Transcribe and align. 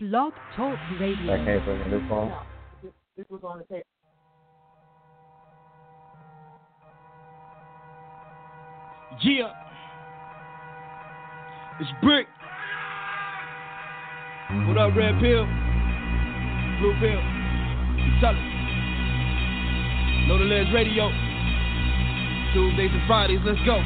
Blog 0.00 0.32
Talk 0.54 0.78
Radio. 1.00 1.26
That 1.26 1.44
came 1.44 1.60
from 1.64 1.82
a 1.82 1.88
new 1.88 2.08
phone. 2.08 2.32
This 3.16 3.26
was 3.28 3.40
on 3.42 3.58
the 3.58 3.64
tape. 3.64 3.84
Yeah. 9.24 9.50
It's 11.80 11.90
Brick. 12.00 12.28
What 14.68 14.78
up, 14.78 14.94
Red 14.94 15.18
Pill? 15.18 15.44
Blue 16.78 16.94
Pill. 17.00 17.20
Tell 18.20 18.38
it. 18.38 18.48
Know 20.28 20.38
the 20.38 20.44
Ledge 20.44 20.72
Radio. 20.72 21.10
Tuesdays 22.54 22.90
and 22.94 23.04
Fridays, 23.08 23.40
let's 23.44 23.58
go. 23.66 23.82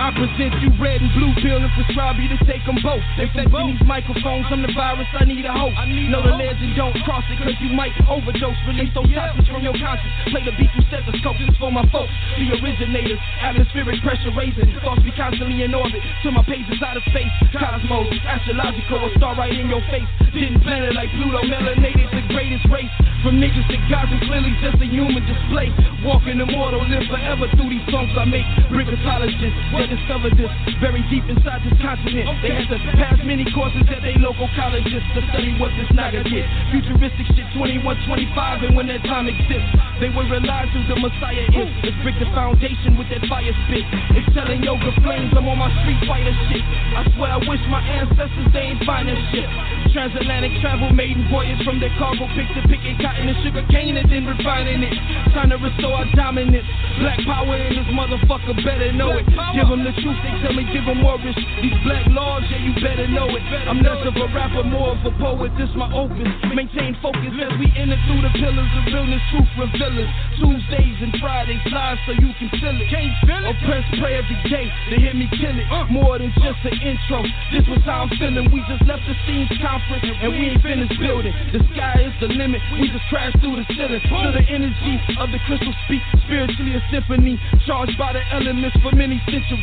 I 0.00 0.08
present 0.16 0.56
you 0.64 0.72
red 0.80 1.04
and 1.04 1.12
blue 1.12 1.28
pill 1.44 1.60
and 1.60 1.68
prescribe 1.76 2.16
you 2.16 2.32
to 2.32 2.40
take 2.48 2.64
them 2.64 2.80
both. 2.80 3.04
Infecting 3.20 3.76
these 3.76 3.84
microphones, 3.84 4.48
I'm 4.48 4.64
the 4.64 4.72
virus, 4.72 5.04
I 5.12 5.28
need 5.28 5.44
a 5.44 5.52
host. 5.52 5.76
know 6.08 6.24
the 6.24 6.40
legend, 6.40 6.72
don't 6.72 6.96
cross 7.04 7.20
it, 7.28 7.36
cause 7.36 7.52
you 7.60 7.76
might 7.76 7.92
overdose. 8.08 8.56
Release 8.64 8.88
those 8.96 9.12
toxins 9.12 9.44
from 9.52 9.60
your 9.60 9.76
conscience. 9.76 10.08
Play 10.32 10.40
the 10.48 10.56
beat 10.56 10.72
through 10.72 10.88
stethoscope, 10.88 11.36
this 11.36 11.52
for 11.60 11.68
my 11.68 11.84
folks. 11.92 12.08
The 12.40 12.48
originators, 12.48 13.20
atmospheric 13.44 14.00
pressure 14.00 14.32
raising. 14.32 14.72
Thoughts 14.80 15.04
be 15.04 15.12
constantly 15.12 15.68
in 15.68 15.76
orbit, 15.76 16.00
till 16.24 16.32
my 16.32 16.48
page 16.48 16.64
is 16.72 16.80
out 16.80 16.96
of 16.96 17.04
space. 17.12 17.28
Cosmos, 17.52 18.08
astrological, 18.24 19.04
a 19.04 19.12
star 19.20 19.36
right 19.36 19.52
in 19.52 19.68
your 19.68 19.84
face. 19.92 20.08
Didn't 20.32 20.64
plan 20.64 20.80
it 20.80 20.96
like 20.96 21.12
Pluto, 21.12 21.44
melanated, 21.44 22.08
the 22.08 22.24
greatest 22.32 22.64
race. 22.72 22.88
From 23.20 23.36
niggas 23.36 23.68
to 23.68 23.76
gods, 23.92 24.08
and 24.08 24.24
clearly 24.24 24.56
just 24.64 24.80
a 24.80 24.88
human 24.88 25.20
display. 25.28 25.68
Walking 26.00 26.40
immortal, 26.40 26.80
live 26.88 27.04
forever 27.04 27.52
through 27.52 27.68
these 27.68 27.84
songs 27.92 28.16
I 28.16 28.24
make. 28.24 28.48
Bricketologists, 28.72 29.52
they 29.76 29.89
discovered 29.90 30.38
this 30.38 30.48
very 30.78 31.02
deep 31.10 31.26
inside 31.26 31.60
this 31.66 31.74
continent. 31.82 32.30
They 32.40 32.54
had 32.54 32.70
to 32.70 32.78
pass 32.94 33.18
many 33.26 33.42
courses 33.50 33.82
at 33.90 34.00
their 34.06 34.16
local 34.22 34.46
colleges 34.54 35.02
to 35.02 35.20
study 35.34 35.58
what 35.58 35.74
this 35.74 35.90
naga 35.90 36.22
get. 36.22 36.46
Futuristic 36.70 37.26
shit, 37.34 37.46
21, 37.58 37.82
25, 37.82 38.70
and 38.70 38.72
when 38.78 38.86
that 38.86 39.02
time 39.04 39.26
exists, 39.26 39.74
they 39.98 40.08
will 40.08 40.30
realize 40.30 40.70
who 40.70 40.86
the 40.86 40.96
Messiah 40.96 41.44
is. 41.50 41.70
Let's 41.82 41.98
break 42.06 42.16
the 42.22 42.30
foundation 42.30 42.94
with 42.94 43.10
that 43.10 43.26
fire 43.26 43.50
spit. 43.66 43.84
Excelling 44.14 44.62
yoga 44.62 44.94
flames, 45.02 45.34
I'm 45.34 45.50
on 45.50 45.58
my 45.58 45.68
street 45.82 46.00
fighter 46.06 46.32
shit. 46.48 46.62
I 46.94 47.02
swear 47.18 47.34
I 47.34 47.40
wish 47.42 47.62
my 47.66 47.82
ancestors 47.82 48.48
they 48.54 48.72
ain't 48.72 48.86
find 48.86 49.10
this 49.10 49.18
shit. 49.34 49.48
Transatlantic 49.90 50.54
travel, 50.62 50.94
maiden 50.94 51.26
voyage 51.26 51.58
from 51.66 51.82
their 51.82 51.92
cargo, 51.98 52.30
pick 52.38 52.46
to 52.54 52.62
picking 52.70 52.94
cotton 53.02 53.26
and 53.26 53.38
sugar 53.42 53.66
cane 53.74 53.98
and 53.98 54.06
then 54.06 54.22
refining 54.22 54.86
it. 54.86 54.94
Time 55.34 55.50
to 55.50 55.58
restore 55.58 56.06
our 56.06 56.08
dominance. 56.14 56.66
Black 57.02 57.18
power 57.26 57.58
in 57.58 57.74
this 57.74 57.90
motherfucker, 57.90 58.54
better 58.62 58.94
know 58.94 59.18
it. 59.18 59.26
Give 59.26 59.66
them 59.66 59.79
the 59.84 59.94
truth, 60.00 60.18
they 60.22 60.34
tell 60.42 60.54
me 60.54 60.64
give 60.72 60.84
them 60.84 61.00
more 61.02 61.18
risk. 61.20 61.38
These 61.62 61.76
black 61.84 62.04
laws, 62.10 62.44
yeah, 62.50 62.60
you 62.60 62.72
better 62.80 63.06
know 63.08 63.28
it. 63.30 63.42
I'm 63.68 63.80
less 63.80 64.00
of 64.06 64.16
a 64.16 64.26
rapper, 64.34 64.64
more 64.64 64.96
of 64.96 65.02
a 65.04 65.12
poet. 65.18 65.52
This 65.56 65.70
my 65.76 65.88
opus. 65.92 66.28
Maintain 66.54 66.96
focus 67.00 67.32
as 67.36 67.54
we 67.56 67.68
enter 67.76 67.96
through 68.08 68.22
the 68.24 68.32
pillars 68.36 68.72
of 68.76 68.82
realness, 68.90 69.22
truth 69.30 69.50
revealers. 69.56 70.10
Tuesdays 70.36 70.98
and 71.00 71.12
Fridays 71.20 71.62
live 71.70 71.98
so 72.06 72.12
you 72.12 72.30
can 72.36 72.48
feel 72.58 72.76
it. 72.76 72.88
Can't 72.90 73.14
feel 73.24 73.42
it. 73.44 73.56
Oppress, 73.56 73.84
pray 74.00 74.18
every 74.18 74.38
day 74.48 74.66
to 74.90 74.94
hear 74.98 75.14
me 75.14 75.26
kill 75.36 75.54
it. 75.54 75.66
More 75.90 76.18
than 76.18 76.32
just 76.40 76.60
an 76.66 76.76
intro. 76.82 77.22
This 77.52 77.66
was 77.70 77.82
how 77.84 78.06
I'm 78.06 78.12
feeling. 78.16 78.50
We 78.50 78.60
just 78.66 78.84
left 78.88 79.04
the 79.06 79.16
scenes 79.26 79.50
conference 79.60 80.04
and 80.04 80.30
we 80.32 80.50
ain't 80.50 80.62
finished 80.62 80.96
building. 80.98 81.34
The 81.52 81.60
sky 81.74 82.08
is 82.08 82.14
the 82.20 82.28
limit. 82.32 82.60
We 82.74 82.88
just 82.90 83.04
crashed 83.08 83.38
through 83.40 83.60
the 83.60 83.66
ceiling. 83.74 84.02
To 84.02 84.30
the 84.34 84.44
energy 84.50 84.94
of 85.18 85.30
the 85.30 85.40
crystal 85.46 85.74
speak. 85.86 86.02
Spiritually 86.26 86.74
a 86.76 86.82
symphony. 86.90 87.38
Charged 87.66 87.96
by 87.98 88.12
the 88.12 88.22
elements 88.32 88.76
for 88.82 88.92
many 88.92 89.20
centuries. 89.30 89.59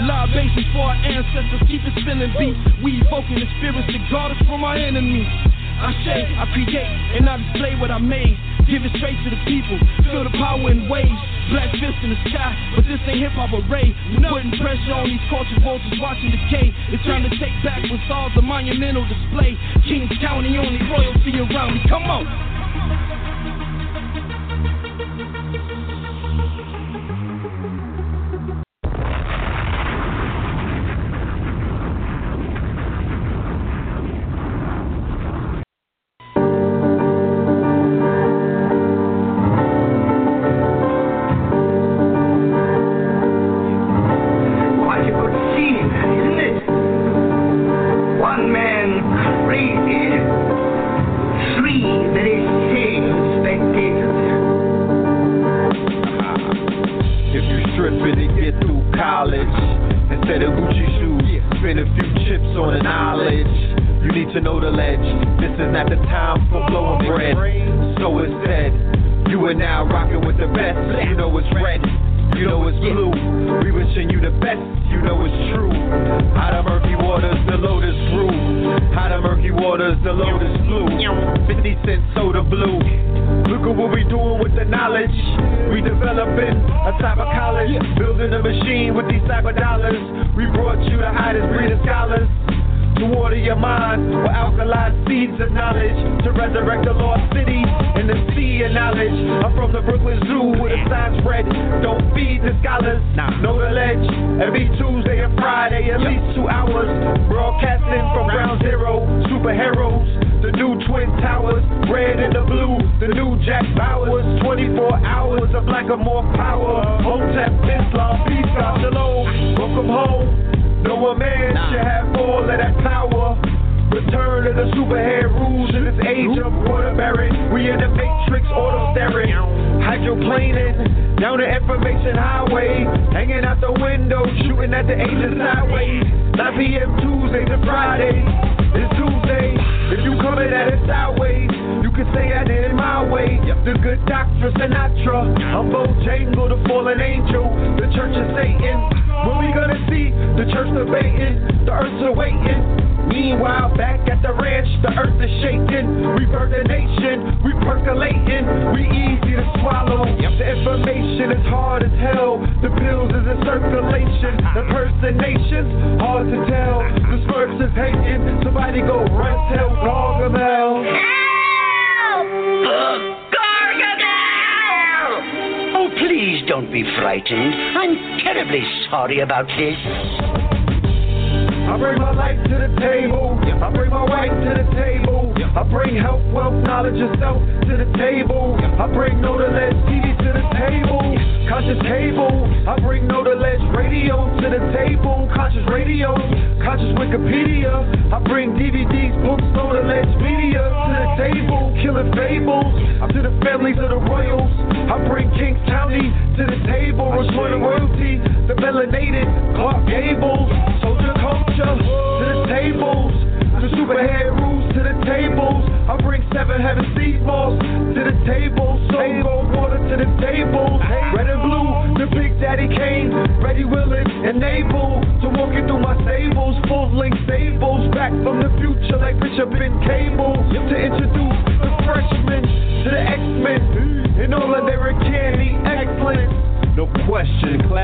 Live 0.00 0.32
bases 0.32 0.64
for 0.72 0.88
our 0.88 0.96
ancestors. 0.96 1.60
Keep 1.68 1.82
it 1.84 1.94
spilling 2.00 2.32
beat. 2.38 2.56
We 2.82 3.04
evoking 3.04 3.36
the 3.36 3.48
spirits 3.58 3.84
that 3.90 4.02
guard 4.10 4.32
us 4.32 4.40
from 4.46 4.64
our 4.64 4.76
enemies. 4.76 5.28
I 5.80 5.92
say, 6.04 6.20
I 6.36 6.44
create, 6.52 6.92
and 7.16 7.24
I 7.24 7.40
display 7.40 7.72
what 7.76 7.90
I 7.90 7.96
made. 7.96 8.36
Give 8.68 8.84
it 8.84 8.92
straight 9.00 9.16
to 9.24 9.30
the 9.32 9.40
people. 9.48 9.80
Feel 10.04 10.24
the 10.24 10.34
power 10.36 10.70
in 10.70 10.88
waves. 10.88 11.20
Black 11.50 11.72
fist 11.72 11.98
in 12.04 12.12
the 12.12 12.20
sky, 12.28 12.52
but 12.76 12.84
this 12.84 13.00
ain't 13.08 13.24
hip 13.24 13.32
hop 13.32 13.50
array. 13.50 13.90
We 14.12 14.22
putting 14.22 14.52
pressure 14.60 14.92
on 14.92 15.08
these 15.08 15.24
culture 15.32 15.56
vultures 15.64 15.98
watching 15.98 16.30
decay. 16.30 16.70
It's 16.92 17.02
time 17.08 17.24
to 17.24 17.32
take 17.40 17.56
back 17.64 17.82
what's 17.88 18.06
all 18.12 18.30
the 18.36 18.44
monumental 18.44 19.08
display. 19.08 19.56
Kings 19.88 20.12
County, 20.20 20.54
only 20.60 20.78
royalty 20.86 21.32
around 21.40 21.74
me. 21.74 21.80
Come 21.88 22.06
on. 22.06 22.49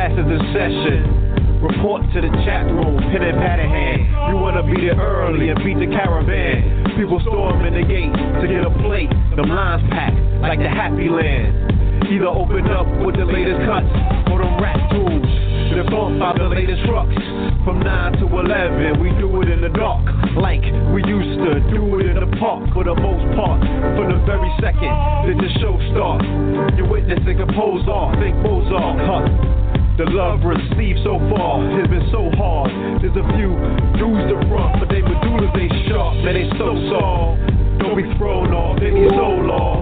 Question, 0.07 0.25
class 0.25 0.31
in 0.31 0.53
session. 0.53 1.63
Report 1.63 2.03
to 2.13 2.21
the 2.21 2.29
chat 2.45 2.67
room, 2.67 3.01
pen 3.11 3.23
and 3.23 3.39
pad 3.39 3.59
in 3.59 3.71
hand. 3.71 4.01
You 4.31 4.37
wanna 4.37 4.63
be 4.63 4.87
there 4.87 4.95
early 4.95 5.49
and 5.49 5.59
beat 5.65 5.79
the 5.79 5.87
caravan. 5.87 6.95
People 6.97 7.21
storming 7.21 7.75
the 7.75 7.83
gate 7.83 8.13
to 8.13 8.47
get 8.47 8.63
a 8.63 8.71
plate. 8.85 9.11
Them 9.35 9.49
lines 9.49 9.83
packed 9.91 10.17
like 10.41 10.59
the 10.59 10.69
Happy 10.69 11.09
Land. 11.09 12.07
Either 12.13 12.29
open 12.29 12.67
up 12.71 12.87
with 13.05 13.17
the 13.17 13.25
latest 13.25 13.65
cuts 13.67 13.89
or 14.31 14.39
them 14.39 14.61
rat 14.63 14.79
tools. 14.93 15.27
They're 15.73 15.85
bump 15.91 16.23
out 16.23 16.39
the 16.39 16.49
latest 16.49 16.87
trucks. 16.87 17.17
From 17.65 17.81
9 17.81 18.13
to 18.21 18.27
11, 18.29 19.01
we 19.01 19.11
do 19.19 19.29
it 19.43 19.51
in 19.51 19.61
the 19.61 19.69
dark. 19.69 20.07
Like 20.37 20.63
we 20.95 21.03
used 21.05 21.41
to 21.41 21.61
do 21.73 21.83
it 21.99 22.07
in 22.07 22.17
the 22.17 22.31
park 22.39 22.73
for 22.73 22.85
the 22.85 22.95
most 22.95 23.27
part. 23.35 23.61
From 23.97 24.09
the 24.09 24.21
very 24.25 24.49
second 24.61 24.93
that 25.27 25.37
the 25.37 25.51
show 25.61 25.75
starts, 25.93 26.25
you're 26.79 26.89
witnessing 26.89 27.41
a 27.41 27.47
pose 27.53 27.85
off, 27.89 28.15
think 28.21 28.37
Mozart. 28.37 29.01
Huh. 29.05 29.56
The 29.97 30.05
love 30.13 30.45
received 30.45 31.01
so 31.09 31.17
far 31.33 31.65
has 31.81 31.89
been 31.89 32.05
so 32.13 32.29
hard. 32.37 32.69
There's 33.01 33.17
a 33.17 33.25
few 33.33 33.49
dudes 33.97 34.29
to 34.29 34.37
front, 34.45 34.77
but 34.77 34.93
they 34.93 35.01
medullas 35.01 35.49
they 35.57 35.73
sharp, 35.89 36.21
man 36.21 36.37
they 36.37 36.45
so 36.61 36.77
soft. 36.93 37.41
Don't 37.81 37.97
be 37.97 38.05
thrown 38.21 38.53
off, 38.53 38.77
they 38.77 38.93
need 38.93 39.09
no 39.09 39.41
law. 39.41 39.81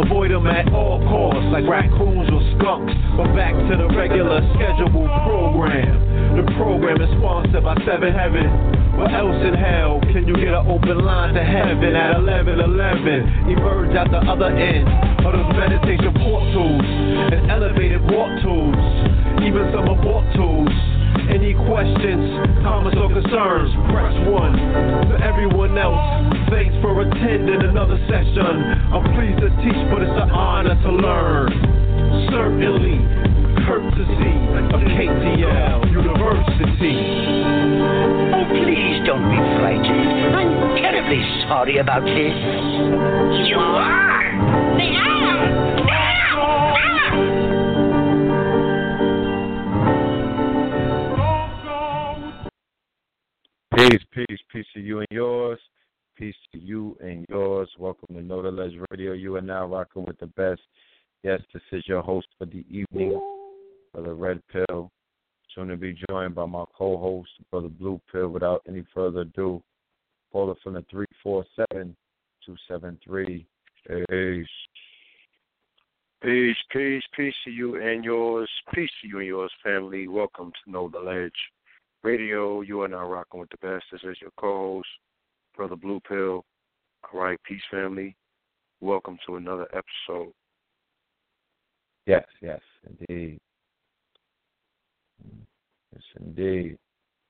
Avoid 0.00 0.32
them 0.32 0.46
at 0.46 0.72
all 0.72 1.04
costs, 1.04 1.44
like 1.52 1.68
raccoons 1.68 2.32
or 2.32 2.40
skunks. 2.56 2.96
But 3.20 3.36
back 3.36 3.52
to 3.52 3.76
the 3.76 3.92
regular 3.92 4.40
scheduled 4.56 4.96
program. 4.96 6.40
The 6.40 6.44
program 6.56 6.96
is 7.04 7.12
sponsored 7.20 7.60
by 7.60 7.76
Seven 7.84 8.16
Heaven. 8.16 8.79
What 9.00 9.16
else 9.16 9.40
in 9.48 9.56
hell 9.56 9.96
can 10.12 10.28
you 10.28 10.36
get 10.36 10.52
an 10.52 10.68
open 10.68 11.00
line 11.00 11.32
to 11.32 11.40
heaven 11.40 11.96
at 11.96 12.20
11:11? 12.20 13.48
Emerge 13.48 13.96
at 13.96 14.12
the 14.12 14.20
other 14.28 14.52
end 14.52 14.84
of 15.24 15.32
those 15.32 15.56
meditation 15.56 16.12
portals 16.20 16.84
and 17.32 17.50
elevated 17.50 18.04
walk 18.12 18.28
tools, 18.44 18.76
even 19.40 19.72
some 19.72 19.88
abort 19.88 20.28
tools. 20.36 20.68
Any 21.32 21.56
questions, 21.64 22.44
comments, 22.60 23.00
or 23.00 23.08
concerns? 23.08 23.72
Press 23.88 24.12
one. 24.28 24.52
To 25.08 25.16
everyone 25.24 25.78
else, 25.80 25.96
thanks 26.52 26.76
for 26.84 27.00
attending 27.00 27.72
another 27.72 27.96
session. 28.04 28.52
I'm 28.92 29.16
pleased 29.16 29.40
to 29.40 29.48
teach, 29.64 29.80
but 29.88 30.04
it's 30.04 30.12
an 30.12 30.28
honor 30.28 30.76
to 30.76 30.92
learn. 30.92 31.48
Certainly, 32.28 33.00
courtesy 33.66 34.34
of 34.72 34.80
KTL 34.80 35.90
University. 35.90 36.98
Oh, 38.32 38.44
please 38.48 39.00
don't 39.06 39.26
be 39.28 39.40
frightened. 39.58 40.34
I'm 40.34 40.76
terribly 40.76 41.20
sorry 41.48 41.78
about 41.78 42.04
this. 42.04 42.36
You 43.48 43.56
are? 43.58 44.76
They 44.78 44.94
are. 44.96 45.10
Peace, 53.76 54.04
peace, 54.12 54.40
peace 54.52 54.66
to 54.74 54.80
you 54.80 54.98
and 54.98 55.08
yours. 55.10 55.58
Peace 56.16 56.34
to 56.52 56.58
you 56.58 56.98
and 57.00 57.24
yours. 57.30 57.68
Welcome 57.78 58.14
to 58.14 58.20
Know 58.20 58.42
the 58.42 58.50
Ledge 58.50 58.74
Radio. 58.90 59.12
You 59.12 59.36
are 59.36 59.40
now 59.40 59.64
rocking 59.64 60.04
with 60.04 60.18
the 60.18 60.26
best. 60.26 60.60
Yes, 61.22 61.40
this 61.54 61.62
is 61.72 61.82
your 61.86 62.02
host 62.02 62.26
for 62.38 62.44
the 62.44 62.64
evening, 62.68 63.18
Brother 63.92 64.14
Red 64.14 64.40
Pill. 64.52 64.90
Soon 65.54 65.68
to 65.68 65.76
be 65.76 65.96
joined 66.08 66.34
by 66.34 66.46
my 66.46 66.64
co-host, 66.76 67.30
Brother 67.50 67.68
Blue 67.68 68.00
Pill. 68.10 68.28
Without 68.28 68.62
any 68.68 68.84
further 68.94 69.20
ado, 69.22 69.62
call 70.32 70.50
it 70.52 70.58
from 70.62 70.74
the 70.74 70.84
347-273. 71.26 73.44
Peace. 74.08 74.46
Peace, 76.22 76.56
peace, 76.70 77.02
peace 77.16 77.34
to 77.44 77.50
you 77.50 77.82
and 77.82 78.04
yours. 78.04 78.48
Peace 78.74 78.90
to 79.02 79.08
you 79.08 79.18
and 79.18 79.26
yours, 79.26 79.52
family. 79.64 80.06
Welcome 80.06 80.52
to 80.52 80.70
Know 80.70 80.88
the 80.88 81.00
Ledge 81.00 81.32
Radio. 82.04 82.60
You 82.60 82.82
are 82.82 82.88
now 82.88 83.08
rocking 83.08 83.40
with 83.40 83.50
the 83.50 83.56
best. 83.56 83.84
This 83.90 84.02
is 84.04 84.20
your 84.20 84.30
co-host, 84.38 84.88
Brother 85.56 85.76
Blue 85.76 85.98
Pill. 86.06 86.44
All 87.12 87.20
right, 87.20 87.40
peace, 87.44 87.62
family. 87.70 88.14
Welcome 88.80 89.18
to 89.26 89.36
another 89.36 89.66
episode. 89.74 90.32
Yes, 92.06 92.26
yes, 92.40 92.60
indeed. 92.86 93.40
Yes, 95.92 96.02
indeed. 96.20 96.78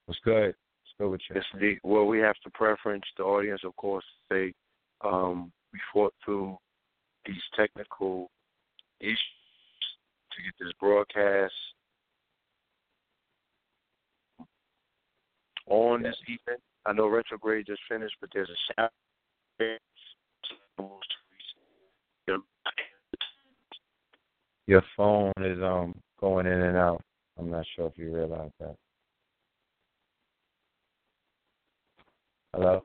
What's 0.07 0.21
good? 0.25 0.55
What's 0.55 0.95
good 0.99 1.11
with 1.11 1.21
you? 1.29 1.37
Yes, 1.37 1.45
indeed. 1.55 1.79
Well, 1.83 2.07
we 2.07 2.19
have 2.19 2.37
to 2.45 2.51
preference 2.51 3.05
the 3.17 3.25
audience, 3.25 3.63
of 3.65 3.75
course, 3.77 4.05
say 4.31 4.53
um, 5.03 5.53
we 5.73 5.79
fought 5.93 6.15
through 6.25 6.59
these 7.27 7.43
technical 7.57 8.31
issues 9.01 9.19
to 10.33 10.43
get 10.43 10.55
this 10.59 10.73
broadcast 10.81 11.53
on 15.67 16.03
this 16.03 16.17
evening. 16.25 16.61
I 16.87 16.93
know 16.93 17.09
retrograde 17.09 17.67
just 17.67 17.81
finished, 17.89 18.17
but 18.21 18.31
there's 18.33 18.49
a 18.49 18.73
shout. 18.75 18.91
Your 24.67 24.83
phone 24.97 25.33
is 25.39 25.59
um 25.63 25.95
going 26.21 26.47
in 26.47 26.61
and 26.61 26.77
out. 26.77 27.03
I'm 27.41 27.51
not 27.51 27.65
sure 27.75 27.87
if 27.87 27.97
you 27.97 28.15
realize 28.15 28.51
that. 28.61 28.77
Hello? 32.55 32.85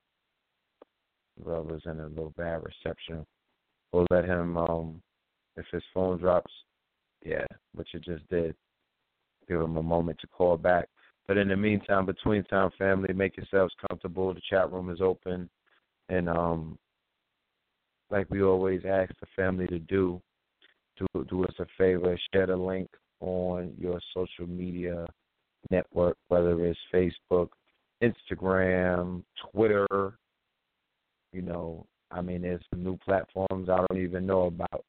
Brother's 1.44 1.82
in 1.86 2.00
a 2.00 2.08
little 2.08 2.34
bad 2.38 2.62
reception. 2.64 3.26
We'll 3.92 4.08
let 4.10 4.24
him 4.24 4.56
um 4.56 5.02
if 5.58 5.66
his 5.74 5.84
phone 5.94 6.20
drops, 6.20 6.52
yeah, 7.26 7.46
what 7.74 7.88
you 7.94 8.00
just 8.00 8.28
did. 8.30 8.56
Give 9.50 9.60
him 9.60 9.76
a 9.76 9.84
moment 9.84 10.20
to 10.22 10.28
call 10.28 10.56
back. 10.56 10.88
But 11.28 11.38
in 11.38 11.50
the 11.50 11.58
meantime, 11.58 12.06
between 12.06 12.44
time 12.46 12.70
family, 12.78 13.14
make 13.14 13.36
yourselves 13.36 13.74
comfortable. 13.90 14.34
The 14.34 14.42
chat 14.50 14.72
room 14.72 14.90
is 14.90 15.02
open. 15.02 15.50
And 16.08 16.30
um 16.30 16.80
like 18.10 18.30
we 18.30 18.42
always 18.42 18.84
ask 18.88 19.12
the 19.20 19.28
family 19.36 19.68
to 19.68 19.80
do, 19.80 20.22
do 20.98 21.26
do 21.26 21.44
us 21.44 21.56
a 21.60 21.66
favor, 21.78 22.18
share 22.32 22.48
the 22.48 22.56
link 22.56 22.90
on 23.26 23.74
your 23.80 24.00
social 24.14 24.48
media 24.48 25.08
network, 25.72 26.18
whether 26.28 26.64
it's 26.66 26.80
Facebook, 26.94 27.50
Instagram, 28.04 29.24
Twitter. 29.52 30.18
You 31.34 31.42
know, 31.42 31.86
I 32.12 32.22
mean, 32.22 32.44
there's 32.44 32.62
some 32.70 32.84
new 32.84 32.98
platforms 32.98 33.70
I 33.70 33.78
don't 33.78 34.02
even 34.02 34.26
know 34.26 34.44
about. 34.44 34.86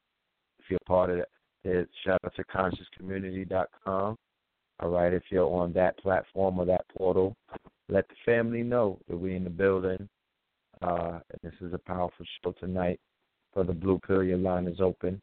If 0.61 0.71
you're 0.71 0.79
part 0.87 1.11
of 1.11 1.19
it, 1.65 1.89
shout 2.05 2.21
out 2.25 2.35
to 2.37 2.45
consciouscommunity.com. 2.45 4.17
All 4.81 4.91
right, 4.91 5.13
if 5.13 5.23
you're 5.31 5.49
on 5.49 5.73
that 5.73 5.99
platform 5.99 6.59
or 6.59 6.67
that 6.67 6.85
portal, 6.97 7.35
let 7.89 8.07
the 8.09 8.15
family 8.25 8.63
know 8.63 8.99
that 9.09 9.17
we're 9.17 9.35
in 9.35 9.45
the 9.45 9.51
building. 9.51 10.09
Uh, 10.83 11.21
and 11.31 11.41
this 11.43 11.55
is 11.63 11.73
a 11.73 11.79
powerful 11.79 12.27
show 12.43 12.53
tonight. 12.61 13.01
For 13.55 13.65
the 13.65 13.73
Blue 13.73 13.99
Pill, 14.07 14.23
your 14.23 14.37
line 14.37 14.67
is 14.67 14.83
open. 14.83 15.19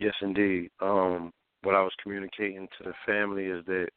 Yes, 0.00 0.14
indeed. 0.20 0.70
Um, 0.80 1.32
what 1.62 1.74
I 1.74 1.82
was 1.82 1.92
communicating 2.02 2.68
to 2.78 2.84
the 2.84 2.94
family 3.06 3.46
is 3.46 3.64
that, 3.66 3.88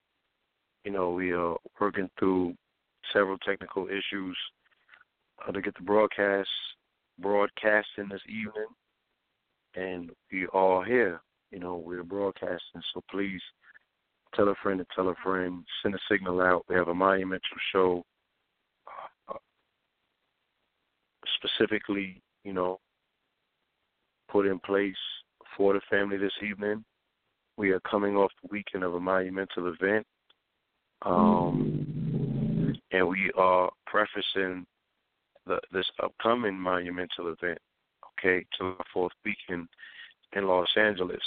you 0.83 0.91
know, 0.91 1.11
we 1.11 1.31
are 1.31 1.55
working 1.79 2.09
through 2.19 2.55
several 3.13 3.37
technical 3.39 3.87
issues 3.87 4.37
uh, 5.47 5.51
to 5.51 5.61
get 5.61 5.75
the 5.75 5.83
broadcast 5.83 6.49
broadcasting 7.19 8.09
this 8.09 8.21
evening, 8.27 8.67
and 9.75 10.11
we 10.31 10.47
all 10.47 10.83
here. 10.83 11.21
You 11.51 11.59
know, 11.59 11.75
we're 11.75 12.03
broadcasting, 12.03 12.81
so 12.93 13.01
please 13.09 13.41
tell 14.33 14.49
a 14.49 14.55
friend 14.61 14.79
to 14.79 14.85
tell 14.95 15.09
a 15.09 15.15
friend. 15.23 15.63
Send 15.81 15.95
a 15.95 15.99
signal 16.09 16.41
out. 16.41 16.65
We 16.67 16.75
have 16.75 16.89
a 16.89 16.93
monumental 16.93 17.57
show, 17.71 18.03
uh, 19.29 19.37
specifically, 21.35 22.21
you 22.43 22.53
know, 22.53 22.79
put 24.29 24.45
in 24.45 24.59
place 24.59 24.95
for 25.55 25.73
the 25.73 25.81
family 25.89 26.17
this 26.17 26.33
evening. 26.43 26.83
We 27.57 27.71
are 27.71 27.79
coming 27.81 28.15
off 28.15 28.31
the 28.41 28.49
weekend 28.51 28.83
of 28.83 28.95
a 28.95 28.99
monumental 28.99 29.73
event, 29.73 30.05
um, 31.03 32.75
and 32.91 33.07
we 33.07 33.31
are 33.37 33.71
prefacing 33.85 34.65
the, 35.45 35.59
this 35.71 35.85
upcoming 36.03 36.55
monumental 36.55 37.27
event, 37.27 37.59
okay, 38.19 38.45
to 38.57 38.75
the 38.77 38.83
fourth 38.93 39.13
weekend 39.23 39.67
in 40.33 40.47
Los 40.47 40.67
Angeles. 40.75 41.23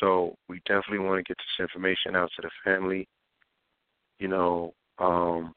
So 0.00 0.36
we 0.48 0.60
definitely 0.66 0.98
want 0.98 1.24
to 1.24 1.30
get 1.30 1.38
this 1.38 1.64
information 1.64 2.16
out 2.16 2.30
to 2.36 2.42
the 2.42 2.50
family. 2.64 3.08
You 4.18 4.28
know, 4.28 4.74
um, 4.98 5.54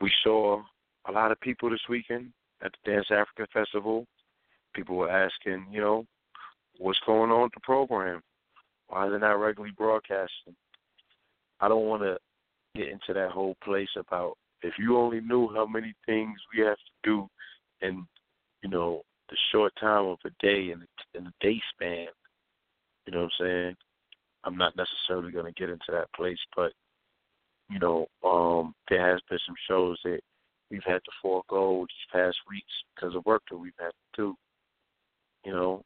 we 0.00 0.10
saw 0.22 0.62
a 1.08 1.12
lot 1.12 1.32
of 1.32 1.40
people 1.40 1.70
this 1.70 1.80
weekend 1.88 2.32
at 2.62 2.72
the 2.84 2.92
Dance 2.92 3.06
Africa 3.10 3.46
Festival. 3.52 4.06
People 4.74 4.96
were 4.96 5.10
asking, 5.10 5.66
you 5.70 5.80
know, 5.80 6.04
what's 6.78 7.00
going 7.06 7.30
on 7.30 7.42
with 7.42 7.52
the 7.54 7.60
program? 7.60 8.20
Why 8.90 9.06
is 9.06 9.12
it 9.14 9.20
not 9.20 9.34
regularly 9.34 9.72
broadcasting? 9.76 10.56
I 11.60 11.68
don't 11.68 11.86
want 11.86 12.02
to 12.02 12.18
get 12.74 12.88
into 12.88 13.14
that 13.14 13.30
whole 13.30 13.56
place 13.62 13.88
about 13.96 14.34
if 14.62 14.74
you 14.78 14.98
only 14.98 15.20
knew 15.20 15.48
how 15.54 15.64
many 15.64 15.94
things 16.06 16.38
we 16.52 16.64
have 16.64 16.76
to 16.76 16.92
do 17.04 17.28
in, 17.80 18.04
you 18.62 18.68
know, 18.68 19.02
the 19.28 19.36
short 19.52 19.72
time 19.80 20.06
of 20.06 20.18
a 20.26 20.30
day 20.44 20.72
and 20.72 20.82
in 21.14 21.24
the 21.24 21.32
day 21.40 21.60
span. 21.72 22.08
You 23.06 23.12
know 23.12 23.22
what 23.22 23.32
I'm 23.40 23.46
saying? 23.46 23.76
I'm 24.42 24.56
not 24.56 24.74
necessarily 24.76 25.32
going 25.32 25.46
to 25.46 25.58
get 25.58 25.70
into 25.70 25.92
that 25.92 26.12
place, 26.14 26.38
but 26.56 26.72
you 27.70 27.78
know, 27.78 28.06
um, 28.24 28.74
there 28.88 29.08
has 29.08 29.20
been 29.30 29.38
some 29.46 29.54
shows 29.68 29.96
that 30.02 30.18
we've 30.70 30.82
had 30.84 31.00
to 31.04 31.10
forego 31.22 31.86
these 31.88 32.12
past 32.12 32.36
weeks 32.50 32.72
because 32.94 33.14
of 33.14 33.24
work 33.24 33.42
that 33.50 33.56
we've 33.56 33.72
had 33.78 33.90
to 33.90 34.16
do. 34.16 34.34
You 35.44 35.52
know, 35.52 35.82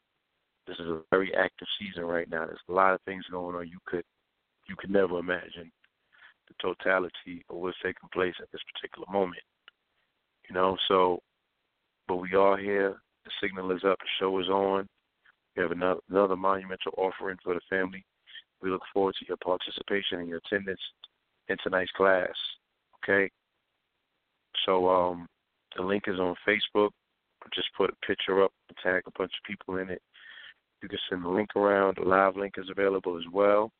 this 0.67 0.77
is 0.79 0.87
a 0.87 1.01
very 1.11 1.33
active 1.35 1.67
season 1.79 2.05
right 2.05 2.29
now. 2.29 2.45
There's 2.45 2.59
a 2.69 2.73
lot 2.73 2.93
of 2.93 3.01
things 3.01 3.23
going 3.31 3.55
on. 3.55 3.67
You 3.67 3.79
could 3.85 4.03
you 4.67 4.75
could 4.77 4.89
never 4.89 5.19
imagine 5.19 5.71
the 6.47 6.55
totality 6.61 7.45
of 7.49 7.57
what's 7.57 7.77
taking 7.83 8.09
place 8.13 8.33
at 8.41 8.51
this 8.51 8.61
particular 8.73 9.05
moment. 9.11 9.43
You 10.49 10.55
know, 10.55 10.77
so 10.87 11.21
but 12.07 12.17
we 12.17 12.33
are 12.35 12.57
here. 12.57 12.95
The 13.25 13.31
signal 13.41 13.71
is 13.71 13.83
up. 13.83 13.97
The 13.99 14.05
show 14.19 14.39
is 14.39 14.47
on. 14.47 14.87
We 15.55 15.63
have 15.63 15.71
another, 15.71 16.01
another 16.09 16.35
monumental 16.35 16.93
offering 16.97 17.37
for 17.43 17.53
the 17.53 17.61
family. 17.69 18.05
We 18.61 18.69
look 18.69 18.83
forward 18.93 19.15
to 19.19 19.25
your 19.27 19.37
participation 19.37 20.19
and 20.19 20.27
your 20.27 20.39
attendance 20.45 20.79
in 21.47 21.57
tonight's 21.63 21.91
class. 21.91 22.29
Okay. 23.03 23.29
So 24.65 24.89
um, 24.89 25.27
the 25.75 25.83
link 25.83 26.03
is 26.07 26.19
on 26.19 26.35
Facebook. 26.47 26.89
Just 27.53 27.67
put 27.77 27.91
a 27.91 28.05
picture 28.05 28.43
up, 28.43 28.51
tag 28.81 29.03
a 29.05 29.11
bunch 29.17 29.31
of 29.31 29.47
people 29.47 29.77
in 29.77 29.89
it. 29.89 30.01
You 30.85 30.89
can 30.89 30.99
send 31.09 31.23
the 31.25 31.29
link 31.29 31.55
around. 31.55 31.97
The 31.97 32.07
live 32.07 32.37
link 32.37 32.53
is 32.59 32.69
available 32.69 33.17
as 33.17 33.23
well. 33.33 33.71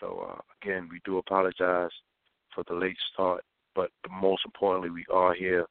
So 0.00 0.30
uh, 0.30 0.40
again, 0.62 0.88
we 0.90 0.98
do 1.04 1.18
apologize 1.18 1.90
for 2.54 2.64
the 2.66 2.74
late 2.74 2.96
start, 3.12 3.44
but 3.74 3.90
most 4.10 4.40
importantly, 4.46 4.88
we 4.88 5.04
are 5.12 5.34
here 5.34 5.66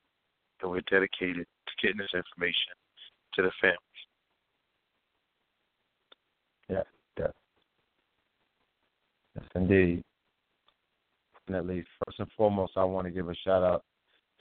and 0.62 0.70
we're 0.70 0.82
dedicated 0.82 1.48
to 1.66 1.74
getting 1.82 1.98
this 1.98 2.14
information 2.14 2.74
to 3.34 3.42
the 3.42 3.52
families. 3.60 3.80
Yeah, 6.70 6.84
yeah. 7.18 7.32
Yes, 9.36 9.46
indeed. 9.56 10.04
Definitely. 11.48 11.86
First 12.06 12.20
and 12.20 12.30
foremost, 12.38 12.74
I 12.76 12.84
want 12.84 13.08
to 13.08 13.12
give 13.12 13.30
a 13.30 13.36
shout 13.44 13.64
out 13.64 13.84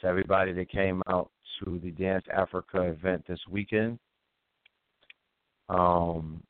to 0.02 0.06
everybody 0.06 0.52
that 0.52 0.70
came 0.70 1.00
out 1.08 1.30
to 1.64 1.80
the 1.82 1.92
Dance 1.92 2.26
Africa 2.30 2.82
event 2.82 3.24
this 3.26 3.40
weekend. 3.48 3.98
Um, 5.72 6.42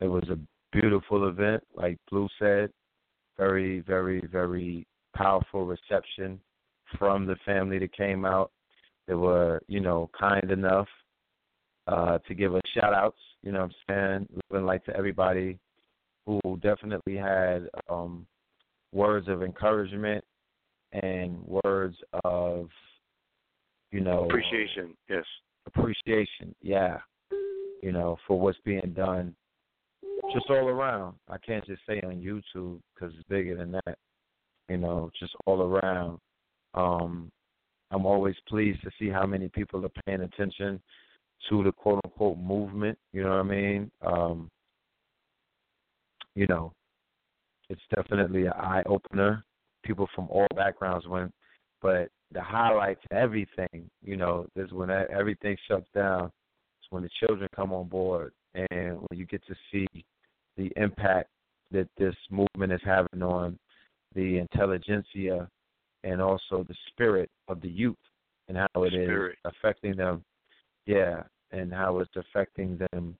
it 0.00 0.06
was 0.06 0.24
a 0.30 0.38
beautiful 0.72 1.28
event, 1.28 1.62
like 1.74 1.98
Blue 2.10 2.28
said. 2.38 2.70
Very, 3.36 3.80
very, 3.80 4.22
very 4.30 4.86
powerful 5.16 5.66
reception 5.66 6.40
from 6.98 7.26
the 7.26 7.36
family 7.44 7.78
that 7.78 7.96
came 7.96 8.24
out. 8.24 8.52
They 9.08 9.14
were, 9.14 9.60
you 9.66 9.80
know, 9.80 10.08
kind 10.18 10.50
enough 10.50 10.86
uh, 11.86 12.18
to 12.28 12.34
give 12.34 12.54
us 12.54 12.62
shout 12.74 12.94
outs, 12.94 13.18
you 13.42 13.50
know 13.50 13.60
what 13.62 13.72
I'm 13.88 14.26
saying? 14.28 14.40
Living 14.50 14.66
like 14.66 14.84
to 14.84 14.96
everybody 14.96 15.58
who 16.26 16.40
definitely 16.62 17.16
had 17.16 17.68
um, 17.88 18.26
words 18.92 19.26
of 19.28 19.42
encouragement 19.42 20.24
and 20.92 21.38
words 21.64 21.96
of, 22.24 22.68
you 23.90 24.00
know, 24.00 24.24
appreciation. 24.24 24.94
Yes, 25.08 25.24
appreciation. 25.66 26.54
Yeah, 26.62 26.98
you 27.82 27.92
know, 27.92 28.16
for 28.26 28.38
what's 28.38 28.58
being 28.64 28.92
done, 28.94 29.34
just 30.32 30.50
all 30.50 30.68
around. 30.68 31.16
I 31.28 31.38
can't 31.38 31.64
just 31.66 31.82
say 31.88 32.00
on 32.04 32.16
YouTube 32.16 32.80
because 32.94 33.14
it's 33.14 33.28
bigger 33.28 33.56
than 33.56 33.72
that. 33.72 33.98
You 34.68 34.78
know, 34.78 35.10
just 35.18 35.32
all 35.46 35.62
around. 35.62 36.18
Um, 36.74 37.30
I'm 37.90 38.06
always 38.06 38.36
pleased 38.48 38.82
to 38.82 38.90
see 38.98 39.08
how 39.08 39.26
many 39.26 39.48
people 39.48 39.84
are 39.84 40.02
paying 40.06 40.20
attention 40.20 40.80
to 41.48 41.64
the 41.64 41.72
quote 41.72 42.00
unquote 42.04 42.38
movement. 42.38 42.98
You 43.12 43.24
know 43.24 43.30
what 43.30 43.40
I 43.40 43.42
mean? 43.42 43.90
Um, 44.06 44.48
you 46.34 46.46
know, 46.46 46.72
it's 47.68 47.80
definitely 47.94 48.46
an 48.46 48.52
eye 48.52 48.82
opener. 48.86 49.44
People 49.84 50.08
from 50.14 50.28
all 50.30 50.46
backgrounds 50.54 51.06
went, 51.08 51.32
but 51.80 52.08
the 52.32 52.40
highlights, 52.40 53.00
everything, 53.10 53.90
you 54.02 54.16
know, 54.16 54.46
is 54.56 54.72
when 54.72 54.90
everything 54.90 55.56
shuts 55.68 55.88
down. 55.94 56.26
It's 56.26 56.90
when 56.90 57.02
the 57.02 57.10
children 57.18 57.48
come 57.54 57.72
on 57.72 57.88
board, 57.88 58.32
and 58.54 58.98
when 59.08 59.18
you 59.18 59.26
get 59.26 59.44
to 59.46 59.54
see 59.70 59.86
the 60.56 60.70
impact 60.76 61.28
that 61.72 61.88
this 61.98 62.14
movement 62.30 62.72
is 62.72 62.80
having 62.84 63.22
on 63.22 63.58
the 64.14 64.38
intelligentsia 64.38 65.48
and 66.04 66.20
also 66.20 66.64
the 66.66 66.74
spirit 66.88 67.30
of 67.48 67.60
the 67.60 67.68
youth 67.68 67.96
and 68.48 68.56
how 68.56 68.82
it 68.82 68.92
spirit. 68.92 69.38
is 69.44 69.52
affecting 69.56 69.96
them. 69.96 70.24
Yeah, 70.86 71.22
and 71.52 71.72
how 71.72 71.98
it's 71.98 72.10
affecting 72.16 72.78
them 72.92 73.16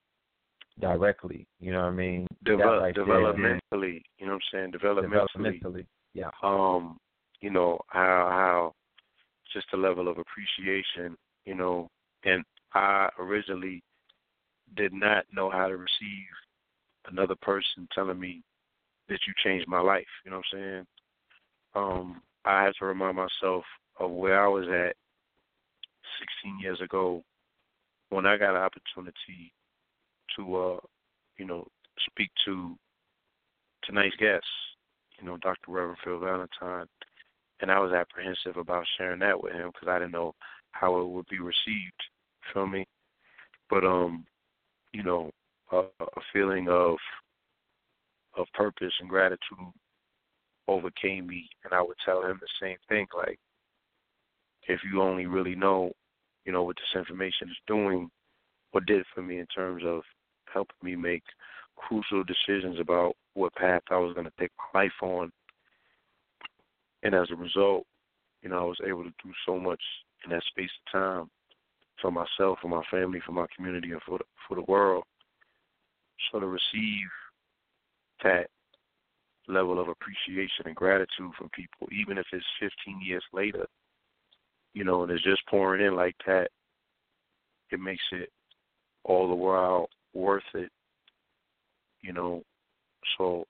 directly. 0.81 1.47
You 1.61 1.73
know 1.73 1.83
what 1.83 1.88
I 1.88 1.90
mean? 1.90 2.26
Right 2.47 2.95
developmentally, 2.95 3.61
there, 3.71 3.90
you 4.19 4.26
know 4.26 4.33
what 4.33 4.33
I'm 4.33 4.40
saying? 4.52 4.73
Developmentally. 4.73 5.62
Developmentally, 5.62 5.87
yeah. 6.14 6.31
Um, 6.43 6.99
you 7.40 7.50
know 7.50 7.79
how 7.88 8.29
how 8.31 8.75
just 9.52 9.66
a 9.73 9.76
level 9.76 10.09
of 10.09 10.19
appreciation, 10.19 11.16
you 11.45 11.54
know, 11.54 11.88
and 12.25 12.45
I 12.75 13.09
originally 13.19 13.83
did 14.76 14.92
not 14.92 15.25
know 15.33 15.50
how 15.50 15.69
to 15.69 15.76
receive 15.76 16.28
another 17.09 17.35
person 17.42 17.88
telling 17.95 18.21
me 18.21 18.42
that 19.09 19.19
you 19.26 19.33
changed 19.42 19.66
my 19.66 19.80
life. 19.80 20.07
You 20.25 20.30
know 20.30 20.38
what 20.38 20.59
I'm 20.59 20.59
saying? 20.59 20.87
Um, 21.75 22.23
I 22.45 22.64
had 22.64 22.75
to 22.78 22.87
remind 22.87 23.16
myself 23.16 23.64
of 23.99 24.11
where 24.11 24.42
I 24.42 24.49
was 24.49 24.66
at 24.69 24.97
16 26.45 26.61
years 26.61 26.80
ago 26.80 27.23
when 28.11 28.26
I 28.26 28.37
got 28.37 28.57
an 28.57 28.62
opportunity 28.62 29.52
to, 30.37 30.57
uh, 30.57 30.76
you 31.37 31.47
know, 31.47 31.66
speak 32.09 32.30
to 32.45 32.76
tonight's 33.85 34.16
guest, 34.16 34.45
you 35.19 35.26
know, 35.26 35.37
Dr. 35.38 35.71
Reverend 35.71 35.99
Phil 36.04 36.19
Valentine, 36.19 36.87
and 37.61 37.71
I 37.71 37.79
was 37.79 37.93
apprehensive 37.93 38.57
about 38.57 38.87
sharing 38.97 39.21
that 39.21 39.43
with 39.43 39.52
him 39.52 39.71
because 39.73 39.88
I 39.88 39.99
didn't 39.99 40.12
know 40.12 40.35
how 40.73 41.00
it 41.00 41.09
would 41.09 41.26
be 41.29 41.40
received. 41.40 42.02
Feel 42.52 42.67
me? 42.67 42.87
But 43.69 43.85
um, 43.85 44.25
you 44.93 45.02
know, 45.02 45.31
a, 45.73 45.79
a 45.79 46.21
feeling 46.33 46.69
of 46.69 46.97
of 48.37 48.47
purpose 48.55 48.93
and 49.00 49.09
gratitude 49.09 49.40
overcame 50.69 51.26
me, 51.26 51.49
and 51.64 51.73
I 51.73 51.83
would 51.83 51.97
tell 52.05 52.23
him 52.23 52.40
the 52.40 52.49
same 52.67 52.76
thing. 52.88 53.07
Like, 53.17 53.38
if 54.69 54.81
you 54.90 55.02
only 55.02 55.26
really 55.26 55.55
know, 55.55 55.93
you 56.45 56.52
know, 56.52 56.62
what 56.62 56.76
this 56.76 56.99
information 56.99 57.49
is 57.49 57.57
doing, 57.67 58.09
what 58.73 58.87
did 58.87 59.05
for 59.14 59.23
me 59.23 59.38
in 59.38 59.47
terms 59.47 59.83
of 59.85 60.02
helping 60.52 60.76
me 60.83 60.97
make 60.97 61.25
crucial 61.76 62.25
decisions 62.25 62.79
about 62.79 63.14
what 63.35 63.55
path 63.55 63.83
I 63.90 63.97
was 63.97 64.14
going 64.14 64.26
to 64.26 64.33
take 64.38 64.50
my 64.75 64.83
life 64.83 64.93
on. 65.02 65.33
And 67.02 67.14
as 67.14 67.28
a 67.30 67.37
result, 67.37 67.85
you 68.42 68.49
know, 68.49 68.59
I 68.59 68.64
was 68.64 68.80
able 68.87 69.04
to 69.04 69.12
do 69.23 69.33
so 69.47 69.59
much 69.59 69.80
in 70.25 70.30
that 70.30 70.42
space 70.45 70.71
of 70.87 70.92
time 70.92 71.30
for 72.00 72.11
myself, 72.11 72.59
for 72.61 72.69
my 72.69 72.83
family, 72.90 73.21
for 73.25 73.33
my 73.33 73.47
community, 73.54 73.92
and 73.92 74.00
for 74.02 74.19
the, 74.19 74.25
for 74.49 74.54
the 74.54 74.64
world. 74.71 75.04
So 76.30 76.40
to 76.40 76.47
receive 76.47 77.09
that 78.23 78.49
level 79.49 79.80
of 79.80 79.88
appreciation 79.88 80.66
and 80.66 80.76
gratitude 80.76 81.33
from 81.37 81.50
people, 81.54 81.88
even 81.92 82.19
if 82.19 82.26
it's 82.33 82.45
15 82.61 83.00
years 83.02 83.25
later, 83.33 83.66
you 84.75 84.85
know, 84.85 85.02
and 85.02 85.11
it's 85.11 85.25
just 85.25 85.47
pouring 85.49 85.85
in 85.85 85.97
like 85.97 86.14
that, 86.26 86.49
it 87.71 87.80
makes 87.80 88.02
it 88.12 88.30
all 89.04 89.28
the 89.28 89.35
while 89.35 89.88
worth 90.14 90.42
it, 90.54 90.71
you 92.02 92.12
know, 92.12 92.42
So, 93.19 93.45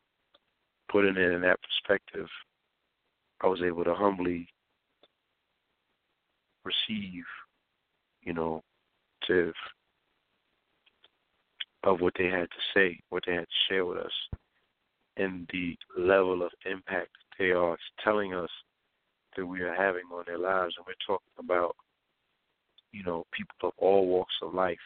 putting 0.90 1.16
it 1.16 1.32
in 1.32 1.40
that 1.42 1.58
perspective, 1.62 2.28
I 3.42 3.46
was 3.46 3.62
able 3.62 3.84
to 3.84 3.94
humbly 3.94 4.48
receive, 6.64 7.24
you 8.22 8.34
know, 8.34 8.62
to 9.26 9.52
of 11.84 12.00
what 12.00 12.12
they 12.18 12.26
had 12.26 12.48
to 12.50 12.62
say, 12.74 13.00
what 13.08 13.22
they 13.26 13.34
had 13.34 13.46
to 13.46 13.64
share 13.68 13.86
with 13.86 13.98
us, 13.98 14.12
and 15.16 15.48
the 15.52 15.76
level 15.98 16.42
of 16.42 16.50
impact 16.70 17.10
they 17.38 17.52
are 17.52 17.78
telling 18.04 18.34
us 18.34 18.50
that 19.36 19.46
we 19.46 19.62
are 19.62 19.74
having 19.74 20.04
on 20.12 20.24
their 20.26 20.38
lives. 20.38 20.74
And 20.76 20.86
we're 20.86 20.92
talking 21.06 21.32
about, 21.38 21.74
you 22.92 23.02
know, 23.04 23.24
people 23.32 23.68
of 23.68 23.72
all 23.78 24.06
walks 24.06 24.34
of 24.42 24.52
life. 24.52 24.76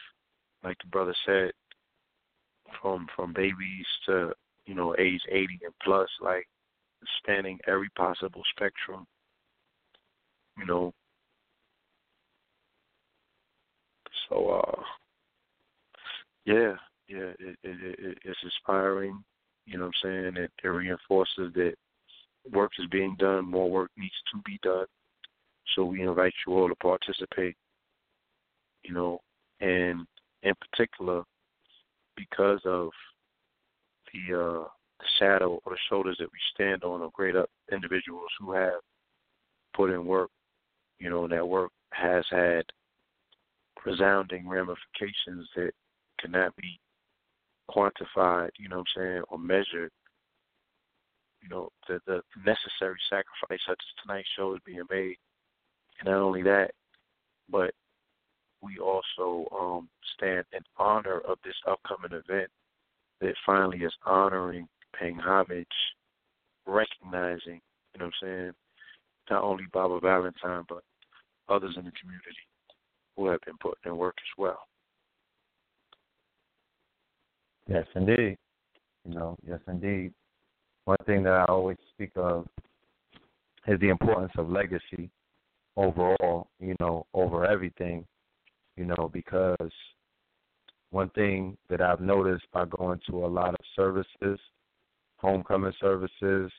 Like 0.63 0.77
the 0.79 0.87
brother 0.89 1.15
said, 1.25 1.51
from 2.81 3.07
from 3.15 3.33
babies 3.33 3.85
to, 4.05 4.33
you 4.65 4.73
know, 4.73 4.95
age 4.97 5.21
eighty 5.29 5.59
and 5.63 5.73
plus, 5.83 6.09
like 6.21 6.47
spanning 7.19 7.59
every 7.67 7.89
possible 7.97 8.41
spectrum. 8.55 9.05
You 10.57 10.65
know. 10.65 10.93
So 14.29 14.49
uh 14.49 14.81
yeah, 16.45 16.75
yeah, 17.07 17.31
it, 17.39 17.57
it, 17.63 17.95
it 17.99 18.17
it's 18.23 18.39
inspiring. 18.43 19.23
You 19.65 19.79
know 19.79 19.85
what 19.85 19.95
I'm 20.05 20.33
saying? 20.33 20.43
It, 20.43 20.51
it 20.63 20.67
reinforces 20.67 21.53
that 21.55 21.73
work 22.51 22.71
is 22.77 22.85
being 22.91 23.15
done, 23.17 23.49
more 23.49 23.69
work 23.69 23.89
needs 23.97 24.13
to 24.31 24.41
be 24.45 24.59
done. 24.61 24.85
So 25.75 25.85
we 25.85 26.03
invite 26.03 26.33
you 26.45 26.53
all 26.53 26.69
to 26.69 26.75
participate. 26.75 27.55
You 28.83 28.93
know, 28.93 29.19
and 29.59 30.05
in 30.43 30.53
particular, 30.71 31.23
because 32.15 32.59
of 32.65 32.89
the 34.13 34.39
uh, 34.39 34.67
the 34.99 35.05
shadow 35.19 35.59
or 35.65 35.73
the 35.73 35.79
shoulders 35.89 36.17
that 36.19 36.31
we 36.31 36.39
stand 36.53 36.83
on 36.83 37.01
of 37.01 37.13
great 37.13 37.35
up 37.35 37.49
individuals 37.71 38.29
who 38.39 38.53
have 38.53 38.79
put 39.75 39.89
in 39.89 40.05
work, 40.05 40.29
you 40.99 41.09
know, 41.09 41.23
and 41.23 41.33
that 41.33 41.47
work 41.47 41.71
has 41.91 42.25
had 42.29 42.63
resounding 43.85 44.47
ramifications 44.47 45.47
that 45.55 45.71
cannot 46.19 46.55
be 46.55 46.79
quantified, 47.69 48.49
you 48.57 48.69
know 48.69 48.77
what 48.77 48.87
I'm 48.97 49.01
saying, 49.01 49.23
or 49.29 49.37
measured. 49.37 49.91
You 51.41 51.49
know, 51.49 51.69
the 51.87 51.99
the 52.07 52.21
necessary 52.45 52.97
sacrifice 53.09 53.59
such 53.67 53.79
as 53.79 54.03
tonight's 54.03 54.27
show 54.35 54.55
is 54.55 54.61
being 54.65 54.81
made. 54.89 55.17
And 55.99 56.09
not 56.09 56.21
only 56.21 56.41
that, 56.43 56.71
but 57.49 57.71
we 58.61 58.79
also 58.79 59.47
um, 59.55 59.87
stand 60.17 60.45
in 60.53 60.61
honor 60.77 61.19
of 61.19 61.37
this 61.43 61.55
upcoming 61.67 62.11
event 62.11 62.49
that 63.21 63.35
finally 63.45 63.79
is 63.79 63.93
honoring, 64.05 64.67
paying 64.99 65.17
homage, 65.17 65.67
recognizing, 66.65 67.61
you 67.93 67.99
know 67.99 68.05
what 68.05 68.13
I'm 68.23 68.27
saying, 68.27 68.51
not 69.29 69.43
only 69.43 69.65
Baba 69.73 69.99
Valentine, 69.99 70.63
but 70.67 70.83
others 71.49 71.75
in 71.77 71.85
the 71.85 71.91
community 71.99 72.45
who 73.15 73.27
have 73.27 73.41
been 73.45 73.57
putting 73.61 73.91
in 73.91 73.97
work 73.97 74.15
as 74.17 74.37
well. 74.37 74.59
Yes, 77.67 77.85
indeed. 77.95 78.37
You 79.07 79.15
know, 79.15 79.37
yes, 79.47 79.59
indeed. 79.67 80.13
One 80.85 80.97
thing 81.05 81.23
that 81.23 81.33
I 81.33 81.45
always 81.45 81.77
speak 81.93 82.11
of 82.15 82.47
is 83.67 83.79
the 83.79 83.89
importance 83.89 84.31
of 84.37 84.49
legacy 84.49 85.09
overall, 85.77 86.47
you 86.59 86.75
know, 86.79 87.05
over 87.13 87.45
everything, 87.45 88.05
you 88.77 88.85
know, 88.85 89.09
because 89.11 89.71
one 90.91 91.09
thing 91.09 91.57
that 91.69 91.81
I've 91.81 92.01
noticed 92.01 92.45
by 92.53 92.65
going 92.65 92.99
to 93.09 93.25
a 93.25 93.27
lot 93.27 93.49
of 93.49 93.59
services, 93.75 94.39
homecoming 95.25 95.73
services, 95.81 96.51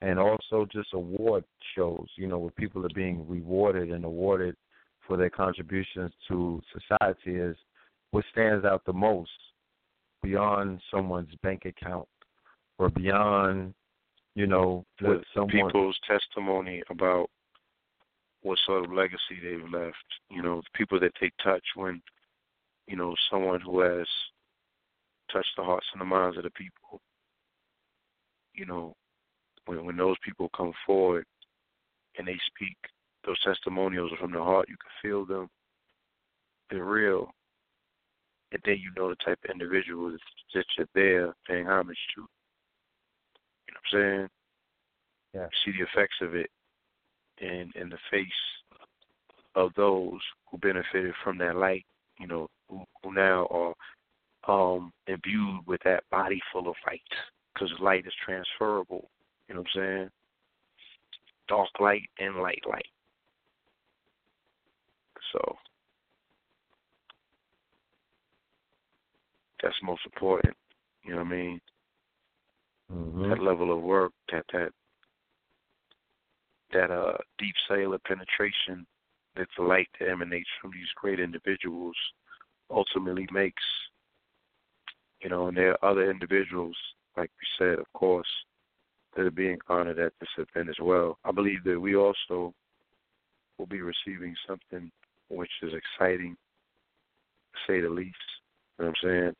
and 0.00 0.18
also 0.18 0.66
just 0.70 0.92
award 0.94 1.44
shows, 1.74 2.06
you 2.16 2.26
know, 2.26 2.38
where 2.38 2.50
people 2.52 2.84
are 2.84 2.94
being 2.94 3.26
rewarded 3.28 3.90
and 3.90 4.04
awarded 4.04 4.54
for 5.06 5.16
their 5.16 5.30
contributions 5.30 6.12
to 6.28 6.60
society 6.72 7.36
is 7.36 7.56
what 8.10 8.24
stands 8.32 8.64
out 8.64 8.82
the 8.84 8.92
most 8.92 9.30
beyond 10.22 10.80
someone's 10.90 11.34
bank 11.42 11.64
account 11.64 12.08
or 12.78 12.90
beyond, 12.90 13.74
you 14.34 14.46
know, 14.46 14.84
what 15.00 15.22
someone 15.34 15.50
people's 15.50 15.98
testimony 16.06 16.82
about 16.90 17.30
what 18.42 18.58
sort 18.66 18.84
of 18.84 18.92
legacy 18.92 19.38
they've 19.42 19.72
left. 19.72 19.96
You 20.30 20.42
know, 20.42 20.56
the 20.56 20.78
people 20.78 21.00
that 21.00 21.12
they 21.20 21.30
touch 21.42 21.64
when, 21.74 22.02
you 22.86 22.96
know, 22.96 23.14
someone 23.30 23.60
who 23.60 23.80
has 23.80 24.06
touched 25.32 25.56
the 25.56 25.64
hearts 25.64 25.86
and 25.92 26.00
the 26.00 26.04
minds 26.04 26.36
of 26.36 26.44
the 26.44 26.50
people. 26.50 27.00
You 28.56 28.66
know, 28.66 28.94
when 29.66 29.84
when 29.84 29.96
those 29.96 30.16
people 30.24 30.50
come 30.56 30.72
forward 30.84 31.24
and 32.18 32.26
they 32.26 32.38
speak 32.46 32.76
those 33.24 33.40
testimonials 33.42 34.12
are 34.12 34.18
from 34.18 34.32
the 34.32 34.42
heart, 34.42 34.68
you 34.68 34.76
can 34.76 35.10
feel 35.10 35.26
them. 35.26 35.48
They're 36.70 36.84
real 36.84 37.32
and 38.52 38.62
then 38.64 38.78
you 38.80 38.90
know 38.96 39.10
the 39.10 39.16
type 39.16 39.38
of 39.44 39.50
individuals 39.50 40.18
that 40.54 40.64
you're 40.76 40.86
there 40.94 41.34
paying 41.46 41.66
homage 41.66 41.98
to. 42.14 42.22
You 43.66 43.74
know 43.74 43.80
what 43.90 44.02
I'm 44.02 44.16
saying? 44.18 44.28
Yeah. 45.34 45.46
see 45.64 45.72
the 45.72 45.84
effects 45.84 46.16
of 46.22 46.34
it 46.34 46.50
in 47.38 47.72
in 47.74 47.90
the 47.90 47.98
face 48.10 48.26
of 49.54 49.72
those 49.76 50.20
who 50.50 50.58
benefited 50.58 51.14
from 51.22 51.38
that 51.38 51.56
light, 51.56 51.84
you 52.18 52.26
know, 52.26 52.48
who, 52.68 52.84
who 53.02 53.12
now 53.12 53.46
are 53.50 53.74
um 54.48 54.92
imbued 55.06 55.66
with 55.66 55.80
that 55.84 56.04
body 56.10 56.40
full 56.52 56.68
of 56.68 56.76
light 56.86 57.00
because 57.56 57.72
light 57.80 58.06
is 58.06 58.12
transferable. 58.24 59.08
You 59.48 59.54
know 59.54 59.60
what 59.62 59.68
I'm 59.76 59.80
saying? 59.80 60.10
Dark 61.48 61.68
light 61.80 62.08
and 62.18 62.36
light 62.36 62.62
light. 62.68 62.86
So 65.32 65.56
that's 69.62 69.74
most 69.82 70.02
important. 70.04 70.54
You 71.04 71.12
know 71.12 71.18
what 71.18 71.26
I 71.26 71.30
mean? 71.30 71.60
mm-hmm. 72.92 73.30
That 73.30 73.42
level 73.42 73.72
of 73.76 73.82
work, 73.82 74.12
that 74.32 74.44
that 74.52 74.72
that 76.72 76.90
uh 76.90 77.16
deep 77.38 77.54
cellular 77.68 77.98
penetration 78.06 78.86
that 79.36 79.48
the 79.56 79.62
light 79.62 79.88
that 80.00 80.08
emanates 80.08 80.48
from 80.60 80.72
these 80.72 80.88
great 80.96 81.20
individuals 81.20 81.94
ultimately 82.70 83.28
makes. 83.32 83.62
You 85.22 85.30
know, 85.30 85.46
and 85.48 85.56
there 85.56 85.72
are 85.72 85.90
other 85.90 86.10
individuals, 86.10 86.76
like 87.16 87.30
we 87.30 87.64
said, 87.64 87.78
of 87.78 87.90
course, 87.94 88.28
that 89.16 89.26
are 89.26 89.30
being 89.30 89.58
honored 89.68 89.98
at 89.98 90.12
this 90.20 90.28
event 90.36 90.68
as 90.68 90.76
well. 90.80 91.18
I 91.24 91.32
believe 91.32 91.64
that 91.64 91.80
we 91.80 91.96
also 91.96 92.52
will 93.58 93.66
be 93.66 93.80
receiving 93.80 94.34
something 94.46 94.90
which 95.28 95.50
is 95.62 95.72
exciting, 95.72 96.36
to 97.52 97.72
say 97.72 97.80
the 97.80 97.88
least. 97.88 98.16
You 98.78 98.84
know 98.84 98.90
what 98.90 98.96
I'm 99.04 99.08
saying? 99.08 99.32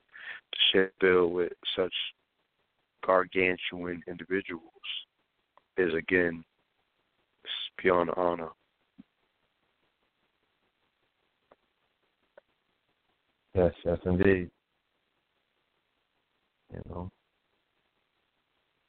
to 0.52 0.58
share 0.72 0.92
bill 1.00 1.28
with 1.28 1.52
such 1.76 1.92
gargantuan 3.04 4.02
individuals 4.08 4.62
is 5.76 5.92
again 5.94 6.44
beyond 7.82 8.10
honor. 8.16 8.48
Yes, 13.54 13.72
yes, 13.84 13.98
indeed. 14.04 14.50
You 16.72 16.82
know, 16.88 17.10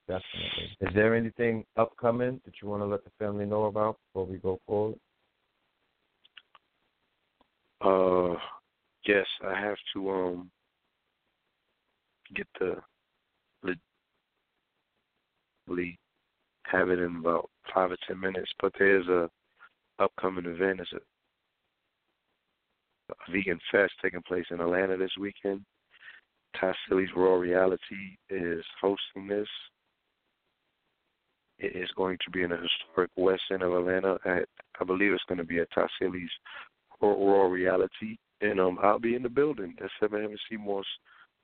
definitely. 0.08 0.78
Is 0.82 0.94
there 0.96 1.16
anything 1.16 1.66
upcoming 1.76 2.42
that 2.46 2.56
you 2.62 2.68
want 2.68 2.82
to 2.82 2.88
let 2.88 3.04
the 3.04 3.12
family 3.20 3.46
know 3.46 3.66
about 3.66 3.98
before 4.08 4.26
we 4.26 4.38
go 4.38 4.60
forward? 4.66 4.96
Uh, 7.82 8.40
yes, 9.06 9.26
I 9.46 9.60
have 9.60 9.78
to 9.94 10.10
um 10.10 10.52
get 12.36 12.48
the 12.60 12.78
legally 15.68 16.00
have 16.64 16.90
it 16.90 17.00
in 17.00 17.18
about 17.18 17.50
five 17.74 17.92
or 17.92 17.98
ten 18.08 18.20
minutes. 18.20 18.52
But 18.62 18.74
there's 18.78 19.08
a 19.08 19.30
upcoming 20.00 20.46
event. 20.46 20.82
It's 20.82 20.92
a, 20.94 20.98
a 23.12 23.32
vegan 23.32 23.60
fest 23.72 23.94
taking 24.02 24.22
place 24.22 24.46
in 24.52 24.60
Atlanta 24.60 24.98
this 24.98 25.16
weekend. 25.20 25.62
Ty 26.60 26.74
Raw 27.16 27.36
Reality 27.36 28.18
is 28.30 28.64
hosting 28.82 29.28
this. 29.28 29.48
It 31.60 31.76
is 31.76 31.90
going 31.96 32.18
to 32.24 32.32
be 32.32 32.44
in 32.44 32.52
the 32.52 32.58
historic 32.58 33.10
west 33.16 33.42
end 33.52 33.64
of 33.64 33.74
Atlanta. 33.74 34.18
At, 34.26 34.48
I 34.80 34.84
believe 34.84 35.12
it's 35.12 35.24
going 35.28 35.40
to 35.40 35.44
be 35.44 35.60
at 35.60 35.70
Ty 35.74 35.88
Raw 37.02 37.48
Reality, 37.48 38.18
and 38.42 38.60
um, 38.60 38.78
I'll 38.82 39.00
be 39.00 39.16
in 39.16 39.24
the 39.24 39.30
building. 39.30 39.76
At 39.84 39.90
7 40.00 40.22
Heaven 40.22 40.38
Seymour's 40.50 40.88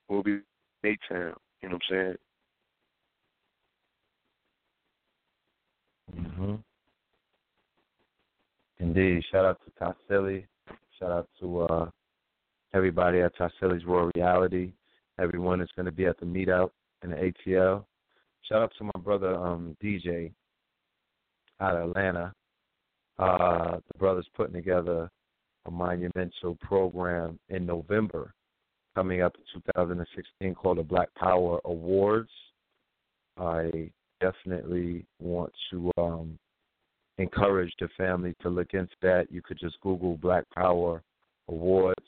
will 0.09 0.23
be 0.23 0.39
Maytown. 0.83 1.33
You 1.61 1.69
know 1.69 1.73
what 1.73 1.73
I'm 1.73 1.79
saying? 1.89 2.15
Mm-hmm. 6.19 6.55
Indeed. 8.79 9.23
Shout 9.31 9.45
out 9.45 9.59
to 9.65 9.71
Tassili. 9.79 10.45
Shout 10.99 11.11
out 11.11 11.29
to 11.39 11.61
uh, 11.61 11.89
everybody 12.73 13.21
at 13.21 13.35
Tassili's 13.35 13.85
Raw 13.85 14.09
Reality. 14.15 14.73
Everyone 15.19 15.61
is 15.61 15.69
going 15.75 15.85
to 15.85 15.91
be 15.91 16.05
at 16.05 16.19
the 16.19 16.25
meetup 16.25 16.69
in 17.03 17.11
the 17.11 17.33
ATL. 17.47 17.85
Shout 18.49 18.61
out 18.61 18.71
to 18.77 18.83
my 18.83 18.99
brother 19.01 19.35
um, 19.35 19.75
DJ 19.81 20.31
out 21.59 21.75
of 21.75 21.89
Atlanta. 21.89 22.33
Uh, 23.17 23.77
the 23.91 23.99
brother's 23.99 24.27
putting 24.35 24.53
together 24.53 25.09
a 25.65 25.71
monumental 25.71 26.57
program 26.61 27.39
in 27.49 27.65
November 27.65 28.33
coming 28.95 29.21
up 29.21 29.35
in 29.35 29.61
2016 29.61 30.55
called 30.55 30.77
the 30.77 30.83
Black 30.83 31.09
Power 31.15 31.59
Awards. 31.65 32.29
I 33.37 33.89
definitely 34.19 35.05
want 35.19 35.51
to 35.71 35.91
um, 35.97 36.37
encourage 37.17 37.73
the 37.79 37.87
family 37.97 38.35
to 38.41 38.49
look 38.49 38.73
into 38.73 38.95
that. 39.01 39.31
You 39.31 39.41
could 39.41 39.59
just 39.59 39.79
Google 39.81 40.17
Black 40.17 40.43
Power 40.53 41.01
Awards, 41.47 42.05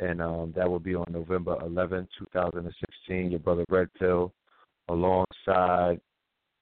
and 0.00 0.20
um, 0.20 0.52
that 0.56 0.68
will 0.68 0.80
be 0.80 0.94
on 0.94 1.06
November 1.10 1.56
11, 1.62 2.08
2016. 2.18 3.30
Your 3.30 3.40
brother 3.40 3.64
Red 3.68 3.88
Pill, 3.98 4.32
alongside 4.88 6.00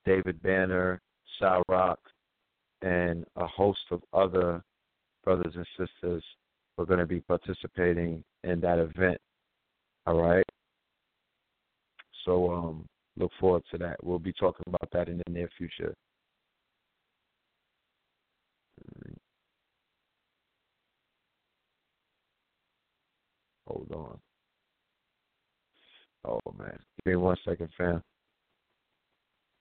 David 0.04 0.42
Banner, 0.42 1.00
Sa-Roc, 1.38 1.98
and 2.82 3.24
a 3.36 3.46
host 3.46 3.80
of 3.90 4.02
other 4.12 4.62
brothers 5.24 5.54
and 5.54 5.66
sisters 5.78 6.24
who 6.76 6.82
are 6.82 6.86
going 6.86 6.98
to 6.98 7.06
be 7.06 7.20
participating 7.20 8.22
in 8.44 8.60
that 8.60 8.78
event. 8.78 9.18
All 10.06 10.20
right. 10.20 10.44
So 12.24 12.52
um, 12.52 12.86
look 13.16 13.30
forward 13.40 13.62
to 13.70 13.78
that. 13.78 14.02
We'll 14.02 14.18
be 14.18 14.32
talking 14.32 14.64
about 14.66 14.88
that 14.92 15.08
in 15.08 15.18
the 15.24 15.32
near 15.32 15.48
future. 15.56 15.94
Hold 23.66 23.90
on. 23.94 24.18
Oh 26.24 26.40
man. 26.58 26.78
Give 27.04 27.12
me 27.12 27.16
one 27.16 27.36
second, 27.44 27.68
fam. 27.76 28.02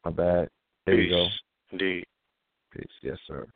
My 0.06 0.12
bad. 0.12 0.50
There 0.86 0.96
Peace. 0.96 1.10
you 1.10 1.16
go. 1.16 1.28
Indeed. 1.72 2.06
Peace. 2.74 2.86
Yes, 3.02 3.18
sir. 3.28 3.48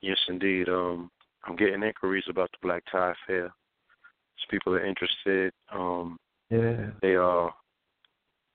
Yes, 0.00 0.18
indeed. 0.28 0.68
Um, 0.68 1.10
I'm 1.44 1.56
getting 1.56 1.82
inquiries 1.82 2.24
about 2.28 2.50
the 2.52 2.58
Black 2.66 2.82
Tie 2.90 3.14
Fair. 3.26 3.48
So 3.48 4.44
people 4.50 4.74
are 4.74 4.84
interested. 4.84 5.52
Um, 5.72 6.18
Yeah. 6.50 6.90
they 7.00 7.14
are. 7.14 7.54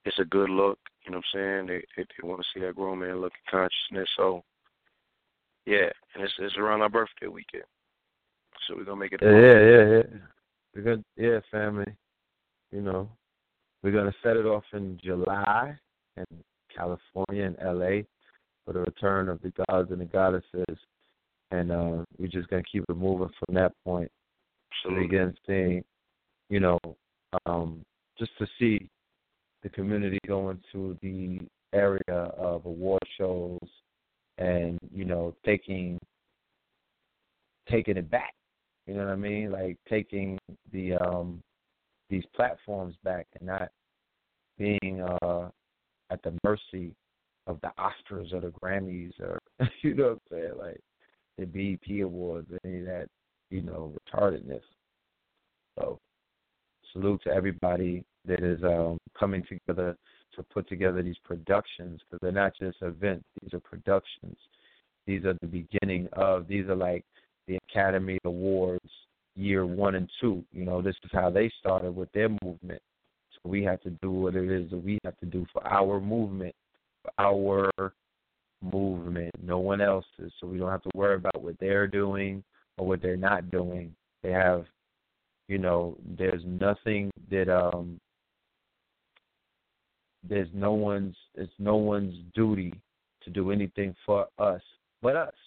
It's 0.06 0.20
a 0.20 0.26
good 0.26 0.50
look. 0.50 0.80
You 1.06 1.12
know 1.12 1.18
what 1.18 1.40
I'm 1.40 1.66
saying? 1.66 1.68
They 1.68 1.86
they, 1.96 2.04
they 2.04 2.28
want 2.28 2.42
to 2.42 2.48
see 2.54 2.66
that 2.66 2.76
grown 2.76 3.00
man 3.00 3.22
look 3.22 3.34
at 3.34 3.52
consciousness. 3.52 4.10
So, 4.18 4.44
yeah, 5.66 5.90
and 6.14 6.24
it's 6.24 6.34
it's 6.40 6.58
around 6.58 6.82
our 6.82 6.90
birthday 6.90 7.28
weekend. 7.28 7.64
So 8.68 8.76
we're 8.76 8.84
gonna 8.84 9.00
make 9.00 9.14
it. 9.14 9.22
Yeah, 9.22 9.30
yeah, 9.32 9.86
yeah, 9.86 10.04
yeah. 10.12 10.28
We're 10.76 10.82
gonna, 10.82 11.04
yeah, 11.16 11.40
family. 11.52 11.94
You 12.72 12.82
know, 12.82 13.10
we're 13.84 13.92
gonna 13.92 14.14
set 14.22 14.38
it 14.38 14.46
off 14.46 14.64
in 14.74 15.00
July 15.02 15.78
in 16.18 16.26
California 16.78 17.46
and 17.46 17.58
LA 17.64 18.02
for 18.66 18.74
the 18.74 18.82
return 18.82 19.30
of 19.30 19.42
the 19.42 19.52
gods 19.68 19.92
and 19.92 20.02
the 20.02 20.06
goddesses, 20.06 20.78
and 21.52 21.72
uh, 21.72 22.04
we're 22.18 22.28
just 22.28 22.50
gonna 22.50 22.64
keep 22.72 22.84
it 22.88 22.98
moving 22.98 23.30
from 23.40 23.56
that 23.56 23.74
point. 23.86 24.12
So 24.84 24.96
again, 24.96 25.36
seeing, 25.48 25.84
you 26.50 26.60
know, 26.60 26.80
um, 27.46 27.82
just 28.20 28.32
to 28.38 28.48
see 28.60 28.90
the 29.64 29.70
community 29.70 30.20
going 30.28 30.60
to 30.72 30.98
the 31.02 31.40
area 31.74 32.02
of 32.38 32.66
award 32.66 33.02
shows 33.18 33.60
and 34.38 34.78
you 34.94 35.04
know 35.04 35.36
taking 35.44 36.00
taking 37.70 37.98
it 37.98 38.10
back 38.10 38.34
you 38.88 38.94
know 38.94 39.04
what 39.04 39.12
I 39.12 39.16
mean? 39.18 39.52
Like 39.52 39.78
taking 39.90 40.40
the 40.72 40.96
um 40.96 41.42
these 42.10 42.24
platforms 42.34 42.96
back 43.04 43.28
and 43.38 43.48
not 43.48 43.70
being 44.58 45.06
uh 45.22 45.50
at 46.10 46.22
the 46.24 46.34
mercy 46.44 46.94
of 47.48 47.60
the 47.62 47.72
Oscars 47.80 48.34
or 48.34 48.42
the 48.42 48.54
Grammys 48.62 49.14
or 49.20 49.40
you 49.82 49.96
know 49.96 50.20
what 50.30 50.38
I'm 50.40 50.44
saying, 50.44 50.54
like 50.58 50.82
the 51.38 51.46
BET 51.46 52.02
awards, 52.02 52.50
any 52.66 52.80
of 52.80 52.86
that, 52.86 53.08
you 53.50 53.62
know, 53.62 53.94
retardedness. 54.14 54.62
So 55.78 56.00
salute 56.94 57.22
to 57.24 57.32
everybody 57.32 58.04
that 58.26 58.44
is 58.44 58.64
um 58.64 58.98
coming 59.18 59.44
together 59.48 59.96
to 60.36 60.44
put 60.44 60.68
together 60.68 61.02
these 61.02 61.18
productions 61.24 62.02
because 62.02 62.20
they're 62.22 62.32
not 62.32 62.54
just 62.60 62.78
events, 62.82 63.26
these 63.42 63.54
are 63.54 63.60
productions. 63.60 64.38
These 65.06 65.26
are 65.26 65.36
the 65.42 65.48
beginning 65.48 66.08
of 66.14 66.48
these 66.48 66.68
are 66.68 66.76
like 66.76 67.04
the 67.48 67.58
Academy 67.70 68.20
Awards 68.26 68.90
year 69.36 69.66
one 69.66 69.96
and 69.96 70.10
two. 70.20 70.44
You 70.52 70.66
know, 70.66 70.82
this 70.82 70.96
is 71.04 71.12
how 71.14 71.30
they 71.30 71.52
started 71.60 71.96
with 71.96 72.12
their 72.12 72.30
movement. 72.44 72.82
We 73.48 73.64
have 73.64 73.82
to 73.82 73.90
do 74.02 74.12
what 74.12 74.36
it 74.36 74.52
is 74.52 74.70
that 74.72 74.84
we 74.84 75.00
have 75.04 75.18
to 75.20 75.26
do 75.26 75.46
for 75.54 75.66
our 75.68 76.00
movement, 76.00 76.56
for 77.04 77.12
our 77.18 77.94
movement, 78.62 79.32
no 79.42 79.60
one 79.60 79.82
else's. 79.82 80.32
So 80.40 80.48
we 80.48 80.58
don't 80.58 80.72
have 80.72 80.84
to 80.84 80.90
worry 80.96 81.16
about 81.16 81.42
what 81.42 81.56
they're 81.60 81.88
doing 81.88 82.44
or 82.78 82.88
what 82.88 83.02
they're 83.02 83.18
not 83.18 83.52
doing. 83.52 83.96
They 84.24 84.32
have, 84.32 84.66
you 85.48 85.58
know, 85.58 85.98
there's 86.18 86.44
nothing 86.46 87.12
that 87.30 87.50
um 87.50 88.00
there's 90.28 90.50
no 90.54 90.74
one's 90.74 91.16
it's 91.36 91.52
no 91.60 91.76
one's 91.76 92.16
duty 92.36 92.74
to 93.24 93.30
do 93.30 93.52
anything 93.52 93.96
for 94.06 94.28
us 94.40 94.62
but 95.02 95.16
us. 95.16 95.34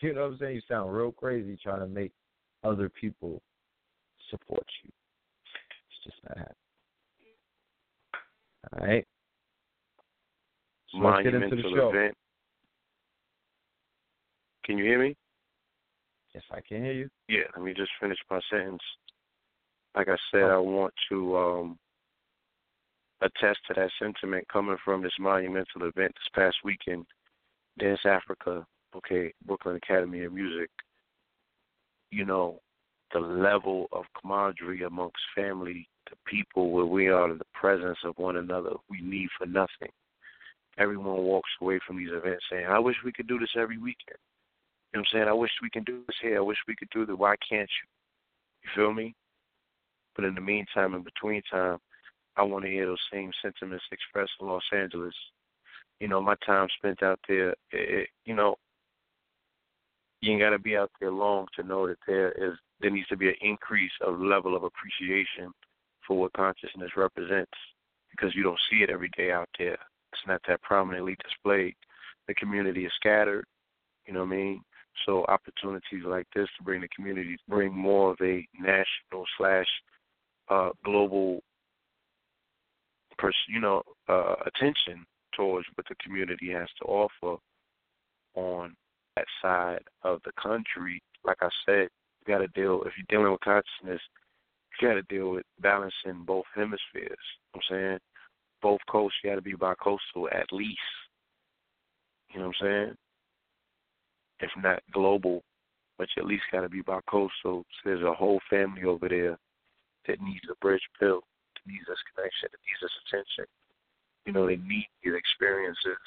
You 0.00 0.14
know 0.14 0.22
what 0.22 0.32
I'm 0.32 0.38
saying? 0.38 0.56
You 0.56 0.62
sound 0.66 0.92
real 0.92 1.12
crazy 1.12 1.56
trying 1.62 1.78
to 1.78 1.86
make 1.86 2.10
other 2.64 2.88
people 2.88 3.40
support 4.30 4.66
you. 4.82 4.90
It's 5.86 6.02
just 6.02 6.16
not 6.24 6.38
happening. 6.38 6.61
All 8.78 8.86
right. 8.86 9.06
So 10.90 10.98
let's 10.98 11.22
get 11.22 11.34
into 11.34 11.48
the 11.48 11.56
Monumental 11.56 11.76
show. 11.76 11.88
event. 11.90 12.14
Can 14.64 14.78
you 14.78 14.84
hear 14.84 15.02
me? 15.02 15.16
Yes, 16.34 16.44
I 16.50 16.60
can 16.60 16.82
hear 16.82 16.92
you. 16.92 17.10
Yeah, 17.28 17.44
let 17.54 17.64
me 17.64 17.74
just 17.74 17.90
finish 18.00 18.18
my 18.30 18.40
sentence. 18.50 18.82
Like 19.94 20.08
I 20.08 20.16
said, 20.30 20.44
I 20.44 20.56
want 20.56 20.94
to 21.10 21.36
um, 21.36 21.78
attest 23.20 23.58
to 23.68 23.74
that 23.74 23.90
sentiment 23.98 24.46
coming 24.48 24.76
from 24.84 25.02
this 25.02 25.12
monumental 25.18 25.82
event 25.82 26.12
this 26.14 26.30
past 26.34 26.56
weekend, 26.64 27.04
Dance 27.78 28.00
Africa, 28.06 28.66
okay, 28.96 29.32
Brooklyn 29.44 29.76
Academy 29.76 30.24
of 30.24 30.32
Music. 30.32 30.70
You 32.10 32.24
know, 32.24 32.60
the 33.12 33.20
level 33.20 33.88
of 33.92 34.04
camaraderie 34.20 34.82
amongst 34.82 35.18
family, 35.34 35.88
the 36.10 36.16
people 36.26 36.70
where 36.70 36.86
we 36.86 37.08
are 37.08 37.30
in 37.30 37.38
the 37.38 37.44
presence 37.52 37.98
of 38.04 38.16
one 38.18 38.36
another, 38.36 38.70
we 38.90 39.00
need 39.00 39.28
for 39.38 39.46
nothing. 39.46 39.90
Everyone 40.78 41.18
walks 41.18 41.50
away 41.60 41.78
from 41.86 41.98
these 41.98 42.10
events 42.12 42.44
saying, 42.50 42.66
I 42.66 42.78
wish 42.78 42.96
we 43.04 43.12
could 43.12 43.28
do 43.28 43.38
this 43.38 43.54
every 43.56 43.76
weekend. 43.76 44.18
You 44.92 44.98
know 44.98 45.00
what 45.00 45.08
I'm 45.14 45.18
saying? 45.18 45.28
I 45.28 45.32
wish 45.32 45.50
we 45.62 45.70
can 45.70 45.84
do 45.84 46.02
this 46.06 46.16
here. 46.22 46.38
I 46.38 46.40
wish 46.40 46.58
we 46.66 46.76
could 46.76 46.90
do 46.90 47.06
that. 47.06 47.16
Why 47.16 47.34
can't 47.48 47.68
you? 47.68 47.88
You 48.62 48.70
feel 48.74 48.92
me? 48.92 49.14
But 50.16 50.24
in 50.24 50.34
the 50.34 50.40
meantime, 50.40 50.94
in 50.94 51.02
between 51.02 51.42
time, 51.50 51.78
I 52.36 52.42
want 52.42 52.64
to 52.64 52.70
hear 52.70 52.86
those 52.86 52.98
same 53.12 53.30
sentiments 53.42 53.84
expressed 53.92 54.32
in 54.40 54.46
Los 54.46 54.62
Angeles. 54.72 55.14
You 56.00 56.08
know, 56.08 56.20
my 56.20 56.34
time 56.44 56.68
spent 56.78 57.02
out 57.02 57.20
there, 57.28 57.54
it, 57.70 58.08
you 58.24 58.34
know, 58.34 58.56
you 60.20 60.32
ain't 60.32 60.40
got 60.40 60.50
to 60.50 60.58
be 60.58 60.76
out 60.76 60.90
there 61.00 61.10
long 61.10 61.46
to 61.56 61.62
know 61.62 61.86
that 61.86 61.98
there 62.06 62.32
is 62.32 62.56
there 62.82 62.90
needs 62.90 63.08
to 63.08 63.16
be 63.16 63.28
an 63.28 63.36
increase 63.40 63.92
of 64.04 64.20
level 64.20 64.56
of 64.56 64.64
appreciation 64.64 65.52
for 66.06 66.18
what 66.18 66.32
consciousness 66.34 66.90
represents 66.96 67.52
because 68.10 68.34
you 68.34 68.42
don't 68.42 68.60
see 68.70 68.82
it 68.82 68.90
every 68.90 69.10
day 69.16 69.30
out 69.30 69.48
there. 69.58 69.78
It's 70.12 70.26
not 70.26 70.42
that 70.48 70.60
prominently 70.62 71.16
displayed. 71.22 71.74
The 72.28 72.34
community 72.34 72.84
is 72.84 72.92
scattered. 72.96 73.44
You 74.06 74.12
know 74.12 74.20
what 74.20 74.34
I 74.34 74.36
mean? 74.36 74.62
So 75.06 75.24
opportunities 75.26 76.04
like 76.04 76.26
this 76.34 76.48
to 76.58 76.64
bring 76.64 76.82
the 76.82 76.88
community, 76.94 77.38
bring 77.48 77.72
more 77.72 78.10
of 78.10 78.18
a 78.20 78.46
national 78.58 79.24
slash 79.38 79.66
uh, 80.50 80.70
global, 80.84 81.40
pers- 83.16 83.34
you 83.48 83.60
know, 83.60 83.82
uh, 84.08 84.34
attention 84.44 85.06
towards 85.34 85.66
what 85.74 85.86
the 85.88 85.94
community 86.04 86.50
has 86.50 86.68
to 86.80 86.84
offer 86.84 87.40
on 88.34 88.74
that 89.16 89.26
side 89.40 89.84
of 90.02 90.20
the 90.24 90.32
country. 90.40 91.02
Like 91.24 91.38
I 91.40 91.48
said, 91.64 91.88
you 92.26 92.34
got 92.34 92.40
to 92.40 92.48
deal. 92.48 92.82
If 92.86 92.92
you're 92.96 93.06
dealing 93.08 93.32
with 93.32 93.40
consciousness, 93.40 94.00
you 94.80 94.88
got 94.88 94.94
to 94.94 95.02
deal 95.02 95.30
with 95.30 95.44
balancing 95.60 96.24
both 96.24 96.44
hemispheres. 96.54 96.78
You 96.94 97.06
know 97.06 97.60
I'm 97.60 97.60
saying 97.70 97.98
both 98.62 98.80
coasts. 98.88 99.18
You 99.22 99.30
got 99.30 99.36
to 99.36 99.42
be 99.42 99.54
bi-coastal 99.54 100.28
at 100.32 100.52
least. 100.52 100.78
You 102.32 102.40
know 102.40 102.46
what 102.46 102.56
I'm 102.62 102.66
saying? 102.66 102.96
If 104.40 104.50
not 104.62 104.82
global, 104.92 105.42
but 105.98 106.08
you 106.16 106.22
at 106.22 106.28
least 106.28 106.44
got 106.50 106.62
to 106.62 106.68
be 106.68 106.82
bi-coastal. 106.82 107.30
So 107.42 107.64
there's 107.84 108.02
a 108.02 108.14
whole 108.14 108.40
family 108.48 108.84
over 108.84 109.08
there 109.08 109.38
that 110.08 110.20
needs 110.20 110.44
a 110.50 110.54
bridge 110.60 110.82
built, 110.98 111.24
that 111.54 111.70
needs 111.70 111.84
this 111.86 111.98
connection, 112.14 112.48
that 112.50 112.58
needs 112.66 112.80
this 112.80 112.90
attention. 113.06 113.44
You 114.26 114.32
know, 114.32 114.46
they 114.46 114.56
need 114.56 114.88
these 115.02 115.14
experiences. 115.14 115.98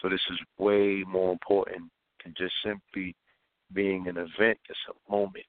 So 0.00 0.08
this 0.08 0.20
is 0.30 0.38
way 0.58 1.04
more 1.06 1.32
important 1.32 1.90
than 2.22 2.34
just 2.36 2.54
simply 2.64 3.14
being 3.74 4.08
an 4.08 4.16
event, 4.16 4.58
it's 4.68 4.78
a 4.88 5.10
moment. 5.10 5.44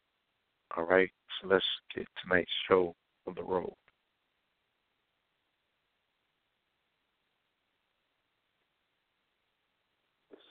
All 0.76 0.86
right, 0.86 1.10
so 1.42 1.48
let's 1.48 1.64
get 1.96 2.08
tonight's 2.24 2.50
show 2.68 2.96
on 3.28 3.36
the 3.36 3.44
road. 3.44 3.74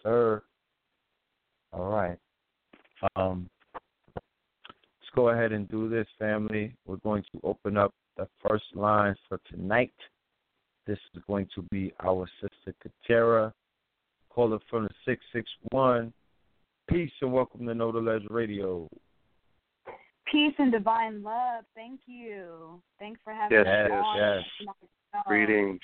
Sir. 0.03 0.43
All 1.73 1.91
right. 1.91 2.19
Um, 3.17 3.49
let's 4.17 5.11
go 5.15 5.29
ahead 5.31 5.53
and 5.53 5.69
do 5.69 5.89
this, 5.89 6.07
family. 6.19 6.75
We're 6.87 6.97
going 6.97 7.23
to 7.33 7.41
open 7.45 7.77
up 7.77 7.93
the 8.17 8.29
first 8.47 8.65
line 8.75 9.15
for 9.29 9.41
tonight. 9.51 9.95
This 10.87 10.99
is 11.15 11.23
going 11.29 11.49
to 11.55 11.63
be 11.71 11.93
our 12.05 12.29
sister 12.41 12.75
Katera. 13.09 13.53
Call 14.31 14.51
her 14.51 14.59
from 14.69 14.85
the 14.85 14.91
661 15.05 16.13
Peace 16.89 17.13
and 17.23 17.33
welcome 17.33 17.67
to 17.67 17.75
Know 17.75 17.93
the 17.93 18.01
Ledge 18.01 18.25
Radio. 18.29 18.89
Peace 20.31 20.55
and 20.59 20.73
divine 20.73 21.23
love. 21.23 21.65
Thank 21.75 22.01
you. 22.07 22.81
Thanks 22.99 23.21
for 23.25 23.33
having 23.33 23.59
Yes, 23.59 23.67
us 23.67 23.91
yes, 23.91 24.03
on. 24.05 24.17
yes. 24.17 25.23
Greetings. 25.27 25.81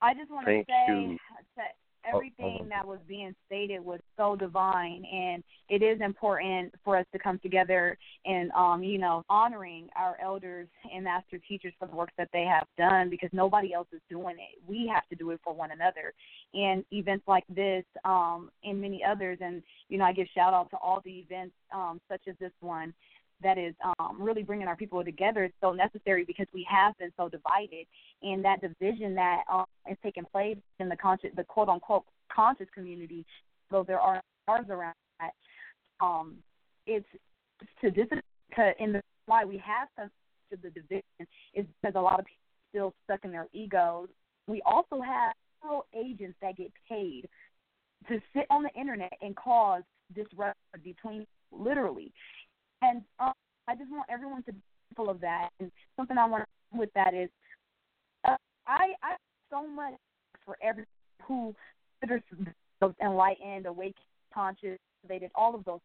I 0.00 0.14
just 0.14 0.30
want 0.30 0.46
Thank 0.46 0.66
to 0.66 0.72
say 0.72 1.02
you. 1.02 1.18
that 1.56 1.64
Oh, 1.68 1.81
everything 2.06 2.50
hold 2.50 2.60
on. 2.62 2.68
that 2.68 2.86
was 2.86 2.98
being 3.06 3.34
stated 3.46 3.84
was 3.84 4.00
so 4.16 4.36
divine, 4.36 5.04
and 5.04 5.42
it 5.68 5.82
is 5.82 6.00
important 6.00 6.74
for 6.84 6.96
us 6.96 7.06
to 7.12 7.18
come 7.18 7.38
together 7.38 7.96
and, 8.24 8.50
um, 8.52 8.82
you 8.82 8.98
know, 8.98 9.24
honoring 9.28 9.88
our 9.96 10.16
elders 10.22 10.68
and 10.92 11.04
master 11.04 11.38
teachers 11.48 11.72
for 11.78 11.88
the 11.88 11.94
work 11.94 12.10
that 12.18 12.28
they 12.32 12.44
have 12.44 12.66
done 12.76 13.10
because 13.10 13.30
nobody 13.32 13.72
else 13.72 13.88
is 13.92 14.00
doing 14.10 14.36
it. 14.36 14.60
We 14.66 14.90
have 14.92 15.08
to 15.08 15.16
do 15.16 15.30
it 15.30 15.40
for 15.42 15.54
one 15.54 15.70
another. 15.70 16.12
And 16.54 16.84
events 16.92 17.24
like 17.26 17.44
this, 17.48 17.84
um, 18.04 18.50
and 18.64 18.80
many 18.80 19.02
others, 19.04 19.38
and 19.40 19.62
you 19.88 19.98
know, 19.98 20.04
I 20.04 20.12
give 20.12 20.26
shout 20.34 20.54
out 20.54 20.70
to 20.70 20.76
all 20.76 21.00
the 21.04 21.18
events 21.18 21.54
um, 21.74 22.00
such 22.08 22.22
as 22.28 22.34
this 22.40 22.52
one 22.60 22.92
that 23.42 23.58
is 23.58 23.74
um, 23.98 24.16
really 24.20 24.42
bringing 24.42 24.68
our 24.68 24.76
people 24.76 25.02
together 25.04 25.44
is 25.44 25.52
so 25.60 25.72
necessary 25.72 26.24
because 26.24 26.46
we 26.52 26.66
have 26.70 26.96
been 26.98 27.12
so 27.16 27.28
divided, 27.28 27.86
and 28.22 28.44
that 28.44 28.60
division 28.60 29.14
that 29.14 29.42
um, 29.52 29.64
is 29.90 29.96
taking 30.02 30.24
place 30.24 30.56
in 30.78 30.88
the 30.88 30.96
conscious, 30.96 31.30
the 31.36 31.44
quote 31.44 31.68
unquote 31.68 32.04
conscious 32.34 32.68
community, 32.74 33.24
though 33.70 33.84
there 33.84 34.00
are 34.00 34.20
bars 34.46 34.66
around 34.70 34.94
that, 35.20 35.32
um, 36.04 36.36
it's 36.86 37.06
to 37.80 37.90
this 37.90 38.06
in 38.78 38.92
the 38.92 39.00
why 39.26 39.44
we 39.44 39.56
have 39.58 39.88
such 39.96 40.10
of 40.52 40.62
the 40.62 40.70
division 40.70 41.02
is 41.54 41.64
because 41.80 41.94
a 41.96 42.00
lot 42.00 42.20
of 42.20 42.26
people 42.26 42.42
are 42.42 42.70
still 42.70 42.94
stuck 43.04 43.24
in 43.24 43.32
their 43.32 43.48
egos. 43.52 44.08
We 44.46 44.60
also 44.66 45.00
have 45.00 45.32
agents 45.94 46.36
that 46.42 46.56
get 46.56 46.72
paid 46.88 47.28
to 48.08 48.20
sit 48.34 48.46
on 48.50 48.64
the 48.64 48.70
internet 48.78 49.12
and 49.22 49.34
cause 49.36 49.82
disruption 50.14 50.54
between 50.82 51.26
literally. 51.50 52.12
And 52.82 53.02
um, 53.20 53.32
I 53.68 53.74
just 53.74 53.90
want 53.90 54.06
everyone 54.10 54.42
to 54.44 54.52
be 54.52 54.60
mindful 54.90 55.10
of 55.10 55.20
that. 55.20 55.48
And 55.60 55.70
something 55.96 56.18
I 56.18 56.26
want 56.26 56.44
to 56.44 56.78
with 56.78 56.90
that 56.94 57.14
is, 57.14 57.28
uh, 58.28 58.36
I 58.66 58.92
I 59.02 59.16
so 59.50 59.66
much 59.66 59.94
for 60.44 60.56
everyone 60.62 60.86
who 61.26 61.54
considers 62.00 62.22
themselves 62.30 62.96
enlightened, 63.02 63.66
awake, 63.66 63.94
conscious, 64.34 64.78
motivated, 65.02 65.30
all 65.34 65.54
of 65.54 65.64
those, 65.64 65.80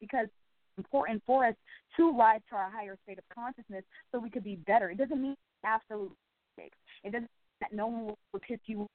because 0.00 0.26
it's 0.26 0.84
important 0.84 1.22
for 1.26 1.46
us 1.46 1.54
to 1.96 2.12
rise 2.16 2.40
to 2.50 2.56
our 2.56 2.70
higher 2.70 2.96
state 3.04 3.18
of 3.18 3.24
consciousness 3.34 3.84
so 4.12 4.18
we 4.18 4.30
could 4.30 4.44
be 4.44 4.56
better. 4.56 4.90
It 4.90 4.98
doesn't 4.98 5.20
mean 5.20 5.36
absolute 5.64 6.12
mistakes. 6.56 6.76
It 7.04 7.12
doesn't 7.12 7.22
mean 7.22 7.58
that 7.60 7.72
no 7.72 7.86
one 7.86 8.14
will 8.32 8.40
piss 8.40 8.58
you, 8.66 8.86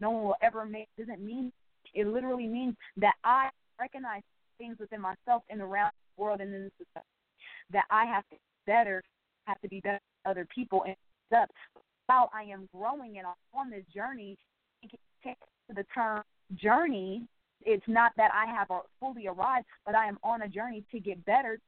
no 0.00 0.10
one 0.10 0.24
will 0.24 0.36
ever 0.42 0.66
make. 0.66 0.88
It 0.96 1.06
doesn't 1.06 1.24
mean. 1.24 1.52
It 1.94 2.06
literally 2.06 2.46
means 2.46 2.74
that 2.98 3.14
I 3.24 3.48
recognize 3.78 4.22
things 4.58 4.76
within 4.78 5.00
myself 5.00 5.42
and 5.50 5.60
around 5.60 5.92
world 6.20 6.40
and 6.40 6.54
in 6.54 6.64
the 6.64 6.70
society 6.78 7.06
that 7.72 7.84
I 7.90 8.04
have 8.04 8.24
to 8.30 8.36
better, 8.66 9.02
have 9.46 9.60
to 9.62 9.68
be 9.68 9.80
better 9.80 10.00
than 10.24 10.30
other 10.30 10.46
people 10.54 10.84
and 10.86 10.96
up. 11.36 11.50
While 12.06 12.30
I 12.34 12.42
am 12.42 12.68
growing 12.74 13.18
and 13.18 13.26
on 13.54 13.70
this 13.70 13.84
journey, 13.94 14.36
take 15.24 15.36
the 15.68 15.84
term 15.94 16.22
journey. 16.56 17.22
It's 17.62 17.84
not 17.86 18.12
that 18.16 18.30
I 18.34 18.50
have 18.50 18.68
fully 18.98 19.28
arrived, 19.28 19.66
but 19.86 19.94
I 19.94 20.06
am 20.06 20.18
on 20.24 20.42
a 20.42 20.48
journey 20.48 20.84
to 20.90 20.98
get 20.98 21.24
better. 21.24 21.58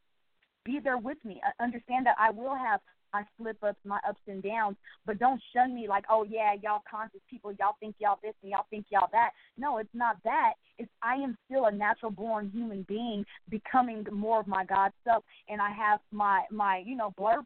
Be 0.64 0.80
there 0.82 0.98
with 0.98 1.18
me. 1.24 1.40
Uh, 1.46 1.62
understand 1.62 2.06
that 2.06 2.16
I 2.18 2.30
will 2.30 2.56
have 2.56 2.80
my 3.12 3.24
slip 3.36 3.62
ups, 3.62 3.78
my 3.84 3.98
ups 4.08 4.20
and 4.26 4.42
downs, 4.42 4.76
but 5.06 5.18
don't 5.18 5.40
shun 5.54 5.74
me 5.74 5.86
like, 5.88 6.04
oh 6.10 6.24
yeah, 6.28 6.54
y'all 6.62 6.82
conscious 6.90 7.20
people, 7.28 7.52
y'all 7.58 7.76
think 7.80 7.94
y'all 7.98 8.18
this 8.22 8.34
and 8.42 8.50
y'all 8.50 8.66
think 8.70 8.86
y'all 8.90 9.08
that. 9.12 9.30
No, 9.56 9.78
it's 9.78 9.94
not 9.94 10.16
that. 10.24 10.54
It's 10.78 10.90
I 11.02 11.14
am 11.14 11.36
still 11.46 11.66
a 11.66 11.72
natural 11.72 12.10
born 12.10 12.50
human 12.52 12.84
being 12.88 13.24
becoming 13.48 14.06
more 14.10 14.40
of 14.40 14.46
my 14.46 14.64
God 14.64 14.92
self 15.04 15.24
and 15.48 15.60
I 15.60 15.70
have 15.70 16.00
my 16.10 16.42
my, 16.50 16.82
you 16.84 16.96
know, 16.96 17.12
blurb 17.18 17.44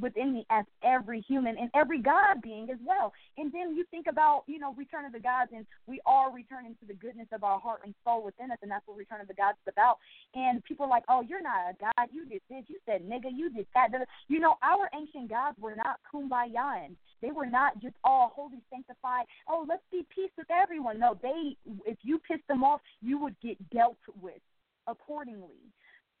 within 0.00 0.32
me 0.32 0.46
as 0.50 0.64
every 0.82 1.20
human 1.20 1.56
and 1.58 1.70
every 1.74 2.00
God 2.00 2.40
being 2.42 2.70
as 2.70 2.78
well. 2.84 3.12
And 3.36 3.52
then 3.52 3.74
you 3.76 3.84
think 3.90 4.06
about, 4.08 4.44
you 4.46 4.58
know, 4.58 4.74
Return 4.74 5.04
of 5.04 5.12
the 5.12 5.20
Gods, 5.20 5.50
and 5.54 5.66
we 5.86 6.00
are 6.06 6.32
returning 6.32 6.74
to 6.80 6.86
the 6.86 6.94
goodness 6.94 7.28
of 7.32 7.44
our 7.44 7.60
heart 7.60 7.80
and 7.84 7.94
soul 8.04 8.24
within 8.24 8.50
us, 8.50 8.58
and 8.62 8.70
that's 8.70 8.86
what 8.86 8.96
Return 8.96 9.20
of 9.20 9.28
the 9.28 9.34
Gods 9.34 9.58
is 9.66 9.72
about. 9.72 9.98
And 10.34 10.64
people 10.64 10.86
are 10.86 10.90
like, 10.90 11.04
oh, 11.08 11.22
you're 11.22 11.42
not 11.42 11.70
a 11.70 11.74
God. 11.78 12.08
You 12.12 12.24
did 12.24 12.40
this. 12.48 12.64
You 12.68 12.78
said 12.86 13.02
nigga. 13.02 13.30
You 13.34 13.50
did 13.50 13.66
that. 13.74 13.90
You 14.28 14.40
know, 14.40 14.54
our 14.62 14.88
ancient 14.94 15.28
gods 15.28 15.58
were 15.60 15.74
not 15.76 16.00
kumbayan. 16.10 16.96
They 17.20 17.30
were 17.30 17.46
not 17.46 17.80
just 17.80 17.94
all 18.02 18.32
holy, 18.34 18.62
sanctified. 18.70 19.26
Oh, 19.48 19.64
let's 19.68 19.82
be 19.92 20.06
peace 20.14 20.30
with 20.36 20.48
everyone. 20.50 20.98
No, 20.98 21.18
they. 21.22 21.56
If 21.86 21.98
you 22.02 22.18
pissed 22.18 22.46
them 22.48 22.64
off, 22.64 22.80
you 23.00 23.18
would 23.18 23.36
get 23.40 23.56
dealt 23.70 23.96
with 24.20 24.40
accordingly. 24.86 25.60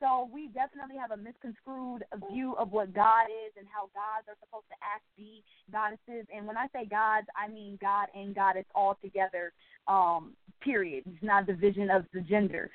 So 0.02 0.28
we 0.34 0.48
definitely 0.48 0.96
have 0.98 1.12
a 1.12 1.16
misconstrued 1.16 2.02
view 2.32 2.56
of 2.58 2.72
what 2.72 2.92
God 2.92 3.30
is 3.30 3.54
and 3.56 3.68
how 3.72 3.86
gods 3.94 4.26
are 4.26 4.34
supposed 4.42 4.66
to 4.70 4.74
act, 4.82 5.04
be 5.16 5.44
goddesses. 5.70 6.26
And 6.34 6.44
when 6.44 6.56
I 6.56 6.66
say 6.74 6.86
gods, 6.86 7.28
I 7.38 7.46
mean 7.46 7.78
God 7.80 8.08
and 8.12 8.34
goddess 8.34 8.64
all 8.74 8.98
together. 9.00 9.52
Um, 9.86 10.32
period. 10.60 11.04
It's 11.06 11.22
not 11.22 11.44
a 11.44 11.46
division 11.46 11.88
of 11.88 12.04
the 12.12 12.20
gender. 12.20 12.68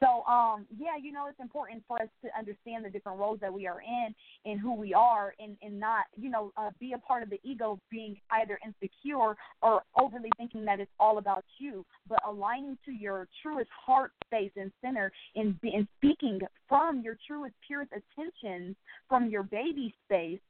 So, 0.00 0.24
um, 0.30 0.66
yeah, 0.78 0.96
you 1.00 1.12
know, 1.12 1.26
it's 1.28 1.40
important 1.40 1.82
for 1.88 2.00
us 2.00 2.08
to 2.24 2.30
understand 2.38 2.84
the 2.84 2.90
different 2.90 3.18
roles 3.18 3.40
that 3.40 3.52
we 3.52 3.66
are 3.66 3.80
in 3.80 4.14
and 4.44 4.60
who 4.60 4.74
we 4.74 4.94
are, 4.94 5.34
and, 5.40 5.56
and 5.62 5.78
not, 5.80 6.04
you 6.16 6.30
know, 6.30 6.52
uh, 6.56 6.70
be 6.78 6.92
a 6.92 6.98
part 6.98 7.22
of 7.22 7.30
the 7.30 7.40
ego 7.42 7.80
being 7.90 8.16
either 8.30 8.58
insecure 8.64 9.34
or 9.62 9.82
overly 9.98 10.30
thinking 10.36 10.64
that 10.64 10.78
it's 10.78 10.90
all 11.00 11.18
about 11.18 11.44
you, 11.58 11.84
but 12.08 12.18
aligning 12.26 12.78
to 12.84 12.92
your 12.92 13.26
truest 13.42 13.70
heart 13.86 14.12
space 14.24 14.52
and 14.56 14.70
center 14.80 15.10
and, 15.34 15.56
and 15.62 15.88
speaking 15.96 16.40
from 16.68 17.00
your 17.00 17.16
truest, 17.26 17.54
purest 17.66 17.90
attention 17.92 18.76
from 19.08 19.28
your 19.28 19.42
baby 19.42 19.94
space 20.04 20.40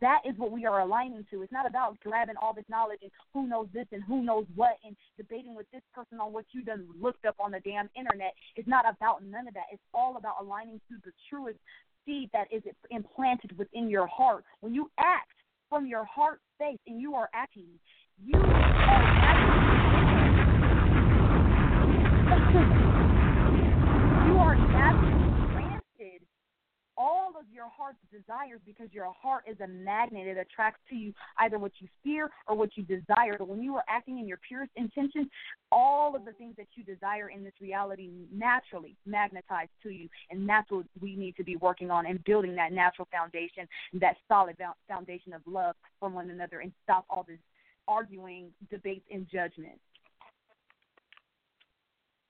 that 0.00 0.20
is 0.24 0.36
what 0.36 0.52
we 0.52 0.66
are 0.66 0.80
aligning 0.80 1.26
to. 1.30 1.42
It's 1.42 1.52
not 1.52 1.66
about 1.66 1.98
grabbing 2.00 2.36
all 2.40 2.54
this 2.54 2.64
knowledge 2.68 3.00
and 3.02 3.10
who 3.34 3.48
knows 3.48 3.66
this 3.74 3.86
and 3.90 4.04
who 4.04 4.22
knows 4.22 4.46
what 4.54 4.76
and 4.84 4.96
debating 5.16 5.56
with 5.56 5.66
this 5.72 5.82
person 5.92 6.20
on 6.20 6.32
what 6.32 6.44
you 6.52 6.62
done 6.62 6.86
looked 7.00 7.24
up 7.24 7.34
on 7.40 7.50
the 7.50 7.60
damn 7.60 7.90
internet. 7.96 8.34
It's 8.54 8.68
not 8.68 8.84
about 8.88 9.24
none 9.24 9.48
of 9.48 9.54
that. 9.54 9.64
It's 9.72 9.82
all 9.92 10.16
about 10.16 10.36
aligning 10.40 10.80
to 10.88 10.96
the 11.04 11.10
truest 11.28 11.58
seed 12.06 12.30
that 12.32 12.46
is 12.52 12.62
implanted 12.90 13.58
within 13.58 13.88
your 13.90 14.06
heart. 14.06 14.44
When 14.60 14.72
you 14.74 14.90
act 14.98 15.32
from 15.68 15.86
your 15.86 16.04
heart 16.04 16.40
space 16.56 16.78
and 16.86 17.00
you 17.00 17.14
are 17.14 17.28
acting, 17.34 17.68
you 18.24 18.36
are 18.36 18.60
you 24.26 24.36
are 24.36 24.56
granted 25.52 26.22
all 27.00 27.30
of 27.30 27.46
your 27.50 27.64
heart's 27.74 27.98
desires 28.12 28.60
because 28.66 28.88
your 28.92 29.10
heart 29.22 29.44
is 29.50 29.56
a 29.60 29.66
magnet. 29.66 30.26
It 30.26 30.36
attracts 30.36 30.80
to 30.90 30.94
you 30.94 31.14
either 31.38 31.58
what 31.58 31.72
you 31.78 31.88
fear 32.04 32.30
or 32.46 32.54
what 32.54 32.76
you 32.76 32.82
desire. 32.82 33.36
But 33.38 33.48
when 33.48 33.62
you 33.62 33.74
are 33.76 33.84
acting 33.88 34.18
in 34.18 34.28
your 34.28 34.38
purest 34.46 34.70
intentions, 34.76 35.26
all 35.72 36.14
of 36.14 36.26
the 36.26 36.32
things 36.32 36.56
that 36.58 36.66
you 36.74 36.84
desire 36.84 37.30
in 37.30 37.42
this 37.42 37.54
reality 37.58 38.10
naturally 38.30 38.96
magnetize 39.06 39.68
to 39.82 39.88
you. 39.88 40.10
And 40.30 40.46
that's 40.46 40.70
what 40.70 40.84
we 41.00 41.16
need 41.16 41.36
to 41.36 41.44
be 41.44 41.56
working 41.56 41.90
on 41.90 42.04
and 42.04 42.22
building 42.24 42.54
that 42.56 42.70
natural 42.70 43.08
foundation, 43.10 43.66
that 43.94 44.16
solid 44.28 44.58
foundation 44.86 45.32
of 45.32 45.40
love 45.46 45.76
for 46.00 46.10
one 46.10 46.28
another 46.28 46.60
and 46.60 46.70
stop 46.84 47.06
all 47.08 47.24
this 47.26 47.38
arguing, 47.88 48.50
debates, 48.70 49.06
and 49.10 49.26
judgment. 49.32 49.80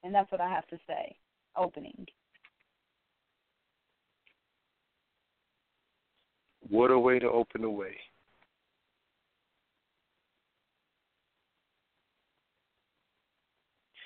And 0.04 0.14
that's 0.14 0.30
what 0.30 0.40
I 0.40 0.48
have 0.48 0.66
to 0.68 0.78
say. 0.86 1.16
Opening. 1.56 2.06
What 6.70 6.92
a 6.92 6.98
way 6.98 7.18
to 7.18 7.28
open 7.28 7.62
the 7.62 7.70
way. 7.70 7.96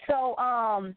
So, 0.09 0.37
um, 0.39 0.97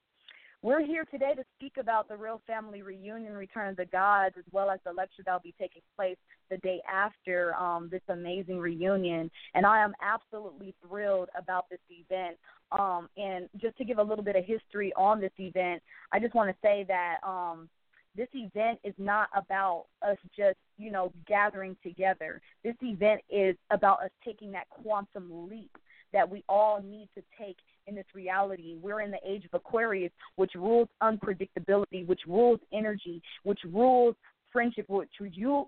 we're 0.63 0.84
here 0.84 1.06
today 1.12 1.34
to 1.36 1.43
speak 1.58 1.73
about 1.80 2.08
the 2.08 2.15
Real 2.15 2.41
Family 2.47 2.82
Reunion, 2.82 3.34
Return 3.34 3.69
of 3.69 3.75
the 3.75 3.86
Gods, 3.86 4.36
as 4.38 4.45
well 4.51 4.69
as 4.69 4.80
the 4.86 4.91
lecture 4.91 5.23
that 5.25 5.32
will 5.32 5.39
be 5.39 5.53
taking 5.60 5.82
place 5.95 6.17
the 6.49 6.58
day 6.58 6.82
after 6.91 7.53
um, 7.56 7.89
this 7.91 8.01
amazing 8.10 8.60
reunion. 8.60 9.30
And 9.53 9.65
I 9.65 9.84
am 9.84 9.93
absolutely 10.01 10.73
thrilled 10.86 11.30
about 11.38 11.69
this 11.69 11.80
event. 11.89 12.38
Um, 12.71 13.08
and 13.17 13.49
just 13.58 13.77
to 13.77 13.86
give 13.86 13.97
a 13.97 14.03
little 14.03 14.23
bit 14.23 14.36
of 14.36 14.45
history 14.45 14.91
on 14.97 15.21
this 15.21 15.32
event, 15.38 15.82
I 16.12 16.19
just 16.19 16.34
want 16.34 16.49
to 16.49 16.56
say 16.62 16.86
that 16.88 17.17
um, 17.27 17.69
this 18.17 18.27
event 18.34 18.80
is 18.84 18.95
not 18.97 19.30
about 19.36 19.86
us 20.01 20.17
just, 20.36 20.58
you 20.77 20.91
know, 20.91 21.13
gathering 21.27 21.77
together. 21.84 22.41
This 22.63 22.75
event 22.82 23.21
is 23.30 23.56
about 23.69 24.01
us 24.03 24.10
taking 24.25 24.51
that 24.53 24.67
quantum 24.69 25.47
leap 25.49 25.71
that 26.13 26.30
we 26.30 26.43
all 26.49 26.82
need 26.82 27.10
to 27.15 27.23
take 27.39 27.58
in 27.86 27.95
this 27.95 28.06
reality. 28.13 28.75
We're 28.82 29.01
in 29.01 29.12
the 29.12 29.19
age 29.25 29.45
of 29.45 29.53
Aquarius, 29.53 30.12
which 30.36 30.51
rules 30.56 30.88
unpredictability, 31.01 32.06
which 32.08 32.21
rules 32.27 32.60
energy, 32.73 33.21
which 33.43 33.60
rules 33.71 34.15
friendship, 34.51 34.86
which 34.89 35.10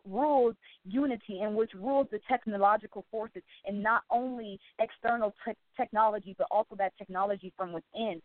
rules 0.06 0.56
unity, 0.86 1.42
and 1.42 1.56
which 1.56 1.72
rules 1.76 2.08
the 2.12 2.20
technological 2.28 3.06
forces, 3.12 3.44
and 3.68 3.84
not 3.84 4.04
only 4.10 4.60
external 4.80 5.34
te- 5.46 5.54
technology, 5.78 6.34
but 6.38 6.48
also 6.50 6.76
that 6.76 6.94
technology 6.98 7.54
from 7.56 7.74
within. 7.74 8.22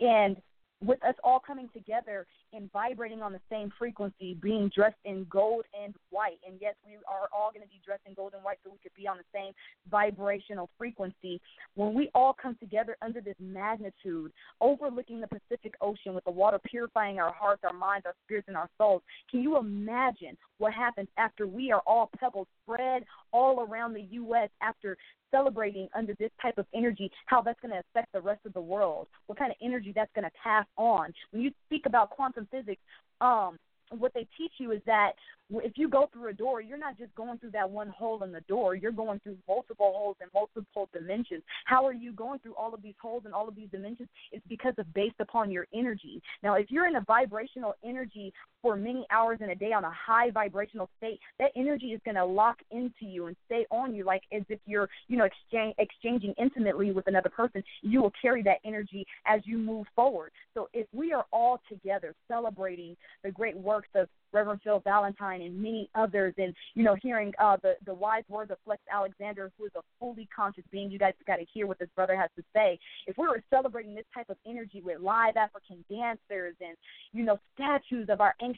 And 0.00 0.36
with 0.86 1.02
us 1.04 1.14
all 1.22 1.40
coming 1.40 1.68
together 1.72 2.26
and 2.52 2.70
vibrating 2.72 3.22
on 3.22 3.32
the 3.32 3.40
same 3.50 3.72
frequency, 3.78 4.34
being 4.40 4.70
dressed 4.74 4.96
in 5.04 5.26
gold 5.28 5.64
and 5.80 5.94
white. 6.10 6.38
And 6.46 6.56
yes, 6.60 6.74
we 6.86 6.94
are 7.08 7.28
all 7.36 7.50
going 7.50 7.62
to 7.62 7.68
be 7.68 7.80
dressed 7.84 8.02
in 8.06 8.14
gold 8.14 8.32
and 8.34 8.44
white 8.44 8.58
so 8.64 8.70
we 8.70 8.78
could 8.82 8.94
be 8.96 9.08
on 9.08 9.16
the 9.16 9.24
same 9.34 9.52
vibrational 9.90 10.70
frequency. 10.78 11.40
When 11.74 11.94
we 11.94 12.10
all 12.14 12.36
come 12.40 12.56
together 12.60 12.96
under 13.02 13.20
this 13.20 13.36
magnitude, 13.40 14.32
overlooking 14.60 15.20
the 15.20 15.28
Pacific 15.28 15.74
Ocean 15.80 16.14
with 16.14 16.24
the 16.24 16.30
water 16.30 16.60
purifying 16.64 17.18
our 17.18 17.32
hearts, 17.32 17.62
our 17.64 17.72
minds, 17.72 18.06
our 18.06 18.14
spirits, 18.24 18.48
and 18.48 18.56
our 18.56 18.68
souls, 18.78 19.02
can 19.30 19.40
you 19.40 19.58
imagine 19.58 20.36
what 20.58 20.72
happens 20.72 21.08
after 21.18 21.46
we 21.46 21.72
are 21.72 21.82
all 21.86 22.10
pebbles 22.18 22.46
spread 22.64 23.04
all 23.32 23.60
around 23.60 23.94
the 23.94 24.02
U.S. 24.10 24.48
after 24.60 24.96
celebrating 25.30 25.88
under 25.94 26.14
this 26.18 26.30
type 26.40 26.58
of 26.58 26.66
energy, 26.74 27.10
how 27.26 27.42
that's 27.42 27.60
going 27.60 27.72
to 27.72 27.80
affect 27.90 28.12
the 28.12 28.20
rest 28.20 28.40
of 28.46 28.52
the 28.52 28.60
world, 28.60 29.08
what 29.26 29.38
kind 29.38 29.50
of 29.50 29.56
energy 29.62 29.92
that's 29.94 30.10
going 30.14 30.24
to 30.24 30.30
pass 30.42 30.66
on. 30.76 31.12
When 31.30 31.42
you 31.42 31.50
speak 31.66 31.86
about 31.86 32.10
quantum 32.10 32.46
physics, 32.50 32.80
um, 33.20 33.58
what 33.90 34.14
they 34.14 34.26
teach 34.38 34.52
you 34.58 34.72
is 34.72 34.80
that 34.86 35.12
if 35.50 35.72
you 35.76 35.88
go 35.88 36.08
through 36.12 36.30
a 36.30 36.32
door, 36.32 36.60
you're 36.60 36.78
not 36.78 36.98
just 36.98 37.14
going 37.14 37.38
through 37.38 37.50
that 37.50 37.68
one 37.68 37.88
hole 37.88 38.22
in 38.22 38.32
the 38.32 38.40
door. 38.42 38.74
You're 38.74 38.92
going 38.92 39.20
through 39.20 39.36
multiple 39.46 39.92
holes 39.94 40.16
and 40.20 40.30
multiple 40.34 40.88
dimensions. 40.92 41.42
How 41.66 41.86
are 41.86 41.92
you 41.92 42.12
going 42.12 42.38
through 42.40 42.54
all 42.54 42.72
of 42.72 42.82
these 42.82 42.94
holes 43.00 43.22
and 43.26 43.34
all 43.34 43.46
of 43.46 43.54
these 43.54 43.68
dimensions? 43.70 44.08
It's 44.32 44.44
because 44.48 44.74
of 44.78 44.92
based 44.94 45.20
upon 45.20 45.50
your 45.50 45.66
energy. 45.74 46.22
Now, 46.42 46.54
if 46.54 46.70
you're 46.70 46.88
in 46.88 46.96
a 46.96 47.02
vibrational 47.02 47.74
energy 47.84 48.32
for 48.64 48.76
many 48.76 49.06
hours 49.10 49.40
in 49.42 49.50
a 49.50 49.54
day 49.54 49.74
on 49.74 49.84
a 49.84 49.90
high 49.90 50.30
vibrational 50.30 50.88
state, 50.96 51.20
that 51.38 51.50
energy 51.54 51.88
is 51.88 52.00
going 52.02 52.14
to 52.14 52.24
lock 52.24 52.56
into 52.70 53.04
you 53.04 53.26
and 53.26 53.36
stay 53.44 53.66
on 53.70 53.94
you, 53.94 54.04
like 54.04 54.22
as 54.32 54.40
if 54.48 54.58
you're, 54.64 54.88
you 55.06 55.18
know, 55.18 55.26
exchange, 55.26 55.74
exchanging 55.76 56.32
intimately 56.38 56.90
with 56.90 57.06
another 57.06 57.28
person. 57.28 57.62
You 57.82 58.00
will 58.00 58.12
carry 58.22 58.42
that 58.44 58.60
energy 58.64 59.06
as 59.26 59.42
you 59.44 59.58
move 59.58 59.86
forward. 59.94 60.32
So, 60.54 60.70
if 60.72 60.86
we 60.94 61.12
are 61.12 61.26
all 61.30 61.60
together 61.68 62.14
celebrating 62.26 62.96
the 63.22 63.30
great 63.30 63.54
works 63.54 63.88
of 63.94 64.08
Reverend 64.32 64.62
Phil 64.64 64.80
Valentine 64.80 65.42
and 65.42 65.62
many 65.62 65.90
others, 65.94 66.32
and 66.38 66.54
you 66.74 66.84
know, 66.84 66.96
hearing 67.02 67.34
uh, 67.38 67.58
the 67.62 67.74
the 67.84 67.92
wise 67.92 68.24
words 68.30 68.50
of 68.50 68.56
Flex 68.64 68.80
Alexander, 68.90 69.52
who 69.58 69.66
is 69.66 69.72
a 69.76 69.82
fully 70.00 70.26
conscious 70.34 70.64
being. 70.72 70.90
You 70.90 70.98
guys 70.98 71.12
got 71.26 71.36
to 71.36 71.44
hear 71.52 71.66
what 71.66 71.78
this 71.78 71.90
brother 71.94 72.16
has 72.16 72.30
to 72.36 72.42
say. 72.54 72.78
If 73.06 73.18
we 73.18 73.28
were 73.28 73.42
celebrating 73.50 73.94
this 73.94 74.06
type 74.14 74.30
of 74.30 74.36
energy 74.46 74.80
with 74.82 75.00
live 75.00 75.36
African 75.36 75.84
dancers 75.90 76.54
and 76.60 76.76
you 77.12 77.24
know 77.24 77.38
statues 77.54 78.08
of 78.08 78.22
our 78.22 78.34
ancient 78.40 78.53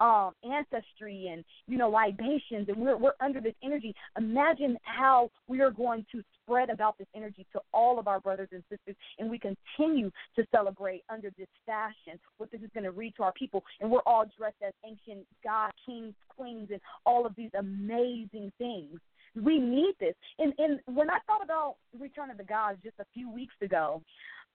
um, 0.00 0.32
ancestry 0.44 1.30
and 1.32 1.44
you 1.66 1.78
know 1.78 1.88
libations, 1.88 2.68
and 2.68 2.76
we're 2.76 2.96
we're 2.96 3.14
under 3.20 3.40
this 3.40 3.54
energy, 3.62 3.94
imagine 4.16 4.78
how 4.82 5.30
we 5.48 5.60
are 5.60 5.70
going 5.70 6.04
to 6.12 6.22
spread 6.42 6.70
about 6.70 6.96
this 6.98 7.08
energy 7.14 7.46
to 7.52 7.60
all 7.72 7.98
of 7.98 8.08
our 8.08 8.20
brothers 8.20 8.48
and 8.52 8.62
sisters, 8.70 8.96
and 9.18 9.30
we 9.30 9.38
continue 9.38 10.10
to 10.36 10.44
celebrate 10.54 11.02
under 11.08 11.30
this 11.38 11.48
fashion. 11.64 12.18
What 12.38 12.50
this 12.50 12.60
is 12.60 12.70
going 12.74 12.84
to 12.84 12.92
read 12.92 13.14
to 13.16 13.22
our 13.22 13.32
people, 13.32 13.64
and 13.80 13.90
we're 13.90 14.00
all 14.06 14.24
dressed 14.38 14.56
as 14.66 14.72
ancient 14.84 15.26
God, 15.44 15.70
kings, 15.84 16.14
queens, 16.28 16.68
and 16.70 16.80
all 17.04 17.26
of 17.26 17.34
these 17.36 17.50
amazing 17.58 18.52
things. 18.58 18.98
We 19.34 19.58
need 19.58 19.94
this. 20.00 20.14
And, 20.38 20.54
and 20.58 20.80
when 20.86 21.10
I 21.10 21.18
thought 21.26 21.44
about 21.44 21.76
Return 21.98 22.30
of 22.30 22.38
the 22.38 22.44
Gods 22.44 22.78
just 22.82 22.98
a 22.98 23.04
few 23.12 23.30
weeks 23.30 23.54
ago, 23.60 24.02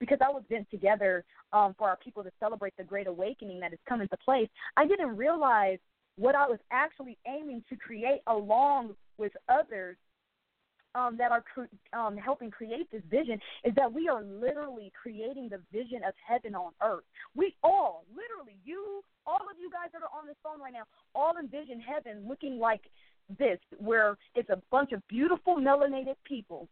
because 0.02 0.18
I 0.20 0.32
was 0.32 0.44
bent 0.50 0.70
together 0.72 1.24
um, 1.54 1.76
for 1.78 1.88
our 1.88 1.96
people 1.96 2.24
to 2.24 2.32
celebrate 2.40 2.76
the 2.76 2.84
Great 2.84 3.08
Awakening 3.08 3.60
that 3.62 3.70
has 3.70 3.80
come 3.88 4.02
into 4.02 4.18
place, 4.18 4.50
I 4.76 4.86
didn't 4.88 5.16
realize 5.16 5.78
what 6.18 6.36
I 6.36 6.48
was 6.48 6.60
actually 6.72 7.18
aiming 7.28 7.64
to 7.70 7.76
create 7.78 8.22
along 8.28 8.96
with 9.18 9.32
others 9.48 9.96
um, 10.96 11.18
that 11.18 11.32
are 11.32 11.44
um, 11.94 12.18
helping 12.18 12.52
create 12.52 12.92
this 12.92 13.04
vision 13.10 13.40
is 13.64 13.74
that 13.76 13.94
we 13.94 14.10
are 14.10 14.24
literally 14.24 14.92
creating 15.00 15.50
the 15.50 15.62
vision 15.72 16.02
of 16.06 16.14
heaven 16.28 16.56
on 16.56 16.72
earth. 16.84 17.06
We 17.36 17.56
all, 17.64 18.04
literally, 18.10 18.58
you, 18.66 19.04
all 19.26 19.48
of 19.50 19.58
you 19.62 19.70
guys 19.70 19.90
that 19.94 20.02
are 20.02 20.20
on 20.20 20.28
this 20.28 20.36
phone 20.44 20.60
right 20.60 20.74
now, 20.74 20.84
all 21.16 21.34
envision 21.40 21.80
heaven 21.80 22.28
looking 22.28 22.60
like 22.60 22.82
this, 23.40 23.60
where 23.78 24.18
it's 24.36 24.50
a 24.50 24.62
bunch 24.72 24.92
of 24.92 25.08
beautiful 25.08 25.56
melanated 25.56 26.16
people 26.26 26.68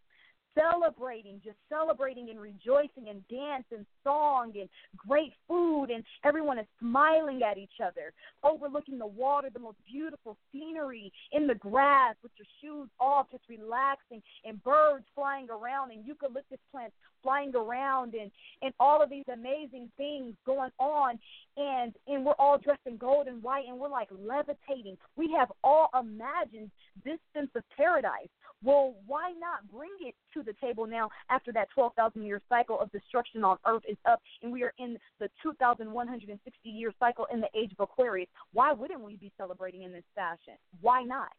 celebrating, 0.57 1.41
just 1.43 1.57
celebrating 1.69 2.29
and 2.29 2.39
rejoicing 2.39 3.09
and 3.09 3.27
dance 3.27 3.65
and 3.71 3.85
song 4.03 4.51
and 4.55 4.69
great 4.97 5.33
food 5.47 5.85
and 5.89 6.03
everyone 6.23 6.59
is 6.59 6.65
smiling 6.79 7.41
at 7.43 7.57
each 7.57 7.79
other, 7.83 8.13
overlooking 8.43 8.97
the 8.97 9.07
water, 9.07 9.49
the 9.53 9.59
most 9.59 9.77
beautiful 9.89 10.37
scenery 10.51 11.11
in 11.31 11.47
the 11.47 11.55
grass 11.55 12.15
with 12.23 12.31
your 12.37 12.47
shoes 12.61 12.89
off, 12.99 13.27
just 13.31 13.43
relaxing 13.49 14.21
and 14.45 14.63
birds 14.63 15.05
flying 15.15 15.47
around 15.49 15.91
and 15.91 16.05
eucalyptus 16.05 16.59
plants 16.71 16.95
flying 17.21 17.53
around 17.55 18.13
and 18.13 18.31
and 18.61 18.73
all 18.79 19.01
of 19.01 19.09
these 19.09 19.25
amazing 19.33 19.89
things 19.97 20.33
going 20.45 20.71
on 20.79 21.19
and 21.57 21.93
and 22.07 22.25
we're 22.25 22.33
all 22.33 22.57
dressed 22.57 22.79
in 22.85 22.97
gold 22.97 23.27
and 23.27 23.41
white 23.43 23.65
and 23.67 23.77
we're 23.77 23.89
like 23.89 24.09
levitating. 24.11 24.97
We 25.15 25.33
have 25.37 25.51
all 25.63 25.89
imagined 25.99 26.71
this 27.03 27.19
sense 27.33 27.49
of 27.55 27.63
paradise. 27.75 28.29
Well, 28.63 28.95
why 29.07 29.31
not 29.39 29.71
bring 29.71 29.91
it 30.01 30.15
to 30.33 30.43
the 30.43 30.53
table 30.61 30.85
now 30.85 31.09
after 31.29 31.51
that 31.53 31.69
12,000 31.73 32.23
year 32.23 32.41
cycle 32.49 32.79
of 32.79 32.91
destruction 32.91 33.43
on 33.43 33.57
earth 33.65 33.83
is 33.87 33.97
up 34.05 34.21
and 34.43 34.51
we 34.51 34.63
are 34.63 34.73
in 34.79 34.97
the 35.19 35.29
2,160 35.41 36.69
year 36.69 36.93
cycle 36.99 37.25
in 37.31 37.39
the 37.39 37.47
age 37.55 37.71
of 37.71 37.79
Aquarius? 37.79 38.29
Why 38.51 38.73
wouldn't 38.73 39.01
we 39.01 39.15
be 39.15 39.31
celebrating 39.37 39.83
in 39.83 39.93
this 39.93 40.03
fashion? 40.13 40.55
Why 40.81 41.03
not? 41.03 41.31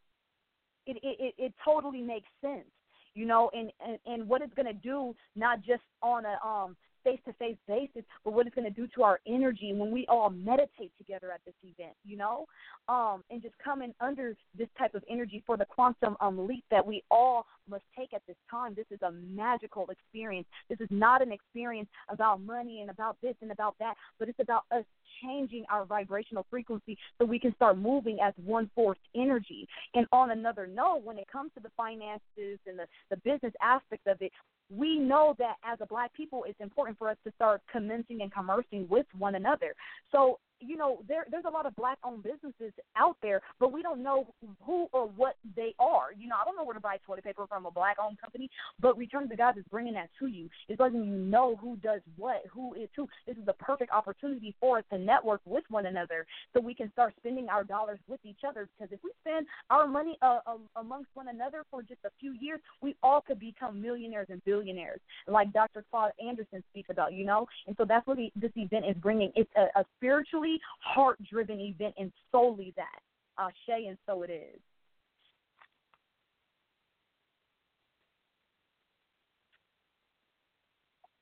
It 0.86 0.96
it 1.02 1.34
it, 1.36 1.54
totally 1.62 2.00
makes 2.00 2.28
sense 2.40 2.70
you 3.14 3.26
know, 3.26 3.50
and 3.52 3.70
and, 3.86 3.98
and 4.06 4.28
what 4.28 4.40
it's 4.42 4.54
going 4.54 4.66
to 4.66 4.72
do 4.72 5.14
not 5.36 5.60
just 5.62 5.82
on 6.02 6.24
a 6.24 6.38
um 6.46 6.76
face 7.04 7.20
to 7.26 7.32
face 7.34 7.56
basis, 7.66 8.02
but 8.24 8.32
what 8.32 8.46
it's 8.46 8.54
going 8.54 8.66
to 8.66 8.80
do 8.80 8.86
to 8.94 9.02
our 9.02 9.20
energy 9.26 9.72
when 9.74 9.90
we 9.90 10.06
all 10.08 10.30
meditate 10.30 10.92
together 10.98 11.30
at 11.32 11.40
this 11.44 11.54
event, 11.62 11.94
you 12.04 12.16
know, 12.16 12.46
um, 12.88 13.22
and 13.30 13.42
just 13.42 13.54
coming 13.62 13.94
under 14.00 14.36
this 14.56 14.68
type 14.78 14.94
of 14.94 15.02
energy 15.08 15.42
for 15.46 15.56
the 15.56 15.64
quantum 15.64 16.16
um, 16.20 16.46
leap 16.46 16.64
that 16.70 16.86
we 16.86 17.02
all 17.10 17.46
must 17.68 17.84
take 17.96 18.12
at 18.12 18.22
this 18.26 18.36
time. 18.50 18.74
This 18.74 18.86
is 18.90 19.00
a 19.02 19.12
magical 19.12 19.88
experience. 19.90 20.46
This 20.68 20.80
is 20.80 20.88
not 20.90 21.22
an 21.22 21.32
experience 21.32 21.88
about 22.08 22.40
money 22.42 22.80
and 22.80 22.90
about 22.90 23.16
this 23.22 23.34
and 23.42 23.52
about 23.52 23.76
that, 23.78 23.94
but 24.18 24.28
it's 24.28 24.40
about 24.40 24.64
us 24.72 24.84
changing 25.22 25.64
our 25.70 25.84
vibrational 25.84 26.46
frequency 26.50 26.96
so 27.18 27.24
we 27.24 27.38
can 27.38 27.54
start 27.54 27.78
moving 27.78 28.18
as 28.22 28.34
one 28.44 28.70
force 28.74 28.98
energy. 29.14 29.66
And 29.94 30.06
on 30.12 30.30
another 30.30 30.66
note, 30.66 31.02
when 31.04 31.18
it 31.18 31.26
comes 31.30 31.50
to 31.54 31.60
the 31.60 31.70
finances 31.76 32.58
and 32.66 32.78
the, 32.78 32.86
the 33.10 33.16
business 33.18 33.52
aspect 33.62 34.06
of 34.06 34.20
it, 34.20 34.32
we 34.70 34.98
know 34.98 35.34
that 35.38 35.56
as 35.64 35.78
a 35.80 35.86
black 35.86 36.12
people, 36.14 36.44
it's 36.46 36.60
important 36.60 36.96
for 36.98 37.08
us 37.08 37.16
to 37.24 37.32
start 37.34 37.60
commencing 37.70 38.22
and 38.22 38.32
conversing 38.32 38.86
with 38.88 39.06
one 39.18 39.34
another. 39.34 39.74
So 40.12 40.38
you 40.60 40.76
know, 40.76 40.98
there 41.08 41.26
there's 41.30 41.44
a 41.46 41.50
lot 41.50 41.66
of 41.66 41.74
black 41.76 41.98
owned 42.04 42.22
businesses 42.22 42.72
out 42.96 43.16
there, 43.22 43.40
but 43.58 43.72
we 43.72 43.82
don't 43.82 44.02
know 44.02 44.26
who 44.64 44.88
or 44.92 45.06
what 45.06 45.36
they 45.56 45.74
are. 45.78 46.08
You 46.16 46.28
know, 46.28 46.36
I 46.40 46.44
don't 46.44 46.56
know 46.56 46.64
where 46.64 46.74
to 46.74 46.80
buy 46.80 46.98
toilet 47.06 47.24
paper 47.24 47.46
from 47.48 47.66
a 47.66 47.70
black 47.70 47.96
owned 48.02 48.20
company, 48.20 48.50
but 48.80 48.96
Return 48.96 49.28
to 49.28 49.36
God 49.36 49.58
is 49.58 49.64
bringing 49.70 49.94
that 49.94 50.10
to 50.18 50.26
you. 50.26 50.48
It's 50.68 50.80
letting 50.80 51.04
you 51.04 51.16
know 51.16 51.56
who 51.56 51.76
does 51.76 52.00
what, 52.16 52.42
who 52.52 52.74
is 52.74 52.88
who. 52.96 53.08
This 53.26 53.36
is 53.36 53.46
the 53.46 53.54
perfect 53.54 53.92
opportunity 53.92 54.54
for 54.60 54.78
us 54.78 54.84
to 54.92 54.98
network 54.98 55.40
with 55.44 55.64
one 55.70 55.86
another, 55.86 56.26
so 56.52 56.60
we 56.60 56.74
can 56.74 56.92
start 56.92 57.14
spending 57.18 57.48
our 57.48 57.64
dollars 57.64 57.98
with 58.08 58.20
each 58.24 58.40
other. 58.46 58.68
Because 58.78 58.92
if 58.92 59.00
we 59.02 59.10
spend 59.20 59.46
our 59.70 59.86
money 59.86 60.18
uh, 60.22 60.40
uh, 60.46 60.56
amongst 60.76 61.08
one 61.14 61.28
another 61.28 61.64
for 61.70 61.82
just 61.82 62.00
a 62.04 62.10
few 62.20 62.34
years, 62.40 62.60
we 62.82 62.94
all 63.02 63.20
could 63.20 63.40
become 63.40 63.80
millionaires 63.80 64.26
and 64.30 64.44
billionaires, 64.44 65.00
like 65.26 65.52
Dr. 65.52 65.84
Claude 65.90 66.12
Anderson 66.24 66.62
speaks 66.70 66.90
about. 66.90 67.12
You 67.12 67.24
know, 67.24 67.46
and 67.66 67.76
so 67.76 67.84
that's 67.84 68.06
what 68.06 68.18
he, 68.18 68.32
this 68.36 68.52
event 68.56 68.84
is 68.86 68.96
bringing. 68.96 69.32
It's 69.34 69.50
a, 69.56 69.80
a 69.80 69.84
spiritually 69.96 70.49
heart 70.80 71.18
driven 71.30 71.60
event 71.60 71.94
and 71.98 72.12
solely 72.32 72.72
that. 72.76 73.00
Ashe, 73.38 73.86
and 73.86 73.98
so 74.06 74.22
it 74.22 74.30
is. 74.30 74.60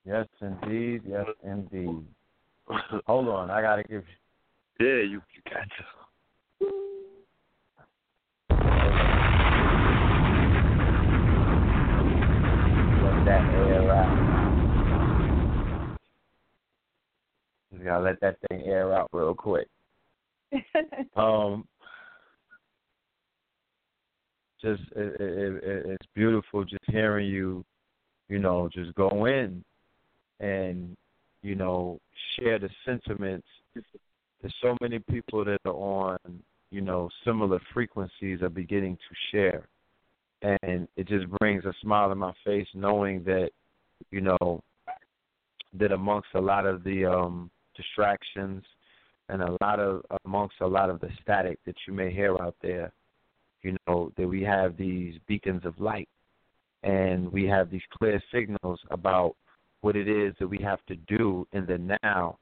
Yes, 0.05 0.27
indeed. 0.41 1.01
Yes, 1.07 1.27
indeed. 1.43 2.05
Hold 3.05 3.27
on, 3.27 3.49
I 3.51 3.61
gotta 3.61 3.83
give 3.83 4.03
you. 4.79 4.85
Yeah, 4.85 5.03
you 5.03 5.21
you 5.33 5.41
got 5.45 5.63
to. 5.63 5.85
Let 13.03 13.25
that 13.25 13.45
air 13.53 13.91
out. 13.91 14.28
Just 17.79 17.87
gotta 17.87 18.03
let 18.03 18.19
that 18.19 18.37
thing 18.49 18.63
air 18.65 18.93
out 18.93 19.09
real 19.13 19.33
quick. 19.33 19.67
um, 21.15 21.65
just 24.61 24.81
it, 24.97 25.21
it, 25.21 25.63
it, 25.63 25.85
it's 25.85 26.07
beautiful 26.13 26.65
just 26.65 26.83
hearing 26.87 27.29
you, 27.29 27.63
you 28.27 28.37
know, 28.37 28.69
just 28.73 28.93
go 28.95 29.25
in 29.25 29.63
and 30.41 30.97
you 31.41 31.55
know 31.55 31.99
share 32.35 32.59
the 32.59 32.69
sentiments. 32.85 33.47
There's 33.73 34.53
so 34.61 34.75
many 34.81 34.99
people 34.99 35.45
that 35.45 35.59
are 35.63 35.71
on 35.71 36.17
you 36.71 36.81
know 36.81 37.09
similar 37.23 37.61
frequencies 37.73 38.41
are 38.41 38.49
beginning 38.49 38.97
to 38.97 39.15
share, 39.31 39.69
and 40.41 40.85
it 40.97 41.07
just 41.07 41.29
brings 41.39 41.63
a 41.63 41.73
smile 41.81 42.09
to 42.09 42.15
my 42.15 42.33
face 42.45 42.67
knowing 42.73 43.23
that 43.23 43.51
you 44.11 44.19
know 44.19 44.61
that 45.79 45.93
amongst 45.93 46.27
a 46.35 46.41
lot 46.41 46.65
of 46.65 46.83
the 46.83 47.05
um 47.05 47.49
distractions 47.79 48.63
and 49.29 49.41
a 49.41 49.57
lot 49.61 49.79
of 49.79 50.03
amongst 50.25 50.55
a 50.61 50.67
lot 50.67 50.89
of 50.89 50.99
the 50.99 51.09
static 51.21 51.59
that 51.65 51.75
you 51.87 51.93
may 51.93 52.11
hear 52.11 52.35
out 52.41 52.55
there, 52.61 52.91
you 53.61 53.77
know, 53.87 54.11
that 54.17 54.27
we 54.27 54.41
have 54.43 54.75
these 54.75 55.15
beacons 55.27 55.65
of 55.65 55.79
light 55.79 56.09
and 56.83 57.31
we 57.31 57.45
have 57.45 57.69
these 57.69 57.81
clear 57.97 58.21
signals 58.33 58.79
about 58.89 59.35
what 59.81 59.95
it 59.95 60.07
is 60.07 60.33
that 60.39 60.47
we 60.47 60.57
have 60.61 60.79
to 60.87 60.95
do 61.07 61.47
in 61.53 61.65
the 61.65 61.97
now, 62.03 62.37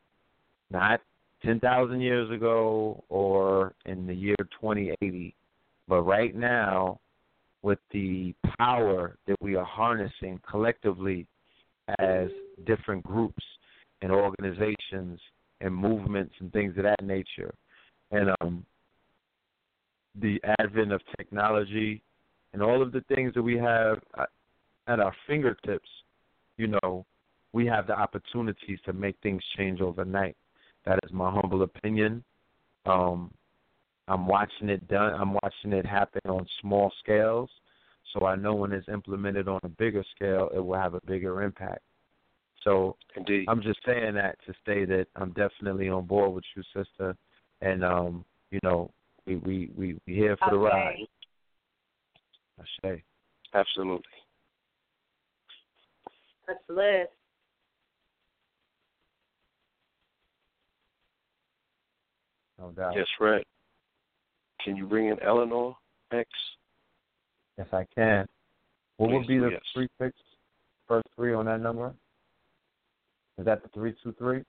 not 0.71 1.01
10,000 1.43 2.01
years 2.01 2.31
ago 2.31 3.03
or 3.09 3.73
in 3.85 4.07
the 4.07 4.13
year 4.13 4.35
2080, 4.59 5.35
but 5.87 6.01
right 6.01 6.35
now 6.35 6.99
with 7.61 7.79
the 7.91 8.33
power 8.57 9.17
that 9.27 9.35
we 9.41 9.55
are 9.55 9.65
harnessing 9.65 10.39
collectively 10.49 11.27
as 11.99 12.29
different 12.65 13.03
groups 13.03 13.43
and 14.01 14.11
organizations 14.11 15.19
and 15.61 15.75
movements 15.75 16.33
and 16.39 16.51
things 16.51 16.77
of 16.77 16.83
that 16.83 17.03
nature. 17.03 17.53
And 18.11 18.29
um, 18.41 18.65
the 20.19 20.39
advent 20.59 20.91
of 20.91 21.01
technology 21.17 22.01
and 22.53 22.61
all 22.61 22.81
of 22.81 22.91
the 22.91 23.01
things 23.13 23.33
that 23.33 23.41
we 23.41 23.57
have 23.57 23.99
at 24.87 24.99
our 24.99 25.13
fingertips, 25.27 25.89
you 26.57 26.67
know, 26.67 27.05
we 27.53 27.65
have 27.65 27.87
the 27.87 27.97
opportunities 27.97 28.79
to 28.85 28.93
make 28.93 29.15
things 29.21 29.41
change 29.57 29.81
overnight. 29.81 30.35
That 30.85 30.99
is 31.03 31.11
my 31.11 31.31
humble 31.31 31.63
opinion. 31.63 32.23
Um, 32.85 33.31
I'm 34.07 34.27
watching 34.27 34.69
it 34.69 34.87
done. 34.87 35.13
I'm 35.13 35.33
watching 35.33 35.73
it 35.73 35.85
happen 35.85 36.21
on 36.29 36.47
small 36.61 36.91
scales, 36.99 37.49
so 38.13 38.25
I 38.25 38.35
know 38.35 38.55
when 38.55 38.71
it's 38.71 38.87
implemented 38.87 39.47
on 39.49 39.59
a 39.63 39.69
bigger 39.69 40.03
scale, 40.15 40.49
it 40.55 40.59
will 40.59 40.77
have 40.77 40.93
a 40.93 41.01
bigger 41.05 41.43
impact. 41.43 41.81
So 42.67 42.97
Indeed. 43.15 43.45
I'm 43.47 43.61
just 43.61 43.79
saying 43.85 44.15
that 44.15 44.35
to 44.45 44.53
say 44.65 44.83
that 44.83 45.05
I'm 45.15 45.31
definitely 45.31 45.87
on 45.87 46.05
board 46.05 46.33
with 46.33 46.43
you, 46.53 46.63
sister, 46.75 47.15
and 47.61 47.81
um, 47.81 48.25
you 48.51 48.59
know, 48.61 48.91
we 49.25 49.37
we 49.37 49.71
we 49.77 49.97
we 50.05 50.13
here 50.13 50.35
for 50.35 50.51
the 50.51 50.57
ride. 50.57 50.97
I 52.59 52.63
say. 52.83 53.03
Absolutely. 53.53 54.03
That's 56.45 56.59
lit. 56.67 57.09
No 62.59 62.71
doubt. 62.71 62.95
Yes, 62.97 63.07
right. 63.21 63.47
Can 64.61 64.75
you 64.75 64.87
bring 64.87 65.07
in 65.07 65.17
Eleanor 65.23 65.73
X? 66.11 66.27
Yes, 67.57 67.67
I 67.71 67.85
can. 67.95 68.25
What 68.97 69.11
would 69.11 69.27
be 69.27 69.37
the 69.37 69.51
yes. 69.51 69.61
prefix 69.73 70.17
first 70.85 71.07
three 71.15 71.33
on 71.33 71.45
that 71.45 71.61
number? 71.61 71.93
Is 73.37 73.45
that 73.45 73.63
the 73.63 73.69
three 73.69 73.93
two 74.03 74.13
three? 74.17 74.43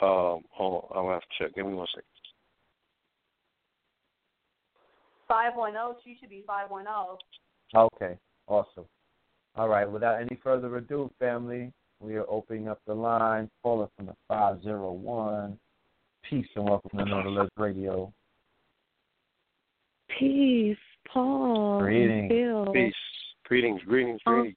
Um, 0.00 0.42
hold 0.50 0.86
on, 0.90 0.96
I'll 0.96 1.12
have 1.12 1.20
to 1.20 1.26
check. 1.38 1.54
Give 1.54 1.66
me 1.66 1.74
one 1.74 1.86
second. 1.94 2.04
Five 5.28 5.52
one 5.54 5.72
zero. 5.72 5.96
She 6.04 6.16
should 6.20 6.30
be 6.30 6.44
five 6.46 6.70
one 6.70 6.86
oh. 6.88 7.18
Okay, 7.74 8.18
awesome. 8.46 8.84
All 9.56 9.68
right, 9.68 9.90
without 9.90 10.20
any 10.20 10.38
further 10.42 10.76
ado, 10.76 11.10
family, 11.18 11.72
we 12.00 12.16
are 12.16 12.28
opening 12.28 12.68
up 12.68 12.80
the 12.86 12.94
line. 12.94 13.48
Caller 13.62 13.88
from 13.96 14.06
the 14.06 14.14
501. 14.28 15.56
Peace 16.28 16.46
and 16.56 16.68
welcome 16.68 16.98
to 16.98 17.04
Know 17.04 17.48
Radio. 17.56 18.12
Peace, 20.18 20.76
Paul. 21.12 21.80
Greetings. 21.80 22.28
Bill. 22.28 22.72
Peace. 22.72 22.94
Greetings, 23.44 23.80
greetings, 23.86 24.20
Um, 24.26 24.34
greetings. 24.34 24.56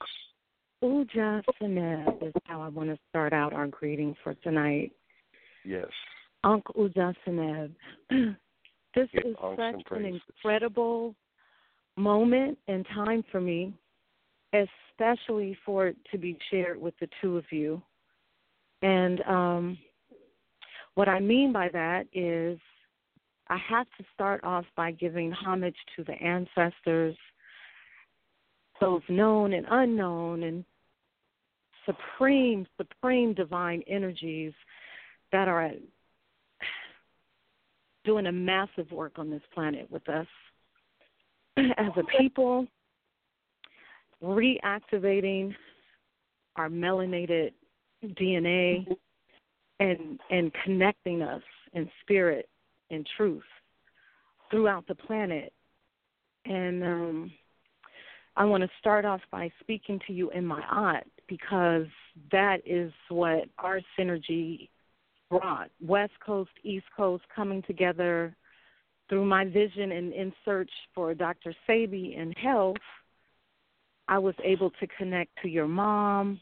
Uja 0.84 1.42
Sineb 1.60 2.28
is 2.28 2.34
how 2.46 2.62
I 2.62 2.68
want 2.68 2.90
to 2.90 2.98
start 3.10 3.34
out 3.34 3.54
our 3.54 3.68
greeting 3.68 4.16
for 4.24 4.34
tonight. 4.36 4.92
Yes. 5.66 5.88
Uncle 6.44 6.76
Uja 6.76 7.14
Sineb. 7.26 7.72
This 8.96 9.10
Give 9.14 9.26
is 9.28 9.36
such 9.40 9.84
an 9.92 10.06
incredible 10.06 11.14
moment 11.98 12.58
and 12.68 12.84
time 12.96 13.24
for 13.32 13.40
me, 13.40 13.72
especially 14.54 15.56
for 15.64 15.88
it 15.88 15.98
to 16.12 16.18
be 16.18 16.36
shared 16.50 16.82
with 16.82 16.96
the 17.00 17.08
two 17.22 17.38
of 17.38 17.44
you. 17.52 17.80
And 18.82 19.22
um, 19.28 19.78
what 20.96 21.08
I 21.08 21.20
mean 21.20 21.54
by 21.54 21.70
that 21.74 22.08
is 22.12 22.58
I 23.50 23.58
have 23.70 23.86
to 24.00 24.06
start 24.16 24.44
off 24.44 24.66
by 24.76 24.92
giving 24.92 25.32
homage 25.32 25.78
to 25.96 26.04
the 26.04 26.14
ancestors, 26.14 27.16
those 28.80 29.02
known 29.10 29.54
and 29.54 29.66
unknown, 29.70 30.44
and 30.44 30.66
supreme, 31.86 32.66
supreme 32.78 33.34
divine 33.34 33.84
energies 33.88 34.54
that 35.32 35.48
are 35.48 35.72
doing 38.06 38.28
a 38.28 38.32
massive 38.32 38.90
work 38.92 39.14
on 39.18 39.30
this 39.30 39.42
planet 39.54 39.90
with 39.92 40.08
us 40.10 40.28
as 41.58 41.92
a 41.98 42.04
people, 42.18 42.66
reactivating 44.24 45.54
our 46.56 46.70
melanated 46.70 47.52
DNA 48.04 48.88
and 49.80 50.20
and 50.32 50.52
connecting 50.64 51.22
us 51.22 51.42
in 51.74 51.90
spirit 52.02 52.50
and 52.90 53.08
truth 53.18 53.44
throughout 54.50 54.88
the 54.88 54.96
planet. 54.96 55.54
And 56.46 56.84
um, 56.84 57.32
I 58.38 58.46
want 58.46 58.62
to 58.62 58.70
start 58.80 59.04
off 59.04 59.22
by 59.32 59.52
speaking 59.60 60.00
to 60.06 60.14
you 60.14 60.30
in 60.30 60.46
my 60.46 60.62
aunt 60.70 61.08
because 61.28 61.88
that 62.32 62.58
is 62.68 62.94
what 63.10 63.46
our 63.58 63.82
synergy 64.00 64.70
brought. 65.28 65.72
West 65.82 66.14
Coast, 66.24 66.52
East 66.64 66.86
Coast 66.96 67.24
coming 67.36 67.64
together 67.64 68.36
through 69.10 69.26
my 69.26 69.44
vision 69.44 69.92
and 69.92 70.14
in 70.14 70.32
search 70.46 70.70
for 70.94 71.16
Dr. 71.16 71.56
Sebi 71.68 72.20
and 72.20 72.38
health. 72.38 72.78
I 74.08 74.20
was 74.20 74.36
able 74.44 74.70
to 74.70 74.88
connect 75.00 75.32
to 75.42 75.50
your 75.50 75.68
mom, 75.68 76.40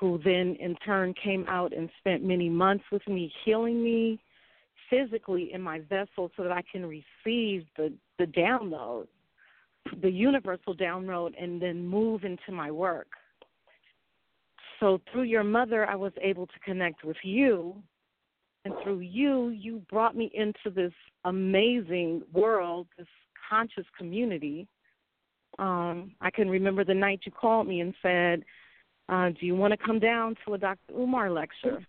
who 0.00 0.20
then 0.24 0.56
in 0.58 0.74
turn 0.84 1.14
came 1.22 1.46
out 1.48 1.72
and 1.72 1.88
spent 2.00 2.24
many 2.24 2.48
months 2.48 2.84
with 2.90 3.06
me, 3.06 3.32
healing 3.44 3.84
me 3.84 4.20
physically 4.90 5.52
in 5.52 5.62
my 5.62 5.78
vessel 5.78 6.32
so 6.36 6.42
that 6.42 6.50
I 6.50 6.62
can 6.72 6.84
receive 6.84 7.66
the, 7.76 7.92
the 8.18 8.24
download, 8.24 9.06
the 10.00 10.10
universal 10.10 10.74
download, 10.74 11.32
and 11.40 11.60
then 11.60 11.86
move 11.86 12.24
into 12.24 12.52
my 12.52 12.70
work. 12.70 13.08
So 14.80 15.00
through 15.10 15.24
your 15.24 15.44
mother, 15.44 15.86
I 15.86 15.96
was 15.96 16.12
able 16.22 16.46
to 16.46 16.58
connect 16.64 17.04
with 17.04 17.16
you. 17.22 17.74
And 18.64 18.74
through 18.82 19.00
you, 19.00 19.48
you 19.48 19.82
brought 19.90 20.16
me 20.16 20.30
into 20.34 20.70
this 20.74 20.92
amazing 21.24 22.22
world, 22.32 22.86
this 22.96 23.06
conscious 23.48 23.86
community. 23.96 24.68
Um, 25.58 26.12
I 26.20 26.30
can 26.30 26.48
remember 26.48 26.84
the 26.84 26.94
night 26.94 27.20
you 27.24 27.32
called 27.32 27.66
me 27.66 27.80
and 27.80 27.94
said, 28.02 28.44
uh, 29.08 29.30
Do 29.30 29.46
you 29.46 29.56
want 29.56 29.72
to 29.72 29.76
come 29.84 29.98
down 29.98 30.36
to 30.46 30.54
a 30.54 30.58
Dr. 30.58 30.94
Umar 30.96 31.30
lecture? 31.30 31.84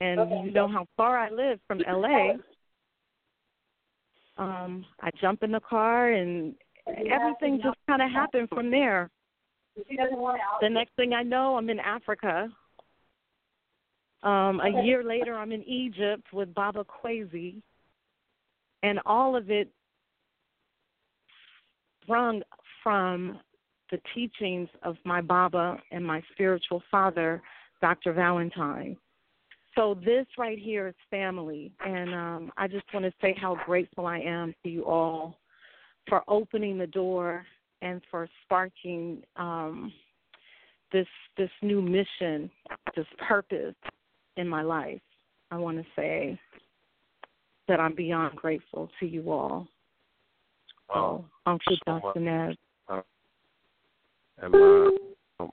And 0.00 0.20
you 0.44 0.52
know 0.52 0.68
how 0.68 0.86
far 0.96 1.18
I 1.18 1.30
live 1.30 1.58
from 1.66 1.80
LA. 1.88 2.32
Um, 4.36 4.84
I 5.00 5.10
jump 5.20 5.42
in 5.42 5.52
the 5.52 5.60
car 5.60 6.12
and 6.12 6.54
everything 6.86 7.60
just 7.62 7.76
kind 7.88 8.02
of 8.02 8.10
happened 8.10 8.48
from 8.48 8.70
there. 8.70 9.10
The 10.60 10.68
next 10.70 10.94
thing 10.96 11.12
I 11.12 11.22
know, 11.22 11.56
I'm 11.56 11.68
in 11.68 11.80
Africa. 11.80 12.48
Um, 14.22 14.60
a 14.60 14.82
year 14.84 15.04
later, 15.04 15.36
I'm 15.36 15.52
in 15.52 15.62
Egypt 15.64 16.24
with 16.32 16.54
Baba 16.54 16.84
Kwesi, 16.84 17.62
and 18.82 18.98
all 19.04 19.36
of 19.36 19.50
it 19.50 19.68
sprung 22.02 22.42
from 22.82 23.38
the 23.90 24.00
teachings 24.14 24.68
of 24.82 24.96
my 25.04 25.20
Baba 25.20 25.78
and 25.92 26.04
my 26.04 26.22
spiritual 26.32 26.82
father, 26.90 27.42
Dr. 27.80 28.12
Valentine. 28.12 28.96
So 29.76 29.94
this 30.04 30.26
right 30.38 30.58
here 30.58 30.88
is 30.88 30.94
family, 31.10 31.70
and 31.84 32.14
um, 32.14 32.52
I 32.56 32.66
just 32.66 32.86
want 32.94 33.04
to 33.04 33.12
say 33.20 33.36
how 33.38 33.58
grateful 33.66 34.06
I 34.06 34.18
am 34.18 34.54
to 34.62 34.70
you 34.70 34.84
all 34.84 35.38
for 36.08 36.22
opening 36.28 36.78
the 36.78 36.86
door 36.86 37.44
and 37.82 38.00
for 38.10 38.28
sparking 38.44 39.22
um, 39.36 39.92
this 40.92 41.06
this 41.36 41.50
new 41.62 41.82
mission, 41.82 42.50
this 42.94 43.06
purpose 43.28 43.74
in 44.36 44.48
my 44.48 44.62
life. 44.62 45.00
I 45.50 45.56
want 45.58 45.78
to 45.78 45.84
say 45.94 46.38
that 47.68 47.80
I'm 47.80 47.94
beyond 47.94 48.36
grateful 48.36 48.90
to 49.00 49.06
you 49.06 49.30
all. 49.30 49.68
Uncle 51.46 51.76
so 51.84 51.92
much. 51.92 52.02
Dustin 52.02 52.24
Nez. 52.24 52.56
and 54.38 54.52
my 54.52 54.90
um, 55.40 55.50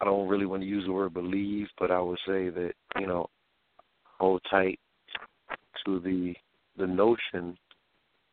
I 0.00 0.04
don't 0.04 0.28
really 0.28 0.46
want 0.46 0.62
to 0.62 0.68
use 0.68 0.84
the 0.86 0.92
word 0.92 1.12
believe, 1.12 1.66
but 1.78 1.90
I 1.90 2.00
would 2.00 2.18
say 2.26 2.50
that 2.50 2.72
you 2.98 3.06
know, 3.06 3.28
hold 4.18 4.40
tight 4.50 4.78
to 5.84 6.00
the 6.00 6.34
the 6.78 6.86
notion 6.86 7.56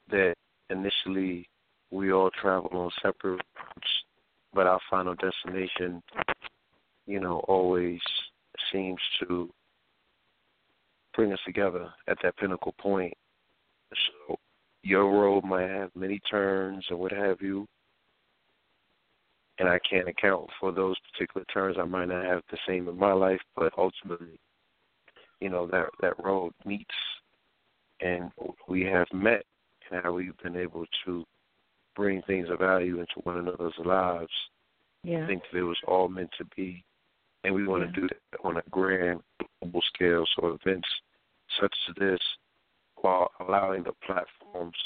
that 0.10 0.36
initially 0.70 1.50
we 1.92 2.12
all 2.12 2.30
travel 2.42 2.70
on 2.74 2.92
separate 3.02 3.42
routes, 3.56 3.88
but 4.54 4.68
our 4.68 4.80
final 4.90 5.16
destination, 5.16 6.02
you 7.08 7.20
know, 7.20 7.40
always 7.48 8.00
seems 8.72 9.00
to 9.20 9.50
bring 11.16 11.34
us 11.34 11.40
together 11.46 11.90
at 12.08 12.18
that 12.24 12.38
pinnacle 12.38 12.76
point. 12.80 13.14
So 14.28 14.36
your 14.84 15.12
road 15.12 15.44
might 15.44 15.70
have 15.70 15.90
many 15.96 16.20
turns 16.30 16.86
or 16.92 16.98
what 16.98 17.12
have 17.12 17.42
you, 17.42 17.66
and 19.58 19.70
I 19.70 19.80
can't 19.90 20.10
account 20.10 20.50
for 20.60 20.72
those 20.72 20.96
particular 21.12 21.46
turns. 21.54 21.78
I 21.80 21.86
might 21.86 22.10
not 22.10 22.26
have 22.26 22.42
the 22.52 22.58
same 22.68 22.88
in 22.90 22.98
my 22.98 23.14
life, 23.14 23.42
but 23.56 23.74
ultimately, 23.78 24.40
you 25.40 25.50
know, 25.50 25.68
that 25.68 25.88
that 26.02 26.24
road 26.24 26.52
meets, 26.66 26.86
and 28.02 28.32
we 28.68 28.84
have 28.84 29.08
met, 29.14 29.46
and 29.92 30.04
how 30.04 30.14
we've 30.14 30.38
been 30.44 30.56
able 30.56 30.86
to 31.06 31.24
bring 31.96 32.22
things 32.24 32.50
of 32.50 32.60
value 32.60 33.00
into 33.00 33.14
one 33.24 33.38
another's 33.38 33.74
lives. 33.84 34.32
Yeah. 35.04 35.24
I 35.24 35.28
think 35.28 35.44
that 35.52 35.60
it 35.60 35.64
was 35.64 35.78
all 35.88 36.08
meant 36.08 36.32
to 36.38 36.46
be, 36.56 36.84
and 37.44 37.54
we 37.54 37.68
want 37.68 37.84
Yeah. 37.84 37.92
to 37.92 38.02
do 38.02 38.08
that 38.08 38.40
on 38.44 38.58
a 38.58 38.64
grand 38.72 39.22
global 39.62 39.82
scale. 39.94 40.26
So 40.36 40.48
events 40.48 40.90
such 41.60 41.76
as 41.90 41.96
this, 41.96 42.20
while 42.96 43.32
allowing 43.40 43.84
the 43.84 43.94
platforms 44.06 44.78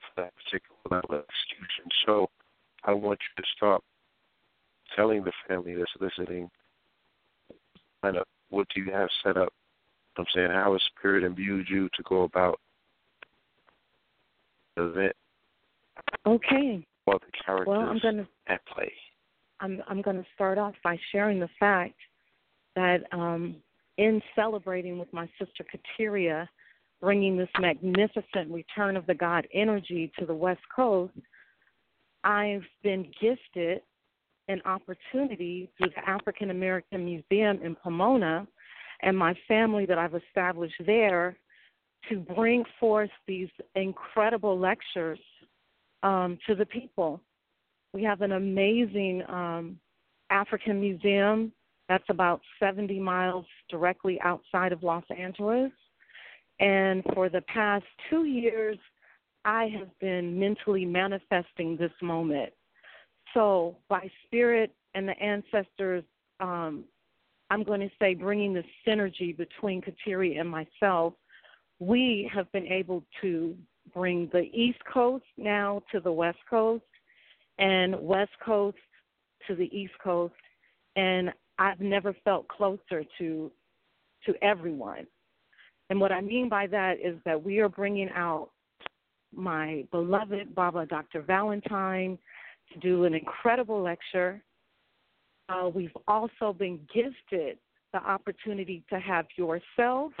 for 0.00 0.22
that 0.22 0.32
particular 0.36 0.78
level 0.90 1.16
of 1.16 1.24
execution. 1.28 1.90
So 2.06 2.30
I 2.84 2.92
want 2.92 3.20
you 3.20 3.42
to 3.42 3.48
start 3.56 3.82
telling 4.94 5.24
the 5.24 5.32
family 5.48 5.74
that's 5.74 5.90
listening, 5.98 6.50
kind 8.02 8.16
of 8.16 8.26
what 8.50 8.68
do 8.68 8.80
you 8.80 8.92
have 8.92 9.10
set 9.22 9.36
up? 9.36 9.52
I'm 10.16 10.26
saying 10.34 10.50
how 10.50 10.72
has 10.72 10.82
Spirit 10.96 11.24
imbued 11.24 11.68
you 11.68 11.88
to 11.94 12.02
go 12.04 12.22
about 12.22 12.60
the 14.76 14.84
event, 14.84 15.16
Okay. 16.26 16.86
what 17.04 17.20
the 17.20 17.32
characters 17.44 17.68
Well, 17.68 17.80
I'm 17.80 17.98
gonna 17.98 18.26
at 18.46 18.64
play. 18.66 18.92
I'm 19.60 19.82
I'm 19.86 20.02
going 20.02 20.16
to 20.16 20.26
start 20.34 20.58
off 20.58 20.74
by 20.82 20.98
sharing 21.12 21.40
the 21.40 21.48
fact 21.60 21.94
that 22.76 23.02
um, 23.12 23.56
in 23.98 24.20
celebrating 24.34 24.98
with 24.98 25.12
my 25.12 25.28
sister 25.38 25.64
Kateria, 25.64 26.48
bringing 27.00 27.36
this 27.36 27.48
magnificent 27.60 28.50
return 28.50 28.96
of 28.96 29.06
the 29.06 29.14
God 29.14 29.46
energy 29.54 30.10
to 30.18 30.26
the 30.26 30.34
West 30.34 30.62
Coast, 30.74 31.12
I've 32.24 32.64
been 32.82 33.06
gifted 33.20 33.82
an 34.48 34.60
opportunity 34.64 35.70
through 35.78 35.90
the 35.90 36.08
African 36.08 36.50
American 36.50 37.04
Museum 37.04 37.60
in 37.62 37.76
Pomona 37.76 38.46
and 39.04 39.16
my 39.16 39.34
family 39.46 39.86
that 39.86 39.98
I've 39.98 40.14
established 40.14 40.80
there 40.84 41.36
to 42.08 42.18
bring 42.18 42.64
forth 42.80 43.10
these 43.26 43.48
incredible 43.74 44.58
lectures 44.58 45.20
um, 46.02 46.38
to 46.46 46.54
the 46.54 46.66
people. 46.66 47.20
We 47.92 48.02
have 48.02 48.22
an 48.22 48.32
amazing 48.32 49.22
um, 49.28 49.78
African 50.30 50.80
museum 50.80 51.52
that's 51.88 52.04
about 52.08 52.40
70 52.58 52.98
miles 52.98 53.44
directly 53.70 54.18
outside 54.22 54.72
of 54.72 54.82
Los 54.82 55.04
Angeles. 55.16 55.70
And 56.60 57.02
for 57.14 57.28
the 57.28 57.42
past 57.42 57.84
two 58.08 58.24
years, 58.24 58.78
I 59.44 59.68
have 59.78 59.88
been 60.00 60.38
mentally 60.38 60.86
manifesting 60.86 61.76
this 61.76 61.92
moment. 62.00 62.52
So, 63.34 63.76
by 63.88 64.10
spirit 64.24 64.72
and 64.94 65.06
the 65.06 65.18
ancestors, 65.18 66.04
um, 66.40 66.84
I'm 67.50 67.62
going 67.62 67.80
to 67.80 67.90
say 68.00 68.14
bringing 68.14 68.54
the 68.54 68.64
synergy 68.86 69.36
between 69.36 69.82
Kateri 69.82 70.40
and 70.40 70.48
myself, 70.48 71.14
we 71.78 72.30
have 72.34 72.50
been 72.52 72.66
able 72.66 73.04
to 73.20 73.56
bring 73.92 74.28
the 74.32 74.48
East 74.52 74.78
Coast 74.92 75.24
now 75.36 75.82
to 75.92 76.00
the 76.00 76.12
West 76.12 76.38
Coast 76.48 76.84
and 77.58 77.96
West 78.00 78.32
Coast 78.44 78.78
to 79.46 79.54
the 79.54 79.68
East 79.76 79.92
Coast, 80.02 80.34
and 80.96 81.32
I've 81.58 81.80
never 81.80 82.14
felt 82.24 82.48
closer 82.48 83.04
to 83.18 83.52
to 84.26 84.34
everyone. 84.42 85.06
And 85.90 86.00
what 86.00 86.12
I 86.12 86.22
mean 86.22 86.48
by 86.48 86.66
that 86.68 86.94
is 86.94 87.16
that 87.26 87.42
we 87.42 87.58
are 87.58 87.68
bringing 87.68 88.08
out 88.14 88.50
my 89.34 89.84
beloved 89.90 90.54
Baba 90.54 90.86
Dr. 90.86 91.20
Valentine 91.20 92.18
to 92.72 92.78
do 92.78 93.04
an 93.04 93.14
incredible 93.14 93.82
lecture. 93.82 94.42
Uh, 95.48 95.68
we've 95.74 95.96
also 96.08 96.52
been 96.52 96.80
gifted 96.94 97.58
the 97.92 97.98
opportunity 97.98 98.82
to 98.90 98.98
have 98.98 99.26
yourself, 99.36 100.12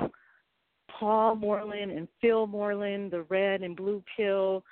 Paul 0.98 1.34
Moreland, 1.36 1.90
and 1.90 2.06
Phil 2.20 2.46
Moreland, 2.46 3.10
the 3.10 3.22
red 3.22 3.62
and 3.62 3.76
blue 3.76 4.02
pill, 4.16 4.62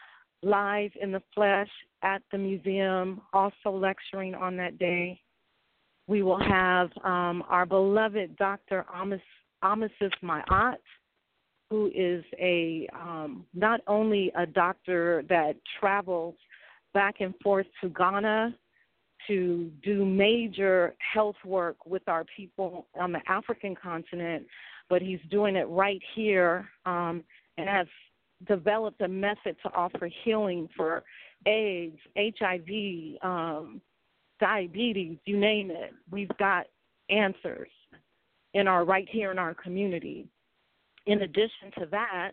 live 0.42 0.90
in 1.00 1.10
the 1.12 1.22
flesh 1.34 1.68
at 2.02 2.22
the 2.30 2.38
museum, 2.38 3.20
also 3.32 3.70
lecturing 3.70 4.34
on 4.34 4.56
that 4.56 4.78
day. 4.78 5.20
We 6.06 6.22
will 6.22 6.40
have 6.40 6.90
um, 7.04 7.42
our 7.48 7.64
beloved 7.64 8.36
Dr. 8.36 8.84
Amos, 8.94 9.20
Amasis 9.64 10.12
Ma'at, 10.22 10.76
who 11.70 11.90
is 11.94 12.24
a 12.38 12.88
um, 12.94 13.46
not 13.54 13.80
only 13.86 14.30
a 14.36 14.44
doctor 14.44 15.24
that 15.28 15.56
travels 15.80 16.34
back 16.92 17.16
and 17.20 17.34
forth 17.42 17.66
to 17.80 17.88
Ghana 17.88 18.54
to 19.26 19.70
do 19.82 20.04
major 20.04 20.94
health 20.98 21.36
work 21.44 21.86
with 21.86 22.02
our 22.08 22.24
people 22.36 22.86
on 22.98 23.12
the 23.12 23.20
African 23.28 23.74
continent, 23.74 24.46
but 24.88 25.02
he's 25.02 25.20
doing 25.30 25.56
it 25.56 25.68
right 25.68 26.00
here 26.14 26.68
um, 26.86 27.22
and 27.56 27.68
has 27.68 27.86
developed 28.46 29.00
a 29.02 29.08
method 29.08 29.56
to 29.62 29.72
offer 29.74 30.08
healing 30.24 30.68
for 30.76 31.02
AIDS, 31.46 31.98
HIV, 32.16 33.22
um, 33.22 33.80
diabetes, 34.40 35.18
you 35.24 35.38
name 35.38 35.70
it. 35.70 35.92
We've 36.10 36.36
got 36.38 36.66
answers 37.10 37.68
in 38.54 38.66
our 38.68 38.84
right 38.84 39.08
here 39.10 39.30
in 39.30 39.38
our 39.38 39.54
community. 39.54 40.26
In 41.06 41.22
addition 41.22 41.70
to 41.78 41.86
that, 41.90 42.32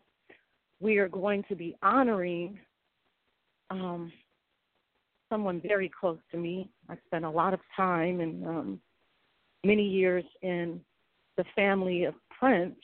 we 0.80 0.98
are 0.98 1.10
going 1.10 1.44
to 1.50 1.56
be 1.56 1.76
honoring 1.82 2.60
um, 3.70 4.12
someone 5.30 5.62
very 5.62 5.90
close 5.90 6.20
to 6.32 6.38
me. 6.38 6.70
I 6.90 6.98
spent 7.06 7.26
a 7.26 7.30
lot 7.30 7.54
of 7.54 7.60
time 7.76 8.20
and 8.20 8.46
um, 8.46 8.80
many 9.64 9.84
years 9.84 10.24
in 10.42 10.82
the 11.38 11.46
family 11.56 12.04
of 12.04 12.16
Prince, 12.38 12.80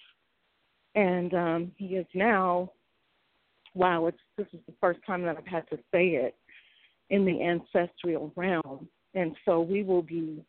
and 0.96 1.34
um, 1.34 1.72
he 1.76 1.96
is 1.96 2.06
now. 2.14 2.72
Wow, 3.74 4.08
it's 4.08 4.18
this 4.38 4.48
is 4.54 4.60
the 4.68 4.74
first 4.80 5.00
time 5.06 5.24
that 5.24 5.38
I've 5.38 5.48
had 5.48 5.68
to 5.70 5.78
say 5.92 6.10
it 6.10 6.36
in 7.10 7.26
the 7.26 7.42
ancestral 7.42 8.32
realm, 8.36 8.88
and 9.14 9.36
so 9.44 9.60
we 9.60 9.84
will 9.84 10.02
be 10.02 10.44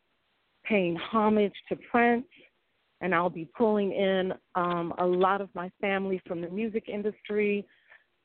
paying 0.63 0.95
homage 0.95 1.53
to 1.69 1.77
Prince, 1.91 2.25
and 3.01 3.13
I'll 3.13 3.29
be 3.29 3.49
pulling 3.57 3.91
in 3.91 4.33
um, 4.55 4.93
a 4.99 5.05
lot 5.05 5.41
of 5.41 5.49
my 5.53 5.69
family 5.81 6.21
from 6.25 6.41
the 6.41 6.49
music 6.49 6.85
industry 6.87 7.65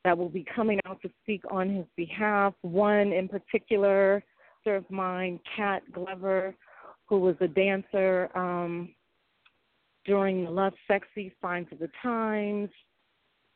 that 0.04 0.16
will 0.16 0.28
be 0.28 0.44
coming 0.54 0.80
out 0.86 1.00
to 1.02 1.10
speak 1.22 1.42
on 1.50 1.68
his 1.72 1.86
behalf. 1.96 2.54
One 2.62 3.12
in 3.12 3.28
particular, 3.28 4.22
of 4.66 4.88
mine, 4.90 5.40
Cat 5.56 5.82
Glover, 5.92 6.54
who 7.06 7.18
was 7.18 7.34
a 7.40 7.48
dancer 7.48 8.30
um, 8.34 8.94
during 10.04 10.44
the 10.44 10.50
Love 10.50 10.72
Sexy 10.86 11.34
Signs 11.42 11.66
of 11.72 11.78
the 11.78 11.90
Times. 12.00 12.70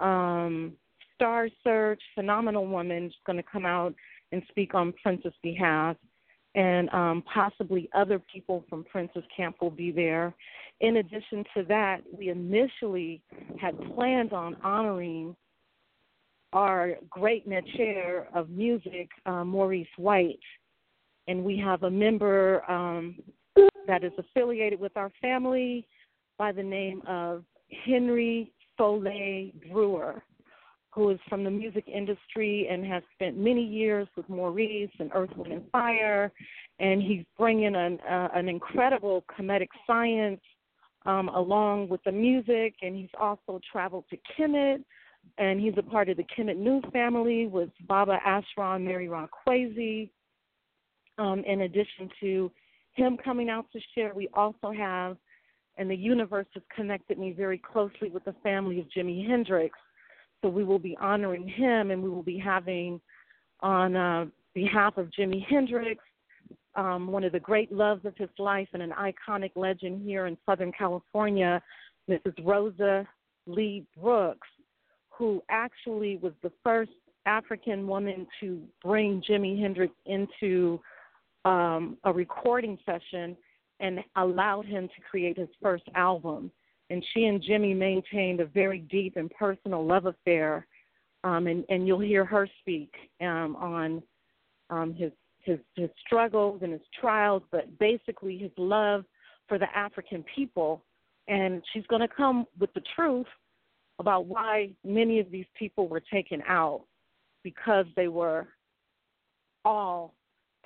Um, 0.00 0.72
Star 1.14 1.48
Search, 1.62 2.02
phenomenal 2.14 2.66
woman, 2.66 3.06
is 3.06 3.12
going 3.24 3.36
to 3.36 3.44
come 3.50 3.64
out 3.64 3.94
and 4.32 4.42
speak 4.48 4.74
on 4.74 4.92
Prince's 5.02 5.32
behalf. 5.42 5.96
And 6.54 6.88
um, 6.90 7.22
possibly 7.32 7.88
other 7.94 8.18
people 8.18 8.64
from 8.68 8.84
Prince's 8.84 9.24
camp 9.36 9.56
will 9.60 9.70
be 9.70 9.92
there. 9.92 10.34
In 10.80 10.96
addition 10.98 11.44
to 11.56 11.62
that, 11.68 12.00
we 12.16 12.30
initially 12.30 13.22
had 13.60 13.78
planned 13.94 14.32
on 14.32 14.56
honoring 14.62 15.36
our 16.52 16.94
great 17.10 17.46
chair 17.76 18.28
of 18.34 18.48
music, 18.50 19.08
uh, 19.26 19.44
Maurice 19.44 19.86
White, 19.96 20.38
and 21.28 21.44
we 21.44 21.58
have 21.58 21.82
a 21.82 21.90
member 21.90 22.68
um, 22.70 23.16
that 23.86 24.04
is 24.04 24.12
affiliated 24.18 24.80
with 24.80 24.96
our 24.96 25.10
family 25.20 25.86
by 26.38 26.52
the 26.52 26.62
name 26.62 27.02
of 27.06 27.44
Henry 27.84 28.52
Soleil 28.76 29.50
Brewer, 29.70 30.22
who 30.90 31.10
is 31.10 31.18
from 31.28 31.44
the 31.44 31.50
music 31.50 31.84
industry 31.88 32.68
and 32.70 32.84
has 32.86 33.02
spent 33.14 33.36
many 33.36 33.64
years 33.64 34.08
with 34.16 34.28
Maurice 34.28 34.90
and 34.98 35.10
Earth, 35.14 35.30
Wind, 35.36 35.52
and 35.52 35.70
Fire, 35.70 36.32
and 36.78 37.02
he's 37.02 37.24
bringing 37.38 37.74
an, 37.74 37.98
uh, 38.00 38.28
an 38.34 38.48
incredible 38.48 39.24
comedic 39.38 39.68
science 39.86 40.40
um, 41.06 41.28
along 41.28 41.88
with 41.88 42.02
the 42.04 42.12
music, 42.12 42.74
and 42.82 42.96
he's 42.96 43.10
also 43.18 43.60
traveled 43.70 44.04
to 44.10 44.16
Kemet 44.36 44.82
and 45.38 45.60
he's 45.60 45.74
a 45.76 45.82
part 45.82 46.08
of 46.08 46.16
the 46.16 46.24
Kemet 46.24 46.56
News 46.56 46.84
family 46.92 47.46
with 47.46 47.70
Baba 47.86 48.18
Ashra 48.26 48.76
and 48.76 48.86
Merira 48.86 49.28
Kwesi. 49.46 50.10
Um, 51.18 51.42
in 51.46 51.62
addition 51.62 52.10
to 52.20 52.50
him 52.96 53.16
coming 53.22 53.48
out 53.48 53.66
to 53.72 53.80
share. 53.94 54.12
We 54.14 54.28
also 54.34 54.72
have, 54.72 55.16
and 55.78 55.88
the 55.90 55.96
universe 55.96 56.46
has 56.54 56.62
connected 56.74 57.18
me 57.18 57.32
very 57.32 57.58
closely 57.58 58.10
with 58.10 58.24
the 58.24 58.34
family 58.42 58.80
of 58.80 58.86
Jimi 58.96 59.26
Hendrix. 59.26 59.78
So 60.42 60.48
we 60.48 60.64
will 60.64 60.78
be 60.78 60.96
honoring 61.00 61.48
him, 61.48 61.90
and 61.90 62.02
we 62.02 62.08
will 62.08 62.22
be 62.22 62.38
having, 62.38 63.00
on 63.60 63.96
uh, 63.96 64.26
behalf 64.54 64.96
of 64.96 65.10
Jimi 65.10 65.44
Hendrix, 65.46 66.02
um, 66.74 67.06
one 67.08 67.24
of 67.24 67.32
the 67.32 67.40
great 67.40 67.72
loves 67.72 68.04
of 68.04 68.14
his 68.16 68.28
life 68.38 68.68
and 68.74 68.82
an 68.82 68.92
iconic 68.92 69.52
legend 69.56 70.02
here 70.02 70.26
in 70.26 70.36
Southern 70.44 70.72
California, 70.72 71.62
Mrs. 72.08 72.34
Rosa 72.44 73.06
Lee 73.46 73.86
Brooks, 73.98 74.48
who 75.16 75.42
actually 75.48 76.18
was 76.18 76.32
the 76.42 76.52
first 76.62 76.92
African 77.24 77.86
woman 77.86 78.26
to 78.40 78.60
bring 78.82 79.22
Jimi 79.28 79.60
Hendrix 79.60 79.92
into 80.04 80.80
um, 81.44 81.96
a 82.04 82.12
recording 82.12 82.78
session 82.84 83.36
and 83.80 84.00
allowed 84.16 84.66
him 84.66 84.88
to 84.88 85.02
create 85.10 85.38
his 85.38 85.48
first 85.62 85.84
album. 85.94 86.50
And 86.90 87.04
she 87.12 87.24
and 87.24 87.42
Jimi 87.42 87.76
maintained 87.76 88.40
a 88.40 88.46
very 88.46 88.78
deep 88.78 89.16
and 89.16 89.30
personal 89.30 89.84
love 89.84 90.06
affair. 90.06 90.66
Um, 91.24 91.46
and, 91.46 91.64
and 91.68 91.86
you'll 91.86 92.00
hear 92.00 92.24
her 92.24 92.48
speak 92.60 92.92
um, 93.20 93.56
on 93.56 94.02
um, 94.70 94.94
his, 94.94 95.10
his 95.40 95.58
his 95.74 95.90
struggles 96.04 96.60
and 96.62 96.72
his 96.72 96.82
trials, 97.00 97.42
but 97.50 97.78
basically 97.78 98.38
his 98.38 98.50
love 98.56 99.04
for 99.48 99.58
the 99.58 99.66
African 99.76 100.24
people. 100.34 100.84
And 101.28 101.62
she's 101.72 101.86
going 101.88 102.02
to 102.02 102.08
come 102.08 102.46
with 102.60 102.72
the 102.74 102.82
truth 102.94 103.26
about 103.98 104.26
why 104.26 104.70
many 104.84 105.20
of 105.20 105.30
these 105.30 105.46
people 105.58 105.88
were 105.88 106.02
taken 106.12 106.42
out 106.46 106.84
because 107.42 107.86
they 107.96 108.08
were 108.08 108.46
all 109.64 110.14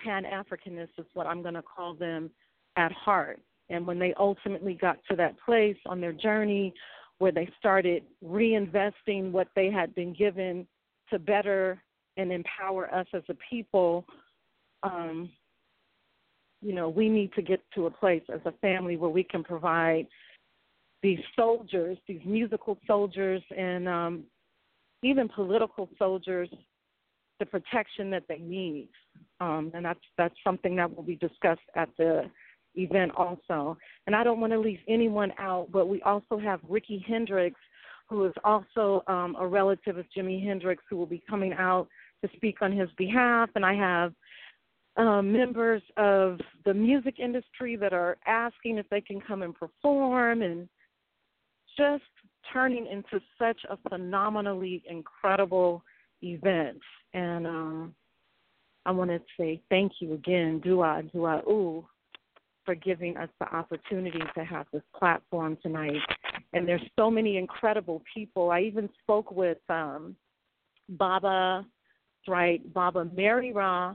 Pan 0.03 0.25
Africanists, 0.25 0.99
is 0.99 1.07
what 1.15 1.27
I'm 1.27 1.43
going 1.43 1.55
to 1.55 1.63
call 1.63 1.95
them 1.95 2.31
at 2.77 2.93
heart. 2.93 3.41
And 3.69 3.87
when 3.87 3.99
they 3.99 4.15
ultimately 4.19 4.75
got 4.75 4.99
to 5.11 5.17
that 5.17 5.37
place 5.45 5.77
on 5.87 6.01
their 6.01 6.13
journey 6.13 6.75
where 7.19 7.33
they 7.33 7.49
started 7.59 8.03
reinvesting 8.25 9.31
what 9.31 9.49
they 9.55 9.71
had 9.71 9.95
been 9.95 10.15
given 10.15 10.67
to 11.11 11.19
better 11.19 11.83
and 12.17 12.33
empower 12.33 12.93
us 12.95 13.07
as 13.15 13.23
a 13.29 13.35
people, 13.49 14.07
um, 14.83 15.31
you 16.63 16.75
know, 16.75 16.89
we 16.89 17.09
need 17.09 17.33
to 17.35 17.43
get 17.43 17.61
to 17.75 17.87
a 17.87 17.91
place 17.91 18.23
as 18.33 18.41
a 18.45 18.53
family 18.61 18.97
where 18.97 19.11
we 19.11 19.23
can 19.23 19.45
provide 19.45 20.07
these 21.03 21.21
soldiers, 21.37 21.97
these 22.07 22.21
musical 22.25 22.79
soldiers, 22.87 23.43
and 23.57 23.89
um, 23.89 24.25
even 25.03 25.29
political 25.29 25.89
soldiers, 25.99 26.49
the 27.39 27.47
protection 27.47 28.11
that 28.11 28.25
they 28.29 28.39
need. 28.39 28.89
Um, 29.41 29.71
and 29.75 29.85
that's 29.85 30.01
that's 30.19 30.35
something 30.45 30.77
that 30.77 30.95
will 30.95 31.03
be 31.03 31.17
discussed 31.17 31.61
at 31.75 31.89
the 31.97 32.31
event 32.75 33.13
also. 33.17 33.77
And 34.07 34.15
I 34.15 34.23
don't 34.23 34.41
want 34.41 34.53
to 34.53 34.59
leave 34.59 34.81
anyone 34.89 35.33
out, 35.39 35.69
but 35.73 35.89
we 35.89 36.03
also 36.03 36.39
have 36.39 36.61
Ricky 36.69 37.05
Hendrix, 37.07 37.57
who 38.09 38.27
is 38.27 38.33
also 38.45 39.03
um, 39.07 39.37
a 39.39 39.47
relative 39.47 39.97
of 39.97 40.07
Jimi 40.17 40.45
Hendrix, 40.45 40.83
who 40.89 40.97
will 40.97 41.07
be 41.07 41.23
coming 41.29 41.53
out 41.55 41.89
to 42.23 42.31
speak 42.37 42.61
on 42.61 42.73
his 42.73 42.89
behalf. 42.99 43.49
And 43.55 43.65
I 43.65 43.75
have 43.75 44.13
um, 44.97 45.33
members 45.33 45.83
of 45.97 46.39
the 46.65 46.75
music 46.75 47.19
industry 47.19 47.77
that 47.77 47.93
are 47.93 48.19
asking 48.27 48.79
if 48.79 48.89
they 48.91 49.01
can 49.01 49.21
come 49.21 49.43
and 49.43 49.55
perform 49.55 50.43
and 50.43 50.69
just 51.81 52.03
turning 52.53 52.87
into 52.87 53.25
such 53.39 53.59
a 53.71 53.79
phenomenally 53.89 54.83
incredible 54.89 55.83
event. 56.23 56.79
And 57.15 57.47
um, 57.47 57.95
I 58.85 58.91
want 58.91 59.11
to 59.11 59.21
say 59.39 59.63
thank 59.71 59.93
you 60.01 60.13
again, 60.13 60.61
Dua 60.63 61.03
Dua 61.13 61.43
for 62.67 62.75
giving 62.75 63.17
us 63.17 63.31
the 63.41 63.47
opportunity 63.55 64.21
to 64.37 64.45
have 64.45 64.67
this 64.73 64.83
platform 64.95 65.57
tonight. 65.63 65.97
And 66.53 66.69
there's 66.69 66.83
so 66.99 67.11
many 67.11 67.39
incredible 67.39 68.03
people. 68.13 68.51
I 68.51 68.61
even 68.61 68.91
spoke 69.03 69.31
with 69.31 69.59
um, 69.71 70.15
Baba, 70.91 71.65
right, 72.29 72.61
Baba 72.75 73.09
Mary 73.17 73.53
Ra 73.53 73.95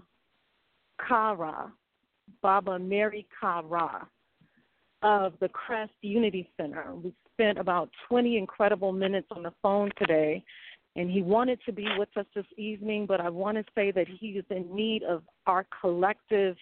Kara, 1.08 1.72
Baba 2.42 2.80
Mary 2.80 3.28
Kara 3.40 4.08
of 5.04 5.34
the 5.40 5.50
Crest 5.50 5.94
Unity 6.02 6.50
Center. 6.58 6.96
We 6.96 7.14
spent 7.36 7.58
about 7.58 7.90
20 8.08 8.38
incredible 8.38 8.92
minutes 8.92 9.28
on 9.32 9.44
the 9.44 9.54
phone 9.62 9.92
today, 9.98 10.44
and 10.96 11.12
he 11.12 11.22
wanted 11.22 11.60
to 11.66 11.74
be 11.74 11.88
with 11.98 12.10
us 12.16 12.26
this 12.34 12.46
evening, 12.58 13.06
but 13.06 13.20
I 13.20 13.30
want 13.30 13.58
to 13.58 13.66
say 13.76 13.92
that 13.92 14.08
he 14.08 14.28
is 14.30 14.46
in 14.50 14.74
need 14.74 15.04
of 15.04 15.24
our 15.46 15.68
collective 15.82 16.56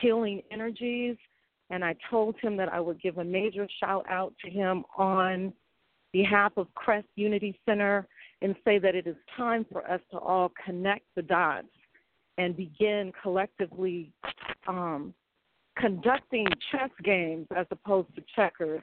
healing 0.00 0.42
energies. 0.52 1.16
And 1.70 1.84
I 1.84 1.96
told 2.08 2.36
him 2.40 2.56
that 2.58 2.72
I 2.72 2.78
would 2.78 3.02
give 3.02 3.18
a 3.18 3.24
major 3.24 3.66
shout 3.80 4.06
out 4.08 4.32
to 4.44 4.50
him 4.50 4.84
on 4.96 5.52
behalf 6.12 6.52
of 6.56 6.72
Crest 6.74 7.08
Unity 7.16 7.58
Center 7.66 8.06
and 8.40 8.54
say 8.64 8.78
that 8.78 8.94
it 8.94 9.08
is 9.08 9.16
time 9.36 9.66
for 9.72 9.88
us 9.90 10.00
to 10.12 10.18
all 10.18 10.52
connect 10.64 11.04
the 11.16 11.22
dots 11.22 11.66
and 12.38 12.56
begin 12.56 13.12
collectively 13.20 14.12
um, 14.68 15.12
conducting 15.76 16.46
chess 16.70 16.90
games 17.02 17.46
as 17.56 17.66
opposed 17.70 18.14
to 18.14 18.22
checkers 18.34 18.82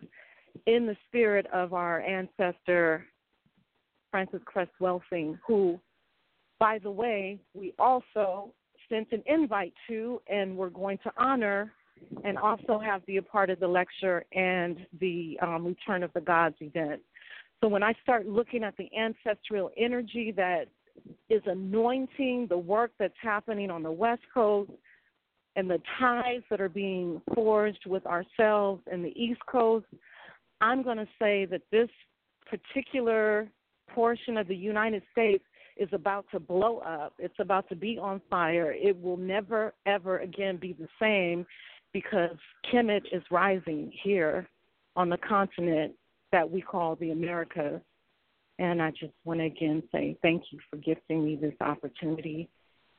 in 0.66 0.86
the 0.86 0.96
spirit 1.08 1.46
of 1.54 1.74
our 1.74 2.02
ancestor 2.02 3.06
Frances 4.12 4.42
Cress 4.46 4.68
Welsing, 4.80 5.38
who, 5.46 5.80
by 6.60 6.80
the 6.80 6.92
way, 6.92 7.40
we 7.54 7.74
also 7.80 8.54
sent 8.90 9.12
an 9.12 9.24
invite 9.26 9.74
to 9.88 10.22
and 10.28 10.56
we're 10.56 10.70
going 10.70 11.00
to 11.00 11.12
honor 11.18 11.72
and 12.24 12.38
also 12.38 12.80
have 12.80 13.06
be 13.06 13.18
a 13.18 13.22
part 13.22 13.50
of 13.50 13.60
the 13.60 13.68
lecture 13.68 14.26
and 14.34 14.86
the 15.00 15.38
um, 15.42 15.66
Return 15.66 16.04
of 16.04 16.12
the 16.14 16.22
Gods 16.22 16.56
event. 16.60 17.02
So 17.62 17.68
when 17.68 17.82
I 17.84 17.94
start 18.04 18.28
looking 18.28 18.64
at 18.64 18.76
the 18.78 18.90
ancestral 18.98 19.72
energy 19.78 20.34
that 20.36 20.66
is 21.30 21.42
anointing 21.46 22.48
the 22.50 22.58
work 22.58 22.92
that's 23.00 23.14
happening 23.22 23.72
on 23.72 23.84
the 23.84 23.92
West 23.92 24.24
Coast 24.34 24.72
and 25.56 25.70
the 25.70 25.80
ties 26.00 26.42
that 26.50 26.60
are 26.60 26.70
being 26.70 27.22
forged 27.34 27.86
with 27.86 28.06
ourselves 28.06 28.82
and 28.92 29.04
the 29.04 29.14
East 29.20 29.42
Coast, 29.50 29.86
I'm 30.64 30.82
going 30.82 30.98
to 30.98 31.08
say 31.20 31.46
that 31.48 31.62
this 31.74 31.90
particular 32.50 33.50
portion 33.90 34.38
of 34.38 34.48
the 34.48 34.56
United 34.56 35.04
States 35.12 35.44
is 35.76 35.90
about 35.92 36.26
to 36.32 36.40
blow 36.40 36.78
up. 36.78 37.14
It's 37.20 37.36
about 37.40 37.68
to 37.68 37.76
be 37.76 37.98
on 37.98 38.22
fire. 38.30 38.72
It 38.72 39.00
will 39.00 39.18
never, 39.18 39.74
ever 39.86 40.20
again 40.20 40.56
be 40.56 40.72
the 40.72 40.88
same 41.02 41.46
because 41.92 42.38
Kemet 42.72 43.02
is 43.12 43.22
rising 43.30 43.92
here 44.04 44.48
on 44.96 45.10
the 45.10 45.18
continent 45.18 45.96
that 46.32 46.50
we 46.50 46.62
call 46.62 46.96
the 46.96 47.12
Americas. 47.12 47.82
And 48.58 48.82
I 48.82 48.92
just 48.92 49.14
want 49.26 49.42
to 49.42 49.48
again 49.48 49.84
say 49.92 50.18
thank 50.22 50.44
you 50.52 50.60
for 50.70 50.78
gifting 50.78 51.26
me 51.26 51.36
this 51.36 51.56
opportunity 51.60 52.48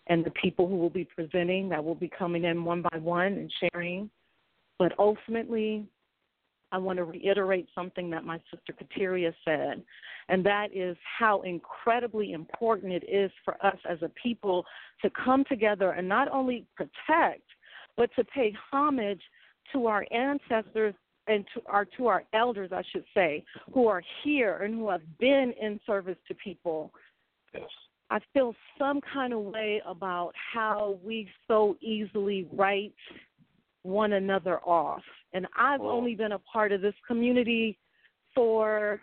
and 0.09 0.23
the 0.23 0.33
people 0.33 0.69
who 0.69 0.77
will 0.77 0.91
be 0.91 1.05
presenting 1.05 1.71
that 1.71 1.83
will 1.83 1.95
be 1.95 2.11
coming 2.19 2.45
in 2.45 2.63
one 2.63 2.83
by 2.83 2.99
one 2.99 3.33
and 3.33 3.51
sharing. 3.59 4.11
But 4.79 4.93
ultimately, 4.99 5.87
I 6.75 6.79
want 6.79 6.97
to 6.97 7.05
reiterate 7.05 7.69
something 7.73 8.11
that 8.11 8.25
my 8.25 8.41
sister 8.51 8.73
Kateria 8.73 9.33
said, 9.45 9.81
and 10.29 10.45
that 10.45 10.75
is 10.75 10.97
how 11.19 11.43
incredibly 11.43 12.33
important 12.33 12.93
it 12.93 13.05
is 13.09 13.31
for 13.45 13.55
us 13.65 13.77
as 13.89 13.99
a 14.03 14.09
people 14.21 14.67
to 15.03 15.11
come 15.11 15.45
together 15.49 15.93
and 15.93 16.09
not 16.09 16.27
only 16.33 16.67
protect, 16.75 17.45
but 17.97 18.11
to 18.17 18.25
pay 18.25 18.53
homage 18.73 19.21
to 19.73 19.87
our 19.87 20.05
ancestors 20.11 20.97
and 21.29 21.45
to 21.55 21.63
our 21.67 21.85
to 21.97 22.09
our 22.09 22.25
elders, 22.35 22.71
I 22.73 22.83
should 22.91 23.05
say, 23.15 23.45
who 23.73 23.87
are 23.87 24.03
here 24.25 24.57
and 24.65 24.75
who 24.75 24.91
have 24.91 25.03
been 25.21 25.55
in 25.63 25.79
service 25.87 26.19
to 26.27 26.35
people. 26.35 26.91
Yes. 27.55 27.63
I 28.11 28.19
feel 28.33 28.53
some 28.77 29.01
kind 29.13 29.33
of 29.33 29.39
way 29.39 29.81
about 29.87 30.33
how 30.53 30.99
we 31.05 31.29
so 31.47 31.77
easily 31.81 32.49
write 32.53 32.95
one 33.85 34.15
another 34.15 34.59
off. 34.59 35.05
And 35.35 35.47
I've 35.57 35.81
only 35.81 36.15
been 36.15 36.33
a 36.33 36.39
part 36.39 36.73
of 36.73 36.81
this 36.81 36.95
community 37.07 37.79
for 38.35 39.01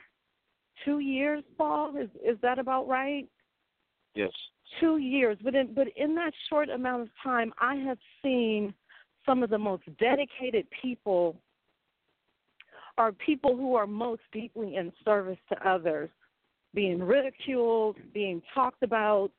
two 0.84 0.99
years, 0.99 1.43
Paul. 1.57 1.95
Is 1.97 2.09
is 2.25 2.38
that 2.41 2.57
about 2.57 2.88
right? 2.88 3.27
Yes. 4.15 4.32
Two 4.79 4.97
years. 4.97 5.38
But 5.43 5.55
in 5.55 5.73
but 5.73 5.88
in 5.95 6.15
that 6.15 6.34
short 6.49 6.69
amount 6.69 7.03
of 7.03 7.09
time 7.21 7.53
I 7.59 7.75
have 7.75 7.97
seen 8.23 8.73
some 9.25 9.43
of 9.43 9.49
the 9.49 9.57
most 9.57 9.84
dedicated 9.99 10.65
people 10.82 11.36
are 12.97 13.11
people 13.11 13.55
who 13.55 13.75
are 13.75 13.88
most 13.88 14.21
deeply 14.32 14.75
in 14.75 14.91
service 15.05 15.38
to 15.49 15.69
others, 15.69 16.09
being 16.73 17.01
ridiculed, 17.01 17.97
being 18.13 18.41
talked 18.53 18.84
about, 18.84 19.32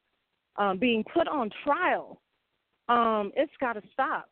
um, 0.57 0.79
being 0.79 1.05
put 1.05 1.29
on 1.29 1.51
trial. 1.65 2.21
Um, 2.89 3.33
it's 3.37 3.53
got 3.61 3.75
to 3.75 3.83
stop 3.93 4.29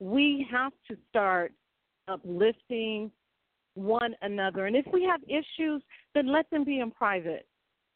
we 0.00 0.46
have 0.50 0.72
to 0.88 0.96
start 1.08 1.52
uplifting 2.08 3.10
one 3.74 4.14
another. 4.22 4.66
And 4.66 4.76
if 4.76 4.86
we 4.92 5.02
have 5.04 5.20
issues, 5.24 5.82
then 6.14 6.32
let 6.32 6.48
them 6.50 6.64
be 6.64 6.80
in 6.80 6.90
private. 6.90 7.46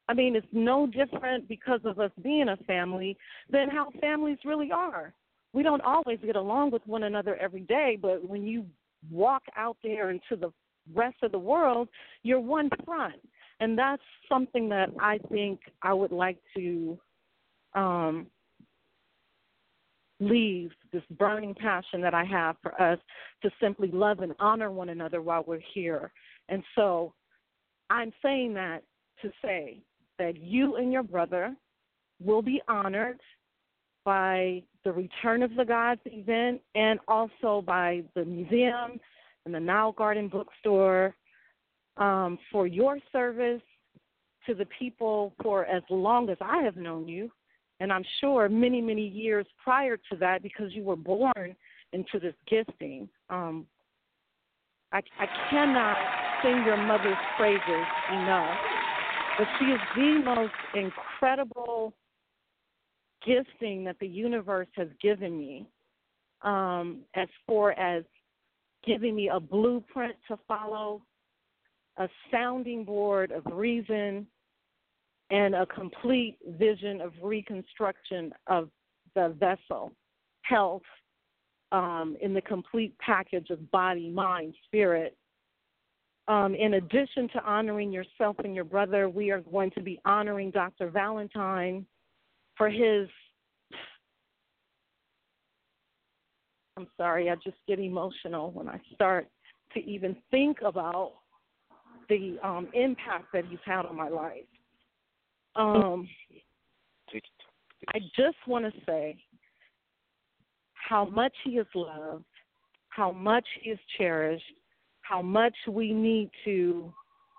I 0.08 0.14
mean, 0.14 0.36
it's 0.36 0.46
no 0.52 0.86
different 0.86 1.48
because 1.48 1.80
of 1.84 2.00
us 2.00 2.10
being 2.22 2.48
a 2.48 2.56
family 2.64 3.16
than 3.50 3.68
how 3.68 3.90
families 4.00 4.38
really 4.44 4.70
are. 4.72 5.12
we 5.54 5.62
don't 5.62 5.80
always 5.80 6.18
get 6.24 6.36
along 6.36 6.70
with 6.70 6.86
one 6.86 7.04
another 7.04 7.34
every 7.36 7.62
day, 7.62 7.98
but 8.00 8.22
when 8.28 8.42
you 8.42 8.66
walk 9.10 9.42
out 9.56 9.78
there 9.82 10.10
into 10.10 10.36
the 10.38 10.52
rest 10.94 11.16
of 11.22 11.32
the 11.32 11.38
world, 11.38 11.88
you're 12.22 12.40
one 12.40 12.68
front. 12.84 13.16
And 13.60 13.76
that's 13.76 14.02
something 14.28 14.68
that 14.68 14.90
I 15.00 15.18
think 15.30 15.60
I 15.82 15.94
would 15.94 16.12
like 16.12 16.38
to 16.56 16.98
um, 17.74 18.26
leave 20.20 20.70
this 20.92 21.02
burning 21.18 21.54
passion 21.54 22.00
that 22.00 22.14
I 22.14 22.24
have 22.24 22.56
for 22.62 22.80
us 22.80 22.98
to 23.42 23.50
simply 23.60 23.90
love 23.92 24.20
and 24.20 24.34
honor 24.40 24.70
one 24.70 24.88
another 24.88 25.22
while 25.22 25.44
we're 25.46 25.60
here. 25.74 26.10
And 26.48 26.62
so 26.74 27.14
I'm 27.90 28.12
saying 28.22 28.54
that 28.54 28.82
to 29.22 29.30
say 29.42 29.80
that 30.18 30.36
you 30.36 30.76
and 30.76 30.92
your 30.92 31.02
brother 31.02 31.54
will 32.20 32.42
be 32.42 32.60
honored 32.68 33.20
by 34.04 34.62
the 34.84 34.92
Return 34.92 35.42
of 35.42 35.54
the 35.54 35.64
Gods 35.64 36.00
event 36.06 36.60
and 36.74 36.98
also 37.06 37.62
by 37.64 38.02
the 38.14 38.24
museum 38.24 38.98
and 39.44 39.54
the 39.54 39.60
Nile 39.60 39.92
Garden 39.92 40.28
bookstore 40.28 41.14
um, 41.96 42.38
for 42.50 42.66
your 42.66 42.98
service 43.12 43.62
to 44.46 44.54
the 44.54 44.66
people 44.78 45.34
for 45.42 45.66
as 45.66 45.82
long 45.90 46.30
as 46.30 46.38
I 46.40 46.62
have 46.62 46.76
known 46.76 47.06
you. 47.06 47.30
And 47.80 47.92
I'm 47.92 48.04
sure 48.20 48.48
many, 48.48 48.80
many 48.80 49.06
years 49.06 49.46
prior 49.62 49.96
to 49.96 50.16
that 50.18 50.42
because 50.42 50.74
you 50.74 50.82
were 50.82 50.96
born 50.96 51.54
into 51.92 52.18
this 52.20 52.34
gifting. 52.48 53.08
Um, 53.30 53.66
I, 54.92 55.00
I 55.18 55.26
cannot 55.50 55.96
sing 56.42 56.64
your 56.64 56.76
mother's 56.76 57.16
praises 57.36 57.86
enough. 58.12 58.58
But 59.38 59.46
she 59.58 59.66
is 59.66 59.80
the 59.94 60.22
most 60.24 60.52
incredible 60.74 61.94
gifting 63.24 63.84
that 63.84 63.98
the 64.00 64.06
universe 64.06 64.68
has 64.74 64.88
given 65.00 65.38
me 65.38 65.66
um, 66.42 67.00
as 67.14 67.28
far 67.46 67.72
as 67.72 68.04
giving 68.84 69.14
me 69.14 69.28
a 69.28 69.40
blueprint 69.40 70.14
to 70.28 70.38
follow, 70.48 71.02
a 71.98 72.08
sounding 72.30 72.84
board 72.84 73.32
of 73.32 73.42
reason, 73.52 74.26
and 75.30 75.54
a 75.54 75.66
complete 75.66 76.38
vision 76.58 77.00
of 77.00 77.12
reconstruction 77.22 78.32
of 78.46 78.70
the 79.14 79.34
vessel, 79.38 79.92
health, 80.42 80.82
um, 81.72 82.16
in 82.20 82.32
the 82.32 82.40
complete 82.40 82.96
package 82.98 83.50
of 83.50 83.70
body, 83.70 84.08
mind, 84.08 84.54
spirit. 84.64 85.16
Um, 86.26 86.54
in 86.54 86.74
addition 86.74 87.28
to 87.34 87.44
honoring 87.44 87.90
yourself 87.92 88.36
and 88.44 88.54
your 88.54 88.64
brother, 88.64 89.08
we 89.08 89.30
are 89.30 89.40
going 89.40 89.70
to 89.72 89.82
be 89.82 90.00
honoring 90.04 90.50
Dr. 90.50 90.90
Valentine 90.90 91.86
for 92.56 92.68
his. 92.68 93.08
I'm 96.76 96.86
sorry, 96.96 97.28
I 97.28 97.34
just 97.36 97.56
get 97.66 97.80
emotional 97.80 98.50
when 98.52 98.68
I 98.68 98.80
start 98.94 99.28
to 99.74 99.80
even 99.80 100.16
think 100.30 100.58
about 100.64 101.14
the 102.08 102.38
um, 102.42 102.68
impact 102.72 103.26
that 103.32 103.44
he's 103.48 103.58
had 103.64 103.84
on 103.84 103.96
my 103.96 104.08
life. 104.08 104.44
Um, 105.58 106.08
I 107.92 107.98
just 108.16 108.36
want 108.46 108.64
to 108.64 108.80
say 108.86 109.16
how 110.72 111.04
much 111.04 111.32
he 111.44 111.52
is 111.52 111.66
loved, 111.74 112.24
how 112.90 113.10
much 113.10 113.44
he 113.60 113.70
is 113.70 113.78
cherished, 113.98 114.44
how 115.02 115.20
much 115.20 115.54
we 115.68 115.92
need 115.92 116.30
to 116.44 116.92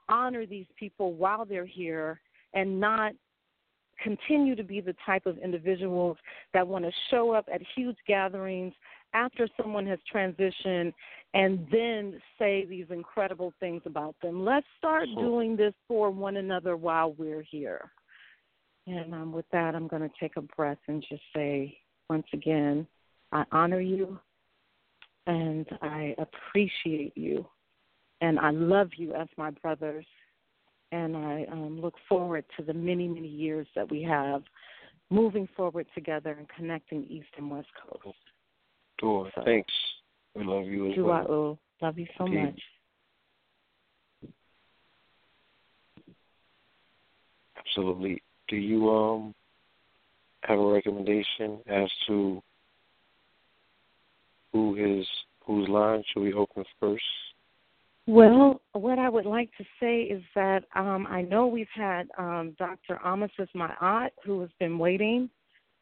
honor 0.10 0.46
these 0.46 0.66
people 0.78 1.14
while 1.14 1.46
they're 1.46 1.66
here 1.66 2.20
and 2.54 2.80
not 2.80 3.14
continue 4.04 4.56
to 4.56 4.64
be 4.64 4.82
the 4.82 4.96
type 5.06 5.26
of 5.26 5.38
individuals 5.38 6.18
that 6.54 6.68
want 6.68 6.84
to 6.86 6.92
show 7.10 7.32
up 7.32 7.46
at 7.54 7.62
huge 7.76 7.98
gatherings 8.08 8.74
after 9.14 9.48
someone 9.62 9.86
has 9.86 10.00
transitioned 10.14 10.94
and 11.34 11.66
then 11.72 12.20
say 12.38 12.66
these 12.66 12.86
incredible 12.90 13.54
things 13.60 13.82
about 13.86 14.16
them. 14.22 14.44
Let's 14.44 14.68
start 14.78 15.08
doing 15.18 15.56
this 15.56 15.74
for 15.88 16.10
one 16.12 16.38
another 16.38 16.76
while 16.76 17.14
we're 17.14 17.44
here. 17.44 17.92
And 18.90 19.14
um, 19.14 19.32
with 19.32 19.46
that, 19.52 19.76
I'm 19.76 19.88
going 19.88 20.02
to 20.02 20.10
take 20.20 20.36
a 20.36 20.42
breath 20.42 20.80
and 20.88 21.06
just 21.08 21.22
say 21.36 21.78
once 22.10 22.26
again, 22.34 22.88
I 23.32 23.44
honor 23.52 23.80
you 23.80 24.20
and 25.28 25.68
I 25.84 26.16
appreciate 26.18 27.16
you 27.16 27.46
and 28.22 28.40
I 28.40 28.50
love 28.50 28.90
you 28.98 29.14
as 29.14 29.28
my 29.38 29.52
brothers. 29.52 30.08
And 30.92 31.16
I 31.16 31.46
um, 31.52 31.80
look 31.80 31.94
forward 32.08 32.46
to 32.58 32.64
the 32.64 32.74
many, 32.74 33.08
many 33.08 33.28
years 33.28 33.68
that 33.76 33.92
we 33.92 34.02
have 34.02 34.42
moving 35.12 35.48
forward 35.56 35.86
together 35.94 36.32
and 36.32 36.48
connecting 36.58 37.04
East 37.04 37.30
and 37.38 37.52
West 37.52 37.68
Coast. 37.80 38.18
Door, 38.98 39.30
so, 39.36 39.44
thanks. 39.46 39.74
We 40.34 40.46
love 40.46 40.66
you 40.66 40.92
as 40.92 40.98
well. 40.98 41.60
Love 41.80 42.00
you 42.00 42.08
so 42.18 42.26
Indeed. 42.26 42.44
much. 42.44 42.62
Absolutely. 47.60 48.24
Do 48.50 48.56
you 48.56 48.90
um 48.90 49.36
have 50.44 50.60
a 50.60 50.66
recommendation 50.66 51.60
as 51.68 51.90
to 52.08 52.42
who 54.52 54.76
is 54.76 55.06
whose 55.46 55.68
line 55.70 56.04
should 56.12 56.22
we 56.22 56.34
open 56.34 56.64
first? 56.80 57.04
Well, 58.08 58.60
what 58.74 58.98
I 58.98 59.08
would 59.08 59.28
like 59.28 59.52
to 59.58 59.64
say 59.80 60.02
is 60.02 60.24
that 60.34 60.64
um, 60.76 61.06
I 61.08 61.22
know 61.22 61.46
we've 61.46 61.68
had 61.76 62.08
um, 62.18 62.56
Dr. 62.58 63.00
Amasis 63.06 63.50
Ma'at, 63.56 64.10
who 64.26 64.42
has 64.42 64.50
been 64.60 64.80
waiting, 64.80 65.30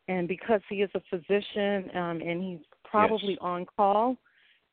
and 0.09 0.27
because 0.27 0.59
he 0.69 0.81
is 0.81 0.89
a 0.93 1.01
physician 1.09 1.89
um, 1.95 2.21
and 2.21 2.43
he's 2.43 2.65
probably 2.83 3.31
yes. 3.31 3.37
on 3.39 3.65
call, 3.77 4.17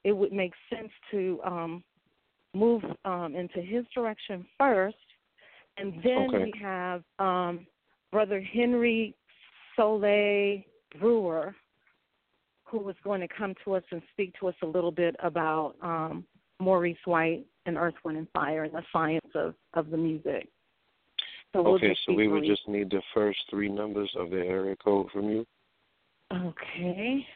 it 0.03 0.11
would 0.11 0.33
make 0.33 0.53
sense 0.69 0.91
to 1.13 1.41
um, 1.45 1.85
move 2.55 2.83
um, 3.05 3.37
into 3.37 3.61
his 3.61 3.85
direction 3.95 4.45
first, 4.59 4.97
and 5.77 5.95
then 6.03 6.29
okay. 6.35 6.45
we 6.45 6.53
have 6.61 7.05
um, 7.21 7.67
Brother 8.15 8.41
Henry 8.41 9.13
Soleil 9.75 10.63
Brewer, 11.01 11.53
who 12.63 12.79
was 12.79 12.95
going 13.03 13.21
to 13.21 13.27
come 13.27 13.55
to 13.65 13.75
us 13.75 13.83
and 13.91 14.01
speak 14.13 14.33
to 14.39 14.47
us 14.47 14.55
a 14.63 14.67
little 14.67 14.93
bit 14.93 15.17
about 15.19 15.75
um, 15.83 16.25
Maurice 16.61 16.97
White 17.07 17.45
and 17.67 17.77
Earth, 17.77 17.95
Wind, 18.05 18.19
and 18.19 18.29
Fire 18.33 18.63
and 18.63 18.73
the 18.73 18.85
science 18.93 19.27
of, 19.35 19.57
of 19.75 19.91
the 19.91 19.97
music. 19.97 20.49
So 21.53 21.63
we'll 21.63 21.75
okay, 21.75 21.97
so 22.07 22.15
we 22.15 22.29
would 22.29 22.45
just 22.45 22.69
need 22.69 22.89
the 22.89 23.03
first 23.13 23.41
three 23.51 23.69
numbers 23.69 24.13
of 24.17 24.31
the 24.31 24.39
area 24.39 24.77
code 24.77 25.09
from 25.13 25.29
you. 25.31 25.45
Okay. 26.33 27.27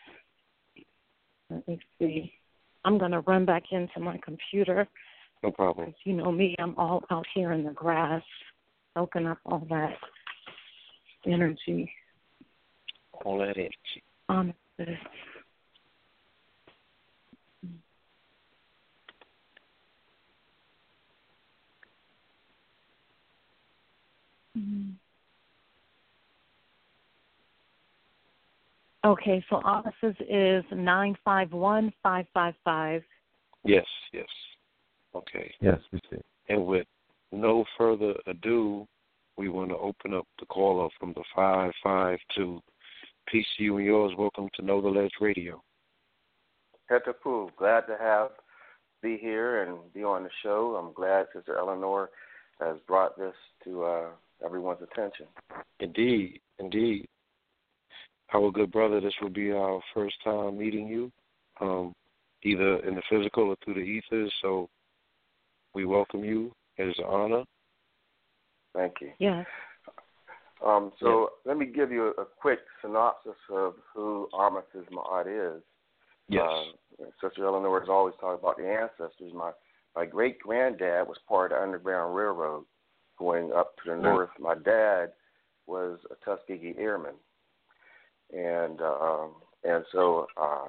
Let 1.51 1.66
me 1.66 1.81
see. 1.99 2.33
I'm 2.85 2.99
going 2.99 3.11
to 3.11 3.20
run 3.22 3.45
back 3.45 3.64
into 3.72 3.99
my 3.99 4.16
computer. 4.24 4.87
No 5.43 5.51
problem. 5.51 5.93
You 6.05 6.12
know 6.12 6.31
me, 6.31 6.55
I'm 6.61 6.76
all 6.79 7.03
out 7.11 7.26
here 7.35 7.51
in 7.51 7.64
the 7.64 7.72
grass, 7.72 8.22
soaking 8.95 9.26
up 9.26 9.39
all 9.45 9.66
that 9.70 9.97
energy. 11.26 11.90
All 13.24 13.38
that 13.38 13.56
energy. 13.56 14.02
On 14.28 14.54
this. 14.76 14.88
Okay, 29.04 29.42
so 29.48 29.56
offices 29.64 30.16
is 30.28 30.64
nine 30.72 31.16
five 31.24 31.52
one 31.52 31.92
five 32.02 32.26
five 32.34 32.54
five. 32.64 33.02
Yes, 33.64 33.86
yes. 34.12 34.26
Okay. 35.14 35.52
Yes, 35.60 35.78
we 35.92 36.00
see. 36.10 36.18
And 36.48 36.66
with 36.66 36.86
no 37.32 37.64
further 37.76 38.14
ado, 38.26 38.86
we 39.39 39.49
want 39.49 39.70
to 39.70 39.76
open 39.76 40.12
up 40.14 40.26
the 40.41 40.47
caller 40.47 40.89
from 40.99 41.12
the 41.12 41.22
552. 41.34 42.61
Peace 43.28 43.47
to 43.57 43.62
you 43.62 43.76
and 43.76 43.86
yours. 43.86 44.12
Welcome 44.18 44.49
to 44.57 44.64
Know 44.64 44.82
the 44.82 44.89
Ledge 44.89 45.12
Radio. 45.20 45.62
Hetapoo, 46.91 47.51
glad 47.57 47.82
to 47.82 47.97
have 48.01 48.30
be 49.01 49.16
here 49.16 49.62
and 49.62 49.78
be 49.95 50.03
on 50.03 50.24
the 50.24 50.30
show. 50.43 50.74
I'm 50.74 50.93
glad 50.93 51.26
Sister 51.32 51.57
Eleanor 51.57 52.11
has 52.61 52.78
brought 52.89 53.16
this 53.16 53.34
to 53.62 53.84
uh, 53.84 54.07
everyone's 54.45 54.82
attention. 54.82 55.26
Indeed, 55.78 56.41
indeed. 56.59 57.07
Our 58.34 58.51
good 58.51 58.72
brother, 58.72 59.01
this 59.01 59.14
will 59.22 59.30
be 59.30 59.53
our 59.53 59.80
first 59.95 60.16
time 60.24 60.59
meeting 60.59 60.89
you, 60.89 61.12
um, 61.61 61.95
either 62.43 62.78
in 62.78 62.97
the 62.97 63.03
physical 63.09 63.45
or 63.45 63.57
through 63.64 63.74
the 63.74 63.80
ethers. 63.80 64.32
So 64.43 64.68
we 65.74 65.84
welcome 65.84 66.24
you. 66.24 66.51
It 66.76 66.89
is 66.89 66.99
an 66.99 67.05
honor. 67.05 67.45
Thank 68.74 68.94
you. 69.00 69.10
Yes. 69.18 69.46
Um, 70.64 70.92
so 71.00 71.30
let 71.44 71.56
me 71.56 71.66
give 71.66 71.92
you 71.92 72.12
a, 72.18 72.22
a, 72.22 72.24
quick 72.40 72.58
synopsis 72.82 73.36
of 73.50 73.74
who 73.94 74.28
Amasis 74.34 74.88
Ma'at 74.92 75.56
is. 75.56 75.62
Yes. 76.28 76.44
Uh, 77.00 77.04
Sister 77.22 77.46
Eleanor 77.46 77.78
has 77.78 77.88
always 77.88 78.14
talked 78.20 78.42
about 78.42 78.56
the 78.56 78.66
ancestors. 78.66 79.32
My 79.32 79.52
my 79.96 80.04
great 80.04 80.38
granddad 80.40 81.08
was 81.08 81.16
part 81.28 81.52
of 81.52 81.58
the 81.58 81.62
Underground 81.62 82.14
Railroad 82.14 82.64
going 83.18 83.52
up 83.52 83.76
to 83.76 83.90
the 83.90 83.96
Right. 83.96 84.02
north. 84.02 84.30
My 84.38 84.54
dad 84.54 85.12
was 85.66 85.98
a 86.10 86.14
Tuskegee 86.24 86.74
Airman, 86.78 87.14
and 88.32 88.80
uh, 88.80 88.98
um, 88.98 89.34
and 89.64 89.84
so 89.92 90.26
uh, 90.36 90.66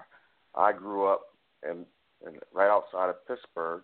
I 0.55 0.71
grew 0.71 1.07
up 1.07 1.21
in, 1.63 1.85
in 2.25 2.39
right 2.53 2.69
outside 2.69 3.09
of 3.09 3.27
Pittsburgh, 3.27 3.83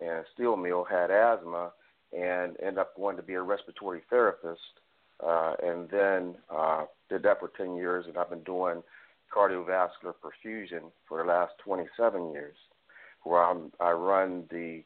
and 0.00 0.24
steel 0.34 0.56
mill 0.56 0.84
had 0.84 1.10
asthma, 1.10 1.72
and 2.16 2.56
ended 2.60 2.78
up 2.78 2.96
going 2.96 3.16
to 3.16 3.22
be 3.22 3.34
a 3.34 3.42
respiratory 3.42 4.02
therapist, 4.08 4.60
uh, 5.24 5.54
and 5.62 5.88
then 5.90 6.36
uh, 6.54 6.84
did 7.08 7.22
that 7.22 7.40
for 7.40 7.50
10 7.56 7.76
years, 7.76 8.06
and 8.06 8.16
I've 8.16 8.30
been 8.30 8.42
doing 8.42 8.82
cardiovascular 9.34 10.14
perfusion 10.22 10.90
for 11.08 11.22
the 11.22 11.28
last 11.28 11.52
27 11.64 12.32
years, 12.32 12.56
where 13.24 13.42
I'm, 13.42 13.72
I 13.80 13.90
run 13.90 14.44
the 14.50 14.84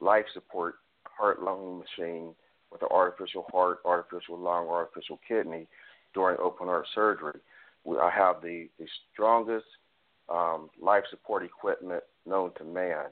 life 0.00 0.26
support 0.32 0.76
heart 1.04 1.42
lung 1.42 1.80
machine 1.80 2.34
with 2.72 2.82
an 2.82 2.88
artificial 2.90 3.46
heart, 3.52 3.80
artificial 3.84 4.38
lung, 4.38 4.68
artificial 4.68 5.20
kidney 5.26 5.66
during 6.14 6.38
open 6.38 6.66
heart 6.66 6.86
surgery. 6.94 7.40
I 7.86 8.10
have 8.10 8.42
the, 8.42 8.68
the 8.78 8.86
strongest 9.12 9.66
um, 10.28 10.70
life 10.80 11.04
support 11.10 11.44
equipment 11.44 12.02
known 12.26 12.52
to 12.56 12.64
man. 12.64 13.06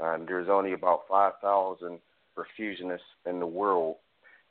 And 0.00 0.26
there's 0.26 0.48
only 0.48 0.72
about 0.72 1.02
5,000 1.08 1.98
perfusionists 2.36 3.00
in 3.26 3.40
the 3.40 3.46
world. 3.46 3.96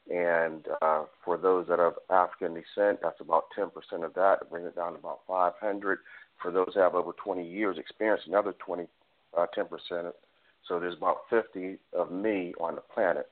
And 0.10 0.66
uh, 0.82 1.04
for 1.24 1.38
those 1.38 1.68
that 1.68 1.80
of 1.80 1.94
African 2.10 2.54
descent, 2.54 3.00
that's 3.02 3.22
about 3.22 3.46
10% 3.58 3.70
of 4.04 4.14
that, 4.16 4.50
bring 4.50 4.66
it 4.66 4.76
down 4.76 4.94
to 4.94 5.00
about 5.00 5.20
500. 5.28 6.00
For 6.42 6.52
those 6.52 6.72
that 6.76 6.82
have 6.82 6.96
over 6.96 7.12
20 7.24 7.48
years 7.48 7.78
experience, 7.78 8.24
another 8.28 8.54
20, 8.66 8.88
uh, 9.38 9.46
10%. 9.56 10.12
So 10.68 10.80
there's 10.80 10.98
about 10.98 11.18
50 11.30 11.78
of 11.94 12.12
me 12.12 12.54
on 12.60 12.76
the 12.76 12.82
planet, 12.82 13.30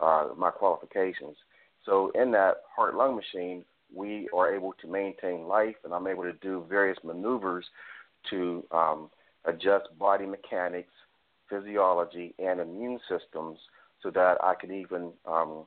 uh, 0.00 0.28
my 0.36 0.50
qualifications. 0.50 1.36
So 1.84 2.10
in 2.14 2.30
that 2.32 2.62
heart 2.74 2.94
lung 2.94 3.16
machine, 3.16 3.64
we 3.94 4.28
are 4.34 4.54
able 4.54 4.72
to 4.80 4.88
maintain 4.88 5.46
life, 5.46 5.76
and 5.84 5.92
I'm 5.92 6.06
able 6.06 6.24
to 6.24 6.32
do 6.32 6.64
various 6.68 6.98
maneuvers 7.04 7.66
to 8.30 8.64
um, 8.72 9.10
adjust 9.44 9.86
body 9.98 10.26
mechanics, 10.26 10.92
physiology, 11.54 12.34
and 12.38 12.60
immune 12.60 12.98
systems 13.08 13.58
so 14.02 14.10
that 14.10 14.36
I 14.42 14.54
can 14.54 14.72
even 14.72 15.12
um, 15.26 15.64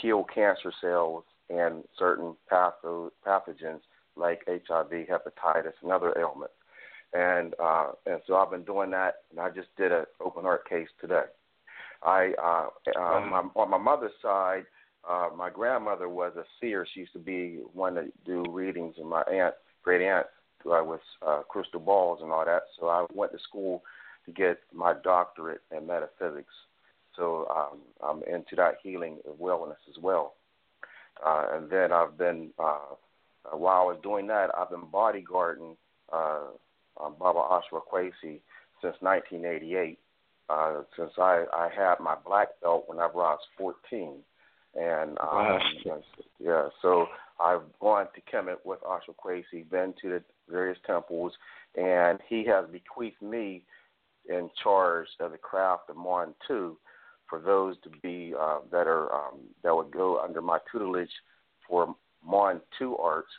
kill 0.00 0.24
cancer 0.24 0.72
cells 0.80 1.24
and 1.50 1.84
certain 1.98 2.34
patho- 2.50 3.10
pathogens 3.26 3.80
like 4.16 4.42
HIV, 4.46 4.90
hepatitis, 4.90 5.72
and 5.82 5.90
other 5.90 6.14
ailments. 6.18 6.54
And 7.14 7.54
uh, 7.62 7.92
and 8.06 8.20
so 8.26 8.36
I've 8.36 8.50
been 8.50 8.64
doing 8.64 8.90
that, 8.92 9.16
and 9.30 9.40
I 9.40 9.50
just 9.50 9.68
did 9.76 9.92
an 9.92 10.04
open 10.24 10.44
heart 10.44 10.68
case 10.68 10.88
today. 11.00 11.24
I 12.02 12.32
uh, 12.42 12.68
uh, 12.98 13.20
my, 13.26 13.42
on 13.54 13.70
my 13.70 13.78
mother's 13.78 14.12
side, 14.22 14.64
uh, 15.08 15.28
my 15.36 15.50
grandmother 15.50 16.08
was 16.08 16.32
a 16.36 16.44
seer. 16.58 16.86
She 16.92 17.00
used 17.00 17.12
to 17.12 17.18
be 17.18 17.60
one 17.74 17.94
to 17.96 18.04
do 18.24 18.44
readings, 18.48 18.94
and 18.98 19.08
my 19.08 19.22
aunt, 19.22 19.54
great 19.82 20.02
aunt, 20.02 20.26
uh, 20.64 20.82
with 20.84 21.00
uh, 21.26 21.42
crystal 21.48 21.80
balls 21.80 22.20
and 22.22 22.32
all 22.32 22.46
that. 22.46 22.62
So 22.80 22.88
I 22.88 23.04
went 23.12 23.32
to 23.32 23.38
school 23.40 23.82
to 24.26 24.32
get 24.32 24.58
my 24.72 24.94
doctorate 25.02 25.62
in 25.76 25.86
metaphysics. 25.86 26.52
So 27.16 27.46
um, 27.54 27.78
I'm 28.02 28.22
into 28.22 28.56
that 28.56 28.76
healing 28.82 29.18
and 29.26 29.38
wellness 29.38 29.76
as 29.88 30.02
well. 30.02 30.34
Uh, 31.24 31.46
and 31.52 31.70
then 31.70 31.92
I've 31.92 32.16
been, 32.16 32.50
uh, 32.58 32.94
uh, 33.52 33.56
while 33.56 33.82
I 33.82 33.84
was 33.84 33.98
doing 34.02 34.26
that, 34.28 34.50
I've 34.56 34.70
been 34.70 34.86
bodyguarding 34.86 35.76
uh, 36.12 36.40
um, 37.02 37.14
Baba 37.18 37.38
Ashra 37.38 37.80
Kwesi 37.92 38.40
since 38.80 38.96
1988. 39.00 39.98
Uh, 40.48 40.82
since 40.98 41.12
I, 41.18 41.44
I 41.52 41.68
had 41.74 41.94
my 42.00 42.14
black 42.26 42.48
belt 42.60 42.84
whenever 42.86 43.20
I 43.20 43.34
was 43.34 43.40
14. 43.56 44.16
And 44.74 45.10
um, 45.10 45.16
wow. 45.20 45.58
yeah, 46.38 46.68
so 46.82 47.06
I've 47.42 47.62
gone 47.80 48.06
to 48.14 48.20
Kemet 48.36 48.56
with 48.64 48.80
Ashra 48.82 49.14
Kwesi, 49.22 49.68
been 49.70 49.94
to 50.02 50.10
the 50.10 50.22
various 50.50 50.78
temples, 50.86 51.32
and 51.76 52.18
he 52.28 52.44
has 52.46 52.66
bequeathed 52.70 53.22
me 53.22 53.62
in 54.28 54.50
charge 54.62 55.08
of 55.20 55.32
the 55.32 55.38
craft 55.38 55.90
of 55.90 55.96
Mon 55.96 56.34
Tu 56.46 56.76
for 57.28 57.40
those 57.40 57.76
to 57.82 57.90
be 58.02 58.34
uh, 58.38 58.58
that 58.70 58.86
are 58.86 59.12
um, 59.12 59.38
that 59.62 59.74
would 59.74 59.90
go 59.90 60.20
under 60.20 60.42
my 60.42 60.58
tutelage 60.70 61.10
for 61.68 61.94
Mon 62.24 62.60
Tu 62.78 62.96
arts 62.96 63.30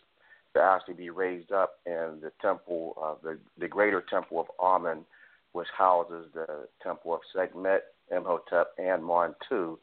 to 0.53 0.61
actually 0.61 0.93
be 0.93 1.09
raised 1.09 1.51
up 1.51 1.79
in 1.85 2.19
the 2.21 2.31
temple, 2.41 2.95
uh, 3.01 3.15
the 3.23 3.37
the 3.59 3.67
greater 3.67 4.03
temple 4.09 4.39
of 4.39 4.47
Amen, 4.59 5.05
which 5.53 5.67
houses 5.77 6.27
the 6.33 6.67
temple 6.81 7.13
of 7.13 7.21
Sekhmet, 7.35 7.83
Imhotep, 8.11 8.67
and 8.77 9.03
Mon 9.03 9.35
Tu. 9.47 9.77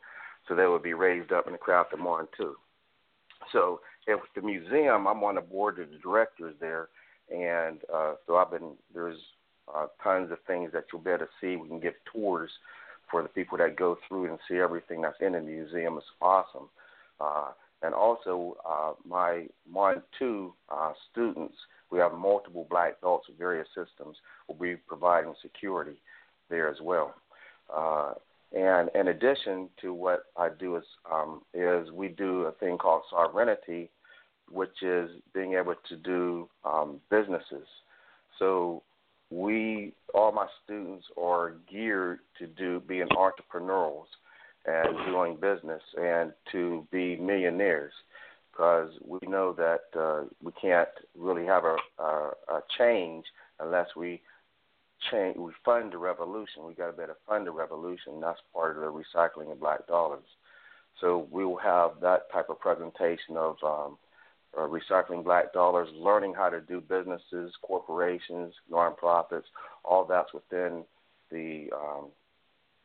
So 0.49 0.55
they 0.55 0.67
would 0.67 0.83
be 0.83 0.95
raised 0.95 1.33
up 1.33 1.47
in 1.47 1.53
the 1.53 1.59
craft 1.59 1.93
of 1.93 2.01
Mon 2.01 2.27
Tu. 2.37 2.55
So 3.53 3.81
at 4.09 4.19
the 4.35 4.43
museum, 4.43 5.07
I'm 5.07 5.23
on 5.23 5.37
the 5.37 5.41
board 5.41 5.79
of 5.79 5.91
the 5.91 5.99
directors 5.99 6.55
there, 6.61 6.89
and 7.33 7.79
uh, 7.93 8.15
so 8.27 8.37
I've 8.37 8.51
been 8.51 8.73
there's 8.93 9.19
uh, 9.75 9.87
tons 10.03 10.31
of 10.31 10.39
things 10.47 10.71
that 10.73 10.85
you'll 10.93 11.03
be 11.03 11.11
able 11.11 11.27
to 11.27 11.29
see. 11.41 11.57
We 11.57 11.69
can 11.69 11.81
give 11.81 11.95
tours 12.13 12.51
for 13.11 13.23
the 13.23 13.29
people 13.29 13.59
that 13.59 13.77
go 13.77 13.99
through 14.07 14.27
and 14.27 14.39
see 14.49 14.57
everything 14.57 15.03
that's 15.03 15.21
in 15.21 15.33
the 15.33 15.41
museum. 15.41 15.97
It's 15.97 16.07
awesome. 16.21 16.69
Uh, 17.21 17.51
and 17.83 17.95
also, 17.95 18.57
uh, 18.69 18.93
my 19.07 19.47
Mon 19.69 20.03
Tu 20.19 20.53
uh, 20.71 20.93
students, 21.11 21.55
we 21.91 21.99
have 21.99 22.13
multiple 22.13 22.67
black 22.71 23.01
belts 23.01 23.29
of 23.29 23.37
various 23.37 23.69
systems, 23.69 24.17
will 24.47 24.55
be 24.55 24.77
providing 24.77 25.35
security 25.43 26.01
there 26.49 26.69
as 26.69 26.77
well. 26.83 27.15
Uh, 27.75 28.15
and 28.53 28.91
in 28.95 29.09
addition 29.09 29.69
to 29.81 29.95
what 29.95 30.25
I 30.37 30.49
do 30.59 30.77
is 30.77 30.85
um, 31.11 31.43
is 31.55 31.91
we 31.93 32.09
do 32.09 32.43
a 32.43 32.53
thing 32.53 32.79
called 32.79 33.03
sovereignty, 33.09 33.91
which 34.51 34.83
is 34.83 35.11
being 35.33 35.55
able 35.55 35.75
to 35.89 35.97
do 35.97 36.49
um, 36.65 37.01
businesses. 37.11 37.67
So 38.39 38.83
we, 39.31 39.93
all 40.15 40.33
my 40.33 40.47
students, 40.65 41.07
are 41.21 41.55
geared 41.71 42.21
to 42.39 42.47
do 42.47 42.81
being 42.81 43.09
entrepreneurs 43.17 44.09
and 44.67 44.97
doing 45.07 45.37
business 45.37 45.83
and 45.99 46.33
to 46.53 46.87
be 46.91 47.17
millionaires 47.17 47.93
because 48.53 48.91
we 49.07 49.19
know 49.27 49.53
that 49.53 49.99
uh, 49.99 50.25
we 50.43 50.53
can't 50.61 50.89
really 51.17 51.47
have 51.47 51.65
a, 51.65 51.77
a, 51.99 52.31
a 52.49 52.61
change 52.79 53.25
unless 53.61 53.87
we 53.97 54.21
change, 55.11 55.37
we 55.37 55.53
fund 55.65 55.93
the 55.93 55.99
revolution. 55.99 56.67
We 56.67 56.75
got 56.75 56.89
to 56.89 56.93
better 56.93 57.17
fund 57.27 57.47
the 57.47 57.53
revolution. 57.53 58.21
That's 58.21 58.41
part 58.53 58.77
of 58.77 58.83
the 58.83 58.93
recycling 58.93 59.51
of 59.53 59.61
black 59.61 59.87
dollars. 59.87 60.25
So 61.01 61.27
we 61.31 61.45
will 61.45 61.57
have 61.57 61.93
that 62.03 62.31
type 62.33 62.51
of 62.51 62.61
presentation 62.61 63.37
of 63.37 63.57
um, 63.65 63.97
uh, 64.57 64.67
recycling 64.67 65.25
black 65.25 65.53
dollars, 65.53 65.89
learning 65.95 66.35
how 66.37 66.49
to 66.49 66.61
do 66.61 66.81
businesses, 66.81 67.53
corporations, 67.63 68.53
nonprofits. 68.71 69.45
All 69.85 70.05
that's 70.05 70.33
within 70.35 70.85
the 71.31 71.69
um, 71.75 72.09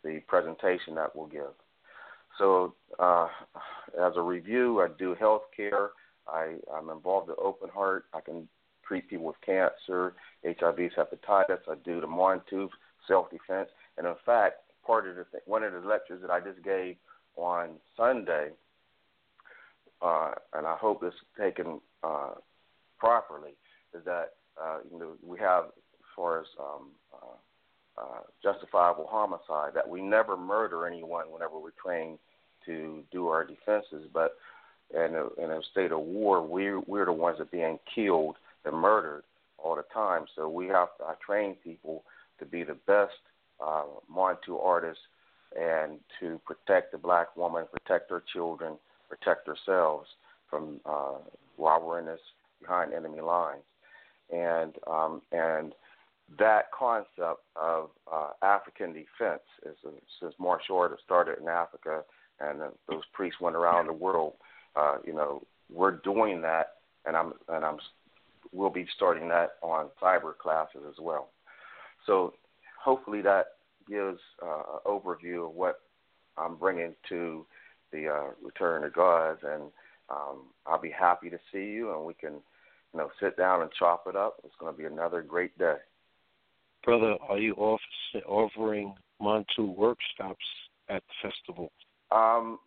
the 0.04 0.22
presentation 0.28 0.96
that 0.96 1.16
we'll 1.16 1.28
give. 1.28 1.54
So, 2.38 2.76
uh, 3.00 3.28
as 4.00 4.14
a 4.16 4.22
review, 4.22 4.82
I 4.82 4.88
do 5.00 5.16
healthcare. 5.16 5.90
I, 6.28 6.56
I'm 6.74 6.90
involved 6.90 7.30
in 7.30 7.36
Open 7.42 7.70
Heart. 7.70 8.06
I 8.14 8.22
can 8.22 8.48
treat 8.88 9.10
people 9.10 9.26
with 9.26 9.36
cancer, 9.46 10.14
HIV, 10.44 10.92
hepatitis. 10.98 11.60
I 11.70 11.76
do 11.84 12.02
the 12.02 12.08
Montu 12.08 12.70
self 13.08 13.30
defense, 13.30 13.70
and 13.98 14.06
in 14.06 14.16
fact, 14.26 14.56
part 14.86 15.08
of 15.08 15.16
the 15.16 15.26
th- 15.32 15.44
one 15.46 15.64
of 15.64 15.74
the 15.74 15.80
lectures 15.80 16.22
that 16.22 16.30
I 16.30 16.40
just 16.40 16.64
gave 16.64 16.96
on 17.36 17.72
Sunday, 17.98 18.50
uh, 20.02 20.32
and 20.54 20.66
I 20.68 20.76
hope 20.76 21.04
it's 21.04 21.16
taken 21.40 21.82
uh, 22.04 22.32
properly, 23.00 23.52
is 23.94 24.04
that 24.06 24.34
uh, 24.62 24.80
you 24.92 25.00
know 25.00 25.14
we 25.26 25.40
have 25.40 25.66
as 25.66 26.06
far 26.16 26.42
as 26.42 26.48
um, 26.60 26.90
uh, 27.14 28.02
uh, 28.02 28.20
justifiable 28.44 29.08
homicide 29.10 29.74
that 29.74 29.88
we 29.88 30.02
never 30.02 30.38
murder 30.38 30.86
anyone 30.88 31.32
whenever 31.32 31.58
we're 31.60 31.72
trained 31.82 32.20
to 32.66 33.04
do 33.12 33.28
our 33.28 33.46
defenses, 33.46 34.08
but 34.14 34.36
in 34.94 35.16
a, 35.16 35.44
in 35.44 35.52
a 35.52 35.62
state 35.72 35.92
of 35.92 36.00
war, 36.00 36.42
we're 36.46 36.80
we're 36.82 37.06
the 37.06 37.14
ones 37.14 37.38
that 37.38 37.44
are 37.44 37.52
being 37.52 37.80
killed 37.94 38.36
and 38.66 38.76
murdered 38.76 39.24
all 39.58 39.76
the 39.76 39.86
time. 39.94 40.26
So 40.36 40.50
we 40.50 40.68
have 40.68 40.90
to 40.98 41.06
I 41.06 41.14
train 41.26 41.56
people 41.64 42.04
to 42.40 42.46
be 42.46 42.64
the 42.64 42.78
best 42.88 43.14
uh, 43.66 43.84
Mon 44.10 44.36
Tu 44.46 44.58
artists 44.58 45.04
and 45.60 46.00
to 46.20 46.40
protect 46.46 46.92
the 46.92 46.98
black 46.98 47.36
woman, 47.38 47.66
protect 47.72 48.10
her 48.12 48.24
children, 48.34 48.74
protect 49.18 49.48
ourselves 49.48 50.08
from 50.50 50.80
uh, 50.86 51.18
while 51.58 51.82
we're 51.86 52.00
in 52.00 52.06
this 52.06 52.20
behind 52.62 52.94
enemy 52.94 53.22
lines. 53.22 53.64
And 54.34 54.76
um, 54.88 55.22
and 55.32 55.74
that 56.40 56.72
concept 56.78 57.42
of 57.56 57.90
uh, 58.12 58.30
African 58.42 58.94
defense 58.94 59.44
is 59.66 59.76
a, 59.86 59.92
since 60.20 60.34
martial 60.40 60.78
art 60.78 60.98
started 61.04 61.38
in 61.40 61.48
Africa, 61.48 62.02
and 62.40 62.62
uh, 62.62 62.70
those 62.90 63.04
priests 63.14 63.40
went 63.40 63.56
around 63.56 63.88
the 63.88 63.94
world. 63.94 64.34
Uh, 64.76 64.98
you 65.06 65.14
know, 65.14 65.44
we're 65.72 65.98
doing 65.98 66.42
that, 66.42 66.74
and 67.06 67.16
I'm 67.16 67.34
and 67.50 67.64
I'm 67.64 67.78
we'll 68.52 68.70
be 68.72 68.88
starting 68.96 69.28
that 69.30 69.52
on 69.62 69.90
cyber 70.02 70.36
classes 70.38 70.82
as 70.90 70.96
well. 71.00 71.30
So 72.06 72.34
hopefully 72.84 73.22
that 73.22 73.46
gives 73.88 74.20
uh, 74.42 74.64
an 74.74 74.80
overview 74.86 75.48
of 75.48 75.54
what 75.54 75.82
I'm 76.38 76.56
bringing 76.56 76.96
to 77.10 77.46
the 77.96 78.10
uh, 78.10 78.24
Return 78.44 78.84
of 78.84 78.94
Gods, 78.94 79.40
and 79.44 79.64
um, 80.10 80.44
I'll 80.66 80.82
be 80.82 80.92
happy 80.92 81.30
to 81.30 81.40
see 81.52 81.66
you, 81.66 81.94
and 81.94 82.06
we 82.06 82.14
can 82.14 82.34
you 82.34 83.00
know, 83.00 83.10
sit 83.20 83.38
down 83.38 83.62
and 83.62 83.70
chop 83.78 84.06
it 84.08 84.16
up. 84.16 84.38
It's 84.44 84.56
going 84.60 84.74
to 84.74 84.78
be 84.78 84.86
another 84.86 85.22
great 85.22 85.58
day. 85.58 85.76
Brother, 86.84 87.16
are 87.28 87.40
you 87.40 87.54
offering 87.56 88.94
Montu 89.22 89.76
workshops 89.76 90.46
at 90.88 91.04
the 91.08 91.30
festival? 91.30 91.72
Um, 92.12 92.60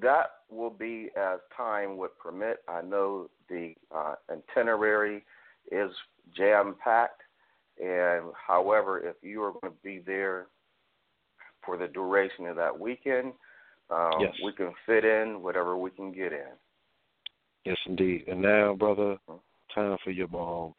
that 0.00 0.26
will 0.50 0.70
be 0.70 1.08
as 1.16 1.40
time 1.56 1.96
would 1.96 2.16
permit. 2.22 2.58
I 2.68 2.82
know 2.82 3.30
the 3.48 3.74
uh, 3.94 4.14
itinerary 4.30 5.24
is 5.72 5.90
jam 6.36 6.76
packed, 6.82 7.22
and 7.82 8.26
however, 8.46 9.00
if 9.00 9.16
you 9.22 9.42
are 9.42 9.52
going 9.52 9.72
to 9.72 9.78
be 9.82 10.00
there 10.04 10.46
for 11.64 11.76
the 11.76 11.88
duration 11.88 12.46
of 12.46 12.56
that 12.56 12.78
weekend, 12.78 13.32
um, 13.90 14.20
yes. 14.20 14.34
we 14.44 14.52
can 14.52 14.72
fit 14.86 15.04
in 15.04 15.42
whatever 15.42 15.76
we 15.76 15.90
can 15.90 16.12
get 16.12 16.32
in. 16.32 16.52
Yes, 17.64 17.76
indeed. 17.86 18.24
And 18.28 18.42
now, 18.42 18.74
brother, 18.74 19.16
time 19.74 19.96
for 20.04 20.10
your 20.10 20.28
bombs. 20.28 20.74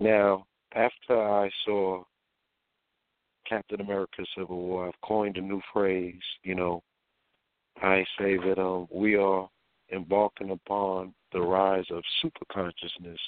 Now, 0.00 0.46
after 0.74 1.20
I 1.20 1.50
saw 1.64 2.04
Captain 3.48 3.80
America 3.80 4.24
Civil 4.36 4.58
War, 4.58 4.88
I've 4.88 5.00
coined 5.02 5.36
a 5.36 5.40
new 5.40 5.60
phrase, 5.72 6.20
you 6.42 6.54
know. 6.54 6.82
I 7.82 8.04
say 8.18 8.36
that 8.36 8.58
um, 8.58 8.86
we 8.92 9.16
are 9.16 9.48
embarking 9.92 10.50
upon 10.50 11.14
the 11.32 11.40
rise 11.40 11.86
of 11.90 12.02
super 12.20 12.44
consciousness. 12.52 13.18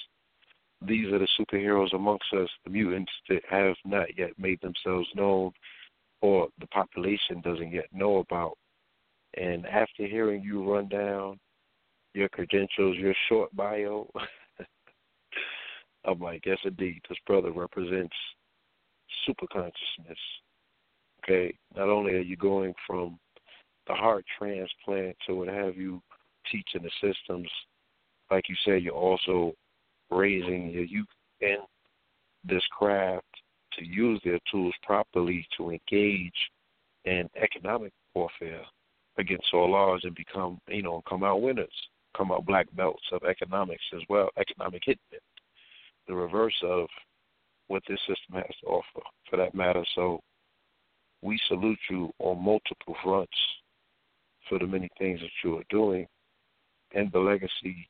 These 0.81 1.11
are 1.13 1.19
the 1.19 1.27
superheroes 1.39 1.93
amongst 1.93 2.33
us, 2.33 2.49
the 2.63 2.71
mutants 2.71 3.11
that 3.29 3.43
have 3.49 3.75
not 3.85 4.17
yet 4.17 4.31
made 4.37 4.59
themselves 4.61 5.07
known 5.15 5.51
or 6.21 6.47
the 6.59 6.67
population 6.67 7.41
doesn't 7.41 7.71
yet 7.71 7.87
know 7.91 8.17
about. 8.17 8.57
And 9.35 9.65
after 9.65 10.05
hearing 10.05 10.43
you 10.43 10.71
run 10.71 10.87
down 10.87 11.39
your 12.13 12.29
credentials, 12.29 12.97
your 12.97 13.15
short 13.29 13.55
bio, 13.55 14.09
I'm 16.05 16.19
like, 16.19 16.45
yes, 16.45 16.57
indeed, 16.63 17.01
this 17.07 17.17
brother 17.25 17.51
represents 17.51 18.15
super 19.25 19.45
consciousness. 19.51 20.17
Okay, 21.23 21.55
not 21.75 21.89
only 21.89 22.13
are 22.13 22.19
you 22.19 22.35
going 22.35 22.73
from 22.87 23.19
the 23.87 23.93
heart 23.93 24.25
transplant 24.37 25.15
to 25.27 25.35
what 25.35 25.47
have 25.47 25.77
you, 25.77 26.01
teaching 26.51 26.81
the 26.81 26.89
systems, 26.99 27.47
like 28.31 28.49
you 28.49 28.55
said, 28.65 28.81
you're 28.81 28.93
also 28.93 29.53
raising 30.11 30.69
your 30.69 30.83
youth 30.83 31.07
in 31.41 31.57
this 32.43 32.63
craft 32.77 33.25
to 33.73 33.85
use 33.85 34.19
their 34.23 34.39
tools 34.51 34.73
properly 34.83 35.45
to 35.57 35.71
engage 35.71 36.33
in 37.05 37.29
economic 37.41 37.93
warfare 38.13 38.61
against 39.17 39.53
all 39.53 39.73
odds 39.73 40.03
and 40.03 40.15
become, 40.15 40.59
you 40.67 40.81
know, 40.81 41.01
come 41.07 41.23
out 41.23 41.41
winners, 41.41 41.73
come 42.15 42.31
out 42.31 42.45
black 42.45 42.67
belts 42.75 43.03
of 43.11 43.23
economics 43.23 43.83
as 43.93 44.01
well, 44.09 44.29
economic 44.37 44.83
hitmen 44.87 45.19
the 46.07 46.15
reverse 46.15 46.55
of 46.63 46.87
what 47.67 47.83
this 47.87 47.99
system 48.01 48.35
has 48.35 48.55
to 48.61 48.67
offer, 48.67 49.05
for 49.29 49.37
that 49.37 49.55
matter. 49.55 49.83
So 49.95 50.19
we 51.21 51.39
salute 51.47 51.79
you 51.89 52.11
on 52.19 52.43
multiple 52.43 52.95
fronts 53.03 53.37
for 54.49 54.59
the 54.59 54.67
many 54.67 54.89
things 54.97 55.19
that 55.21 55.29
you 55.43 55.57
are 55.57 55.63
doing 55.69 56.05
and 56.93 57.11
the 57.11 57.19
legacy, 57.19 57.87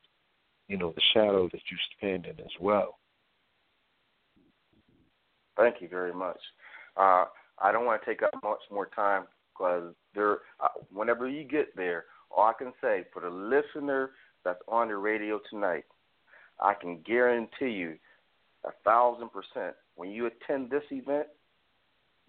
you 0.71 0.77
know, 0.77 0.93
the 0.95 1.01
shadow 1.13 1.49
that 1.51 1.61
you 1.69 1.77
stand 1.97 2.25
in 2.25 2.39
as 2.39 2.51
well. 2.61 2.97
Thank 5.57 5.81
you 5.81 5.89
very 5.89 6.13
much. 6.13 6.39
Uh, 6.95 7.25
I 7.59 7.73
don't 7.73 7.85
want 7.85 8.01
to 8.01 8.05
take 8.09 8.23
up 8.23 8.31
much 8.41 8.61
more 8.71 8.87
time 8.95 9.25
because 9.53 9.93
there, 10.15 10.37
uh, 10.61 10.69
whenever 10.93 11.27
you 11.27 11.43
get 11.43 11.75
there, 11.75 12.05
all 12.35 12.45
I 12.45 12.53
can 12.57 12.71
say 12.81 13.03
for 13.11 13.21
the 13.21 13.29
listener 13.29 14.11
that's 14.45 14.61
on 14.69 14.87
the 14.87 14.95
radio 14.95 15.41
tonight, 15.49 15.83
I 16.61 16.73
can 16.73 17.01
guarantee 17.05 17.71
you 17.71 17.97
a 18.63 18.71
thousand 18.85 19.29
percent 19.31 19.75
when 19.95 20.09
you 20.09 20.27
attend 20.27 20.69
this 20.69 20.83
event, 20.89 21.27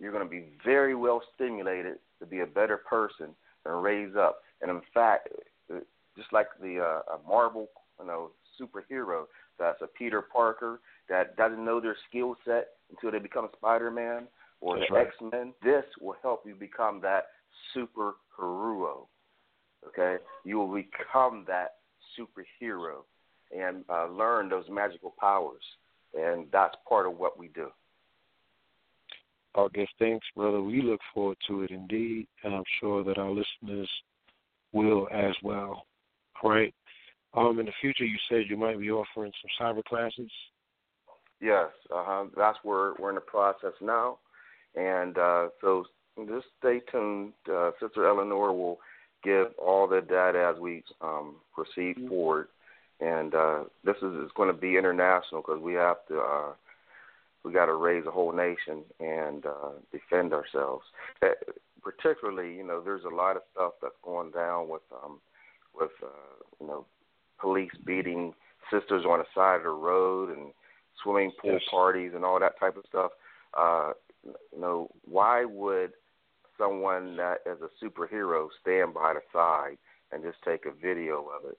you're 0.00 0.10
going 0.10 0.24
to 0.24 0.30
be 0.30 0.46
very 0.64 0.96
well 0.96 1.22
stimulated 1.34 1.98
to 2.18 2.26
be 2.26 2.40
a 2.40 2.46
better 2.46 2.76
person 2.76 3.28
and 3.64 3.82
raise 3.82 4.16
up. 4.16 4.40
And 4.60 4.70
in 4.70 4.80
fact, 4.92 5.28
just 6.16 6.32
like 6.32 6.48
the 6.60 6.80
uh, 6.80 7.18
Marvel, 7.26 7.68
you 8.02 8.08
know, 8.08 8.30
superhero 8.60 9.24
that's 9.58 9.80
a 9.80 9.86
Peter 9.86 10.22
Parker 10.22 10.80
that 11.08 11.36
doesn't 11.36 11.64
know 11.64 11.80
their 11.80 11.96
skill 12.08 12.36
set 12.44 12.68
until 12.90 13.10
they 13.10 13.18
become 13.18 13.48
Spider-Man 13.56 14.24
or 14.60 14.78
that's 14.78 14.88
the 14.88 14.94
right. 14.94 15.06
X-Men. 15.06 15.52
This 15.62 15.84
will 16.00 16.16
help 16.22 16.42
you 16.46 16.54
become 16.54 17.00
that 17.02 17.26
superhero. 17.76 19.06
Okay, 19.88 20.16
you 20.44 20.58
will 20.58 20.72
become 20.72 21.44
that 21.48 21.74
superhero 22.18 23.02
and 23.56 23.84
uh, 23.90 24.06
learn 24.06 24.48
those 24.48 24.64
magical 24.70 25.14
powers, 25.18 25.62
and 26.14 26.46
that's 26.52 26.76
part 26.88 27.06
of 27.06 27.18
what 27.18 27.38
we 27.38 27.48
do. 27.48 27.68
August, 29.54 29.92
thanks, 29.98 30.26
brother. 30.34 30.62
We 30.62 30.80
look 30.80 31.00
forward 31.12 31.36
to 31.48 31.62
it 31.62 31.70
indeed, 31.70 32.26
and 32.42 32.54
I'm 32.54 32.64
sure 32.80 33.04
that 33.04 33.18
our 33.18 33.30
listeners 33.30 33.90
will 34.72 35.08
as 35.12 35.34
well. 35.42 35.84
All 36.42 36.50
right. 36.50 36.74
Um, 37.34 37.58
in 37.58 37.66
the 37.66 37.72
future, 37.80 38.04
you 38.04 38.18
said 38.28 38.42
you 38.48 38.56
might 38.56 38.78
be 38.78 38.90
offering 38.90 39.32
some 39.40 39.74
cyber 39.74 39.84
classes. 39.84 40.30
Yes, 41.40 41.70
uh-huh. 41.90 42.26
that's 42.36 42.58
where 42.62 42.92
we're 42.98 43.08
in 43.08 43.16
the 43.16 43.20
process 43.20 43.72
now, 43.80 44.18
and 44.76 45.18
uh, 45.18 45.48
so 45.60 45.84
just 46.26 46.46
stay 46.60 46.80
tuned. 46.90 47.32
Uh, 47.50 47.72
Sister 47.80 48.06
Eleanor 48.06 48.52
will 48.52 48.78
give 49.24 49.48
all 49.58 49.88
the 49.88 50.02
data 50.02 50.52
as 50.54 50.60
we 50.60 50.84
um, 51.00 51.36
proceed 51.54 51.96
mm-hmm. 51.96 52.08
forward, 52.08 52.48
and 53.00 53.34
uh, 53.34 53.64
this 53.84 53.96
is, 53.96 54.14
is 54.24 54.30
going 54.36 54.54
to 54.54 54.60
be 54.60 54.76
international 54.76 55.42
because 55.42 55.60
we 55.60 55.74
have 55.74 55.96
to. 56.08 56.20
Uh, 56.20 56.52
we 57.44 57.52
got 57.52 57.66
to 57.66 57.74
raise 57.74 58.06
a 58.06 58.10
whole 58.10 58.32
nation 58.32 58.84
and 59.00 59.46
uh, 59.46 59.70
defend 59.90 60.32
ourselves. 60.32 60.84
Uh, 61.24 61.30
particularly, 61.82 62.54
you 62.54 62.62
know, 62.62 62.80
there's 62.80 63.02
a 63.02 63.12
lot 63.12 63.34
of 63.34 63.42
stuff 63.52 63.72
that's 63.82 63.94
going 64.04 64.30
down 64.30 64.68
with 64.68 64.82
um, 64.92 65.18
with 65.74 65.90
uh, 66.02 66.44
you 66.60 66.66
know 66.68 66.86
police 67.42 67.72
beating 67.84 68.32
sisters 68.70 69.04
on 69.04 69.18
the 69.18 69.24
side 69.34 69.56
of 69.56 69.64
the 69.64 69.68
road 69.68 70.30
and 70.30 70.52
swimming 71.02 71.32
pool 71.40 71.52
yes. 71.52 71.62
parties 71.70 72.12
and 72.14 72.24
all 72.24 72.38
that 72.40 72.58
type 72.58 72.76
of 72.76 72.84
stuff. 72.88 73.10
Uh, 73.58 73.90
you 74.24 74.60
know, 74.60 74.88
why 75.04 75.44
would 75.44 75.92
someone 76.56 77.16
that 77.16 77.38
is 77.44 77.58
a 77.60 77.84
superhero 77.84 78.46
stand 78.60 78.94
by 78.94 79.12
the 79.12 79.20
side 79.32 79.76
and 80.12 80.22
just 80.22 80.38
take 80.44 80.64
a 80.64 80.72
video 80.72 81.26
of 81.36 81.50
it? 81.50 81.58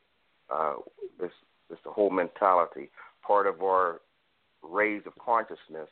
Uh, 0.50 0.74
it's, 1.20 1.34
it's 1.70 1.82
the 1.84 1.92
whole 1.92 2.10
mentality. 2.10 2.90
Part 3.26 3.46
of 3.46 3.62
our 3.62 4.00
raise 4.64 5.04
of 5.06 5.14
consciousness 5.24 5.90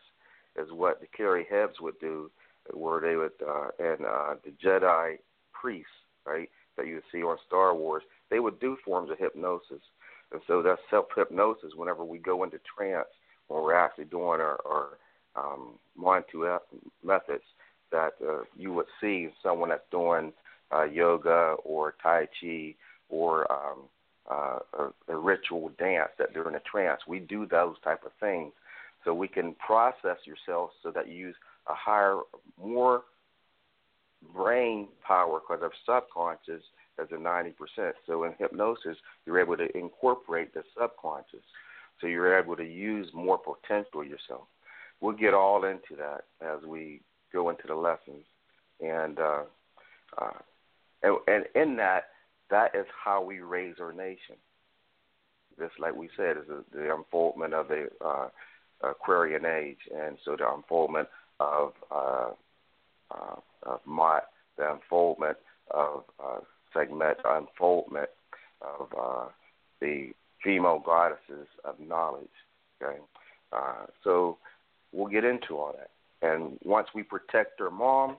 is 0.58 0.72
what 0.72 1.02
the 1.02 1.08
Kheri 1.08 1.44
Hebs 1.52 1.82
would 1.82 2.00
do, 2.00 2.32
where 2.74 3.02
they 3.02 3.16
would, 3.16 3.32
uh, 3.46 3.70
and 3.80 4.06
uh, 4.06 4.36
the 4.46 4.52
Jedi 4.64 5.18
priests, 5.54 5.90
right, 6.26 6.50
that 6.78 6.88
you 6.88 6.96
would 6.96 7.04
see 7.12 7.24
on 7.24 7.38
Star 7.48 7.76
Wars, 7.76 8.04
they 8.32 8.40
would 8.40 8.60
do 8.60 8.78
forms 8.84 9.12
of 9.12 9.20
hypnosis. 9.20 9.84
And 10.32 10.42
so 10.48 10.64
that's 10.64 10.82
self 10.90 11.06
hypnosis 11.16 11.74
whenever 11.76 12.04
we 12.04 12.18
go 12.18 12.44
into 12.44 12.58
trance 12.76 13.08
when 13.48 13.62
we're 13.62 13.76
actually 13.76 14.06
doing 14.06 14.42
our, 14.42 14.60
our 14.66 14.88
um, 15.36 15.74
Montu 16.00 16.58
methods 17.04 17.44
that 17.92 18.14
uh, 18.26 18.44
you 18.58 18.74
would 18.74 18.86
see 19.00 19.30
someone 19.44 19.70
that's 19.70 19.84
doing 19.92 20.32
uh, 20.74 20.86
yoga 20.86 21.56
or 21.66 21.94
Tai 22.02 22.28
Chi 22.40 22.76
or 23.10 23.52
um, 23.52 23.80
uh, 24.30 24.60
a, 24.80 25.14
a 25.14 25.18
ritual 25.18 25.70
dance 25.78 26.10
that 26.18 26.34
during 26.34 26.56
a 26.56 26.60
trance. 26.62 27.02
We 27.08 27.20
do 27.20 27.46
those 27.46 27.76
type 27.84 28.04
of 28.06 28.12
things 28.20 28.54
so 29.04 29.14
we 29.14 29.28
can 29.28 29.56
process 29.56 30.18
yourself 30.26 30.72
so 30.82 30.92
that 30.92 31.10
you 31.10 31.16
use 31.16 31.36
a 31.68 31.74
higher, 31.74 32.20
more 32.62 33.04
brain 34.34 34.88
power 35.06 35.40
because 35.40 35.64
our 35.64 35.72
subconscious 35.86 36.64
is 37.00 37.08
a 37.12 37.16
90%. 37.16 37.54
So 38.06 38.24
in 38.24 38.34
hypnosis, 38.38 38.98
you're 39.26 39.40
able 39.40 39.58
to 39.58 39.78
incorporate 39.78 40.54
the 40.54 40.64
subconscious. 40.80 41.44
So 42.00 42.08
you're 42.08 42.38
able 42.38 42.56
to 42.56 42.66
use 42.66 43.08
more 43.14 43.38
potential 43.38 44.04
yourself. 44.04 44.48
We'll 45.00 45.16
get 45.16 45.34
all 45.34 45.66
into 45.66 45.96
that 45.98 46.26
as 46.42 46.64
we 46.66 47.02
go 47.34 47.50
into 47.50 47.68
the 47.68 47.76
lessons. 47.76 48.26
And, 48.80 49.20
uh, 49.20 49.44
uh, 50.18 50.32
and, 51.04 51.18
and 51.28 51.46
in 51.56 51.76
that, 51.78 52.06
that 52.50 52.76
is 52.76 52.86
how 53.04 53.24
we 53.24 53.40
raise 53.40 53.76
our 53.80 53.94
nation. 53.94 54.36
Just 55.60 55.80
like 55.80 55.96
we 55.96 56.10
said, 56.18 56.38
is 56.38 56.44
the 56.74 56.94
unfoldment 56.94 57.54
of 57.54 57.68
the 57.68 57.90
uh, 58.04 58.30
Aquarian 58.84 59.46
age, 59.46 59.78
and 59.96 60.18
so 60.26 60.36
the 60.36 60.52
unfoldment 60.52 61.08
of 61.40 61.74
uh, 61.92 62.32
of 63.64 63.80
Ma'at, 63.88 64.22
the 64.58 64.72
unfoldment 64.74 65.38
of 65.72 66.04
uh, 66.24 66.40
Sekhmet, 66.74 67.18
unfoldment 67.26 68.10
of 68.62 68.88
uh, 69.00 69.26
the 69.80 70.12
female 70.44 70.81
goddesses 70.92 71.48
of 71.64 71.80
knowledge. 71.80 72.28
Okay, 72.84 72.98
uh, 73.54 73.86
so 74.04 74.38
we'll 74.92 75.08
get 75.08 75.24
into 75.24 75.58
all 75.58 75.74
that. 75.78 75.92
And 76.22 76.58
once 76.64 76.90
we 76.94 77.02
protect 77.02 77.62
our 77.62 77.72
mom, 77.72 78.18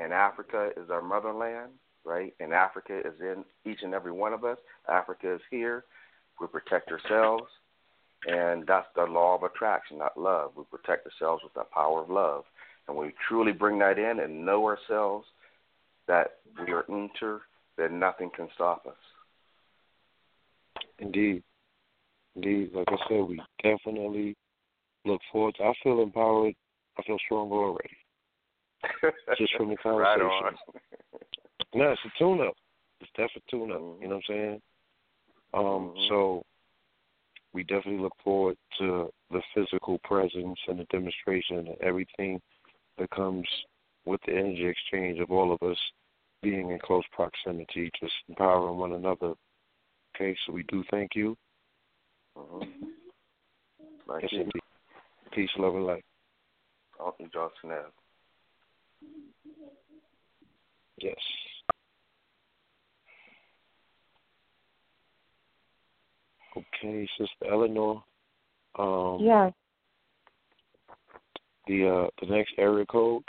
and 0.00 0.12
Africa 0.12 0.70
is 0.76 0.88
our 0.88 1.02
motherland, 1.02 1.72
right? 2.04 2.32
And 2.38 2.52
Africa 2.52 3.00
is 3.00 3.14
in 3.20 3.44
each 3.68 3.80
and 3.82 3.92
every 3.92 4.12
one 4.12 4.32
of 4.32 4.44
us. 4.44 4.58
Africa 4.88 5.34
is 5.34 5.40
here. 5.50 5.84
We 6.40 6.46
protect 6.46 6.92
ourselves, 6.92 7.50
and 8.26 8.64
that's 8.66 8.86
the 8.94 9.02
law 9.02 9.34
of 9.34 9.42
attraction, 9.42 9.98
not 9.98 10.16
love. 10.16 10.52
We 10.56 10.62
protect 10.70 11.06
ourselves 11.06 11.42
with 11.42 11.54
the 11.54 11.64
power 11.74 12.02
of 12.02 12.08
love, 12.08 12.44
and 12.86 12.96
we 12.96 13.12
truly 13.28 13.52
bring 13.52 13.80
that 13.80 13.98
in 13.98 14.20
and 14.20 14.46
know 14.46 14.64
ourselves 14.64 15.26
that 16.06 16.36
we 16.64 16.72
are 16.72 16.84
inter, 16.88 17.40
then 17.76 17.98
nothing 17.98 18.30
can 18.34 18.48
stop 18.54 18.86
us. 18.86 18.91
Indeed. 21.02 21.42
Indeed. 22.36 22.70
Like 22.74 22.88
I 22.88 22.96
said, 23.08 23.20
we 23.28 23.40
definitely 23.62 24.34
look 25.04 25.20
forward 25.30 25.54
to 25.56 25.64
I 25.64 25.72
feel 25.82 26.00
empowered. 26.00 26.54
I 26.98 27.02
feel 27.02 27.18
stronger 27.24 27.54
already. 27.56 27.96
Just 29.38 29.54
from 29.56 29.68
the 29.70 29.76
conversation. 29.76 30.26
right 30.26 30.44
on. 30.46 30.54
no, 31.74 31.90
it's 31.92 32.00
a 32.04 32.18
tune 32.18 32.40
up. 32.40 32.54
It's 33.00 33.10
definitely 33.10 33.42
tune 33.50 33.72
up. 33.72 33.80
You 34.00 34.08
know 34.08 34.16
what 34.16 34.24
I'm 34.28 34.34
saying? 34.34 34.62
Um, 35.54 35.94
Mhm. 35.94 36.08
so 36.08 36.42
we 37.52 37.62
definitely 37.64 38.00
look 38.00 38.16
forward 38.24 38.56
to 38.78 39.12
the 39.30 39.42
physical 39.54 39.98
presence 40.04 40.58
and 40.68 40.78
the 40.78 40.84
demonstration 40.84 41.58
and 41.58 41.76
everything 41.82 42.40
that 42.98 43.10
comes 43.10 43.46
with 44.04 44.20
the 44.22 44.32
energy 44.32 44.66
exchange 44.66 45.18
of 45.20 45.30
all 45.30 45.52
of 45.52 45.62
us 45.62 45.78
being 46.42 46.70
in 46.70 46.78
close 46.78 47.04
proximity, 47.12 47.90
just 48.00 48.14
empowering 48.28 48.76
one 48.78 48.92
another. 48.92 49.34
Okay, 50.22 50.36
so 50.46 50.52
we 50.52 50.62
do 50.68 50.84
thank 50.88 51.16
you. 51.16 51.36
Mm-hmm. 52.38 52.60
Thank 54.08 54.22
Yes, 54.22 54.30
you. 54.32 54.38
indeed. 54.38 54.62
Peace, 55.32 55.50
love, 55.58 55.74
and 55.74 55.84
light. 55.84 56.04
Uncle 57.04 57.26
Johnson 57.32 57.72
Ave. 57.72 57.88
Yes. 60.98 61.16
Okay, 66.56 67.08
Sister 67.18 67.50
Eleanor. 67.50 68.04
Um, 68.78 69.18
Yeah. 69.20 69.50
The 71.66 71.88
uh, 71.88 72.24
the 72.24 72.32
next 72.32 72.52
area 72.58 72.86
code. 72.86 73.24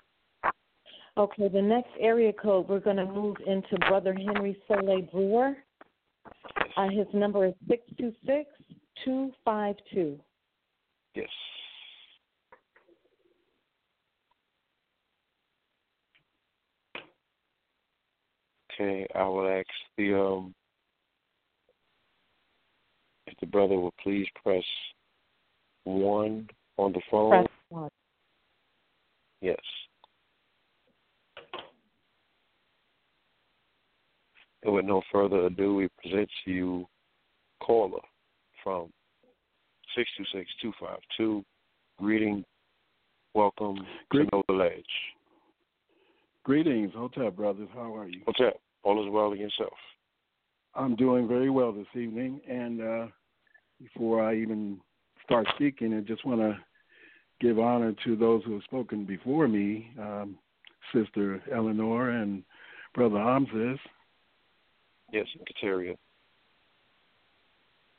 Okay, 1.18 1.48
the 1.48 1.62
next 1.62 1.92
area 2.00 2.34
code, 2.34 2.68
we're 2.68 2.80
going 2.80 2.98
to 2.98 3.06
move 3.06 3.38
into 3.48 3.78
Brother 3.88 4.14
Henry 4.14 4.58
Soleil 4.68 5.02
Brewer. 5.12 5.56
Uh, 6.76 6.90
his 6.90 7.08
number 7.14 7.46
is 7.46 7.54
six 7.68 7.84
two 7.98 8.12
six 8.26 8.50
two 9.04 9.32
five 9.46 9.76
two. 9.94 10.20
Yes. 11.16 11.30
Okay, 18.74 19.06
I 19.14 19.24
will 19.28 19.48
ask 19.48 19.68
the 19.98 20.20
um 20.20 20.56
if 23.28 23.36
the 23.40 23.46
brother 23.46 23.80
would 23.80 23.94
please 24.02 24.28
press 24.42 24.64
one 25.84 26.50
on 26.78 26.92
the 26.92 27.02
phone. 27.12 27.30
Press 27.30 27.48
one. 27.70 27.90
Yes. 29.42 29.60
And 34.64 34.74
with 34.74 34.86
no 34.86 35.02
further 35.12 35.46
ado, 35.46 35.76
we 35.76 35.90
present 36.02 36.30
to 36.46 36.52
you 36.52 36.88
caller 37.62 38.00
from 38.64 38.90
six 39.96 40.10
two 40.18 40.24
six 40.34 40.50
two 40.62 40.72
five 40.80 41.00
two. 41.18 41.44
Greeting, 42.00 42.44
welcome 43.34 43.78
Greet- 44.10 44.30
to 44.30 44.38
Know 44.38 44.44
the 44.48 44.54
Ledge. 44.54 44.84
Greetings, 46.44 46.92
Hotep 46.94 47.36
brothers. 47.36 47.70
How 47.74 47.96
are 47.96 48.08
you? 48.08 48.22
Up? 48.28 48.36
All 48.84 49.06
is 49.06 49.10
well 49.12 49.30
with 49.30 49.40
yourself. 49.40 49.74
I'm 50.76 50.96
doing 50.96 51.28
very 51.28 51.50
well 51.50 51.72
this 51.72 51.88
evening. 51.96 52.42
And 52.50 52.82
uh, 52.82 53.08
before 53.82 54.22
I 54.22 54.36
even 54.36 54.80
start 55.24 55.48
speaking, 55.56 55.94
I 55.94 56.02
just 56.02 56.26
want 56.26 56.42
to 56.42 56.58
give 57.40 57.60
honor 57.60 57.94
to 58.04 58.16
those 58.18 58.44
who 58.44 58.54
have 58.54 58.64
spoken 58.64 59.06
before 59.06 59.48
me, 59.48 59.92
um, 60.00 60.38
Sister 60.94 61.42
Eleanor 61.54 62.10
and 62.10 62.44
Brother 62.94 63.18
Amasis. 63.18 63.80
Yes, 65.14 65.28
Kateria. 65.48 65.96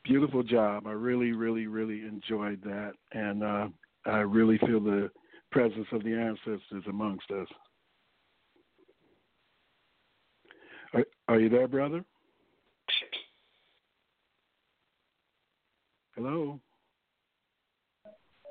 Beautiful 0.03 0.43
job. 0.43 0.85
I 0.85 0.91
really, 0.91 1.31
really, 1.31 1.65
really 1.65 2.01
enjoyed 2.01 2.61
that. 2.63 2.91
And 3.13 3.41
uh, 3.41 3.67
I 4.05 4.17
really 4.17 4.57
feel 4.59 4.81
the 4.81 5.09
presence 5.49 5.87
of 5.93 6.03
the 6.03 6.13
ancestors 6.13 6.83
amongst 6.89 7.31
us. 7.31 7.47
Are, 10.93 11.05
are 11.29 11.39
you 11.39 11.47
there, 11.47 11.69
brother? 11.69 12.03
Hello? 16.15 16.59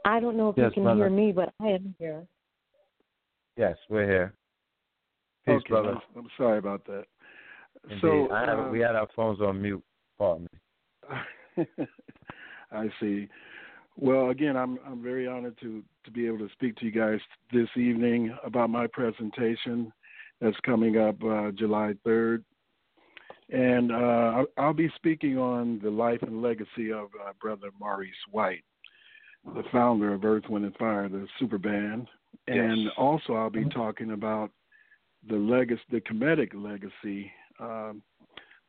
I 0.06 0.20
don't 0.20 0.38
know 0.38 0.48
if 0.48 0.56
Yes, 0.56 0.68
you 0.68 0.72
can 0.72 0.82
brother. 0.84 1.00
hear 1.00 1.10
me, 1.10 1.32
but 1.32 1.52
I 1.60 1.68
am 1.68 1.94
here. 1.98 2.26
Yes, 3.58 3.76
we're 3.90 4.06
here. 4.06 4.34
Peace, 5.46 5.56
okay, 5.56 5.68
brother. 5.68 5.90
I'm, 5.90 6.24
I'm 6.24 6.30
sorry 6.38 6.58
about 6.58 6.86
that. 6.86 7.04
Indeed. 7.84 8.00
So 8.00 8.30
I 8.30 8.40
have, 8.46 8.58
uh, 8.58 8.68
we 8.70 8.80
had 8.80 8.94
our 8.94 9.08
phones 9.14 9.40
on 9.40 9.60
mute. 9.60 9.82
Pardon 10.18 10.48
me. 10.52 11.66
I 12.72 12.88
see. 13.00 13.28
Well, 13.96 14.30
again, 14.30 14.56
I'm 14.56 14.78
I'm 14.86 15.02
very 15.02 15.26
honored 15.26 15.58
to 15.60 15.82
to 16.04 16.10
be 16.10 16.26
able 16.26 16.38
to 16.38 16.48
speak 16.52 16.76
to 16.76 16.86
you 16.86 16.90
guys 16.90 17.20
this 17.52 17.68
evening 17.76 18.36
about 18.44 18.70
my 18.70 18.86
presentation 18.86 19.92
that's 20.40 20.56
coming 20.64 20.98
up 20.98 21.22
uh, 21.22 21.52
July 21.52 21.94
3rd, 22.04 22.42
and 23.50 23.92
uh, 23.92 23.94
I'll, 23.94 24.46
I'll 24.58 24.74
be 24.74 24.90
speaking 24.96 25.38
on 25.38 25.80
the 25.82 25.90
life 25.90 26.22
and 26.22 26.42
legacy 26.42 26.92
of 26.92 27.08
uh, 27.24 27.32
Brother 27.40 27.68
Maurice 27.78 28.12
White, 28.30 28.64
the 29.54 29.62
founder 29.70 30.12
of 30.12 30.24
Earth, 30.24 30.44
Wind, 30.48 30.64
and 30.64 30.76
Fire, 30.76 31.08
the 31.08 31.26
super 31.38 31.58
band, 31.58 32.08
and 32.48 32.84
Yes. 32.84 32.92
also 32.98 33.34
I'll 33.34 33.48
be 33.48 33.64
talking 33.66 34.10
about 34.10 34.50
the 35.28 35.36
legacy, 35.36 35.82
the 35.90 36.00
comedic 36.00 36.50
legacy 36.52 37.30
um, 37.60 38.02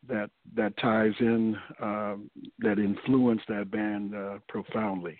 that 0.08 0.30
that 0.56 0.78
ties 0.78 1.14
in 1.20 1.58
um, 1.82 2.30
that 2.60 2.80
influenced 2.80 3.48
that 3.48 3.72
band 3.72 4.16
uh, 4.16 4.38
profoundly. 4.48 5.18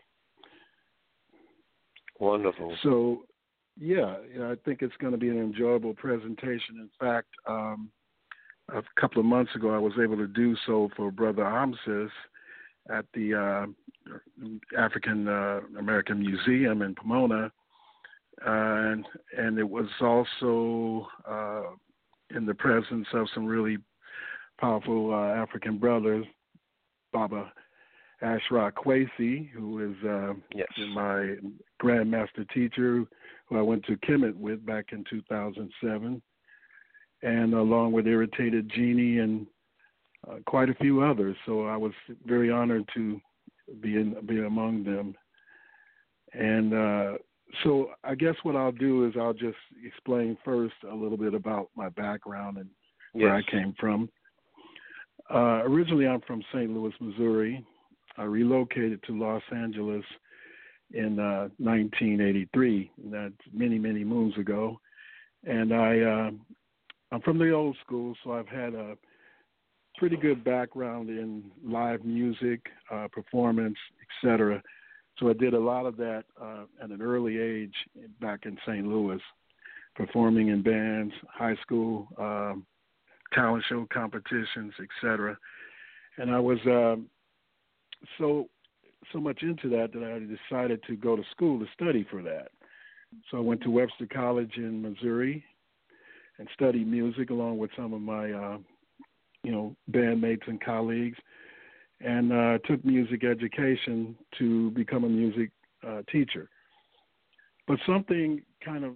Wonderful. 2.20 2.76
So, 2.82 3.24
yeah, 3.78 4.16
I 4.42 4.56
think 4.64 4.82
it's 4.82 4.96
going 5.02 5.12
to 5.12 5.18
be 5.18 5.30
an 5.30 5.38
enjoyable 5.38 5.94
presentation. 5.94 6.78
In 6.80 6.90
fact, 7.00 7.28
um, 7.46 7.92
a 8.70 8.82
couple 9.00 9.20
of 9.20 9.26
months 9.26 9.54
ago, 9.56 9.74
I 9.76 9.80
was 9.80 9.94
able 10.02 10.18
to 10.18 10.28
do 10.28 10.56
so 10.66 10.90
for 10.96 11.12
Brother 11.12 11.44
Amasis 11.44 12.10
at 12.90 13.06
the 13.14 13.34
uh, 13.34 14.18
African 14.78 15.28
uh, 15.28 15.62
American 15.78 16.20
Museum 16.20 16.82
in 16.82 16.96
Pomona, 16.96 17.52
and 18.46 19.06
and 19.38 19.60
it 19.60 19.70
was 19.70 19.88
also 20.00 21.08
uh, 21.28 21.64
in 22.34 22.46
the 22.46 22.54
presence 22.54 23.08
of 23.14 23.28
some 23.34 23.46
really 23.46 23.78
powerful 24.60 25.14
uh, 25.14 25.34
African 25.34 25.78
brothers, 25.78 26.26
Baba 27.12 27.52
Ashra 28.24 28.72
Kwesi, 28.72 29.50
who 29.52 29.92
is 29.92 29.96
uh, 30.08 30.34
Yes. 30.54 30.68
my 30.94 31.36
grandmaster 31.82 32.50
teacher, 32.54 33.06
who 33.48 33.58
I 33.58 33.62
went 33.62 33.86
to 33.86 33.98
Kemet 33.98 34.36
with 34.36 34.66
back 34.66 34.86
in 34.92 35.04
2007, 35.10 36.22
and 37.22 37.54
along 37.54 37.92
with 37.92 38.08
Irritated 38.08 38.70
Genie 38.74 39.20
and 39.20 39.46
uh, 40.28 40.38
quite 40.46 40.70
a 40.70 40.76
few 40.76 41.02
others. 41.02 41.36
So 41.46 41.66
I 41.66 41.78
was 41.78 41.92
very 42.26 42.50
honored 42.52 42.90
to 42.96 43.20
be 43.82 43.96
in, 43.96 44.16
be 44.26 44.40
among 44.40 44.84
them. 44.84 45.16
And 46.34 46.74
uh, 46.74 47.14
so 47.64 47.92
I 48.04 48.16
guess 48.16 48.36
what 48.44 48.56
I'll 48.56 48.72
do 48.72 49.06
is 49.08 49.14
I'll 49.20 49.34
just 49.34 49.58
explain 49.86 50.38
first 50.44 50.76
a 50.90 50.96
little 50.96 51.18
bit 51.18 51.34
about 51.34 51.70
my 51.76 51.90
background 51.90 52.58
and 52.58 52.70
where 53.14 53.36
Yes. 53.36 53.46
I 53.48 53.52
came 53.52 53.74
from. 53.80 54.10
Uh, 55.34 55.64
originally, 55.64 56.08
I'm 56.08 56.22
from 56.22 56.44
St. 56.54 56.70
Louis, 56.70 56.94
Missouri. 57.00 57.66
I 58.18 58.24
relocated 58.24 59.02
to 59.04 59.18
Los 59.18 59.42
Angeles 59.52 60.04
in 60.92 61.20
uh, 61.20 61.50
1983. 61.58 62.92
That's 63.06 63.34
many, 63.52 63.80
many 63.80 64.04
moons 64.04 64.38
ago. 64.38 64.80
And 65.44 65.74
I, 65.74 66.00
uh, 66.00 66.32
I'm 67.12 67.22
from 67.22 67.38
the 67.38 67.52
old 67.52 67.78
school, 67.84 68.16
so 68.24 68.34
I've 68.34 68.48
had 68.48 68.74
a 68.74 68.96
pretty 69.98 70.18
good 70.18 70.44
background 70.44 71.10
in 71.10 71.44
live 71.64 72.04
music, 72.04 72.62
uh, 72.92 73.08
performance, 73.12 73.78
etc. 74.24 74.62
So 75.20 75.30
I 75.30 75.34
did 75.34 75.54
a 75.54 75.60
lot 75.60 75.86
of 75.86 75.98
that 75.98 76.24
uh, 76.42 76.64
at 76.84 76.90
an 76.90 77.02
early 77.02 77.40
age 77.40 77.74
back 78.20 78.42
in 78.46 78.58
St. 78.68 78.86
Louis, 78.86 79.20
performing 79.96 80.50
in 80.50 80.62
bands, 80.62 81.14
high 81.28 81.56
school 81.62 82.08
um, 82.20 82.66
talent 83.34 83.64
show 83.70 83.88
competitions, 83.92 84.74
etc. 84.80 85.38
And 86.18 86.32
I 86.32 86.40
was 86.40 86.60
um, 86.66 87.08
so 88.18 88.48
so 89.14 89.20
much 89.20 89.44
into 89.44 89.70
that 89.70 89.94
that 89.94 90.04
I 90.04 90.20
decided 90.20 90.82
to 90.88 90.96
go 90.96 91.16
to 91.16 91.24
school 91.32 91.60
to 91.60 91.66
study 91.74 92.06
for 92.10 92.22
that. 92.24 92.48
So 93.30 93.38
I 93.38 93.42
went 93.42 93.62
to 93.62 93.70
Webster 93.70 94.08
College 94.12 94.54
in 94.58 94.82
Missouri, 94.82 95.44
and 96.38 96.48
studied 96.54 96.88
music 96.88 97.30
along 97.30 97.58
with 97.58 97.72
some 97.78 97.94
of 97.94 98.02
my, 98.02 98.32
uh, 98.32 98.58
you 99.44 99.52
know, 99.52 99.76
bandmates 99.92 100.48
and 100.48 100.62
colleagues, 100.62 101.18
and 102.02 102.32
uh, 102.32 102.58
took 102.66 102.84
music 102.84 103.24
education 103.24 104.16
to 104.38 104.72
become 104.72 105.04
a 105.04 105.10
music 105.10 105.52
uh, 105.88 106.02
teacher. 106.12 106.50
But 107.68 107.80
something 107.86 108.42
kind 108.64 108.84
of 108.84 108.94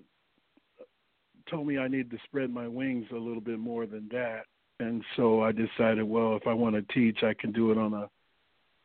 told 1.49 1.65
me 1.67 1.77
I 1.77 1.87
needed 1.87 2.11
to 2.11 2.17
spread 2.25 2.51
my 2.51 2.67
wings 2.67 3.05
a 3.11 3.17
little 3.17 3.41
bit 3.41 3.59
more 3.59 3.85
than 3.85 4.07
that, 4.11 4.43
and 4.79 5.03
so 5.15 5.41
I 5.41 5.51
decided, 5.51 6.03
well, 6.03 6.35
if 6.35 6.45
I 6.45 6.53
want 6.53 6.75
to 6.75 6.93
teach, 6.93 7.23
I 7.23 7.33
can 7.33 7.51
do 7.51 7.71
it 7.71 7.77
on 7.77 7.93
a 7.93 8.09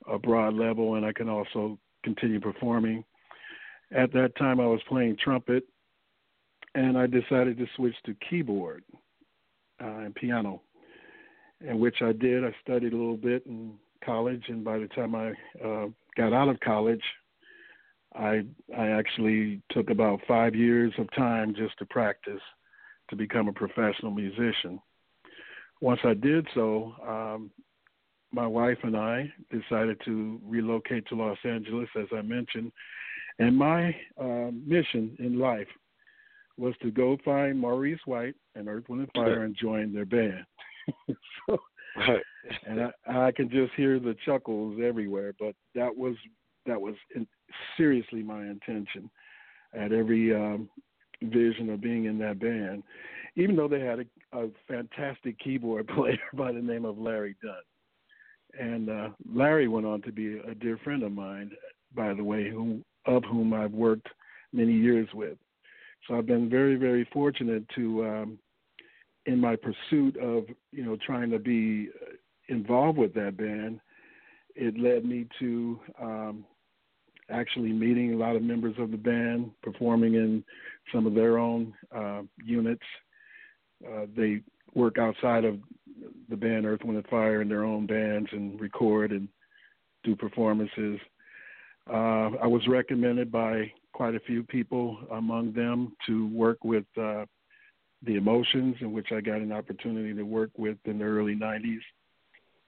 a 0.06 0.18
broad 0.18 0.54
level, 0.54 0.96
and 0.96 1.06
I 1.06 1.12
can 1.12 1.28
also 1.28 1.78
continue 2.02 2.40
performing. 2.40 3.04
At 3.92 4.12
that 4.12 4.36
time, 4.36 4.60
I 4.60 4.66
was 4.66 4.80
playing 4.88 5.16
trumpet, 5.22 5.64
and 6.74 6.98
I 6.98 7.06
decided 7.06 7.58
to 7.58 7.66
switch 7.76 7.94
to 8.06 8.14
keyboard 8.28 8.84
uh, 9.82 9.98
and 9.98 10.14
piano, 10.14 10.62
and 11.66 11.78
which 11.78 12.02
I 12.02 12.12
did. 12.12 12.44
I 12.44 12.54
studied 12.62 12.92
a 12.92 12.96
little 12.96 13.16
bit 13.16 13.46
in 13.46 13.74
college, 14.04 14.44
and 14.48 14.64
by 14.64 14.78
the 14.78 14.88
time 14.88 15.14
I 15.14 15.30
uh, 15.64 15.86
got 16.16 16.32
out 16.32 16.48
of 16.48 16.60
college, 16.60 17.02
I 18.14 18.42
I 18.76 18.88
actually 18.88 19.62
took 19.70 19.90
about 19.90 20.20
five 20.26 20.54
years 20.54 20.92
of 20.98 21.08
time 21.14 21.54
just 21.54 21.78
to 21.78 21.86
practice 21.86 22.40
to 23.10 23.16
become 23.16 23.48
a 23.48 23.52
professional 23.52 24.12
musician. 24.12 24.80
Once 25.80 26.00
I 26.04 26.14
did 26.14 26.46
so, 26.54 26.94
um, 27.06 27.50
my 28.32 28.46
wife 28.46 28.78
and 28.82 28.96
I 28.96 29.30
decided 29.50 30.00
to 30.04 30.40
relocate 30.44 31.06
to 31.08 31.14
Los 31.14 31.38
Angeles, 31.44 31.88
as 31.96 32.06
I 32.16 32.22
mentioned, 32.22 32.72
and 33.38 33.56
my 33.56 33.94
uh, 34.20 34.50
mission 34.64 35.16
in 35.18 35.38
life 35.38 35.68
was 36.56 36.74
to 36.82 36.90
go 36.90 37.18
find 37.24 37.58
Maurice 37.58 38.00
White 38.04 38.36
and 38.54 38.68
Earth, 38.68 38.84
Wind, 38.88 39.02
and 39.02 39.10
Fire 39.14 39.42
and 39.42 39.56
join 39.56 39.92
their 39.92 40.04
band. 40.04 40.44
so, 41.48 41.58
and 42.66 42.80
I, 43.06 43.26
I 43.26 43.32
can 43.32 43.48
just 43.50 43.72
hear 43.76 43.98
the 43.98 44.16
chuckles 44.24 44.78
everywhere. 44.82 45.34
But 45.38 45.54
that 45.74 45.94
was 45.94 46.14
that 46.66 46.80
was 46.80 46.94
in, 47.14 47.26
seriously 47.76 48.22
my 48.22 48.42
intention 48.42 49.10
at 49.74 49.92
every 49.92 50.34
um, 50.34 50.68
vision 51.22 51.70
of 51.70 51.80
being 51.80 52.06
in 52.06 52.18
that 52.18 52.40
band. 52.40 52.82
Even 53.36 53.56
though 53.56 53.68
they 53.68 53.80
had 53.80 54.00
a, 54.00 54.38
a 54.38 54.48
fantastic 54.68 55.38
keyboard 55.38 55.88
player 55.94 56.18
by 56.34 56.52
the 56.52 56.60
name 56.60 56.84
of 56.84 56.98
Larry 56.98 57.36
Dunn, 57.42 57.54
and 58.58 58.88
uh, 58.88 59.08
Larry 59.32 59.68
went 59.68 59.86
on 59.86 60.02
to 60.02 60.12
be 60.12 60.38
a 60.38 60.54
dear 60.54 60.78
friend 60.84 61.02
of 61.02 61.12
mine, 61.12 61.50
by 61.94 62.14
the 62.14 62.24
way, 62.24 62.48
whom 62.50 62.84
of 63.06 63.22
whom 63.24 63.52
I've 63.52 63.72
worked 63.72 64.08
many 64.52 64.72
years 64.72 65.08
with. 65.12 65.36
So 66.06 66.16
I've 66.16 66.26
been 66.26 66.48
very, 66.48 66.76
very 66.76 67.08
fortunate 67.12 67.64
to, 67.74 68.04
um, 68.04 68.38
in 69.26 69.40
my 69.40 69.56
pursuit 69.56 70.16
of, 70.18 70.44
you 70.70 70.84
know, 70.84 70.96
trying 71.04 71.30
to 71.30 71.38
be 71.38 71.88
involved 72.48 72.98
with 72.98 73.14
that 73.14 73.36
band, 73.36 73.80
it 74.54 74.78
led 74.78 75.04
me 75.04 75.26
to 75.38 75.80
um, 76.00 76.44
actually 77.30 77.72
meeting 77.72 78.14
a 78.14 78.16
lot 78.16 78.36
of 78.36 78.42
members 78.42 78.74
of 78.78 78.90
the 78.90 78.96
band, 78.96 79.50
performing 79.62 80.14
in 80.14 80.44
some 80.92 81.06
of 81.06 81.14
their 81.14 81.38
own 81.38 81.72
uh, 81.94 82.22
units. 82.44 82.84
Uh, 83.86 84.06
they 84.16 84.40
work 84.74 84.98
outside 84.98 85.44
of 85.44 85.58
the 86.28 86.36
band 86.36 86.66
Earth, 86.66 86.80
Wind, 86.84 86.98
and 86.98 87.06
Fire 87.06 87.42
in 87.42 87.48
their 87.48 87.64
own 87.64 87.86
bands 87.86 88.28
and 88.32 88.60
record 88.60 89.12
and 89.12 89.28
do 90.02 90.14
performances. 90.14 90.98
Uh, 91.90 92.30
I 92.42 92.46
was 92.46 92.66
recommended 92.68 93.30
by 93.30 93.72
quite 93.92 94.14
a 94.14 94.20
few 94.20 94.42
people, 94.42 94.98
among 95.12 95.52
them, 95.52 95.94
to 96.06 96.28
work 96.28 96.64
with 96.64 96.84
uh, 97.00 97.24
the 98.04 98.16
Emotions, 98.16 98.76
in 98.80 98.92
which 98.92 99.08
I 99.12 99.20
got 99.20 99.38
an 99.38 99.52
opportunity 99.52 100.14
to 100.14 100.22
work 100.22 100.50
with 100.56 100.78
in 100.84 100.98
the 100.98 101.04
early 101.04 101.34
90s. 101.34 101.80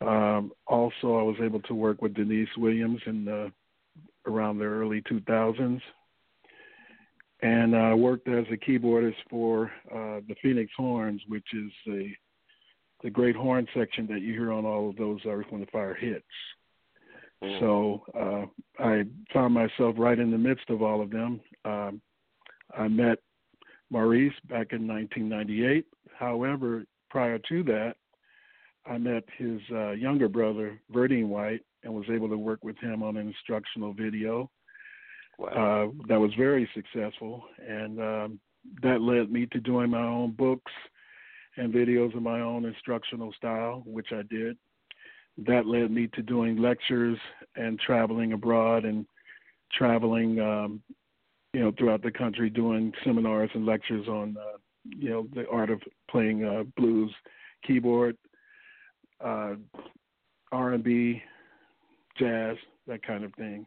Um, 0.00 0.52
also, 0.66 1.18
I 1.18 1.22
was 1.22 1.36
able 1.42 1.60
to 1.62 1.74
work 1.74 2.02
with 2.02 2.14
Deniece 2.14 2.48
Williams 2.56 3.00
in 3.06 3.24
the, 3.24 3.50
around 4.26 4.58
the 4.58 4.64
early 4.64 5.02
2000s. 5.02 5.80
And 7.42 7.76
I 7.76 7.94
worked 7.94 8.28
as 8.28 8.44
a 8.50 8.56
keyboardist 8.56 9.16
for 9.28 9.70
uh, 9.90 10.20
the 10.26 10.34
Phoenix 10.42 10.70
Horns, 10.76 11.20
which 11.28 11.46
is 11.52 11.70
a, 11.88 12.16
the 13.02 13.10
great 13.10 13.36
horn 13.36 13.66
section 13.74 14.06
that 14.08 14.20
you 14.20 14.32
hear 14.32 14.52
on 14.52 14.64
all 14.64 14.88
of 14.88 14.96
those 14.96 15.20
Earth, 15.26 15.46
Wind, 15.50 15.62
and 15.62 15.70
Fire 15.70 15.94
hits. 15.94 16.24
Mm. 17.44 17.60
So 17.60 18.02
uh, 18.18 18.82
I 18.82 19.04
found 19.32 19.52
myself 19.52 19.96
right 19.98 20.18
in 20.18 20.30
the 20.30 20.38
midst 20.38 20.70
of 20.70 20.82
all 20.82 21.02
of 21.02 21.10
them. 21.10 21.40
Um, 21.64 22.00
I 22.76 22.88
met 22.88 23.18
Maurice 23.90 24.34
back 24.48 24.72
in 24.72 24.86
1998. 24.86 25.86
However, 26.18 26.84
prior 27.10 27.38
to 27.48 27.62
that, 27.64 27.94
I 28.86 28.98
met 28.98 29.24
his 29.36 29.60
uh, 29.72 29.90
younger 29.92 30.28
brother, 30.28 30.80
Verdine 30.92 31.28
White, 31.28 31.62
and 31.82 31.92
was 31.92 32.06
able 32.10 32.28
to 32.28 32.38
work 32.38 32.62
with 32.62 32.78
him 32.78 33.02
on 33.02 33.16
an 33.16 33.26
instructional 33.26 33.92
video. 33.92 34.50
Wow. 35.38 35.48
Uh, 35.48 36.06
that 36.08 36.20
was 36.20 36.32
very 36.38 36.68
successful, 36.74 37.44
and 37.66 38.00
um, 38.00 38.40
that 38.82 39.00
led 39.00 39.30
me 39.30 39.46
to 39.46 39.60
doing 39.60 39.90
my 39.90 40.02
own 40.02 40.32
books 40.32 40.72
and 41.56 41.72
videos 41.72 42.16
of 42.16 42.22
my 42.22 42.40
own 42.40 42.64
instructional 42.64 43.32
style, 43.34 43.82
which 43.86 44.08
I 44.12 44.22
did 44.22 44.56
that 45.38 45.66
led 45.66 45.90
me 45.90 46.08
to 46.14 46.22
doing 46.22 46.56
lectures 46.56 47.18
and 47.56 47.78
traveling 47.78 48.32
abroad 48.32 48.84
and 48.84 49.06
traveling, 49.72 50.40
um, 50.40 50.82
you 51.56 51.62
know, 51.62 51.72
throughout 51.78 52.02
the 52.02 52.10
country 52.10 52.50
doing 52.50 52.92
seminars 53.02 53.48
and 53.54 53.64
lectures 53.64 54.06
on, 54.08 54.36
uh, 54.38 54.58
you 54.84 55.08
know, 55.08 55.26
the 55.34 55.48
art 55.48 55.70
of 55.70 55.80
playing 56.10 56.44
uh, 56.44 56.64
blues, 56.76 57.10
keyboard, 57.66 58.14
uh, 59.24 59.54
R&B, 60.52 61.22
jazz, 62.18 62.56
that 62.86 63.02
kind 63.06 63.24
of 63.24 63.32
thing, 63.36 63.64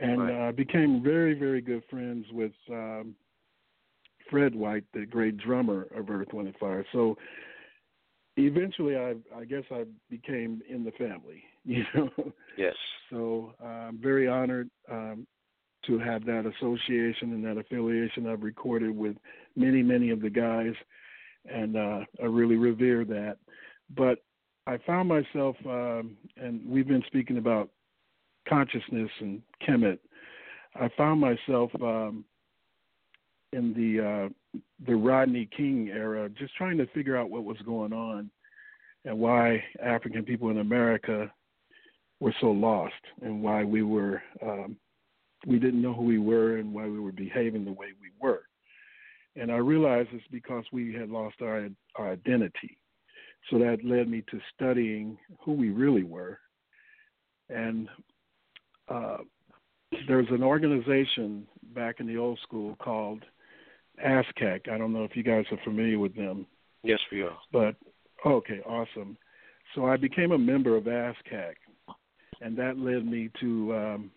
and 0.00 0.22
right. 0.22 0.48
uh, 0.48 0.52
became 0.52 1.02
very, 1.02 1.34
very 1.34 1.60
good 1.60 1.82
friends 1.90 2.26
with 2.30 2.52
um, 2.70 3.16
Fred 4.30 4.54
White, 4.54 4.84
the 4.94 5.04
great 5.04 5.36
drummer 5.36 5.88
of 5.96 6.08
Earth, 6.08 6.28
Wind 6.32 6.46
and 6.46 6.56
Fire. 6.58 6.86
So 6.92 7.16
eventually 8.36 8.96
I 8.96 9.16
I 9.36 9.44
guess 9.44 9.64
I 9.72 9.82
became 10.10 10.62
in 10.68 10.84
the 10.84 10.92
family, 10.92 11.42
you 11.64 11.82
know. 11.92 12.08
Yes. 12.56 12.74
So 13.10 13.52
I'm 13.60 13.98
very 14.00 14.28
honored 14.28 14.70
um, 14.88 15.26
to 15.86 15.98
have 15.98 16.24
that 16.24 16.44
association 16.46 17.32
and 17.32 17.44
that 17.44 17.58
affiliation. 17.58 18.26
I've 18.26 18.42
recorded 18.42 18.96
with 18.96 19.16
many 19.56 19.82
many 19.82 20.10
of 20.10 20.20
the 20.20 20.30
guys, 20.30 20.74
and 21.46 21.76
uh, 21.76 22.00
I 22.22 22.26
really 22.26 22.56
revere 22.56 23.04
that. 23.04 23.36
But 23.96 24.18
I 24.66 24.78
found 24.86 25.08
myself, 25.08 25.56
um, 25.66 26.16
and 26.36 26.60
we've 26.66 26.88
been 26.88 27.04
speaking 27.06 27.38
about 27.38 27.68
consciousness 28.48 29.10
and 29.20 29.42
Kemet. 29.66 29.98
I 30.74 30.88
found 30.96 31.20
myself 31.20 31.70
um, 31.80 32.24
in 33.52 33.72
the 33.74 34.28
uh, 34.56 34.58
the 34.86 34.94
Rodney 34.94 35.48
King 35.56 35.90
era, 35.92 36.28
just 36.30 36.54
trying 36.56 36.78
to 36.78 36.86
figure 36.88 37.16
out 37.16 37.30
what 37.30 37.44
was 37.44 37.58
going 37.64 37.92
on 37.92 38.30
and 39.04 39.18
why 39.18 39.62
African 39.82 40.24
people 40.24 40.50
in 40.50 40.58
America 40.58 41.30
were 42.20 42.34
so 42.40 42.50
lost, 42.50 42.94
and 43.22 43.42
why 43.42 43.64
we 43.64 43.82
were 43.82 44.22
um, 44.42 44.76
we 45.46 45.58
didn't 45.58 45.82
know 45.82 45.94
who 45.94 46.04
we 46.04 46.18
were 46.18 46.56
and 46.56 46.72
why 46.72 46.86
we 46.86 47.00
were 47.00 47.12
behaving 47.12 47.64
the 47.64 47.72
way 47.72 47.88
we 48.00 48.10
were. 48.20 48.42
And 49.36 49.50
I 49.50 49.56
realized 49.56 50.10
it's 50.12 50.24
because 50.30 50.64
we 50.72 50.94
had 50.94 51.10
lost 51.10 51.36
our 51.42 51.68
our 51.96 52.12
identity. 52.12 52.78
So 53.50 53.58
that 53.58 53.84
led 53.84 54.08
me 54.08 54.22
to 54.30 54.40
studying 54.54 55.18
who 55.44 55.52
we 55.52 55.70
really 55.70 56.04
were. 56.04 56.38
And 57.50 57.88
uh, 58.88 59.18
there's 60.08 60.28
an 60.30 60.42
organization 60.42 61.46
back 61.74 62.00
in 62.00 62.06
the 62.06 62.16
old 62.16 62.38
school 62.42 62.76
called 62.76 63.22
ASCAC. 64.04 64.68
I 64.70 64.78
don't 64.78 64.92
know 64.92 65.04
if 65.04 65.14
you 65.14 65.22
guys 65.22 65.44
are 65.50 65.58
familiar 65.64 65.98
with 65.98 66.16
them. 66.16 66.46
Yes, 66.82 67.00
we 67.12 67.22
are. 67.22 67.36
But 67.52 67.76
okay, 68.24 68.60
awesome. 68.66 69.16
So 69.74 69.86
I 69.86 69.96
became 69.96 70.32
a 70.32 70.38
member 70.38 70.76
of 70.76 70.84
ASCAC, 70.84 71.54
and 72.40 72.56
that 72.56 72.78
led 72.78 73.04
me 73.04 73.30
to 73.40 73.74
um, 73.74 74.10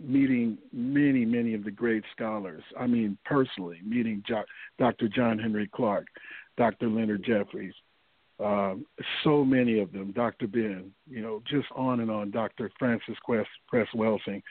meeting 0.00 0.58
many, 0.72 1.24
many 1.24 1.54
of 1.54 1.64
the 1.64 1.70
great 1.70 2.04
scholars. 2.14 2.62
I 2.78 2.86
mean, 2.86 3.16
personally, 3.24 3.80
meeting 3.84 4.22
jo- 4.26 4.44
Dr. 4.78 5.08
John 5.08 5.38
Henrik 5.38 5.72
Clarke, 5.72 6.08
Dr. 6.56 6.88
Leonard 6.88 7.24
Jeffries, 7.24 7.74
um, 8.40 8.84
so 9.22 9.44
many 9.44 9.78
of 9.78 9.92
them, 9.92 10.12
Dr. 10.12 10.48
Ben, 10.48 10.90
you 11.08 11.22
know, 11.22 11.42
just 11.48 11.66
on 11.76 12.00
and 12.00 12.10
on, 12.10 12.30
Dr. 12.30 12.70
Frances 12.78 13.16
Cress, 13.24 13.46
Cress 13.68 13.86
Welsing. 13.94 14.42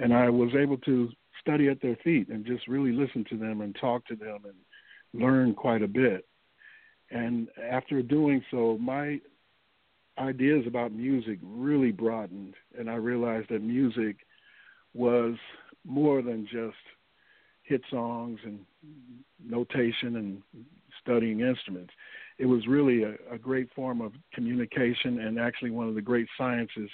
And 0.00 0.14
I 0.14 0.30
was 0.30 0.50
able 0.58 0.78
to 0.78 1.10
study 1.40 1.68
at 1.68 1.82
their 1.82 1.96
feet 1.96 2.28
and 2.28 2.46
just 2.46 2.66
really 2.68 2.92
listen 2.92 3.24
to 3.28 3.36
them 3.36 3.60
and 3.60 3.76
talk 3.78 4.06
to 4.06 4.16
them 4.16 4.38
and 4.44 5.22
learn 5.22 5.54
quite 5.54 5.82
a 5.82 5.88
bit. 5.88 6.24
And 7.10 7.48
after 7.62 8.00
doing 8.00 8.42
so, 8.50 8.78
my 8.80 9.20
ideas 10.18 10.64
about 10.66 10.92
music 10.92 11.38
really 11.42 11.92
broadened, 11.92 12.54
and 12.78 12.88
I 12.88 12.94
realized 12.94 13.50
that 13.50 13.62
music 13.62 14.16
was 14.94 15.34
more 15.84 16.22
than 16.22 16.46
just 16.50 16.76
hit 17.62 17.82
songs 17.90 18.38
and 18.44 18.60
notation 19.44 20.16
and 20.16 20.42
studying 21.00 21.40
instruments. 21.40 21.92
It 22.38 22.46
was 22.46 22.66
really 22.66 23.04
a, 23.04 23.14
a 23.30 23.38
great 23.38 23.68
form 23.74 24.00
of 24.00 24.12
communication 24.34 25.20
and 25.20 25.38
actually 25.38 25.70
one 25.70 25.88
of 25.88 25.94
the 25.94 26.02
great 26.02 26.28
sciences 26.36 26.90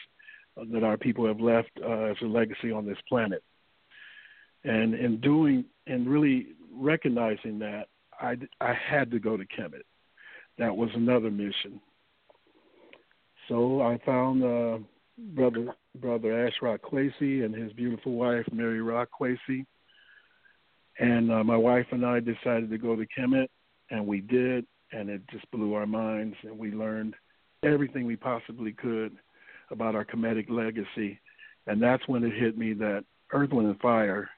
that 0.72 0.82
our 0.82 0.96
people 0.96 1.26
have 1.26 1.40
left 1.40 1.70
uh, 1.84 2.04
as 2.04 2.16
a 2.22 2.26
legacy 2.26 2.72
on 2.72 2.86
this 2.86 2.98
planet. 3.08 3.42
And 4.64 4.94
in 4.94 5.20
doing 5.20 5.64
and 5.86 6.08
really 6.08 6.48
recognizing 6.72 7.58
that, 7.60 7.86
I, 8.20 8.36
I 8.60 8.74
had 8.74 9.10
to 9.12 9.20
go 9.20 9.36
to 9.36 9.44
Kemet. 9.44 9.82
That 10.58 10.76
was 10.76 10.90
another 10.94 11.30
mission. 11.30 11.80
So 13.48 13.80
I 13.80 13.98
found 14.04 14.42
uh, 14.42 14.78
brother 15.18 15.74
brother 16.00 16.50
Ashra 16.50 16.78
Kwesi 16.78 17.44
and 17.44 17.54
his 17.54 17.72
beautiful 17.72 18.12
wife 18.12 18.46
Merira 18.52 19.06
Kwesi, 19.06 19.66
and 20.98 21.30
uh, 21.30 21.44
my 21.44 21.56
wife 21.56 21.86
and 21.90 22.04
I 22.04 22.20
decided 22.20 22.70
to 22.70 22.78
go 22.78 22.96
to 22.96 23.06
Kemet, 23.06 23.48
and 23.90 24.06
we 24.06 24.20
did, 24.20 24.66
and 24.92 25.10
it 25.10 25.22
just 25.30 25.50
blew 25.50 25.74
our 25.74 25.86
minds, 25.86 26.36
and 26.42 26.58
we 26.58 26.70
learned 26.70 27.14
everything 27.62 28.06
we 28.06 28.16
possibly 28.16 28.72
could 28.72 29.16
about 29.70 29.94
our 29.94 30.04
Kemetic 30.04 30.48
legacy, 30.48 31.20
and 31.66 31.82
that's 31.82 32.06
when 32.06 32.24
it 32.24 32.32
hit 32.32 32.56
me 32.56 32.72
that 32.74 33.04
Earth, 33.32 33.50
Wind, 33.50 33.68
and 33.68 33.80
Fire 33.80 34.30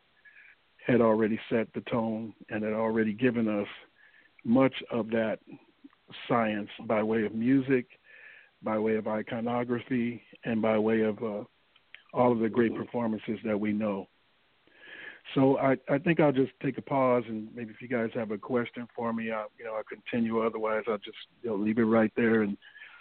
had 0.86 1.00
already 1.00 1.38
set 1.50 1.72
the 1.74 1.82
tone 1.82 2.32
and 2.48 2.64
had 2.64 2.72
already 2.72 3.12
given 3.12 3.48
us 3.48 3.68
much 4.44 4.74
of 4.90 5.10
that 5.10 5.38
science 6.26 6.70
by 6.86 7.02
way 7.02 7.24
of 7.24 7.34
music, 7.34 7.86
by 8.62 8.78
way 8.78 8.96
of 8.96 9.06
iconography, 9.06 10.22
and 10.44 10.60
by 10.60 10.78
way 10.78 11.02
of 11.02 11.22
uh, 11.22 11.44
all 12.12 12.32
of 12.32 12.40
the 12.40 12.48
great 12.48 12.74
performances 12.74 13.38
that 13.44 13.58
we 13.58 13.72
know. 13.72 14.06
So 15.34 15.58
I, 15.58 15.76
I 15.88 15.98
think 15.98 16.18
I'll 16.18 16.32
just 16.32 16.52
take 16.62 16.78
a 16.78 16.82
pause 16.82 17.24
and 17.28 17.48
maybe 17.54 17.70
if 17.70 17.80
you 17.80 17.88
guys 17.88 18.10
have 18.14 18.30
a 18.30 18.38
question 18.38 18.88
for 18.96 19.12
me, 19.12 19.30
I'll, 19.30 19.50
you 19.58 19.64
know, 19.64 19.74
I'll 19.74 19.84
continue. 19.84 20.40
Otherwise, 20.40 20.84
I'll 20.88 20.98
just 20.98 21.18
you 21.42 21.50
know 21.50 21.56
leave 21.56 21.78
it 21.78 21.82
right 21.82 22.12
there, 22.16 22.42
and 22.42 22.56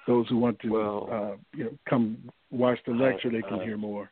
those 0.06 0.28
who 0.30 0.38
want 0.38 0.60
to 0.60 0.70
well, 0.70 1.10
uh, 1.12 1.58
you 1.58 1.66
know 1.66 1.72
come 1.90 2.30
watch 2.52 2.80
the 2.86 2.94
lecture, 2.94 3.30
I, 3.30 3.32
they 3.32 3.42
can 3.42 3.60
I, 3.62 3.64
hear 3.64 3.78
more. 3.78 4.12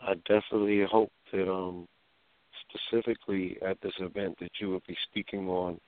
I 0.00 0.14
definitely 0.26 0.84
hope 0.90 1.12
that 1.32 1.50
um 1.50 1.86
specifically 2.68 3.58
at 3.66 3.80
this 3.82 3.92
event 3.98 4.36
that 4.40 4.50
you 4.60 4.68
will 4.68 4.82
be 4.86 4.96
speaking 5.10 5.48
on 5.48 5.78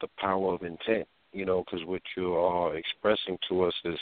the 0.00 0.08
power 0.18 0.54
of 0.54 0.62
intent. 0.62 1.08
You 1.32 1.44
know, 1.44 1.64
because 1.64 1.86
what 1.86 2.02
you 2.16 2.34
are 2.34 2.76
expressing 2.76 3.38
to 3.48 3.64
us 3.64 3.74
is 3.84 3.98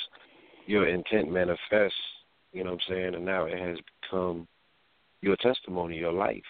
your 0.66 0.88
intent 0.88 1.30
manifests. 1.30 1.96
You 2.52 2.64
know 2.64 2.72
what 2.72 2.82
I'm 2.88 2.94
saying, 2.94 3.14
and 3.14 3.24
now 3.24 3.46
it 3.46 3.58
has 3.58 3.78
become 4.02 4.46
your 5.20 5.36
testimony, 5.36 5.98
your 5.98 6.12
life. 6.12 6.42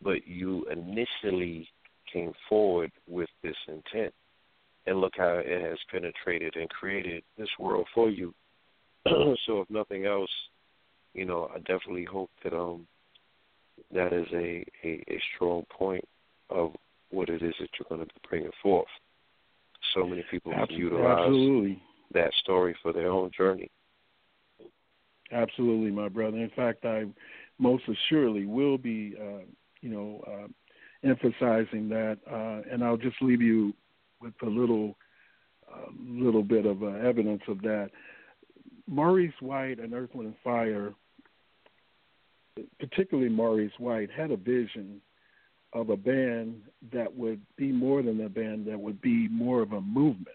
But 0.00 0.26
you 0.26 0.64
initially 0.70 1.68
came 2.12 2.32
forward 2.48 2.92
with 3.08 3.28
this 3.42 3.56
intent, 3.66 4.14
and 4.86 5.00
look 5.00 5.14
how 5.16 5.40
it 5.44 5.62
has 5.62 5.78
penetrated 5.90 6.54
and 6.54 6.68
created 6.68 7.24
this 7.36 7.48
world 7.58 7.86
for 7.94 8.08
you. 8.08 8.32
so, 9.06 9.60
if 9.60 9.70
nothing 9.70 10.06
else, 10.06 10.30
you 11.14 11.24
know, 11.24 11.50
I 11.52 11.58
definitely 11.58 12.04
hope 12.04 12.30
that 12.44 12.52
um 12.52 12.86
that 13.92 14.12
is 14.12 14.26
a, 14.32 14.64
a, 14.84 15.04
a 15.08 15.20
strong 15.34 15.64
point 15.70 16.04
of 16.50 16.72
what 17.10 17.28
it 17.28 17.42
is 17.42 17.54
that 17.60 17.68
you're 17.78 17.86
going 17.88 18.00
to 18.00 18.06
be 18.06 18.20
bringing 18.28 18.50
forth. 18.62 18.86
So 19.94 20.06
many 20.06 20.24
people 20.30 20.52
can 20.52 20.66
utilize 20.70 21.18
Absolutely. 21.18 21.82
that 22.12 22.32
story 22.42 22.76
for 22.82 22.92
their 22.92 23.10
own 23.10 23.30
journey. 23.36 23.70
Absolutely, 25.30 25.90
my 25.90 26.08
brother. 26.08 26.38
In 26.38 26.50
fact, 26.56 26.84
I 26.84 27.04
most 27.58 27.84
assuredly 27.88 28.46
will 28.46 28.78
be, 28.78 29.14
uh, 29.20 29.44
you 29.80 29.90
know, 29.90 30.22
uh, 30.26 31.08
emphasizing 31.08 31.88
that, 31.90 32.18
uh, 32.30 32.72
and 32.72 32.82
I'll 32.82 32.96
just 32.96 33.20
leave 33.20 33.42
you 33.42 33.74
with 34.20 34.34
a 34.42 34.46
little, 34.46 34.96
uh, 35.70 35.90
little 36.00 36.42
bit 36.42 36.66
of 36.66 36.82
uh, 36.82 36.86
evidence 36.86 37.42
of 37.46 37.60
that. 37.62 37.90
Maurice 38.86 39.34
White 39.40 39.78
and 39.80 39.92
Earth, 39.92 40.10
Wind, 40.14 40.28
and 40.28 40.36
Fire 40.42 40.94
particularly 42.80 43.28
Maurice 43.28 43.72
White, 43.78 44.10
had 44.10 44.30
a 44.30 44.36
vision 44.36 45.00
of 45.72 45.90
a 45.90 45.96
band 45.96 46.62
that 46.92 47.14
would 47.14 47.40
be 47.56 47.72
more 47.72 48.02
than 48.02 48.20
a 48.24 48.28
band, 48.28 48.66
that 48.66 48.78
would 48.78 49.00
be 49.00 49.28
more 49.28 49.60
of 49.62 49.72
a 49.72 49.80
movement. 49.80 50.28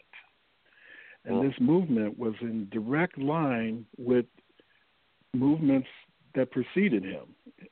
And 1.25 1.49
this 1.49 1.57
movement 1.59 2.19
was 2.19 2.33
in 2.41 2.67
direct 2.69 3.17
line 3.17 3.85
with 3.97 4.25
movements 5.33 5.87
that 6.35 6.51
preceded 6.51 7.03
him. 7.03 7.23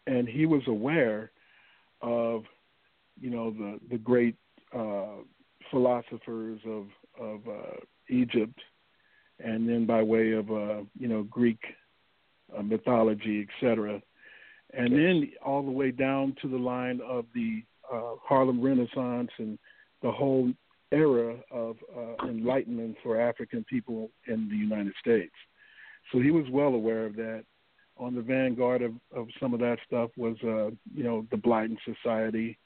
And 0.08 0.28
he 0.28 0.46
was 0.46 0.62
aware 0.68 1.32
of, 2.02 2.44
you 3.20 3.30
know, 3.30 3.52
the, 3.52 3.80
the 3.90 3.98
great 3.98 4.36
uh, 4.74 5.18
philosophers 5.70 6.62
of, 6.66 6.86
of 7.20 7.42
uh, 7.48 7.76
Egypt, 8.10 8.58
and 9.44 9.68
then 9.68 9.86
by 9.86 10.02
way 10.02 10.32
of, 10.32 10.50
uh, 10.50 10.82
you 10.98 11.08
know, 11.08 11.24
Greek 11.24 11.60
uh, 12.58 12.62
mythology, 12.62 13.46
etc 13.48 14.02
and 14.74 14.94
then 14.94 15.32
all 15.46 15.64
the 15.64 15.72
way 15.72 15.92
down 15.92 16.36
to 16.42 16.48
the 16.48 16.58
line 16.58 17.02
of 17.08 17.26
the 17.34 17.64
uh, 17.92 18.16
Harlem 18.24 18.62
Renaissance 18.62 19.30
and 19.38 19.60
the 20.02 20.12
whole 20.12 20.52
era 20.92 21.38
of 21.52 21.78
uh, 21.96 22.28
enlightenment 22.28 22.98
for 23.04 23.20
African 23.20 23.64
people 23.70 24.10
in 24.28 24.50
the 24.50 24.56
United 24.56 24.94
States. 25.00 25.34
So 26.12 26.20
he 26.20 26.32
was 26.32 26.46
well 26.52 26.74
aware 26.74 27.06
of 27.06 27.16
that. 27.16 27.44
On 27.98 28.16
the 28.16 28.22
vanguard 28.22 28.82
of, 28.82 28.94
of 29.16 29.28
some 29.40 29.54
of 29.54 29.60
that 29.60 29.78
stuff 29.86 30.10
was, 30.18 30.36
uh, 30.44 30.72
you 30.94 31.04
know, 31.04 31.26
the 31.30 31.38
Blyden 31.38 31.78
Society, 31.86 32.58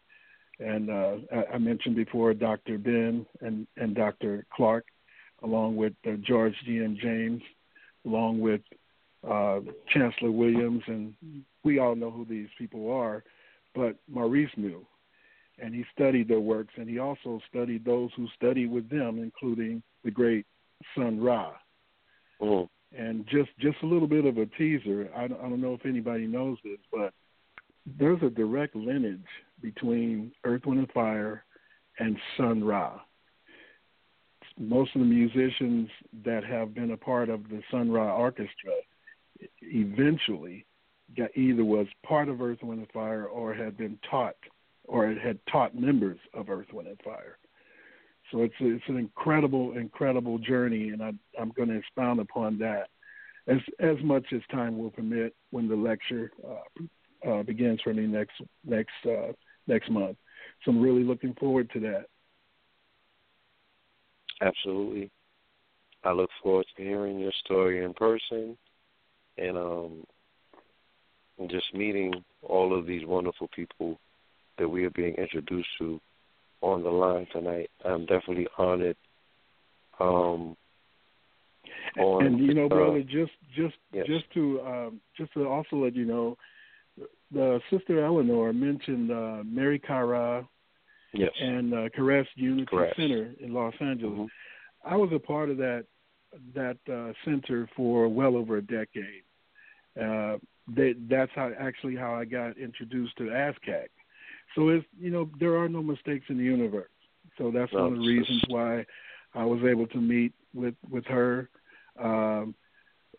and 0.59 0.89
uh, 0.89 1.15
I, 1.33 1.55
I 1.55 1.57
mentioned 1.57 1.95
before 1.95 2.33
Dr. 2.33 2.77
Ben 2.77 3.25
and, 3.41 3.67
and 3.75 3.95
Dr. 3.95 4.45
Clark, 4.55 4.85
along 5.43 5.75
with 5.75 5.93
uh, 6.07 6.11
George 6.25 6.53
G. 6.65 6.77
M. 6.77 6.97
James, 7.01 7.41
along 8.05 8.39
with 8.39 8.61
uh, 9.29 9.59
Chancellor 9.89 10.31
Williams, 10.31 10.83
and 10.87 11.13
we 11.63 11.79
all 11.79 11.95
know 11.95 12.11
who 12.11 12.25
these 12.25 12.49
people 12.57 12.91
are, 12.91 13.23
but 13.73 13.95
Maurice 14.07 14.51
knew, 14.57 14.85
and 15.59 15.73
he 15.73 15.83
studied 15.93 16.27
their 16.27 16.39
works, 16.39 16.73
and 16.77 16.89
he 16.89 16.99
also 16.99 17.41
studied 17.49 17.85
those 17.85 18.09
who 18.15 18.27
studied 18.35 18.71
with 18.71 18.89
them, 18.89 19.19
including 19.19 19.81
the 20.03 20.11
great 20.11 20.45
Sun 20.95 21.21
Ra. 21.21 21.53
Mm. 22.41 22.67
And 22.97 23.25
just 23.27 23.49
just 23.59 23.77
a 23.83 23.85
little 23.85 24.07
bit 24.07 24.25
of 24.25 24.37
a 24.37 24.45
teaser. 24.45 25.09
I 25.15 25.27
don't, 25.27 25.39
I 25.39 25.49
don't 25.49 25.61
know 25.61 25.73
if 25.73 25.85
anybody 25.85 26.27
knows 26.27 26.57
this, 26.63 26.79
but 26.91 27.13
there's 27.99 28.21
a 28.23 28.29
direct 28.29 28.75
lineage 28.75 29.19
between 29.61 30.31
Earth, 30.43 30.65
Wind, 30.65 30.79
and 30.79 30.91
Fire 30.91 31.43
and 31.99 32.17
Sun 32.37 32.63
Ra. 32.63 32.99
Most 34.57 34.95
of 34.95 35.01
the 35.01 35.07
musicians 35.07 35.89
that 36.23 36.45
have 36.45 36.73
been 36.73 36.91
a 36.91 36.97
part 36.97 37.29
of 37.29 37.49
the 37.49 37.61
Sun 37.69 37.91
Ra 37.91 38.15
Orchestra 38.15 38.71
eventually 39.61 40.65
got 41.17 41.35
either 41.35 41.63
was 41.63 41.87
part 42.05 42.29
of 42.29 42.41
Earth, 42.41 42.59
Wind, 42.63 42.79
and 42.79 42.91
Fire 42.91 43.25
or 43.25 43.53
had 43.53 43.77
been 43.77 43.97
taught 44.09 44.35
or 44.85 45.07
had 45.13 45.39
taught 45.51 45.75
members 45.75 46.19
of 46.33 46.49
Earth, 46.49 46.67
Wind, 46.71 46.87
and 46.87 47.01
Fire. 47.03 47.37
So 48.31 48.41
it's 48.41 48.55
it's 48.59 48.83
an 48.87 48.97
incredible, 48.97 49.77
incredible 49.77 50.39
journey, 50.39 50.89
and 50.89 51.01
I, 51.01 51.11
I'm 51.39 51.51
going 51.51 51.69
to 51.69 51.77
expound 51.77 52.19
upon 52.19 52.57
that 52.59 52.87
as 53.47 53.57
as 53.79 53.97
much 54.03 54.25
as 54.33 54.41
time 54.51 54.77
will 54.77 54.89
permit 54.89 55.35
when 55.51 55.67
the 55.67 55.75
lecture 55.75 56.31
uh, 56.43 57.29
uh, 57.29 57.43
begins 57.43 57.79
for 57.83 57.93
me 57.93 58.07
next 58.07 58.33
next 58.63 58.93
uh, 59.05 59.31
next 59.67 59.91
month. 59.91 60.17
So 60.63 60.71
I'm 60.71 60.81
really 60.81 61.03
looking 61.03 61.35
forward 61.35 61.69
to 61.73 61.79
that. 61.81 62.05
Absolutely. 64.41 65.11
I 66.03 66.11
look 66.11 66.29
forward 66.41 66.65
to 66.77 66.83
hearing 66.83 67.19
your 67.19 67.31
story 67.43 67.83
in 67.83 67.93
person 67.93 68.57
and 69.37 69.57
um 69.57 70.03
and 71.37 71.49
just 71.49 71.73
meeting 71.73 72.13
all 72.41 72.77
of 72.77 72.85
these 72.85 73.05
wonderful 73.05 73.49
people 73.53 73.99
that 74.57 74.67
we 74.67 74.85
are 74.85 74.91
being 74.91 75.15
introduced 75.15 75.67
to 75.79 75.99
on 76.61 76.83
the 76.83 76.89
line 76.89 77.27
tonight. 77.31 77.69
I'm 77.83 78.05
definitely 78.05 78.47
honored. 78.57 78.95
Um, 79.99 80.55
on, 81.99 82.25
and 82.25 82.39
you 82.39 82.53
know, 82.53 82.65
uh, 82.65 82.69
brother, 82.69 83.01
just 83.01 83.31
just 83.55 83.75
yes. 83.91 84.05
just 84.07 84.25
to 84.33 84.61
um, 84.61 85.01
just 85.17 85.33
to 85.33 85.47
also 85.47 85.75
let 85.77 85.95
you 85.95 86.05
know, 86.05 86.37
the 87.31 87.59
sister 87.69 88.03
Eleanor 88.03 88.53
mentioned 88.53 89.11
uh, 89.11 89.43
Mary 89.45 89.79
Kara 89.79 90.47
yes. 91.13 91.31
and 91.39 91.73
uh, 91.73 91.89
Caress 91.95 92.27
Unity. 92.35 92.67
Center 92.97 93.31
in 93.39 93.53
Los 93.53 93.73
Angeles. 93.79 94.13
Mm-hmm. 94.13 94.93
I 94.93 94.95
was 94.95 95.09
a 95.13 95.19
part 95.19 95.49
of 95.49 95.57
that 95.57 95.85
that 96.53 96.77
uh, 96.91 97.13
center 97.23 97.69
for 97.75 98.07
well 98.07 98.35
over 98.35 98.57
a 98.57 98.61
decade. 98.61 99.23
Uh, 99.99 100.37
that 100.75 100.95
that's 101.09 101.31
how 101.35 101.51
actually 101.59 101.95
how 101.95 102.13
I 102.15 102.25
got 102.25 102.57
introduced 102.57 103.17
to 103.17 103.25
ASCAC. 103.25 103.87
So 104.55 104.69
it's 104.69 104.85
you 104.99 105.11
know 105.11 105.29
there 105.39 105.57
are 105.57 105.69
no 105.69 105.83
mistakes 105.83 106.25
in 106.29 106.37
the 106.37 106.43
universe. 106.43 106.89
So 107.37 107.51
that's 107.51 107.71
one 107.71 107.93
of 107.93 107.99
the 107.99 108.07
reasons 108.07 108.43
why 108.47 108.85
I 109.33 109.45
was 109.45 109.61
able 109.63 109.87
to 109.87 109.97
meet 109.97 110.33
with 110.53 110.75
with 110.89 111.05
her. 111.05 111.49
Um, 111.99 112.55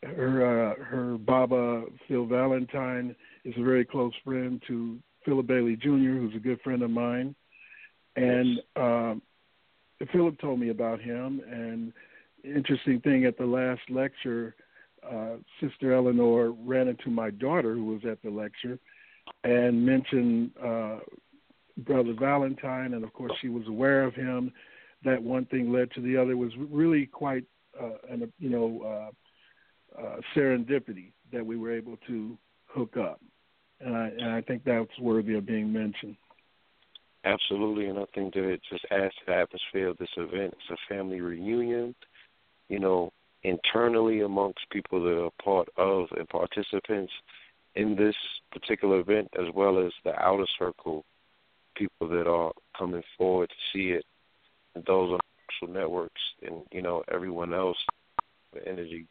her 0.02 0.72
uh, 0.72 0.84
her 0.84 1.18
Baba 1.18 1.84
Phil 2.06 2.26
Valentine 2.26 3.14
is 3.44 3.54
a 3.56 3.62
very 3.62 3.84
close 3.84 4.12
friend 4.24 4.62
to 4.66 4.98
Philip 5.24 5.46
Bailey 5.46 5.76
Jr., 5.76 5.88
who's 5.88 6.34
a 6.34 6.40
good 6.40 6.60
friend 6.60 6.82
of 6.82 6.90
mine, 6.90 7.34
and 8.16 8.60
um, 8.76 9.22
Philip 10.12 10.38
told 10.40 10.60
me 10.60 10.68
about 10.70 11.00
him, 11.00 11.40
and 11.50 11.92
interesting 12.44 13.00
thing 13.00 13.24
at 13.24 13.36
the 13.38 13.46
last 13.46 13.80
lecture, 13.88 14.54
uh, 15.10 15.36
Sister 15.60 15.92
Eleanor 15.92 16.50
ran 16.50 16.88
into 16.88 17.10
my 17.10 17.30
daughter 17.30 17.74
who 17.74 17.84
was 17.84 18.00
at 18.10 18.22
the 18.22 18.30
lecture, 18.30 18.78
and 19.44 19.84
mentioned 19.84 20.50
uh, 20.62 20.98
Brother 21.78 22.14
Valentine, 22.18 22.94
and 22.94 23.04
of 23.04 23.12
course 23.12 23.32
she 23.40 23.48
was 23.48 23.66
aware 23.68 24.04
of 24.04 24.14
him. 24.14 24.52
That 25.04 25.22
one 25.22 25.44
thing 25.46 25.72
led 25.72 25.90
to 25.92 26.00
the 26.00 26.16
other 26.16 26.32
it 26.32 26.36
was 26.36 26.52
really 26.70 27.06
quite 27.06 27.44
uh, 27.80 27.98
an 28.10 28.32
you 28.38 28.50
know 28.50 29.12
uh, 29.96 30.00
uh, 30.00 30.16
serendipity 30.34 31.12
that 31.32 31.44
we 31.44 31.56
were 31.56 31.72
able 31.72 31.96
to 32.06 32.36
hook 32.66 32.96
up, 32.96 33.20
and 33.80 33.96
I 33.96 34.08
and 34.08 34.30
I 34.30 34.40
think 34.40 34.64
that's 34.64 34.98
worthy 35.00 35.36
of 35.36 35.46
being 35.46 35.72
mentioned. 35.72 36.16
Absolutely, 37.24 37.86
and 37.86 37.98
I 37.98 38.04
think 38.14 38.34
that 38.34 38.48
it 38.48 38.60
just 38.70 38.84
adds 38.90 39.12
to 39.14 39.20
the 39.26 39.34
atmosphere 39.34 39.88
of 39.88 39.98
this 39.98 40.08
event. 40.16 40.54
It's 40.54 40.70
a 40.70 40.94
family 40.94 41.20
reunion, 41.20 41.94
you 42.68 42.78
know, 42.78 43.12
internally 43.46 44.22
amongst 44.22 44.58
people 44.70 45.02
that 45.04 45.22
are 45.22 45.30
part 45.42 45.68
of 45.76 46.08
and 46.16 46.28
participants 46.28 47.12
in 47.76 47.94
this 47.94 48.14
particular 48.50 49.00
event, 49.00 49.28
as 49.38 49.46
well 49.54 49.78
as 49.78 49.92
the 50.04 50.14
outer 50.20 50.46
circle, 50.58 51.04
people 51.76 52.08
that 52.08 52.26
are 52.26 52.52
coming 52.76 53.02
forward 53.16 53.48
to 53.48 53.54
see 53.72 53.90
it, 53.90 54.04
and 54.74 54.84
those 54.86 55.12
on 55.12 55.20
social 55.60 55.72
networks, 55.72 56.20
and 56.42 56.62
you 56.72 56.82
know 56.82 57.04
everyone 57.12 57.54
else, 57.54 57.76
the 58.52 58.66
energy. 58.66 59.06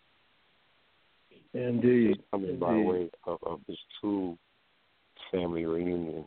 Indeed, 1.54 2.22
coming 2.32 2.50
Indeed. 2.50 2.60
by 2.60 2.76
way 2.76 3.10
of, 3.26 3.40
of 3.46 3.62
this 3.68 3.78
true 4.02 4.38
family 5.32 5.66
reunion. 5.66 6.26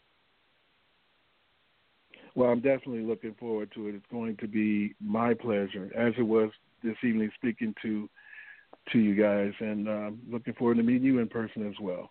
Well, 2.34 2.50
I'm 2.50 2.60
definitely 2.60 3.02
looking 3.02 3.34
forward 3.34 3.70
to 3.74 3.88
it. 3.88 3.96
It's 3.96 4.06
going 4.10 4.36
to 4.38 4.46
be 4.46 4.94
my 5.00 5.34
pleasure, 5.34 5.90
as 5.94 6.14
it 6.16 6.22
was 6.22 6.50
this 6.82 6.96
evening, 7.02 7.30
speaking 7.36 7.74
to 7.82 8.08
to 8.92 8.98
you 8.98 9.14
guys, 9.20 9.52
and 9.60 9.88
um, 9.88 10.18
looking 10.30 10.54
forward 10.54 10.76
to 10.76 10.82
meeting 10.82 11.04
you 11.04 11.18
in 11.18 11.28
person 11.28 11.66
as 11.66 11.74
well. 11.80 12.10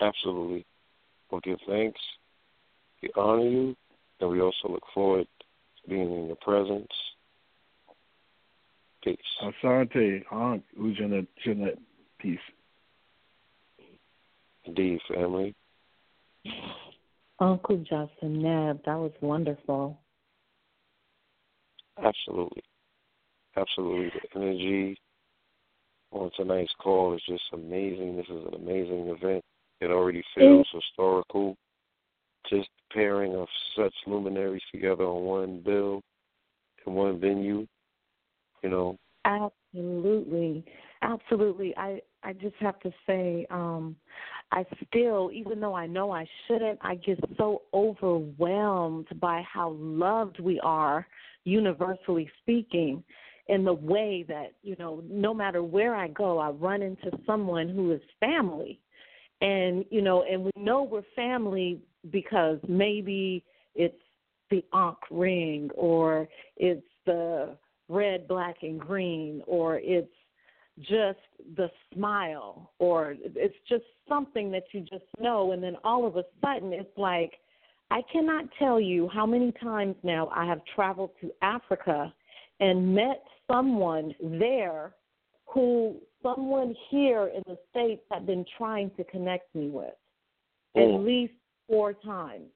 Absolutely. 0.00 0.66
We'll 1.30 1.40
give 1.40 1.58
thanks. 1.68 2.00
We 3.02 3.10
honor 3.16 3.48
you, 3.48 3.76
and 4.20 4.30
we 4.30 4.40
also 4.40 4.68
look 4.68 4.82
forward 4.92 5.26
to 5.38 5.90
being 5.90 6.12
in 6.12 6.26
your 6.26 6.36
presence. 6.36 6.88
Peace. 9.02 9.18
Asante, 9.42 10.22
Ankh, 10.32 10.64
Ujana, 10.80 11.26
Janet. 11.44 11.78
Peace. 12.18 12.38
Indeed, 14.64 15.00
family. 15.12 15.54
Uncle 17.38 17.78
Justin 17.78 18.42
Neb, 18.42 18.80
that 18.86 18.96
was 18.96 19.12
wonderful. 19.20 19.98
Absolutely. 22.02 22.62
Absolutely. 23.56 24.10
The 24.10 24.40
energy 24.40 24.96
on 26.12 26.30
tonight's 26.36 26.72
call 26.78 27.14
is 27.14 27.22
just 27.28 27.44
amazing. 27.52 28.16
This 28.16 28.26
is 28.26 28.46
an 28.46 28.54
amazing 28.54 29.08
event. 29.08 29.42
It 29.80 29.90
already 29.90 30.22
feels 30.34 30.66
historical. 30.72 31.56
Just 32.48 32.68
pairing 32.92 33.34
of 33.34 33.48
such 33.76 33.94
luminaries 34.06 34.62
together 34.72 35.04
on 35.04 35.22
one 35.24 35.60
bill 35.64 36.00
in 36.86 36.92
one 36.92 37.18
venue, 37.18 37.66
you 38.62 38.68
know. 38.68 38.96
Absolutely. 39.24 40.64
Absolutely. 41.02 41.74
I 41.76 42.00
I 42.22 42.32
just 42.32 42.56
have 42.60 42.78
to 42.80 42.92
say, 43.06 43.46
um, 43.50 43.96
I 44.52 44.64
still, 44.88 45.30
even 45.32 45.60
though 45.60 45.74
I 45.74 45.86
know 45.86 46.10
I 46.10 46.26
shouldn't, 46.46 46.78
I 46.82 46.94
get 46.96 47.18
so 47.36 47.62
overwhelmed 47.74 49.08
by 49.20 49.42
how 49.42 49.70
loved 49.70 50.40
we 50.40 50.60
are, 50.60 51.06
universally 51.44 52.30
speaking, 52.40 53.04
in 53.48 53.64
the 53.64 53.74
way 53.74 54.24
that, 54.28 54.52
you 54.62 54.76
know, 54.78 55.02
no 55.08 55.34
matter 55.34 55.62
where 55.62 55.94
I 55.94 56.08
go, 56.08 56.38
I 56.38 56.50
run 56.50 56.82
into 56.82 57.10
someone 57.26 57.68
who 57.68 57.92
is 57.92 58.00
family. 58.20 58.80
And, 59.40 59.84
you 59.90 60.00
know, 60.00 60.24
and 60.30 60.44
we 60.44 60.50
know 60.56 60.82
we're 60.82 61.02
family 61.14 61.80
because 62.10 62.58
maybe 62.66 63.44
it's 63.74 63.94
the 64.50 64.64
Ankh 64.72 64.98
ring 65.10 65.70
or 65.74 66.28
it's 66.56 66.86
the 67.04 67.56
red, 67.88 68.26
black, 68.26 68.56
and 68.62 68.80
green 68.80 69.42
or 69.46 69.78
it's 69.82 70.08
just 70.80 71.18
the 71.56 71.70
smile 71.92 72.72
or 72.78 73.14
it's 73.20 73.54
just 73.68 73.84
something 74.08 74.50
that 74.50 74.64
you 74.72 74.80
just 74.80 75.04
know 75.20 75.52
and 75.52 75.62
then 75.62 75.76
all 75.84 76.04
of 76.06 76.16
a 76.16 76.24
sudden 76.44 76.72
it's 76.72 76.96
like 76.98 77.34
I 77.90 78.00
cannot 78.12 78.46
tell 78.58 78.80
you 78.80 79.08
how 79.08 79.24
many 79.24 79.52
times 79.62 79.94
now 80.02 80.32
I 80.34 80.46
have 80.46 80.60
traveled 80.74 81.10
to 81.20 81.30
Africa 81.42 82.12
and 82.58 82.92
met 82.92 83.22
someone 83.50 84.14
there 84.20 84.94
who 85.46 85.96
someone 86.22 86.74
here 86.90 87.30
in 87.34 87.42
the 87.46 87.58
States 87.70 88.02
had 88.10 88.26
been 88.26 88.44
trying 88.56 88.90
to 88.96 89.04
connect 89.04 89.54
me 89.54 89.68
with 89.68 89.94
Mm. 90.76 90.94
at 90.94 91.00
least 91.00 91.34
four 91.68 91.92
times. 91.92 92.50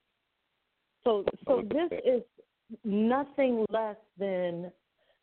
So 1.03 1.23
so 1.47 1.61
this 1.61 1.91
is 2.03 2.23
nothing 2.83 3.65
less 3.69 3.97
than 4.17 4.71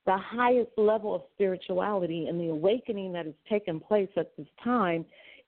the 0.06 0.16
highest 0.16 0.70
level 0.76 1.14
of 1.14 1.22
spirituality 1.34 2.28
and 2.28 2.40
the 2.40 2.48
awakening 2.48 3.12
that 3.12 3.26
has 3.26 3.34
taken 3.48 3.80
place 3.80 4.09
at 4.16 4.34
this 4.36 4.47
time, 4.62 5.05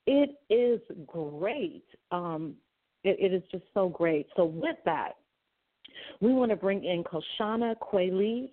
it 0.06 0.30
is 0.50 0.80
great. 1.06 1.84
Um, 2.10 2.54
it, 3.04 3.16
it 3.20 3.32
is 3.32 3.42
just 3.50 3.64
so 3.72 3.88
great. 3.88 4.26
So, 4.36 4.44
with 4.44 4.76
that, 4.84 5.12
we 6.20 6.32
want 6.32 6.50
to 6.50 6.56
bring 6.56 6.84
in 6.84 7.04
Koshana 7.04 7.76
Kweli 7.76 8.50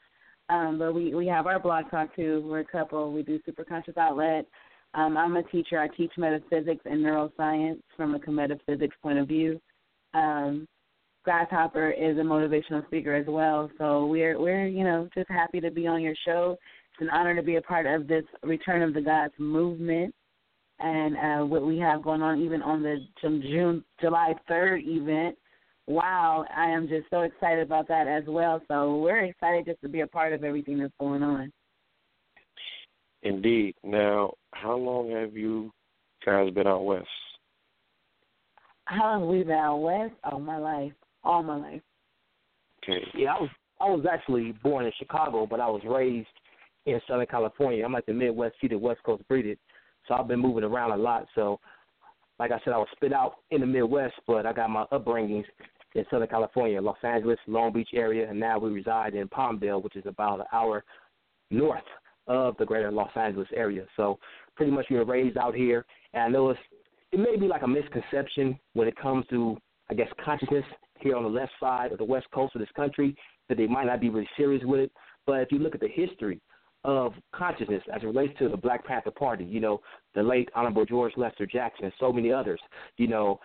Um, 0.47 0.79
but 0.79 0.93
we 0.93 1.13
we 1.13 1.27
have 1.27 1.45
our 1.45 1.59
blog 1.59 1.91
talk 1.91 2.15
too. 2.15 2.41
We're 2.45 2.59
a 2.59 2.65
couple. 2.65 3.11
We 3.11 3.23
do 3.23 3.37
Superconscious 3.45 3.97
Outlet. 3.97 4.45
Um, 4.93 5.17
I'm 5.17 5.35
a 5.35 5.43
teacher. 5.43 5.77
I 5.77 5.89
teach 5.89 6.11
metaphysics 6.17 6.83
and 6.85 7.03
neuroscience 7.03 7.81
from 7.97 8.15
a 8.15 8.31
metaphysics 8.31 8.95
point 9.03 9.19
of 9.19 9.27
view. 9.27 9.59
Um, 10.13 10.67
Grasshopper 11.23 11.91
is 11.91 12.17
a 12.17 12.21
motivational 12.21 12.85
speaker 12.87 13.13
as 13.13 13.27
well. 13.27 13.69
So 13.77 14.07
we're 14.07 14.39
we're 14.39 14.67
you 14.67 14.83
know 14.83 15.07
just 15.13 15.29
happy 15.29 15.59
to 15.61 15.69
be 15.69 15.87
on 15.87 16.01
your 16.01 16.15
show. 16.25 16.57
It's 16.93 17.01
an 17.01 17.09
honor 17.09 17.35
to 17.35 17.43
be 17.43 17.57
a 17.57 17.61
part 17.61 17.85
of 17.85 18.07
this 18.07 18.23
Return 18.43 18.81
of 18.81 18.93
the 18.93 19.01
Gods 19.01 19.33
movement 19.37 20.13
and 20.79 21.15
uh, 21.17 21.45
what 21.45 21.65
we 21.65 21.77
have 21.77 22.03
going 22.03 22.21
on 22.21 22.41
even 22.41 22.61
on 22.61 22.81
the 22.81 22.97
June 23.21 23.83
July 23.99 24.33
third 24.47 24.81
event. 24.83 25.37
Wow, 25.87 26.45
I 26.55 26.65
am 26.67 26.87
just 26.87 27.09
so 27.09 27.21
excited 27.21 27.63
about 27.63 27.87
that 27.87 28.07
as 28.07 28.23
well. 28.27 28.61
So 28.67 28.97
we're 28.97 29.25
excited 29.25 29.65
just 29.65 29.81
to 29.81 29.89
be 29.89 30.01
a 30.01 30.07
part 30.07 30.33
of 30.33 30.43
everything 30.43 30.79
that's 30.79 30.93
going 30.99 31.21
on. 31.21 31.51
Indeed. 33.23 33.75
Now, 33.83 34.33
how 34.53 34.75
long 34.75 35.11
have 35.11 35.35
you 35.35 35.71
guys 36.25 36.51
been 36.51 36.67
out 36.67 36.85
west? 36.85 37.07
How 38.91 39.13
long 39.13 39.21
have 39.21 39.29
we 39.29 39.43
been 39.43 39.51
out 39.51 39.77
west? 39.77 40.13
All 40.25 40.39
my 40.41 40.57
life, 40.57 40.91
all 41.23 41.41
my 41.41 41.55
life. 41.55 41.81
Okay. 42.83 43.01
Yeah, 43.15 43.35
I 43.35 43.41
was 43.41 43.49
I 43.79 43.85
was 43.85 44.05
actually 44.11 44.53
born 44.63 44.85
in 44.85 44.91
Chicago, 44.99 45.47
but 45.49 45.61
I 45.61 45.67
was 45.67 45.81
raised 45.85 46.27
in 46.85 46.99
Southern 47.07 47.25
California. 47.27 47.85
I'm 47.85 47.93
like 47.93 48.05
the 48.05 48.13
Midwest 48.13 48.55
seated 48.59 48.81
West 48.81 49.01
Coast 49.03 49.25
breeded, 49.29 49.57
so 50.07 50.15
I've 50.15 50.27
been 50.27 50.41
moving 50.41 50.65
around 50.65 50.91
a 50.91 50.97
lot. 50.97 51.25
So, 51.35 51.59
like 52.37 52.51
I 52.51 52.59
said, 52.65 52.73
I 52.73 52.77
was 52.77 52.87
spit 52.91 53.13
out 53.13 53.35
in 53.51 53.61
the 53.61 53.67
Midwest, 53.67 54.15
but 54.27 54.45
I 54.45 54.51
got 54.51 54.69
my 54.69 54.83
upbringings 54.91 55.45
in 55.95 56.05
Southern 56.11 56.27
California, 56.27 56.81
Los 56.81 56.97
Angeles, 57.01 57.39
Long 57.47 57.71
Beach 57.71 57.89
area, 57.93 58.29
and 58.29 58.39
now 58.39 58.59
we 58.59 58.71
reside 58.71 59.15
in 59.15 59.29
Palmdale, 59.29 59.81
which 59.81 59.95
is 59.95 60.05
about 60.05 60.41
an 60.41 60.47
hour 60.51 60.83
north 61.49 61.81
of 62.27 62.57
the 62.57 62.65
greater 62.65 62.91
Los 62.91 63.11
Angeles 63.15 63.47
area. 63.55 63.85
So 63.95 64.19
pretty 64.55 64.71
much 64.71 64.87
we 64.89 64.97
were 64.97 65.05
raised 65.05 65.37
out 65.37 65.55
here, 65.55 65.85
and 66.13 66.23
I 66.23 66.27
know 66.27 66.49
it's, 66.49 66.59
it 67.11 67.19
may 67.19 67.35
be 67.37 67.47
like 67.47 67.63
a 67.63 67.67
misconception 67.67 68.57
when 68.73 68.87
it 68.87 68.95
comes 68.95 69.25
to, 69.29 69.57
I 69.89 69.93
guess, 69.93 70.07
consciousness 70.23 70.65
here 70.99 71.15
on 71.15 71.23
the 71.23 71.29
left 71.29 71.51
side 71.59 71.91
of 71.91 71.97
the 71.97 72.05
west 72.05 72.27
coast 72.33 72.55
of 72.55 72.61
this 72.61 72.69
country 72.75 73.15
that 73.49 73.57
they 73.57 73.67
might 73.67 73.85
not 73.85 73.99
be 73.99 74.09
really 74.09 74.29
serious 74.37 74.63
with 74.65 74.79
it. 74.79 74.91
But 75.25 75.41
if 75.41 75.51
you 75.51 75.59
look 75.59 75.75
at 75.75 75.81
the 75.81 75.89
history 75.89 76.39
of 76.83 77.13
consciousness 77.35 77.83
as 77.93 78.01
it 78.01 78.05
relates 78.05 78.37
to 78.39 78.49
the 78.49 78.57
Black 78.57 78.85
Panther 78.85 79.11
Party, 79.11 79.43
you 79.43 79.59
know, 79.59 79.81
the 80.15 80.23
late 80.23 80.49
Honorable 80.55 80.85
George 80.85 81.13
Lester 81.17 81.45
Jackson 81.45 81.85
and 81.85 81.93
so 81.99 82.13
many 82.13 82.31
others, 82.31 82.59
you 82.97 83.07
know, 83.07 83.39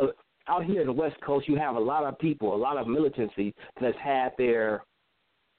uh, 0.00 0.06
out 0.48 0.64
here 0.64 0.80
in 0.80 0.86
the 0.86 0.92
West 0.92 1.16
Coast, 1.24 1.48
you 1.48 1.56
have 1.56 1.76
a 1.76 1.80
lot 1.80 2.04
of 2.04 2.18
people, 2.18 2.54
a 2.54 2.56
lot 2.56 2.76
of 2.76 2.86
militancy 2.86 3.52
that 3.80 3.86
has 3.86 3.94
had 4.02 4.32
their 4.38 4.84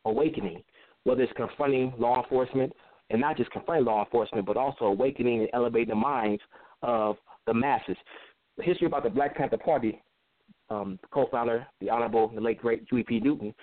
awakening, 0.05 0.63
whether 1.03 1.21
it's 1.21 1.33
confronting 1.33 1.93
law 1.97 2.23
enforcement, 2.23 2.71
and 3.09 3.19
not 3.19 3.37
just 3.37 3.51
confronting 3.51 3.85
law 3.85 4.03
enforcement, 4.03 4.45
but 4.45 4.55
also 4.55 4.85
awakening 4.85 5.41
and 5.41 5.49
elevating 5.53 5.89
the 5.89 5.95
minds 5.95 6.41
of 6.81 7.17
the 7.45 7.53
masses. 7.53 7.97
The 8.57 8.63
history 8.63 8.87
about 8.87 9.03
the 9.03 9.09
Black 9.09 9.35
Panther 9.35 9.57
Party, 9.57 10.01
um, 10.69 10.99
co-founder, 11.11 11.65
the 11.79 11.89
Honorable, 11.89 12.29
the 12.29 12.41
late 12.41 12.59
great 12.59 12.85
Huey 12.89 13.03
P. 13.03 13.19
Newton, 13.19 13.53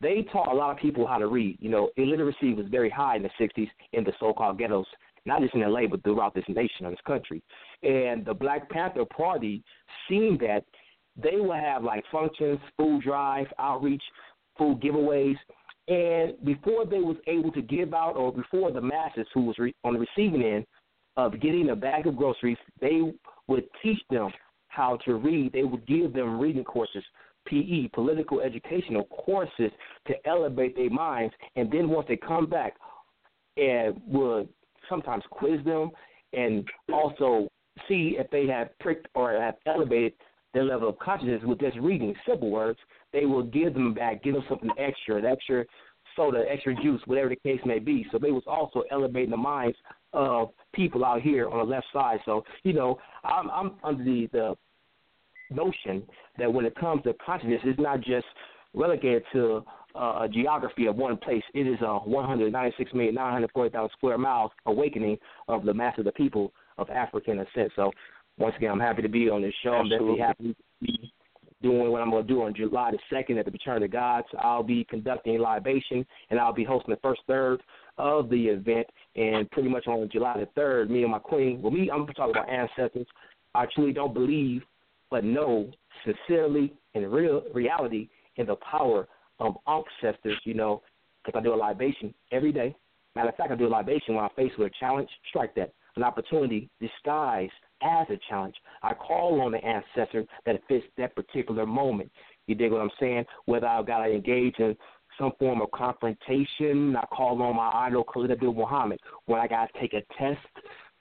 they 0.00 0.26
taught 0.32 0.50
a 0.50 0.54
lot 0.54 0.70
of 0.70 0.78
people 0.78 1.06
how 1.06 1.18
to 1.18 1.26
read. 1.26 1.58
You 1.60 1.70
know, 1.70 1.90
illiteracy 1.96 2.54
was 2.54 2.66
very 2.70 2.90
high 2.90 3.16
in 3.16 3.22
the 3.22 3.30
60s 3.40 3.68
in 3.92 4.04
the 4.04 4.12
so-called 4.18 4.58
ghettos, 4.58 4.86
not 5.26 5.42
just 5.42 5.54
in 5.54 5.60
LA, 5.60 5.86
but 5.86 6.02
throughout 6.02 6.34
this 6.34 6.44
nation 6.48 6.86
or 6.86 6.90
this 6.90 7.00
country. 7.06 7.42
And 7.82 8.24
the 8.24 8.34
Black 8.34 8.70
Panther 8.70 9.04
Party 9.04 9.62
seen 10.08 10.38
that 10.40 10.64
they 11.16 11.36
would 11.36 11.58
have 11.58 11.84
like 11.84 12.04
functions, 12.10 12.58
food 12.78 13.02
drive, 13.02 13.46
outreach, 13.58 14.02
food 14.56 14.80
giveaways, 14.80 15.36
and 15.88 16.42
before 16.44 16.86
they 16.86 17.00
was 17.00 17.16
able 17.26 17.50
to 17.52 17.62
give 17.62 17.92
out, 17.92 18.16
or 18.16 18.32
before 18.32 18.70
the 18.70 18.80
masses 18.80 19.26
who 19.34 19.42
was 19.42 19.58
re- 19.58 19.74
on 19.84 19.94
the 19.94 19.98
receiving 19.98 20.42
end 20.42 20.64
of 21.16 21.40
getting 21.40 21.70
a 21.70 21.76
bag 21.76 22.06
of 22.06 22.16
groceries, 22.16 22.58
they 22.80 23.00
would 23.46 23.64
teach 23.82 24.00
them 24.10 24.30
how 24.68 24.98
to 25.04 25.14
read. 25.14 25.52
They 25.52 25.64
would 25.64 25.86
give 25.86 26.12
them 26.12 26.38
reading 26.38 26.64
courses, 26.64 27.02
PE, 27.46 27.88
political 27.92 28.40
educational 28.40 29.04
courses 29.04 29.70
to 30.06 30.14
elevate 30.26 30.76
their 30.76 30.90
minds. 30.90 31.34
And 31.56 31.70
then 31.70 31.88
once 31.88 32.06
they 32.08 32.16
come 32.16 32.46
back, 32.46 32.74
and 33.56 34.00
would 34.06 34.48
sometimes 34.88 35.24
quiz 35.30 35.62
them 35.64 35.90
and 36.32 36.64
also 36.92 37.48
see 37.88 38.16
if 38.18 38.30
they 38.30 38.46
have 38.46 38.68
pricked 38.78 39.08
or 39.14 39.32
have 39.32 39.56
elevated 39.66 40.12
their 40.54 40.64
level 40.64 40.88
of 40.88 40.98
consciousness 40.98 41.42
with 41.44 41.60
just 41.60 41.76
reading 41.78 42.14
simple 42.26 42.50
words, 42.50 42.78
they 43.12 43.24
will 43.24 43.42
give 43.42 43.74
them 43.74 43.94
back, 43.94 44.22
give 44.22 44.34
them 44.34 44.44
something 44.48 44.70
extra, 44.78 45.16
an 45.16 45.26
extra 45.26 45.64
soda, 46.16 46.44
extra 46.50 46.74
juice, 46.82 47.00
whatever 47.06 47.28
the 47.28 47.36
case 47.36 47.60
may 47.64 47.78
be. 47.78 48.06
So 48.10 48.18
they 48.18 48.32
was 48.32 48.42
also 48.46 48.82
elevating 48.90 49.30
the 49.30 49.36
minds 49.36 49.76
of 50.12 50.50
people 50.72 51.04
out 51.04 51.22
here 51.22 51.48
on 51.48 51.58
the 51.58 51.64
left 51.64 51.86
side. 51.92 52.18
So 52.24 52.44
you 52.62 52.72
know, 52.72 52.98
I'm, 53.24 53.50
I'm 53.50 53.72
under 53.84 54.04
the, 54.04 54.28
the 54.32 54.56
notion 55.50 56.02
that 56.38 56.52
when 56.52 56.64
it 56.64 56.74
comes 56.76 57.02
to 57.04 57.14
consciousness, 57.24 57.60
it's 57.64 57.80
not 57.80 58.00
just 58.00 58.26
relegated 58.74 59.24
to 59.32 59.64
uh, 59.94 60.20
a 60.22 60.28
geography 60.32 60.86
of 60.86 60.96
one 60.96 61.16
place. 61.16 61.42
It 61.54 61.66
is 61.66 61.80
a 61.80 61.98
196,940,000 62.06 63.90
square 63.92 64.18
miles 64.18 64.52
awakening 64.66 65.18
of 65.48 65.64
the 65.64 65.74
mass 65.74 65.98
of 65.98 66.04
the 66.04 66.12
people 66.12 66.52
of 66.78 66.88
Africa 66.90 67.32
in 67.32 67.40
a 67.40 67.46
sense. 67.54 67.72
So 67.76 67.90
once 68.38 68.54
again, 68.56 68.70
I'm 68.70 68.80
happy 68.80 69.02
to 69.02 69.08
be 69.08 69.28
on 69.28 69.42
this 69.42 69.54
show. 69.62 69.74
Absolutely. 69.74 70.22
I'm 70.22 70.28
definitely 70.28 70.54
happy 70.54 70.54
to 70.54 70.56
be 70.80 71.12
doing 71.62 71.90
what 71.90 72.00
I'm 72.00 72.10
going 72.10 72.26
to 72.26 72.32
do 72.32 72.42
on 72.42 72.54
July 72.54 72.90
the 72.92 73.14
2nd 73.14 73.38
at 73.38 73.44
the 73.44 73.50
Return 73.50 73.76
of 73.76 73.82
the 73.82 73.88
Gods. 73.88 74.26
I'll 74.38 74.62
be 74.62 74.86
conducting 74.88 75.36
a 75.36 75.42
libation, 75.42 76.06
and 76.30 76.40
I'll 76.40 76.54
be 76.54 76.64
hosting 76.64 76.94
the 76.94 77.00
first 77.00 77.20
third 77.26 77.62
of 77.98 78.30
the 78.30 78.46
event. 78.46 78.86
And 79.16 79.50
pretty 79.50 79.68
much 79.68 79.86
on 79.86 80.08
July 80.12 80.38
the 80.38 80.60
3rd, 80.60 80.88
me 80.88 81.02
and 81.02 81.10
my 81.10 81.18
queen, 81.18 81.60
well, 81.60 81.72
me, 81.72 81.90
I'm 81.92 82.06
talking 82.08 82.30
about 82.30 82.48
ancestors. 82.48 83.06
I 83.54 83.66
truly 83.74 83.92
don't 83.92 84.14
believe, 84.14 84.62
but 85.10 85.24
know 85.24 85.70
sincerely 86.04 86.72
in 86.94 87.10
real 87.10 87.42
reality 87.52 88.08
in 88.36 88.46
the 88.46 88.56
power 88.56 89.08
of 89.40 89.56
ancestors, 89.66 90.38
you 90.44 90.54
know, 90.54 90.82
because 91.24 91.38
I 91.38 91.42
do 91.42 91.52
a 91.52 91.56
libation 91.56 92.14
every 92.30 92.52
day. 92.52 92.74
Matter 93.16 93.30
of 93.30 93.36
fact, 93.36 93.50
I 93.50 93.56
do 93.56 93.66
a 93.66 93.68
libation 93.68 94.14
when 94.14 94.24
I'm 94.24 94.30
faced 94.36 94.58
with 94.58 94.68
a 94.68 94.74
challenge. 94.78 95.08
Strike 95.28 95.54
that. 95.56 95.72
An 95.96 96.04
opportunity 96.04 96.70
disguised 96.80 97.52
as 97.82 98.06
a 98.10 98.18
challenge. 98.28 98.54
I 98.82 98.94
call 98.94 99.40
on 99.40 99.52
the 99.52 99.64
ancestor 99.64 100.24
that 100.46 100.60
fits 100.68 100.84
that 100.96 101.16
particular 101.16 101.66
moment. 101.66 102.10
You 102.46 102.54
dig 102.54 102.70
what 102.70 102.80
I'm 102.80 102.90
saying? 103.00 103.24
Whether 103.46 103.66
I've 103.66 103.86
got 103.86 104.04
to 104.06 104.12
engage 104.12 104.54
in 104.58 104.76
some 105.20 105.32
form 105.38 105.60
of 105.60 105.70
confrontation, 105.72 106.96
I 106.96 107.04
call 107.14 107.40
on 107.42 107.54
my 107.54 107.70
idol 107.86 108.04
Khalid 108.04 108.30
Abdul 108.30 108.54
Muhammad. 108.54 108.98
When 109.26 109.38
I 109.38 109.46
got 109.46 109.72
to 109.72 109.80
take 109.80 109.92
a 109.92 110.02
test 110.18 110.38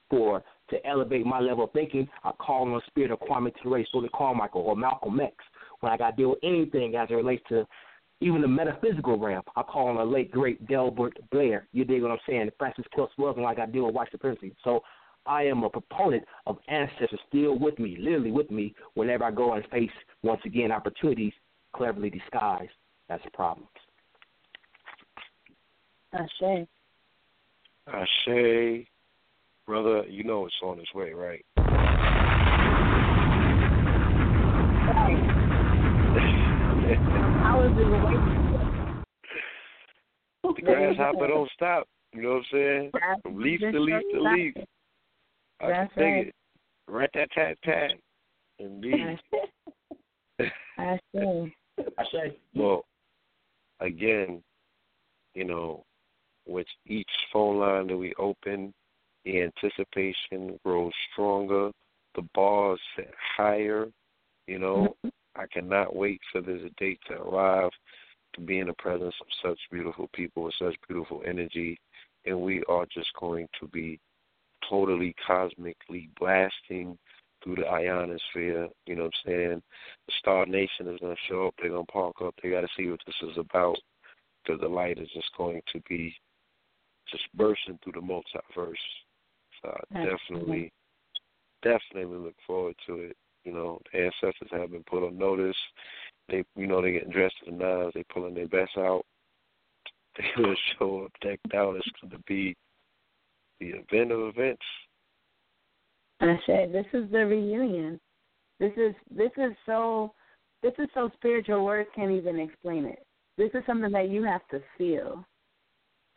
for 0.10 0.44
to 0.70 0.86
elevate 0.86 1.26
my 1.26 1.40
level 1.40 1.64
of 1.64 1.72
thinking, 1.72 2.08
I 2.24 2.32
call 2.34 2.64
on 2.64 2.74
the 2.74 2.82
spirit 2.88 3.12
of 3.12 3.20
Kwame 3.22 3.52
Ture, 3.64 3.84
Stokely 3.88 4.10
Carmichael, 4.14 4.62
or 4.62 4.76
Malcolm 4.76 5.20
X. 5.20 5.34
When 5.80 5.92
I 5.92 5.98
got 5.98 6.12
to 6.12 6.16
deal 6.18 6.30
with 6.32 6.40
anything 6.44 6.96
as 6.96 7.10
it 7.10 7.16
relates 7.16 7.44
to 7.50 7.66
even 8.22 8.42
the 8.42 8.48
metaphysical 8.48 9.18
realm, 9.18 9.44
I 9.56 9.64
call 9.64 9.88
on 9.88 9.96
the 9.96 10.04
late 10.04 10.32
great 10.32 10.68
Delbert 10.68 11.18
Blair. 11.32 11.68
You 11.72 11.86
dig 11.86 12.02
what 12.02 12.12
I'm 12.12 12.18
saying? 12.28 12.50
Frances 12.58 12.86
Cress 12.92 13.08
Welsing, 13.18 13.38
when 13.38 13.46
I 13.46 13.66
deal 13.66 13.86
with 13.86 13.96
white 13.96 14.12
supremacy. 14.12 14.54
So 14.64 14.82
I 15.26 15.44
am 15.44 15.64
a 15.64 15.70
proponent 15.70 16.26
of 16.46 16.58
ancestors 16.68 17.20
still 17.30 17.58
with 17.58 17.80
me, 17.80 17.96
literally 17.98 18.32
with 18.32 18.52
me, 18.52 18.76
whenever 18.96 19.24
I 19.24 19.32
go 19.32 19.54
and 19.54 19.66
face, 19.68 19.90
once 20.24 20.42
again, 20.46 20.72
opportunities 20.72 21.34
cleverly 21.74 22.10
disguised 22.10 22.72
as 23.10 23.22
problems. 23.34 23.70
Ashe. 26.14 26.68
Ashe, 27.88 28.88
brother, 29.66 30.04
you 30.08 30.24
know 30.24 30.46
it's 30.46 30.56
on 30.64 30.80
its 30.80 30.94
way, 30.94 31.12
right? 31.14 31.44
I 37.42 37.56
was 37.56 37.72
in 37.72 37.90
the 37.90 37.98
waiting. 38.06 38.50
The 40.56 40.62
grasshopper 40.62 41.28
don't 41.28 41.50
stop. 41.52 41.88
You 42.14 42.22
know 42.24 42.30
what 42.30 42.38
I'm 42.38 42.46
saying? 42.52 42.92
From 43.24 43.42
leaf 43.42 43.60
to 43.60 43.80
leaf 43.80 44.04
to 44.14 44.22
leaf. 44.22 44.54
I 45.62 45.68
That's 45.68 45.94
can 45.94 46.04
dig 46.04 46.14
right. 46.14 46.28
it. 46.28 46.36
Rat 46.88 47.10
tat 47.14 47.30
tat 47.34 47.58
tat. 47.64 47.92
Indeed. 48.58 49.20
Ashe. 50.40 50.52
I 51.98 52.04
say, 52.12 52.38
Well, 52.56 52.86
again, 53.80 54.42
you 55.34 55.44
know, 55.44 55.86
with 56.50 56.68
each 56.86 57.10
phone 57.32 57.60
line 57.60 57.88
that 57.88 57.98
we 57.98 58.14
open, 58.18 58.74
the 59.26 59.42
anticipation 59.42 60.60
grows 60.66 60.92
stronger. 61.12 61.72
The 62.16 62.24
bars 62.34 62.80
set 62.96 63.14
higher. 63.38 63.88
You 64.48 64.60
know, 64.60 64.96
mm-hmm. 65.06 65.10
I 65.36 65.46
cannot 65.48 65.96
wait 65.96 66.20
for 66.32 66.42
this 66.42 66.62
date 66.78 67.00
to 67.08 67.22
arrive 67.22 67.72
to 68.36 68.42
be 68.42 68.60
in 68.60 68.68
the 68.68 68.74
presence 68.74 69.16
of 69.22 69.28
such 69.44 69.60
beautiful 69.72 70.10
people 70.14 70.44
with 70.44 70.54
such 70.60 70.76
beautiful 70.88 71.22
energy. 71.26 71.80
And 72.26 72.42
we 72.42 72.64
are 72.68 72.86
just 72.94 73.10
going 73.20 73.48
to 73.60 73.68
be 73.68 74.00
totally 74.70 75.16
cosmically 75.26 76.10
blasting 76.20 76.98
through 77.44 77.56
the 77.56 77.68
ionosphere. 77.68 78.68
You 78.86 78.96
know 78.96 79.04
what 79.04 79.14
I'm 79.26 79.32
saying? 79.32 79.62
The 80.08 80.14
Star 80.20 80.46
Nation 80.46 80.88
is 80.88 81.00
going 81.00 81.16
to 81.16 81.22
show 81.28 81.48
up. 81.48 81.56
They're 81.60 81.72
going 81.72 81.86
to 81.86 81.92
park 81.92 82.16
up. 82.24 82.36
They 82.42 82.50
got 82.50 82.62
to 82.62 82.68
see 82.78 82.90
what 82.90 83.00
this 83.06 83.16
is 83.22 83.38
about. 83.38 83.78
Because 84.44 84.62
the 84.62 84.68
light 84.68 84.98
is 84.98 85.10
just 85.14 85.30
going 85.38 85.62
to 85.74 85.82
be 85.88 86.14
just 87.12 87.24
bursting 87.36 87.80
through 87.84 87.94
the 87.94 88.00
multiverse. 88.00 88.74
So 89.62 89.76
I 89.94 90.06
definitely, 90.06 90.72
definitely 91.64 92.18
look 92.18 92.36
forward 92.46 92.76
to 92.88 92.96
it. 92.96 93.18
You 93.46 93.54
know, 93.54 93.80
the 93.92 94.00
ancestors 94.00 94.50
have 94.52 94.72
been 94.72 94.84
put 94.84 95.06
on 95.06 95.18
notice. 95.18 95.56
They, 96.28 96.44
you 96.56 96.68
know, 96.68 96.82
they 96.82 96.92
getting 96.92 97.12
dressed 97.12 97.36
to 97.46 97.52
the 97.52 97.58
nines. 97.58 97.92
They 97.96 98.04
pulling 98.14 98.36
their 98.36 98.48
best 98.48 98.78
out. 98.78 99.06
They 100.18 100.42
will 100.42 100.56
show 100.78 101.06
up 101.06 101.12
decked 101.22 101.54
out. 101.54 101.78
It's 101.78 101.88
going 102.02 102.12
to 102.12 102.20
be 102.28 102.54
the 103.62 103.68
event 103.68 104.12
of 104.12 104.28
events. 104.36 104.66
Ashe, 106.20 106.72
this 106.72 106.86
is 106.92 107.10
the 107.12 107.26
reunion. 107.26 108.00
This 108.60 108.74
is 108.76 108.94
this 109.10 109.32
is 109.38 109.54
so 109.66 110.14
this 110.62 110.74
is 110.78 110.90
so 110.94 111.10
spiritual 111.16 111.64
words 111.64 111.90
can't 111.96 112.12
even 112.12 112.40
explain 112.40 112.86
it. 112.86 113.06
This 113.38 113.52
is 113.54 113.64
something 113.66 113.92
that 113.94 114.10
you 114.10 114.24
have 114.24 114.46
to 114.50 114.62
feel. 114.78 115.26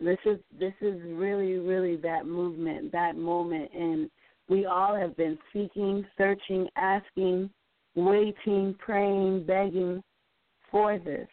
This 0.01 0.19
is 0.25 0.39
this 0.59 0.75
is 0.81 1.01
really, 1.05 1.55
really 1.59 1.97
that 1.97 2.27
movement, 2.27 2.93
that 2.93 3.17
moment 3.17 3.71
and 3.73 4.11
we 4.49 4.67
all 4.67 4.95
have 4.95 5.17
been 5.17 5.39
seeking, 5.53 6.05
searching, 6.19 6.69
asking, 6.77 7.49
waiting, 7.95 8.75
praying, 8.79 9.45
begging 9.47 10.03
for 10.71 10.99
this. 10.99 11.29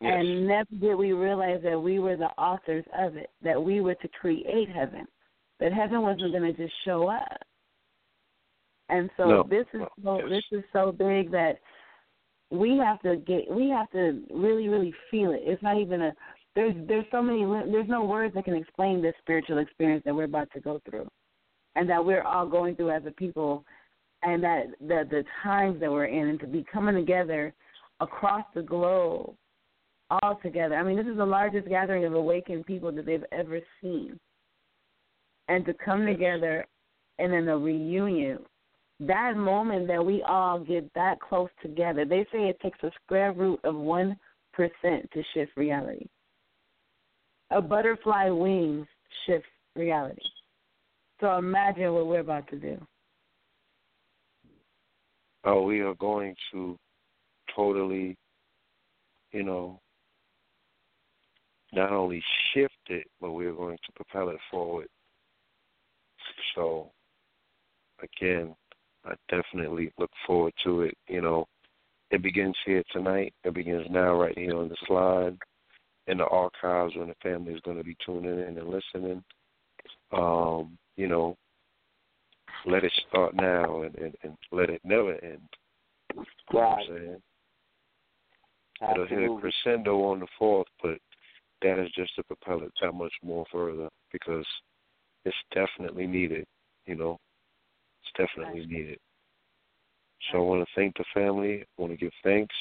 Yes. 0.00 0.12
And 0.16 0.46
never 0.46 0.70
did 0.80 0.94
we 0.94 1.12
realize 1.12 1.60
that 1.64 1.78
we 1.78 1.98
were 1.98 2.16
the 2.16 2.30
authors 2.38 2.84
of 2.98 3.16
it, 3.16 3.30
that 3.42 3.62
we 3.62 3.80
were 3.80 3.94
to 3.96 4.08
create 4.08 4.68
heaven, 4.68 5.06
that 5.60 5.72
heaven 5.72 6.02
wasn't 6.02 6.32
going 6.32 6.42
to 6.42 6.52
just 6.52 6.74
show 6.84 7.08
up. 7.08 7.38
And 8.88 9.10
so 9.16 9.24
No. 9.28 9.42
this 9.44 9.66
is 9.72 9.82
so 10.02 10.18
Yes. 10.18 10.28
this 10.28 10.58
is 10.58 10.64
so 10.72 10.92
big 10.92 11.30
that 11.30 11.58
we 12.50 12.76
have 12.76 13.00
to 13.02 13.16
get 13.16 13.50
we 13.50 13.68
have 13.70 13.90
to 13.90 14.22
really 14.30 14.68
really 14.68 14.92
feel 15.10 15.32
it. 15.32 15.42
It's 15.44 15.62
not 15.62 15.78
even 15.78 16.02
a 16.02 16.14
there's 16.54 16.74
there's 16.86 17.06
so 17.10 17.20
many 17.20 17.44
there's 17.70 17.88
no 17.88 18.04
words 18.04 18.34
that 18.34 18.44
can 18.44 18.54
explain 18.54 19.02
this 19.02 19.14
spiritual 19.20 19.58
experience 19.58 20.02
that 20.04 20.14
we're 20.14 20.24
about 20.24 20.48
to 20.52 20.60
go 20.60 20.80
through, 20.88 21.08
and 21.74 21.88
that 21.90 22.04
we're 22.04 22.22
all 22.22 22.46
going 22.46 22.76
through 22.76 22.90
as 22.90 23.02
a 23.06 23.10
people, 23.10 23.64
and 24.22 24.42
that 24.42 24.66
the 24.80 25.06
the 25.10 25.24
times 25.42 25.80
that 25.80 25.90
we're 25.90 26.06
in, 26.06 26.28
and 26.28 26.40
to 26.40 26.46
be 26.46 26.64
coming 26.72 26.94
together 26.94 27.52
across 28.00 28.44
the 28.54 28.62
globe, 28.62 29.34
all 30.10 30.38
together. 30.42 30.76
I 30.76 30.82
mean, 30.84 30.96
this 30.96 31.06
is 31.06 31.16
the 31.16 31.24
largest 31.24 31.68
gathering 31.68 32.04
of 32.04 32.14
awakened 32.14 32.66
people 32.66 32.92
that 32.92 33.04
they've 33.04 33.24
ever 33.32 33.60
seen, 33.80 34.18
and 35.48 35.64
to 35.66 35.74
come 35.74 36.06
together, 36.06 36.66
and 37.18 37.32
then 37.32 37.48
a 37.48 37.58
reunion. 37.58 38.38
That 39.00 39.36
moment 39.36 39.88
that 39.88 40.06
we 40.06 40.22
all 40.22 40.60
get 40.60 40.88
that 40.94 41.18
close 41.20 41.50
together, 41.60 42.04
they 42.04 42.24
say 42.30 42.48
it 42.48 42.60
takes 42.60 42.78
a 42.84 42.92
square 43.02 43.32
root 43.32 43.58
of 43.64 43.74
one 43.74 44.16
percent 44.52 45.10
to 45.12 45.22
shift 45.34 45.50
reality 45.56 46.06
a 47.54 47.62
butterfly 47.62 48.28
wings 48.30 48.86
shifts 49.26 49.48
reality. 49.76 50.20
So 51.20 51.38
imagine 51.38 51.92
what 51.94 52.06
we're 52.06 52.20
about 52.20 52.48
to 52.48 52.56
do. 52.56 52.84
Oh, 55.44 55.62
we 55.62 55.80
are 55.80 55.94
going 55.94 56.34
to 56.52 56.76
totally, 57.54 58.16
you 59.32 59.44
know, 59.44 59.78
not 61.72 61.92
only 61.92 62.22
shift 62.52 62.74
it, 62.88 63.06
but 63.20 63.32
we're 63.32 63.52
going 63.52 63.76
to 63.76 63.92
propel 63.92 64.30
it 64.30 64.40
forward. 64.50 64.88
So, 66.54 66.90
again, 68.02 68.54
I 69.04 69.14
definitely 69.28 69.92
look 69.98 70.10
forward 70.26 70.52
to 70.64 70.82
it. 70.82 70.94
You 71.08 71.20
know, 71.20 71.46
it 72.10 72.22
begins 72.22 72.56
here 72.64 72.82
tonight. 72.92 73.34
It 73.44 73.54
begins 73.54 73.86
now, 73.90 74.14
right 74.14 74.36
here 74.36 74.56
on 74.56 74.68
the 74.68 74.76
slide, 74.86 75.36
in 76.06 76.18
the 76.18 76.26
archives, 76.26 76.94
when 76.96 77.08
the 77.08 77.14
family 77.22 77.54
is 77.54 77.60
going 77.60 77.78
to 77.78 77.84
be 77.84 77.96
tuning 78.04 78.38
in 78.38 78.58
and 78.58 78.68
listening. 78.68 79.22
Um, 80.12 80.78
you 80.96 81.08
know, 81.08 81.36
let 82.66 82.84
it 82.84 82.92
start 83.08 83.34
now 83.34 83.82
and, 83.82 83.94
and, 83.96 84.14
and 84.22 84.36
let 84.52 84.70
it 84.70 84.80
never 84.84 85.12
end. 85.24 85.40
You 86.14 86.20
know 86.20 86.24
what 86.52 86.78
I'm 86.78 86.86
saying? 86.88 87.22
It'll 88.90 89.06
hit 89.06 89.30
a 89.30 89.40
crescendo 89.40 90.02
on 90.04 90.20
the 90.20 90.26
fourth, 90.38 90.66
but 90.82 90.98
that 91.62 91.78
is 91.78 91.90
just 91.96 92.14
to 92.16 92.22
propel 92.24 92.62
it 92.62 92.72
that 92.80 92.92
much 92.92 93.12
more 93.22 93.44
further 93.50 93.88
because 94.12 94.46
it's 95.24 95.36
definitely 95.54 96.06
needed, 96.06 96.46
you 96.86 96.94
know. 96.94 97.18
It's 98.02 98.28
definitely 98.36 98.66
needed. 98.66 98.98
So 100.30 100.38
I 100.38 100.40
want 100.42 100.66
to 100.66 100.74
thank 100.74 100.96
the 100.96 101.04
family. 101.14 101.62
I 101.62 101.82
want 101.82 101.92
to 101.92 101.96
give 101.96 102.12
thanks. 102.22 102.54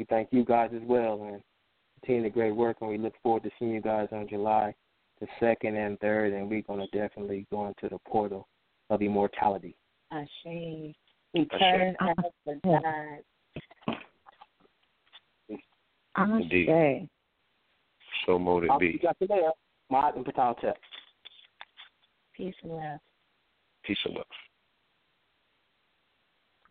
We 0.00 0.06
thank 0.06 0.28
you 0.30 0.46
guys 0.46 0.70
as 0.74 0.80
well 0.86 1.24
and 1.24 1.42
continue 2.00 2.22
the 2.22 2.30
great 2.30 2.56
work 2.56 2.78
and 2.80 2.88
we 2.88 2.96
look 2.96 3.12
forward 3.22 3.42
to 3.42 3.50
seeing 3.58 3.72
you 3.72 3.82
guys 3.82 4.08
on 4.12 4.26
July 4.26 4.74
the 5.20 5.26
second 5.38 5.76
and 5.76 6.00
third 6.00 6.32
and 6.32 6.48
we're 6.48 6.62
gonna 6.62 6.86
definitely 6.90 7.46
go 7.50 7.66
into 7.66 7.90
the 7.90 7.98
portal 8.08 8.48
of 8.88 9.02
immortality. 9.02 9.76
Ashe. 10.10 10.94
Return 11.34 11.94
as 12.00 12.16
the 12.46 12.58
God. 12.64 13.18
Indeed. 16.16 16.70
Ashe. 16.70 17.08
So 18.24 18.38
mote 18.38 18.64
it 18.64 18.70
I'll 18.70 18.78
be. 18.78 18.92
see 18.92 18.92
you 18.94 18.98
guys 19.00 19.28
there. 19.28 19.52
Mod 19.90 20.16
and 20.16 20.24
Patal 20.24 20.54
Peace 22.34 22.54
and 22.62 22.72
love. 22.72 23.00
Peace 23.84 23.98
and 24.06 24.14
love. 24.14 24.24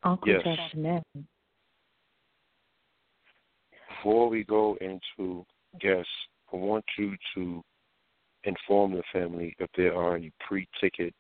Uncle 0.02 0.28
Yes. 0.30 0.72
Jeanette. 0.72 1.04
Before 4.02 4.30
we 4.30 4.44
go 4.44 4.78
into 4.80 5.46
guests, 5.82 6.08
I 6.54 6.56
want 6.56 6.86
you 6.98 7.16
to 7.36 7.62
inform 8.46 8.94
the 8.94 9.04
family 9.12 9.56
if 9.60 9.70
there 9.76 9.94
are 9.94 10.16
any 10.16 10.32
pre-ticket 10.48 11.14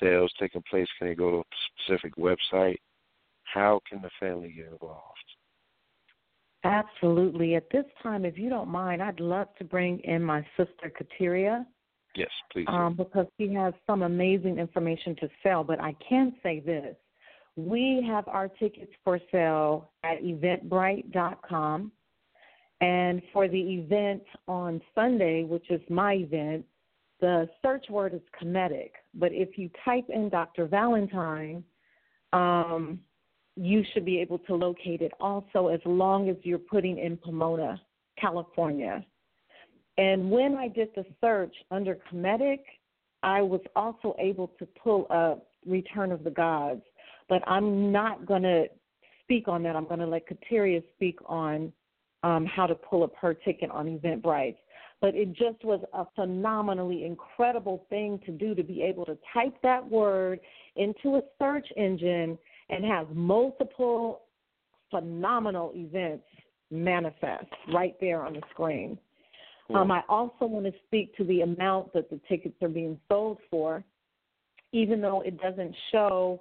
sales 0.00 0.32
taking 0.40 0.62
place. 0.68 0.88
Can 0.98 1.08
they 1.08 1.14
go 1.14 1.30
to 1.30 1.36
a 1.38 1.42
specific 1.84 2.16
website? 2.16 2.78
How 3.44 3.80
can 3.88 4.02
the 4.02 4.10
family 4.18 4.52
get 4.56 4.72
involved? 4.72 5.04
Absolutely. 6.64 7.54
At 7.54 7.70
this 7.70 7.86
time, 8.02 8.24
if 8.24 8.36
you 8.36 8.50
don't 8.50 8.68
mind, 8.68 9.02
I'd 9.02 9.20
love 9.20 9.48
to 9.58 9.64
bring 9.64 10.00
in 10.00 10.22
my 10.22 10.44
sister 10.56 10.92
Kateria 11.00 11.64
Yes, 12.16 12.30
please. 12.52 12.66
um, 12.68 12.94
because 12.96 13.26
she 13.38 13.54
has 13.54 13.72
some 13.86 14.02
amazing 14.02 14.58
information 14.58 15.14
to 15.20 15.28
sell. 15.42 15.62
But 15.62 15.80
I 15.80 15.94
can 16.06 16.34
say 16.42 16.60
this 16.60 16.96
we 17.56 18.04
have 18.08 18.26
our 18.28 18.48
tickets 18.48 18.92
for 19.04 19.20
sale 19.30 19.90
at 20.02 20.22
eventbrite.com. 20.22 21.92
And 22.80 23.20
for 23.32 23.46
the 23.46 23.60
event 23.60 24.22
on 24.48 24.80
Sunday, 24.94 25.44
which 25.44 25.70
is 25.70 25.80
my 25.90 26.14
event, 26.14 26.64
the 27.20 27.48
search 27.60 27.86
word 27.90 28.14
is 28.14 28.22
Kemetic. 28.40 28.92
But 29.14 29.32
if 29.32 29.58
you 29.58 29.70
type 29.84 30.06
in 30.08 30.30
Dr. 30.30 30.66
Valentine, 30.66 31.62
um, 32.32 33.00
you 33.56 33.84
should 33.92 34.04
be 34.06 34.18
able 34.18 34.38
to 34.38 34.54
locate 34.54 35.02
it 35.02 35.12
also 35.20 35.68
as 35.68 35.80
long 35.84 36.30
as 36.30 36.36
you're 36.42 36.58
putting 36.58 36.98
in 36.98 37.18
Pomona, 37.18 37.80
California. 38.18 39.04
And 39.98 40.30
when 40.30 40.56
I 40.56 40.68
did 40.68 40.88
the 40.96 41.04
search 41.20 41.54
under 41.70 41.98
Kemetic, 42.10 42.60
I 43.22 43.42
was 43.42 43.60
also 43.76 44.16
able 44.18 44.48
to 44.58 44.66
pull 44.82 45.06
up 45.10 45.46
Return 45.66 46.10
of 46.10 46.24
the 46.24 46.30
Gods. 46.30 46.82
But 47.28 47.42
I'm 47.46 47.92
not 47.92 48.24
going 48.24 48.42
to 48.42 48.64
speak 49.22 49.46
on 49.46 49.62
that. 49.64 49.76
I'm 49.76 49.86
going 49.86 50.00
to 50.00 50.06
let 50.06 50.22
Kateria 50.26 50.82
speak 50.94 51.18
on 51.26 51.72
um, 52.22 52.46
how 52.46 52.66
to 52.66 52.74
pull 52.74 53.02
up 53.02 53.12
her 53.20 53.34
ticket 53.34 53.70
on 53.70 53.86
Eventbrite. 53.86 54.56
But 55.00 55.14
it 55.14 55.32
just 55.32 55.64
was 55.64 55.80
a 55.94 56.04
phenomenally 56.14 57.04
incredible 57.04 57.86
thing 57.88 58.20
to 58.26 58.32
do 58.32 58.54
to 58.54 58.62
be 58.62 58.82
able 58.82 59.06
to 59.06 59.16
type 59.32 59.54
that 59.62 59.88
word 59.88 60.40
into 60.76 61.16
a 61.16 61.22
search 61.38 61.66
engine 61.76 62.36
and 62.68 62.84
have 62.84 63.10
multiple 63.14 64.22
phenomenal 64.90 65.72
events 65.74 66.24
manifest 66.70 67.46
right 67.72 67.96
there 68.00 68.22
on 68.22 68.34
the 68.34 68.42
screen. 68.50 68.98
Um, 69.74 69.90
I 69.92 70.02
also 70.08 70.46
want 70.46 70.66
to 70.66 70.72
speak 70.86 71.16
to 71.16 71.24
the 71.24 71.42
amount 71.42 71.92
that 71.92 72.10
the 72.10 72.20
tickets 72.28 72.56
are 72.60 72.68
being 72.68 72.98
sold 73.08 73.38
for, 73.50 73.84
even 74.72 75.00
though 75.00 75.20
it 75.20 75.40
doesn't 75.40 75.74
show 75.92 76.40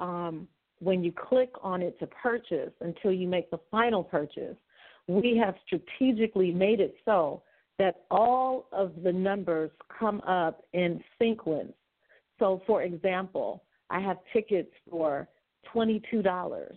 um, 0.00 0.46
when 0.78 1.02
you 1.02 1.12
click 1.12 1.50
on 1.60 1.82
it 1.82 1.98
to 1.98 2.06
purchase 2.06 2.70
until 2.80 3.12
you 3.12 3.26
make 3.26 3.50
the 3.50 3.58
final 3.70 4.04
purchase. 4.04 4.56
We 5.08 5.40
have 5.42 5.54
strategically 5.66 6.52
made 6.52 6.80
it 6.80 6.94
so 7.04 7.42
that 7.78 8.02
all 8.10 8.68
of 8.72 8.92
the 9.02 9.12
numbers 9.12 9.70
come 9.98 10.20
up 10.26 10.64
in 10.72 11.02
sequence. 11.20 11.72
So, 12.38 12.62
for 12.66 12.82
example, 12.82 13.64
I 13.90 14.00
have 14.00 14.18
tickets 14.32 14.70
for 14.90 15.28
$22. 15.74 16.76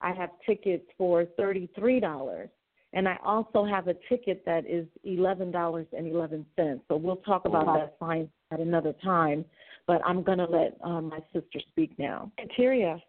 I 0.00 0.12
have 0.12 0.30
tickets 0.46 0.84
for 0.96 1.24
$33. 1.38 2.48
And 2.94 3.08
I 3.08 3.16
also 3.24 3.64
have 3.64 3.88
a 3.88 3.94
ticket 4.08 4.44
that 4.44 4.66
is 4.66 4.86
$11.11. 5.06 6.80
So 6.88 6.96
we'll 6.96 7.16
talk 7.16 7.46
about 7.46 7.66
Wow. 7.66 7.76
that 7.78 7.96
fine 7.98 8.28
at 8.50 8.60
another 8.60 8.92
time. 9.02 9.44
But 9.86 10.02
I'm 10.04 10.22
going 10.22 10.38
to 10.38 10.44
let 10.44 10.76
um, 10.84 11.08
my 11.08 11.20
sister 11.32 11.58
speak 11.68 11.98
now. 11.98 12.30
Kateria, 12.38 13.00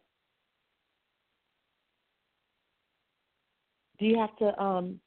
do 4.04 4.10
you 4.10 4.20
have 4.20 4.36
to 4.36 4.62
um, 4.62 5.00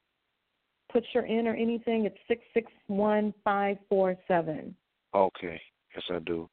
put 0.91 1.05
your 1.13 1.27
in 1.27 1.47
or 1.47 1.55
anything? 1.55 2.07
It's 2.07 2.17
661547. 2.29 4.75
Okay. 5.15 5.61
Yes, 5.95 6.05
I 6.11 6.19
do. 6.21 6.49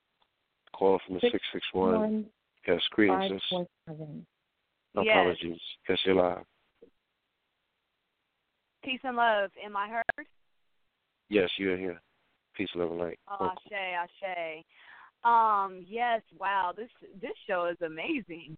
Call 0.76 1.00
from 1.06 1.16
the 1.16 1.22
661. 1.22 2.26
Yes, 2.68 2.82
greetings. 2.92 3.32
sis. 3.32 3.42
547. 3.50 4.26
No 4.94 5.04
Yes. 5.04 5.16
apologies. 5.16 5.62
Yes, 5.88 6.06
you're 6.06 6.16
live. 6.16 6.44
Peace 8.84 9.00
and 9.06 9.16
love. 9.16 9.50
Am 9.64 9.78
I 9.78 9.88
heard? 9.88 10.28
Yes, 11.30 11.50
you're 11.58 11.78
here. 11.78 12.02
Peace, 12.56 12.76
love, 12.76 12.92
and 12.92 13.00
light. 13.00 13.20
Oh, 13.30 13.46
Ashe, 13.46 13.72
Ashe. 13.72 14.66
Um, 15.24 15.86
yes, 15.88 16.22
wow, 16.38 16.74
this 16.76 16.90
this 17.22 17.38
show 17.48 17.68
is 17.68 17.82
amazing. 17.82 18.58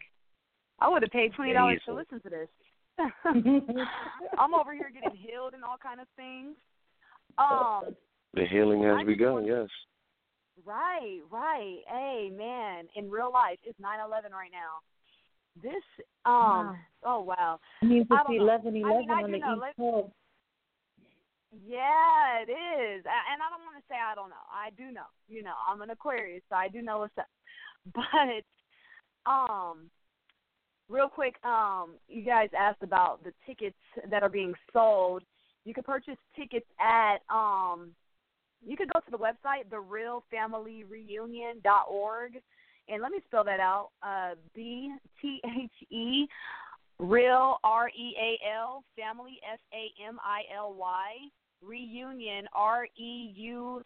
I 0.79 0.89
would 0.89 1.03
have 1.03 1.11
paid 1.11 1.35
twenty 1.35 1.53
dollars 1.53 1.83
to 1.85 1.93
listen 1.93 2.19
to 2.21 2.29
this. 2.29 2.49
I'm 4.37 4.53
over 4.53 4.73
here 4.73 4.91
getting 4.93 5.17
healed 5.17 5.53
and 5.53 5.63
all 5.63 5.77
kind 5.81 5.99
of 5.99 6.07
things. 6.15 6.55
Um, 7.37 7.95
The 8.33 8.45
healing 8.45 8.83
has 8.83 9.05
begun, 9.05 9.45
yes. 9.45 9.67
Right, 10.65 11.19
right. 11.29 11.79
Hey, 11.87 12.29
man, 12.35 12.85
in 12.95 13.09
real 13.11 13.31
life, 13.31 13.59
it's 13.63 13.79
nine 13.79 13.99
eleven 14.05 14.31
right 14.31 14.51
now. 14.51 14.79
This, 15.61 15.83
um, 16.25 16.77
oh 17.03 17.21
wow. 17.21 17.59
It 17.81 17.85
means 17.85 18.07
I 18.11 18.15
it's 18.15 18.27
don't 18.27 18.37
know. 18.37 18.43
eleven 18.43 18.67
I 18.67 18.71
mean, 18.71 18.85
I 18.85 19.23
on 19.23 19.31
the 19.31 19.37
know. 19.37 19.55
East 19.67 19.77
Coast. 19.77 20.13
Yeah, 21.65 22.39
it 22.45 22.51
is. 22.51 23.05
A- 23.05 23.25
And 23.31 23.39
I 23.41 23.49
don't 23.49 23.63
want 23.63 23.77
to 23.77 23.83
say 23.89 23.95
I 23.95 24.15
don't 24.15 24.29
know. 24.29 24.45
I 24.51 24.69
do 24.77 24.91
know. 24.91 25.07
You 25.27 25.43
know, 25.43 25.53
I'm 25.69 25.81
an 25.81 25.89
Aquarius, 25.89 26.43
so 26.49 26.55
I 26.55 26.67
do 26.67 26.81
know 26.81 26.99
what's 26.99 27.17
up. 27.17 27.27
But 27.93 29.29
um 29.31 29.89
real 30.89 31.09
quick, 31.09 31.35
um, 31.43 31.95
you 32.07 32.23
guys 32.23 32.49
asked 32.57 32.83
about 32.83 33.21
the 33.23 33.33
tickets 33.45 33.75
that 34.09 34.23
are 34.23 34.29
being 34.29 34.53
sold. 34.73 35.21
You 35.63 35.73
can 35.73 35.83
purchase 35.83 36.17
tickets 36.35 36.65
at 36.79 37.17
um 37.33 37.91
you 38.65 38.77
could 38.77 38.89
go 38.93 38.99
to 38.99 39.11
the 39.11 39.17
website 39.17 39.65
therealfamilyreunion.org 39.69 42.31
and 42.87 43.01
let 43.01 43.11
me 43.11 43.19
spell 43.27 43.43
that 43.43 43.59
out. 43.59 43.89
Uh 44.03 44.35
B 44.53 44.95
T 45.21 45.41
H 45.43 45.71
E 45.91 46.27
real 46.99 47.57
R 47.63 47.89
E 47.89 48.15
A 48.19 48.37
L 48.55 48.83
family 48.95 49.39
F 49.51 49.59
A 49.73 49.91
M 50.07 50.19
I 50.23 50.43
L 50.55 50.75
Y 50.77 51.31
reunion 51.63 52.45
R 52.53 52.85
E 52.97 53.33
U 53.35 53.81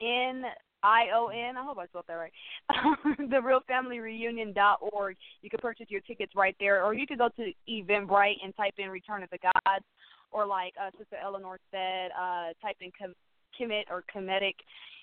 N 0.00 0.44
I 0.84 1.06
O 1.14 1.28
N. 1.28 1.56
I 1.56 1.64
hope 1.64 1.78
I 1.78 1.86
spelled 1.86 2.04
that 2.08 2.14
right. 2.14 2.32
the 3.30 3.40
Real 3.40 3.60
Family 3.66 3.98
Reunion 3.98 4.52
dot 4.52 4.78
org. 4.80 5.16
You 5.42 5.50
can 5.50 5.58
purchase 5.60 5.86
your 5.88 6.02
tickets 6.02 6.32
right 6.36 6.54
there, 6.60 6.84
or 6.84 6.94
you 6.94 7.06
could 7.06 7.18
go 7.18 7.30
to 7.36 7.52
Eventbrite 7.68 8.36
and 8.44 8.54
type 8.54 8.74
in 8.78 8.90
Return 8.90 9.22
of 9.22 9.30
the 9.30 9.38
Gods, 9.38 9.84
or 10.30 10.46
like 10.46 10.74
uh, 10.80 10.90
Sister 10.98 11.16
Eleanor 11.22 11.58
said, 11.70 12.10
uh, 12.12 12.52
type 12.60 12.76
in 12.82 12.92
com- 13.00 13.14
commit 13.56 13.86
or 13.90 14.04
comedic 14.14 14.54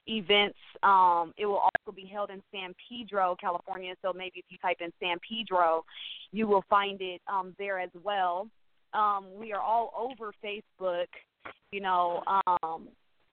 events. 0.08 0.58
Um, 0.84 1.34
it 1.38 1.46
will 1.46 1.58
also 1.60 1.96
be 1.96 2.06
held 2.06 2.30
in 2.30 2.42
San 2.52 2.76
Pedro, 2.88 3.36
California. 3.40 3.96
So 4.04 4.14
maybe 4.14 4.34
if 4.40 4.46
you 4.50 4.58
type 4.62 4.78
in 4.82 4.92
San 5.00 5.18
Pedro, 5.28 5.84
you 6.32 6.48
will 6.48 6.64
find 6.70 7.02
it 7.02 7.22
um, 7.28 7.56
there 7.58 7.80
as 7.80 7.90
well. 8.04 8.48
Um, 8.94 9.26
we 9.40 9.52
are 9.54 9.62
all 9.62 9.94
over 9.98 10.32
Facebook. 10.44 11.08
You 11.72 11.82
know, 11.82 12.22
um, 12.46 12.90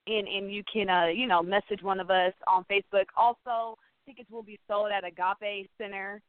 and 0.07 0.27
and 0.27 0.51
you 0.51 0.63
can 0.71 0.89
uh 0.89 1.07
you 1.07 1.27
know 1.27 1.41
message 1.41 1.81
one 1.81 1.99
of 1.99 2.09
us 2.09 2.33
on 2.47 2.65
Facebook. 2.71 3.05
Also, 3.17 3.77
tickets 4.05 4.29
will 4.31 4.43
be 4.43 4.59
sold 4.67 4.91
at 4.91 5.03
Agape 5.03 5.69
Center, 5.77 6.21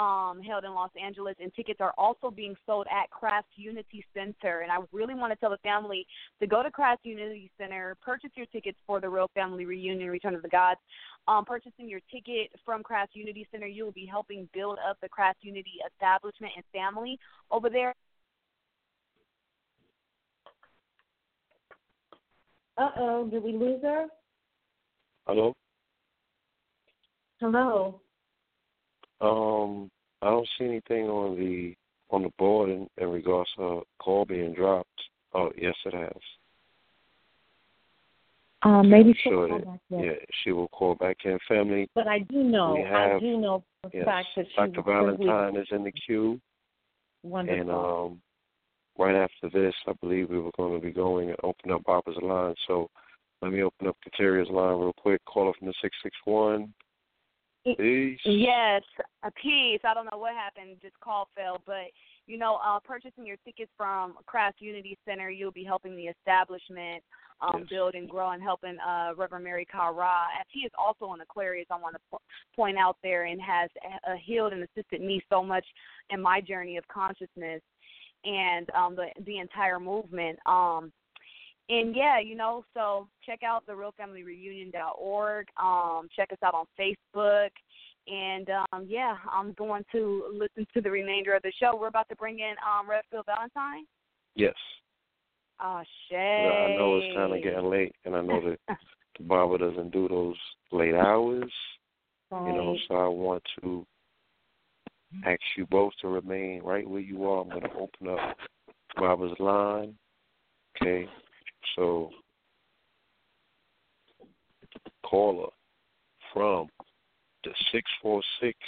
um, 0.00 0.40
held 0.42 0.64
in 0.64 0.74
Los 0.74 0.90
Angeles, 1.02 1.34
and 1.40 1.52
tickets 1.54 1.80
are 1.80 1.94
also 1.98 2.30
being 2.30 2.54
sold 2.66 2.86
at 2.90 3.10
Craft 3.10 3.48
Unity 3.56 4.04
Center. 4.14 4.60
And 4.60 4.72
I 4.72 4.78
really 4.92 5.14
want 5.14 5.32
to 5.32 5.36
tell 5.36 5.50
the 5.50 5.58
family 5.58 6.06
to 6.40 6.46
go 6.46 6.62
to 6.62 6.70
Craft 6.70 7.04
Unity 7.04 7.50
Center, 7.58 7.96
purchase 8.02 8.30
your 8.34 8.46
tickets 8.46 8.78
for 8.86 9.00
the 9.00 9.08
Real 9.08 9.30
Family 9.34 9.64
Reunion, 9.64 10.08
Return 10.10 10.34
of 10.34 10.42
the 10.42 10.48
Gods. 10.48 10.80
Um, 11.28 11.44
purchasing 11.44 11.88
your 11.88 12.00
ticket 12.10 12.50
from 12.64 12.82
Craft 12.82 13.12
Unity 13.14 13.46
Center, 13.52 13.66
you 13.66 13.84
will 13.84 13.92
be 13.92 14.06
helping 14.06 14.48
build 14.52 14.78
up 14.88 14.96
the 15.00 15.08
Craft 15.08 15.38
Unity 15.42 15.74
establishment 15.86 16.52
and 16.56 16.64
family 16.72 17.18
over 17.50 17.70
there. 17.70 17.94
Uh 22.76 22.90
oh, 22.96 23.28
did 23.28 23.42
we 23.42 23.52
lose 23.52 23.82
her? 23.82 24.06
Hello. 25.26 25.54
Hello. 27.40 28.00
Um, 29.20 29.90
I 30.22 30.30
don't 30.30 30.48
see 30.58 30.64
anything 30.64 31.06
on 31.06 31.36
the 31.38 31.74
on 32.10 32.22
the 32.22 32.30
board 32.38 32.70
in, 32.70 32.88
in 32.98 33.08
regards 33.10 33.50
to 33.56 33.62
a 33.62 33.80
call 33.98 34.24
being 34.24 34.54
dropped. 34.54 34.88
Oh, 35.34 35.50
yes, 35.56 35.74
it 35.86 35.94
has. 35.94 36.12
Um, 38.64 38.90
maybe 38.90 39.14
she'll 39.22 39.32
sure 39.32 39.48
call 39.48 39.58
that 39.58 39.66
back 39.66 39.80
in. 39.90 40.04
yeah, 40.04 40.12
she 40.44 40.52
will 40.52 40.68
call 40.68 40.94
back 40.94 41.16
in. 41.24 41.38
Family, 41.48 41.88
But 41.94 42.06
I 42.06 42.20
do 42.20 42.42
know, 42.44 42.74
we 42.74 42.84
I 42.84 43.18
do 43.18 43.38
know 43.38 43.64
for 43.82 43.90
yes, 43.92 44.04
fact 44.04 44.28
that 44.36 44.46
she 44.50 44.56
Dr. 44.56 44.82
Valentine 44.82 45.56
is 45.56 45.66
in 45.72 45.84
the 45.84 45.92
queue, 45.92 46.40
wonderful. 47.22 47.60
and 47.60 47.70
um, 47.70 48.20
right 48.98 49.14
after 49.14 49.48
this, 49.50 49.74
I 49.86 49.92
believe 50.00 50.30
we 50.30 50.38
were 50.38 50.50
going 50.56 50.78
to 50.78 50.84
be 50.84 50.92
going 50.92 51.28
and 51.30 51.38
open 51.42 51.70
up 51.70 51.84
Barbara's 51.84 52.18
line. 52.22 52.54
So 52.66 52.88
let 53.40 53.52
me 53.52 53.62
open 53.62 53.88
up 53.88 53.96
Kateria's 54.06 54.50
line 54.50 54.78
real 54.78 54.92
quick. 54.96 55.20
Caller 55.24 55.52
from 55.58 55.68
the 55.68 55.74
six 55.82 55.96
six 56.02 56.16
one. 56.24 56.72
Peace. 57.64 58.18
Yes, 58.24 58.82
a 59.22 59.30
piece. 59.30 59.80
I 59.84 59.94
don't 59.94 60.06
know 60.10 60.18
what 60.18 60.34
happened. 60.34 60.78
Just 60.82 60.98
call 60.98 61.28
fell, 61.36 61.62
but 61.64 61.92
you 62.26 62.36
know, 62.36 62.58
uh, 62.64 62.80
purchasing 62.80 63.24
your 63.24 63.36
tickets 63.44 63.70
from 63.76 64.14
Craft 64.26 64.60
Unity 64.60 64.98
Center, 65.04 65.30
you'll 65.30 65.52
be 65.52 65.64
helping 65.64 65.96
the 65.96 66.06
establishment 66.06 67.02
um, 67.40 67.60
Yes. 67.60 67.68
build 67.70 67.94
and 67.94 68.08
grow, 68.08 68.30
and 68.30 68.42
helping 68.42 68.78
uh, 68.78 69.12
Reverend 69.16 69.44
Mary 69.44 69.66
Kara. 69.70 70.26
As 70.40 70.46
he 70.50 70.60
is 70.60 70.72
also 70.78 71.12
an 71.12 71.20
Aquarius, 71.20 71.66
I 71.70 71.76
want 71.76 71.94
to 71.94 72.00
po- 72.10 72.20
point 72.54 72.78
out 72.78 72.96
there, 73.02 73.24
and 73.24 73.40
has 73.40 73.70
uh, 74.08 74.14
healed 74.24 74.52
and 74.52 74.64
assisted 74.64 75.00
me 75.00 75.22
so 75.28 75.42
much 75.42 75.64
in 76.10 76.20
my 76.20 76.40
journey 76.40 76.76
of 76.76 76.86
consciousness 76.88 77.60
and 78.24 78.68
um, 78.70 78.96
the 78.96 79.06
the 79.24 79.38
entire 79.38 79.80
movement. 79.80 80.38
Um, 80.46 80.92
and 81.68 81.94
yeah, 81.94 82.18
you 82.18 82.34
know, 82.34 82.64
so 82.74 83.08
check 83.24 83.42
out 83.42 83.64
the 83.66 83.72
realfamilyreunion.org. 83.72 85.46
Um, 85.62 86.08
check 86.14 86.32
us 86.32 86.38
out 86.44 86.54
on 86.54 86.66
Facebook. 86.78 87.50
And 88.08 88.48
um, 88.50 88.86
yeah, 88.88 89.16
I'm 89.30 89.52
going 89.52 89.84
to 89.92 90.24
listen 90.32 90.66
to 90.74 90.80
the 90.80 90.90
remainder 90.90 91.34
of 91.34 91.42
the 91.42 91.52
show. 91.60 91.76
We're 91.76 91.86
about 91.86 92.08
to 92.08 92.16
bring 92.16 92.40
in 92.40 92.54
um, 92.66 92.90
Redfield 92.90 93.26
Valentine. 93.26 93.84
Yes. 94.34 94.54
Oh, 95.62 95.82
shit. 96.08 96.18
I 96.18 96.74
know 96.76 96.96
it's 96.98 97.14
kind 97.14 97.32
of 97.32 97.42
getting 97.42 97.70
late, 97.70 97.94
and 98.04 98.16
I 98.16 98.22
know 98.22 98.40
that 98.68 98.76
Barbara 99.20 99.58
doesn't 99.58 99.92
do 99.92 100.08
those 100.08 100.36
late 100.72 100.94
hours. 100.94 101.52
You 102.32 102.38
know, 102.38 102.76
so 102.88 102.94
I 102.94 103.08
want 103.08 103.42
to 103.60 103.86
ask 105.26 105.40
you 105.56 105.66
both 105.66 105.92
to 106.00 106.08
remain 106.08 106.62
right 106.62 106.88
where 106.88 107.00
you 107.00 107.24
are. 107.24 107.42
I'm 107.42 107.48
going 107.48 107.62
to 107.62 107.72
open 107.74 108.08
up 108.08 108.36
Barbara's 108.96 109.38
line. 109.38 109.94
Okay, 110.80 111.08
so 111.76 112.10
caller 115.04 115.50
from 116.32 116.68
the 117.44 117.50
six 117.70 117.90
four 118.00 118.22
six 118.40 118.58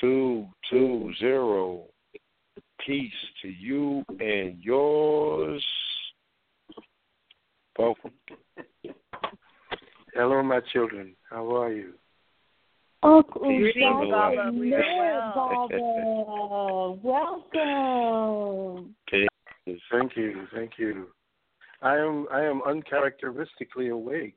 two 0.00 0.46
two 0.70 1.12
zero. 1.18 1.84
Peace 2.86 3.12
to 3.40 3.48
you 3.48 4.04
and 4.20 4.58
yours. 4.60 5.64
Welcome. 7.78 8.10
Hello, 10.14 10.42
my 10.42 10.60
children. 10.72 11.14
How 11.30 11.56
are 11.56 11.72
you? 11.72 11.94
Oh, 13.04 13.22
Greetings, 13.22 13.82
Baba. 13.82 14.32
Baba. 14.36 14.52
We. 14.52 14.70
Baba. 15.34 15.68
Welcome. 17.02 18.94
Thank 19.90 20.16
you, 20.16 20.46
thank 20.54 20.72
you. 20.78 21.08
I 21.82 21.96
am 21.96 22.26
I 22.32 22.42
am 22.42 22.62
uncharacteristically 22.62 23.88
awake. 23.88 24.36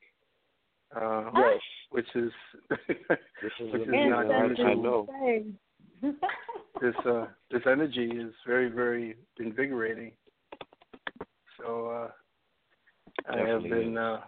Uh, 0.96 1.30
Yes. 1.36 1.62
which 1.92 2.08
is 2.16 2.32
which 2.70 3.82
is 3.82 3.88
not 3.90 4.32
I, 4.32 4.36
I 4.36 4.46
usual. 4.48 4.84
know. 4.84 5.08
This 6.82 6.96
uh 7.06 7.26
this 7.52 7.62
energy 7.66 8.06
is 8.12 8.34
very 8.48 8.70
very 8.70 9.16
invigorating. 9.40 10.14
So 11.60 11.88
uh, 11.88 12.10
I 13.32 13.38
have 13.48 13.64
been 13.64 13.98
uh, 13.98 14.22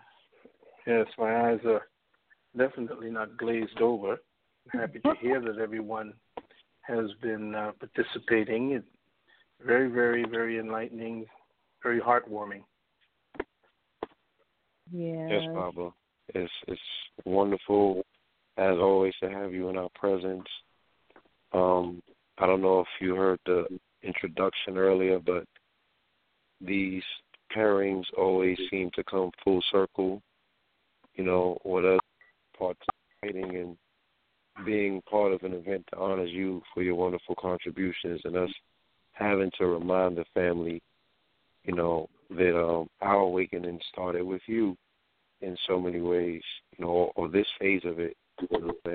yes, 0.86 1.08
my 1.18 1.50
eyes 1.50 1.60
are 1.66 1.88
definitely 2.58 3.10
not 3.12 3.38
glazed 3.38 3.80
over. 3.82 4.18
I'm 4.74 4.80
happy 4.80 5.00
to 5.00 5.14
hear 5.20 5.42
that 5.42 5.60
everyone 5.60 6.14
has 6.82 7.06
been 7.22 7.54
uh, 7.56 7.72
participating. 7.80 8.72
It's 8.72 8.86
very 9.66 9.90
very 9.90 10.26
very 10.26 10.60
enlightening, 10.60 11.26
very 11.84 12.00
heartwarming. 12.00 12.64
Yeah. 14.92 15.28
Yes, 15.30 15.44
Baba. 15.54 15.92
It's 16.34 16.52
it's 16.68 16.82
wonderful 17.26 18.04
as 18.58 18.78
always 18.78 19.14
to 19.22 19.30
have 19.30 19.54
you 19.54 19.70
in 19.70 19.78
our 19.78 19.90
presence. 19.96 20.48
Um, 21.54 22.02
I 22.38 22.46
don't 22.46 22.62
know 22.62 22.80
if 22.82 22.88
you 23.00 23.16
heard 23.16 23.40
the 23.46 23.66
introduction 24.04 24.78
earlier, 24.78 25.20
but 25.20 25.46
these 26.62 27.04
pairings 27.56 28.06
always 28.18 28.58
seem 28.70 28.92
to 28.96 29.04
come 29.04 29.32
full 29.44 29.62
circle. 29.72 30.22
You 31.16 31.24
know, 31.24 31.58
with 31.64 31.86
us 31.86 32.00
participating 32.58 33.58
and 33.58 33.78
being 34.66 35.02
part 35.10 35.34
of 35.34 35.44
an 35.44 35.54
event 35.54 35.86
that 35.92 36.00
honors 36.00 36.32
you 36.32 36.62
for 36.74 36.82
your 36.84 36.96
wonderful 36.96 37.36
contributions 37.36 38.22
and 38.24 38.36
us 38.36 38.50
having 39.14 39.52
to 39.58 39.68
remind 39.68 40.18
the 40.18 40.26
family, 40.34 40.82
you 41.64 41.76
know, 41.76 42.08
that 42.30 42.58
um, 42.58 42.88
our 43.02 43.18
awakening 43.18 43.80
started 43.92 44.24
with 44.24 44.42
you 44.48 44.76
in 45.42 45.56
so 45.68 45.80
many 45.80 46.02
ways, 46.02 46.42
you 46.78 46.86
know, 46.86 46.92
or, 46.92 47.12
or 47.16 47.28
this 47.30 47.48
phase 47.60 47.82
of 47.86 48.00
it, 48.00 48.16
you 48.42 48.60
know 48.60 48.74
what 48.84 48.94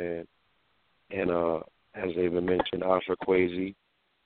And 1.11 1.31
uh, 1.31 1.61
as 1.95 2.15
they've 2.17 2.33
been 2.33 2.47
mentioned, 2.47 2.83
Ashra 2.83 3.17
Kwesi, 3.27 3.75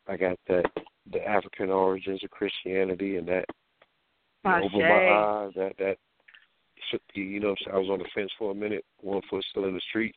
I 0.08 0.16
got 0.16 0.38
that 0.48 0.64
the 1.12 1.26
African 1.26 1.70
origins 1.70 2.22
of 2.24 2.30
Christianity 2.30 3.16
and 3.16 3.28
that 3.28 3.44
opened 4.44 4.82
my 4.88 5.08
eyes. 5.08 5.52
That 5.56 5.72
that 5.78 5.96
you 7.14 7.40
know, 7.40 7.54
I 7.72 7.78
was 7.78 7.88
on 7.90 7.98
the 7.98 8.04
fence 8.14 8.30
for 8.38 8.52
a 8.52 8.54
minute, 8.54 8.84
one 9.00 9.22
foot 9.28 9.44
still 9.50 9.64
in 9.64 9.74
the 9.74 9.80
street. 9.88 10.14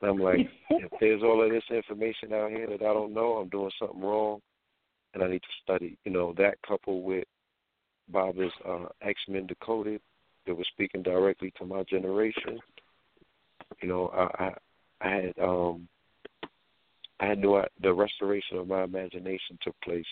And 0.00 0.10
I'm 0.10 0.18
like, 0.18 0.48
if 0.70 0.90
there's 1.00 1.22
all 1.22 1.42
of 1.42 1.50
this 1.50 1.64
information 1.70 2.32
out 2.32 2.50
here 2.50 2.66
that 2.66 2.82
I 2.82 2.92
don't 2.92 3.14
know, 3.14 3.34
I'm 3.34 3.48
doing 3.48 3.70
something 3.78 4.00
wrong, 4.00 4.40
and 5.14 5.22
I 5.22 5.28
need 5.28 5.42
to 5.42 5.48
study. 5.62 5.98
You 6.04 6.12
know, 6.12 6.34
that 6.38 6.58
coupled 6.66 7.04
with 7.04 7.24
Baba's 8.08 8.52
uh, 8.66 8.86
X 9.02 9.20
Men 9.28 9.46
Decoded, 9.46 10.00
that 10.46 10.56
was 10.56 10.66
speaking 10.72 11.02
directly 11.02 11.52
to 11.58 11.64
my 11.64 11.82
generation. 11.84 12.58
You 13.82 13.88
know, 13.88 14.08
I 14.08 14.44
I, 14.44 14.54
I 15.00 15.10
had 15.10 15.38
um 15.42 15.88
I 17.20 17.26
had 17.26 17.44
I, 17.44 17.66
the 17.82 17.92
restoration 17.92 18.58
of 18.58 18.68
my 18.68 18.84
imagination 18.84 19.58
took 19.62 19.78
place, 19.82 20.06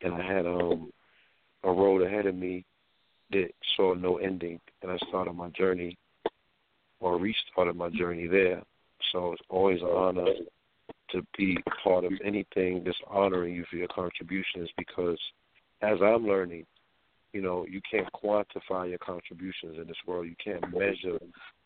and 0.00 0.14
I 0.14 0.22
had 0.22 0.46
um 0.46 0.92
a 1.64 1.70
road 1.70 2.02
ahead 2.02 2.26
of 2.26 2.34
me 2.34 2.64
that 3.30 3.50
saw 3.76 3.94
no 3.94 4.16
ending, 4.16 4.60
and 4.82 4.90
I 4.90 4.98
started 5.08 5.32
my 5.34 5.48
journey 5.50 5.96
or 7.02 7.18
restarted 7.18 7.76
my 7.76 7.90
journey 7.90 8.26
there. 8.26 8.62
So 9.10 9.32
it's 9.32 9.42
always 9.48 9.82
an 9.82 9.88
honor 9.88 10.26
to 11.10 11.22
be 11.36 11.58
part 11.82 12.04
of 12.04 12.12
anything 12.24 12.82
that's 12.84 12.96
honoring 13.10 13.54
you 13.54 13.64
for 13.68 13.76
your 13.76 13.88
contributions 13.88 14.70
because 14.78 15.18
as 15.82 15.98
I'm 16.00 16.26
learning, 16.26 16.64
you 17.32 17.42
know, 17.42 17.66
you 17.68 17.80
can't 17.90 18.08
quantify 18.12 18.88
your 18.88 18.98
contributions 18.98 19.78
in 19.78 19.86
this 19.86 19.96
world. 20.06 20.26
You 20.26 20.36
can't 20.42 20.72
measure 20.72 21.18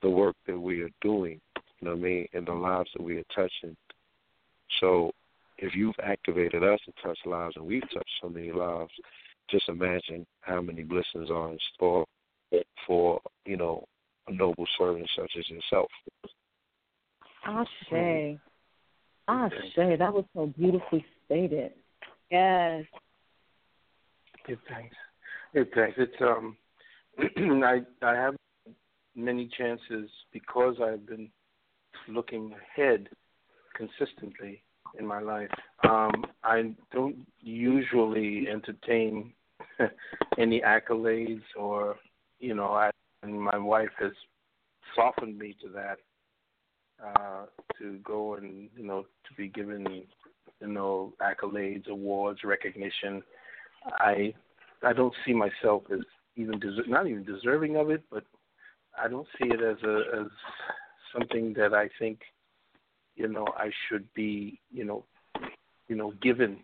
the 0.03 0.11
work 0.11 0.37
that 0.47 0.59
we 0.59 0.81
are 0.83 0.91
doing, 1.03 1.41
you 1.57 1.89
know 1.89 1.93
what 1.93 1.99
I 1.99 2.03
mean, 2.03 2.27
and 2.33 2.47
the 2.47 2.53
lives 2.53 2.91
that 2.97 3.03
we 3.03 3.19
are 3.19 3.25
touching. 3.35 3.77
So 4.81 5.13
if 5.59 5.75
you've 5.75 5.95
activated 6.03 6.63
us 6.63 6.81
and 6.87 6.95
touched 7.03 7.27
lives 7.27 7.57
and 7.57 7.67
we've 7.67 7.89
touched 7.93 8.11
so 8.23 8.29
many 8.29 8.53
lives, 8.53 8.93
just 9.51 9.69
imagine 9.69 10.27
how 10.41 10.61
many 10.61 10.83
blessings 10.83 11.31
are 11.31 11.51
in 11.51 11.59
store 11.75 12.07
for, 12.87 13.21
you 13.45 13.57
know, 13.57 13.85
a 14.29 14.33
noble 14.33 14.67
servant 14.79 15.09
such 15.17 15.33
as 15.39 15.49
yourself. 15.49 15.89
Ashe. 19.29 19.53
say, 19.75 19.97
That 19.97 20.13
was 20.13 20.25
so 20.35 20.47
beautifully 20.47 21.05
stated. 21.25 21.73
Yes. 22.31 22.85
Good 24.47 24.59
thanks. 24.69 24.97
Good 25.55 25.69
thanks. 25.75 25.97
It's 25.99 26.21
um 26.21 26.57
I 27.65 27.81
I 28.03 28.15
have 28.15 28.35
many 29.15 29.49
chances 29.57 30.11
because 30.33 30.77
I've 30.83 31.07
been 31.07 31.31
looking 32.09 32.55
ahead 32.55 33.09
consistently 33.75 34.63
in 34.99 35.07
my 35.07 35.21
life. 35.21 35.51
Um, 35.85 36.25
I 36.45 36.73
don't 36.93 37.17
usually 37.41 38.47
entertain 38.49 39.33
any 40.39 40.61
accolades 40.61 41.43
or, 41.57 41.97
you 42.39 42.55
know, 42.55 42.69
I, 42.73 42.91
and 43.23 43.41
my 43.41 43.59
wife 43.59 43.91
has 43.99 44.13
softened 44.95 45.39
me 45.39 45.57
to 45.63 45.69
that, 45.71 45.99
uh, 47.05 47.47
to 47.79 47.99
go 48.05 48.35
and, 48.35 48.69
you 48.77 48.87
know, 48.87 49.03
to 49.03 49.35
be 49.37 49.49
given, 49.49 50.05
you 50.61 50.67
know, 50.67 51.13
accolades, 51.21 51.89
awards, 51.89 52.41
recognition. 52.45 53.23
I, 53.85 54.35
I 54.83 54.93
don't 54.93 55.15
see 55.25 55.33
myself 55.33 55.83
as 55.93 56.01
even 56.37 56.59
des- 56.61 56.89
not 56.89 57.07
even 57.07 57.25
deserving 57.25 57.77
of 57.77 57.91
it, 57.91 58.03
but 58.11 58.25
I 59.03 59.09
don't 59.09 59.27
see 59.39 59.49
it 59.49 59.61
as 59.61 59.83
a 59.83 60.21
as 60.21 60.27
something 61.13 61.55
that 61.55 61.75
I 61.75 61.89
think 61.99 62.21
you 63.15 63.29
know 63.29 63.47
I 63.57 63.71
should 63.89 64.13
be 64.15 64.61
you 64.73 64.85
know 64.85 65.05
you 65.89 65.97
know 65.97 66.13
given. 66.23 66.59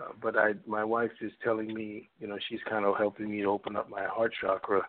Uh, 0.00 0.12
but 0.22 0.36
I 0.36 0.54
my 0.66 0.84
wife 0.84 1.10
is 1.20 1.32
telling 1.42 1.72
me 1.72 2.08
you 2.18 2.26
know 2.26 2.38
she's 2.48 2.60
kind 2.68 2.84
of 2.84 2.96
helping 2.96 3.30
me 3.30 3.42
to 3.42 3.46
open 3.46 3.76
up 3.76 3.88
my 3.88 4.04
heart 4.04 4.32
chakra 4.40 4.86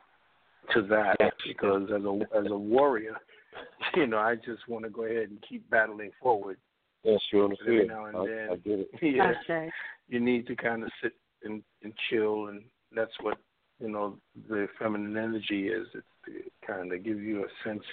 to 0.74 0.82
that 0.84 1.18
because 1.48 1.90
as 1.96 2.04
a 2.04 2.20
as 2.38 2.52
a 2.52 2.58
warrior, 2.58 3.16
you 3.96 4.08
know 4.08 4.18
I 4.18 4.36
just 4.36 4.68
want 4.68 4.86
to 4.86 4.90
go 4.90 5.04
ahead 5.04 5.30
and 5.30 5.44
keep 5.48 5.70
battling 5.70 6.12
forward. 6.22 6.58
Yes, 7.04 7.20
you're 7.32 7.46
on 7.46 7.52
the 7.52 7.58
Every 7.62 7.88
now 7.88 8.06
and 8.06 8.18
I, 8.18 8.26
then, 8.26 8.50
I 8.52 8.56
get 8.58 8.80
it. 8.80 8.90
yeah, 9.02 9.34
Ashe. 9.50 9.72
you 10.10 10.20
need 10.20 10.48
to 10.48 10.56
kind 10.56 10.84
of 10.84 10.90
sit 11.02 11.14
and, 11.44 11.64
and 11.84 11.94
chill, 12.10 12.48
and 12.48 12.62
that's 12.94 13.14
what 13.22 13.38
you 13.80 13.90
know 13.90 14.18
the 14.50 14.68
feminine 14.78 15.18
energy 15.18 15.68
is. 15.68 15.88
It's 15.94 16.06
to 16.26 16.68
kind 16.68 16.91
of 16.91 17.04
give 17.04 17.20
you 17.20 17.44
a 17.44 17.68
sense 17.68 17.84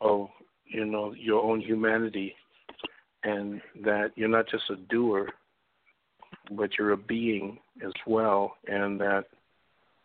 of 0.00 0.28
you 0.66 0.84
know 0.84 1.14
your 1.14 1.42
own 1.42 1.60
humanity, 1.60 2.34
and 3.22 3.60
that 3.82 4.12
you're 4.16 4.28
not 4.28 4.48
just 4.48 4.68
a 4.70 4.76
doer, 4.76 5.28
but 6.52 6.70
you're 6.78 6.92
a 6.92 6.96
being 6.96 7.58
as 7.84 7.92
well, 8.06 8.56
and 8.66 9.00
that 9.00 9.24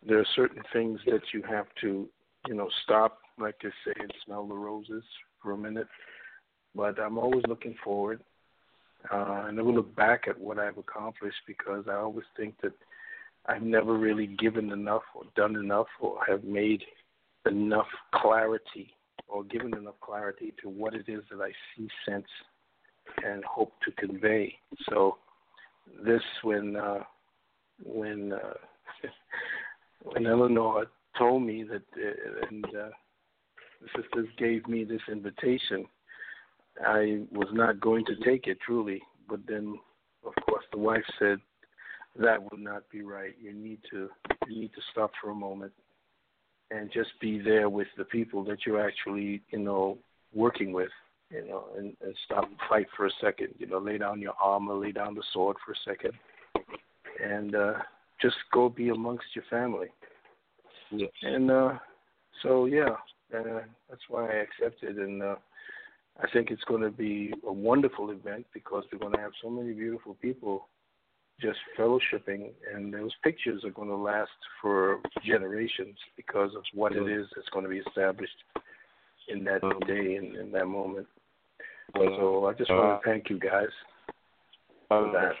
there 0.06 0.18
are 0.18 0.26
certain 0.36 0.62
things 0.72 1.00
that 1.06 1.22
you 1.32 1.42
have 1.48 1.66
to 1.82 2.08
you 2.48 2.54
know 2.54 2.68
stop, 2.84 3.18
like 3.38 3.56
I 3.62 3.68
say, 3.84 3.92
and 3.98 4.12
smell 4.24 4.46
the 4.46 4.54
roses 4.54 5.04
for 5.42 5.52
a 5.52 5.58
minute. 5.58 5.88
But 6.74 7.00
I'm 7.00 7.18
always 7.18 7.42
looking 7.48 7.74
forward 7.82 8.20
uh, 9.10 9.14
I 9.14 9.50
never 9.50 9.70
look 9.70 9.94
back 9.96 10.24
at 10.28 10.38
what 10.38 10.58
I've 10.58 10.78
accomplished 10.78 11.40
because 11.46 11.84
I 11.88 11.94
always 11.94 12.26
think 12.36 12.54
that 12.62 12.72
I've 13.46 13.62
never 13.62 13.96
really 13.96 14.26
given 14.26 14.72
enough 14.72 15.02
or 15.14 15.22
done 15.36 15.56
enough 15.56 15.86
or 16.00 16.18
have 16.28 16.44
made 16.44 16.82
enough 17.48 17.86
clarity 18.14 18.94
or 19.26 19.44
given 19.44 19.74
enough 19.76 19.98
clarity 20.00 20.52
to 20.62 20.68
what 20.68 20.94
it 20.94 21.08
is 21.08 21.22
that 21.30 21.40
I 21.40 21.52
see, 21.76 21.88
sense, 22.06 22.26
and 23.24 23.42
hope 23.44 23.72
to 23.84 23.92
convey. 23.92 24.54
So 24.88 25.16
this 26.04 26.22
when 26.42 26.76
uh, 26.76 27.02
when 27.82 28.32
uh, 28.34 28.54
when 30.02 30.26
Eleanor 30.26 30.86
told 31.18 31.42
me 31.42 31.64
that 31.64 31.82
uh, 31.96 32.46
and 32.48 32.64
uh, 32.66 32.88
the 33.80 34.02
sisters 34.02 34.28
gave 34.38 34.66
me 34.66 34.84
this 34.84 35.00
invitation 35.10 35.86
I 36.84 37.20
was 37.32 37.48
not 37.52 37.80
going 37.80 38.04
to 38.06 38.16
take 38.24 38.46
it 38.46 38.58
truly, 38.64 39.02
but 39.28 39.40
then, 39.46 39.78
of 40.24 40.32
course, 40.46 40.64
the 40.72 40.78
wife 40.78 41.04
said 41.18 41.38
that 42.18 42.42
would 42.42 42.60
not 42.60 42.88
be 42.90 43.02
right. 43.02 43.34
You 43.40 43.52
need 43.52 43.80
to 43.90 44.08
you 44.48 44.60
need 44.60 44.72
to 44.74 44.80
stop 44.92 45.10
for 45.20 45.30
a 45.30 45.34
moment 45.34 45.72
and 46.70 46.90
just 46.92 47.10
be 47.20 47.40
there 47.40 47.68
with 47.68 47.88
the 47.98 48.04
people 48.04 48.44
that 48.44 48.58
you're 48.64 48.84
actually, 48.84 49.42
you 49.50 49.58
know, 49.58 49.98
working 50.32 50.72
with, 50.72 50.90
you 51.30 51.46
know, 51.46 51.64
and, 51.76 51.96
and 52.02 52.14
stop 52.24 52.44
and 52.44 52.56
fight 52.68 52.86
for 52.96 53.06
a 53.06 53.10
second. 53.20 53.48
You 53.58 53.66
know, 53.66 53.78
lay 53.78 53.98
down 53.98 54.20
your 54.20 54.34
armor, 54.42 54.74
lay 54.74 54.92
down 54.92 55.14
the 55.14 55.22
sword 55.32 55.56
for 55.64 55.72
a 55.72 55.76
second, 55.84 56.12
and 57.22 57.54
uh, 57.54 57.74
just 58.20 58.36
go 58.52 58.68
be 58.68 58.88
amongst 58.88 59.26
your 59.34 59.44
family. 59.50 59.88
And 61.22 61.50
uh, 61.50 61.78
so, 62.42 62.66
yeah, 62.66 62.96
uh, 63.36 63.60
that's 63.88 64.02
why 64.08 64.28
I 64.28 64.34
accepted 64.34 64.98
and. 64.98 65.22
Uh, 65.22 65.36
I 66.22 66.28
think 66.32 66.50
it's 66.50 66.64
going 66.64 66.82
to 66.82 66.90
be 66.90 67.32
a 67.46 67.52
wonderful 67.52 68.10
event 68.10 68.46
because 68.52 68.84
we're 68.92 68.98
going 68.98 69.14
to 69.14 69.20
have 69.20 69.30
so 69.42 69.48
many 69.48 69.72
beautiful 69.72 70.14
people 70.20 70.68
just 71.40 71.58
fellowshipping, 71.78 72.50
and 72.74 72.92
those 72.92 73.12
pictures 73.24 73.64
are 73.64 73.70
going 73.70 73.88
to 73.88 73.96
last 73.96 74.30
for 74.60 75.00
generations 75.24 75.96
because 76.16 76.50
of 76.54 76.62
what 76.74 76.92
it 76.92 77.08
is 77.08 77.26
that's 77.34 77.48
going 77.48 77.64
to 77.64 77.70
be 77.70 77.78
established 77.78 78.36
in 79.28 79.44
that 79.44 79.62
day 79.86 80.16
and 80.16 80.36
in 80.36 80.52
that 80.52 80.66
moment. 80.66 81.06
So 81.96 82.46
I 82.46 82.52
just 82.52 82.70
want 82.70 83.02
to 83.02 83.08
thank 83.10 83.30
you 83.30 83.38
guys 83.38 83.68
for 84.88 85.10
that. 85.12 85.32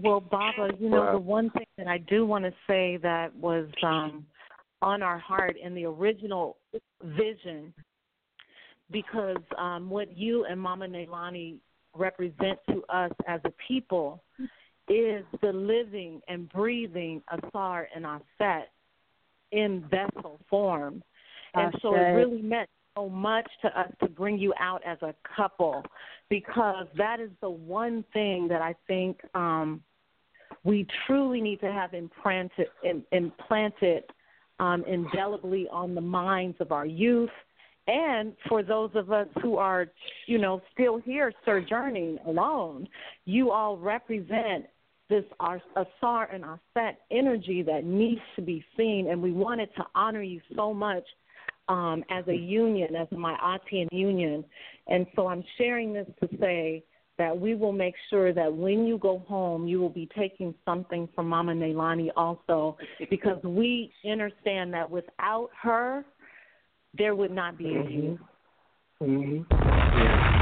Well, 0.00 0.20
Baba, 0.20 0.70
you 0.78 0.90
know, 0.90 1.12
the 1.12 1.18
one 1.18 1.50
thing 1.50 1.66
that 1.78 1.86
I 1.86 1.98
do 1.98 2.26
want 2.26 2.44
to 2.44 2.52
say 2.66 2.98
that 3.02 3.34
was 3.36 3.66
um, 3.82 4.26
on 4.82 5.02
our 5.02 5.18
heart 5.18 5.56
in 5.62 5.74
the 5.74 5.84
original 5.84 6.56
vision, 7.02 7.72
because 8.90 9.42
um, 9.56 9.88
what 9.88 10.16
you 10.16 10.44
and 10.46 10.60
Mama 10.60 10.86
Nelani 10.86 11.56
represent 11.96 12.58
to 12.68 12.82
us 12.88 13.12
as 13.28 13.40
a 13.44 13.52
people 13.68 14.22
is 14.88 15.24
the 15.40 15.52
living 15.52 16.20
and 16.28 16.48
breathing 16.50 17.22
Asar 17.30 17.88
and 17.94 18.04
Aset 18.04 18.64
in 19.52 19.84
vessel 19.88 20.40
form. 20.50 21.02
And 21.54 21.72
so 21.80 21.94
it 21.94 22.00
really 22.00 22.42
meant 22.42 22.68
so 22.96 23.08
much 23.08 23.48
to 23.62 23.78
us 23.78 23.90
to 24.00 24.08
bring 24.08 24.38
you 24.38 24.52
out 24.60 24.82
as 24.84 24.98
a 25.02 25.14
couple 25.36 25.82
because 26.30 26.86
that 26.96 27.20
is 27.20 27.30
the 27.40 27.50
one 27.50 28.04
thing 28.12 28.48
that 28.48 28.62
I 28.62 28.74
think 28.86 29.18
um, 29.34 29.82
we 30.62 30.86
truly 31.06 31.40
need 31.40 31.60
to 31.60 31.72
have 31.72 31.94
implanted, 31.94 32.68
implanted 33.12 34.04
um, 34.60 34.84
indelibly 34.86 35.68
on 35.70 35.94
the 35.94 36.00
minds 36.00 36.56
of 36.60 36.72
our 36.72 36.86
youth 36.86 37.30
and 37.86 38.32
for 38.48 38.62
those 38.62 38.90
of 38.94 39.12
us 39.12 39.28
who 39.42 39.56
are, 39.56 39.86
you 40.26 40.38
know, 40.38 40.62
still 40.72 40.98
here 40.98 41.32
sojourning 41.44 42.18
alone, 42.26 42.88
you 43.26 43.50
all 43.50 43.76
represent 43.76 44.66
this 45.10 45.24
Asar 45.38 46.30
and 46.32 46.44
Aset 46.44 46.96
energy 47.10 47.62
that 47.62 47.84
needs 47.84 48.22
to 48.36 48.42
be 48.42 48.64
seen, 48.76 49.08
and 49.10 49.20
we 49.20 49.32
wanted 49.32 49.68
to 49.76 49.84
honor 49.94 50.22
you 50.22 50.40
so 50.56 50.72
much 50.72 51.04
um, 51.68 52.04
as 52.10 52.26
a 52.28 52.34
union, 52.34 52.94
as 52.96 53.08
a 53.12 53.14
Myatian 53.14 53.88
union. 53.92 54.44
And 54.86 55.06
so 55.14 55.26
I'm 55.26 55.44
sharing 55.56 55.92
this 55.92 56.06
to 56.20 56.28
say 56.38 56.84
that 57.16 57.38
we 57.38 57.54
will 57.54 57.72
make 57.72 57.94
sure 58.10 58.32
that 58.32 58.52
when 58.52 58.86
you 58.86 58.98
go 58.98 59.20
home, 59.20 59.66
you 59.66 59.80
will 59.80 59.88
be 59.88 60.08
taking 60.18 60.54
something 60.64 61.08
from 61.14 61.28
Mama 61.28 61.54
Nailani 61.54 62.10
also, 62.16 62.76
because 63.08 63.42
we 63.44 63.92
understand 64.04 64.74
that 64.74 64.90
without 64.90 65.48
her, 65.62 66.04
there 66.96 67.14
would 67.14 67.30
not 67.30 67.56
be 67.56 67.66
a 67.66 67.68
you. 67.68 68.18
Mm-hmm. 69.02 69.42
Mhm. 69.42 70.33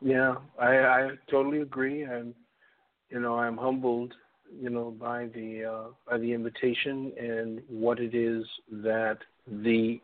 Yeah, 0.00 0.34
I 0.60 0.76
I 0.78 1.08
totally 1.30 1.60
agree. 1.62 2.04
I'm, 2.04 2.34
you 3.10 3.20
know, 3.20 3.36
I'm 3.36 3.56
humbled, 3.56 4.12
you 4.60 4.70
know, 4.70 4.90
by 4.90 5.26
the 5.26 5.64
uh, 5.64 5.88
by 6.08 6.18
the 6.18 6.32
invitation 6.32 7.12
and 7.18 7.62
what 7.68 7.98
it 7.98 8.14
is 8.14 8.44
that 8.70 9.18
the 9.46 10.00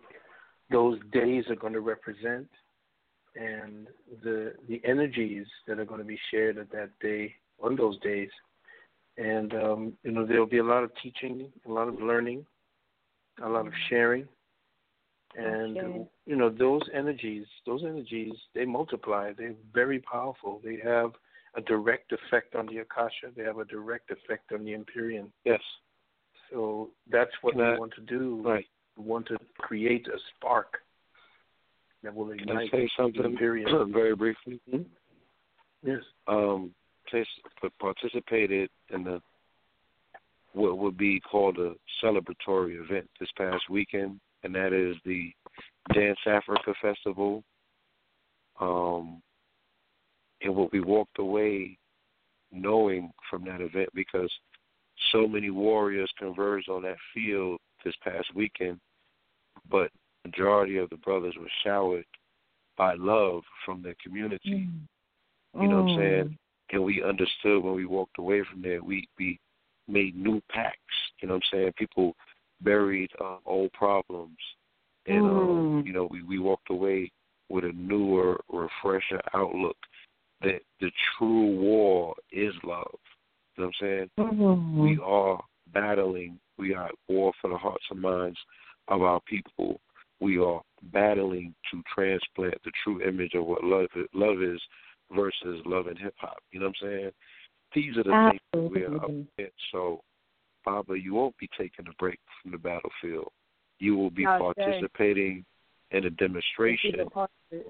those 0.71 0.99
days 1.13 1.45
are 1.51 1.57
going 1.57 1.75
to 1.75 1.81
represent, 1.81 2.49
and 3.37 3.89
the 4.23 4.55
the 4.69 4.81
energies 4.85 5.47
that 5.67 5.79
are 5.79 5.85
going 5.85 6.01
to 6.01 6.07
be 6.07 6.19
shared 6.31 6.57
at 6.59 6.71
that 6.73 6.91
day 7.01 7.35
on 7.63 7.77
those 7.77 7.99
days, 8.01 8.31
and 9.19 9.53
um, 9.55 9.93
you 10.05 10.13
know, 10.13 10.25
there'll 10.27 10.47
be 10.47 10.59
a 10.59 10.65
lot 10.65 10.83
of 10.85 10.91
teaching, 11.03 11.53
a 11.67 11.71
lot 11.71 11.89
of 11.89 12.01
learning, 12.01 12.47
a 13.43 13.49
lot 13.49 13.67
of 13.67 13.73
sharing, 13.91 14.27
and 15.37 15.79
Okay. 15.79 16.07
you 16.27 16.37
know 16.37 16.51
those 16.51 16.83
energies 16.93 17.47
those 17.67 17.83
energies 17.85 18.33
they 18.55 18.65
multiply 18.65 19.33
they're 19.33 19.55
very 19.73 19.99
powerful 20.01 20.61
they 20.65 20.77
have 20.83 21.13
a 21.55 21.61
direct 21.63 22.13
effect 22.13 22.55
on 22.55 22.67
the 22.67 22.79
akasha 22.79 23.29
they 23.37 23.43
have 23.43 23.59
a 23.59 23.65
direct 23.65 24.11
effect 24.11 24.53
on 24.53 24.65
the 24.65 24.75
empyrean 24.75 25.33
Yes. 25.45 25.61
so 26.51 26.91
that's 27.11 27.31
what 27.43 27.53
Can 27.55 27.63
we 27.63 27.67
I- 27.69 27.79
want 27.79 27.95
to 27.95 28.03
do 28.03 28.43
Right. 28.45 28.67
we 28.97 29.05
want 29.05 29.27
to 29.29 29.39
create 29.59 30.07
a 30.09 30.19
spark 30.37 30.83
that 32.03 32.15
will 32.15 32.29
Can 32.29 32.41
I 32.41 32.43
ignite 32.65 32.71
say 32.71 32.83
the 32.85 32.91
something 32.97 33.25
empyrean 33.25 33.93
very 33.93 34.15
briefly? 34.15 34.61
yes 35.83 36.03
Um, 36.27 36.75
place- 37.09 37.41
participated 37.81 38.69
in 38.91 39.05
the 39.05 39.23
what 40.53 40.77
would 40.77 40.99
be 40.99 41.19
called 41.21 41.59
a 41.59 41.75
celebratory 42.03 42.79
event 42.79 43.09
this 43.19 43.31
past 43.39 43.71
weekend, 43.71 44.21
and 44.43 44.55
that 44.55 44.73
is 44.73 44.97
the 45.05 45.33
Dance 45.95 46.19
Africa 46.27 46.75
Festival. 46.81 47.43
Um, 48.61 49.23
and 50.43 50.55
what 50.55 50.73
we 50.73 50.81
walked 50.81 51.19
away 51.19 51.79
knowing 52.51 53.11
from 53.31 53.45
that 53.45 53.61
event 53.61 53.89
because 53.95 54.31
so 55.11 55.27
many 55.27 55.51
warriors 55.51 56.11
converged 56.19 56.69
on 56.69 56.83
that 56.83 56.97
field 57.15 57.59
this 57.85 57.95
past 58.03 58.27
weekend, 58.35 58.79
but 59.71 59.91
majority 60.25 60.79
of 60.79 60.91
the 60.91 60.97
brothers 60.99 61.35
were 61.39 61.51
showered 61.65 62.05
by 62.77 62.95
love 62.95 63.43
from 63.65 63.83
their 63.83 63.97
community. 64.03 64.69
You 65.61 65.69
know 65.69 65.83
what 65.83 65.93
I'm 65.93 65.99
saying? 65.99 66.39
And 66.73 66.85
we 66.85 67.03
understood 67.03 67.63
when 67.63 67.75
we 67.75 67.85
walked 67.85 68.19
away 68.19 68.43
from 68.51 68.63
there, 68.63 68.83
we 68.83 69.07
we 69.19 69.39
made 69.89 70.17
new 70.17 70.41
pacts. 70.51 70.79
You 71.21 71.29
know 71.29 71.35
what 71.35 71.43
I'm 71.53 71.59
saying? 71.59 71.73
People 71.77 72.15
buried 72.63 73.11
uh, 73.21 73.37
old 73.47 73.73
problems, 73.73 74.39
and 75.07 75.25
um, 75.25 75.85
you 75.87 75.93
know 75.93 76.09
we 76.11 76.23
we 76.23 76.39
walked 76.39 76.71
away 76.71 77.11
with 77.49 77.65
a 77.65 77.73
newer, 77.73 78.41
refresher 78.51 79.21
outlook 79.35 79.77
that 80.41 80.61
the 80.81 80.91
true 81.17 81.57
war 81.59 82.15
is 82.33 82.55
love. 82.65 82.99
You 83.57 83.65
know 83.65 83.67
what 83.67 83.67
I'm 83.67 83.73
saying? 83.81 84.11
Mm-hmm. 84.19 84.79
We 84.79 84.99
are 85.05 85.43
battling. 85.73 86.39
We 86.59 86.75
are 86.75 86.87
at 86.87 86.95
war 87.09 87.33
for 87.41 87.51
the 87.51 87.57
hearts 87.57 87.85
and 87.91 88.01
minds 88.01 88.39
of 88.89 89.03
our 89.03 89.21
people. 89.29 89.81
We 90.21 90.39
are 90.39 90.61
battling 90.93 91.55
to 91.71 91.83
transplant 91.95 92.55
the 92.65 92.73
true 92.83 93.03
image 93.07 93.35
of 93.35 93.45
what 93.45 93.65
love 93.65 93.87
love 94.15 94.43
is 94.43 94.61
versus 95.15 95.61
love 95.67 95.87
and 95.87 95.99
hip 95.99 96.15
hop. 96.19 96.39
You 96.51 96.61
know 96.61 96.67
what 96.67 96.77
I'm 96.83 96.89
saying? 96.89 97.11
These 97.75 97.97
are 97.97 98.05
the 98.05 98.31
things 98.31 98.41
that 98.53 98.71
we 98.71 98.83
are 98.83 98.97
up 98.97 99.11
against. 99.11 99.57
So, 99.73 100.01
Baba, 100.65 100.99
you 100.99 101.15
won't 101.15 101.37
be 101.39 101.49
taking 101.59 101.87
a 101.89 101.95
break 101.99 102.19
from 102.41 102.53
the 102.53 102.59
battlefield. 102.59 103.33
You 103.79 103.97
will 103.97 104.11
be 104.11 104.27
Okay. 104.27 104.39
participating 104.39 105.45
in 105.91 106.05
a 106.05 106.11
demonstration 106.11 107.09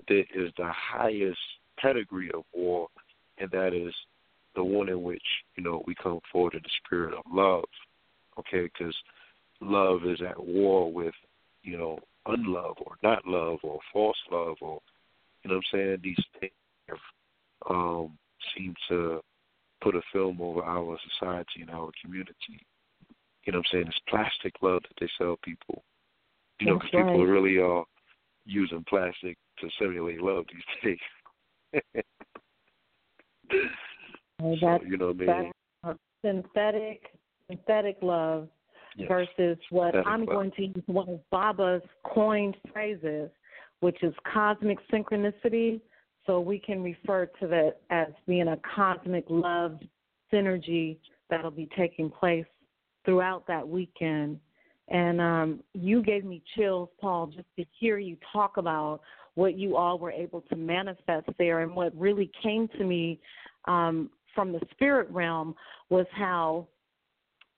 that 0.08 0.24
is 0.34 0.52
the 0.56 0.70
highest 0.72 1.40
pedigree 1.78 2.30
of 2.32 2.44
war, 2.52 2.88
and 3.38 3.50
that 3.50 3.74
is 3.74 3.94
the 4.54 4.62
one 4.62 4.88
in 4.88 5.02
which 5.02 5.22
you 5.56 5.62
know 5.62 5.82
we 5.86 5.94
come 5.94 6.20
forward 6.30 6.54
in 6.54 6.62
the 6.62 6.70
spirit 6.84 7.14
of 7.14 7.24
love. 7.32 7.64
Okay, 8.38 8.62
because 8.62 8.94
love 9.60 10.04
is 10.04 10.20
at 10.22 10.42
war 10.42 10.92
with 10.92 11.14
you 11.62 11.76
know 11.76 11.98
unlove 12.26 12.76
or 12.84 12.96
not 13.02 13.26
love 13.26 13.58
or 13.62 13.80
false 13.92 14.16
love 14.30 14.56
or 14.60 14.80
you 15.42 15.50
know 15.50 15.56
what 15.56 15.64
I'm 15.72 15.78
saying. 15.78 15.98
These 16.02 16.24
things 16.38 16.52
have, 16.88 16.98
um, 17.68 18.18
seem 18.56 18.74
to 18.88 19.20
put 19.82 19.96
a 19.96 20.02
film 20.12 20.40
over 20.40 20.62
our 20.62 20.98
society 21.10 21.62
and 21.62 21.70
our 21.70 21.90
community. 22.02 22.64
You 23.44 23.52
know 23.52 23.58
what 23.58 23.66
I'm 23.66 23.72
saying? 23.72 23.86
It's 23.88 23.98
plastic 24.08 24.54
love 24.62 24.82
that 24.82 24.94
they 25.00 25.08
sell 25.18 25.36
people. 25.42 25.84
You 26.60 26.66
know, 26.66 26.78
'cause 26.78 26.90
That's 26.92 27.06
people 27.06 27.26
right. 27.26 27.32
really 27.32 27.58
are 27.58 27.84
using 28.44 28.84
plastic 28.84 29.36
to 29.58 29.70
simulate 29.78 30.20
love 30.20 30.46
these 30.52 30.98
days. 31.92 32.04
Well, 34.40 34.56
so, 34.60 34.80
you 34.84 34.96
know 34.96 35.12
what 35.12 35.28
I 35.28 35.42
mean? 35.42 35.52
synthetic 36.24 37.12
synthetic 37.48 37.98
love 38.02 38.48
Yes. 38.94 39.08
versus 39.08 39.58
what 39.70 39.94
Synthetic 39.94 40.06
I'm 40.06 40.20
love. 40.20 40.28
going 40.28 40.50
to 40.52 40.66
use 40.66 40.84
one 40.86 41.08
of 41.08 41.30
Baba's 41.30 41.82
coined 42.04 42.56
phrases, 42.72 43.30
which 43.80 44.02
is 44.02 44.14
cosmic 44.30 44.78
synchronicity. 44.88 45.80
So 46.26 46.40
we 46.40 46.58
can 46.58 46.82
refer 46.82 47.26
to 47.40 47.46
that 47.48 47.80
as 47.90 48.08
being 48.26 48.48
a 48.48 48.58
cosmic 48.58 49.24
love 49.28 49.80
synergy 50.32 50.98
that'll 51.30 51.50
be 51.50 51.68
taking 51.76 52.10
place 52.10 52.46
throughout 53.04 53.46
that 53.46 53.66
weekend. 53.66 54.38
And 54.88 55.20
um, 55.20 55.60
you 55.74 56.02
gave 56.02 56.24
me 56.24 56.42
chills, 56.56 56.88
Paul, 57.00 57.28
just 57.28 57.48
to 57.58 57.64
hear 57.78 57.98
you 57.98 58.16
talk 58.32 58.56
about 58.56 59.00
what 59.34 59.58
you 59.58 59.76
all 59.76 59.98
were 59.98 60.10
able 60.10 60.42
to 60.42 60.56
manifest 60.56 61.28
there. 61.38 61.60
And 61.60 61.74
what 61.74 61.96
really 61.98 62.30
came 62.42 62.68
to 62.78 62.84
me 62.84 63.18
um, 63.66 64.10
from 64.34 64.52
the 64.52 64.60
spirit 64.72 65.08
realm 65.10 65.54
was 65.88 66.06
how 66.12 66.66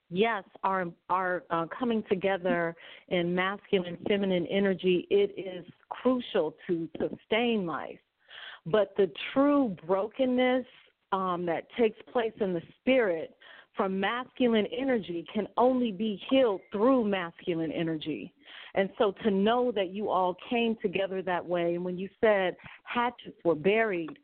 yes, 0.09 0.43
our 0.63 0.85
our 1.09 1.43
uh, 1.49 1.65
coming 1.77 2.03
together 2.09 2.75
in 3.09 3.33
masculine 3.33 3.97
feminine 4.07 4.45
energy 4.47 5.07
it 5.09 5.33
is 5.37 5.65
crucial 5.89 6.55
to 6.67 6.87
sustain 6.97 7.65
life. 7.65 7.99
But 8.65 8.93
the 8.97 9.11
true 9.33 9.75
brokenness 9.85 10.65
um, 11.11 11.45
that 11.45 11.67
takes 11.77 11.97
place 12.11 12.33
in 12.39 12.53
the 12.53 12.61
spirit 12.79 13.35
from 13.75 13.99
masculine 13.99 14.67
energy 14.77 15.25
can 15.33 15.47
only 15.57 15.91
be 15.91 16.21
healed 16.29 16.61
through 16.71 17.05
masculine 17.05 17.71
energy. 17.71 18.33
And 18.75 18.89
so 18.97 19.13
to 19.23 19.31
know 19.31 19.71
that 19.73 19.89
you 19.89 20.09
all 20.09 20.37
came 20.49 20.77
together 20.81 21.21
that 21.21 21.45
way, 21.45 21.75
and 21.75 21.83
when 21.83 21.97
you 21.97 22.09
said 22.21 22.55
hatchets 22.83 23.37
were 23.43 23.55
buried, 23.55 24.17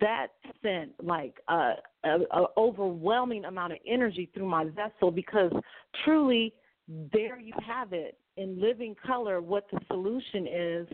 that 0.00 0.28
sent 0.62 0.92
like 1.02 1.34
a, 1.48 1.74
a, 2.04 2.18
a 2.32 2.46
overwhelming 2.56 3.44
amount 3.44 3.72
of 3.72 3.78
energy 3.86 4.28
through 4.34 4.48
my 4.48 4.64
vessel 4.64 5.10
because 5.10 5.52
truly 6.04 6.52
there 7.12 7.38
you 7.38 7.52
have 7.66 7.92
it 7.92 8.18
in 8.36 8.60
living 8.60 8.94
color 9.06 9.40
what 9.40 9.66
the 9.72 9.80
solution 9.88 10.46
is 10.46 10.86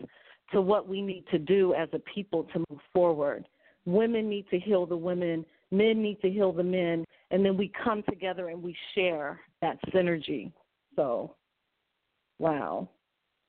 to 0.51 0.61
what 0.61 0.87
we 0.87 1.01
need 1.01 1.25
to 1.31 1.39
do 1.39 1.73
as 1.73 1.89
a 1.93 1.99
people 1.99 2.47
to 2.53 2.59
move 2.69 2.79
forward. 2.93 3.47
Women 3.85 4.29
need 4.29 4.47
to 4.49 4.59
heal 4.59 4.85
the 4.85 4.95
women, 4.95 5.45
men 5.71 6.01
need 6.01 6.21
to 6.21 6.29
heal 6.29 6.53
the 6.53 6.63
men, 6.63 7.05
and 7.33 7.43
then 7.43 7.57
we 7.57 7.71
come 7.83 8.03
together 8.07 8.49
and 8.49 8.61
we 8.61 8.75
share 8.93 9.41
that 9.61 9.79
synergy. 9.91 10.51
So, 10.95 11.35
wow. 12.37 12.87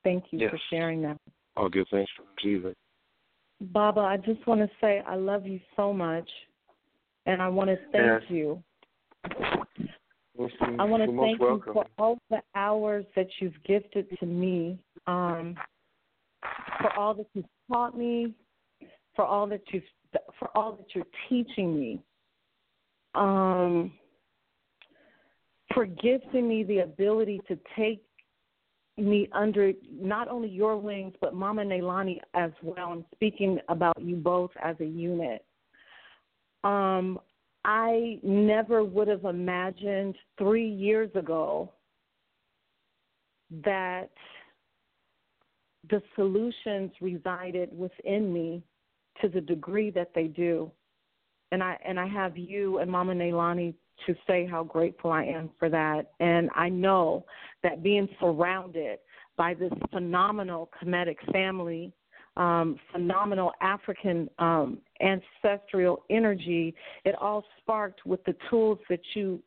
Thank 0.02 0.24
you 0.30 0.48
for 0.48 0.58
sharing 0.70 1.02
that. 1.02 1.18
I'll 1.56 1.68
give 1.68 1.86
thanks 1.90 2.10
for 2.16 2.24
receiving. 2.36 2.74
Baba, 3.60 4.00
I 4.00 4.16
just 4.16 4.44
want 4.46 4.60
to 4.60 4.70
say 4.80 5.02
I 5.06 5.16
love 5.16 5.46
you 5.46 5.60
so 5.76 5.92
much, 5.92 6.28
and 7.26 7.40
I 7.40 7.48
want 7.48 7.70
to 7.70 7.76
thank 7.92 8.22
Yes. 8.22 8.30
you. 8.30 8.62
Well, 10.36 10.50
I 10.78 10.84
want 10.84 11.02
to 11.04 11.16
thank 11.16 11.38
you 11.38 11.62
for 11.72 11.86
all 11.98 12.18
the 12.30 12.42
hours 12.54 13.04
that 13.14 13.28
you've 13.40 13.62
gifted 13.64 14.06
to 14.18 14.26
me, 14.26 14.78
um, 15.06 15.56
for 16.80 16.92
all 16.98 17.14
that 17.14 17.26
you've 17.34 17.46
taught 17.70 17.96
me, 17.96 18.34
for 19.14 19.24
all 19.24 19.46
that 19.46 19.62
you've, 19.72 19.84
for 20.38 20.50
all 20.56 20.72
that 20.72 20.94
you're 20.94 21.06
teaching 21.28 21.78
me, 21.78 22.02
um, 23.14 23.92
for 25.72 25.86
gifting 25.86 26.48
me 26.48 26.62
the 26.64 26.78
ability 26.80 27.40
to 27.48 27.58
take 27.76 28.02
me 28.96 29.28
under 29.32 29.72
not 29.90 30.28
only 30.28 30.48
your 30.48 30.76
wings 30.76 31.14
but 31.20 31.34
Mama 31.34 31.64
Nailani 31.64 32.20
as 32.34 32.52
well. 32.62 32.90
I'm 32.90 33.04
speaking 33.14 33.58
about 33.68 34.00
you 34.00 34.16
both 34.16 34.50
as 34.62 34.76
a 34.80 34.84
unit. 34.84 35.44
Um, 36.62 37.18
I 37.64 38.18
never 38.22 38.84
would 38.84 39.08
have 39.08 39.24
imagined 39.24 40.14
three 40.38 40.68
years 40.68 41.10
ago 41.14 41.72
that 43.64 44.10
the 45.90 46.02
solutions 46.14 46.90
resided 47.00 47.76
within 47.76 48.32
me 48.32 48.62
to 49.20 49.28
the 49.28 49.40
degree 49.40 49.90
that 49.90 50.12
they 50.14 50.26
do. 50.26 50.70
And 51.54 51.62
I 51.62 51.78
and 51.86 52.00
I 52.00 52.08
have 52.08 52.36
you 52.36 52.78
and 52.78 52.90
Mama 52.90 53.14
Neilani 53.14 53.74
to 54.06 54.14
say 54.26 54.44
how 54.44 54.64
grateful 54.64 55.12
I 55.12 55.22
am 55.22 55.50
for 55.56 55.68
that. 55.68 56.10
And 56.18 56.50
I 56.56 56.68
know 56.68 57.24
that 57.62 57.80
being 57.80 58.08
surrounded 58.18 58.98
by 59.36 59.54
this 59.54 59.70
phenomenal 59.92 60.68
Kemetic 60.82 61.14
family, 61.30 61.92
um, 62.36 62.76
phenomenal 62.90 63.52
African 63.60 64.28
um, 64.40 64.78
ancestral 65.00 66.02
energy, 66.10 66.74
it 67.04 67.14
all 67.20 67.44
sparked 67.60 68.04
with 68.04 68.24
the 68.24 68.34
tools 68.50 68.80
that 68.90 69.02
you 69.14 69.40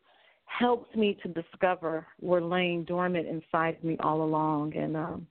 helped 0.45 0.95
me 0.95 1.17
to 1.23 1.27
discover 1.27 2.07
were 2.21 2.41
laying 2.41 2.85
dormant 2.85 3.27
inside 3.27 3.83
me 3.83 3.97
all 3.99 4.21
along. 4.23 4.77
And 4.77 4.95
um, 4.95 5.27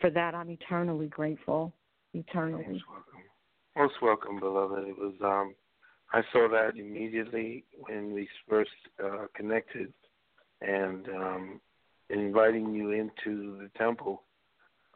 for 0.00 0.10
that, 0.10 0.34
I'm 0.34 0.50
eternally 0.50 1.06
grateful. 1.06 1.72
Eternally. 2.12 2.64
Most 2.66 2.82
welcome. 2.90 3.22
Most 3.76 3.94
welcome, 4.02 4.40
beloved. 4.40 4.88
It 4.88 4.98
was 4.98 5.14
um, 5.22 5.54
I 6.12 6.22
saw 6.32 6.48
that 6.48 6.78
immediately 6.78 7.64
when 7.78 8.12
we 8.12 8.28
first 8.48 8.70
uh, 9.02 9.26
connected, 9.34 9.92
and 10.60 11.06
um, 11.08 11.60
inviting 12.10 12.74
you 12.74 12.90
into 12.92 13.58
the 13.58 13.70
temple 13.76 14.22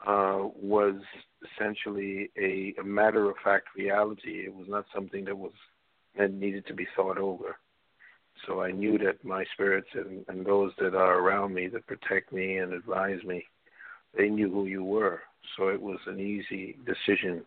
uh, 0.07 0.39
was 0.61 0.95
essentially 1.45 2.31
a, 2.37 2.75
a 2.81 2.85
matter 2.85 3.29
of 3.31 3.37
fact 3.45 3.69
reality. 3.77 4.45
It 4.47 4.55
was 4.55 4.67
not 4.69 4.87
something 4.95 5.25
that 5.27 5.37
was 5.37 5.53
that 6.19 6.33
needed 6.33 6.67
to 6.67 6.75
be 6.75 6.87
thought 6.97 7.19
over. 7.19 7.57
So 8.47 8.63
I 8.63 8.73
knew 8.73 8.99
that 8.99 9.25
my 9.25 9.45
spirits 9.53 9.89
and, 9.95 10.25
and 10.29 10.45
those 10.45 10.73
that 10.79 10.95
are 10.95 11.19
around 11.19 11.55
me 11.55 11.69
that 11.69 11.87
protect 11.87 12.33
me 12.33 12.59
and 12.59 12.73
advise 12.73 13.23
me, 13.25 13.45
they 14.17 14.29
knew 14.29 14.51
who 14.51 14.67
you 14.67 14.83
were. 14.83 15.21
So 15.57 15.69
it 15.69 15.81
was 15.81 15.99
an 16.07 16.21
easy 16.21 16.77
decision. 16.85 17.43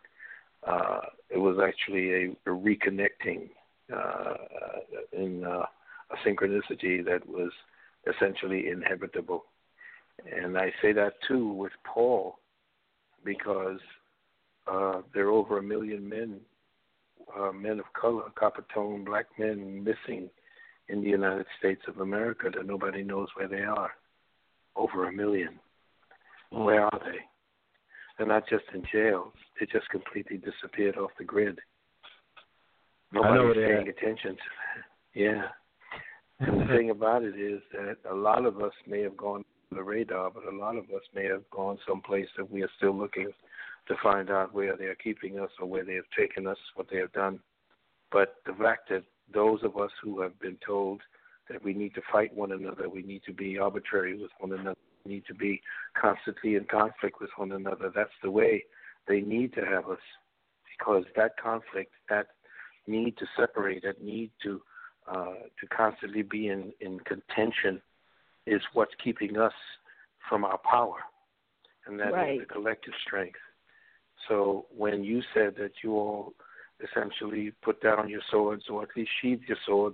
Uh, 0.65 1.01
it 1.29 1.37
was 1.37 1.57
actually 1.65 2.11
a, 2.13 2.49
a 2.49 2.53
reconnecting 2.53 3.49
uh, 3.93 4.33
in 5.13 5.43
uh, 5.43 5.65
a 6.11 6.27
synchronicity 6.27 7.03
that 7.05 7.21
was 7.27 7.51
essentially 8.07 8.69
inevitable. 8.69 9.45
And 10.25 10.57
I 10.57 10.71
say 10.81 10.93
that 10.93 11.13
too 11.27 11.47
with 11.47 11.73
Paul 11.83 12.39
because 13.23 13.79
uh, 14.67 15.01
there 15.13 15.27
are 15.27 15.31
over 15.31 15.57
a 15.57 15.63
million 15.63 16.07
men, 16.07 16.39
uh, 17.37 17.51
men 17.51 17.79
of 17.79 17.85
color, 17.99 18.23
copper 18.35 18.65
tone, 18.73 19.03
black 19.03 19.25
men 19.37 19.83
missing 19.83 20.29
in 20.87 21.01
the 21.01 21.09
United 21.09 21.45
States 21.59 21.81
of 21.87 21.99
America 21.99 22.49
that 22.55 22.65
nobody 22.65 23.03
knows 23.03 23.27
where 23.35 23.47
they 23.47 23.63
are. 23.63 23.91
Over 24.75 25.07
a 25.07 25.11
million. 25.11 25.59
Where 26.51 26.81
are 26.81 27.01
they? 27.05 27.19
They're 28.17 28.27
not 28.27 28.47
just 28.49 28.63
in 28.73 28.83
jails. 28.91 29.33
They 29.59 29.65
just 29.65 29.89
completely 29.89 30.37
disappeared 30.37 30.97
off 30.97 31.11
the 31.17 31.25
grid. 31.25 31.59
Nobody's 33.11 33.55
paying 33.55 33.87
attention 33.87 34.31
to 34.31 34.35
that. 34.35 35.19
Yeah. 35.19 35.43
And 36.39 36.61
the 36.61 36.65
thing 36.65 36.89
about 36.89 37.23
it 37.23 37.39
is 37.39 37.61
that 37.71 37.97
a 38.09 38.13
lot 38.13 38.45
of 38.45 38.61
us 38.61 38.73
may 38.87 39.01
have 39.01 39.15
gone 39.15 39.43
to 39.69 39.75
the 39.75 39.83
radar, 39.83 40.29
but 40.29 40.43
a 40.45 40.55
lot 40.55 40.75
of 40.75 40.83
us 40.85 41.03
may 41.13 41.25
have 41.25 41.49
gone 41.49 41.77
someplace 41.87 42.27
that 42.37 42.51
we 42.51 42.61
are 42.61 42.69
still 42.77 42.95
looking 42.95 43.31
to 43.87 43.95
find 44.01 44.29
out 44.29 44.53
where 44.53 44.75
they 44.75 44.85
are 44.85 44.95
keeping 44.95 45.39
us 45.39 45.51
or 45.61 45.67
where 45.67 45.85
they 45.85 45.93
have 45.95 46.09
taken 46.17 46.47
us, 46.47 46.57
what 46.75 46.87
they 46.91 46.97
have 46.97 47.13
done. 47.13 47.39
But 48.11 48.35
the 48.45 48.53
fact 48.53 48.89
that 48.89 49.03
those 49.33 49.59
of 49.63 49.77
us 49.77 49.91
who 50.03 50.21
have 50.21 50.37
been 50.39 50.57
told 50.65 51.01
that 51.49 51.63
we 51.63 51.73
need 51.73 51.93
to 51.95 52.01
fight 52.11 52.33
one 52.33 52.51
another, 52.51 52.89
we 52.89 53.03
need 53.03 53.21
to 53.25 53.33
be 53.33 53.57
arbitrary 53.57 54.19
with 54.19 54.31
one 54.39 54.53
another, 54.53 54.75
need 55.05 55.25
to 55.27 55.33
be 55.33 55.61
constantly 55.99 56.55
in 56.55 56.65
conflict 56.65 57.21
with 57.21 57.29
one 57.37 57.51
another, 57.51 57.91
that's 57.93 58.09
the 58.23 58.31
way 58.31 58.63
they 59.07 59.21
need 59.21 59.53
to 59.53 59.61
have 59.61 59.89
us. 59.89 59.99
Because 60.77 61.05
that 61.15 61.37
conflict, 61.37 61.91
that 62.09 62.27
need 62.87 63.17
to 63.17 63.25
separate, 63.37 63.83
that 63.83 64.03
need 64.03 64.31
to 64.43 64.61
uh, 65.07 65.35
to 65.59 65.67
constantly 65.67 66.23
be 66.23 66.47
in, 66.47 66.73
in 66.81 66.99
contention 67.01 67.79
is 68.47 68.61
what's 68.73 68.93
keeping 69.03 69.37
us 69.37 69.53
from 70.27 70.43
our 70.43 70.57
power, 70.59 70.97
and 71.85 71.99
that 71.99 72.11
right. 72.11 72.33
is 72.33 72.39
the 72.39 72.53
collective 72.53 72.93
strength. 73.05 73.37
So 74.27 74.65
when 74.75 75.03
you 75.03 75.21
said 75.33 75.55
that 75.59 75.73
you 75.83 75.91
all 75.93 76.33
essentially 76.83 77.53
put 77.63 77.81
down 77.81 78.09
your 78.09 78.21
swords, 78.31 78.63
or 78.67 78.81
at 78.81 78.89
least 78.97 79.11
sheathed 79.21 79.43
your 79.47 79.57
sword, 79.65 79.93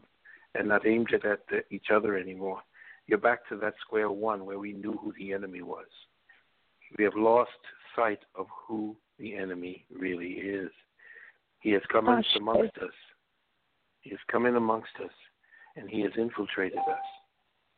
and 0.56 0.70
not 0.70 0.88
aimed 0.88 1.12
it 1.12 1.26
at 1.26 1.42
the, 1.50 1.64
each 1.70 1.88
other 1.94 2.18
anymore, 2.18 2.62
you're 3.12 3.20
back 3.20 3.48
to 3.50 3.58
that 3.58 3.76
square 3.82 4.10
one 4.10 4.46
where 4.46 4.58
we 4.58 4.74
knew 4.74 4.94
who 4.94 5.14
the 5.20 5.34
enemy 5.34 5.62
was. 5.62 5.86
We 6.98 7.04
have 7.04 7.16
lost 7.16 7.52
sight 7.96 8.20
of 8.36 8.48
who 8.68 8.96
the 9.20 9.36
enemy 9.36 9.86
really 9.96 10.32
is. 10.32 10.72
He 11.60 11.72
has 11.72 11.82
come 11.92 12.08
in 12.08 12.24
amongst 12.38 12.78
us. 12.78 12.90
He 14.00 14.10
has 14.10 14.20
come 14.32 14.48
in 14.48 14.56
amongst 14.56 14.96
us, 15.04 15.12
and 15.76 15.90
he 15.90 16.02
has 16.02 16.12
infiltrated 16.18 16.80
us 16.80 17.06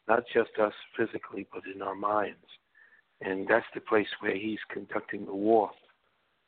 not 0.07 0.23
just 0.33 0.51
us 0.61 0.73
physically, 0.97 1.47
but 1.51 1.63
in 1.73 1.81
our 1.81 1.95
minds. 1.95 2.45
And 3.21 3.47
that's 3.47 3.65
the 3.73 3.81
place 3.81 4.07
where 4.19 4.35
he's 4.35 4.59
conducting 4.71 5.25
the 5.25 5.33
war. 5.33 5.71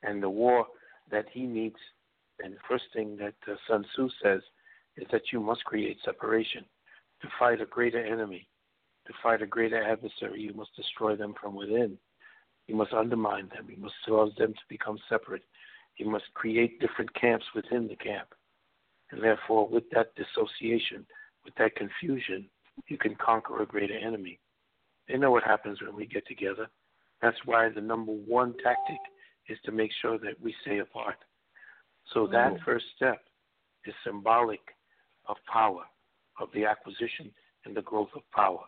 And 0.03 0.21
the 0.21 0.29
war 0.29 0.67
that 1.09 1.25
he 1.31 1.43
needs, 1.43 1.77
and 2.43 2.53
the 2.53 2.59
first 2.67 2.85
thing 2.93 3.17
that 3.17 3.35
uh, 3.49 3.55
Sun 3.67 3.85
Tzu 3.93 4.09
says 4.21 4.41
is 4.97 5.07
that 5.11 5.31
you 5.31 5.39
must 5.39 5.63
create 5.63 5.97
separation. 6.03 6.65
To 7.21 7.29
fight 7.39 7.61
a 7.61 7.65
greater 7.65 8.03
enemy, 8.03 8.47
to 9.07 9.13
fight 9.21 9.41
a 9.41 9.47
greater 9.47 9.81
adversary, 9.81 10.41
you 10.41 10.53
must 10.53 10.75
destroy 10.75 11.15
them 11.15 11.33
from 11.39 11.55
within. 11.55 11.97
You 12.67 12.75
must 12.75 12.93
undermine 12.93 13.49
them. 13.49 13.67
You 13.69 13.81
must 13.81 13.95
cause 14.07 14.31
them 14.37 14.53
to 14.53 14.59
become 14.69 14.97
separate. 15.07 15.43
You 15.97 16.09
must 16.09 16.25
create 16.33 16.79
different 16.79 17.13
camps 17.13 17.45
within 17.53 17.87
the 17.87 17.95
camp. 17.95 18.29
And 19.11 19.21
therefore, 19.23 19.67
with 19.67 19.83
that 19.91 20.13
dissociation, 20.15 21.05
with 21.43 21.53
that 21.55 21.75
confusion, 21.75 22.49
you 22.87 22.97
can 22.97 23.15
conquer 23.15 23.61
a 23.61 23.65
greater 23.65 23.97
enemy. 23.97 24.39
They 25.07 25.17
know 25.17 25.31
what 25.31 25.43
happens 25.43 25.81
when 25.81 25.95
we 25.95 26.07
get 26.07 26.27
together. 26.27 26.67
That's 27.21 27.37
why 27.45 27.69
the 27.69 27.81
number 27.81 28.11
one 28.11 28.55
tactic 28.63 28.99
is 29.47 29.57
to 29.65 29.71
make 29.71 29.91
sure 30.01 30.17
that 30.17 30.41
we 30.41 30.55
stay 30.63 30.79
apart. 30.79 31.17
So 32.13 32.27
that 32.27 32.57
first 32.65 32.85
step 32.95 33.19
is 33.85 33.93
symbolic 34.03 34.61
of 35.27 35.37
power, 35.51 35.83
of 36.39 36.49
the 36.53 36.65
acquisition 36.65 37.31
and 37.65 37.75
the 37.75 37.81
growth 37.81 38.09
of 38.15 38.21
power, 38.31 38.61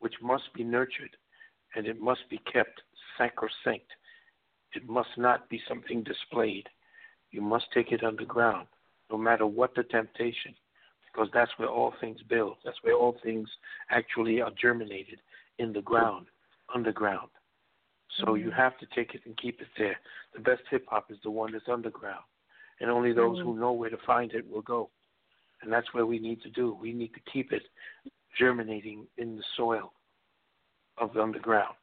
which 0.00 0.14
must 0.22 0.52
be 0.54 0.64
nurtured 0.64 1.16
and 1.74 1.86
it 1.86 2.00
must 2.00 2.28
be 2.30 2.40
kept 2.52 2.82
sacrosanct. 3.16 3.90
It 4.74 4.88
must 4.88 5.10
not 5.16 5.48
be 5.48 5.60
something 5.68 6.02
displayed. 6.02 6.68
You 7.30 7.40
must 7.42 7.66
take 7.72 7.92
it 7.92 8.04
underground, 8.04 8.68
no 9.10 9.18
matter 9.18 9.46
what 9.46 9.74
the 9.74 9.82
temptation 9.84 10.54
because 11.18 11.28
that's 11.32 11.50
where 11.56 11.68
all 11.68 11.94
things 12.00 12.18
build. 12.28 12.56
That's 12.64 12.76
where 12.82 12.94
all 12.94 13.16
things 13.22 13.48
actually 13.90 14.40
are 14.40 14.52
germinated 14.60 15.20
in 15.58 15.72
the 15.72 15.82
ground, 15.82 16.26
underground. 16.74 17.28
So 18.18 18.26
mm-hmm. 18.26 18.44
you 18.44 18.50
have 18.52 18.78
to 18.78 18.86
take 18.94 19.14
it 19.14 19.22
and 19.26 19.36
keep 19.36 19.60
it 19.60 19.66
there. 19.76 19.96
The 20.34 20.40
best 20.40 20.62
hip 20.70 20.86
hop 20.88 21.10
is 21.10 21.18
the 21.24 21.30
one 21.30 21.52
that's 21.52 21.68
underground, 21.70 22.24
and 22.80 22.90
only 22.90 23.12
those 23.12 23.38
mm-hmm. 23.38 23.48
who 23.48 23.60
know 23.60 23.72
where 23.72 23.90
to 23.90 23.98
find 24.06 24.32
it 24.32 24.48
will 24.48 24.62
go. 24.62 24.90
And 25.62 25.72
that's 25.72 25.92
where 25.92 26.06
we 26.06 26.20
need 26.20 26.40
to 26.42 26.50
do. 26.50 26.78
We 26.80 26.92
need 26.92 27.12
to 27.14 27.32
keep 27.32 27.52
it 27.52 27.62
germinating 28.38 29.06
in 29.16 29.36
the 29.36 29.42
soil 29.56 29.92
of 30.98 31.12
the 31.14 31.22
underground. 31.22 31.74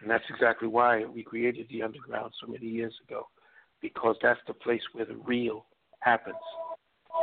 And 0.00 0.10
that's 0.10 0.24
exactly 0.28 0.68
why 0.68 1.04
we 1.04 1.22
created 1.22 1.66
the 1.70 1.82
underground 1.82 2.32
so 2.40 2.50
many 2.50 2.66
years 2.66 2.94
ago, 3.06 3.28
because 3.80 4.16
that's 4.22 4.40
the 4.46 4.54
place 4.54 4.82
where 4.92 5.04
the 5.06 5.16
real 5.24 5.66
happens. 6.00 6.36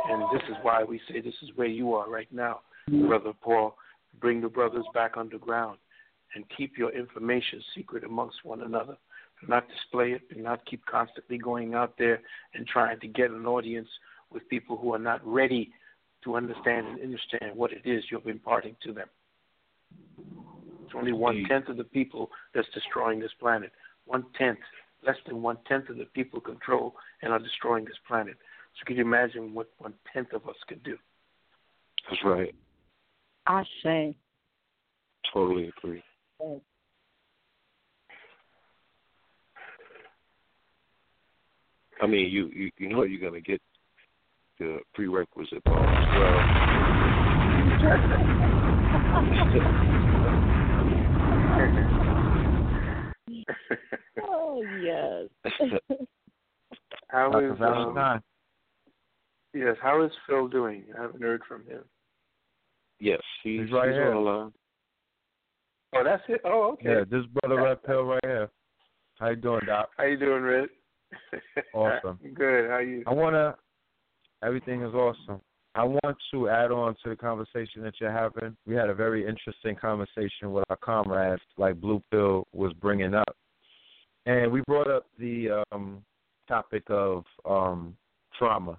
And 0.08 0.22
this 0.32 0.42
is 0.48 0.56
why 0.62 0.82
we 0.82 1.00
say 1.08 1.20
this 1.20 1.34
is 1.42 1.50
where 1.54 1.68
you 1.68 1.94
are 1.94 2.10
right 2.10 2.32
now, 2.32 2.60
Brother 2.88 3.32
Paul. 3.40 3.76
Bring 4.20 4.40
the 4.40 4.48
brothers 4.48 4.84
back 4.92 5.16
underground 5.16 5.78
and 6.34 6.44
keep 6.56 6.76
your 6.76 6.90
information 6.90 7.62
secret 7.74 8.04
amongst 8.04 8.44
one 8.44 8.62
another. 8.62 8.96
Do 9.40 9.46
not 9.48 9.68
display 9.68 10.12
it 10.12 10.22
and 10.30 10.42
not 10.42 10.64
keep 10.66 10.84
constantly 10.86 11.38
going 11.38 11.74
out 11.74 11.94
there 11.98 12.20
and 12.54 12.66
trying 12.66 13.00
to 13.00 13.08
get 13.08 13.30
an 13.30 13.46
audience 13.46 13.88
with 14.30 14.48
people 14.48 14.76
who 14.76 14.94
are 14.94 14.98
not 14.98 15.26
ready 15.26 15.72
to 16.24 16.36
understand 16.36 16.86
and 16.86 17.00
understand 17.00 17.56
what 17.56 17.72
it 17.72 17.82
is 17.84 18.04
you're 18.10 18.28
imparting 18.28 18.76
to 18.84 18.92
them. 18.92 19.08
It's 20.84 20.92
only 20.94 21.12
one 21.12 21.44
tenth 21.48 21.68
of 21.68 21.76
the 21.76 21.84
people 21.84 22.30
that's 22.54 22.68
destroying 22.74 23.18
this 23.20 23.30
planet. 23.40 23.72
One 24.04 24.24
tenth, 24.36 24.58
less 25.06 25.16
than 25.26 25.42
one 25.42 25.58
tenth 25.66 25.88
of 25.88 25.96
the 25.96 26.04
people 26.06 26.40
control 26.40 26.94
and 27.22 27.32
are 27.32 27.38
destroying 27.38 27.84
this 27.84 27.98
planet. 28.06 28.36
So 28.78 28.84
can 28.86 28.96
you 28.96 29.02
imagine 29.02 29.54
what 29.54 29.68
one 29.78 29.94
tenth 30.12 30.32
of 30.32 30.48
us 30.48 30.56
could 30.68 30.82
do? 30.82 30.96
That's 32.08 32.22
right. 32.24 32.54
I 33.46 33.64
say. 33.82 34.16
Totally 35.32 35.72
agree. 35.78 36.02
I 42.00 42.06
mean, 42.06 42.28
you, 42.30 42.48
you 42.48 42.70
you 42.78 42.88
know 42.88 43.04
you're 43.04 43.20
gonna 43.20 43.40
get 43.40 43.60
the 44.62 44.78
prerequisite 44.94 45.64
part 45.64 45.88
as 45.88 46.08
well. 46.18 47.52
oh 54.22 54.62
yes. 54.82 55.28
how 57.08 57.30
Dr. 57.30 57.52
is 57.52 57.58
Valentine. 57.58 58.16
um, 58.16 58.22
yes? 59.54 59.76
How 59.82 60.02
is 60.04 60.10
Phil 60.26 60.48
doing? 60.48 60.84
I 60.96 61.02
haven't 61.02 61.22
heard 61.22 61.42
from 61.46 61.66
him. 61.66 61.82
Yes, 63.00 63.20
he's, 63.42 63.62
He's 63.62 63.72
right 63.72 63.88
he's 63.88 63.96
here. 63.96 64.14
on 64.14 64.46
uh, 64.46 64.50
Oh, 65.94 66.04
that's 66.04 66.22
it. 66.28 66.40
Oh, 66.44 66.72
okay. 66.74 66.88
Yeah, 66.88 67.04
this 67.10 67.26
brother 67.40 67.62
Red 67.62 67.82
Pill 67.82 68.04
right 68.04 68.24
here. 68.24 68.48
How 69.18 69.28
you 69.30 69.36
doing, 69.36 69.60
Doc? 69.66 69.90
How 69.98 70.04
you 70.04 70.16
doing, 70.16 70.42
Red? 70.42 70.68
Awesome. 71.74 72.18
Good. 72.34 72.70
How 72.70 72.78
you? 72.78 73.02
I 73.06 73.12
wanna. 73.12 73.56
Everything 74.42 74.82
is 74.82 74.94
awesome. 74.94 75.40
I 75.74 75.84
want 75.84 76.16
to 76.32 76.48
add 76.48 76.70
on 76.70 76.94
to 77.02 77.10
the 77.10 77.16
conversation 77.16 77.82
that 77.82 77.94
you're 78.00 78.12
having. 78.12 78.56
We 78.66 78.74
had 78.74 78.90
a 78.90 78.94
very 78.94 79.26
interesting 79.26 79.74
conversation 79.74 80.52
with 80.52 80.64
our 80.68 80.76
comrades, 80.76 81.40
like 81.56 81.80
Blue 81.80 82.02
Pill 82.10 82.46
was 82.52 82.72
bringing 82.74 83.14
up, 83.14 83.36
and 84.26 84.52
we 84.52 84.60
brought 84.66 84.90
up 84.90 85.06
the 85.18 85.64
um, 85.72 86.02
topic 86.46 86.82
of 86.88 87.24
um, 87.48 87.96
trauma. 88.38 88.78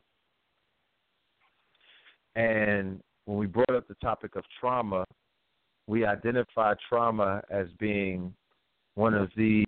And 2.36 3.00
when 3.26 3.38
we 3.38 3.48
brought 3.48 3.76
up 3.76 3.88
the 3.88 3.96
topic 3.96 4.36
of 4.36 4.44
trauma, 4.60 5.06
we 5.88 6.06
identified 6.06 6.78
trauma 6.88 7.42
as 7.50 7.68
being 7.80 8.34
one 8.96 9.14
of 9.14 9.30
the 9.36 9.66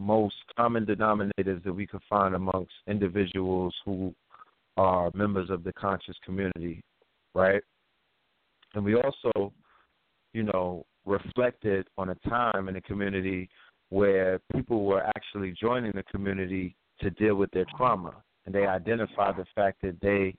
most 0.00 0.36
common 0.56 0.86
denominators 0.86 1.62
that 1.62 1.72
we 1.72 1.86
could 1.86 2.00
find 2.08 2.34
amongst 2.34 2.72
individuals 2.88 3.74
who 3.84 4.14
are 4.76 5.10
members 5.14 5.50
of 5.50 5.62
the 5.62 5.72
conscious 5.74 6.16
community, 6.24 6.82
right? 7.34 7.62
And 8.74 8.82
we 8.82 8.94
also, 8.94 9.52
you 10.32 10.44
know, 10.44 10.86
reflected 11.04 11.86
on 11.98 12.08
a 12.08 12.14
time 12.28 12.68
in 12.68 12.74
the 12.74 12.80
community 12.80 13.48
where 13.90 14.40
people 14.54 14.84
were 14.86 15.02
actually 15.16 15.52
joining 15.60 15.92
the 15.92 16.04
community 16.04 16.74
to 17.00 17.10
deal 17.10 17.34
with 17.34 17.50
their 17.50 17.66
trauma. 17.76 18.14
And 18.46 18.54
they 18.54 18.66
identified 18.66 19.36
the 19.36 19.44
fact 19.54 19.82
that 19.82 20.00
they 20.00 20.34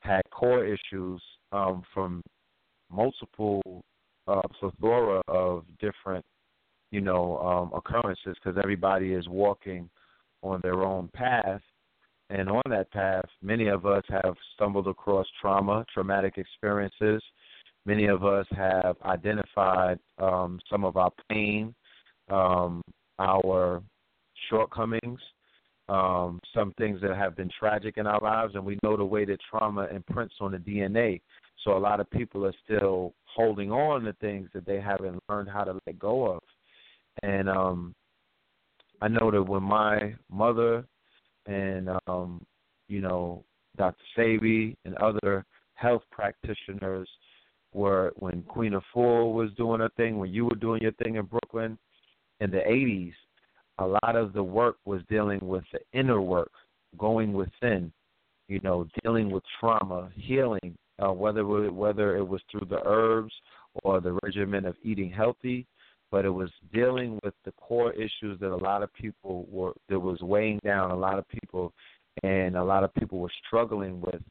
had 0.00 0.22
core 0.30 0.64
issues 0.64 1.20
um, 1.50 1.82
from 1.92 2.22
multiple 2.90 3.82
uh, 4.28 4.42
plethora 4.58 5.20
of 5.26 5.64
different, 5.80 6.24
you 6.90 7.00
know, 7.00 7.38
um, 7.38 7.72
occurrences 7.76 8.36
because 8.42 8.58
everybody 8.62 9.12
is 9.12 9.28
walking 9.28 9.88
on 10.42 10.60
their 10.62 10.82
own 10.82 11.08
path. 11.14 11.60
And 12.30 12.48
on 12.48 12.62
that 12.70 12.90
path, 12.92 13.24
many 13.42 13.68
of 13.68 13.86
us 13.86 14.04
have 14.08 14.34
stumbled 14.54 14.86
across 14.86 15.26
trauma, 15.40 15.84
traumatic 15.92 16.38
experiences. 16.38 17.22
Many 17.86 18.06
of 18.06 18.24
us 18.24 18.46
have 18.56 18.96
identified 19.04 19.98
um, 20.18 20.60
some 20.70 20.84
of 20.84 20.96
our 20.96 21.10
pain, 21.28 21.74
um, 22.30 22.82
our 23.18 23.82
shortcomings, 24.48 25.18
um, 25.88 26.38
some 26.54 26.72
things 26.78 27.00
that 27.02 27.16
have 27.16 27.36
been 27.36 27.50
tragic 27.58 27.96
in 27.96 28.06
our 28.06 28.20
lives, 28.20 28.54
and 28.54 28.64
we 28.64 28.78
know 28.82 28.96
the 28.96 29.04
way 29.04 29.24
that 29.24 29.38
trauma 29.50 29.88
imprints 29.92 30.34
on 30.40 30.52
the 30.52 30.58
DNA. 30.58 31.20
So 31.64 31.76
a 31.76 31.78
lot 31.78 32.00
of 32.00 32.08
people 32.10 32.46
are 32.46 32.54
still 32.64 33.12
holding 33.24 33.72
on 33.72 34.04
to 34.04 34.12
things 34.14 34.48
that 34.54 34.64
they 34.64 34.80
haven't 34.80 35.20
learned 35.28 35.48
how 35.48 35.64
to 35.64 35.78
let 35.84 35.98
go 35.98 36.26
of. 36.26 36.42
And 37.22 37.48
um, 37.48 37.94
I 39.00 39.08
know 39.08 39.30
that 39.30 39.42
when 39.42 39.62
my 39.62 40.14
mother 40.30 40.84
and 41.46 41.90
um, 42.06 42.44
you 42.88 43.00
know 43.00 43.44
Dr. 43.76 44.02
Sebi 44.16 44.76
and 44.84 44.94
other 44.96 45.44
health 45.74 46.02
practitioners 46.10 47.08
were 47.72 48.12
when 48.16 48.42
Queen 48.42 48.74
of 48.74 48.82
Four 48.92 49.32
was 49.32 49.50
doing 49.56 49.80
her 49.80 49.90
thing, 49.96 50.18
when 50.18 50.32
you 50.32 50.44
were 50.44 50.56
doing 50.56 50.82
your 50.82 50.92
thing 50.92 51.16
in 51.16 51.24
Brooklyn 51.24 51.78
in 52.40 52.50
the 52.50 52.58
80s, 52.58 53.12
a 53.78 53.86
lot 53.86 54.16
of 54.16 54.32
the 54.32 54.42
work 54.42 54.76
was 54.84 55.00
dealing 55.08 55.38
with 55.40 55.64
the 55.72 55.80
inner 55.98 56.20
work, 56.20 56.50
going 56.98 57.32
within, 57.32 57.92
you 58.48 58.60
know, 58.62 58.86
dealing 59.02 59.30
with 59.30 59.42
trauma, 59.58 60.10
healing, 60.14 60.76
uh, 60.98 61.12
whether 61.12 61.44
whether 61.44 62.16
it 62.16 62.26
was 62.26 62.42
through 62.50 62.66
the 62.68 62.82
herbs 62.84 63.32
or 63.84 64.00
the 64.00 64.18
regimen 64.22 64.66
of 64.66 64.74
eating 64.82 65.10
healthy, 65.10 65.66
but 66.10 66.24
it 66.24 66.30
was 66.30 66.50
dealing 66.72 67.18
with 67.22 67.34
the 67.44 67.52
core 67.52 67.92
issues 67.92 68.38
that 68.40 68.52
a 68.52 68.56
lot 68.56 68.82
of 68.82 68.92
people 68.94 69.46
were 69.50 69.72
that 69.88 69.98
was 69.98 70.20
weighing 70.20 70.58
down 70.64 70.90
a 70.90 70.96
lot 70.96 71.18
of 71.18 71.28
people, 71.28 71.72
and 72.22 72.56
a 72.56 72.64
lot 72.64 72.84
of 72.84 72.92
people 72.94 73.18
were 73.18 73.32
struggling 73.46 74.00
with 74.00 74.22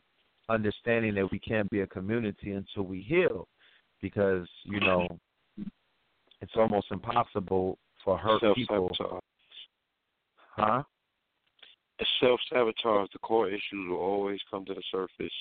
understanding 0.50 1.14
that 1.16 1.32
we 1.32 1.40
can't 1.40 1.70
be 1.70 1.82
a 1.82 1.88
community 1.88 2.52
until 2.52 2.84
we 2.84 3.02
heal, 3.02 3.48
because 4.02 4.48
you 4.64 4.80
know 4.80 5.08
it's 6.42 6.54
almost 6.56 6.88
impossible 6.92 7.78
for 8.04 8.18
hurt 8.18 8.42
people. 8.56 8.90
self-sabotage. 8.98 9.24
Huh? 10.56 10.84
Self-sabotage. 12.22 13.10
The 13.14 13.20
core 13.20 13.50
issues 13.50 13.90
will 13.90 13.98
always 13.98 14.40
come 14.50 14.66
to 14.66 14.74
the 14.74 14.84
surface 14.92 15.34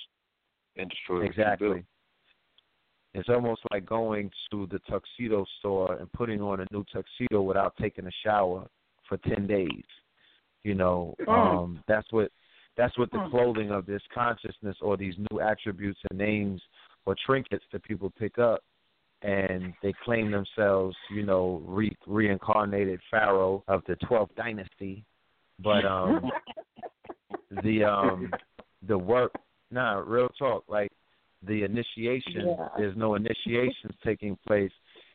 and 0.77 0.90
destroy 0.90 1.24
Exactly. 1.24 1.85
It's 3.19 3.28
almost 3.28 3.62
like 3.70 3.85
going 3.85 4.31
to 4.51 4.69
the 4.70 4.78
tuxedo 4.90 5.45
store 5.59 5.97
and 5.97 6.11
putting 6.12 6.40
on 6.40 6.61
a 6.61 6.66
new 6.73 6.85
tuxedo 6.93 7.43
without 7.43 7.74
taking 7.81 8.07
a 8.07 8.11
shower 8.24 8.66
for 9.09 9.16
ten 9.19 9.47
days. 9.47 9.85
You 10.62 10.74
know, 10.74 11.15
um, 11.27 11.82
that's 11.89 12.11
what 12.12 12.31
that's 12.77 12.97
what 12.97 13.11
the 13.11 13.27
clothing 13.31 13.70
of 13.70 13.86
this 13.86 14.03
consciousness 14.15 14.77
or 14.81 14.97
these 14.97 15.15
new 15.31 15.40
attributes 15.40 15.99
and 16.11 16.19
names 16.19 16.61
or 17.07 17.16
trinkets 17.27 17.65
that 17.73 17.82
people 17.82 18.12
pick 18.19 18.39
up 18.39 18.62
and 19.23 19.74
they 19.82 19.93
claim 20.05 20.31
themselves, 20.31 20.97
you 21.11 21.27
know, 21.27 21.61
re- 21.66 21.97
reincarnated 22.07 23.01
pharaoh 23.11 23.65
of 23.66 23.82
the 23.89 23.97
12th 24.09 24.35
dynasty. 24.36 25.05
But 25.62 25.85
um 25.85 26.31
the 27.65 27.85
um 27.85 28.31
the 28.86 28.97
work, 28.97 29.32
nah, 29.70 29.95
real 29.95 30.28
talk, 30.39 30.65
like 30.69 30.93
the 31.47 31.62
initiation, 31.62 32.48
Yeah. 32.48 32.69
there's 32.77 32.97
no 32.97 33.15
initiations 33.15 33.94
taking 34.05 34.36
place 34.47 34.73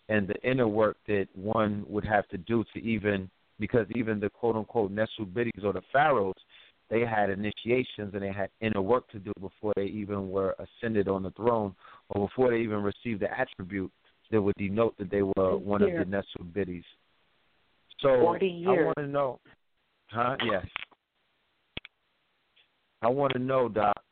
and 0.09 0.27
the 0.27 0.35
inner 0.43 0.67
work 0.67 0.97
that 1.07 1.27
one 1.33 1.85
would 1.87 2.05
have 2.05 2.27
to 2.29 2.37
do 2.37 2.63
to 2.73 2.79
even 2.81 3.29
because 3.59 3.87
even 3.95 4.19
the 4.19 4.29
quote 4.29 4.55
unquote 4.55 4.91
Nesubitis 4.91 5.63
or 5.63 5.73
the 5.73 5.81
pharaohs, 5.91 6.33
they 6.89 7.01
had 7.01 7.29
initiations 7.29 8.13
and 8.13 8.21
they 8.21 8.31
had 8.31 8.49
inner 8.61 8.81
work 8.81 9.09
to 9.11 9.19
do 9.19 9.31
before 9.39 9.73
they 9.75 9.85
even 9.85 10.29
were 10.29 10.55
ascended 10.59 11.07
on 11.07 11.23
the 11.23 11.31
throne 11.31 11.73
or 12.09 12.27
before 12.27 12.51
they 12.51 12.57
even 12.57 12.83
received 12.83 13.21
the 13.21 13.39
attribute 13.39 13.91
that 14.31 14.41
would 14.41 14.55
denote 14.57 14.97
that 14.97 15.09
they 15.09 15.21
were 15.21 15.57
one 15.57 15.81
of 15.81 15.89
the 15.89 16.03
Nesubitis. 16.05 16.83
So 18.01 18.19
40 18.19 18.45
I 18.45 18.71
years. 18.71 18.85
want 18.85 18.97
to 18.97 19.07
know, 19.07 19.39
huh? 20.07 20.35
Yes. 20.51 20.65
I 23.01 23.07
want 23.07 23.33
to 23.33 23.39
know, 23.39 23.69
Doc, 23.69 24.02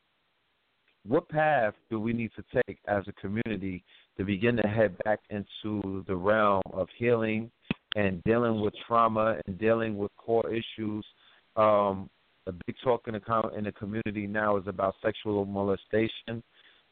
what 1.06 1.28
path 1.28 1.74
do 1.90 1.98
we 1.98 2.12
need 2.12 2.30
to 2.36 2.62
take 2.66 2.78
as 2.86 3.04
a 3.08 3.12
community 3.12 3.84
to 4.16 4.24
begin 4.24 4.56
to 4.56 4.68
head 4.68 4.96
back 5.04 5.20
into 5.30 6.04
the 6.06 6.14
realm 6.14 6.62
of 6.72 6.88
healing 6.96 7.50
and 7.96 8.22
dealing 8.24 8.60
with 8.60 8.74
trauma 8.86 9.36
and 9.46 9.58
dealing 9.58 9.96
with 9.96 10.10
core 10.16 10.48
issues? 10.48 11.04
Um, 11.56 12.08
a 12.46 12.52
big 12.66 12.76
talk 12.82 13.02
in 13.06 13.14
the 13.14 13.20
com- 13.20 13.50
in 13.56 13.64
the 13.64 13.72
community 13.72 14.26
now 14.26 14.56
is 14.56 14.66
about 14.66 14.94
sexual 15.02 15.44
molestation. 15.44 16.42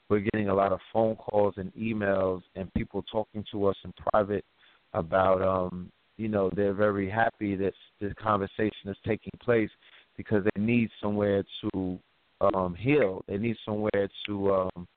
We're 0.09 0.27
getting 0.33 0.49
a 0.49 0.55
lot 0.55 0.73
of 0.73 0.81
phone 0.93 1.17
calls 1.17 1.55
and 1.57 1.73
emails 1.75 2.43
and 2.57 2.73
people 2.75 3.05
talking 3.11 3.45
to 3.53 3.67
us 3.67 3.77
in 3.85 3.93
private 4.13 4.45
about 4.93 5.43
um, 5.43 5.91
you 6.21 6.29
know, 6.29 6.51
they're 6.55 6.75
very 6.75 7.09
happy 7.09 7.57
that 7.57 7.73
this 8.01 8.13
conversation 8.23 8.87
is 8.87 8.97
taking 9.07 9.33
place 9.43 9.71
because 10.19 10.45
they 10.45 10.61
need 10.61 10.91
somewhere 11.01 11.43
to 11.63 11.99
um, 12.41 12.75
heal. 12.75 13.25
They 13.29 13.39
need 13.39 13.57
somewhere 13.65 14.09
to 14.27 14.55
um, 14.55 14.89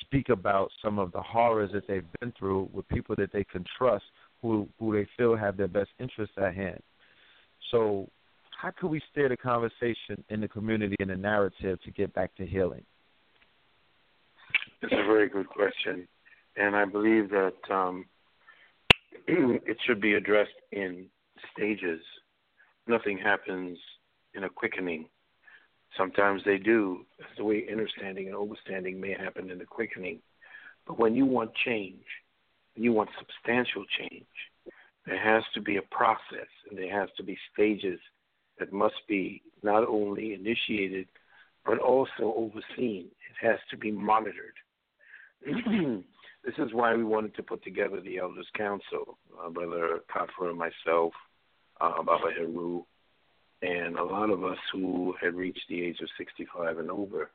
speak 0.00 0.28
about 0.28 0.70
some 0.82 0.98
of 0.98 1.12
the 1.12 1.20
horrors 1.20 1.70
that 1.72 1.86
they've 1.86 2.04
been 2.20 2.32
through 2.38 2.68
with 2.72 2.88
people 2.88 3.14
that 3.16 3.32
they 3.32 3.44
can 3.44 3.64
trust, 3.76 4.04
who 4.42 4.68
who 4.78 4.94
they 4.94 5.08
feel 5.16 5.36
have 5.36 5.56
their 5.56 5.68
best 5.68 5.90
interests 5.98 6.34
at 6.38 6.54
hand. 6.54 6.80
So, 7.70 8.08
how 8.50 8.70
can 8.70 8.90
we 8.90 9.00
steer 9.10 9.28
the 9.28 9.36
conversation 9.36 10.22
in 10.28 10.40
the 10.40 10.48
community 10.48 10.96
and 11.00 11.10
the 11.10 11.16
narrative 11.16 11.80
to 11.82 11.90
get 11.90 12.12
back 12.14 12.34
to 12.36 12.46
healing? 12.46 12.84
It's 14.82 14.92
a 14.92 15.06
very 15.06 15.28
good 15.28 15.48
question, 15.48 16.06
and 16.56 16.76
I 16.76 16.84
believe 16.84 17.30
that 17.30 17.54
um, 17.70 18.06
it 19.26 19.76
should 19.86 20.00
be 20.00 20.14
addressed 20.14 20.50
in 20.72 21.06
stages. 21.52 22.00
Nothing 22.86 23.18
happens 23.18 23.78
in 24.34 24.44
a 24.44 24.48
quickening. 24.48 25.06
Sometimes 25.96 26.42
they 26.44 26.58
do. 26.58 27.04
That's 27.18 27.30
the 27.36 27.44
way 27.44 27.66
understanding 27.70 28.28
and 28.28 28.36
overstanding 28.36 28.98
may 28.98 29.12
happen 29.12 29.50
in 29.50 29.58
the 29.58 29.64
quickening. 29.64 30.20
But 30.86 30.98
when 30.98 31.14
you 31.14 31.26
want 31.26 31.52
change, 31.64 32.04
you 32.74 32.92
want 32.92 33.10
substantial 33.18 33.84
change, 33.98 34.26
there 35.06 35.18
has 35.18 35.42
to 35.54 35.60
be 35.60 35.76
a 35.76 35.82
process 35.82 36.48
and 36.68 36.78
there 36.78 37.00
has 37.00 37.08
to 37.16 37.22
be 37.22 37.38
stages 37.52 37.98
that 38.58 38.72
must 38.72 38.96
be 39.08 39.42
not 39.62 39.86
only 39.86 40.34
initiated 40.34 41.06
but 41.64 41.78
also 41.78 42.34
overseen. 42.36 43.06
It 43.30 43.46
has 43.46 43.58
to 43.70 43.76
be 43.76 43.90
monitored. 43.90 44.54
this 45.44 46.54
is 46.58 46.72
why 46.72 46.94
we 46.94 47.04
wanted 47.04 47.34
to 47.36 47.42
put 47.42 47.62
together 47.64 48.00
the 48.00 48.18
Elders 48.18 48.46
Council. 48.56 49.18
Uh, 49.42 49.50
Brother 49.50 50.00
Kafra 50.14 50.50
and 50.50 50.58
myself, 50.58 51.12
uh, 51.80 52.02
Baba 52.02 52.30
Heru, 52.36 52.84
and 53.62 53.96
a 53.96 54.04
lot 54.04 54.30
of 54.30 54.44
us 54.44 54.58
who 54.72 55.14
had 55.20 55.34
reached 55.34 55.64
the 55.68 55.82
age 55.82 55.98
of 56.00 56.08
65 56.18 56.78
and 56.78 56.90
over. 56.90 57.30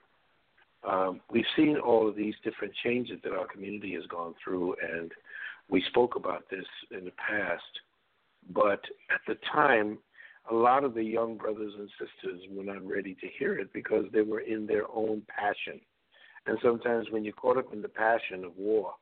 Um, 0.87 1.21
we've 1.31 1.45
seen 1.55 1.77
all 1.77 2.07
of 2.07 2.15
these 2.15 2.33
different 2.43 2.73
changes 2.83 3.19
that 3.23 3.33
our 3.33 3.47
community 3.47 3.93
has 3.93 4.05
gone 4.07 4.33
through, 4.43 4.75
and 4.81 5.11
we 5.69 5.83
spoke 5.89 6.15
about 6.15 6.49
this 6.49 6.65
in 6.91 7.05
the 7.05 7.11
past. 7.11 7.63
But 8.53 8.81
at 9.13 9.21
the 9.27 9.37
time, 9.53 9.99
a 10.49 10.53
lot 10.55 10.83
of 10.83 10.95
the 10.95 11.03
young 11.03 11.37
brothers 11.37 11.73
and 11.77 11.89
sisters 11.99 12.41
were 12.49 12.63
not 12.63 12.85
ready 12.85 13.15
to 13.15 13.27
hear 13.37 13.59
it 13.59 13.71
because 13.73 14.05
they 14.11 14.21
were 14.21 14.39
in 14.39 14.65
their 14.65 14.85
own 14.91 15.21
passion. 15.27 15.79
And 16.47 16.57
sometimes 16.63 17.07
when 17.11 17.23
you're 17.23 17.33
caught 17.33 17.57
up 17.57 17.73
in 17.73 17.83
the 17.83 17.87
passion 17.87 18.43
of 18.43 18.57
war, 18.57 18.93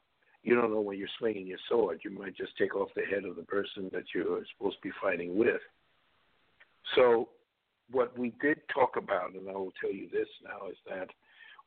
you 0.43 0.55
don't 0.55 0.71
know 0.71 0.81
when 0.81 0.97
you're 0.97 1.07
swinging 1.17 1.47
your 1.47 1.57
sword. 1.69 2.01
You 2.03 2.11
might 2.11 2.35
just 2.35 2.57
take 2.57 2.75
off 2.75 2.89
the 2.95 3.03
head 3.03 3.25
of 3.25 3.35
the 3.35 3.43
person 3.43 3.89
that 3.93 4.03
you're 4.13 4.41
supposed 4.57 4.77
to 4.77 4.89
be 4.89 4.93
fighting 5.01 5.37
with. 5.37 5.61
So, 6.95 7.29
what 7.91 8.17
we 8.17 8.33
did 8.41 8.59
talk 8.73 8.97
about, 8.97 9.33
and 9.33 9.49
I 9.49 9.53
will 9.53 9.73
tell 9.81 9.91
you 9.91 10.09
this 10.11 10.27
now, 10.43 10.69
is 10.69 10.77
that 10.87 11.09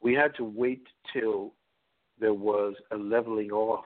we 0.00 0.14
had 0.14 0.34
to 0.36 0.44
wait 0.44 0.86
till 1.12 1.52
there 2.20 2.34
was 2.34 2.74
a 2.92 2.96
leveling 2.96 3.50
off 3.50 3.84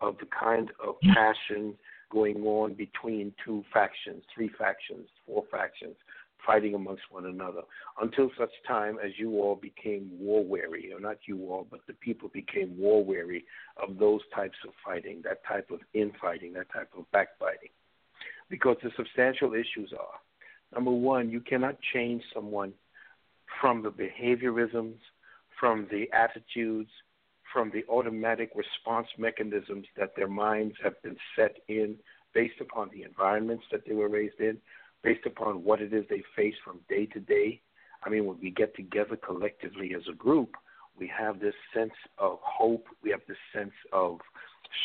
of 0.00 0.16
the 0.18 0.26
kind 0.26 0.70
of 0.84 0.96
mm-hmm. 0.96 1.12
passion 1.12 1.74
going 2.10 2.42
on 2.44 2.74
between 2.74 3.32
two 3.44 3.64
factions, 3.72 4.22
three 4.34 4.50
factions, 4.58 5.08
four 5.26 5.44
factions, 5.50 5.96
fighting 6.44 6.74
amongst 6.74 7.04
one 7.10 7.26
another, 7.26 7.62
until 8.00 8.30
such 8.38 8.50
time 8.66 8.98
as 9.02 9.12
you 9.16 9.40
all 9.40 9.54
became 9.54 10.10
war 10.18 10.44
weary, 10.44 10.92
or 10.92 11.00
not 11.00 11.16
you 11.26 11.38
all, 11.50 11.66
but 11.70 11.80
the 11.86 11.92
people 11.94 12.28
became 12.34 12.76
war 12.76 13.04
weary 13.04 13.44
of 13.76 13.98
those 13.98 14.20
types 14.34 14.56
of 14.66 14.74
fighting, 14.84 15.22
that 15.24 15.44
type 15.46 15.70
of 15.70 15.78
infighting, 15.94 16.52
that 16.52 16.70
type 16.72 16.90
of 16.98 17.10
backbiting. 17.12 17.70
Because 18.50 18.76
the 18.82 18.90
substantial 18.96 19.54
issues 19.54 19.92
are 19.98 20.18
number 20.74 20.90
one, 20.90 21.30
you 21.30 21.40
cannot 21.40 21.76
change 21.92 22.22
someone 22.34 22.72
from 23.60 23.82
the 23.82 23.90
behaviorisms, 23.90 24.96
from 25.58 25.86
the 25.90 26.10
attitudes, 26.12 26.90
from 27.52 27.70
the 27.72 27.84
automatic 27.88 28.50
response 28.54 29.06
mechanisms 29.18 29.86
that 29.96 30.16
their 30.16 30.28
minds 30.28 30.74
have 30.82 31.00
been 31.02 31.16
set 31.36 31.58
in 31.68 31.96
based 32.34 32.60
upon 32.60 32.90
the 32.92 33.02
environments 33.02 33.64
that 33.70 33.82
they 33.86 33.94
were 33.94 34.08
raised 34.08 34.40
in, 34.40 34.56
based 35.02 35.26
upon 35.26 35.62
what 35.62 35.80
it 35.82 35.92
is 35.92 36.04
they 36.08 36.22
face 36.34 36.54
from 36.64 36.80
day 36.88 37.06
to 37.06 37.20
day. 37.20 37.60
I 38.04 38.08
mean, 38.08 38.24
when 38.24 38.38
we 38.40 38.50
get 38.50 38.74
together 38.74 39.16
collectively 39.16 39.94
as 39.94 40.02
a 40.10 40.14
group, 40.14 40.56
we 40.98 41.10
have 41.16 41.40
this 41.40 41.54
sense 41.74 41.92
of 42.18 42.38
hope, 42.42 42.86
we 43.02 43.10
have 43.10 43.20
this 43.28 43.36
sense 43.54 43.72
of 43.92 44.18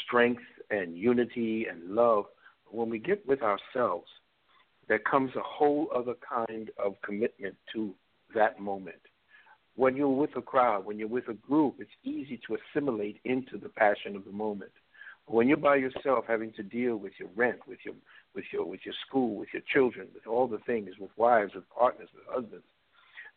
strength 0.05 0.43
and 0.69 0.97
unity 0.97 1.67
and 1.69 1.95
love. 1.95 2.25
When 2.69 2.89
we 2.89 2.99
get 2.99 3.25
with 3.27 3.41
ourselves, 3.41 4.07
there 4.87 4.99
comes 4.99 5.31
a 5.35 5.41
whole 5.41 5.89
other 5.93 6.13
kind 6.27 6.71
of 6.83 6.95
commitment 7.03 7.55
to 7.73 7.93
that 8.33 8.59
moment. 8.59 9.01
When 9.75 9.95
you're 9.95 10.09
with 10.09 10.35
a 10.35 10.41
crowd, 10.41 10.85
when 10.85 10.97
you're 10.97 11.07
with 11.07 11.27
a 11.27 11.33
group, 11.33 11.75
it's 11.79 11.89
easy 12.03 12.39
to 12.47 12.57
assimilate 12.57 13.19
into 13.25 13.57
the 13.57 13.69
passion 13.69 14.15
of 14.15 14.25
the 14.25 14.31
moment. 14.31 14.71
When 15.27 15.47
you're 15.47 15.57
by 15.57 15.75
yourself, 15.75 16.25
having 16.27 16.53
to 16.53 16.63
deal 16.63 16.95
with 16.95 17.13
your 17.19 17.29
rent, 17.35 17.59
with 17.67 17.79
your 17.83 17.95
with 18.33 18.45
your 18.51 18.65
with 18.65 18.79
your 18.85 18.95
school, 19.05 19.35
with 19.35 19.49
your 19.53 19.61
children, 19.73 20.07
with 20.13 20.25
all 20.25 20.47
the 20.47 20.59
things, 20.59 20.91
with 20.99 21.11
wives, 21.17 21.53
with 21.53 21.69
partners, 21.69 22.07
with 22.15 22.23
husbands, 22.27 22.63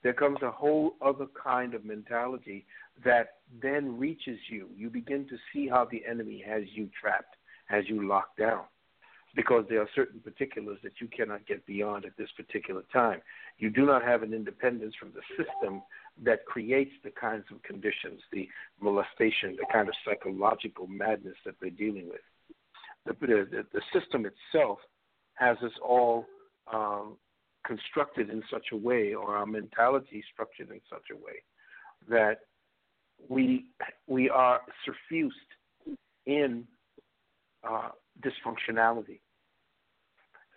there 0.02 0.12
comes 0.12 0.38
a 0.42 0.50
whole 0.50 0.94
other 1.02 1.26
kind 1.42 1.74
of 1.74 1.84
mentality 1.84 2.64
that 3.04 3.38
then 3.60 3.98
reaches 3.98 4.38
you. 4.48 4.68
You 4.76 4.88
begin 4.88 5.26
to 5.28 5.36
see 5.52 5.68
how 5.68 5.88
the 5.90 6.02
enemy 6.08 6.42
has 6.46 6.62
you 6.72 6.88
trapped, 6.98 7.34
has 7.66 7.84
you 7.88 8.06
locked 8.06 8.38
down 8.38 8.62
because 9.34 9.64
there 9.68 9.80
are 9.80 9.88
certain 9.94 10.20
particulars 10.20 10.78
that 10.82 11.00
you 11.00 11.08
cannot 11.08 11.46
get 11.46 11.64
beyond 11.66 12.04
at 12.04 12.16
this 12.16 12.30
particular 12.36 12.82
time. 12.92 13.20
You 13.58 13.70
do 13.70 13.86
not 13.86 14.02
have 14.02 14.22
an 14.22 14.34
independence 14.34 14.94
from 14.98 15.12
the 15.14 15.22
system 15.36 15.82
that 16.24 16.44
creates 16.46 16.92
the 17.04 17.10
kinds 17.10 17.44
of 17.52 17.62
conditions, 17.62 18.20
the 18.32 18.48
molestation, 18.80 19.56
the 19.56 19.66
kind 19.72 19.88
of 19.88 19.94
psychological 20.04 20.86
madness 20.86 21.36
that 21.44 21.54
they're 21.60 21.70
dealing 21.70 22.08
with. 22.08 22.20
The, 23.06 23.26
the, 23.26 23.66
the 23.72 23.82
system 23.98 24.26
itself 24.26 24.78
has 25.34 25.56
us 25.64 25.72
all 25.82 26.26
um, 26.72 27.16
constructed 27.64 28.30
in 28.30 28.42
such 28.50 28.66
a 28.72 28.76
way, 28.76 29.14
or 29.14 29.36
our 29.36 29.46
mentality 29.46 30.22
structured 30.32 30.70
in 30.70 30.80
such 30.90 31.04
a 31.12 31.16
way, 31.16 31.42
that 32.08 32.40
we 33.28 33.66
we 34.06 34.30
are 34.30 34.60
suffused 34.84 35.34
in 36.26 36.64
uh, 37.68 37.88
dysfunctionality. 38.22 39.20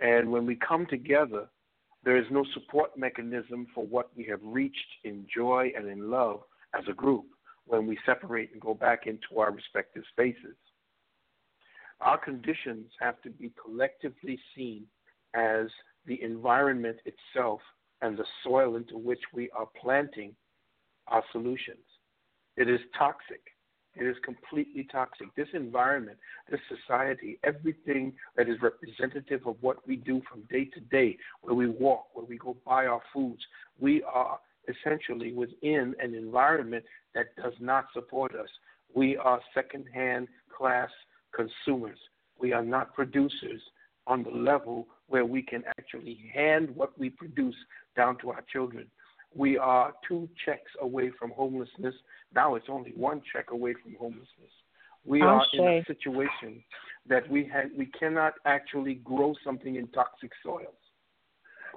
And 0.02 0.32
when 0.32 0.46
we 0.46 0.56
come 0.56 0.86
together, 0.86 1.48
there 2.04 2.18
is 2.18 2.26
no 2.30 2.44
support 2.54 2.98
mechanism 2.98 3.68
for 3.74 3.86
what 3.86 4.10
we 4.16 4.26
have 4.26 4.42
reached 4.44 4.78
in 5.04 5.26
joy 5.34 5.72
and 5.76 5.88
in 5.88 6.10
love 6.12 6.42
as 6.78 6.84
a 6.90 6.94
group 6.94 7.26
when 7.66 7.88
we 7.88 7.98
separate 8.06 8.52
and 8.52 8.62
go 8.62 8.74
back 8.74 9.08
into 9.08 9.40
our 9.40 9.52
respective 9.52 10.04
spaces. 10.12 10.58
Our 12.02 12.18
conditions 12.18 12.88
have 13.00 13.22
to 13.22 13.30
be 13.30 13.54
collectively 13.64 14.38
seen 14.56 14.86
as 15.34 15.68
the 16.06 16.22
environment 16.22 16.98
itself 17.06 17.62
and 18.02 18.18
the 18.18 18.26
soil 18.44 18.76
into 18.76 18.98
which 18.98 19.22
we 19.34 19.50
are 19.52 19.68
planting 19.82 20.36
our 21.08 21.24
solutions. 21.32 21.86
It 22.58 22.70
is 22.70 22.80
toxic 22.98 23.42
it 23.96 24.06
is 24.06 24.16
completely 24.24 24.88
toxic. 24.92 25.28
This 25.36 25.48
environment, 25.54 26.18
this 26.50 26.60
society, 26.68 27.40
everything 27.44 28.14
that 28.36 28.50
is 28.50 28.58
representative 28.62 29.46
of 29.46 29.56
what 29.62 29.88
we 29.88 29.96
do 29.98 30.22
from 30.30 30.42
day 30.50 30.66
to 30.66 30.80
day, 30.80 31.18
where 31.42 31.56
we 31.56 31.68
walk, 31.68 32.08
where 32.14 32.26
we 32.26 32.38
go 32.38 32.58
buy 32.66 32.88
our 32.88 33.02
foods, 33.14 33.42
we 33.80 34.04
are 34.04 34.40
essentially 34.68 35.34
within 35.34 35.94
an 36.02 36.16
environment 36.16 36.84
that 37.14 37.36
does 37.36 37.54
not 37.60 37.86
support 37.94 38.34
us. 38.34 38.50
We 38.96 39.18
are 39.18 39.40
second-hand 39.54 40.28
class 40.56 40.90
consumers. 41.36 42.00
We 42.40 42.54
are 42.54 42.64
not 42.64 42.94
producers 42.94 43.62
on 44.08 44.24
the 44.24 44.32
level 44.32 44.88
where 45.08 45.26
we 45.26 45.42
can 45.42 45.64
actually 45.78 46.32
hand 46.34 46.70
what 46.76 46.98
we 46.98 47.10
produce 47.10 47.56
down 47.96 48.18
to 48.20 48.32
our 48.32 48.44
children. 48.52 48.88
We 49.36 49.58
are 49.58 49.94
two 50.08 50.30
checks 50.46 50.72
away 50.82 51.12
from 51.18 51.32
homelessness. 51.32 51.96
Now 52.36 52.56
it's 52.56 52.68
only 52.70 52.92
one 52.96 53.22
check 53.32 53.52
away 53.52 53.74
from 53.82 53.96
homelessness. 54.00 54.52
We 55.06 55.22
I'll 55.22 55.30
are 55.30 55.46
say. 55.52 55.58
in 55.58 55.68
a 55.68 55.86
situation 55.86 56.64
that 57.08 57.30
we 57.30 57.50
had 57.52 57.72
we 57.78 57.88
cannot 57.88 58.34
actually 58.46 58.96
grow 58.96 59.34
something 59.44 59.76
in 59.76 59.88
toxic 59.88 60.32
soils. 60.44 60.76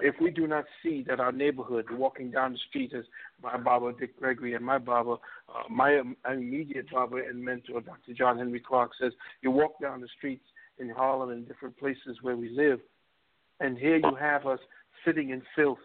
If 0.01 0.15
we 0.21 0.31
do 0.31 0.47
not 0.47 0.65
see 0.83 1.03
that 1.09 1.21
our 1.21 1.33
neighborhood, 1.33 1.87
walking 1.91 2.31
down 2.31 2.53
the 2.53 2.59
street, 2.69 2.93
as 2.95 3.05
my 3.43 3.57
Baba 3.57 3.93
Dick 3.99 4.19
Gregory 4.19 4.55
and 4.55 4.65
my 4.65 4.79
Baba, 4.79 5.17
uh, 5.49 5.63
my 5.71 6.03
immediate 6.31 6.91
Baba 6.93 7.17
and 7.17 7.43
mentor, 7.43 7.81
Dr. 7.81 8.13
John 8.13 8.37
Henrik 8.37 8.67
Clarke, 8.67 8.93
says, 9.01 9.13
you 9.41 9.51
walk 9.51 9.81
down 9.81 10.03
the 10.03 10.09
streets 10.19 10.45
in 10.79 10.91
Harlem 10.91 11.31
and 11.31 11.49
different 11.49 11.79
places 11.79 12.19
where 12.21 12.37
we 12.37 12.51
live, 12.51 12.81
and 13.61 13.79
here 13.79 13.97
you 13.97 14.15
have 14.21 14.47
us 14.47 14.59
sitting 15.05 15.31
in 15.31 15.43
filth, 15.55 15.79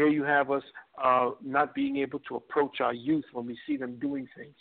here 0.00 0.08
you 0.08 0.24
have 0.24 0.50
us 0.50 0.62
uh, 1.04 1.32
not 1.44 1.74
being 1.74 1.98
able 1.98 2.20
to 2.20 2.36
approach 2.36 2.80
our 2.80 2.94
youth 2.94 3.26
when 3.34 3.44
we 3.44 3.58
see 3.66 3.76
them 3.76 3.98
doing 3.98 4.26
things. 4.34 4.54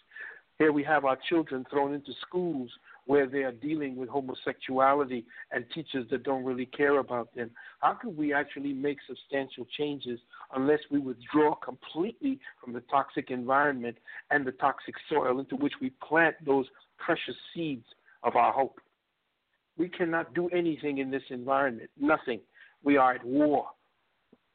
Here 0.57 0.73
we 0.73 0.83
have 0.83 1.05
our 1.05 1.17
children 1.29 1.65
thrown 1.71 1.93
into 1.93 2.11
schools 2.27 2.69
where 3.05 3.25
they 3.25 3.43
are 3.43 3.53
dealing 3.53 3.95
with 3.95 4.09
homosexuality 4.09 5.23
and 5.53 5.63
teachers 5.73 6.05
that 6.11 6.23
don't 6.23 6.43
really 6.43 6.65
care 6.65 6.99
about 6.99 7.33
them. 7.35 7.51
How 7.79 7.93
can 7.93 8.17
we 8.17 8.33
actually 8.33 8.73
make 8.73 8.97
substantial 9.07 9.65
changes 9.77 10.19
unless 10.53 10.79
we 10.91 10.99
withdraw 10.99 11.55
completely 11.55 12.37
from 12.61 12.73
the 12.73 12.81
toxic 12.91 13.31
environment 13.31 13.95
and 14.31 14.45
the 14.45 14.51
toxic 14.51 14.95
soil 15.07 15.39
into 15.39 15.55
which 15.55 15.73
we 15.79 15.93
plant 16.05 16.35
those 16.45 16.65
precious 16.97 17.35
seeds 17.55 17.85
of 18.23 18.35
our 18.35 18.51
hope? 18.51 18.81
We 19.77 19.87
cannot 19.87 20.33
do 20.33 20.49
anything 20.49 20.97
in 20.97 21.09
this 21.09 21.23
environment, 21.29 21.91
nothing. 21.97 22.41
We 22.83 22.97
are 22.97 23.13
at 23.13 23.23
war. 23.23 23.67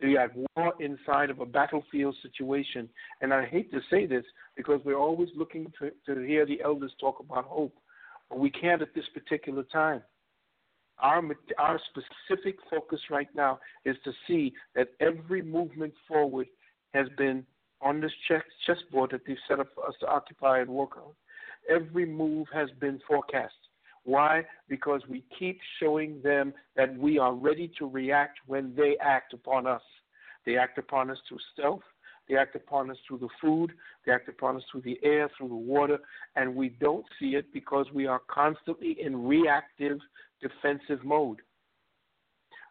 We 0.03 0.19
at 0.19 0.33
war 0.37 0.75
inside 0.81 1.31
of 1.31 1.41
a 1.41 1.47
battlefield 1.47 2.17
situation. 2.23 2.89
And 3.21 3.33
I 3.33 3.47
hate 3.47 3.71
to 3.73 3.81
say 3.91 4.07
this 4.07 4.25
because 4.57 4.81
we're 4.85 4.99
always 4.99 5.29
looking 5.37 5.73
to, 5.79 5.91
to 6.07 6.21
hear 6.23 6.45
the 6.45 6.61
elders 6.63 6.93
talk 7.01 7.21
about 7.21 7.45
hope, 7.45 7.75
but 8.29 8.39
we 8.39 8.51
can't 8.51 8.83
at 8.83 8.95
this 8.95 9.05
particular 9.15 9.63
time. 9.65 10.03
Our, 10.99 11.23
our 11.59 11.81
specific 11.91 12.57
focus 12.71 13.01
right 13.11 13.29
now 13.35 13.59
is 13.85 13.97
to 14.05 14.13
see 14.29 14.53
that 14.75 14.89
every 15.01 15.43
movement 15.43 15.93
forward 16.07 16.47
has 16.93 17.09
been 17.19 17.45
on 17.81 18.01
this 18.01 18.13
chess, 18.29 18.43
chessboard 18.67 19.11
that 19.11 19.23
they've 19.27 19.37
set 19.49 19.61
up 19.61 19.69
for 19.75 19.87
us 19.87 19.95
to 20.01 20.07
occupy 20.07 20.61
and 20.61 20.71
work 20.71 20.97
on. 20.97 21.13
Every 21.69 22.07
move 22.07 22.47
has 22.53 22.69
been 22.81 23.01
forecast. 23.09 23.55
Why? 24.05 24.45
Because 24.69 25.01
we 25.09 25.25
keep 25.39 25.59
showing 25.81 26.21
them 26.23 26.53
that 26.77 26.97
we 26.97 27.19
are 27.19 27.35
ready 27.35 27.73
to 27.79 27.89
react 27.89 28.39
when 28.47 28.75
they 28.77 28.97
act 29.01 29.33
upon 29.33 29.67
us. 29.67 29.83
They 30.45 30.59
act 30.59 30.77
upon 30.79 31.11
us 31.11 31.19
through 31.27 31.39
stealth, 31.55 31.83
they 32.29 32.37
act 32.37 32.55
upon 32.55 32.91
us 32.91 32.99
through 33.07 33.19
the 33.19 33.29
food, 33.41 33.73
they 34.05 34.13
act 34.13 34.29
upon 34.29 34.57
us 34.57 34.63
through 34.71 34.83
the 34.83 34.99
air, 35.03 35.31
through 35.37 35.49
the 35.49 35.55
water, 35.55 35.99
and 36.37 36.55
we 36.55 36.69
don't 36.69 37.07
see 37.19 37.35
it 37.35 37.53
because 37.53 37.87
we 37.95 38.07
are 38.07 38.21
constantly 38.29 38.97
in 39.01 39.27
reactive 39.27 39.99
defensive 40.41 41.05
mode. 41.05 41.41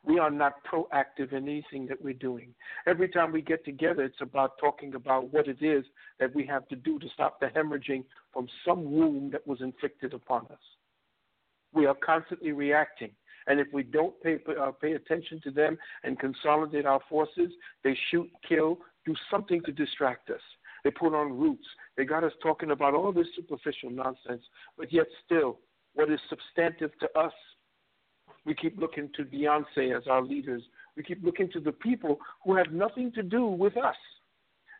We 0.05 0.19
are 0.19 0.29
not 0.29 0.55
proactive 0.65 1.31
in 1.31 1.47
anything 1.47 1.87
that 1.87 2.01
we're 2.01 2.13
doing. 2.13 2.53
Every 2.85 3.07
time 3.07 3.31
we 3.31 3.41
get 3.41 3.63
together, 3.63 4.03
it's 4.03 4.21
about 4.21 4.57
talking 4.59 4.95
about 4.95 5.31
what 5.31 5.47
it 5.47 5.61
is 5.61 5.85
that 6.19 6.35
we 6.35 6.45
have 6.45 6.67
to 6.67 6.75
do 6.75 6.99
to 6.99 7.07
stop 7.13 7.39
the 7.39 7.47
hemorrhaging 7.47 8.03
from 8.33 8.47
some 8.67 8.91
wound 8.91 9.31
that 9.31 9.47
was 9.47 9.61
inflicted 9.61 10.13
upon 10.13 10.45
us. 10.51 10.59
We 11.73 11.85
are 11.85 11.95
constantly 11.95 12.51
reacting. 12.51 13.11
And 13.47 13.59
if 13.59 13.67
we 13.73 13.83
don't 13.83 14.19
pay, 14.21 14.37
uh, 14.59 14.71
pay 14.71 14.93
attention 14.93 15.41
to 15.43 15.51
them 15.51 15.77
and 16.03 16.17
consolidate 16.17 16.85
our 16.85 17.01
forces, 17.09 17.51
they 17.83 17.97
shoot, 18.09 18.29
kill, 18.47 18.77
do 19.05 19.13
something 19.29 19.61
to 19.65 19.71
distract 19.71 20.29
us. 20.29 20.39
They 20.83 20.91
put 20.91 21.13
on 21.13 21.37
roots. 21.37 21.65
They 21.97 22.05
got 22.05 22.23
us 22.23 22.31
talking 22.41 22.71
about 22.71 22.93
all 22.93 23.11
this 23.11 23.27
superficial 23.35 23.89
nonsense, 23.89 24.43
but 24.77 24.91
yet 24.93 25.07
still, 25.25 25.59
what 25.93 26.09
is 26.09 26.19
substantive 26.29 26.91
to 26.99 27.19
us 27.19 27.33
we 28.45 28.53
keep 28.53 28.77
looking 28.79 29.09
to 29.15 29.23
Beyonce 29.23 29.95
as 29.95 30.07
our 30.07 30.21
leaders. 30.21 30.63
We 30.97 31.03
keep 31.03 31.23
looking 31.23 31.49
to 31.51 31.59
the 31.59 31.71
people 31.71 32.19
who 32.43 32.55
have 32.55 32.71
nothing 32.71 33.11
to 33.13 33.23
do 33.23 33.45
with 33.45 33.77
us. 33.77 33.95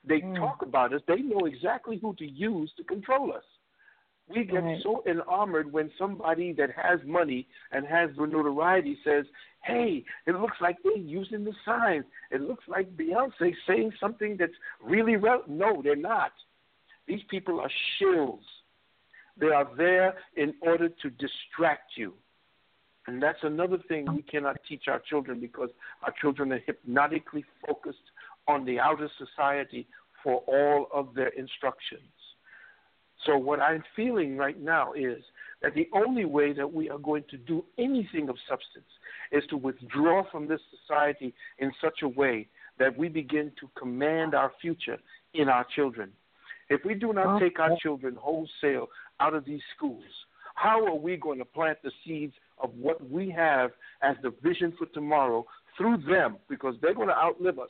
They 0.06 0.20
mm. 0.20 0.36
talk 0.36 0.62
about 0.62 0.94
us. 0.94 1.02
They 1.08 1.22
know 1.22 1.46
exactly 1.46 1.98
who 2.02 2.14
to 2.16 2.26
use 2.26 2.72
to 2.78 2.84
control 2.84 3.32
us. 3.34 3.44
We 4.30 4.46
get 4.46 4.64
right. 4.64 4.82
so 4.82 5.04
enamored 5.06 5.72
when 5.72 5.92
somebody 5.98 6.54
that 6.54 6.70
has 6.72 7.00
money 7.06 7.48
and 7.72 7.86
has 7.86 8.10
the 8.18 8.26
notoriety 8.26 8.98
says, 9.04 9.26
"Hey, 9.64 10.06
it 10.26 10.36
looks 10.36 10.58
like 10.62 10.78
they're 10.84 10.98
using 10.98 11.44
the 11.44 11.54
signs. 11.66 12.06
It 12.32 12.42
looks 12.42 12.64
like 12.68 12.96
Beyonce 12.96 13.54
saying 13.68 13.92
something 14.00 14.38
that's 14.38 14.54
really 14.82 15.18
real." 15.18 15.44
No, 15.48 15.82
they're 15.82 15.96
not. 15.96 16.32
These 17.06 17.24
people 17.30 17.60
are 17.60 17.70
shills. 18.00 18.44
They 19.36 19.48
are 19.48 19.70
there 19.76 20.16
in 20.36 20.54
order 20.62 20.88
to 20.88 21.10
distract 21.10 21.98
you. 21.98 22.14
And 23.08 23.22
that's 23.22 23.44
another 23.44 23.78
thing 23.90 24.06
we 24.14 24.22
cannot 24.22 24.58
teach 24.68 24.88
our 24.88 25.00
children 25.00 25.42
because 25.42 25.70
our 26.04 26.14
children 26.22 26.54
are 26.54 26.60
hypnotically 26.66 27.44
focused 27.68 28.12
on 28.48 28.64
the 28.64 28.80
outer 28.80 29.10
society 29.18 29.88
for 30.24 30.38
all 30.48 30.88
of 30.94 31.14
their 31.14 31.30
instructions. 31.30 32.02
So, 33.26 33.38
what 33.38 33.60
I'm 33.60 33.84
feeling 33.96 34.38
right 34.38 34.60
now 34.60 34.94
is 34.94 35.24
that 35.62 35.74
the 35.74 35.90
only 35.94 36.26
way 36.26 36.54
that 36.54 36.72
we 36.72 36.90
are 36.90 36.98
going 36.98 37.24
to 37.30 37.38
do 37.38 37.64
anything 37.78 38.30
of 38.30 38.36
substance 38.50 38.86
is 39.32 39.44
to 39.50 39.58
withdraw 39.58 40.24
from 40.30 40.48
this 40.48 40.60
society 40.72 41.34
in 41.60 41.72
such 41.82 42.02
a 42.04 42.08
way 42.08 42.48
that 42.80 42.98
we 42.98 43.08
begin 43.08 43.52
to 43.60 43.70
command 43.80 44.36
our 44.36 44.52
future 44.62 44.98
in 45.34 45.48
our 45.48 45.66
children. 45.76 46.12
If 46.70 46.82
we 46.86 46.96
do 46.96 47.14
not 47.14 47.40
take 47.40 47.60
our 47.60 47.78
children 47.82 48.16
wholesale 48.20 48.88
out 49.20 49.34
of 49.34 49.46
these 49.46 49.62
schools, 49.76 50.04
how 50.56 50.86
are 50.86 50.96
we 50.96 51.18
going 51.18 51.40
to 51.40 51.46
plant 51.46 51.78
the 51.84 51.92
seeds 52.06 52.34
of 52.64 52.72
what 52.80 53.10
we 53.10 53.30
have 53.30 53.72
as 54.02 54.16
the 54.24 54.34
vision 54.42 54.74
for 54.78 54.86
tomorrow 54.88 55.46
through 55.78 55.98
them 56.10 56.38
because 56.50 56.76
they're 56.82 56.94
going 56.94 57.10
to 57.10 57.18
outlive 57.18 57.60
us. 57.60 57.70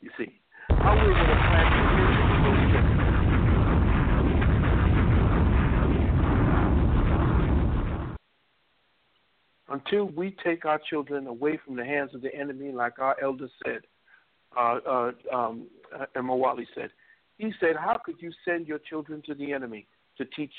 You 0.00 0.10
see, 0.18 0.38
how 0.68 0.90
are 0.90 0.96
we're 0.96 1.14
going 1.14 1.26
to 1.26 1.34
plant 1.34 1.85
Until 9.76 10.06
we 10.06 10.34
take 10.42 10.64
our 10.64 10.80
children 10.88 11.26
away 11.26 11.60
from 11.62 11.76
the 11.76 11.84
hands 11.84 12.14
of 12.14 12.22
the 12.22 12.34
enemy, 12.34 12.72
like 12.72 12.98
our 12.98 13.14
elder 13.22 13.48
said, 13.62 13.82
uh, 14.56 14.78
uh, 14.88 15.12
um, 15.30 15.66
uh, 15.94 16.06
Wally 16.22 16.66
said, 16.74 16.88
he 17.36 17.52
said, 17.60 17.76
How 17.76 18.00
could 18.02 18.14
you 18.18 18.32
send 18.42 18.66
your 18.66 18.78
children 18.78 19.22
to 19.26 19.34
the 19.34 19.52
enemy 19.52 19.86
to 20.16 20.24
teach 20.24 20.54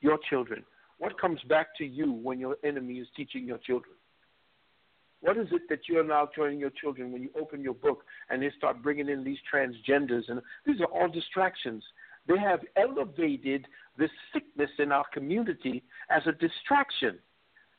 your 0.00 0.18
children? 0.28 0.64
What 0.98 1.20
comes 1.20 1.40
back 1.48 1.68
to 1.78 1.84
you 1.84 2.10
when 2.10 2.40
your 2.40 2.56
enemy 2.64 2.94
is 2.94 3.06
teaching 3.16 3.44
your 3.46 3.58
children? 3.58 3.94
What 5.20 5.36
is 5.36 5.46
it 5.52 5.62
that 5.68 5.88
you're 5.88 6.02
now 6.02 6.28
telling 6.34 6.58
your 6.58 6.70
children 6.70 7.12
when 7.12 7.22
you 7.22 7.30
open 7.40 7.62
your 7.62 7.74
book 7.74 8.02
and 8.30 8.42
they 8.42 8.50
start 8.58 8.82
bringing 8.82 9.08
in 9.08 9.22
these 9.22 9.38
transgenders? 9.52 10.28
And 10.28 10.40
these 10.66 10.80
are 10.80 10.86
all 10.86 11.08
distractions. 11.08 11.84
They 12.26 12.38
have 12.38 12.60
elevated 12.76 13.66
this 13.96 14.10
sickness 14.32 14.70
in 14.80 14.90
our 14.90 15.04
community 15.12 15.84
as 16.10 16.22
a 16.26 16.32
distraction. 16.32 17.20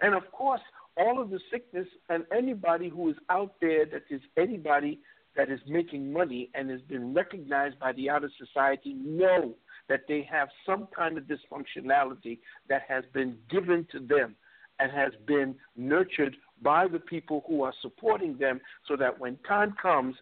And 0.01 0.15
of 0.15 0.31
course, 0.31 0.61
all 0.97 1.21
of 1.21 1.29
the 1.29 1.39
sickness 1.51 1.87
and 2.09 2.25
anybody 2.35 2.89
who 2.89 3.09
is 3.09 3.15
out 3.29 3.55
there 3.61 3.85
that 3.85 4.03
is 4.09 4.21
anybody 4.37 4.99
that 5.35 5.49
is 5.49 5.59
making 5.67 6.11
money 6.11 6.49
and 6.53 6.69
has 6.69 6.81
been 6.81 7.13
recognized 7.13 7.79
by 7.79 7.93
the 7.93 8.09
outer 8.09 8.29
society 8.37 8.93
know 8.93 9.55
that 9.87 10.01
they 10.07 10.27
have 10.29 10.49
some 10.65 10.87
kind 10.95 11.17
of 11.17 11.23
dysfunctionality 11.25 12.39
that 12.67 12.81
has 12.87 13.03
been 13.13 13.37
given 13.49 13.87
to 13.91 13.99
them 13.99 14.35
and 14.79 14.91
has 14.91 15.13
been 15.27 15.55
nurtured 15.77 16.35
by 16.61 16.87
the 16.87 16.99
people 16.99 17.43
who 17.47 17.63
are 17.63 17.73
supporting 17.81 18.37
them 18.37 18.59
so 18.87 18.95
that 18.95 19.19
when 19.19 19.37
time 19.47 19.73
comes, 19.81 20.15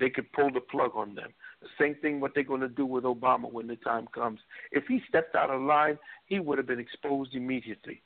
they 0.00 0.10
could 0.10 0.30
pull 0.32 0.50
the 0.52 0.60
plug 0.60 0.92
on 0.94 1.14
them. 1.14 1.28
The 1.60 1.68
same 1.78 1.94
thing 1.96 2.20
what 2.20 2.32
they're 2.34 2.44
going 2.44 2.60
to 2.60 2.68
do 2.68 2.86
with 2.86 3.04
Obama 3.04 3.50
when 3.50 3.66
the 3.66 3.76
time 3.76 4.08
comes. 4.14 4.40
If 4.72 4.84
he 4.88 5.00
stepped 5.08 5.34
out 5.34 5.50
of 5.50 5.60
line, 5.62 5.98
he 6.26 6.40
would 6.40 6.58
have 6.58 6.66
been 6.66 6.80
exposed 6.80 7.34
immediately. 7.34 8.02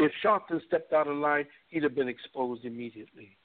If 0.00 0.12
Sharpton 0.24 0.64
stepped 0.66 0.92
out 0.92 1.06
of 1.06 1.16
line, 1.16 1.46
he'd 1.68 1.82
have 1.82 1.94
been 1.94 2.08
exposed 2.08 2.64
immediately 2.64 3.36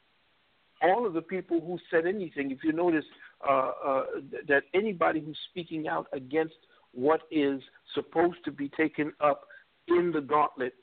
all 0.81 1.05
of 1.05 1.13
the 1.13 1.21
people 1.21 1.61
who 1.61 1.77
said 1.89 2.05
anything, 2.05 2.51
if 2.51 2.63
you 2.63 2.71
notice 2.71 3.05
uh, 3.47 3.71
uh, 3.85 4.03
that 4.47 4.63
anybody 4.73 5.19
who's 5.19 5.37
speaking 5.49 5.87
out 5.87 6.07
against 6.13 6.55
what 6.93 7.21
is 7.31 7.61
supposed 7.93 8.37
to 8.45 8.51
be 8.51 8.69
taken 8.69 9.11
up 9.21 9.47
in 9.87 10.11
the 10.13 10.21
gauntlet 10.21 10.73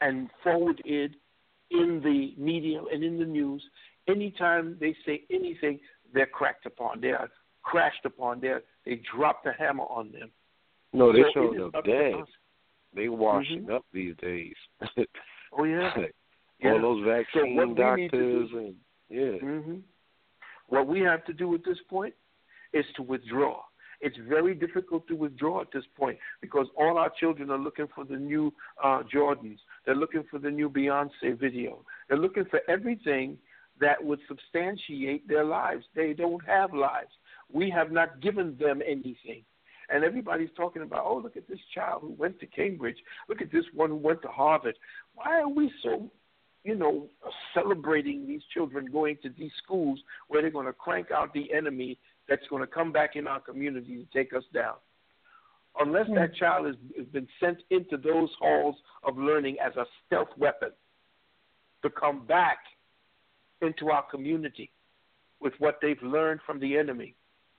and 0.00 0.28
forwarded 0.42 1.14
in 1.70 2.00
the 2.02 2.34
media 2.40 2.80
and 2.92 3.02
in 3.02 3.18
the 3.18 3.24
news, 3.24 3.62
anytime 4.08 4.76
they 4.80 4.94
say 5.06 5.22
anything, 5.30 5.78
they're 6.12 6.26
cracked 6.26 6.66
upon. 6.66 7.00
They 7.00 7.10
are 7.10 7.28
crashed 7.62 8.04
upon. 8.04 8.40
They 8.40 8.54
they 8.86 9.02
drop 9.14 9.44
the 9.44 9.52
hammer 9.52 9.84
on 9.84 10.12
them. 10.12 10.30
No, 10.92 11.12
they 11.12 11.22
so 11.34 11.52
show 11.52 11.52
them 11.52 11.70
dead. 11.84 12.14
They 12.94 13.08
washing 13.08 13.62
mm-hmm. 13.62 13.74
up 13.74 13.84
these 13.92 14.14
days. 14.20 14.54
oh 15.52 15.64
yeah. 15.64 15.92
all 15.96 16.04
yeah. 16.60 16.80
those 16.80 17.04
vaccine 17.04 17.58
so 17.58 17.74
doctors 17.74 18.50
and 18.52 18.74
yeah. 19.10 19.38
hmm 19.38 19.76
What 20.68 20.86
we 20.86 21.00
have 21.00 21.24
to 21.26 21.32
do 21.32 21.54
at 21.54 21.64
this 21.64 21.78
point 21.88 22.14
is 22.72 22.84
to 22.96 23.02
withdraw. 23.02 23.62
It's 24.00 24.16
very 24.28 24.54
difficult 24.54 25.08
to 25.08 25.14
withdraw 25.14 25.62
at 25.62 25.72
this 25.72 25.84
point 25.96 26.18
because 26.40 26.66
all 26.76 26.98
our 26.98 27.10
children 27.18 27.50
are 27.50 27.58
looking 27.58 27.88
for 27.94 28.04
the 28.04 28.16
new 28.16 28.52
uh, 28.82 29.02
Jordans. 29.12 29.58
They're 29.84 29.96
looking 29.96 30.24
for 30.30 30.38
the 30.38 30.50
new 30.50 30.70
Beyonce 30.70 31.38
video. 31.38 31.84
They're 32.08 32.18
looking 32.18 32.44
for 32.44 32.60
everything 32.68 33.38
that 33.80 34.02
would 34.02 34.20
substantiate 34.28 35.26
their 35.26 35.44
lives. 35.44 35.84
They 35.94 36.12
don't 36.12 36.44
have 36.46 36.72
lives. 36.72 37.10
We 37.52 37.70
have 37.70 37.90
not 37.90 38.20
given 38.20 38.56
them 38.58 38.82
anything. 38.86 39.42
And 39.90 40.04
everybody's 40.04 40.50
talking 40.56 40.82
about, 40.82 41.04
oh, 41.06 41.20
look 41.22 41.36
at 41.36 41.48
this 41.48 41.58
child 41.74 42.02
who 42.02 42.12
went 42.12 42.38
to 42.40 42.46
Cambridge. 42.46 42.98
Look 43.28 43.40
at 43.40 43.50
this 43.50 43.64
one 43.72 43.90
who 43.90 43.96
went 43.96 44.20
to 44.22 44.28
Harvard. 44.28 44.76
Why 45.14 45.40
are 45.40 45.48
we 45.48 45.72
so 45.82 46.10
you 46.64 46.74
know, 46.74 47.06
celebrating 47.54 48.26
these 48.26 48.42
children 48.52 48.86
going 48.92 49.16
to 49.22 49.30
these 49.38 49.52
schools 49.62 49.98
where 50.28 50.42
they're 50.42 50.50
going 50.50 50.66
to 50.66 50.72
crank 50.72 51.10
out 51.10 51.32
the 51.32 51.52
enemy 51.52 51.98
that's 52.28 52.46
going 52.50 52.62
to 52.62 52.66
come 52.66 52.92
back 52.92 53.16
in 53.16 53.26
our 53.26 53.40
community 53.40 54.04
to 54.04 54.06
take 54.12 54.34
us 54.34 54.42
down. 54.52 54.74
Unless 55.80 56.06
mm-hmm. 56.06 56.16
that 56.16 56.34
child 56.34 56.66
has, 56.66 56.74
has 56.96 57.06
been 57.06 57.28
sent 57.40 57.58
into 57.70 57.96
those 57.96 58.28
halls 58.38 58.74
of 59.04 59.16
learning 59.16 59.56
as 59.64 59.74
a 59.76 59.86
stealth 60.06 60.28
weapon 60.36 60.70
to 61.82 61.90
come 61.90 62.26
back 62.26 62.58
into 63.62 63.90
our 63.90 64.02
community 64.02 64.70
with 65.40 65.52
what 65.58 65.78
they've 65.80 66.02
learned 66.02 66.40
from 66.44 66.58
the 66.60 66.76
enemy 66.76 67.14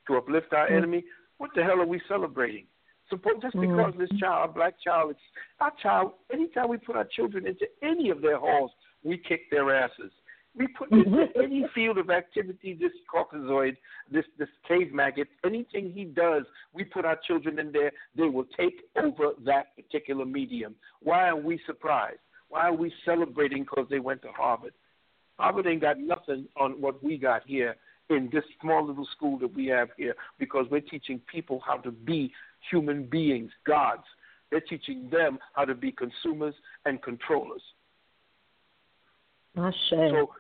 to 0.08 0.18
uplift 0.18 0.54
our 0.54 0.68
mm-hmm. 0.68 0.78
enemy, 0.78 1.04
what 1.40 1.50
the 1.56 1.64
hell 1.64 1.82
are 1.82 1.86
we 1.86 2.00
celebrating? 2.08 2.66
Suppose 3.10 3.42
just 3.42 3.56
because 3.56 3.94
mm-hmm. 3.94 4.00
this 4.00 4.10
child, 4.20 4.54
black 4.54 4.76
child, 4.84 5.12
it's 5.12 5.20
our 5.60 5.72
child. 5.82 6.12
Anytime 6.32 6.70
we 6.70 6.78
put 6.78 6.96
our 6.96 7.08
children 7.16 7.48
into 7.48 7.66
any 7.82 8.12
of 8.12 8.22
their 8.22 8.38
halls, 8.38 8.70
we 9.04 9.18
kick 9.18 9.50
their 9.50 9.76
asses. 9.76 10.12
We 10.56 10.68
put 10.68 10.92
into 10.92 11.10
mm-hmm. 11.10 11.42
any 11.44 11.66
field 11.74 11.98
of 11.98 12.12
activity 12.12 12.78
this 12.80 12.92
Caucasoid, 13.12 13.78
this 14.12 14.26
this 14.38 14.50
cave 14.68 14.94
maggot, 14.94 15.28
anything 15.44 15.92
he 15.92 16.04
does, 16.04 16.44
we 16.74 16.84
put 16.84 17.06
our 17.06 17.18
children 17.26 17.58
in 17.58 17.72
there. 17.72 17.92
They 18.16 18.28
will 18.28 18.46
take 18.58 18.82
over 19.02 19.32
that 19.46 19.76
particular 19.76 20.26
medium. 20.26 20.76
Why 21.02 21.30
are 21.30 21.36
we 21.36 21.60
surprised? 21.66 22.20
Why 22.50 22.68
are 22.68 22.76
we 22.76 22.94
celebrating 23.06 23.64
because 23.64 23.88
they 23.90 24.00
went 24.00 24.22
to 24.24 24.32
Harvard? 24.36 24.74
Harvard 25.40 25.68
ain't 25.68 25.82
got 25.82 26.00
nothing 26.00 26.48
on 26.58 26.82
what 26.82 27.02
we 27.04 27.18
got 27.18 27.44
here 27.48 27.76
in 28.10 28.30
this 28.32 28.44
small 28.62 28.86
little 28.86 29.08
school 29.16 29.38
that 29.40 29.54
we 29.54 29.68
have 29.68 29.90
here 29.98 30.16
because 30.38 30.66
we're 30.72 30.82
teaching 30.82 31.22
people 31.32 31.62
how 31.66 31.78
to 31.78 31.92
be 31.92 32.32
human 32.70 33.04
beings, 33.06 33.52
gods. 33.66 34.04
They're 34.52 34.62
teaching 34.62 35.10
them 35.12 35.38
how 35.54 35.66
to 35.66 35.76
be 35.76 35.92
consumers 35.92 36.56
and 36.86 37.02
controllers. 37.02 37.62
Ashe. 39.56 39.76
So 39.90 40.32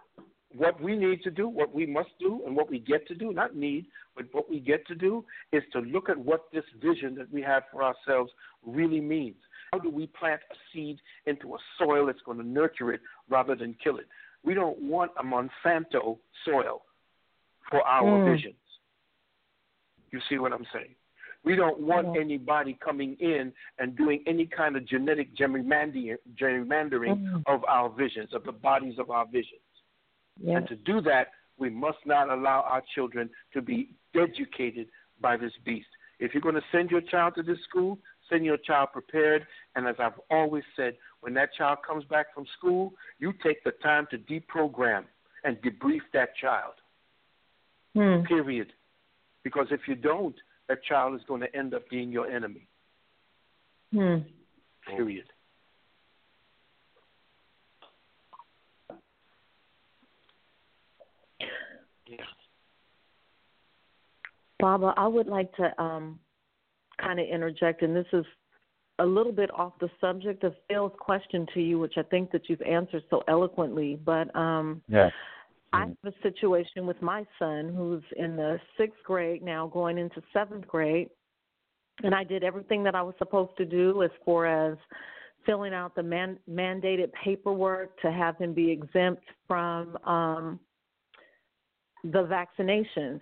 what 0.55 0.81
we 0.81 0.95
need 0.95 1.21
to 1.23 1.31
do, 1.31 1.47
what 1.47 1.73
we 1.73 1.85
must 1.85 2.09
do, 2.19 2.41
and 2.45 2.55
what 2.55 2.69
we 2.69 2.79
get 2.79 3.07
to 3.07 3.15
do, 3.15 3.31
not 3.31 3.55
need, 3.55 3.85
but 4.15 4.25
what 4.31 4.49
we 4.49 4.59
get 4.59 4.87
to 4.87 4.95
do 4.95 5.23
is 5.51 5.61
to 5.73 5.79
look 5.79 6.09
at 6.09 6.17
what 6.17 6.45
this 6.51 6.63
vision 6.81 7.13
that 7.15 7.31
we 7.31 7.41
have 7.41 7.63
for 7.71 7.83
ourselves 7.83 8.31
really 8.65 8.99
means. 8.99 9.37
How 9.71 9.79
do 9.79 9.91
we 9.91 10.07
plant 10.07 10.41
a 10.51 10.55
seed 10.73 10.97
into 11.27 11.53
a 11.53 11.57
soil 11.77 12.07
that's 12.07 12.21
going 12.25 12.39
to 12.39 12.47
nurture 12.47 12.91
it 12.91 13.01
rather 13.29 13.55
than 13.55 13.75
kill 13.83 13.97
it? 13.97 14.07
We 14.43 14.55
don't 14.55 14.81
want 14.81 15.11
a 15.19 15.23
Monsanto 15.23 16.17
soil 16.45 16.81
for 17.69 17.85
our 17.87 18.03
Mm. 18.03 18.25
visions. 18.33 18.55
You 20.11 20.19
see 20.21 20.37
what 20.39 20.53
I'm 20.53 20.65
saying? 20.73 20.95
We 21.43 21.55
don't 21.55 21.79
want 21.79 22.17
anybody 22.17 22.73
coming 22.73 23.15
in 23.15 23.53
and 23.77 23.95
doing 23.95 24.23
any 24.25 24.45
kind 24.45 24.75
of 24.75 24.85
genetic 24.85 25.33
gerrymandering, 25.35 26.17
gerrymandering 26.35 27.15
Mm. 27.15 27.43
of 27.45 27.63
our 27.65 27.89
visions, 27.89 28.33
of 28.33 28.43
the 28.43 28.51
bodies 28.51 28.99
of 28.99 29.09
our 29.09 29.25
visions. 29.25 29.61
Yeah. 30.37 30.57
And 30.57 30.67
to 30.67 30.75
do 30.75 30.99
that, 31.01 31.31
we 31.57 31.69
must 31.69 32.05
not 32.05 32.29
allow 32.29 32.61
our 32.61 32.81
children 32.93 33.29
to 33.53 33.61
be 33.61 33.93
educated 34.15 34.89
by 35.19 35.37
this 35.37 35.55
beast. 35.57 35.89
If 36.19 36.33
you're 36.33 36.41
going 36.41 36.55
to 36.55 36.67
send 36.71 36.91
your 36.91 37.01
child 37.01 37.35
to 37.35 37.43
this 37.43 37.61
school, 37.63 37.99
send 38.27 38.45
your 38.45 38.57
child 38.57 38.91
prepared. 38.91 39.47
And 39.75 39.87
as 39.87 39.95
I've 39.99 40.19
always 40.29 40.63
said, 40.75 40.97
when 41.21 41.33
that 41.35 41.53
child 41.53 41.81
comes 41.83 42.03
back 42.05 42.33
from 42.33 42.45
school, 42.57 42.93
you 43.19 43.33
take 43.33 43.63
the 43.63 43.71
time 43.71 44.07
to 44.07 44.17
deprogram 44.17 45.05
and 45.43 45.61
debrief 45.61 46.01
that 46.11 46.35
child. 46.35 46.73
Hmm. 47.95 48.23
Period. 48.23 48.71
Because 49.43 49.67
if 49.71 49.81
you 49.87 49.95
don't, 49.95 50.35
that 50.67 50.83
child 50.83 51.15
is 51.15 51.21
going 51.27 51.41
to 51.41 51.55
end 51.55 51.73
up 51.73 51.89
being 51.89 52.11
your 52.11 52.29
enemy. 52.29 52.67
Hmm. 53.91 54.17
Period. 54.87 55.25
Baba, 64.59 64.93
I 64.97 65.07
would 65.07 65.27
like 65.27 65.53
to 65.55 65.81
um, 65.81 66.19
kind 67.01 67.19
of 67.19 67.25
interject, 67.27 67.81
and 67.81 67.95
this 67.95 68.05
is 68.11 68.25
a 68.99 69.05
little 69.05 69.31
bit 69.31 69.49
off 69.53 69.73
the 69.79 69.89
subject 70.01 70.43
of 70.43 70.53
Phil's 70.67 70.91
question 70.99 71.47
to 71.53 71.61
you, 71.61 71.79
which 71.79 71.93
I 71.97 72.03
think 72.03 72.31
that 72.31 72.49
you've 72.49 72.61
answered 72.61 73.03
so 73.09 73.23
eloquently. 73.27 73.97
But 74.03 74.35
um, 74.35 74.81
Yeah. 74.89 75.09
I 75.71 75.81
have 75.81 75.95
a 76.03 76.13
situation 76.23 76.87
with 76.87 77.01
my 77.01 77.25
son 77.37 77.73
who's 77.75 78.03
in 78.17 78.35
the 78.35 78.59
sixth 78.77 79.03
grade 79.03 79.43
now, 79.43 79.67
going 79.67 79.97
into 79.97 80.21
seventh 80.33 80.67
grade, 80.67 81.09
and 82.03 82.15
I 82.15 82.23
did 82.23 82.43
everything 82.43 82.83
that 82.83 82.95
I 82.95 83.01
was 83.01 83.13
supposed 83.19 83.55
to 83.57 83.65
do 83.65 84.01
as 84.03 84.09
far 84.25 84.45
as 84.45 84.77
filling 85.45 85.73
out 85.73 85.95
the 85.95 86.03
man- 86.03 86.39
mandated 86.49 87.11
paperwork 87.23 87.99
to 88.01 88.11
have 88.11 88.37
him 88.37 88.53
be 88.53 88.71
exempt 88.71 89.23
from 89.47 89.95
um, 90.05 90.59
the 92.03 92.23
vaccinations 92.23 93.21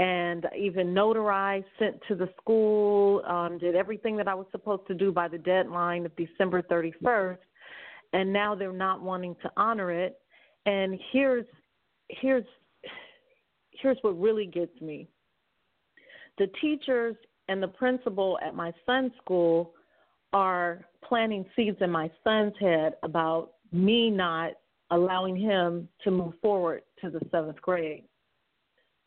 and 0.00 0.46
even 0.58 0.88
notarized, 0.88 1.64
sent 1.78 1.96
to 2.08 2.16
the 2.16 2.28
school, 2.40 3.22
um, 3.26 3.58
did 3.58 3.76
everything 3.76 4.16
that 4.16 4.26
I 4.26 4.34
was 4.34 4.46
supposed 4.50 4.86
to 4.88 4.94
do 4.94 5.12
by 5.12 5.28
the 5.28 5.38
deadline 5.38 6.04
of 6.04 6.12
December 6.16 6.62
31st, 6.62 7.38
and 8.12 8.32
now 8.32 8.54
they're 8.54 8.72
not 8.72 9.02
wanting 9.02 9.36
to 9.42 9.50
honor 9.56 9.92
it. 9.92 10.18
And 10.66 10.98
here's 11.12 11.46
here's 12.08 12.44
here's 13.72 13.98
what 14.02 14.18
really 14.20 14.46
gets 14.46 14.80
me. 14.80 15.08
The 16.38 16.48
teachers 16.60 17.16
and 17.48 17.62
the 17.62 17.68
principal 17.68 18.38
at 18.42 18.54
my 18.54 18.72
son's 18.86 19.12
school 19.22 19.72
are 20.32 20.84
planting 21.04 21.44
seeds 21.54 21.76
in 21.80 21.90
my 21.90 22.10
son's 22.24 22.54
head 22.58 22.94
about 23.02 23.52
me 23.72 24.10
not 24.10 24.52
allowing 24.90 25.36
him 25.36 25.88
to 26.02 26.10
move 26.10 26.34
forward 26.42 26.82
to 27.00 27.10
the 27.10 27.20
seventh 27.30 27.60
grade 27.60 28.04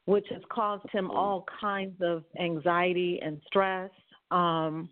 which 0.07 0.25
has 0.31 0.41
caused 0.49 0.89
him 0.93 1.11
all 1.11 1.45
kinds 1.59 2.01
of 2.01 2.23
anxiety 2.39 3.19
and 3.21 3.41
stress 3.45 3.91
um, 4.31 4.89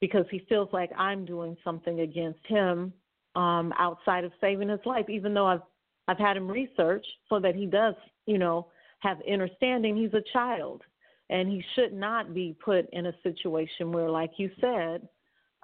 because 0.00 0.26
he 0.32 0.44
feels 0.48 0.68
like 0.72 0.90
I'm 0.98 1.24
doing 1.24 1.56
something 1.62 2.00
against 2.00 2.44
him 2.46 2.92
um, 3.36 3.72
outside 3.78 4.24
of 4.24 4.32
saving 4.40 4.68
his 4.68 4.80
life, 4.84 5.08
even 5.08 5.34
though 5.34 5.46
I've 5.46 5.60
I've 6.08 6.18
had 6.18 6.36
him 6.36 6.48
research 6.48 7.04
so 7.28 7.40
that 7.40 7.56
he 7.56 7.66
does, 7.66 7.94
you 8.26 8.38
know, 8.38 8.68
have 9.00 9.18
understanding. 9.30 9.96
He's 9.96 10.14
a 10.14 10.22
child, 10.32 10.82
and 11.30 11.48
he 11.48 11.62
should 11.74 11.92
not 11.92 12.32
be 12.32 12.56
put 12.64 12.88
in 12.92 13.06
a 13.06 13.12
situation 13.22 13.92
where, 13.92 14.08
like 14.08 14.30
you 14.36 14.50
said, 14.60 15.08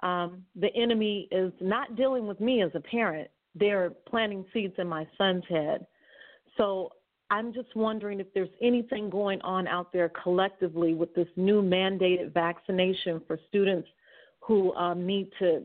um, 0.01 0.43
the 0.55 0.73
enemy 0.75 1.29
is 1.31 1.53
not 1.61 1.95
dealing 1.95 2.27
with 2.27 2.39
me 2.39 2.61
as 2.61 2.71
a 2.75 2.81
parent. 2.81 3.29
They're 3.55 3.91
planting 4.07 4.45
seeds 4.53 4.73
in 4.77 4.87
my 4.87 5.07
son's 5.17 5.45
head. 5.47 5.87
So 6.57 6.89
I'm 7.29 7.53
just 7.53 7.73
wondering 7.75 8.19
if 8.19 8.27
there's 8.33 8.49
anything 8.61 9.09
going 9.09 9.41
on 9.41 9.65
out 9.67 9.93
there 9.93 10.09
collectively 10.09 10.93
with 10.93 11.15
this 11.15 11.27
new 11.37 11.61
mandated 11.61 12.33
vaccination 12.33 13.21
for 13.25 13.39
students 13.47 13.87
who 14.41 14.73
um, 14.75 15.07
need 15.07 15.29
to 15.39 15.63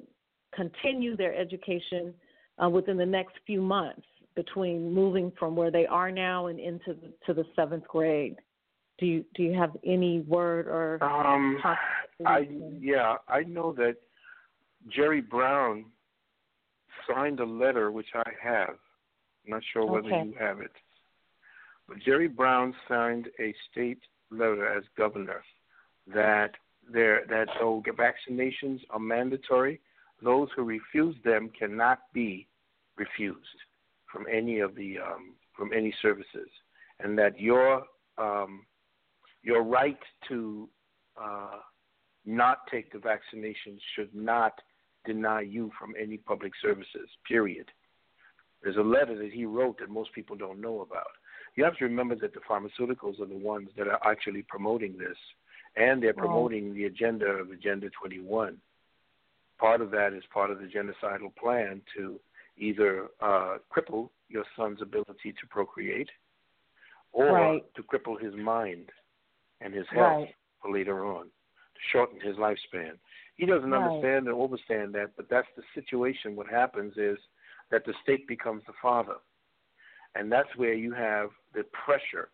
continue 0.54 1.16
their 1.16 1.34
education 1.34 2.14
uh, 2.62 2.68
within 2.68 2.96
the 2.96 3.06
next 3.06 3.34
few 3.46 3.60
months 3.60 4.06
between 4.34 4.92
moving 4.92 5.32
from 5.38 5.56
where 5.56 5.70
they 5.70 5.86
are 5.86 6.10
now 6.10 6.46
and 6.46 6.60
into 6.60 6.94
the, 6.94 7.12
to 7.26 7.34
the 7.34 7.44
seventh 7.56 7.86
grade. 7.88 8.36
Do 8.98 9.06
you 9.06 9.24
do 9.34 9.42
you 9.44 9.52
have 9.54 9.76
any 9.84 10.20
word 10.20 10.66
or 10.66 11.02
Um, 11.02 11.58
I 12.26 12.48
yeah, 12.80 13.16
I 13.28 13.42
know 13.42 13.72
that 13.74 13.96
Jerry 14.88 15.20
Brown 15.20 15.86
signed 17.08 17.40
a 17.40 17.44
letter 17.44 17.90
which 17.92 18.08
I 18.14 18.30
have. 18.42 18.76
I'm 19.44 19.52
not 19.52 19.62
sure 19.72 19.86
whether 19.86 20.08
Okay. 20.08 20.24
you 20.24 20.34
have 20.38 20.60
it. 20.60 20.72
But 21.88 21.98
Jerry 22.00 22.28
Brown 22.28 22.74
signed 22.86 23.28
a 23.40 23.54
state 23.70 24.00
letter 24.30 24.68
as 24.68 24.84
governor 24.96 25.42
that 26.12 26.52
there 26.90 27.24
that 27.28 27.48
though 27.60 27.82
vaccinations 27.96 28.80
are 28.90 28.98
mandatory, 28.98 29.80
those 30.22 30.48
who 30.56 30.62
refuse 30.62 31.16
them 31.24 31.50
cannot 31.58 32.00
be 32.12 32.46
refused 32.96 33.38
from 34.10 34.26
any 34.32 34.60
of 34.60 34.74
the 34.74 34.98
um, 34.98 35.34
from 35.56 35.72
any 35.72 35.94
services, 36.02 36.48
and 37.00 37.18
that 37.18 37.38
your 37.38 37.84
um, 38.16 38.64
your 39.42 39.62
right 39.62 39.98
to 40.28 40.68
uh, 41.20 41.58
not 42.26 42.66
take 42.70 42.92
the 42.92 42.98
vaccination 42.98 43.78
should 43.94 44.14
not 44.14 44.54
deny 45.04 45.40
you 45.40 45.70
from 45.78 45.94
any 46.00 46.16
public 46.16 46.52
services. 46.60 47.08
Period. 47.26 47.66
There's 48.62 48.76
a 48.76 48.80
letter 48.80 49.16
that 49.16 49.32
he 49.32 49.46
wrote 49.46 49.78
that 49.78 49.88
most 49.88 50.12
people 50.12 50.36
don't 50.36 50.60
know 50.60 50.80
about. 50.80 51.06
You 51.54 51.64
have 51.64 51.76
to 51.78 51.84
remember 51.84 52.16
that 52.16 52.34
the 52.34 52.40
pharmaceuticals 52.40 53.20
are 53.20 53.26
the 53.26 53.36
ones 53.36 53.68
that 53.76 53.86
are 53.86 54.00
actually 54.04 54.44
promoting 54.48 54.98
this, 54.98 55.16
and 55.76 56.02
they're 56.02 56.12
promoting 56.12 56.74
the 56.74 56.84
agenda 56.84 57.26
of 57.26 57.50
Agenda 57.50 57.88
21. 58.00 58.56
Part 59.58 59.80
of 59.80 59.90
that 59.90 60.12
is 60.12 60.22
part 60.32 60.50
of 60.50 60.58
the 60.60 60.66
genocidal 60.66 61.34
plan 61.36 61.82
to 61.96 62.20
either 62.56 63.08
uh, 63.20 63.58
cripple 63.74 64.10
your 64.28 64.44
son's 64.56 64.82
ability 64.82 65.32
to 65.32 65.46
procreate 65.48 66.10
or 67.12 67.32
Right. 67.32 67.74
to 67.74 67.82
cripple 67.82 68.20
his 68.20 68.34
mind 68.34 68.90
and 69.60 69.74
his 69.74 69.86
health 69.88 70.18
Right. 70.18 70.34
for 70.60 70.70
later 70.70 71.04
on, 71.04 71.24
to 71.24 71.80
shorten 71.90 72.20
his 72.20 72.36
lifespan. 72.36 72.98
He 73.36 73.46
doesn't 73.46 73.70
Right. 73.70 73.84
understand 73.84 74.28
or 74.28 74.42
understand 74.44 74.94
that, 74.94 75.16
but 75.16 75.28
that's 75.28 75.48
the 75.56 75.62
situation. 75.74 76.36
What 76.36 76.48
happens 76.48 76.96
is 76.96 77.18
that 77.70 77.84
the 77.84 77.94
state 78.02 78.26
becomes 78.26 78.64
the 78.64 78.72
father. 78.74 79.16
And 80.14 80.30
that's 80.30 80.54
where 80.56 80.74
you 80.74 80.92
have 80.92 81.30
the 81.52 81.64
pressure, 81.64 82.30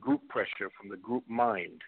group 0.00 0.26
pressure 0.28 0.70
from 0.70 0.88
the 0.88 0.96
group 0.96 1.28
mind 1.28 1.82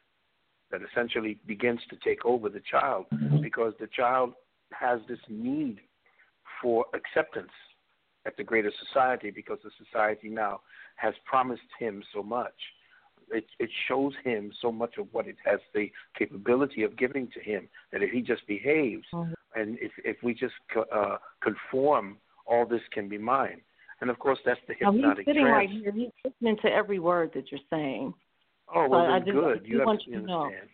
that 0.71 0.83
essentially 0.83 1.39
begins 1.47 1.81
to 1.89 1.97
take 1.97 2.25
over 2.25 2.49
the 2.49 2.61
child 2.61 3.07
because 3.43 3.75
the 3.79 3.87
child 3.89 4.35
has 4.73 5.01
this 5.09 5.19
need 5.29 5.79
for 6.63 6.87
acceptance 6.95 7.51
at 8.27 8.37
the 8.37 8.45
greater 8.45 8.73
society 8.87 9.31
because 9.31 9.59
the 9.65 9.71
society 9.85 10.29
now 10.29 10.61
has 10.97 11.15
promised 11.25 11.63
him 11.79 12.03
so 12.15 12.23
much. 12.23 12.55
It, 13.33 13.47
it 13.59 13.71
shows 13.89 14.13
him 14.25 14.53
so 14.61 14.73
much 14.73 14.99
of 14.99 15.07
what 15.13 15.29
it 15.29 15.37
has 15.45 15.61
the 15.73 15.91
capability 16.19 16.83
of 16.83 16.99
giving 16.99 17.29
to 17.29 17.41
him 17.41 17.69
that 17.93 18.03
if 18.03 18.11
he 18.11 18.23
just 18.23 18.47
behaves 18.47 19.05
and 19.55 19.79
if, 19.81 19.93
if 20.05 20.17
we 20.23 20.35
just 20.35 20.55
uh, 20.93 21.17
conform, 21.43 22.17
all 22.47 22.67
this 22.67 22.81
can 22.93 23.09
be 23.09 23.19
mine. 23.19 23.61
And 24.01 24.11
of 24.11 24.19
course, 24.19 24.39
that's 24.45 24.61
the 24.67 24.75
hypnotic. 24.75 25.03
Now, 25.03 25.15
he's 25.17 25.25
sitting 25.27 25.43
trance. 25.43 25.55
right 25.55 25.71
here. 25.71 25.93
He's 25.93 26.11
listening 26.25 26.57
to 26.63 26.69
every 26.69 26.99
word 26.99 27.31
that 27.35 27.51
you're 27.53 27.61
saying. 27.71 28.15
Oh 28.75 28.89
well, 28.89 29.07
I 29.07 29.19
then 29.19 29.35
good. 29.35 29.63
You 29.65 29.79
have 29.79 29.87
want 29.87 30.03
to 30.03 30.11
to 30.11 30.21
know. 30.21 30.43
understand. 30.45 30.69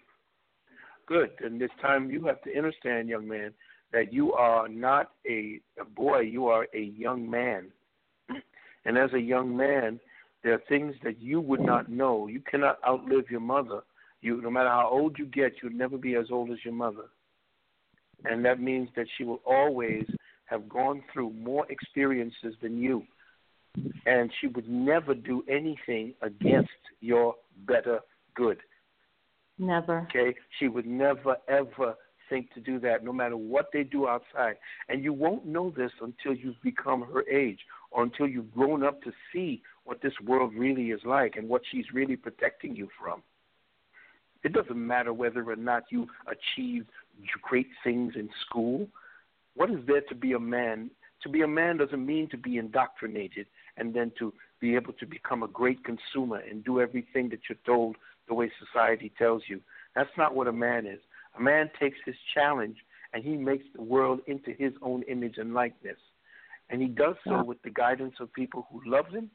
Good. 1.06 1.30
And 1.40 1.60
this 1.60 1.70
time, 1.80 2.10
you 2.10 2.24
have 2.26 2.42
to 2.42 2.56
understand, 2.56 3.08
young 3.08 3.26
man, 3.28 3.52
that 3.96 4.12
you 4.12 4.34
are 4.34 4.68
not 4.68 5.12
a, 5.26 5.58
a 5.80 5.84
boy. 5.86 6.20
You 6.20 6.48
are 6.48 6.66
a 6.74 6.82
young 6.82 7.30
man. 7.30 7.68
And 8.84 8.98
as 8.98 9.10
a 9.14 9.18
young 9.18 9.56
man, 9.56 9.98
there 10.44 10.52
are 10.52 10.62
things 10.68 10.94
that 11.02 11.18
you 11.18 11.40
would 11.40 11.62
not 11.62 11.88
know. 11.88 12.26
You 12.26 12.42
cannot 12.50 12.78
outlive 12.86 13.30
your 13.30 13.40
mother. 13.40 13.80
You, 14.20 14.42
no 14.42 14.50
matter 14.50 14.68
how 14.68 14.90
old 14.92 15.18
you 15.18 15.24
get, 15.24 15.52
you'll 15.62 15.72
never 15.72 15.96
be 15.96 16.14
as 16.14 16.26
old 16.30 16.50
as 16.50 16.58
your 16.62 16.74
mother. 16.74 17.06
And 18.26 18.44
that 18.44 18.60
means 18.60 18.90
that 18.96 19.06
she 19.16 19.24
will 19.24 19.40
always 19.46 20.04
have 20.44 20.68
gone 20.68 21.02
through 21.10 21.30
more 21.30 21.64
experiences 21.70 22.54
than 22.60 22.76
you. 22.76 23.02
and 24.06 24.30
she 24.40 24.46
would 24.46 24.68
never 24.68 25.14
do 25.14 25.42
anything 25.48 26.14
against 26.22 26.70
your 27.00 27.34
better 27.66 28.00
good. 28.34 28.58
Never. 29.58 30.06
Okay? 30.10 30.34
She 30.58 30.68
would 30.68 30.86
never, 30.86 31.36
ever 31.48 31.94
think 32.28 32.52
to 32.54 32.60
do 32.60 32.78
that, 32.80 33.04
no 33.04 33.12
matter 33.12 33.36
what 33.36 33.70
they 33.72 33.82
do 33.82 34.08
outside. 34.08 34.56
And 34.88 35.02
you 35.02 35.12
won't 35.12 35.46
know 35.46 35.72
this 35.76 35.92
until 36.00 36.34
you've 36.34 36.60
become 36.62 37.02
her 37.12 37.26
age 37.28 37.60
or 37.90 38.02
until 38.02 38.26
you've 38.26 38.52
grown 38.54 38.82
up 38.82 39.02
to 39.02 39.12
see 39.32 39.62
what 39.84 40.02
this 40.02 40.12
world 40.24 40.52
really 40.54 40.90
is 40.90 41.00
like 41.04 41.36
and 41.36 41.48
what 41.48 41.62
she's 41.70 41.86
really 41.92 42.16
protecting 42.16 42.74
you 42.74 42.88
from. 43.00 43.22
It 44.42 44.52
doesn't 44.52 44.76
matter 44.76 45.12
whether 45.12 45.48
or 45.50 45.56
not 45.56 45.84
you 45.90 46.06
achieved 46.26 46.88
great 47.42 47.68
things 47.82 48.14
in 48.16 48.28
school. 48.46 48.86
What 49.54 49.70
is 49.70 49.78
there 49.86 50.02
to 50.02 50.14
be 50.14 50.32
a 50.32 50.38
man? 50.38 50.90
To 51.22 51.28
be 51.28 51.42
a 51.42 51.48
man 51.48 51.78
doesn't 51.78 52.04
mean 52.04 52.28
to 52.30 52.36
be 52.36 52.58
indoctrinated 52.58 53.46
and 53.76 53.94
then 53.94 54.12
to 54.18 54.32
be 54.60 54.74
able 54.74 54.92
to 54.94 55.06
become 55.06 55.42
a 55.42 55.48
great 55.48 55.78
consumer 55.84 56.42
and 56.48 56.64
do 56.64 56.80
everything 56.80 57.28
that 57.30 57.40
you're 57.48 57.58
told 57.64 57.96
the 58.28 58.34
way 58.34 58.50
society 58.64 59.12
tells 59.18 59.42
you. 59.48 59.60
That's 59.94 60.10
not 60.16 60.34
what 60.34 60.46
a 60.46 60.52
man 60.52 60.86
is. 60.86 61.00
A 61.38 61.42
man 61.42 61.70
takes 61.78 61.98
his 62.04 62.14
challenge 62.34 62.76
and 63.12 63.22
he 63.22 63.36
makes 63.36 63.64
the 63.74 63.82
world 63.82 64.20
into 64.26 64.52
his 64.52 64.72
own 64.82 65.02
image 65.04 65.38
and 65.38 65.54
likeness. 65.54 65.98
And 66.68 66.82
he 66.82 66.88
does 66.88 67.14
so 67.26 67.44
with 67.44 67.62
the 67.62 67.70
guidance 67.70 68.14
of 68.20 68.32
people 68.32 68.66
who 68.70 68.80
love 68.84 69.06
him, 69.08 69.30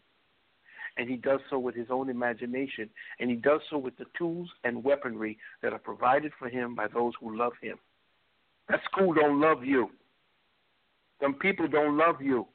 and 0.98 1.10
he 1.10 1.16
does 1.16 1.40
so 1.50 1.58
with 1.58 1.76
his 1.76 1.88
own 1.90 2.10
imagination, 2.10 2.90
and 3.20 3.30
he 3.30 3.38
does 3.38 3.62
so 3.70 3.78
with 3.78 3.98
the 3.98 4.06
tools 4.18 4.50
and 4.66 4.84
weaponry 4.84 5.38
that 5.62 5.72
are 5.72 5.80
provided 5.80 6.34
for 6.38 6.50
him 6.50 6.76
by 6.76 6.88
those 6.88 7.14
who 7.22 7.38
love 7.38 7.54
him. 7.62 7.78
That 8.68 8.82
school 8.92 9.14
don't 9.14 9.40
love 9.40 9.64
you. 9.64 9.90
Some 11.22 11.36
people 11.36 11.68
don't 11.68 11.98
love 11.98 12.22
you. 12.22 12.48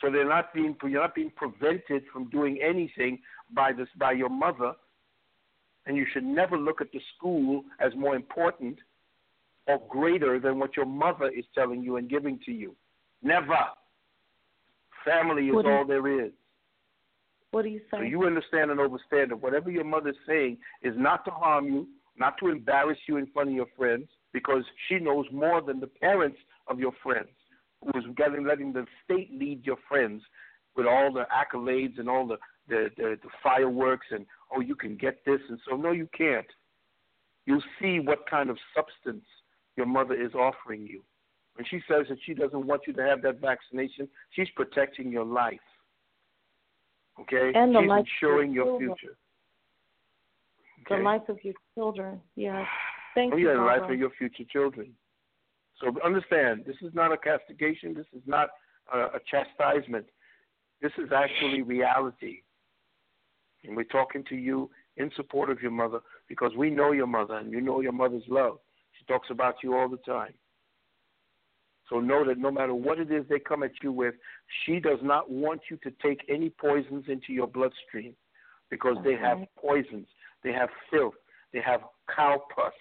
So 0.00 0.10
they're 0.10 0.28
not 0.28 0.52
being 0.52 0.74
you're 0.82 1.00
not 1.00 1.14
being 1.14 1.30
prevented 1.36 2.02
from 2.12 2.28
doing 2.30 2.58
anything 2.60 3.20
by 3.54 3.72
this 3.72 3.88
by 3.96 4.12
your 4.12 4.30
mother 4.30 4.72
and 5.86 5.96
you 5.96 6.06
should 6.12 6.24
never 6.24 6.56
look 6.56 6.80
at 6.80 6.92
the 6.92 7.00
school 7.16 7.64
as 7.80 7.92
more 7.96 8.14
important 8.14 8.78
or 9.66 9.80
greater 9.88 10.38
than 10.40 10.58
what 10.58 10.76
your 10.76 10.86
mother 10.86 11.28
is 11.28 11.44
telling 11.54 11.82
you 11.82 11.96
and 11.96 12.08
giving 12.08 12.38
to 12.44 12.52
you. 12.52 12.74
Never. 13.22 13.58
Family 15.04 15.48
is 15.48 15.54
all 15.54 15.84
there 15.86 16.26
is. 16.26 16.32
What 17.50 17.62
do 17.62 17.68
you 17.68 17.80
say? 17.90 17.98
So 17.98 18.02
you 18.02 18.24
understand 18.24 18.70
and 18.70 18.80
understand 18.80 19.30
that 19.30 19.40
whatever 19.40 19.70
your 19.70 19.84
mother's 19.84 20.16
saying 20.26 20.58
is 20.82 20.94
not 20.96 21.24
to 21.26 21.30
harm 21.30 21.66
you, 21.66 21.86
not 22.16 22.34
to 22.38 22.48
embarrass 22.48 22.98
you 23.06 23.18
in 23.18 23.26
front 23.26 23.50
of 23.50 23.54
your 23.54 23.66
friends, 23.76 24.08
because 24.32 24.64
she 24.88 24.98
knows 24.98 25.26
more 25.32 25.60
than 25.60 25.78
the 25.78 25.86
parents 25.86 26.38
of 26.68 26.78
your 26.78 26.92
friends, 27.02 27.28
who 27.82 27.98
is 27.98 28.04
getting, 28.16 28.46
letting 28.46 28.72
the 28.72 28.86
state 29.04 29.30
lead 29.38 29.64
your 29.66 29.76
friends 29.88 30.22
with 30.76 30.86
all 30.86 31.12
the 31.12 31.26
accolades 31.30 31.98
and 31.98 32.08
all 32.08 32.26
the, 32.26 32.38
the, 32.68 32.90
the, 32.96 33.18
the 33.22 33.28
fireworks 33.42 34.06
and 34.10 34.26
oh, 34.54 34.60
you 34.60 34.74
can 34.74 34.96
get 34.96 35.24
this, 35.24 35.40
and 35.48 35.58
so 35.68 35.76
no, 35.76 35.92
you 35.92 36.08
can't. 36.16 36.46
You'll 37.46 37.62
see 37.80 37.98
what 37.98 38.28
kind 38.28 38.50
of 38.50 38.58
substance 38.74 39.24
your 39.76 39.86
mother 39.86 40.14
is 40.14 40.32
offering 40.34 40.86
you. 40.86 41.02
When 41.54 41.66
she 41.68 41.80
says 41.88 42.06
that 42.08 42.18
she 42.24 42.34
doesn't 42.34 42.66
want 42.66 42.82
you 42.86 42.92
to 42.94 43.02
have 43.02 43.22
that 43.22 43.40
vaccination, 43.40 44.08
she's 44.30 44.48
protecting 44.54 45.10
your 45.10 45.24
life. 45.24 45.58
Okay? 47.20 47.52
And 47.54 47.74
the 47.74 47.80
she's 47.80 47.88
life 47.88 48.04
ensuring 48.22 48.52
your 48.52 48.64
children. 48.66 48.94
future. 48.98 49.16
The 50.88 50.96
life 50.96 51.28
of 51.28 51.38
your 51.42 51.54
children. 51.74 52.20
Yes. 52.36 52.66
Thank 53.14 53.34
oh, 53.34 53.36
you. 53.36 53.48
yeah, 53.48 53.56
the 53.56 53.62
life 53.62 53.90
of 53.90 53.98
your 53.98 54.10
future 54.10 54.44
children. 54.50 54.92
So 55.78 55.92
understand, 56.02 56.64
this 56.66 56.76
is 56.80 56.94
not 56.94 57.12
a 57.12 57.16
castigation. 57.18 57.92
This 57.92 58.06
is 58.14 58.22
not 58.24 58.48
a, 58.92 58.98
a 58.98 59.20
chastisement. 59.30 60.06
This 60.80 60.92
is 60.96 61.10
actually 61.14 61.62
reality. 61.62 62.40
And 63.64 63.76
we're 63.76 63.84
talking 63.84 64.24
to 64.28 64.36
you 64.36 64.70
in 64.96 65.10
support 65.16 65.50
of 65.50 65.62
your 65.62 65.70
mother 65.70 66.00
because 66.28 66.52
we 66.56 66.70
know 66.70 66.92
your 66.92 67.06
mother 67.06 67.34
and 67.34 67.52
you 67.52 67.60
know 67.60 67.80
your 67.80 67.92
mother's 67.92 68.24
love. 68.28 68.58
She 68.98 69.04
talks 69.06 69.28
about 69.30 69.56
you 69.62 69.74
all 69.76 69.88
the 69.88 69.98
time. 69.98 70.34
So 71.88 72.00
know 72.00 72.24
that 72.26 72.38
no 72.38 72.50
matter 72.50 72.74
what 72.74 72.98
it 72.98 73.10
is 73.10 73.24
they 73.28 73.38
come 73.38 73.62
at 73.62 73.72
you 73.82 73.92
with, 73.92 74.14
she 74.64 74.80
does 74.80 74.98
not 75.02 75.30
want 75.30 75.62
you 75.70 75.76
to 75.78 75.90
take 76.02 76.24
any 76.28 76.50
poisons 76.50 77.04
into 77.08 77.32
your 77.32 77.46
bloodstream 77.46 78.14
because 78.70 78.96
they 79.04 79.14
have 79.14 79.38
poisons. 79.60 80.06
They 80.42 80.52
have 80.52 80.70
filth. 80.90 81.14
They 81.52 81.60
have 81.60 81.80
cow 82.14 82.42
pus. 82.54 82.72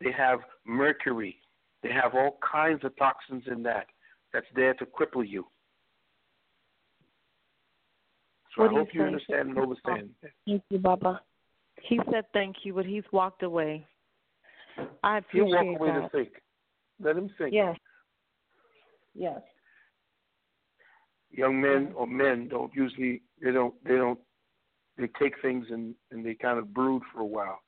They 0.00 0.10
have 0.12 0.40
mercury. 0.66 1.36
They 1.82 1.90
have 1.92 2.14
all 2.14 2.38
kinds 2.42 2.84
of 2.84 2.96
toxins 2.96 3.44
in 3.46 3.62
that 3.62 3.86
that's 4.32 4.46
there 4.54 4.74
to 4.74 4.86
cripple 4.86 5.26
you. 5.26 5.46
So 8.56 8.62
What 8.62 8.68
I 8.68 8.72
do 8.72 8.74
you 8.74 8.80
hope 8.80 8.94
you 8.94 9.00
say? 9.00 9.06
understand 9.06 9.48
and 9.50 9.58
understand. 9.58 10.10
Thank 10.46 10.62
you, 10.70 10.78
Baba. 10.78 11.20
He 11.82 12.00
said 12.10 12.24
thank 12.32 12.56
you, 12.64 12.72
but 12.74 12.86
he's 12.86 13.04
walked 13.12 13.42
away. 13.42 13.86
I 15.04 15.20
He'll 15.32 15.44
appreciate 15.44 15.50
walk 15.50 15.80
away 15.80 15.88
that. 15.90 16.00
to 16.00 16.08
think. 16.08 16.28
Let 17.02 17.16
him 17.16 17.30
think. 17.36 17.52
Yes. 17.52 17.76
Yes. 19.14 19.40
Young 21.30 21.60
men 21.60 21.92
or 21.94 22.06
men 22.06 22.48
don't 22.48 22.72
usually 22.74 23.22
they 23.42 23.52
don't 23.52 23.74
they 23.84 23.96
don't 23.96 24.18
they 24.96 25.08
take 25.20 25.34
things 25.42 25.66
and 25.70 25.94
and 26.10 26.24
they 26.24 26.34
kind 26.34 26.58
of 26.58 26.72
brood 26.72 27.02
for 27.12 27.20
a 27.20 27.26
while. 27.26 27.60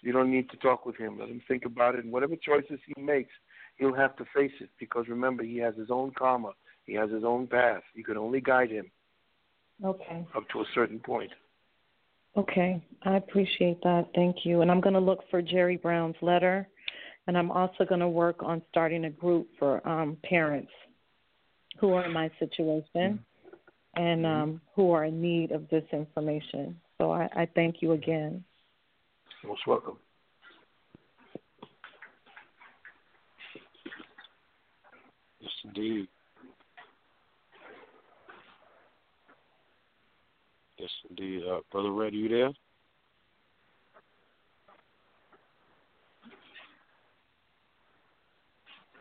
You 0.00 0.12
don't 0.12 0.30
need 0.30 0.48
to 0.50 0.56
talk 0.56 0.86
with 0.86 0.96
him. 0.96 1.18
Let 1.18 1.28
him 1.28 1.42
think 1.46 1.64
about 1.64 1.94
it, 1.94 2.04
and 2.04 2.12
whatever 2.12 2.34
choices 2.36 2.80
he 2.86 3.00
makes, 3.00 3.30
he'll 3.76 3.94
have 3.94 4.16
to 4.16 4.24
face 4.34 4.52
it 4.60 4.70
because 4.80 5.06
remember 5.08 5.44
he 5.44 5.58
has 5.58 5.76
his 5.76 5.90
own 5.90 6.12
karma. 6.18 6.52
He 6.84 6.94
has 6.94 7.10
his 7.10 7.22
own 7.22 7.46
path. 7.46 7.82
You 7.94 8.02
can 8.02 8.16
only 8.16 8.40
guide 8.40 8.70
him 8.70 8.90
Okay. 9.84 10.26
up 10.36 10.48
to 10.50 10.60
a 10.60 10.64
certain 10.74 10.98
point. 11.00 11.30
Okay. 12.36 12.82
I 13.04 13.16
appreciate 13.16 13.82
that. 13.82 14.08
Thank 14.14 14.44
you. 14.44 14.62
And 14.62 14.70
I'm 14.70 14.80
going 14.80 14.94
to 14.94 15.00
look 15.00 15.24
for 15.30 15.42
Jerry 15.42 15.76
Brown's 15.76 16.16
letter, 16.22 16.68
and 17.26 17.36
I'm 17.36 17.50
also 17.50 17.84
going 17.84 18.00
to 18.00 18.08
work 18.08 18.42
on 18.42 18.62
starting 18.70 19.04
a 19.04 19.10
group 19.10 19.48
for 19.58 19.86
um, 19.86 20.16
parents 20.24 20.70
who 21.78 21.92
are 21.92 22.04
in 22.04 22.12
my 22.12 22.30
situation 22.38 23.18
and 23.96 24.26
um, 24.26 24.60
who 24.74 24.92
are 24.92 25.04
in 25.04 25.20
need 25.20 25.52
of 25.52 25.68
this 25.68 25.84
information. 25.92 26.78
So 26.98 27.10
I, 27.10 27.28
I 27.34 27.48
thank 27.54 27.82
you 27.82 27.92
again. 27.92 28.44
You're 29.42 29.52
Most 29.52 29.66
welcome. 29.66 29.98
Yes, 35.40 35.50
indeed. 35.64 36.08
Yes, 40.78 40.90
indeed. 41.10 41.42
Uh, 41.48 41.60
Brother 41.70 41.92
Red, 41.92 42.14
you 42.14 42.28
there? 42.28 42.50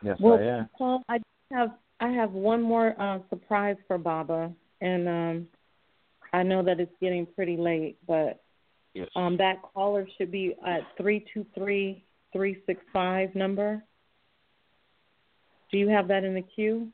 Yes, 0.03 0.17
Well, 0.19 0.39
I 0.39 0.43
am. 0.43 0.69
Paul, 0.77 1.03
I 1.09 1.19
have 1.51 1.71
I 1.99 2.09
have 2.09 2.31
one 2.31 2.61
more 2.61 2.99
uh, 2.99 3.19
surprise 3.29 3.75
for 3.87 3.99
Baba, 3.99 4.51
and 4.81 5.07
um, 5.07 5.47
I 6.33 6.41
know 6.41 6.63
that 6.63 6.79
it's 6.79 6.91
getting 6.99 7.25
pretty 7.25 7.57
late, 7.57 7.97
but 8.07 8.41
Yes. 8.93 9.07
um, 9.15 9.37
that 9.37 9.61
caller 9.61 10.05
should 10.17 10.31
be 10.31 10.53
at 10.67 10.81
three 10.97 11.25
two 11.33 11.45
three 11.55 12.03
three 12.33 12.61
six 12.65 12.81
five 12.91 13.33
number. 13.35 13.81
Do 15.71 15.77
you 15.77 15.87
have 15.87 16.07
that 16.09 16.23
in 16.25 16.33
the 16.33 16.41
queue? 16.41 16.91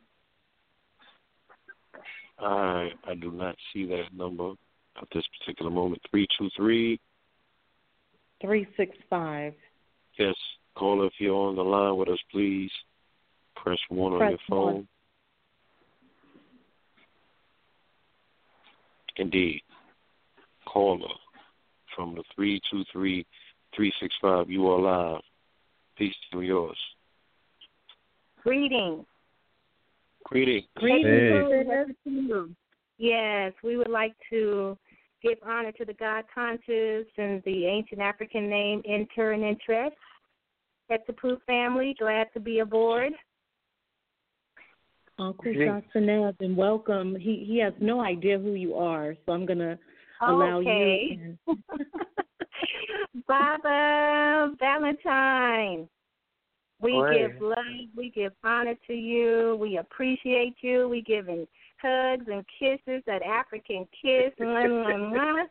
I 2.40 2.90
I 3.04 3.16
do 3.16 3.32
not 3.32 3.56
see 3.74 3.88
that 3.88 4.14
number 4.14 4.54
at 5.02 5.08
this 5.14 5.24
particular 5.40 5.72
moment. 5.72 6.02
Three 6.10 6.28
two 6.38 6.50
three. 6.56 7.00
Three 8.42 8.68
six 8.78 8.96
five. 9.10 9.54
Yes, 10.18 10.36
caller, 10.76 11.08
if 11.08 11.14
you're 11.20 11.36
on 11.36 11.56
the 11.56 11.64
line 11.64 11.98
with 11.98 12.10
us, 12.10 12.20
please 12.32 12.72
press 13.56 13.78
one 13.90 14.14
on 14.14 14.30
your 14.30 14.40
phone. 14.50 14.74
one. 14.74 14.88
Indeed, 19.18 19.62
caller 20.66 21.08
from 21.96 22.16
the 22.16 22.24
three 22.36 22.62
two 22.72 22.84
three 22.92 23.26
three 23.76 23.92
six 24.00 24.14
five. 24.22 24.50
You 24.50 24.68
are 24.68 24.80
live. 24.80 25.22
Peace 25.98 26.16
to 26.32 26.42
yours. 26.42 26.78
Greetings. 28.44 29.06
Greeting. 30.24 30.64
Greetings. 30.76 32.56
Yes, 33.00 33.54
we 33.64 33.78
would 33.78 33.90
like 33.90 34.14
to 34.30 34.78
give 35.22 35.38
honor 35.46 35.72
to 35.74 35.86
the 35.86 35.94
God 35.94 36.26
conscious 36.34 37.08
and 37.18 37.42
the 37.46 37.66
ancient 37.66 38.02
African 38.02 38.50
name 38.50 38.82
Enter 38.88 39.32
and 39.32 39.44
Interest. 39.44 39.96
Hetapoo 40.92 41.38
family, 41.46 41.96
glad 42.00 42.28
to 42.34 42.40
be 42.40 42.60
aboard. 42.60 43.12
Uncle 45.20 45.52
Great. 45.52 45.66
Johnson 45.66 46.34
and 46.40 46.56
welcome. 46.56 47.16
He 47.16 47.44
he 47.48 47.60
has 47.60 47.74
no 47.80 48.02
idea 48.02 48.38
who 48.38 48.54
you 48.54 48.76
are, 48.76 49.16
so 49.26 49.34
I'm 49.34 49.46
gonna 49.46 49.78
allow 50.22 50.60
Okay. 50.60 51.38
you. 51.48 51.58
Baba 53.28 54.54
Valentine. 54.60 55.90
We 56.80 56.92
Go 56.92 57.10
give 57.12 57.42
love, 57.42 57.56
we 57.96 58.12
give 58.12 58.34
honor 58.44 58.76
to 58.86 58.94
you, 58.94 59.58
we 59.60 59.78
appreciate 59.78 60.58
you, 60.62 60.88
we 60.88 61.02
give 61.02 61.28
in 61.28 61.48
hugs 61.82 62.26
and 62.32 62.46
kisses, 62.60 63.04
that 63.06 63.22
African 63.24 63.88
kiss. 64.02 64.34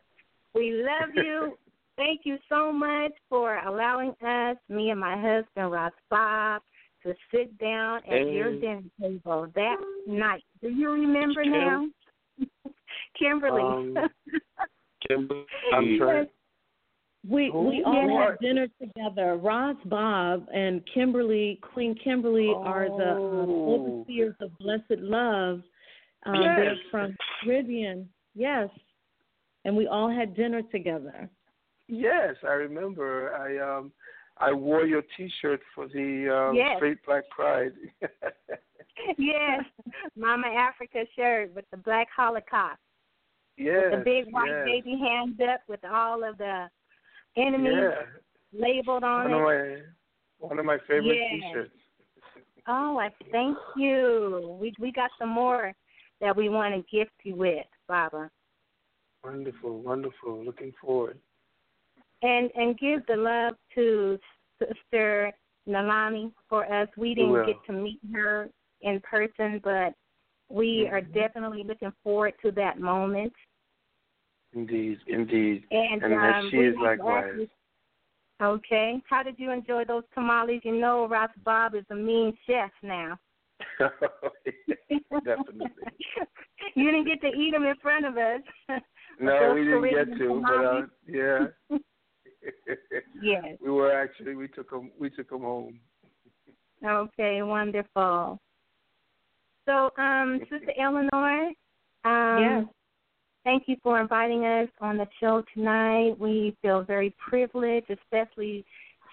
We 0.55 0.71
love 0.83 1.09
you. 1.13 1.57
Thank 1.97 2.21
you 2.23 2.37
so 2.49 2.71
much 2.71 3.11
for 3.29 3.57
allowing 3.59 4.11
us, 4.25 4.57
me 4.69 4.89
and 4.89 4.99
my 4.99 5.15
husband 5.15 5.71
Ross 5.71 5.91
Bob, 6.09 6.61
to 7.03 7.13
sit 7.31 7.55
down 7.59 7.97
at 7.97 8.03
Hey. 8.05 8.33
your 8.33 8.51
dinner 8.59 8.81
table 8.99 9.47
that 9.55 9.75
night. 10.07 10.43
Do 10.61 10.69
you 10.69 10.91
remember 10.91 11.43
Kim? 11.43 11.51
now? 11.51 11.87
Kimberly. 13.19 13.61
Um, 13.61 13.97
Kimberly, 15.07 15.45
I'm 15.73 15.97
sorry. 15.99 16.29
We 17.29 17.49
we 17.51 17.83
Oh, 17.85 17.91
all 17.91 18.07
yeah. 18.07 18.25
had 18.29 18.39
dinner 18.39 18.67
together. 18.79 19.35
Ross 19.35 19.75
Bob 19.85 20.47
and 20.53 20.81
Kimberly, 20.93 21.59
Queen 21.61 21.93
Kimberly, 22.03 22.53
are 22.55 22.87
the 22.89 23.11
um, 23.11 23.49
Oh. 23.49 23.73
overseers 24.05 24.35
of 24.39 24.57
Blessed 24.59 25.01
Love. 25.01 25.61
Um, 26.25 26.35
Yes. 26.41 26.55
They're 26.57 26.75
from 26.91 27.15
Caribbean. 27.43 28.09
Yes, 28.35 28.69
and 29.65 29.75
we 29.75 29.87
all 29.87 30.09
had 30.09 30.35
dinner 30.35 30.61
together. 30.71 31.29
Yes, 31.87 32.35
I 32.43 32.53
remember. 32.53 33.33
I 33.35 33.57
um 33.77 33.91
I 34.39 34.51
wore 34.51 34.85
your 34.85 35.01
T-shirt 35.15 35.61
for 35.73 35.87
the 35.87 36.29
um, 36.49 36.55
Yes. 36.55 36.77
Straight 36.77 37.03
Black 37.05 37.27
Pride. 37.29 37.71
yes, 39.17 39.63
Mama 40.15 40.47
Africa 40.47 41.05
shirt 41.15 41.53
with 41.55 41.65
the 41.71 41.77
Black 41.77 42.07
Holocaust. 42.15 42.79
yes, 43.57 43.85
with 43.91 43.99
the 43.99 44.03
big 44.05 44.33
white 44.33 44.49
yes. 44.49 44.65
baby 44.65 44.99
hands 44.99 45.37
up 45.51 45.61
with 45.67 45.83
all 45.85 46.23
of 46.23 46.37
the 46.37 46.67
enemies 47.35 47.73
Yeah, 47.75 47.95
labeled 48.59 49.03
on 49.03 49.31
one 49.31 49.41
of 49.41 49.49
it. 49.49 49.79
my 50.39 50.47
one 50.47 50.59
of 50.59 50.65
my 50.65 50.77
favorite 50.87 51.15
Yes. 51.15 51.41
T-shirts. 51.41 51.71
Oh, 52.67 52.99
I 52.99 53.09
thank 53.31 53.57
you. 53.75 54.57
We 54.61 54.73
we 54.79 54.91
got 54.91 55.09
some 55.17 55.29
more 55.29 55.73
that 56.21 56.35
we 56.35 56.49
want 56.49 56.73
to 56.73 56.95
gift 56.97 57.11
you 57.23 57.35
with, 57.35 57.65
Baba. 57.87 58.29
Wonderful, 59.23 59.79
wonderful. 59.81 60.43
Looking 60.43 60.73
forward. 60.81 61.17
And 62.21 62.49
and 62.55 62.77
give 62.79 63.05
the 63.07 63.15
love 63.15 63.55
to 63.75 64.17
Sister 64.59 65.31
Nalani 65.67 66.31
for 66.49 66.65
us. 66.73 66.87
We 66.97 67.13
didn't 67.13 67.31
will. 67.31 67.45
get 67.45 67.55
to 67.67 67.73
meet 67.73 67.99
her 68.13 68.49
in 68.81 68.99
person, 69.01 69.59
but 69.63 69.93
we 70.49 70.87
are 70.91 71.01
Mm-hmm. 71.01 71.13
definitely 71.13 71.63
looking 71.63 71.91
forward 72.03 72.33
to 72.43 72.51
that 72.51 72.79
moment. 72.79 73.33
Indeed, 74.53 74.97
indeed. 75.07 75.65
And, 75.71 76.01
and 76.01 76.13
um, 76.13 76.19
that 76.21 76.43
she 76.49 76.57
is 76.57 76.75
likewise. 76.81 77.33
you- 77.37 77.47
Okay. 78.39 79.01
How 79.09 79.23
did 79.23 79.39
you 79.39 79.51
enjoy 79.51 79.83
those 79.83 80.03
tamales? 80.13 80.61
You 80.63 80.75
know, 80.75 81.07
Ross 81.07 81.31
Bob 81.43 81.73
is 81.73 81.83
a 81.89 81.95
mean 81.95 82.37
chef 82.45 82.69
now. 82.83 83.17
Definitely. 85.25 85.67
you 86.75 86.91
didn't 86.91 87.05
get 87.07 87.21
to 87.21 87.27
eat 87.27 87.51
them 87.51 87.65
in 87.65 87.75
front 87.81 88.05
of 88.05 88.17
us. 88.17 88.41
No, 89.19 89.53
we 89.55 89.63
didn't 89.63 89.81
Caribbean 89.81 90.09
get 90.09 90.17
to, 90.19 90.43
but 90.47 90.65
uh, 90.65 90.81
yeah. 91.07 91.45
Yes. 93.19 93.57
We 93.63 93.71
were 93.71 93.91
actually 93.91 94.35
we 94.35 94.47
took 94.47 94.69
them 94.69 94.91
we 94.99 95.09
took 95.09 95.29
them 95.29 95.41
home. 95.41 95.79
Okay, 96.85 97.41
wonderful. 97.41 98.39
So, 99.67 99.89
um, 99.97 100.39
Sister 100.49 100.71
Eleanor, 100.79 101.51
um, 102.05 102.39
Yes. 102.39 102.65
thank 103.43 103.67
you 103.67 103.75
for 103.83 103.99
inviting 103.99 104.45
us 104.45 104.69
on 104.79 104.97
the 104.97 105.07
show 105.19 105.43
tonight. 105.53 106.17
We 106.19 106.55
feel 106.61 106.83
very 106.83 107.13
privileged, 107.17 107.89
especially 107.89 108.65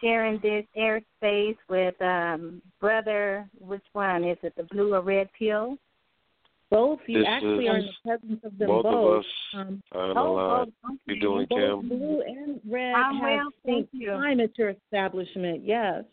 sharing 0.05 0.39
this 0.41 0.65
airspace 0.77 1.57
with 1.69 2.01
um, 2.03 2.61
brother. 2.81 3.49
Which 3.59 3.85
one 3.93 4.25
is 4.25 4.39
it? 4.43 4.55
The 4.57 4.65
blue 4.65 4.95
or 4.95 5.01
red 5.01 5.29
pill? 5.39 5.79
Both. 6.71 7.01
You 7.07 7.21
This 7.21 7.29
actually 7.29 7.67
is 7.67 7.71
are 7.71 7.77
in 7.79 7.87
the 7.87 7.93
presence 8.05 8.41
of 8.45 8.59
them 8.59 8.69
both 8.69 8.87
of 8.87 9.19
us 9.21 9.27
Um, 9.55 9.83
are 9.93 10.11
on 10.11 10.17
oh, 10.17 10.25
the 10.25 10.43
line. 10.43 10.73
oh, 10.87 10.97
You 11.07 11.21
doing, 11.21 11.47
both 11.49 11.59
Kim? 11.81 11.89
blue 11.89 12.23
and 12.23 12.61
red 12.69 12.95
I'm 12.95 13.15
have 13.17 13.23
well, 13.23 13.49
thank 13.65 13.89
spent 13.91 14.03
you. 14.03 14.11
time 14.11 14.41
at 14.41 14.57
your 14.59 14.71
establishment. 14.71 15.63
Yes. 15.65 16.05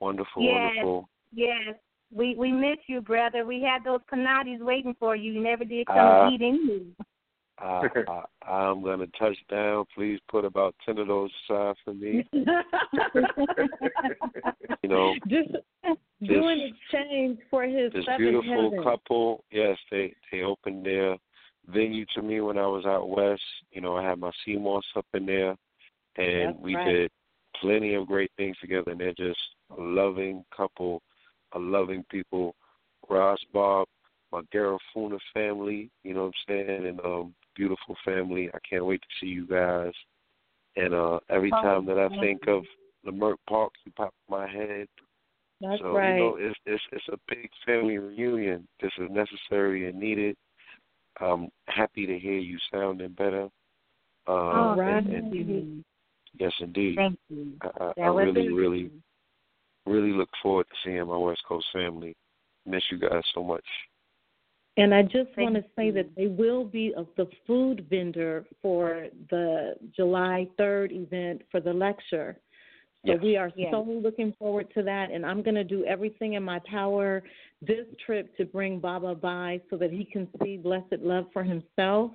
Wonderful, 0.00 0.42
Yes. 0.42 0.54
wonderful. 0.76 1.08
Yes. 1.34 1.74
We 2.14 2.34
we 2.36 2.52
miss 2.52 2.78
you, 2.86 3.02
brother. 3.02 3.44
We 3.44 3.60
had 3.60 3.84
those 3.84 4.00
panatis 4.10 4.60
waiting 4.60 4.94
for 4.98 5.14
you. 5.14 5.30
You 5.32 5.42
never 5.42 5.64
did 5.64 5.86
come 5.86 5.98
Uh, 5.98 6.30
eat 6.30 6.40
any. 6.40 6.86
I, 7.60 8.22
I'm 8.46 8.82
going 8.82 9.00
to 9.00 9.06
touch 9.18 9.36
down. 9.50 9.84
Please 9.94 10.20
put 10.30 10.44
about 10.44 10.74
10 10.86 10.98
of 10.98 11.08
those 11.08 11.30
aside 11.48 11.74
for 11.84 11.94
me. 11.94 12.28
You 14.82 14.88
know, 14.88 15.14
just 15.28 15.50
do 16.22 16.46
an 16.46 16.60
exchange 16.60 17.38
for 17.50 17.64
his 17.64 17.92
this 17.92 18.04
beautiful 18.16 18.70
heaven. 18.70 18.84
couple, 18.84 19.44
yes, 19.50 19.76
they, 19.90 20.14
they 20.30 20.42
opened 20.42 20.86
their 20.86 21.16
venue 21.66 22.06
to 22.14 22.22
me 22.22 22.40
when 22.40 22.58
I 22.58 22.66
was 22.66 22.86
out 22.86 23.08
west. 23.08 23.42
You 23.72 23.80
know, 23.80 23.96
I 23.96 24.04
had 24.04 24.18
my 24.18 24.30
CMOS 24.46 24.82
up 24.96 25.06
in 25.14 25.26
there, 25.26 25.56
and 26.16 26.54
That's 26.54 26.58
we 26.60 26.76
right. 26.76 26.86
did 26.86 27.10
plenty 27.60 27.94
of 27.94 28.06
great 28.06 28.30
things 28.36 28.56
together. 28.60 28.92
And 28.92 29.00
they're 29.00 29.12
just 29.14 29.40
a 29.76 29.80
loving 29.80 30.44
couple, 30.56 31.02
a 31.52 31.58
loving 31.58 32.04
people. 32.10 32.54
Ross 33.10 33.38
Bob, 33.52 33.88
my 34.32 34.42
Garifuna 34.54 35.18
family, 35.32 35.90
you 36.04 36.14
know 36.14 36.26
what 36.26 36.34
I'm 36.48 36.66
saying, 36.66 36.86
and 36.86 37.00
um, 37.00 37.34
beautiful 37.56 37.96
family. 38.04 38.50
I 38.54 38.58
can't 38.68 38.86
wait 38.86 39.00
to 39.00 39.08
see 39.20 39.30
you 39.30 39.46
guys. 39.46 39.92
And 40.76 40.94
uh 40.94 41.18
every 41.28 41.50
Oh, 41.52 41.62
time 41.62 41.86
that 41.86 41.98
I 41.98 42.08
think 42.20 42.46
of 42.46 42.62
Leimert 43.04 43.36
Park, 43.48 43.72
you 43.84 43.92
pop 43.96 44.14
in 44.28 44.36
my 44.36 44.48
head. 44.48 44.86
That's 45.60 45.80
so 45.80 45.96
right. 45.96 46.14
you 46.14 46.20
know, 46.20 46.36
it's 46.38 46.58
it's 46.66 46.82
it's 46.92 47.08
a 47.08 47.18
big 47.28 47.50
family 47.66 47.98
reunion. 47.98 48.66
This 48.80 48.92
is 48.98 49.10
necessary 49.10 49.88
and 49.88 49.98
needed. 49.98 50.36
I'm 51.20 51.48
happy 51.66 52.06
to 52.06 52.18
hear 52.18 52.38
you 52.38 52.58
sounding 52.72 53.12
better. 53.12 53.48
Uh, 54.28 54.30
oh, 54.30 54.76
and, 54.78 55.08
and 55.08 55.84
yes, 56.38 56.52
indeed. 56.60 56.96
Thank 56.96 57.18
you. 57.28 57.54
I, 57.62 57.84
I, 57.84 57.92
I 58.02 58.06
really, 58.08 58.52
really, 58.52 58.90
really 59.84 60.12
look 60.12 60.28
forward 60.40 60.66
to 60.68 60.76
seeing 60.84 61.06
my 61.08 61.16
West 61.16 61.40
Coast 61.48 61.66
family. 61.72 62.14
Miss 62.66 62.82
you 62.92 62.98
guys 62.98 63.22
so 63.34 63.42
much. 63.42 63.64
And 64.78 64.94
I 64.94 65.02
just 65.02 65.36
want 65.36 65.56
to 65.56 65.64
say 65.76 65.90
that 65.90 66.06
they 66.16 66.28
will 66.28 66.64
be 66.64 66.94
of 66.96 67.08
the 67.16 67.26
food 67.48 67.86
vendor 67.90 68.46
for 68.62 69.08
the 69.28 69.74
July 69.94 70.46
3rd 70.56 70.92
event 70.92 71.42
for 71.50 71.60
the 71.60 71.72
lecture. 71.72 72.38
So 73.04 73.12
Yes. 73.12 73.20
we 73.22 73.36
are 73.36 73.52
Yes. 73.56 73.72
so 73.72 73.82
looking 73.82 74.32
forward 74.34 74.70
to 74.74 74.84
that. 74.84 75.10
And 75.10 75.26
I'm 75.26 75.42
going 75.42 75.56
to 75.56 75.64
do 75.64 75.84
everything 75.84 76.34
in 76.34 76.44
my 76.44 76.60
power 76.60 77.24
this 77.60 77.86
trip 78.04 78.36
to 78.36 78.44
bring 78.44 78.78
Baba 78.78 79.16
by 79.16 79.60
so 79.68 79.76
that 79.76 79.90
he 79.90 80.04
can 80.04 80.28
see 80.42 80.56
blessed 80.56 81.00
love 81.00 81.26
for 81.32 81.42
himself 81.42 82.12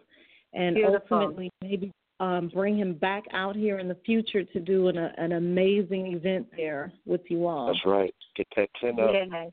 and 0.54 0.76
Beautiful. 0.76 1.18
ultimately 1.18 1.50
maybe 1.62 1.92
um, 2.22 2.48
bring 2.48 2.78
him 2.78 2.94
back 2.94 3.26
out 3.34 3.58
here 3.58 3.80
in 3.80 3.90
the 3.90 3.98
future 4.06 4.44
to 4.44 4.60
do 4.62 4.88
an, 4.88 4.98
an 4.98 5.34
amazing 5.34 6.14
event 6.14 6.48
there 6.56 6.94
with 7.06 7.30
you 7.30 7.46
all. 7.46 7.68
That's 7.68 7.86
right. 7.86 8.16
Get 8.36 8.48
that 8.56 8.70
ten 8.80 9.00
up. 9.00 9.12
Yes. 9.14 9.52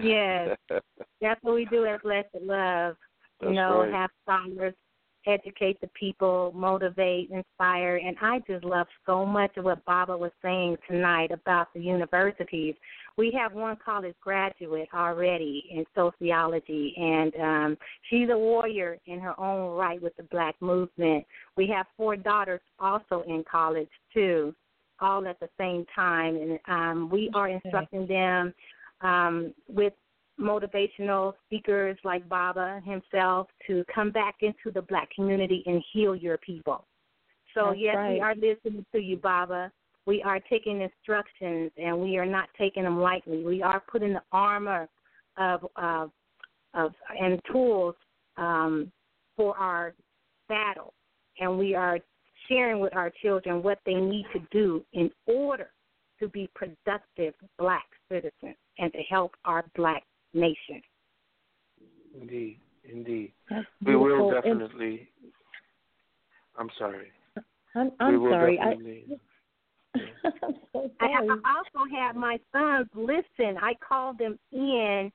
Yes. 0.00 0.56
That's 1.20 1.42
what 1.42 1.54
we 1.54 1.64
do 1.66 1.86
at 1.86 2.02
Blessed 2.02 2.28
Love. 2.42 2.96
you 3.42 3.52
know, 3.52 3.80
right. 3.80 3.92
have 3.92 4.10
scholars 4.22 4.74
educate 5.26 5.80
the 5.80 5.88
people, 5.88 6.52
motivate, 6.54 7.30
inspire. 7.30 7.96
And 7.96 8.16
I 8.20 8.40
just 8.46 8.64
love 8.64 8.86
so 9.04 9.26
much 9.26 9.56
of 9.56 9.64
what 9.64 9.84
Baba 9.84 10.16
was 10.16 10.30
saying 10.42 10.76
tonight 10.88 11.30
about 11.32 11.68
the 11.74 11.80
universities. 11.80 12.74
We 13.16 13.36
have 13.38 13.52
one 13.52 13.76
college 13.84 14.14
graduate 14.20 14.88
already 14.94 15.64
in 15.70 15.84
sociology, 15.94 16.94
and 16.96 17.34
um, 17.36 17.78
she's 18.08 18.28
a 18.30 18.38
warrior 18.38 18.98
in 19.06 19.20
her 19.20 19.38
own 19.40 19.76
right 19.76 20.00
with 20.00 20.16
the 20.16 20.22
black 20.24 20.54
movement. 20.60 21.24
We 21.56 21.66
have 21.74 21.86
four 21.96 22.16
daughters 22.16 22.60
also 22.78 23.24
in 23.26 23.44
college, 23.50 23.88
too, 24.12 24.54
all 25.00 25.26
at 25.26 25.40
the 25.40 25.48
same 25.58 25.86
time. 25.94 26.36
And 26.36 26.58
um, 26.68 27.10
we 27.10 27.30
are 27.34 27.48
instructing 27.48 28.06
them 28.06 28.54
um, 29.00 29.52
with 29.68 29.92
motivational 30.40 31.32
speakers 31.46 31.96
like 32.04 32.28
Baba 32.28 32.80
himself 32.84 33.48
to 33.66 33.84
come 33.92 34.10
back 34.10 34.36
into 34.40 34.70
the 34.72 34.82
black 34.82 35.08
community 35.14 35.62
and 35.66 35.82
heal 35.92 36.14
your 36.14 36.38
people. 36.38 36.84
So 37.54 37.68
That's 37.68 37.78
yes, 37.80 37.96
we 38.10 38.20
are 38.20 38.34
listening 38.34 38.84
to 38.92 38.98
you, 39.00 39.16
Baba. 39.16 39.72
We 40.04 40.22
are 40.22 40.40
taking 40.40 40.82
instructions 40.82 41.72
and 41.76 41.98
we 41.98 42.18
are 42.18 42.26
not 42.26 42.48
taking 42.58 42.84
them 42.84 43.00
lightly. 43.00 43.44
We 43.44 43.62
are 43.62 43.82
putting 43.90 44.12
the 44.12 44.22
armor 44.30 44.88
of 45.38 45.66
of, 45.76 46.10
of 46.74 46.92
and 47.18 47.40
tools 47.50 47.94
um, 48.36 48.92
for 49.36 49.56
our 49.56 49.94
battle, 50.48 50.92
and 51.40 51.58
we 51.58 51.74
are 51.74 51.98
sharing 52.48 52.78
with 52.78 52.94
our 52.94 53.10
children 53.22 53.62
what 53.62 53.78
they 53.86 53.94
need 53.94 54.26
to 54.32 54.40
do 54.52 54.84
in 54.92 55.10
order 55.26 55.70
to 56.20 56.28
be 56.28 56.48
productive 56.54 57.34
black 57.58 57.86
citizens 58.10 58.56
and 58.78 58.92
to 58.92 58.98
help 59.08 59.32
our 59.44 59.64
black 59.74 60.02
nation. 60.34 60.82
Indeed, 62.20 62.58
indeed. 62.84 63.32
We 63.84 63.96
will 63.96 64.04
beautiful. 64.04 64.32
And 64.44 64.60
definitely. 64.60 65.08
I'm 66.58 66.70
sorry. 66.78 67.08
I'm, 67.74 67.92
I'm 68.00 68.20
will 68.20 68.30
sorry. 68.30 68.58
I, 68.58 68.70
definitely. 68.70 69.18
I'm 69.94 70.54
so 70.72 70.90
sorry. 70.98 71.14
I 71.14 71.18
also 71.20 71.90
had 71.94 72.16
my 72.16 72.38
sons 72.52 72.88
listen. 72.94 73.58
I 73.60 73.74
called 73.86 74.18
them 74.18 74.38
in 74.52 75.12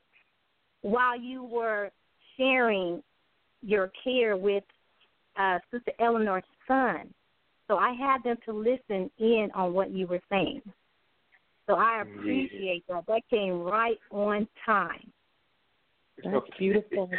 while 0.81 1.19
you 1.19 1.43
were 1.43 1.91
sharing 2.37 3.01
your 3.61 3.91
care 4.03 4.37
with 4.37 4.63
uh, 5.39 5.59
Sister 5.71 5.91
Eleanor's 5.99 6.43
son. 6.67 7.13
So 7.67 7.77
I 7.77 7.93
had 7.93 8.23
them 8.23 8.37
to 8.45 8.53
listen 8.53 9.09
in 9.17 9.49
on 9.55 9.73
what 9.73 9.91
you 9.91 10.07
were 10.07 10.21
saying. 10.29 10.61
So 11.71 11.77
I 11.77 12.01
appreciate 12.01 12.83
that. 12.89 13.05
That 13.07 13.21
came 13.29 13.61
right 13.61 13.97
on 14.11 14.45
time. 14.65 15.09
That's 16.21 16.45
beautiful. 16.59 17.09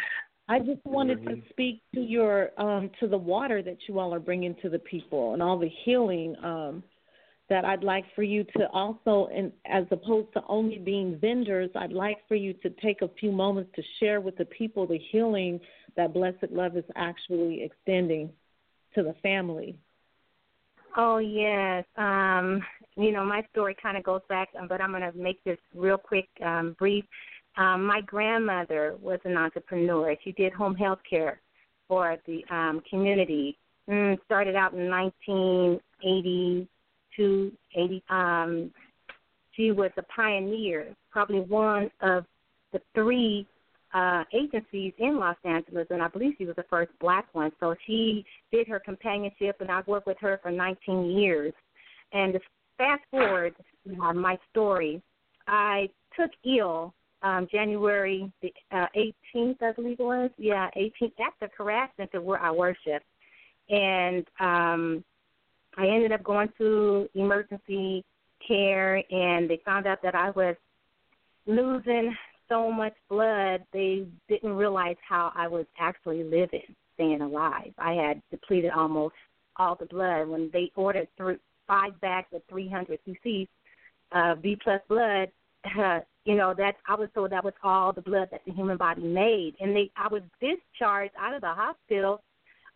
I 0.46 0.58
just 0.58 0.84
wanted 0.84 1.24
to 1.24 1.36
speak 1.48 1.80
to 1.94 2.00
your 2.00 2.50
um 2.60 2.90
to 3.00 3.08
the 3.08 3.16
water 3.16 3.62
that 3.62 3.78
you 3.88 3.98
all 3.98 4.12
are 4.12 4.20
bringing 4.20 4.54
to 4.60 4.68
the 4.68 4.78
people 4.78 5.32
and 5.32 5.42
all 5.42 5.58
the 5.58 5.70
healing 5.84 6.36
um 6.42 6.82
that 7.48 7.64
I'd 7.64 7.82
like 7.82 8.04
for 8.14 8.22
you 8.22 8.44
to 8.58 8.68
also 8.74 9.30
and 9.34 9.52
as 9.64 9.84
opposed 9.90 10.34
to 10.34 10.42
only 10.48 10.78
being 10.78 11.18
vendors, 11.18 11.70
I'd 11.74 11.92
like 11.92 12.18
for 12.28 12.34
you 12.34 12.52
to 12.54 12.68
take 12.82 13.00
a 13.00 13.08
few 13.18 13.32
moments 13.32 13.70
to 13.76 13.82
share 14.00 14.20
with 14.20 14.36
the 14.36 14.44
people 14.44 14.86
the 14.86 15.00
healing 15.10 15.60
that 15.96 16.12
Blessed 16.12 16.50
Love 16.50 16.76
is 16.76 16.84
actually 16.94 17.62
extending 17.62 18.30
to 18.94 19.02
the 19.02 19.14
family. 19.22 19.78
Oh 20.94 21.16
yes. 21.16 21.86
Um, 21.96 22.62
you 22.96 23.12
know, 23.12 23.24
my 23.24 23.46
story 23.50 23.74
kind 23.80 23.96
of 23.96 24.02
goes 24.04 24.20
back, 24.28 24.50
um, 24.58 24.68
but 24.68 24.80
I'm 24.80 24.90
going 24.90 25.10
to 25.10 25.16
make 25.16 25.42
this 25.44 25.58
real 25.74 25.98
quick, 25.98 26.28
um, 26.44 26.74
brief. 26.78 27.04
Um, 27.56 27.84
my 27.84 28.00
grandmother 28.00 28.96
was 29.00 29.20
an 29.24 29.36
entrepreneur. 29.36 30.16
She 30.24 30.32
did 30.32 30.52
home 30.52 30.74
health 30.74 30.98
care 31.08 31.40
for 31.88 32.16
the 32.26 32.44
um, 32.50 32.82
community. 32.88 33.56
Mm, 33.88 34.18
started 34.24 34.56
out 34.56 34.72
in 34.72 34.88
1982, 34.88 37.52
80. 37.74 38.02
Um, 38.08 38.72
she 39.54 39.70
was 39.70 39.90
a 39.96 40.02
pioneer, 40.02 40.96
probably 41.10 41.40
one 41.40 41.90
of 42.00 42.24
the 42.72 42.80
three 42.94 43.46
uh, 43.92 44.24
agencies 44.32 44.94
in 44.98 45.18
Los 45.18 45.36
Angeles, 45.44 45.86
and 45.90 46.00
I 46.00 46.08
believe 46.08 46.34
she 46.38 46.46
was 46.46 46.56
the 46.56 46.64
first 46.70 46.90
black 47.00 47.26
one. 47.34 47.52
So 47.60 47.74
she 47.86 48.24
did 48.50 48.66
her 48.68 48.80
companionship, 48.80 49.60
and 49.60 49.70
I've 49.70 49.86
worked 49.86 50.06
with 50.06 50.16
her 50.20 50.40
for 50.42 50.50
19 50.50 51.10
years. 51.10 51.52
And 52.12 52.32
to 52.32 52.40
fast 52.82 53.02
forward 53.10 53.54
uh, 54.02 54.12
my 54.12 54.36
story, 54.50 55.02
I 55.46 55.88
took 56.18 56.30
ill 56.44 56.94
um, 57.22 57.46
January 57.52 58.30
the 58.42 58.52
uh, 58.72 58.86
18th, 58.96 59.62
I 59.62 59.72
believe 59.72 60.00
it 60.00 60.02
was. 60.02 60.30
Yeah, 60.36 60.68
18th 60.76 61.12
at 61.20 61.32
the 61.40 61.48
Korat 61.56 61.88
Center 61.96 62.20
where 62.20 62.40
I 62.40 62.50
worship, 62.50 63.02
and 63.68 64.26
um, 64.40 65.04
I 65.76 65.86
ended 65.86 66.12
up 66.12 66.24
going 66.24 66.48
to 66.58 67.08
emergency 67.14 68.04
care, 68.46 68.96
and 69.10 69.48
they 69.48 69.60
found 69.64 69.86
out 69.86 70.02
that 70.02 70.16
I 70.16 70.30
was 70.30 70.56
losing 71.46 72.14
so 72.48 72.72
much 72.72 72.94
blood. 73.08 73.62
They 73.72 74.06
didn't 74.28 74.54
realize 74.54 74.96
how 75.08 75.32
I 75.36 75.46
was 75.46 75.66
actually 75.78 76.24
living, 76.24 76.74
staying 76.94 77.20
alive. 77.20 77.72
I 77.78 77.92
had 77.92 78.22
depleted 78.32 78.72
almost 78.72 79.14
all 79.56 79.76
the 79.76 79.86
blood 79.86 80.26
when 80.26 80.50
they 80.52 80.72
ordered 80.74 81.08
through 81.16 81.38
five 81.72 81.98
bags 82.02 82.26
of 82.34 82.42
300 82.50 82.98
cc 83.08 83.48
uh, 84.12 84.34
B 84.34 84.58
plus 84.62 84.80
blood. 84.88 85.28
Uh, 85.78 86.00
you 86.24 86.36
know 86.36 86.54
that 86.56 86.76
I 86.86 86.94
was 86.94 87.08
told 87.14 87.32
that 87.32 87.44
was 87.44 87.54
all 87.64 87.92
the 87.92 88.02
blood 88.02 88.28
that 88.30 88.42
the 88.46 88.52
human 88.52 88.76
body 88.76 89.02
made, 89.02 89.54
and 89.60 89.74
they 89.74 89.90
I 89.96 90.08
was 90.08 90.22
discharged 90.40 91.14
out 91.18 91.34
of 91.34 91.40
the 91.40 91.48
hospital 91.48 92.22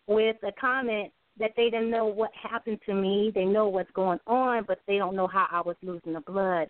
with 0.07 0.37
a 0.43 0.51
comment 0.59 1.11
that 1.39 1.51
they 1.55 1.69
didn't 1.69 1.91
know 1.91 2.07
what 2.07 2.31
happened 2.33 2.79
to 2.87 2.93
me. 2.93 3.31
They 3.33 3.45
know 3.45 3.67
what's 3.67 3.91
going 3.91 4.19
on, 4.25 4.65
but 4.67 4.79
they 4.87 4.97
don't 4.97 5.15
know 5.15 5.27
how 5.27 5.47
I 5.51 5.61
was 5.61 5.75
losing 5.83 6.13
the 6.13 6.21
blood. 6.21 6.69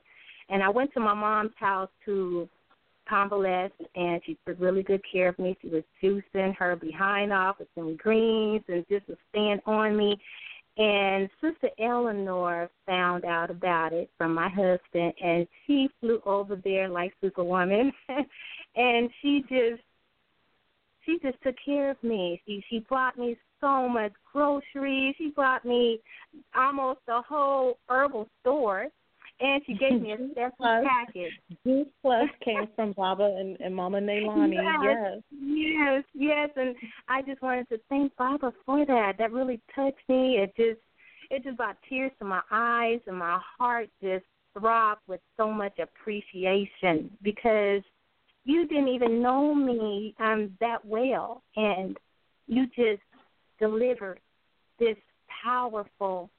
And 0.49 0.61
I 0.61 0.69
went 0.69 0.93
to 0.93 0.99
my 0.99 1.14
mom's 1.14 1.51
house 1.57 1.89
to 2.06 2.49
convalesce, 3.09 3.72
and 3.95 4.22
she 4.25 4.38
took 4.45 4.59
really 4.59 4.83
good 4.83 5.01
care 5.09 5.30
of 5.30 5.39
me. 5.39 5.57
She 5.61 5.69
was 5.69 5.83
juicing 6.03 6.56
her 6.57 6.75
behind 6.75 7.31
off 7.31 7.59
with 7.59 7.69
some 7.75 7.95
greens 7.95 8.64
and 8.67 8.85
just 8.89 9.07
was 9.07 9.17
staying 9.30 9.59
on 9.65 9.95
me. 9.95 10.17
And 10.77 11.27
Sister 11.41 11.69
Eleanor 11.80 12.69
found 12.85 13.25
out 13.25 13.49
about 13.49 13.93
it 13.93 14.11
from 14.17 14.33
my 14.35 14.47
husband, 14.47 15.14
and 15.23 15.47
she 15.65 15.89
flew 15.99 16.22
over 16.25 16.56
there 16.56 16.88
like 16.88 17.14
Superwoman, 17.19 17.91
and 18.75 19.09
she 19.22 19.41
just 19.49 19.81
she 21.03 21.17
just 21.23 21.41
took 21.41 21.56
care 21.65 21.89
of 21.89 22.03
me. 22.03 22.41
She 22.45 22.64
she 22.69 22.80
brought 22.88 23.17
me 23.17 23.38
so 23.59 23.89
much 23.89 24.11
groceries. 24.31 25.15
She 25.17 25.30
brought 25.30 25.65
me 25.65 25.99
almost 26.56 26.99
a 27.07 27.23
whole 27.23 27.80
herbal 27.89 28.27
store, 28.41 28.88
and 29.40 29.61
she 29.66 29.74
gave 29.74 30.01
me 30.01 30.11
a 30.14 30.17
special 30.32 30.88
package. 30.88 31.33
Juice 31.66 31.88
Plus 32.01 32.30
came 32.45 32.67
from 32.75 32.93
Baba 32.93 33.35
and, 33.40 33.57
and 33.59 33.75
Mama 33.75 33.99
Nailani. 33.99 34.56
Yes, 34.83 35.22
yes, 35.32 36.03
yes, 36.14 36.49
and 36.56 36.75
I 37.07 37.22
just 37.22 37.41
wanted 37.41 37.69
to 37.69 37.80
thank 37.90 38.16
Baba 38.16 38.53
for 38.66 38.85
that. 38.85 39.14
That 39.17 39.32
really 39.32 39.61
touched 39.75 39.98
me. 40.09 40.38
It 40.38 40.53
just, 40.56 40.82
it 41.30 41.43
just 41.43 41.57
brought 41.57 41.77
tears 41.90 42.11
to 42.19 42.25
my 42.25 42.41
eyes, 42.51 42.99
and 43.07 43.17
my 43.17 43.40
heart 43.57 43.90
just 44.01 44.25
throbbed 44.57 45.01
with 45.07 45.22
so 45.35 45.51
much 45.51 45.77
appreciation 45.80 47.11
because 47.22 47.82
you 48.43 48.66
didn't 48.67 48.88
even 48.88 49.22
know 49.22 49.53
me 49.53 50.16
um 50.19 50.51
that 50.59 50.83
well, 50.85 51.43
and 51.56 51.98
you 52.48 52.66
just 52.67 53.01
delivered 53.59 54.19
this 54.80 54.95
powerful 55.43 56.30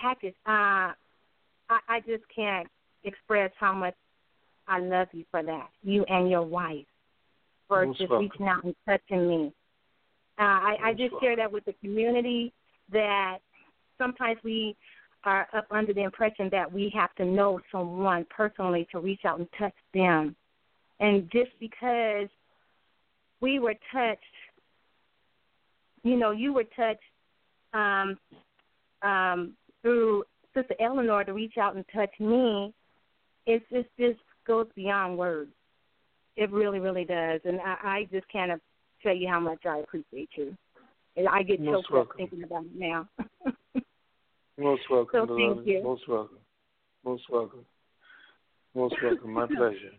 package. 0.00 0.34
Uh, 0.46 0.92
I, 1.72 1.96
I 1.96 2.00
just 2.00 2.24
can't 2.34 2.68
express 3.04 3.50
how 3.58 3.72
much 3.72 3.94
I 4.68 4.78
love 4.78 5.08
you 5.12 5.24
for 5.30 5.42
that. 5.42 5.68
You 5.82 6.04
and 6.08 6.30
your 6.30 6.42
wife 6.42 6.86
for 7.68 7.86
Most 7.86 7.98
just 7.98 8.10
welcome. 8.10 8.28
reaching 8.30 8.48
out 8.48 8.64
and 8.64 8.74
touching 8.86 9.28
me. 9.28 9.52
Uh, 10.38 10.42
I, 10.42 10.76
I 10.84 10.92
just 10.92 11.14
share 11.20 11.36
that 11.36 11.50
with 11.50 11.64
the 11.64 11.74
community 11.74 12.52
that 12.90 13.38
sometimes 13.98 14.38
we 14.42 14.76
are 15.24 15.46
up 15.54 15.66
under 15.70 15.92
the 15.92 16.02
impression 16.02 16.48
that 16.50 16.70
we 16.70 16.90
have 16.94 17.14
to 17.14 17.24
know 17.24 17.60
someone 17.70 18.26
personally 18.34 18.86
to 18.90 18.98
reach 18.98 19.20
out 19.24 19.38
and 19.38 19.48
touch 19.58 19.74
them. 19.94 20.34
And 21.00 21.30
just 21.30 21.50
because 21.60 22.28
we 23.40 23.58
were 23.58 23.74
touched, 23.92 24.20
you 26.02 26.16
know, 26.16 26.32
you 26.32 26.52
were 26.52 26.64
touched 26.76 27.00
um, 27.72 28.18
um, 29.02 29.54
through 29.82 30.24
Sister 30.54 30.74
Eleanor 30.80 31.24
to 31.24 31.32
reach 31.32 31.56
out 31.58 31.76
and 31.76 31.84
touch 31.94 32.12
me, 32.20 32.72
it's 33.46 33.64
just 33.72 33.88
just 33.98 34.20
goes 34.46 34.66
beyond 34.74 35.16
words. 35.16 35.50
It 36.36 36.50
really, 36.50 36.78
really 36.78 37.04
does, 37.04 37.40
and 37.44 37.60
I, 37.60 37.76
I 37.82 38.08
just 38.10 38.28
can't 38.28 38.60
tell 39.02 39.14
you 39.14 39.28
how 39.28 39.40
much 39.40 39.66
I 39.66 39.78
appreciate 39.78 40.30
you. 40.36 40.56
And 41.16 41.28
I 41.28 41.42
get 41.42 41.60
Most 41.60 41.88
choked 41.88 42.10
up 42.10 42.16
thinking 42.16 42.42
about 42.42 42.64
it 42.64 42.74
now. 42.74 43.08
Most 44.58 44.82
welcome, 44.90 45.26
So 45.28 45.36
thank 45.36 45.66
you. 45.66 45.82
Most 45.82 46.08
welcome. 46.08 46.38
Most 47.04 47.24
welcome. 47.30 47.66
Most 48.74 48.94
welcome. 49.02 49.32
My 49.32 49.46
pleasure. 49.56 49.92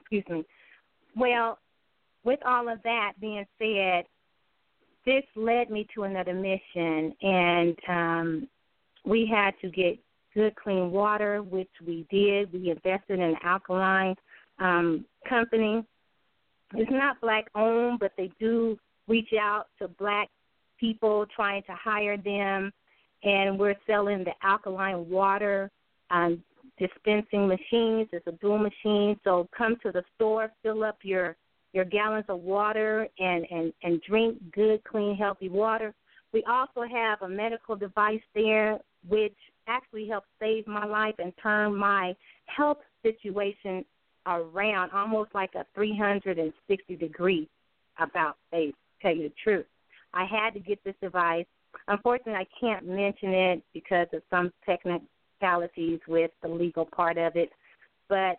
Excuse 0.00 0.24
me. 0.28 0.44
Well, 1.16 1.58
with 2.24 2.40
all 2.44 2.68
of 2.68 2.82
that 2.84 3.12
being 3.20 3.44
said, 3.58 4.04
this 5.06 5.24
led 5.34 5.70
me 5.70 5.86
to 5.94 6.02
another 6.04 6.34
mission, 6.34 7.14
and 7.22 7.76
um, 7.88 8.48
we 9.04 9.26
had 9.26 9.52
to 9.62 9.70
get 9.70 9.98
good, 10.34 10.54
clean 10.56 10.90
water, 10.90 11.42
which 11.42 11.70
we 11.86 12.06
did. 12.10 12.52
We 12.52 12.70
invested 12.70 13.18
in 13.18 13.22
an 13.22 13.36
alkaline 13.42 14.14
um, 14.58 15.04
company. 15.28 15.84
It's 16.74 16.90
not 16.90 17.20
black 17.20 17.46
owned, 17.54 17.98
but 17.98 18.12
they 18.16 18.30
do 18.38 18.78
reach 19.06 19.30
out 19.40 19.66
to 19.78 19.88
black 19.88 20.28
people 20.78 21.26
trying 21.34 21.62
to 21.62 21.72
hire 21.72 22.16
them, 22.16 22.72
and 23.24 23.58
we're 23.58 23.74
selling 23.86 24.24
the 24.24 24.32
alkaline 24.42 25.08
water 25.08 25.70
um, 26.10 26.42
dispensing 26.78 27.48
machines. 27.48 28.08
It's 28.12 28.26
a 28.26 28.32
dual 28.32 28.58
machine, 28.58 29.18
so 29.24 29.48
come 29.56 29.76
to 29.82 29.90
the 29.90 30.04
store, 30.14 30.52
fill 30.62 30.84
up 30.84 30.98
your 31.02 31.36
your 31.74 31.84
gallons 31.84 32.24
of 32.28 32.40
water, 32.40 33.08
and 33.18 33.46
and 33.50 33.72
and 33.82 34.00
drink 34.02 34.38
good, 34.52 34.82
clean, 34.84 35.16
healthy 35.16 35.48
water. 35.48 35.94
We 36.32 36.44
also 36.44 36.82
have 36.82 37.22
a 37.22 37.28
medical 37.28 37.74
device 37.74 38.20
there, 38.34 38.78
which 39.06 39.36
actually 39.66 40.08
helped 40.08 40.28
save 40.40 40.66
my 40.66 40.84
life 40.84 41.14
and 41.18 41.32
turn 41.42 41.76
my 41.76 42.14
health 42.46 42.78
situation 43.02 43.84
around, 44.26 44.90
almost 44.92 45.30
like 45.34 45.50
a 45.54 45.64
360 45.74 46.96
degree 46.96 47.48
about 47.98 48.36
face. 48.50 48.74
Tell 49.00 49.14
you 49.14 49.24
the 49.24 49.34
truth, 49.42 49.66
I 50.12 50.24
had 50.24 50.54
to 50.54 50.60
get 50.60 50.82
this 50.84 50.94
device. 51.00 51.46
Unfortunately, 51.86 52.34
I 52.34 52.46
can't 52.60 52.86
mention 52.86 53.30
it 53.30 53.62
because 53.72 54.08
of 54.12 54.22
some 54.30 54.52
technicalities 54.66 56.00
with 56.08 56.30
the 56.42 56.48
legal 56.48 56.84
part 56.84 57.16
of 57.16 57.36
it. 57.36 57.50
But 58.08 58.38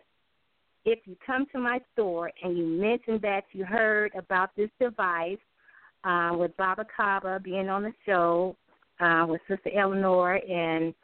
if 0.84 0.98
you 1.06 1.16
come 1.24 1.46
to 1.52 1.58
my 1.58 1.80
store 1.92 2.30
and 2.42 2.56
you 2.56 2.66
mention 2.66 3.18
that 3.22 3.44
you 3.52 3.64
heard 3.64 4.12
about 4.14 4.50
this 4.56 4.70
device 4.80 5.38
uh, 6.04 6.30
with 6.34 6.56
Baba 6.56 6.84
Kaba 6.94 7.40
being 7.42 7.68
on 7.68 7.82
the 7.82 7.92
show 8.04 8.56
uh, 9.00 9.26
with 9.28 9.40
Sister 9.48 9.70
Eleanor 9.76 10.34
and 10.36 10.94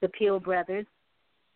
the 0.00 0.08
Peel 0.08 0.40
brothers, 0.40 0.86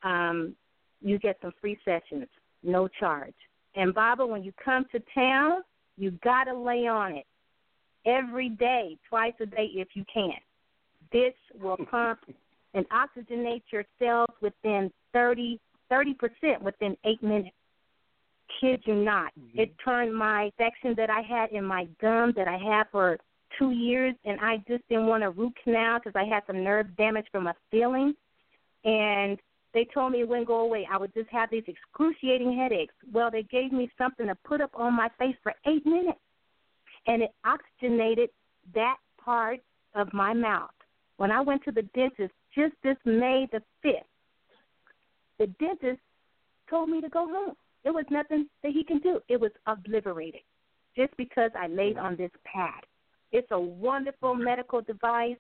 um, 0.02 0.54
you 1.00 1.18
get 1.18 1.38
some 1.42 1.52
free 1.60 1.78
sessions, 1.84 2.26
no 2.62 2.88
charge. 2.88 3.34
And 3.76 3.94
Baba, 3.94 4.24
when 4.26 4.42
you 4.42 4.52
come 4.62 4.86
to 4.92 5.00
town, 5.14 5.62
you 5.96 6.12
gotta 6.22 6.56
lay 6.56 6.86
on 6.86 7.14
it 7.14 7.26
every 8.06 8.48
day, 8.48 8.96
twice 9.08 9.34
a 9.40 9.46
day 9.46 9.70
if 9.74 9.88
you 9.94 10.04
can. 10.12 10.32
This 11.12 11.34
will 11.60 11.76
pump 11.90 12.20
and 12.74 12.86
oxygenate 12.88 13.62
your 13.70 13.84
cells 13.98 14.30
within 14.40 14.90
30 15.12 15.60
percent 16.18 16.62
within 16.62 16.96
eight 17.04 17.22
minutes. 17.22 17.54
Kid 18.60 18.82
you 18.84 18.94
not. 18.94 19.32
Mm-hmm. 19.38 19.60
It 19.60 19.74
turned 19.84 20.14
my 20.14 20.44
infection 20.44 20.94
that 20.96 21.10
I 21.10 21.20
had 21.22 21.50
in 21.50 21.64
my 21.64 21.86
gum 22.00 22.32
that 22.36 22.48
I 22.48 22.56
had 22.56 22.84
for 22.90 23.18
two 23.58 23.70
years, 23.70 24.14
and 24.24 24.40
I 24.40 24.58
just 24.68 24.86
didn't 24.88 25.06
want 25.06 25.24
a 25.24 25.30
root 25.30 25.54
canal 25.62 25.98
because 25.98 26.18
I 26.18 26.24
had 26.24 26.42
some 26.46 26.62
nerve 26.64 26.96
damage 26.96 27.26
from 27.30 27.46
a 27.46 27.54
feeling. 27.70 28.14
And 28.84 29.38
they 29.72 29.86
told 29.92 30.12
me 30.12 30.20
it 30.20 30.28
wouldn't 30.28 30.46
go 30.46 30.60
away. 30.60 30.86
I 30.90 30.96
would 30.96 31.12
just 31.14 31.28
have 31.30 31.50
these 31.50 31.64
excruciating 31.66 32.56
headaches. 32.56 32.94
Well, 33.12 33.30
they 33.30 33.42
gave 33.42 33.72
me 33.72 33.90
something 33.98 34.26
to 34.26 34.34
put 34.44 34.60
up 34.60 34.70
on 34.74 34.94
my 34.94 35.08
face 35.18 35.36
for 35.42 35.52
eight 35.66 35.84
minutes, 35.84 36.20
and 37.06 37.22
it 37.22 37.30
oxygenated 37.44 38.30
that 38.74 38.96
part 39.22 39.60
of 39.94 40.12
my 40.12 40.32
mouth. 40.32 40.70
When 41.16 41.30
I 41.30 41.40
went 41.40 41.64
to 41.64 41.72
the 41.72 41.82
dentist 41.94 42.32
just 42.54 42.74
this 42.82 42.96
May 43.04 43.48
the 43.52 43.62
5th, 43.84 44.04
the 45.38 45.46
dentist 45.58 46.00
told 46.70 46.88
me 46.88 47.00
to 47.00 47.08
go 47.08 47.26
home. 47.26 47.54
There 47.82 47.92
was 47.92 48.04
nothing 48.10 48.48
that 48.62 48.72
he 48.72 48.84
can 48.84 48.98
do. 48.98 49.20
It 49.28 49.40
was 49.40 49.50
obliterated 49.66 50.40
just 50.96 51.16
because 51.16 51.50
I 51.58 51.66
laid 51.66 51.98
on 51.98 52.16
this 52.16 52.30
pad. 52.44 52.84
It's 53.34 53.48
a 53.50 53.60
wonderful 53.60 54.34
medical 54.34 54.80
device 54.80 55.36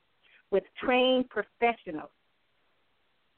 with 0.50 0.64
trained 0.82 1.30
professionals 1.30 2.10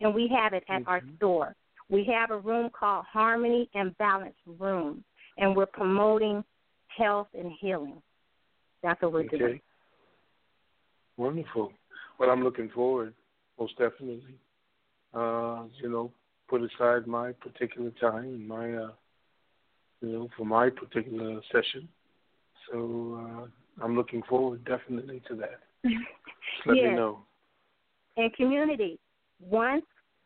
and 0.00 0.14
we 0.14 0.28
have 0.28 0.52
it 0.52 0.64
at 0.68 0.80
mm-hmm. 0.80 0.88
our 0.88 1.02
store. 1.16 1.54
We 1.88 2.04
have 2.12 2.30
a 2.30 2.38
room 2.38 2.70
called 2.78 3.04
Harmony 3.10 3.70
and 3.74 3.96
Balance 3.98 4.34
Room, 4.58 5.04
and 5.38 5.54
we're 5.54 5.66
promoting 5.66 6.42
health 6.88 7.28
and 7.38 7.52
healing. 7.60 8.02
That's 8.82 9.00
what 9.02 9.12
we're 9.12 9.20
okay. 9.26 9.38
doing. 9.38 9.60
Wonderful. 11.16 11.72
Well, 12.18 12.30
I'm 12.30 12.42
looking 12.42 12.70
forward, 12.70 13.14
most 13.58 13.78
definitely. 13.78 14.34
Uh, 15.14 15.64
you 15.80 15.88
know, 15.88 16.12
put 16.48 16.62
aside 16.62 17.06
my 17.06 17.32
particular 17.32 17.90
time, 18.00 18.24
and 18.24 18.48
my, 18.48 18.74
uh, 18.74 18.90
you 20.02 20.12
know, 20.12 20.28
for 20.36 20.44
my 20.44 20.68
particular 20.68 21.40
session. 21.52 21.88
So 22.70 23.20
uh, 23.42 23.46
I'm 23.82 23.96
looking 23.96 24.22
forward 24.28 24.64
definitely 24.64 25.22
to 25.28 25.36
that. 25.36 25.60
Let 26.66 26.76
yes. 26.76 26.90
me 26.90 26.94
know. 26.94 27.20
And 28.16 28.32
community, 28.34 28.98
once 29.40 29.84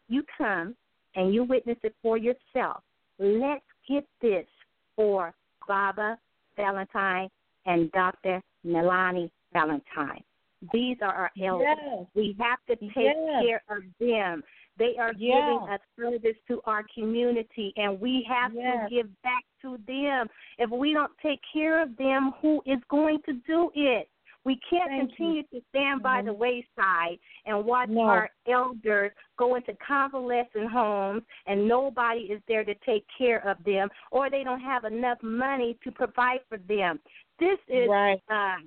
you 0.09 0.23
come 0.37 0.77
and 1.17 1.35
you 1.35 1.45
witness 1.45 1.79
it 1.83 1.95
for 2.03 2.17
yourself, 2.17 2.83
let's 3.19 3.65
get 3.89 4.07
this 4.23 4.47
for 4.95 5.35
Baba 5.67 6.19
Valentine 6.57 7.29
and 7.67 7.91
Dr. 7.93 8.41
Melanie 8.65 9.33
Valentine. 9.53 10.23
These 10.73 10.99
are 11.03 11.13
our 11.13 11.31
elders. 11.43 11.77
Yes. 11.83 12.07
We 12.15 12.37
have 12.39 12.59
to 12.69 12.77
take 12.87 12.95
yes. 12.97 13.45
care 13.45 13.63
of 13.69 13.83
them. 13.99 14.43
They 14.79 14.95
are 14.99 15.13
yeah. 15.17 15.35
giving 15.35 15.69
a 15.69 15.79
service 15.97 16.37
to 16.49 16.61
our 16.65 16.85
community, 16.95 17.73
and 17.77 18.01
we 18.01 18.27
have 18.29 18.53
yes. 18.55 18.89
to 18.89 18.95
give 18.95 19.23
back 19.23 19.45
to 19.63 19.79
them. 19.87 20.29
If 20.59 20.71
we 20.71 20.93
don't 20.93 21.13
take 21.23 21.41
care 21.53 21.83
of 21.83 21.97
them, 21.97 22.33
who 22.41 22.63
is 22.67 22.79
going 22.89 23.19
to 23.27 23.35
do 23.47 23.71
it? 23.75 24.09
We 24.45 24.59
can't 24.69 24.89
Thank 24.89 25.11
continue 25.11 25.43
you. 25.51 25.61
to 25.61 25.67
stand 25.69 26.03
by 26.03 26.19
mm-hmm. 26.19 26.29
the 26.29 26.33
wayside 26.33 27.19
and 27.45 27.65
watch 27.65 27.91
no. 27.91 28.03
our 28.03 28.31
elders 28.51 29.13
go 29.39 29.57
into 29.57 29.75
convalescent 29.87 30.71
homes 30.73 31.23
and 31.47 31.69
nobody 31.69 32.21
is 32.21 32.41
there 32.49 32.65
to 32.65 32.75
take 32.87 33.05
care 33.19 33.47
of 33.47 33.63
them 33.65 33.89
or 34.11 34.31
they 34.31 34.43
don't 34.43 34.61
have 34.61 34.85
enough 34.85 35.19
money 35.23 35.77
to 35.85 35.93
provide 35.93 36.41
for 36.49 36.57
them. 36.57 36.99
This 37.39 37.59
is 37.69 37.89
right. 37.91 38.21
uh, 38.31 38.63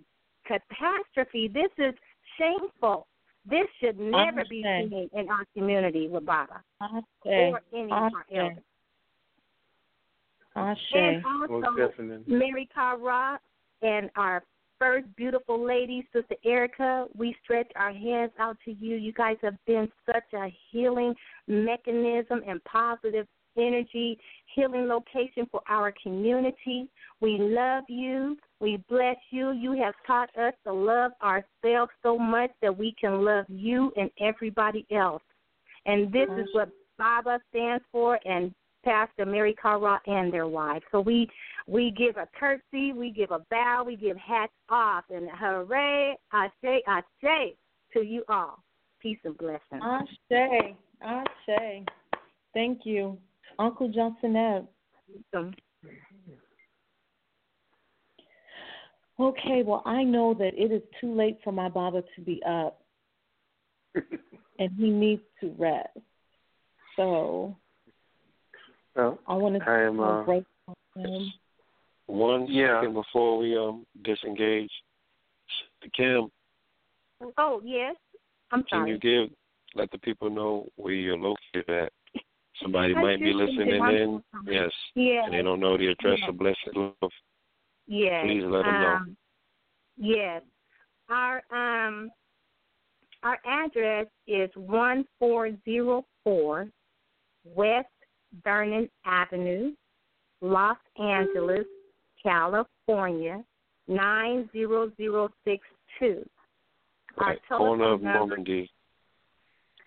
catastrophe. 0.45 1.47
This 1.47 1.71
is 1.77 1.93
shameful. 2.37 3.07
This 3.49 3.67
should 3.81 3.99
never 3.99 4.43
be 4.49 4.63
seen 4.63 5.09
in 5.13 5.29
our 5.29 5.45
community 5.55 6.07
with 6.07 6.25
Baba 6.25 6.63
or 7.25 7.61
any 7.73 7.83
of 7.83 7.91
our 7.91 8.25
elders. 8.33 8.63
Ashe. 10.55 10.79
And 10.93 11.23
also, 11.25 12.21
Mary 12.27 12.69
Kara 12.73 13.39
and 13.81 14.09
our 14.15 14.43
first 14.79 15.07
beautiful 15.15 15.65
lady, 15.65 16.07
Sister 16.13 16.35
Erica, 16.45 17.07
we 17.15 17.35
stretch 17.43 17.71
our 17.75 17.91
hands 17.91 18.31
out 18.39 18.57
to 18.65 18.71
you. 18.73 18.95
You 18.95 19.13
guys 19.13 19.37
have 19.41 19.55
been 19.65 19.91
such 20.05 20.33
a 20.33 20.53
healing 20.71 21.13
mechanism 21.47 22.41
and 22.47 22.63
positive 22.65 23.27
energy 23.57 24.17
healing 24.55 24.87
location 24.87 25.47
for 25.51 25.61
our 25.67 25.93
community. 26.01 26.89
We 27.21 27.37
love 27.39 27.83
you. 27.87 28.37
We 28.59 28.83
bless 28.89 29.17
you. 29.31 29.51
You 29.51 29.73
have 29.81 29.93
taught 30.05 30.29
us 30.37 30.53
to 30.65 30.73
love 30.73 31.11
ourselves 31.21 31.91
so 32.01 32.17
much 32.17 32.51
that 32.61 32.77
we 32.77 32.95
can 32.99 33.23
love 33.23 33.45
you 33.47 33.91
and 33.97 34.09
everybody 34.19 34.85
else. 34.91 35.23
And 35.85 36.11
this 36.11 36.29
is 36.37 36.47
what 36.53 36.69
Baba 36.97 37.39
stands 37.49 37.83
for, 37.91 38.19
and 38.25 38.53
Pastor 38.83 39.25
Mary 39.25 39.55
Kara 39.61 39.99
and 40.05 40.31
their 40.31 40.47
wives. 40.47 40.85
So 40.91 41.01
we 41.01 41.27
we 41.67 41.91
give 41.91 42.17
a 42.17 42.27
curtsy, 42.37 42.93
we 42.93 43.11
give 43.11 43.31
a 43.31 43.39
bow, 43.49 43.83
we 43.85 43.95
give 43.95 44.17
hats 44.17 44.51
off, 44.69 45.05
and 45.09 45.29
hooray, 45.33 46.15
I 46.31 46.49
say, 46.61 46.83
I 46.87 47.01
say 47.21 47.55
to 47.93 48.01
you 48.01 48.23
all. 48.27 48.59
Peace 49.01 49.19
and 49.23 49.37
blessings. 49.37 49.81
Ashe, 49.81 50.75
Ashe. 51.01 51.85
Thank 52.53 52.81
you, 52.85 53.17
Uncle 53.59 53.89
Johnson. 53.89 54.67
Okay, 59.19 59.63
well, 59.63 59.83
I 59.85 60.03
know 60.03 60.33
that 60.33 60.51
it 60.55 60.71
is 60.71 60.81
too 60.99 61.13
late 61.13 61.37
for 61.43 61.51
my 61.51 61.69
Baba 61.69 62.03
to 62.15 62.21
be 62.21 62.41
up, 62.47 62.81
and 63.95 64.71
he 64.77 64.89
needs 64.89 65.21
to 65.41 65.53
rest. 65.57 65.97
So 66.95 67.55
well, 68.95 69.19
I 69.27 69.33
want 69.35 69.59
to 69.59 69.69
I 69.69 69.81
am 69.83 69.99
uh, 69.99 70.23
grateful 70.23 70.77
him. 70.95 71.33
one 72.07 72.47
yeah. 72.47 72.81
second 72.81 72.93
before 72.93 73.37
we 73.37 73.57
um 73.57 73.85
disengage. 74.03 74.71
Kim, 75.95 76.31
Oh 77.37 77.61
yes, 77.63 77.95
I'm 78.51 78.63
sorry. 78.69 78.81
can 78.81 78.87
you 78.87 78.97
give 78.97 79.35
let 79.75 79.91
the 79.91 79.97
people 79.99 80.29
know 80.29 80.67
where 80.75 80.93
you're 80.93 81.17
located 81.17 81.69
at? 81.69 81.91
Somebody 82.61 82.95
I 82.95 83.01
might 83.01 83.19
be 83.19 83.33
listening 83.33 83.69
in. 83.69 84.23
Yes. 84.47 84.71
Yeah. 84.95 85.25
And 85.25 85.33
they 85.33 85.41
don't 85.41 85.59
know 85.59 85.77
the 85.77 85.87
address 85.87 86.19
Yeah. 86.21 86.29
of 86.29 86.37
Blessed 86.37 86.69
Love. 86.75 87.11
Yes. 87.87 88.25
Please 88.25 88.43
let 88.45 88.63
them 88.63 88.81
know. 88.81 88.87
um, 88.95 89.17
Yes. 89.97 90.41
Our 91.09 91.43
um 91.51 92.11
our 93.23 93.39
address 93.45 94.07
is 94.27 94.49
one 94.55 95.05
four 95.19 95.49
zero 95.65 96.05
four 96.23 96.69
West 97.45 97.87
Vernon 98.43 98.89
Avenue, 99.05 99.73
Los 100.41 100.77
Angeles, 100.99 101.65
California, 102.21 103.43
nine 103.87 104.49
zero 104.51 104.91
zero 104.97 105.29
six 105.43 105.65
two. 105.99 106.23
Our 107.17 107.27
Right. 107.31 107.39
Corner 107.47 107.93
of 107.93 108.01
Normandy. 108.01 108.69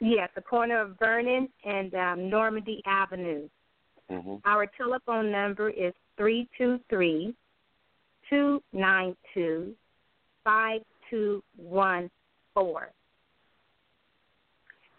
Yes, 0.01 0.29
the 0.35 0.43
corner 0.43 0.81
of 0.81 0.99
Vernon 0.99 1.49
and 1.65 1.95
um, 1.95 2.31
Normandy 2.31 2.83
Avenue. 2.87 3.49
hmm 4.11 4.37
Our 4.45 4.67
telephone 4.77 5.31
number 5.31 5.71
is 5.71 5.93
three 6.17 6.49
two 6.59 6.79
three 6.91 7.35
two 8.29 8.63
nine 8.73 9.17
two 9.33 9.75
five 10.45 10.83
two 11.11 11.43
one 11.57 12.11
four. 12.55 12.91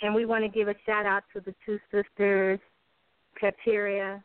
And 0.01 0.13
we 0.13 0.25
want 0.25 0.43
to 0.43 0.49
give 0.49 0.67
a 0.67 0.75
shout 0.85 1.05
out 1.05 1.23
to 1.33 1.41
the 1.41 1.55
two 1.65 1.79
sisters, 1.91 2.59
Kateria, 3.41 4.21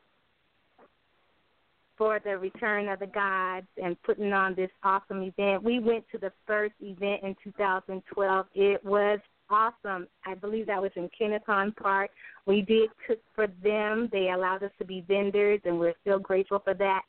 for 1.97 2.21
the 2.23 2.37
return 2.37 2.89
of 2.89 2.99
the 2.99 3.07
gods 3.07 3.67
and 3.83 4.01
putting 4.03 4.33
on 4.33 4.55
this 4.55 4.71
awesome 4.83 5.23
event. 5.23 5.63
We 5.63 5.79
went 5.79 6.05
to 6.13 6.19
the 6.19 6.33
first 6.47 6.75
event 6.81 7.23
in 7.23 7.37
2012. 7.43 8.47
It 8.55 8.85
was 8.85 9.19
awesome. 9.51 10.07
I 10.27 10.35
believe 10.35 10.67
that 10.67 10.81
was 10.81 10.93
in 10.97 11.09
Kenneth 11.17 11.43
Hahn 11.47 11.73
Park. 11.73 12.11
We 12.47 12.63
did 12.63 12.91
cook 13.07 13.19
for 13.35 13.47
them. 13.63 14.09
They 14.13 14.31
allowed 14.31 14.63
us 14.63 14.71
to 14.79 14.85
be 14.85 15.05
vendors, 15.07 15.61
and 15.65 15.79
we're 15.79 15.95
still 16.01 16.19
grateful 16.19 16.59
for 16.61 16.75
that 16.75 17.03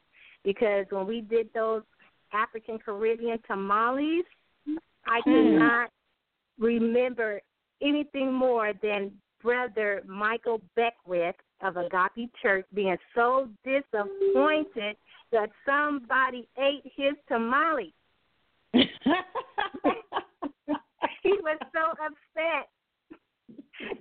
because 0.43 0.85
when 0.89 1.07
we 1.07 1.21
did 1.21 1.49
those 1.53 1.83
African 2.33 2.79
Caribbean 2.79 3.39
tamales, 3.47 4.25
I 5.05 5.21
could 5.21 5.45
Mm. 5.45 5.59
not 5.59 5.89
remember 6.59 7.41
anything 7.81 8.31
more 8.33 8.73
than 8.73 9.11
Brother 9.41 10.01
Michael 10.05 10.61
Beckwith 10.75 11.35
of 11.61 11.77
Agape 11.77 12.33
Church 12.41 12.65
being 12.73 12.97
so 13.13 13.49
disappointed 13.63 14.97
that 15.31 15.51
somebody 15.65 16.47
ate 16.57 16.83
his 16.95 17.13
tamale. 17.27 17.93
he 21.29 21.31
was 21.41 21.57
so 21.73 21.91
upset. 21.91 22.69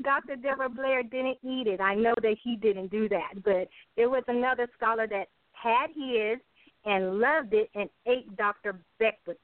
Dr. 0.03 0.37
Delbert 0.37 0.77
Blair 0.77 1.03
didn't 1.03 1.39
eat 1.43 1.67
it. 1.67 1.81
I 1.81 1.95
know 1.95 2.15
that 2.23 2.37
he 2.43 2.57
didn't 2.57 2.91
do 2.91 3.09
that, 3.09 3.43
but 3.45 3.69
there 3.97 4.11
was 4.11 4.23
another 4.29 4.69
scholar 4.77 5.07
that 5.09 5.29
had 5.53 5.89
his 5.95 6.39
and 6.85 7.19
loved 7.19 7.55
it 7.55 7.71
and 7.75 7.89
ate 8.07 8.37
Dr. 8.37 8.81
Beckwith 8.99 9.39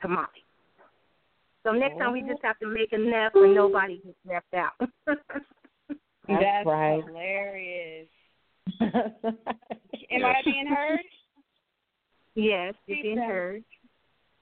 tamale. 0.00 0.26
So 1.64 1.72
next 1.72 1.98
time 1.98 2.12
we 2.12 2.20
just 2.20 2.40
oh. 2.44 2.46
have 2.46 2.58
to 2.60 2.66
make 2.66 2.92
enough 2.92 3.32
and 3.34 3.54
nobody 3.54 4.00
gets 4.04 4.18
left 4.24 4.54
out. 4.54 4.88
That's 6.28 6.66
right. 6.66 7.02
hilarious. 7.04 8.08
Am 8.80 10.24
I 10.24 10.34
being 10.44 10.66
heard? 10.66 11.00
yes, 12.34 12.74
you're 12.86 13.02
being 13.02 13.18
heard. 13.18 13.64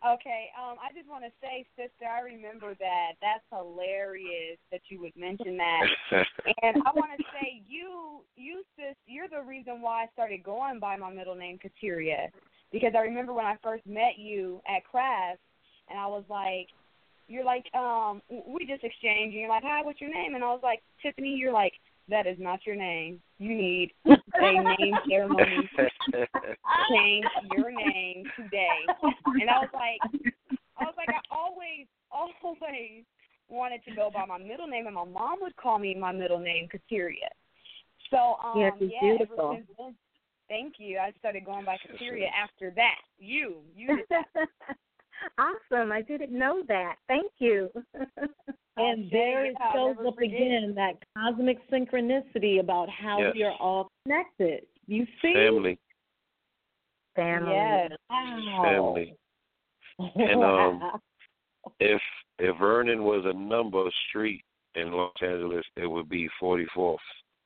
Okay, 0.04 0.52
um, 0.60 0.76
I 0.84 0.92
just 0.92 1.08
want 1.08 1.24
to 1.24 1.32
say, 1.40 1.64
sister, 1.76 2.04
I 2.04 2.20
remember 2.20 2.74
that. 2.78 3.12
That's 3.22 3.40
hilarious 3.48 4.60
that 4.70 4.82
you 4.90 5.00
would 5.00 5.16
mention 5.16 5.56
that. 5.56 5.86
and 6.62 6.76
I 6.84 6.92
want 6.92 7.16
to 7.16 7.24
say, 7.32 7.62
you, 7.66 8.20
you, 8.36 8.62
sis, 8.76 8.96
you're 9.06 9.28
the 9.28 9.40
reason 9.40 9.80
why 9.80 10.02
I 10.04 10.06
started 10.12 10.44
going 10.44 10.78
by 10.78 10.96
my 10.96 11.10
middle 11.10 11.34
name, 11.34 11.58
Kateria, 11.58 12.28
because 12.70 12.92
I 12.94 13.00
remember 13.00 13.32
when 13.32 13.46
I 13.46 13.56
first 13.62 13.86
met 13.86 14.18
you 14.18 14.60
at 14.68 14.84
Crafts, 14.84 15.40
and 15.88 15.98
I 15.98 16.06
was 16.06 16.24
like, 16.28 16.68
you're 17.26 17.44
like, 17.44 17.64
um, 17.74 18.20
we 18.28 18.66
just 18.66 18.84
exchanged, 18.84 19.32
and 19.32 19.40
you're 19.40 19.48
like, 19.48 19.64
hi, 19.64 19.80
what's 19.82 20.02
your 20.02 20.12
name? 20.12 20.34
And 20.34 20.44
I 20.44 20.48
was 20.48 20.60
like, 20.62 20.82
Tiffany. 21.02 21.34
You're 21.34 21.52
like, 21.52 21.72
that 22.08 22.26
is 22.26 22.36
not 22.38 22.66
your 22.66 22.76
name. 22.76 23.20
You 23.38 23.54
need 23.56 23.92
a 24.06 24.76
name 24.78 24.98
ceremony 25.08 25.70
change 26.90 27.24
your 27.50 27.70
name 27.70 28.30
today. 28.36 28.80
And 29.40 29.50
I 29.50 29.58
was 29.58 29.70
like, 29.72 30.00
I 30.78 30.84
was 30.84 30.94
like, 30.96 31.08
I 31.08 31.20
always, 31.34 31.86
always 32.10 33.04
wanted 33.48 33.84
to 33.84 33.94
go 33.94 34.10
by 34.12 34.24
my 34.26 34.38
middle 34.38 34.66
name, 34.66 34.86
and 34.86 34.94
my 34.94 35.04
mom 35.04 35.38
would 35.42 35.56
call 35.56 35.78
me 35.78 35.94
my 35.94 36.12
middle 36.12 36.38
name, 36.38 36.68
Kateria. 36.68 37.30
So, 38.10 38.36
um, 38.44 38.60
Yes, 38.60 38.72
yeah, 38.80 39.16
beautiful. 39.16 39.58
then, 39.78 39.94
thank 40.48 40.74
you. 40.78 40.98
I 40.98 41.12
started 41.18 41.44
going 41.44 41.64
by 41.64 41.76
Kateria 41.76 42.28
after 42.42 42.70
that. 42.76 43.00
You, 43.18 43.56
you 43.74 43.88
did 43.88 44.06
that. 44.10 44.48
awesome. 45.38 45.92
I 45.92 46.02
didn't 46.02 46.36
know 46.36 46.62
that. 46.68 46.96
Thank 47.08 47.32
you. 47.38 47.70
And 48.76 49.08
there 49.10 49.46
it 49.46 49.56
I'll 49.60 49.94
shows 49.94 50.06
up 50.06 50.14
forget. 50.16 50.34
again 50.34 50.74
that 50.74 50.94
cosmic 51.16 51.58
synchronicity 51.70 52.58
about 52.60 52.88
how 52.90 53.20
Yes. 53.20 53.32
we 53.34 53.42
are 53.44 53.54
all 53.60 53.88
connected. 54.04 54.66
You 54.86 55.06
see? 55.22 55.32
Family, 55.32 55.78
Family. 57.14 57.52
Yes. 57.54 57.90
Wow. 58.10 58.62
family. 58.64 59.16
And 60.16 60.42
um, 60.44 61.00
if 61.80 62.00
if 62.40 62.56
Vernon 62.58 63.04
was 63.04 63.24
a 63.26 63.32
number 63.32 63.84
street 64.08 64.42
in 64.74 64.90
Los 64.90 65.12
Angeles, 65.22 65.64
it 65.76 65.86
would 65.86 66.08
be 66.08 66.28
44th 66.42 66.96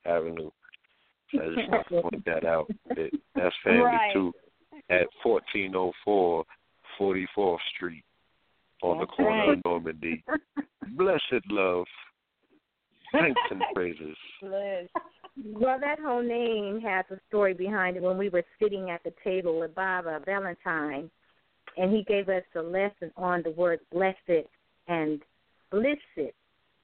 Avenue. 0.07 0.51
So 1.35 1.43
I 1.43 1.55
just 1.55 1.69
want 1.71 1.89
to 1.89 2.03
point 2.11 2.25
that 2.25 2.47
out. 2.47 2.71
That 2.89 3.11
that's 3.35 3.55
family 3.63 3.83
Right. 3.83 4.13
too. 4.15 4.33
At 4.89 5.07
1404 5.23 6.45
44th 6.99 7.59
Street 7.77 8.03
on 8.83 8.99
the 8.99 9.07
corner 9.07 9.31
right. 9.31 9.49
of 9.51 9.65
Normandy. 9.65 10.25
Blessed 10.97 11.45
love. 11.51 11.87
Thanks 13.13 13.41
and 13.51 13.63
praises. 13.75 14.17
Bliss. 14.41 14.89
Well, 15.45 15.79
that 15.81 15.99
whole 16.01 16.23
name 16.23 16.81
has 16.81 17.05
a 17.11 17.19
story 17.29 17.55
behind 17.55 17.97
it. 17.97 18.03
When 18.03 18.19
we 18.19 18.29
were 18.29 18.45
sitting 18.61 18.91
at 18.91 19.03
the 19.05 19.13
table 19.23 19.61
with 19.61 19.75
Baba 19.75 20.21
Valentine, 20.25 21.11
and 21.77 21.95
he 21.95 22.03
gave 22.05 22.29
us 22.29 22.43
a 22.57 22.61
lesson 22.61 23.13
on 23.17 23.43
the 23.45 23.51
word 23.51 23.81
blessed 23.93 24.47
and 24.89 25.23
blissed, 25.71 26.33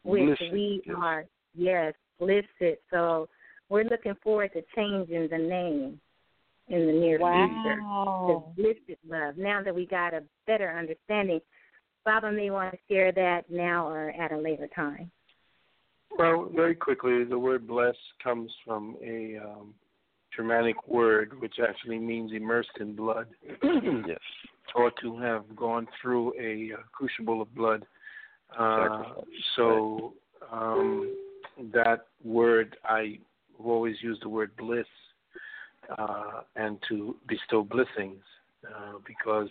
which 0.04 0.22
Blissed, 0.22 0.52
we 0.52 0.82
yes. 0.86 0.96
are, 0.98 1.24
yes, 1.54 1.94
blissed. 2.20 2.78
So 2.92 3.28
we're 3.68 3.84
looking 3.84 4.14
forward 4.22 4.52
to 4.52 4.62
changing 4.76 5.28
the 5.30 5.38
name 5.38 6.00
in 6.68 6.86
the 6.86 6.92
near 6.92 7.18
future. 7.18 7.82
Wow. 7.82 8.52
The 8.56 8.62
blissed 8.62 9.00
love. 9.08 9.36
Now 9.36 9.62
that 9.64 9.74
we 9.74 9.86
got 9.86 10.14
a 10.14 10.22
better 10.46 10.70
understanding, 10.70 11.40
Baba 12.04 12.30
may 12.30 12.50
want 12.50 12.72
to 12.72 12.78
share 12.88 13.12
that 13.12 13.50
now 13.50 13.88
or 13.88 14.10
at 14.10 14.32
a 14.32 14.36
later 14.36 14.68
time. 14.74 15.10
Well, 16.16 16.50
very 16.54 16.74
quickly, 16.74 17.24
the 17.24 17.38
word 17.38 17.66
bless 17.66 17.96
comes 18.22 18.52
from 18.64 18.96
a 19.02 19.38
um, 19.38 19.74
Germanic 20.36 20.86
word 20.86 21.40
which 21.40 21.54
actually 21.66 21.98
means 21.98 22.32
immersed 22.32 22.76
in 22.80 22.94
blood. 22.94 23.26
yes. 23.62 24.18
Or 24.74 24.92
to 25.02 25.18
have 25.18 25.44
gone 25.56 25.86
through 26.00 26.32
a 26.40 26.74
uh, 26.74 26.82
crucible 26.92 27.42
of 27.42 27.54
blood. 27.54 27.84
Uh, 28.56 29.02
so 29.56 30.14
um, 30.52 31.16
that 31.72 32.06
word, 32.24 32.76
I 32.84 33.18
have 33.56 33.66
always 33.66 33.96
used 34.00 34.22
the 34.22 34.28
word 34.28 34.50
bliss 34.56 34.86
uh, 35.96 36.42
and 36.56 36.78
to 36.88 37.16
bestow 37.28 37.62
blessings 37.62 38.22
uh, 38.66 38.98
because 39.06 39.48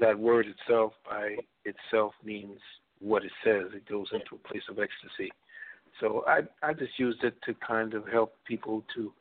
that 0.00 0.18
word 0.18 0.46
itself 0.46 0.92
by 1.08 1.36
itself 1.64 2.14
means 2.24 2.58
what 3.00 3.24
it 3.24 3.32
says. 3.44 3.66
It 3.74 3.88
goes 3.88 4.08
into 4.12 4.34
a 4.34 4.48
place 4.48 4.62
of 4.68 4.78
ecstasy. 4.78 5.30
So 6.00 6.24
I 6.26 6.40
I 6.62 6.72
just 6.72 6.98
used 6.98 7.24
it 7.24 7.34
to 7.46 7.54
kind 7.54 7.94
of 7.94 8.06
help 8.08 8.34
people 8.46 8.84
to 8.94 9.12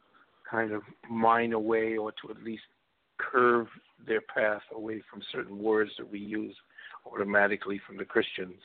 kind 0.50 0.72
of 0.72 0.82
mine 1.10 1.54
away 1.54 1.98
or 1.98 2.12
to 2.12 2.32
at 2.32 2.44
least 2.44 2.64
curve 3.18 3.68
their 4.08 4.22
path 4.22 4.62
away 4.74 5.02
from 5.10 5.22
certain 5.32 5.60
words 5.62 5.92
that 5.98 6.10
we 6.10 6.20
use 6.20 6.56
automatically 7.06 7.80
from 7.86 7.98
the 7.98 8.06
Christians. 8.06 8.60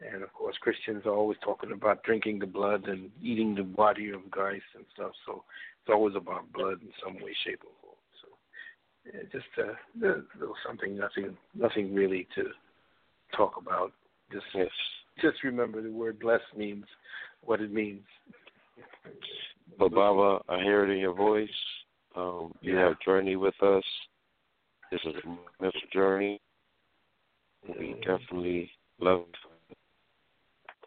And 0.00 0.22
of 0.22 0.32
course, 0.32 0.56
Christians 0.60 1.02
are 1.04 1.12
always 1.14 1.38
talking 1.44 1.72
about 1.72 2.02
drinking 2.04 2.38
the 2.38 2.46
blood 2.46 2.86
and 2.86 3.10
eating 3.22 3.54
the 3.54 3.62
body 3.62 4.10
of 4.10 4.20
Christ 4.30 4.64
and 4.74 4.84
stuff. 4.94 5.12
So 5.26 5.44
it's 5.82 5.92
always 5.92 6.14
about 6.16 6.52
blood 6.52 6.80
in 6.80 6.88
some 7.04 7.16
way, 7.16 7.34
shape, 7.44 7.62
or 7.64 7.79
just 9.32 9.46
uh, 9.58 9.72
a 10.06 10.22
little 10.38 10.54
something, 10.66 10.96
nothing, 10.96 11.36
nothing 11.54 11.94
really 11.94 12.26
to 12.34 12.44
talk 13.36 13.56
about. 13.56 13.92
Just 14.32 14.46
Yes. 14.54 14.68
just 15.20 15.42
remember 15.42 15.82
the 15.82 15.90
word 15.90 16.18
bless 16.18 16.40
means 16.56 16.84
what 17.42 17.60
it 17.60 17.72
means. 17.72 18.04
But 19.78 19.92
Baba, 19.92 20.42
I 20.48 20.62
hear 20.62 20.84
it 20.84 20.90
in 20.90 20.98
your 20.98 21.14
voice. 21.14 21.48
Um, 22.14 22.54
you 22.60 22.76
have 22.76 23.00
journey 23.00 23.36
with 23.36 23.60
us. 23.62 23.84
This 24.90 25.00
is 25.04 25.14
a 25.24 25.28
mental 25.62 25.80
journey. 25.92 26.40
We 27.78 27.94
definitely 28.02 28.70
love 28.98 29.26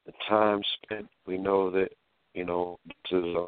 the 0.06 0.11
time 0.27 0.61
spent. 0.84 1.08
We 1.26 1.38
know 1.38 1.69
that 1.72 1.90
you 2.34 2.45
know 2.45 2.80
this 2.85 3.19
is 3.19 3.35
uh, 3.35 3.45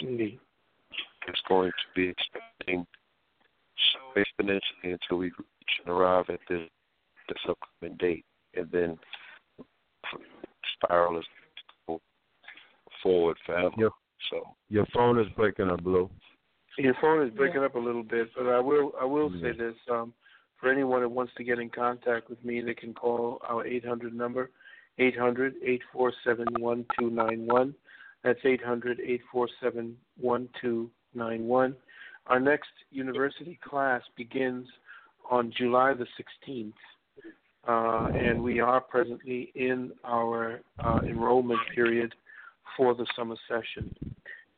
Indeed. 0.00 0.38
It's 1.26 1.40
going 1.48 1.70
to 1.70 1.86
be 1.94 2.08
expanding 2.08 2.86
so 3.92 3.98
exponentially 4.20 4.60
until 4.84 5.18
we 5.18 5.26
reach 5.26 5.80
and 5.84 5.94
arrive 5.94 6.24
at 6.28 6.40
this 6.48 6.60
this 7.28 7.38
upcoming 7.48 7.96
date, 7.98 8.24
and 8.54 8.70
then 8.70 8.96
spiral 10.74 11.18
is 11.18 11.24
forward 13.02 13.36
forever. 13.44 13.70
Your, 13.76 13.90
So 14.30 14.54
your 14.68 14.86
phone 14.94 15.18
is 15.18 15.26
breaking 15.36 15.70
up, 15.70 15.82
Blue. 15.82 16.08
Your 16.78 16.94
phone 17.00 17.26
is 17.26 17.34
breaking 17.34 17.64
up 17.64 17.74
a 17.74 17.78
little 17.78 18.02
bit, 18.02 18.28
but 18.36 18.46
I 18.46 18.60
will 18.60 18.92
I 19.00 19.04
will 19.04 19.30
say 19.40 19.52
this. 19.52 19.74
Um, 19.90 20.12
for 20.60 20.70
anyone 20.70 21.00
that 21.02 21.08
wants 21.08 21.32
to 21.36 21.44
get 21.44 21.58
in 21.58 21.68
contact 21.68 22.30
with 22.30 22.42
me, 22.44 22.62
they 22.62 22.74
can 22.74 22.94
call 22.94 23.42
our 23.46 23.66
800 23.66 24.14
number, 24.14 24.50
800-847-1291. 24.98 27.74
That's 28.24 28.40
800-847-1291. 28.40 30.88
Our 32.26 32.40
next 32.40 32.70
university 32.90 33.58
class 33.66 34.02
begins 34.16 34.66
on 35.30 35.52
July 35.56 35.94
the 35.94 36.06
16th, 36.48 36.72
uh, 37.68 38.08
and 38.16 38.42
we 38.42 38.60
are 38.60 38.80
presently 38.80 39.52
in 39.54 39.92
our 40.04 40.60
uh, 40.84 41.00
enrollment 41.04 41.60
period 41.74 42.14
for 42.76 42.94
the 42.94 43.06
summer 43.16 43.36
session. 43.48 43.94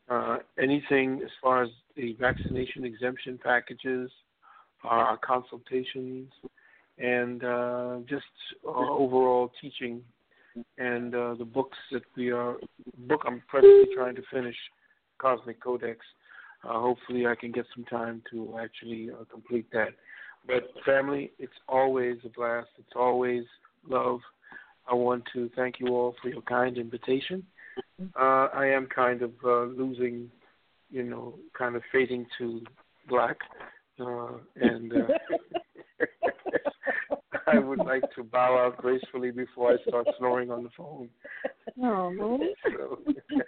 Uh, 0.08 0.38
anything 0.58 1.20
as 1.22 1.30
far 1.42 1.62
as 1.62 1.70
the 1.96 2.16
vaccination 2.18 2.84
exemption 2.84 3.38
packages, 3.42 4.10
our 4.84 5.18
consultations, 5.18 6.30
and 6.98 7.44
uh, 7.44 7.98
just 8.08 8.24
uh, 8.66 8.70
overall 8.70 9.52
teaching, 9.60 10.00
and 10.78 11.14
uh, 11.14 11.34
the 11.34 11.44
books 11.44 11.78
that 11.92 12.02
we 12.16 12.30
are 12.30 12.56
book 13.06 13.22
I'm 13.26 13.42
presently 13.48 13.94
trying 13.94 14.16
to 14.16 14.22
finish, 14.32 14.56
Cosmic 15.18 15.62
Codex. 15.62 15.98
Uh, 16.64 16.80
hopefully, 16.80 17.26
I 17.26 17.34
can 17.34 17.52
get 17.52 17.66
some 17.74 17.84
time 17.84 18.22
to 18.30 18.58
actually 18.60 19.10
uh, 19.10 19.24
complete 19.30 19.66
that. 19.72 19.90
But 20.46 20.70
family, 20.84 21.32
it's 21.38 21.52
always 21.68 22.18
a 22.24 22.28
blast. 22.30 22.68
It's 22.78 22.94
always 22.96 23.44
love. 23.88 24.20
I 24.90 24.94
want 24.94 25.24
to 25.34 25.50
thank 25.54 25.78
you 25.80 25.88
all 25.88 26.14
for 26.22 26.28
your 26.28 26.42
kind 26.42 26.78
invitation. 26.78 27.44
Uh, 28.18 28.48
I 28.54 28.66
am 28.66 28.86
kind 28.86 29.22
of 29.22 29.32
uh, 29.44 29.64
losing, 29.64 30.30
you 30.90 31.02
know, 31.02 31.34
kind 31.56 31.76
of 31.76 31.82
fading 31.92 32.26
to 32.38 32.62
black, 33.08 33.36
uh, 34.00 34.32
and 34.56 34.92
uh, 34.92 35.08
I 37.46 37.58
would 37.58 37.80
like 37.80 38.04
to 38.16 38.24
bow 38.24 38.58
out 38.58 38.78
gracefully 38.78 39.30
before 39.30 39.74
I 39.74 39.88
start 39.88 40.06
snoring 40.18 40.50
on 40.50 40.64
the 40.64 40.70
phone. 40.76 41.08
Oh, 41.82 42.48
So, 42.72 42.98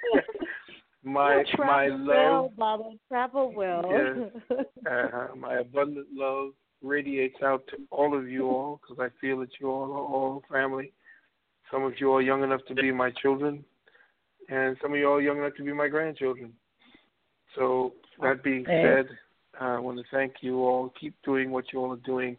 my 1.03 1.45
my 1.59 1.87
love, 1.87 2.57
Baba. 2.57 2.91
Travel 3.09 3.53
well. 3.55 3.85
Yes. 3.91 4.67
uh, 4.91 5.35
my 5.37 5.59
abundant 5.59 6.09
love 6.15 6.51
radiates 6.83 7.43
out 7.43 7.67
to 7.69 7.77
all 7.91 8.17
of 8.17 8.29
you 8.29 8.49
all 8.49 8.81
because 8.81 9.03
I 9.03 9.09
feel 9.21 9.39
that 9.41 9.51
you 9.61 9.71
all 9.71 9.93
are 9.93 10.05
all 10.05 10.43
family. 10.51 10.93
Some 11.71 11.85
of 11.85 11.95
you 11.99 12.13
are 12.13 12.23
young 12.23 12.43
enough 12.43 12.63
to 12.69 12.75
be 12.75 12.91
my 12.91 13.11
children, 13.11 13.65
and 14.49 14.77
some 14.83 14.93
of 14.93 14.99
you 14.99 15.09
are 15.09 15.21
young 15.21 15.39
enough 15.39 15.55
to 15.57 15.65
be 15.65 15.73
my 15.73 15.89
grandchildren. 15.89 16.53
So 17.55 17.95
that 18.21 18.43
being 18.43 18.65
said, 18.67 19.07
I 19.61 19.79
want 19.79 19.99
to 19.99 20.05
thank 20.11 20.35
you 20.41 20.61
all. 20.61 20.93
Keep 21.01 21.15
doing 21.25 21.51
what 21.51 21.73
you 21.73 21.81
all 21.81 21.93
are 21.93 21.97
doing. 21.99 22.37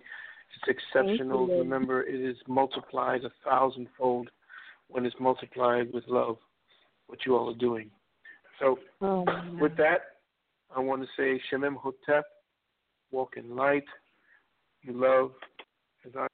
It's 0.68 0.80
exceptional. 0.94 1.48
Remember, 1.48 2.04
it 2.04 2.20
is 2.20 2.38
multiplied 2.48 3.24
a 3.24 3.32
thousandfold 3.44 4.30
when 4.88 5.06
it's 5.06 5.16
multiplied 5.20 5.94
with 5.94 6.04
love. 6.08 6.38
What 7.08 7.20
you 7.26 7.36
all 7.36 7.50
are 7.50 7.58
doing. 7.58 7.90
So, 8.62 8.78
Oh, 9.02 9.26
with 9.60 9.76
that, 9.78 10.02
I 10.76 10.80
want 10.80 11.02
to 11.02 11.08
say 11.18 11.42
Shemem 11.52 11.76
Hotep, 11.76 12.24
walk 13.10 13.34
in 13.36 13.56
light. 13.56 13.84
You 14.84 14.94
love, 14.94 15.32
as 16.06 16.12
I. 16.16 16.28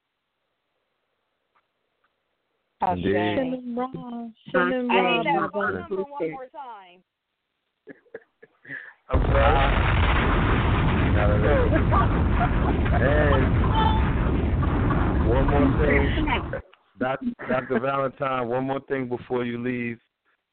Indeed. 2.92 3.14
Shalom 3.14 3.80
Ra. 3.80 3.88
Shalom 4.52 4.92
I 4.92 5.18
need 5.18 5.26
that 5.26 5.36
Baba. 5.36 5.52
phone 5.54 5.74
number 5.80 6.04
one 6.04 6.32
more 6.32 6.48
time. 6.48 7.02
I'm 9.10 9.22
sorry. 9.32 9.72
Not 11.14 11.30
a 11.30 11.36
And 13.02 13.48
one 15.26 15.48
more 15.50 15.70
thing, 15.86 16.02
Dr. 17.00 17.80
Valentine. 17.80 18.48
One 18.50 18.66
more 18.66 18.82
thing 18.82 19.08
before 19.08 19.46
you 19.46 19.64
leave. 19.64 19.98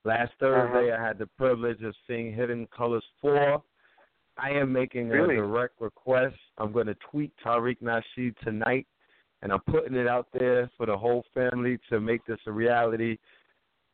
Last 0.05 0.33
uh-huh. 0.41 0.69
Thursday, 0.73 0.93
I 0.93 1.03
had 1.03 1.19
the 1.19 1.27
privilege 1.39 1.83
of 1.83 1.95
seeing 2.07 2.35
Hidden 2.35 2.69
Colors 2.77 3.05
Four. 3.21 3.63
I 4.37 4.51
am 4.51 4.73
making 4.73 5.09
Really? 5.09 5.37
a 5.37 5.39
direct 5.39 5.81
request. 5.81 6.37
I'm 6.59 6.73
going 6.73 6.87
to 6.87 6.97
tweet 7.11 7.33
Tariq 7.45 7.77
Nasheed 7.81 8.37
tonight, 8.43 8.87
and 9.43 9.53
I'm 9.53 9.61
putting 9.61 9.95
it 9.95 10.09
out 10.09 10.27
there 10.33 10.71
for 10.77 10.87
the 10.87 10.97
whole 10.97 11.25
family 11.33 11.79
to 11.89 12.01
make 12.01 12.25
this 12.27 12.41
a 12.47 12.53
reality. 12.53 13.17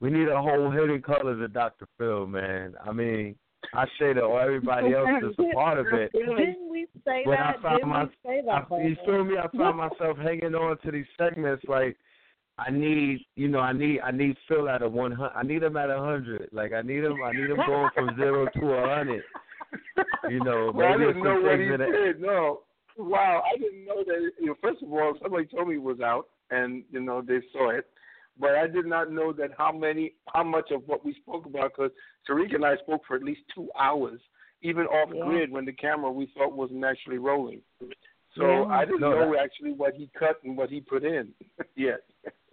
We 0.00 0.10
need 0.10 0.28
a 0.28 0.40
whole 0.40 0.70
Hidden 0.70 1.02
Colors 1.02 1.42
of 1.44 1.52
Dr. 1.52 1.86
Phil, 1.98 2.26
man. 2.26 2.74
I 2.84 2.92
mean, 2.92 3.36
I 3.74 3.84
say 3.98 4.14
that 4.14 4.24
everybody 4.24 4.94
else 4.94 5.08
is 5.22 5.34
a 5.38 5.52
part 5.54 5.78
of 5.78 5.86
it. 5.92 6.10
Didn't 6.12 6.70
we 6.70 6.86
say 7.04 7.22
When 7.24 7.36
that? 7.36 7.58
I 7.58 7.62
found 7.62 7.76
Didn't 7.76 7.88
my, 7.88 8.04
we 8.04 8.10
say 8.24 8.40
that? 8.46 8.66
I, 8.70 8.82
you 8.82 8.96
Baba? 8.96 9.06
feel 9.06 9.24
me? 9.24 9.34
I 9.36 9.56
found 9.56 9.76
myself 9.76 10.16
hanging 10.18 10.54
on 10.54 10.78
to 10.78 10.90
these 10.90 11.04
segments 11.18 11.62
like 11.68 11.96
I 12.66 12.70
need, 12.70 13.24
you 13.36 13.48
know, 13.48 13.60
I 13.60 13.72
need, 13.72 14.00
I 14.00 14.10
need 14.10 14.36
Phil 14.48 14.68
at 14.68 14.82
a 14.82 14.88
one 14.88 15.12
hundred. 15.12 15.32
I 15.36 15.42
need 15.42 15.62
him 15.62 15.76
at 15.76 15.90
a 15.90 15.98
hundred. 15.98 16.48
Like 16.52 16.72
I 16.72 16.82
need 16.82 17.04
him, 17.04 17.16
I 17.24 17.32
need 17.32 17.50
him 17.50 17.56
going 17.66 17.88
from 17.94 18.16
zero 18.16 18.46
to 18.46 18.72
a 18.72 18.94
hundred. 18.96 19.22
You 20.28 20.44
know, 20.44 20.70
Well, 20.74 20.86
I 20.86 20.96
maybe 20.96 21.06
didn't 21.12 21.24
know 21.24 21.40
what 21.40 21.58
he 21.58 21.66
things 21.66 21.78
that- 21.78 21.92
did. 21.92 22.20
No, 22.20 22.60
wow, 22.98 23.42
I 23.52 23.56
didn't 23.58 23.84
know 23.86 24.02
that. 24.04 24.30
You 24.38 24.46
know, 24.46 24.54
first 24.60 24.82
of 24.82 24.92
all, 24.92 25.14
somebody 25.22 25.46
told 25.46 25.68
me 25.68 25.76
it 25.76 25.82
was 25.82 26.00
out, 26.00 26.28
and 26.50 26.84
you 26.90 27.00
know 27.00 27.22
they 27.22 27.40
saw 27.52 27.70
it, 27.70 27.86
but 28.38 28.50
I 28.54 28.66
did 28.66 28.86
not 28.86 29.10
know 29.10 29.32
that 29.32 29.50
how 29.56 29.72
many, 29.72 30.14
how 30.34 30.44
much 30.44 30.70
of 30.70 30.82
what 30.86 31.04
we 31.04 31.14
spoke 31.14 31.46
about. 31.46 31.72
Because 31.76 31.92
Tariq 32.28 32.54
and 32.54 32.64
I 32.64 32.76
spoke 32.78 33.02
for 33.06 33.16
at 33.16 33.22
least 33.22 33.40
two 33.54 33.68
hours, 33.78 34.20
even 34.62 34.84
off 34.86 35.10
Yeah. 35.14 35.24
grid 35.24 35.50
when 35.50 35.64
the 35.64 35.72
camera 35.72 36.10
we 36.10 36.26
thought 36.36 36.52
wasn't 36.52 36.84
actually 36.84 37.18
rolling. 37.18 37.62
So 38.36 38.42
Yeah. 38.46 38.64
I 38.66 38.84
didn't 38.84 39.00
No, 39.00 39.10
know 39.12 39.32
that- 39.32 39.40
actually 39.42 39.72
what 39.72 39.94
he 39.94 40.08
cut 40.18 40.36
and 40.44 40.56
what 40.56 40.68
he 40.70 40.80
put 40.80 41.04
in 41.04 41.32
yet. 41.76 42.00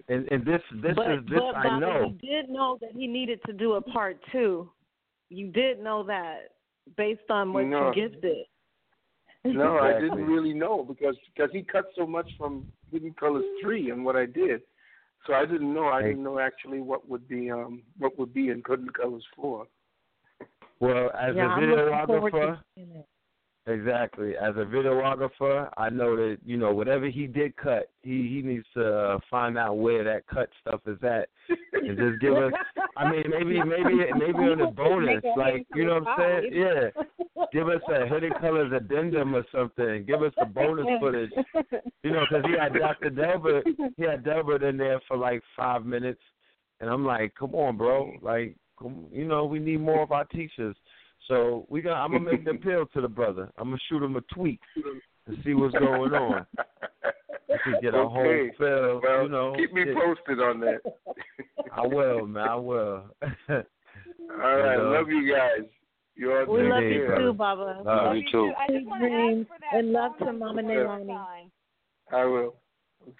And, 0.09 0.27
and 0.31 0.45
this, 0.45 0.61
this 0.81 0.93
but, 0.95 1.11
is 1.11 1.19
this 1.29 1.39
but 1.39 1.55
I 1.55 1.63
Baba, 1.63 1.79
know. 1.79 2.13
you 2.21 2.29
did 2.29 2.49
know 2.49 2.77
that 2.79 2.91
he 2.93 3.07
needed 3.07 3.41
to 3.45 3.53
do 3.53 3.73
a 3.73 3.81
part 3.81 4.17
two. 4.31 4.69
You 5.29 5.51
did 5.51 5.83
know 5.83 6.03
that 6.03 6.51
based 6.95 7.29
on 7.29 7.51
what 7.51 7.65
No. 7.65 7.91
you 7.93 8.09
gifted. 8.09 8.45
No, 9.43 9.77
I 9.77 9.99
didn't 9.99 10.25
really 10.25 10.53
know 10.53 10.83
because 10.83 11.15
because 11.33 11.49
he 11.53 11.61
cut 11.61 11.85
so 11.95 12.05
much 12.05 12.29
from 12.37 12.67
Hidden 12.91 13.13
Colors 13.19 13.45
three 13.61 13.91
and 13.91 14.03
what 14.03 14.15
I 14.15 14.25
did, 14.25 14.61
so 15.25 15.33
I 15.33 15.45
didn't 15.45 15.73
know. 15.73 15.87
I 15.87 16.01
didn't 16.01 16.23
know 16.23 16.39
actually 16.39 16.81
what 16.81 17.07
would 17.07 17.27
be 17.29 17.49
um 17.49 17.83
what 17.97 18.17
would 18.19 18.33
be 18.33 18.49
in 18.49 18.61
Hidden 18.67 18.89
Colors 18.89 19.23
four. 19.35 19.65
Well, 20.79 21.11
as 21.17 21.35
yeah, 21.35 21.45
a 21.45 21.49
I'm 21.49 21.69
looking 21.69 22.05
forward 22.07 22.33
videographer, 22.33 22.55
to 22.57 22.63
seeing 22.75 22.91
it. 22.91 23.07
Exactly. 23.67 24.31
As 24.37 24.55
a 24.55 24.65
videographer, 24.65 25.69
I 25.75 25.89
know 25.89 26.15
that 26.15 26.37
you 26.45 26.55
know 26.55 26.73
whatever 26.73 27.07
he 27.09 27.27
did 27.27 27.55
cut, 27.57 27.89
he 28.01 28.29
he 28.29 28.41
needs 28.41 28.65
to 28.75 28.97
uh, 28.97 29.19
find 29.29 29.57
out 29.57 29.77
where 29.77 30.05
that 30.05 30.25
cut 30.27 30.49
stuff 30.61 30.79
is 30.87 30.97
at, 31.03 31.27
and 31.73 31.97
just 31.97 32.21
give 32.21 32.33
us. 32.33 32.53
I 32.95 33.11
mean, 33.11 33.23
maybe 33.29 33.61
maybe 33.61 34.09
maybe 34.17 34.39
on 34.39 34.61
a 34.61 34.71
bonus, 34.71 35.21
like 35.35 35.67
you 35.75 35.85
know 35.85 35.99
what 35.99 36.07
I'm 36.07 36.41
saying? 36.41 36.53
Yeah. 36.53 37.03
Give 37.53 37.69
us 37.69 37.81
a 37.87 38.07
hidden 38.07 38.31
colors 38.41 38.73
addendum 38.75 39.35
or 39.35 39.45
something. 39.55 40.03
Give 40.05 40.21
us 40.21 40.33
the 40.37 40.45
bonus 40.45 40.87
footage. 40.99 41.29
You 42.03 42.11
know, 42.11 42.25
because 42.29 42.43
he 42.45 42.57
had 42.57 42.73
Dr. 42.73 43.09
Delbert, 43.09 43.65
he 43.95 44.03
had 44.03 44.25
Delbert 44.25 44.63
in 44.63 44.75
there 44.75 44.99
for 45.07 45.15
like 45.17 45.41
five 45.55 45.85
minutes, 45.85 46.19
and 46.81 46.89
I'm 46.89 47.05
like, 47.05 47.33
come 47.39 47.55
on, 47.55 47.77
bro, 47.77 48.11
like, 48.21 48.57
come, 48.77 49.05
you 49.11 49.25
know, 49.25 49.45
we 49.45 49.59
need 49.59 49.79
more 49.79 50.01
of 50.01 50.11
our 50.11 50.25
teachers. 50.25 50.75
So 51.27 51.65
we 51.69 51.81
got. 51.81 52.03
I'm 52.03 52.11
gonna 52.11 52.23
make 52.31 52.45
the 52.45 52.51
appeal 52.51 52.85
to 52.93 53.01
the 53.01 53.07
brother. 53.07 53.49
I'm 53.57 53.65
gonna 53.69 53.77
shoot 53.89 54.01
him 54.03 54.15
a 54.15 54.21
tweet 54.33 54.59
and 55.25 55.37
see 55.43 55.53
what's 55.53 55.73
going 55.77 56.13
on. 56.13 56.45
We 57.49 57.55
could 57.63 57.81
get 57.81 57.93
a 57.95 58.07
whole 58.07 58.19
Okay. 58.21 58.51
feel. 58.57 59.01
Well, 59.03 59.23
you 59.23 59.29
know, 59.29 59.53
keep 59.57 59.73
me 59.73 59.85
get- 59.85 59.95
posted 59.95 60.39
on 60.41 60.59
that. 60.61 60.79
I 61.71 61.85
will, 61.85 62.25
man. 62.25 62.47
I 62.47 62.55
will. 62.55 63.03
All 63.49 63.57
right, 64.37 64.73
And, 64.73 64.81
uh, 64.81 64.89
love 64.91 65.09
you 65.09 65.33
guys. 65.33 65.61
You 66.15 66.31
all 66.33 66.45
We 66.45 66.63
love 66.63 66.79
care. 66.79 67.13
you 67.13 67.25
too, 67.27 67.33
Baba. 67.33 67.81
Love 67.85 68.15
you 68.15 68.23
too. 68.31 68.51
I 68.57 68.67
just 68.71 68.85
want 68.87 69.03
to 69.03 69.09
ask 69.09 69.47
for 69.47 69.57
that 69.61 69.77
And 69.79 69.91
love 69.93 70.17
to 70.19 70.25
Mama 70.33 70.53
one 70.53 70.65
more 70.65 70.99
Nailani. 70.99 71.49
I 72.11 72.25
will. 72.25 72.55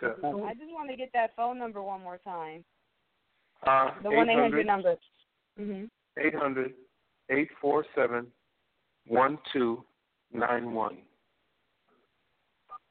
Okay. 0.01 0.13
I 0.27 0.53
just 0.55 0.71
want 0.73 0.89
to 0.89 0.95
get 0.97 1.09
that 1.13 1.35
phone 1.35 1.59
number 1.59 1.81
one 1.81 2.01
more 2.01 2.17
time. 2.23 2.63
Uh, 3.65 3.91
The 4.03 4.09
one 4.11 4.29
eight 4.29 4.39
hundred 4.39 4.65
number. 4.65 4.95
Mhm. 5.59 5.89
Eight 6.17 6.35
hundred 6.35 6.73
eight 7.29 7.49
four 7.61 7.85
seven 7.95 8.27
one 9.07 9.37
two 9.53 9.83
nine 10.33 10.73
one. 10.73 10.97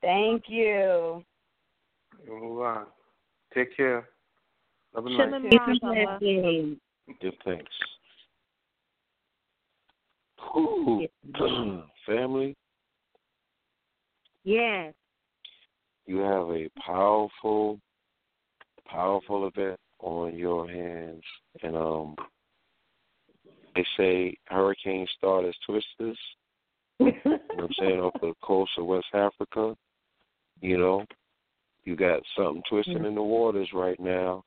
Thank 0.00 0.44
you. 0.48 1.24
Move 2.28 2.60
on. 2.60 2.86
Take 3.54 3.76
care. 3.76 4.08
Love 4.94 5.06
and 5.06 5.16
Shalom 5.16 5.44
light. 5.44 5.78
Ra, 5.82 5.94
Baba. 5.94 6.76
Give 7.20 7.34
thanks. 7.44 7.72
Ooh, 10.56 11.06
family, 12.06 12.54
Yes. 14.44 14.94
you 16.06 16.18
have 16.18 16.48
a 16.50 16.68
powerful, 16.84 17.80
powerful 18.86 19.48
event 19.48 19.78
on 19.98 20.36
your 20.36 20.68
hands, 20.68 21.22
and 21.62 21.76
um, 21.76 22.16
they 23.76 23.86
say 23.96 24.36
hurricanes 24.46 25.10
start 25.16 25.44
as 25.44 25.54
twisters. 25.66 26.18
You 26.98 27.12
know 27.24 27.38
what 27.54 27.64
I'm 27.64 27.68
saying 27.78 28.00
off 28.00 28.14
the 28.22 28.32
coast 28.42 28.70
of 28.78 28.86
West 28.86 29.08
Africa. 29.12 29.76
You 30.62 30.78
know, 30.78 31.04
you 31.84 31.94
got 31.94 32.22
something 32.36 32.62
twisting 32.70 33.00
mm. 33.00 33.08
in 33.08 33.14
the 33.14 33.22
waters 33.22 33.68
right 33.74 34.00
now, 34.00 34.42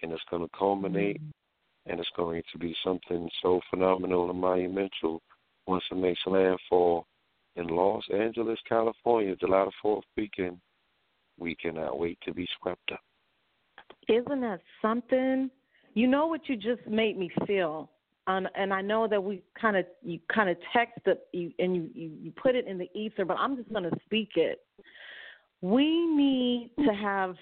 and 0.00 0.12
it's 0.12 0.22
going 0.30 0.44
to 0.44 0.56
culminate, 0.56 1.20
mm. 1.20 1.30
and 1.86 1.98
it's 1.98 2.08
going 2.16 2.42
to 2.52 2.58
be 2.58 2.74
something 2.84 3.28
so 3.42 3.60
phenomenal 3.68 4.30
and 4.30 4.40
monumental 4.40 5.20
once 5.66 5.82
it 5.90 5.96
makes 5.96 6.20
landfall 6.24 7.04
in 7.56 7.66
Los 7.66 8.04
Angeles, 8.14 8.60
California, 8.68 9.34
July 9.34 9.64
the 9.64 9.72
Fourth 9.82 10.04
weekend. 10.16 10.58
We 11.36 11.56
cannot 11.56 11.98
wait 11.98 12.18
to 12.24 12.32
be 12.32 12.46
swept 12.60 12.92
up. 12.92 13.00
Isn't 14.08 14.40
that 14.40 14.60
something? 14.80 15.50
You 15.94 16.06
know 16.06 16.28
what 16.28 16.48
you 16.48 16.56
just 16.56 16.86
made 16.86 17.18
me 17.18 17.28
feel, 17.46 17.90
and 18.28 18.46
and 18.54 18.72
I 18.72 18.82
know 18.82 19.08
that 19.08 19.22
we 19.22 19.42
kind 19.60 19.76
of 19.76 19.86
you 20.02 20.20
kind 20.32 20.48
of 20.48 20.56
text 20.72 21.00
it 21.06 21.26
you 21.32 21.50
and 21.58 21.74
you, 21.74 21.90
you 21.94 22.10
you 22.22 22.32
put 22.40 22.54
it 22.54 22.66
in 22.66 22.78
the 22.78 22.88
ether, 22.94 23.24
but 23.24 23.36
I'm 23.38 23.56
just 23.56 23.72
going 23.72 23.90
to 23.90 23.98
speak 24.04 24.30
it. 24.36 24.60
We 25.60 26.06
need 26.06 26.70
to 26.84 26.94
have 26.94 27.34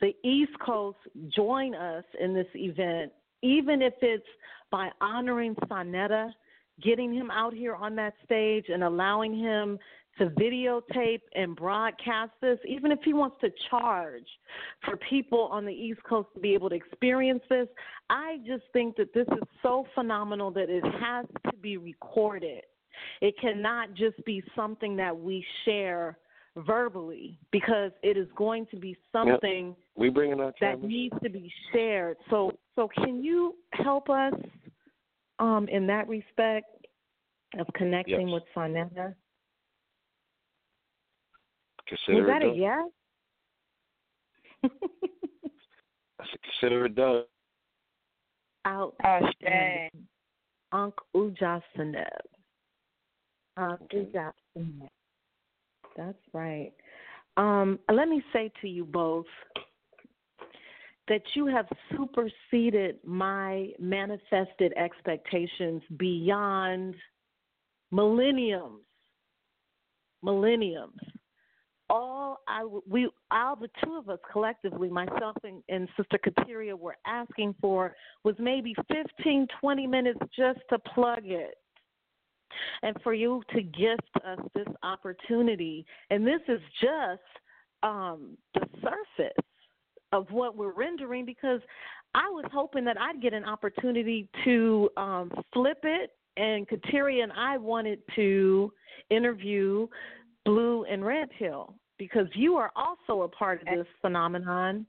the 0.00 0.14
East 0.24 0.52
Coast 0.64 0.98
join 1.34 1.74
us 1.74 2.04
in 2.18 2.32
this 2.32 2.46
event, 2.54 3.12
even 3.42 3.82
if 3.82 3.92
it's 4.00 4.24
by 4.70 4.88
honoring 5.00 5.54
Sonetta, 5.66 6.30
getting 6.82 7.12
him 7.12 7.30
out 7.30 7.52
here 7.52 7.74
on 7.74 7.94
that 7.96 8.14
stage 8.24 8.66
and 8.68 8.82
allowing 8.82 9.36
him 9.38 9.78
to 10.20 10.26
videotape 10.30 11.22
and 11.34 11.56
broadcast 11.56 12.32
this, 12.42 12.58
even 12.68 12.92
if 12.92 12.98
he 13.02 13.14
wants 13.14 13.36
to 13.40 13.50
charge 13.70 14.26
for 14.84 14.98
people 15.08 15.48
on 15.50 15.64
the 15.64 15.72
East 15.72 16.02
Coast 16.04 16.28
to 16.34 16.40
be 16.40 16.52
able 16.52 16.68
to 16.68 16.76
experience 16.76 17.42
this. 17.48 17.66
I 18.10 18.36
just 18.46 18.64
think 18.74 18.96
that 18.96 19.14
this 19.14 19.26
is 19.28 19.42
so 19.62 19.86
phenomenal 19.94 20.50
that 20.52 20.68
it 20.68 20.84
has 21.00 21.24
to 21.50 21.56
be 21.56 21.78
recorded. 21.78 22.64
It 23.22 23.34
cannot 23.40 23.94
just 23.94 24.22
be 24.26 24.42
something 24.54 24.94
that 24.96 25.16
we 25.16 25.44
share 25.64 26.18
verbally 26.54 27.38
because 27.50 27.92
it 28.02 28.18
is 28.18 28.28
going 28.36 28.66
to 28.66 28.76
be 28.76 28.96
something 29.12 29.74
We 29.96 30.10
bringing 30.10 30.40
our 30.40 30.52
that 30.60 30.82
needs 30.82 31.14
to 31.22 31.30
be 31.30 31.50
shared. 31.72 32.18
So 32.28 32.52
so 32.76 32.88
can 32.94 33.22
you 33.22 33.54
help 33.72 34.10
us 34.10 34.34
um, 35.38 35.66
in 35.68 35.86
that 35.86 36.08
respect 36.08 36.66
of 37.58 37.66
connecting 37.74 38.28
Yes. 38.28 38.34
with 38.34 38.42
Sonetta? 38.54 39.14
Consider 41.90 42.22
Was 42.22 42.26
that 42.28 42.42
it 42.42 42.52
a 42.52 42.56
yes? 42.56 42.86
I 46.20 46.24
said, 46.24 46.38
consider 46.60 46.86
it 46.86 46.94
done. 46.94 47.24
Outstanding. 48.66 49.90
Unc 50.72 50.94
Ujasaneb. 51.16 52.06
Unc 53.56 53.80
Ujasaneb. 53.92 54.88
That's 55.96 56.18
right. 56.32 56.72
Um, 57.36 57.80
let 57.92 58.08
me 58.08 58.22
say 58.32 58.52
to 58.60 58.68
you 58.68 58.84
both 58.84 59.26
that 61.08 61.22
you 61.34 61.46
have 61.46 61.66
superseded 61.90 62.98
my 63.04 63.70
manifested 63.80 64.72
expectations 64.76 65.82
beyond 65.96 66.94
millenniums. 67.90 68.84
Millenniums. 70.22 71.00
All 71.90 72.38
I 72.46 72.64
we 72.88 73.10
all 73.30 73.56
the 73.56 73.68
two 73.84 73.96
of 73.96 74.08
us 74.08 74.18
collectively, 74.32 74.88
myself 74.88 75.36
and, 75.44 75.62
and 75.68 75.88
Sister 75.96 76.18
Kateria, 76.24 76.78
were 76.78 76.96
asking 77.04 77.54
for 77.60 77.94
was 78.24 78.36
maybe 78.38 78.74
15, 78.88 79.48
20 79.60 79.86
minutes 79.86 80.20
just 80.36 80.60
to 80.70 80.78
plug 80.78 81.22
it 81.24 81.56
and 82.82 82.96
for 83.02 83.14
you 83.14 83.42
to 83.54 83.62
gift 83.62 84.10
us 84.24 84.38
this 84.54 84.66
opportunity. 84.82 85.84
And 86.10 86.26
this 86.26 86.40
is 86.48 86.60
just 86.80 87.22
um, 87.82 88.36
the 88.54 88.66
surface 88.82 89.44
of 90.12 90.26
what 90.30 90.56
we're 90.56 90.72
rendering 90.72 91.24
because 91.24 91.60
I 92.14 92.28
was 92.28 92.44
hoping 92.52 92.84
that 92.84 93.00
I'd 93.00 93.22
get 93.22 93.32
an 93.32 93.44
opportunity 93.44 94.28
to 94.44 94.90
um, 94.96 95.30
flip 95.52 95.78
it. 95.84 96.10
And 96.36 96.66
Kateria 96.68 97.22
and 97.22 97.32
I 97.32 97.58
wanted 97.58 98.00
to 98.16 98.72
interview 99.10 99.86
Blue 100.44 100.84
and 100.84 101.04
Red 101.04 101.28
Hill 101.36 101.74
because 102.00 102.26
you 102.34 102.56
are 102.56 102.72
also 102.74 103.22
a 103.22 103.28
part 103.28 103.60
of 103.60 103.66
this 103.66 103.86
phenomenon 104.00 104.86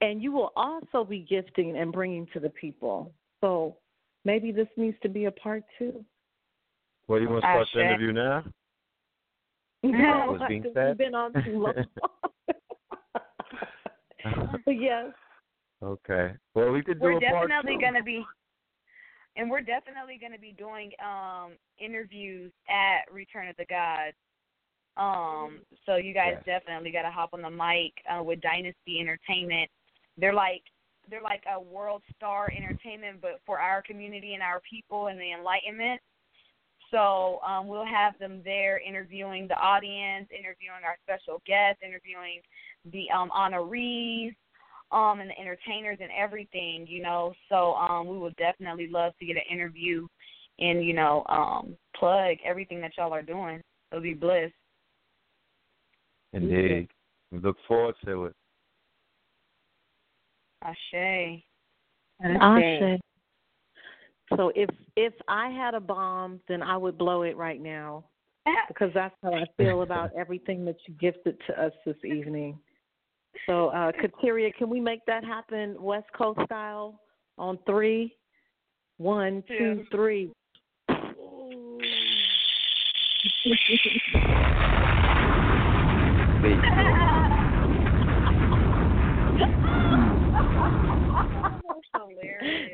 and 0.00 0.22
you 0.22 0.30
will 0.30 0.52
also 0.54 1.04
be 1.04 1.26
gifting 1.28 1.76
and 1.76 1.92
bringing 1.92 2.28
to 2.32 2.38
the 2.38 2.48
people. 2.48 3.12
So 3.40 3.76
maybe 4.24 4.52
this 4.52 4.68
needs 4.76 4.96
to 5.02 5.08
be 5.08 5.24
a 5.24 5.32
part 5.32 5.64
two. 5.78 6.04
Well, 7.08 7.20
you 7.20 7.28
want 7.28 7.42
to 7.42 7.48
start 7.48 7.66
the 7.74 7.80
interview 7.80 8.12
now? 8.12 8.44
No, 9.82 10.38
was 10.38 10.40
being 10.48 10.64
said? 10.72 10.88
we've 10.88 10.96
been 10.96 11.14
on 11.14 11.30
too 11.44 11.58
long. 11.58 11.74
yes. 14.66 15.12
Okay. 15.82 16.32
Well, 16.54 16.70
we 16.70 16.82
could 16.82 17.00
do 17.00 17.04
we're 17.04 17.18
a 17.18 17.20
part 17.20 17.50
definitely 17.50 17.78
going 17.78 17.92
to 17.92 18.02
be 18.02 18.24
and 19.36 19.50
we're 19.50 19.60
definitely 19.60 20.16
going 20.18 20.32
to 20.32 20.38
be 20.38 20.54
doing 20.56 20.90
um 21.04 21.52
interviews 21.78 22.50
at 22.66 23.12
return 23.12 23.48
of 23.48 23.56
the 23.58 23.66
gods 23.66 24.16
um 24.96 25.58
so 25.86 25.96
you 25.96 26.14
guys 26.14 26.34
definitely 26.46 26.90
got 26.90 27.02
to 27.02 27.10
hop 27.10 27.30
on 27.32 27.42
the 27.42 27.50
mic 27.50 27.92
uh, 28.08 28.22
with 28.22 28.40
dynasty 28.40 29.00
entertainment 29.00 29.68
they're 30.18 30.34
like 30.34 30.62
they're 31.10 31.22
like 31.22 31.42
a 31.54 31.60
world 31.60 32.02
star 32.16 32.50
entertainment 32.56 33.20
but 33.20 33.40
for 33.44 33.58
our 33.58 33.82
community 33.82 34.34
and 34.34 34.42
our 34.42 34.60
people 34.70 35.08
and 35.08 35.18
the 35.18 35.32
enlightenment 35.32 36.00
so 36.94 37.40
um, 37.46 37.66
we'll 37.66 37.84
have 37.84 38.16
them 38.20 38.40
there 38.44 38.78
interviewing 38.78 39.48
the 39.48 39.56
audience, 39.56 40.28
interviewing 40.30 40.84
our 40.84 40.96
special 41.02 41.42
guests, 41.44 41.82
interviewing 41.84 42.40
the 42.92 43.10
um, 43.10 43.30
honorees, 43.36 44.32
um, 44.92 45.18
and 45.18 45.30
the 45.30 45.38
entertainers 45.40 45.98
and 46.00 46.10
everything, 46.16 46.86
you 46.88 47.02
know. 47.02 47.34
So 47.48 47.74
um, 47.74 48.06
we 48.06 48.16
would 48.16 48.36
definitely 48.36 48.88
love 48.88 49.12
to 49.18 49.26
get 49.26 49.36
an 49.36 49.42
interview 49.50 50.06
and, 50.60 50.84
you 50.84 50.94
know, 50.94 51.24
um, 51.28 51.76
plug 51.96 52.36
everything 52.44 52.80
that 52.82 52.92
y'all 52.96 53.12
are 53.12 53.22
doing. 53.22 53.60
It'll 53.90 54.02
be 54.02 54.14
bliss. 54.14 54.52
Indeed. 56.34 56.88
We 57.30 57.38
look 57.38 57.56
forward 57.66 57.94
to 58.04 58.24
it. 58.24 58.34
Ashe. 60.62 61.42
Ashe. 62.22 63.00
So 64.36 64.50
if 64.56 64.68
if 64.96 65.12
I 65.28 65.50
had 65.50 65.74
a 65.74 65.80
bomb, 65.80 66.40
then 66.48 66.62
I 66.62 66.76
would 66.76 66.98
blow 66.98 67.22
it 67.22 67.36
right 67.36 67.60
now, 67.60 68.04
because 68.68 68.90
that's 68.94 69.14
how 69.22 69.34
I 69.34 69.44
feel 69.56 69.82
about 69.82 70.10
everything 70.16 70.64
that 70.64 70.76
you 70.86 70.94
gifted 70.94 71.36
to 71.46 71.62
us 71.62 71.72
this 71.86 71.96
evening. 72.04 72.58
So, 73.46 73.68
uh, 73.68 73.92
Kateria, 73.92 74.54
can 74.54 74.70
we 74.70 74.80
make 74.80 75.04
that 75.06 75.24
happen 75.24 75.76
West 75.80 76.06
Coast 76.16 76.40
style 76.46 77.00
on 77.36 77.58
three? 77.66 78.16
One, 78.96 79.42
two, 79.48 79.84
three. 79.90 80.32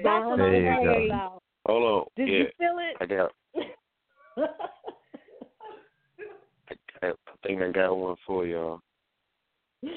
That's 0.03 0.27
what 0.27 0.39
There 0.39 0.73
I'm 0.73 1.03
you 1.03 1.09
go. 1.09 1.41
Hold 1.67 1.85
on. 1.85 2.07
Did 2.17 2.29
yeah. 2.29 2.39
you 2.39 2.47
feel 2.59 2.79
it? 2.79 2.97
I 3.01 3.07
got. 3.07 3.31
I, 7.03 7.07
I 7.07 7.13
think 7.47 7.63
I 7.63 7.71
got 7.71 7.97
one 7.97 8.17
for 8.27 8.45
y'all. 8.47 8.81
that 9.83 9.91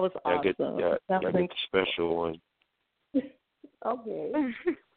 was 0.00 0.10
Y'all 0.24 0.38
awesome. 0.38 0.42
get, 0.42 0.58
y'all, 0.58 0.96
That 1.08 1.22
y'all 1.22 1.32
was 1.32 1.32
get 1.32 1.50
the 1.50 1.56
special 1.66 2.16
one. 2.16 2.40
okay. 3.86 4.32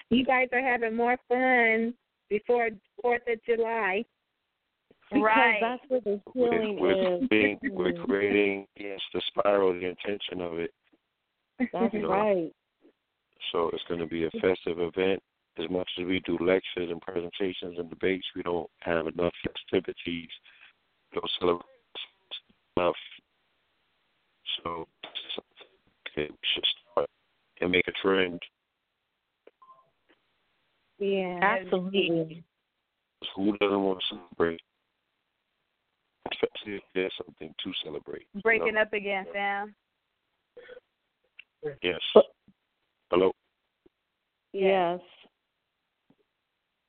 You 0.10 0.26
guys 0.26 0.48
are 0.54 0.62
having 0.62 0.96
more 0.96 1.18
fun 1.28 1.94
before 2.30 2.70
Fourth 3.02 3.24
of 3.28 3.44
July. 3.46 4.06
Because 5.12 5.54
that's 5.62 5.84
where 5.88 6.02
the 6.02 6.22
We're, 6.34 6.52
healing 6.52 6.80
we're, 6.80 7.16
is. 7.18 7.28
being, 7.30 7.60
we're 7.72 7.94
creating 7.94 8.66
yes 8.76 9.00
the 9.14 9.22
spiral, 9.28 9.74
the 9.74 9.86
intention 9.86 10.42
of 10.42 10.58
it. 10.60 10.72
That's 11.72 11.94
you 11.94 12.02
know. 12.02 12.10
right. 12.10 12.52
So 13.52 13.70
it's 13.72 13.84
going 13.88 14.00
to 14.00 14.08
be 14.08 14.26
a 14.26 14.32
festive 14.32 14.80
event. 14.80 15.22
As 15.58 15.70
much 15.70 15.90
as 16.00 16.06
we 16.06 16.22
do 16.26 16.38
lectures 16.42 16.90
and 16.92 17.00
presentations 17.00 17.78
and 17.78 17.90
debates, 17.90 18.26
we 18.36 18.44
don't 18.44 18.70
have 18.80 19.08
enough 19.08 19.32
festivities, 19.42 20.28
no 21.14 21.22
celebrations 21.40 21.66
enough. 22.76 22.96
So 24.64 24.88
okay, 26.10 26.30
we 26.30 26.38
should 26.54 26.66
start 26.92 27.10
and 27.62 27.72
make 27.72 27.88
a 27.88 27.94
trend. 28.02 28.42
Yeah. 31.00 31.40
Absolutely. 31.42 32.44
Who 33.36 33.58
doesn't 33.58 33.82
want 33.82 34.00
to 34.00 34.16
celebrate? 34.16 34.62
Especially 36.32 36.78
if 36.78 36.84
there's 36.94 37.14
something 37.26 37.54
to 37.64 37.72
celebrate. 37.84 38.26
you 38.34 38.42
Breaking 38.42 38.76
know? 38.76 38.82
up 38.82 38.94
again, 38.94 39.26
fam. 39.32 39.76
Yes. 41.82 42.00
Hello. 43.12 43.32
Yes. 44.54 45.00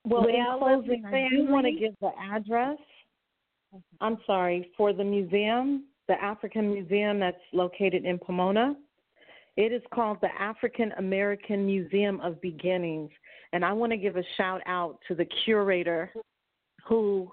Well, 0.05 0.27
in 0.27 0.45
closing, 0.59 1.05
I 1.05 1.29
do 1.31 1.47
want 1.51 1.67
to 1.67 1.73
give 1.73 1.95
the 2.01 2.11
address. 2.33 2.79
I'm 4.01 4.19
sorry, 4.27 4.71
for 4.77 4.93
the 4.93 5.05
museum, 5.05 5.87
the 6.09 6.15
African 6.23 6.73
Museum 6.73 7.19
that's 7.19 7.37
located 7.53 8.05
in 8.05 8.19
Pomona. 8.19 8.77
It 9.57 9.73
is 9.73 9.83
called 9.93 10.19
the 10.21 10.29
African 10.39 10.93
American 10.99 11.67
Museum 11.67 12.21
of 12.21 12.41
Beginnings. 12.41 13.11
And 13.53 13.65
I 13.65 13.73
want 13.73 13.91
to 13.93 13.97
give 13.97 14.17
a 14.17 14.23
shout 14.37 14.61
out 14.67 14.99
to 15.09 15.15
the 15.15 15.27
curator 15.45 16.13
who 16.87 17.33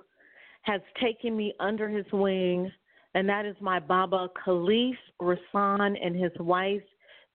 has 0.64 0.82
taken 1.01 1.38
me 1.38 1.53
under 1.59 1.88
his 1.88 2.06
wing, 2.11 2.72
and 3.14 3.27
that 3.30 3.45
is 3.45 3.56
my 3.61 3.80
Baba 3.80 4.30
Khalif 4.45 4.98
Rasan 5.22 5.95
and 6.03 6.16
his 6.16 6.32
wife, 6.40 6.82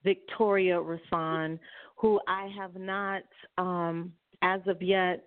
Victoria 0.03 0.75
Rasan, 0.75 1.59
who 1.95 2.19
I 2.27 2.49
have 2.57 2.75
not, 2.75 3.23
um, 3.57 4.13
as 4.41 4.61
of 4.67 4.81
yet, 4.81 5.25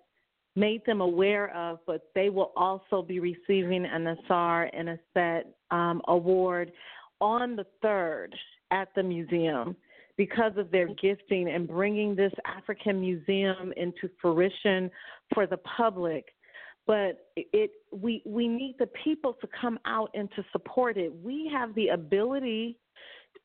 made 0.55 0.85
them 0.85 1.01
aware 1.01 1.55
of, 1.55 1.79
but 1.87 2.09
they 2.13 2.29
will 2.29 2.51
also 2.55 3.01
be 3.01 3.19
receiving 3.19 3.85
an 3.85 4.07
Asar 4.07 4.69
and 4.73 4.89
a 4.89 4.99
Set 5.13 5.55
um, 5.71 6.01
award 6.07 6.71
on 7.19 7.55
the 7.55 7.65
3rd 7.83 8.29
at 8.71 8.89
the 8.95 9.03
museum 9.03 9.75
because 10.17 10.51
of 10.57 10.69
their 10.69 10.87
gifting 11.01 11.49
and 11.49 11.67
bringing 11.67 12.15
this 12.15 12.33
African 12.45 13.01
museum 13.01 13.73
into 13.77 14.09
fruition 14.21 14.91
for 15.33 15.47
the 15.47 15.57
public. 15.57 16.25
But 16.85 17.29
it 17.35 17.71
we 17.91 18.21
we 18.25 18.47
need 18.47 18.75
the 18.77 18.89
people 19.03 19.33
to 19.39 19.47
come 19.59 19.79
out 19.85 20.11
and 20.13 20.29
to 20.35 20.43
support 20.51 20.97
it. 20.97 21.13
We 21.23 21.49
have 21.53 21.73
the 21.75 21.89
ability 21.89 22.77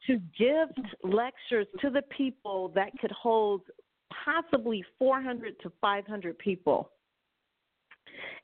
to 0.06 0.18
gift 0.38 0.80
lectures 1.04 1.66
to 1.80 1.90
the 1.90 2.02
people 2.16 2.72
that 2.74 2.90
could 3.00 3.12
hold 3.12 3.62
possibly 4.24 4.84
400 4.98 5.54
to 5.62 5.72
500 5.80 6.38
people. 6.38 6.90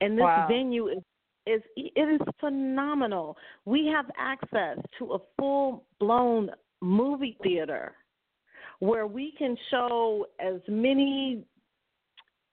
And 0.00 0.16
this 0.16 0.24
Wow. 0.24 0.46
venue 0.48 0.88
is 0.88 1.02
is 1.46 1.62
it 1.76 2.08
is 2.08 2.20
phenomenal. 2.40 3.36
We 3.64 3.86
have 3.86 4.10
access 4.16 4.78
to 4.98 5.14
a 5.14 5.18
full 5.38 5.84
blown 5.98 6.50
movie 6.80 7.36
theater 7.42 7.94
where 8.80 9.06
we 9.06 9.32
can 9.38 9.56
show 9.70 10.26
as 10.40 10.60
many 10.68 11.44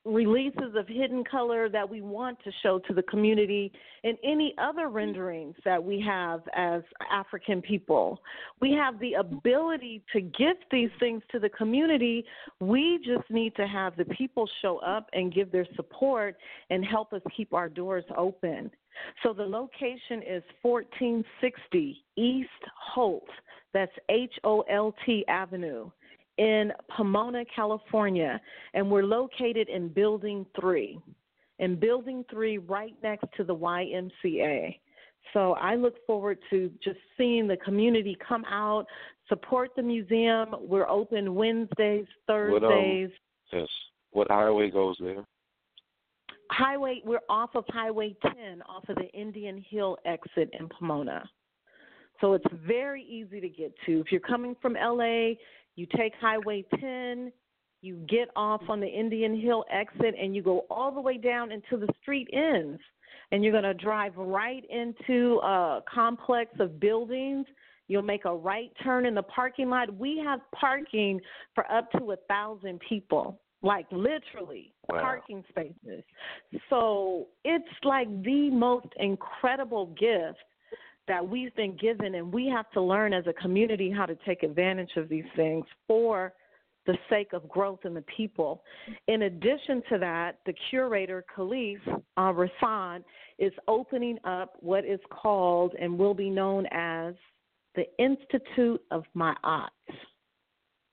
releases 0.06 0.76
of 0.76 0.88
hidden 0.88 1.24
color 1.24 1.70
that 1.70 1.88
we 1.88 2.02
want 2.02 2.38
to 2.44 2.52
show 2.64 2.80
to 2.80 2.94
the 2.94 3.04
community 3.04 3.72
and 4.04 4.18
any 4.24 4.56
other 4.58 4.90
renderings 4.90 5.56
that 5.64 5.84
we 5.84 6.02
have 6.02 6.42
as 6.56 6.82
African 7.12 7.62
people. 7.62 8.20
We 8.62 8.72
have 8.72 9.00
the 9.00 9.14
ability 9.14 10.04
to 10.14 10.22
gift 10.22 10.66
these 10.72 10.90
things 11.00 11.22
to 11.32 11.40
the 11.40 11.50
community. 11.50 12.26
We 12.60 13.00
just 13.06 13.30
need 13.30 13.56
to 13.58 13.68
have 13.68 13.96
the 13.96 14.06
people 14.06 14.50
show 14.62 14.78
up 14.80 15.08
and 15.14 15.34
give 15.34 15.52
their 15.52 15.68
support 15.76 16.36
and 16.72 16.84
help 16.84 17.14
us 17.14 17.22
keep 17.36 17.54
our 17.54 17.70
doors 17.70 18.06
open. 18.18 18.72
So 19.24 19.34
the 19.34 19.44
location 19.44 20.22
is 20.28 20.44
1460 20.64 22.04
East 22.18 22.50
Holt. 22.76 23.28
That's 23.74 23.92
H 24.10 24.34
O 24.44 24.62
L 24.62 24.94
T 25.06 25.24
Avenue 25.28 25.92
in 26.42 26.74
Pomona, 26.98 27.44
California, 27.56 28.42
and 28.74 28.90
we're 28.90 29.04
located 29.04 29.70
in 29.70 29.90
Building 29.90 30.44
3. 30.60 31.00
In 31.60 31.76
Building 31.80 32.26
3, 32.32 32.58
right 32.58 32.96
next 33.04 33.28
to 33.38 33.44
the 33.44 33.56
YMCA. 33.56 34.80
So 35.34 35.54
I 35.54 35.76
look 35.76 35.94
forward 36.08 36.40
to 36.50 36.72
just 36.84 36.98
seeing 37.16 37.48
the 37.48 37.58
community 37.58 38.18
come 38.28 38.44
out, 38.46 38.88
support 39.30 39.70
the 39.76 39.84
museum. 39.84 40.56
We're 40.62 40.90
open 40.90 41.36
Wednesdays, 41.36 42.08
Thursdays. 42.26 43.12
What, 43.52 43.60
um, 43.60 43.62
yes. 43.62 43.68
What 44.10 44.28
highway 44.32 44.72
goes 44.72 44.98
there? 45.00 45.24
Highway, 46.50 47.02
we're 47.06 47.20
off 47.30 47.52
of 47.54 47.66
Highway 47.70 48.16
10, 48.24 48.64
off 48.68 48.90
of 48.90 48.96
the 48.96 49.10
Indian 49.14 49.64
Hill 49.70 49.96
exit 50.06 50.50
in 50.60 50.68
Pomona. 50.70 51.30
So 52.20 52.34
it's 52.34 52.46
very 52.68 53.04
easy 53.04 53.40
to 53.42 53.50
get 53.50 53.74
to. 53.86 54.00
If 54.00 54.12
you're 54.12 54.22
coming 54.22 54.56
from 54.62 54.74
LA, 54.74 55.34
you 55.76 55.88
take 55.98 56.14
Highway 56.20 56.66
10, 56.80 57.32
you 57.82 57.96
get 58.08 58.30
off 58.36 58.62
on 58.70 58.80
the 58.80 58.88
Indian 58.88 59.40
Hill 59.40 59.66
exit, 59.72 60.16
and 60.20 60.36
you 60.36 60.44
go 60.44 60.66
all 60.70 60.92
the 60.92 61.02
way 61.02 61.18
down 61.18 61.52
until 61.52 61.80
the 61.80 61.92
street 62.02 62.28
ends. 62.34 62.80
And 63.32 63.44
you're 63.44 63.54
going 63.54 63.64
to 63.64 63.74
drive 63.74 64.14
right 64.18 64.64
into 64.70 65.38
a 65.38 65.82
complex 65.92 66.52
of 66.60 66.80
buildings. 66.80 67.46
You'll 67.88 68.02
make 68.02 68.26
a 68.26 68.36
right 68.36 68.72
turn 68.84 69.06
in 69.06 69.16
the 69.16 69.24
parking 69.24 69.70
lot. 69.70 69.94
We 69.96 70.22
have 70.24 70.42
parking 70.54 71.20
for 71.56 71.70
up 71.72 71.90
to 71.94 72.12
a 72.12 72.18
thousand 72.28 72.82
people, 72.88 73.40
like 73.62 73.86
literally 73.92 74.74
wow. 74.90 75.00
parking 75.00 75.44
spaces. 75.50 76.04
So 76.70 77.28
it's 77.46 77.66
like 77.84 78.08
the 78.24 78.50
most 78.52 78.88
incredible 78.98 79.88
gift 79.98 80.40
that 81.12 81.28
we've 81.28 81.54
been 81.58 81.76
given, 81.76 82.16
and 82.16 82.32
we 82.32 82.48
have 82.48 82.72
to 82.72 82.82
learn 82.82 83.12
as 83.12 83.28
a 83.28 83.34
community 83.34 83.92
how 83.92 84.06
to 84.06 84.16
take 84.26 84.44
advantage 84.44 84.92
of 84.96 85.10
these 85.10 85.26
things 85.36 85.66
for 85.86 86.32
the 86.86 86.98
sake 87.10 87.34
of 87.34 87.50
growth 87.50 87.80
in 87.84 87.94
the 87.94 88.04
people. 88.16 88.64
In 89.10 89.24
addition 89.24 89.84
to 89.90 89.98
that, 89.98 90.38
the 90.46 90.54
curator, 90.70 91.26
Khalif 91.36 91.80
uh, 92.16 92.32
Rassan, 92.32 93.04
is 93.40 93.52
opening 93.68 94.20
up 94.24 94.54
what 94.62 94.86
is 94.86 95.02
called 95.10 95.74
and 95.82 96.00
will 96.00 96.14
be 96.14 96.30
known 96.30 96.66
as 96.72 97.14
the 97.76 97.84
Institute 98.00 98.82
of 98.90 99.04
Ma'at. 99.14 99.68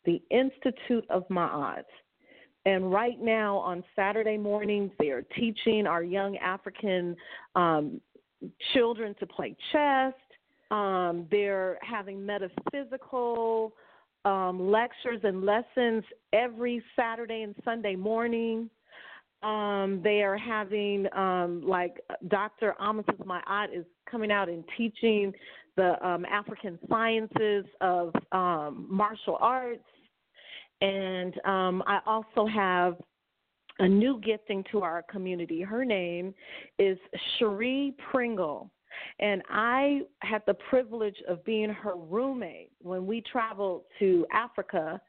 The 0.04 0.20
Institute 0.32 1.06
of 1.10 1.28
Ma'at. 1.28 1.84
And 2.66 2.92
right 2.92 3.20
now 3.20 3.58
on 3.58 3.84
Saturday 3.94 4.36
mornings, 4.36 4.90
they 4.98 5.08
are 5.10 5.22
teaching 5.38 5.86
our 5.86 6.02
young 6.02 6.36
African 6.38 7.16
um, 7.54 8.00
children 8.72 9.14
to 9.20 9.26
play 9.26 9.56
chess. 9.72 10.14
Um, 10.70 11.26
they're 11.30 11.78
having 11.82 12.24
metaphysical 12.24 13.72
um, 14.24 14.70
lectures 14.70 15.20
and 15.22 15.44
lessons 15.44 16.04
every 16.32 16.82
Saturday 16.94 17.42
and 17.42 17.54
Sunday 17.64 17.96
morning. 17.96 18.68
Um, 19.42 20.00
they 20.02 20.22
are 20.22 20.36
having, 20.36 21.06
um, 21.16 21.62
like 21.64 22.00
Dr. 22.26 22.74
Amasis 22.80 23.24
Ma'at 23.24 23.68
is 23.72 23.84
coming 24.10 24.32
out 24.32 24.48
and 24.48 24.64
teaching 24.76 25.32
the 25.76 26.04
um, 26.06 26.24
African 26.24 26.78
sciences 26.88 27.64
of 27.80 28.12
um, 28.32 28.86
martial 28.90 29.38
arts. 29.40 29.84
And 30.80 31.34
um, 31.44 31.82
I 31.86 32.00
also 32.04 32.46
have 32.46 32.96
a 33.78 33.88
new 33.88 34.20
gifting 34.20 34.64
to 34.72 34.82
our 34.82 35.02
community. 35.02 35.62
Her 35.62 35.84
name 35.84 36.34
is 36.78 36.98
Cherie 37.38 37.94
Pringle. 38.10 38.70
And 39.20 39.42
I 39.48 40.00
had 40.20 40.42
the 40.46 40.54
privilege 40.54 41.16
of 41.28 41.44
being 41.44 41.70
her 41.70 41.94
roommate 41.96 42.70
when 42.82 43.06
we 43.06 43.20
traveled 43.20 43.82
to 43.98 44.26
Africa 44.32 45.00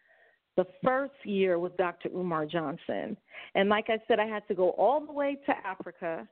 the 0.58 0.66
first 0.84 1.14
year 1.24 1.58
with 1.58 1.76
Dr. 1.78 2.10
Umar 2.10 2.46
Johnson. 2.46 3.16
And 3.56 3.70
like 3.70 3.86
I 3.90 3.98
said, 4.08 4.20
I 4.20 4.26
had 4.26 4.48
to 4.50 4.54
go 4.54 4.72
all 4.72 5.06
the 5.06 5.12
way 5.12 5.38
to 5.46 5.54
Africa 5.66 6.28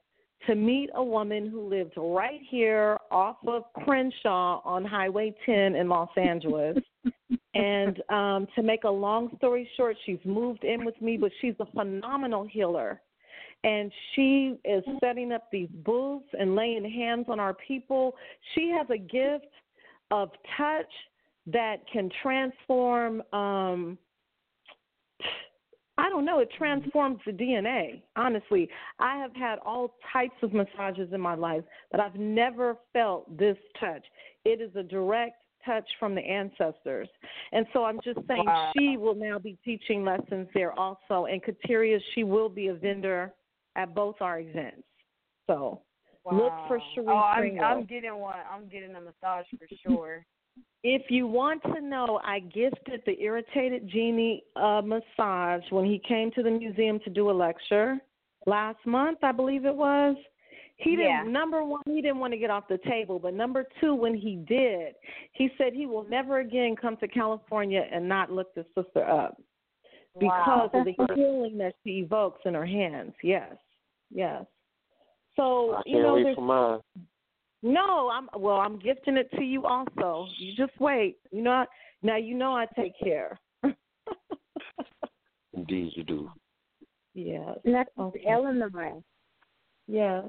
to 0.45 0.55
meet 0.55 0.89
a 0.93 1.03
woman 1.03 1.49
who 1.49 1.67
lived 1.67 1.93
right 1.97 2.41
here 2.49 2.97
off 3.09 3.37
of 3.47 3.63
Crenshaw 3.83 4.61
on 4.63 4.85
Highway 4.85 5.33
10 5.45 5.75
in 5.75 5.89
Los 5.89 6.09
Angeles. 6.17 6.77
And 7.57 8.01
um, 8.09 8.47
to 8.55 8.63
make 8.63 8.83
a 8.83 8.89
long 8.89 9.31
story 9.37 9.69
short, 9.75 9.97
she's 10.05 10.19
moved 10.25 10.63
in 10.63 10.85
with 10.85 10.99
me, 11.01 11.17
but 11.17 11.31
she's 11.41 11.55
a 11.59 11.65
phenomenal 11.65 12.45
healer. 12.45 13.01
And 13.63 13.91
she 14.13 14.55
is 14.63 14.83
setting 15.03 15.31
up 15.31 15.49
these 15.51 15.69
booths 15.83 16.27
and 16.39 16.55
laying 16.55 16.89
hands 16.89 17.25
on 17.27 17.39
our 17.39 17.55
people. 17.55 18.15
She 18.53 18.71
has 18.77 18.87
a 18.89 18.97
gift 18.97 19.51
of 20.11 20.29
touch 20.55 20.85
that 21.47 21.77
can 21.91 22.09
transform 22.21 23.23
um, 23.33 23.97
I 25.99 26.09
don't 26.09 26.25
know. 26.25 26.39
It 26.39 26.49
transforms 26.55 27.19
the 27.25 27.31
DNA. 27.31 28.03
Honestly, 28.15 28.69
I 28.99 29.17
have 29.17 29.35
had 29.35 29.57
all 29.65 29.95
types 30.13 30.35
of 30.43 30.53
massages 30.53 31.09
in 31.11 31.19
my 31.19 31.33
life, 31.33 31.63
but 31.89 31.99
I've 31.99 32.15
never 32.15 32.77
felt 32.93 33.35
this 33.35 33.57
touch. 33.79 34.03
It 34.45 34.61
is 34.61 34.69
a 34.75 34.83
direct 34.83 35.37
touch 35.67 35.87
from 35.99 36.15
the 36.15 36.21
ancestors. 36.21 37.07
And 37.51 37.67
so 37.73 37.83
I'm 37.83 37.99
just 38.03 38.19
saying 38.27 38.45
wow. 38.45 38.71
she 38.75 38.97
will 38.97 39.13
now 39.13 39.37
be 39.37 39.57
teaching 39.63 40.03
lessons 40.03 40.47
there 40.53 40.71
also. 40.71 41.25
And 41.25 41.41
Kateria, 41.43 41.99
she 42.15 42.23
will 42.23 42.49
be 42.49 42.67
a 42.69 42.73
vendor 42.73 43.33
at 43.75 43.93
both 43.93 44.15
our 44.21 44.39
events. 44.39 44.83
So 45.45 45.81
wow. 46.23 46.37
look 46.37 46.53
for 46.67 46.79
Cherie. 46.95 47.07
Oh, 47.09 47.15
I'm, 47.15 47.59
I'm 47.59 47.85
getting 47.85 48.15
one. 48.15 48.35
I'm 48.51 48.67
getting 48.67 48.95
a 48.95 49.01
massage 49.01 49.45
for 49.59 49.67
sure. 49.85 50.25
If 50.83 51.11
you 51.11 51.27
want 51.27 51.61
to 51.63 51.81
know, 51.81 52.19
I 52.23 52.39
gifted 52.39 53.01
the 53.05 53.19
Irritated 53.19 53.87
Genie 53.89 54.43
a 54.55 54.81
massage 54.81 55.63
when 55.69 55.85
he 55.85 56.01
came 56.07 56.31
to 56.31 56.41
the 56.41 56.49
museum 56.49 56.99
to 57.03 57.11
do 57.11 57.29
a 57.29 57.31
lecture 57.31 57.97
last 58.47 58.79
month, 58.85 59.19
I 59.21 59.31
believe 59.31 59.65
it 59.65 59.75
was. 59.75 60.15
He 60.77 60.91
didn't 60.91 61.05
yeah. 61.05 61.23
number 61.23 61.63
one, 61.63 61.81
he 61.85 62.01
didn't 62.01 62.19
want 62.19 62.33
to 62.33 62.39
get 62.39 62.51
off 62.51 62.67
the 62.67 62.79
table, 62.87 63.17
but 63.17 63.33
number 63.33 63.65
two, 63.81 63.95
when 63.95 64.13
he 64.13 64.35
did, 64.47 64.93
he 65.33 65.49
said 65.57 65.73
he 65.73 65.87
will 65.87 66.07
never 66.07 66.39
again 66.39 66.75
come 66.79 66.97
to 66.97 67.07
California 67.07 67.83
and 67.91 68.07
not 68.07 68.31
look 68.31 68.53
the 68.53 68.63
sister 68.75 69.03
up 69.07 69.41
because 70.19 70.47
wow. 70.47 70.71
of 70.73 70.85
the 70.85 70.93
healing 71.15 71.57
that 71.57 71.73
she 71.83 72.01
evokes 72.01 72.41
in 72.45 72.53
her 72.53 72.65
hands. 72.65 73.13
Yes, 73.23 73.55
yes. 74.11 74.45
So 75.35 75.73
I 75.73 75.75
can't 75.77 75.87
you 75.87 76.01
know, 76.01 76.13
wait 76.13 76.23
there's, 76.23 76.35
for 76.35 76.41
mine. 76.41 76.79
no, 77.63 78.09
I'm 78.09 78.29
well. 78.39 78.57
I'm 78.57 78.77
gifting 78.77 79.17
it 79.17 79.31
to 79.31 79.43
you 79.43 79.65
also. 79.65 80.27
You 80.37 80.53
just 80.55 80.79
wait. 80.79 81.17
You 81.31 81.41
know, 81.41 81.51
I, 81.51 81.65
now 82.03 82.17
you 82.17 82.35
know 82.35 82.55
I 82.55 82.65
take 82.75 82.93
care. 82.99 83.39
Indeed, 85.53 85.91
you 85.95 86.03
do. 86.03 86.31
Yes. 87.19 87.57
That's 87.65 87.89
okay. 87.97 88.23
Eleanor. 88.29 89.01
Yes. 89.87 90.25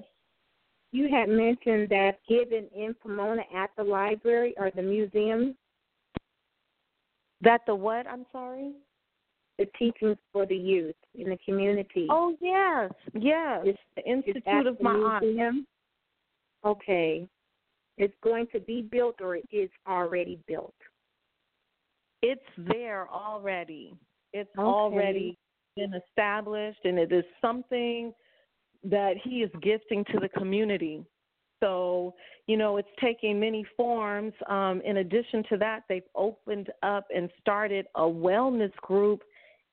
You 0.93 1.09
had 1.09 1.29
mentioned 1.29 1.89
that 1.91 2.19
given 2.29 2.67
in 2.75 2.95
Pomona 3.03 3.43
at 3.55 3.71
the 3.77 3.85
library 3.85 4.55
or 4.57 4.71
the 4.75 4.83
museum. 4.83 5.55
That 7.41 7.61
the 7.67 7.75
what? 7.75 8.07
I'm 8.07 8.25
sorry. 8.33 8.73
The 9.59 9.67
teachings 9.79 10.17
for 10.33 10.47
the 10.47 10.57
youth 10.57 10.95
in 11.15 11.31
the 11.31 11.39
community. 11.45 12.07
Oh 12.11 12.35
yes, 12.41 12.91
yes. 13.13 13.67
Is, 13.67 13.77
the 13.97 14.09
Institute 14.09 14.67
of 14.67 14.79
Ma'at. 14.79 15.65
Okay. 16.65 17.29
It's 17.99 18.15
going 18.23 18.47
to 18.53 18.61
be 18.61 18.83
built 18.83 19.17
or 19.21 19.37
it 19.37 19.49
is 19.51 19.71
already 19.87 20.39
built? 20.47 20.75
It's 22.23 22.41
there 22.57 23.09
already. 23.09 23.95
It's 24.33 24.51
Okay. 24.57 24.67
already 24.67 25.39
been 25.77 25.95
established, 25.95 26.85
and 26.85 26.99
it 26.99 27.13
is 27.13 27.25
something 27.41 28.15
that 28.91 29.15
he 29.23 29.43
is 29.43 29.51
gifting 29.63 30.05
to 30.13 30.19
the 30.21 30.29
community. 30.29 31.05
So, 31.61 32.15
you 32.47 32.57
know, 32.57 32.77
it's 32.77 32.89
taking 33.01 33.41
many 33.41 33.67
forms. 33.77 34.33
Um, 34.49 34.81
in 34.85 34.99
addition 34.99 35.43
to 35.51 35.57
that, 35.59 35.83
they've 35.89 36.03
opened 36.15 36.71
up 36.83 37.07
and 37.15 37.29
started 37.41 37.87
a 37.97 38.03
wellness 38.03 38.75
group 38.77 39.23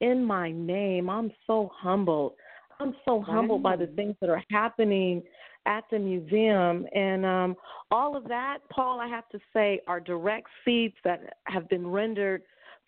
in 0.02 0.24
my 0.24 0.52
name. 0.52 1.10
I'm 1.10 1.32
so 1.48 1.72
humbled. 1.74 2.34
I'm 2.80 2.96
so 3.06 3.22
humbled 3.22 3.64
by 3.64 3.76
the 3.78 3.88
things 3.88 4.16
that 4.20 4.30
are 4.30 4.44
happening 4.52 5.24
at 5.66 5.84
the 5.92 6.00
museum. 6.00 6.86
And 6.94 7.26
um, 7.26 7.56
all 7.92 8.18
of 8.18 8.26
that, 8.26 8.58
Paul, 8.70 9.00
I 9.00 9.08
have 9.08 9.30
to 9.30 9.40
say, 9.54 9.80
are 9.88 10.00
direct 10.00 10.48
seeds 10.66 10.96
that 11.04 11.38
have 11.46 11.70
been 11.70 11.88
rendered 11.88 12.42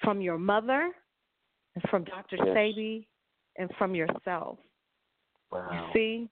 from 0.04 0.22
your 0.22 0.38
mother, 0.38 0.92
and 1.76 1.84
from 1.90 2.04
Dr. 2.04 2.38
Yes. 2.38 2.48
Sebi, 2.48 3.08
and 3.58 3.70
from 3.78 3.96
yourself. 3.96 4.60
Wow. 5.52 5.70
You 5.72 5.80
see? 5.94 6.30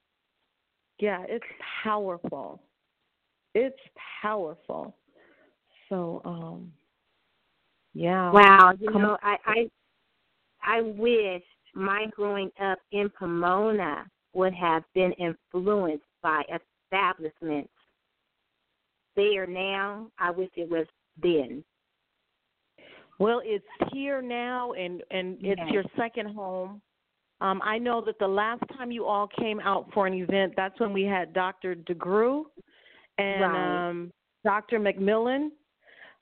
Yeah, 0.98 1.24
it's 1.28 1.44
powerful. 1.82 2.62
It's 3.54 3.78
powerful. 4.22 4.94
So, 5.88 6.20
um, 6.24 6.72
yeah. 7.94 8.30
Wow, 8.30 8.74
you 8.78 8.90
Come 8.90 9.02
know, 9.02 9.18
I 9.22 9.36
I 9.46 9.70
I 10.62 10.80
wish 10.82 11.42
my 11.74 12.06
growing 12.14 12.50
up 12.60 12.78
in 12.92 13.10
Pomona 13.18 14.06
would 14.32 14.54
have 14.54 14.82
been 14.94 15.12
influenced 15.12 16.04
by 16.22 16.42
establishments 16.90 17.72
there 19.14 19.46
now. 19.46 20.10
I 20.18 20.30
wish 20.30 20.50
it 20.56 20.68
was 20.68 20.86
then. 21.22 21.64
Well, 23.18 23.40
it's 23.44 23.64
here 23.92 24.20
now, 24.20 24.72
and 24.72 25.02
and 25.10 25.38
it's 25.40 25.60
Yes. 25.60 25.70
your 25.70 25.84
second 25.96 26.34
home. 26.34 26.82
Um, 27.40 27.60
I 27.62 27.78
know 27.78 28.02
that 28.06 28.18
the 28.18 28.28
last 28.28 28.62
time 28.76 28.90
you 28.90 29.04
all 29.04 29.28
came 29.38 29.60
out 29.60 29.90
for 29.92 30.06
an 30.06 30.14
event, 30.14 30.54
that's 30.56 30.78
when 30.80 30.92
we 30.92 31.02
had 31.02 31.34
Dr. 31.34 31.74
DeGruy 31.74 32.44
and 33.18 33.40
Right. 33.42 33.88
um, 33.88 34.12
Dr. 34.44 34.78
McMillan. 34.78 35.50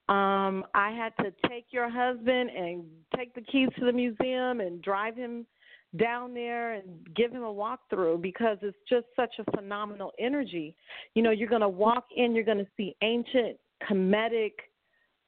Um, 0.09 0.67
I 0.75 0.91
had 0.91 1.17
to 1.25 1.33
take 1.49 1.67
your 1.71 1.89
husband 1.89 2.51
and 2.51 2.85
take 3.17 3.35
the 3.35 3.41
keys 3.41 3.69
to 3.79 3.87
the 3.87 3.93
museum 3.93 4.61
and 4.61 4.83
drive 4.83 5.17
him 5.17 5.47
down 5.97 6.35
there 6.35 6.73
and 6.73 6.85
give 7.15 7.31
him 7.31 7.45
a 7.45 7.53
walkthrough 7.53 8.21
because 8.21 8.59
it's 8.63 8.77
just 8.89 9.07
such 9.15 9.35
a 9.39 9.57
phenomenal 9.57 10.13
energy. 10.19 10.75
You 11.15 11.23
know, 11.23 11.31
you're 11.31 11.49
going 11.49 11.61
to 11.63 11.69
walk 11.69 12.07
in, 12.15 12.35
you're 12.35 12.45
going 12.45 12.59
to 12.59 12.67
see 12.77 12.97
ancient 13.03 13.57
Kemetic 13.89 14.53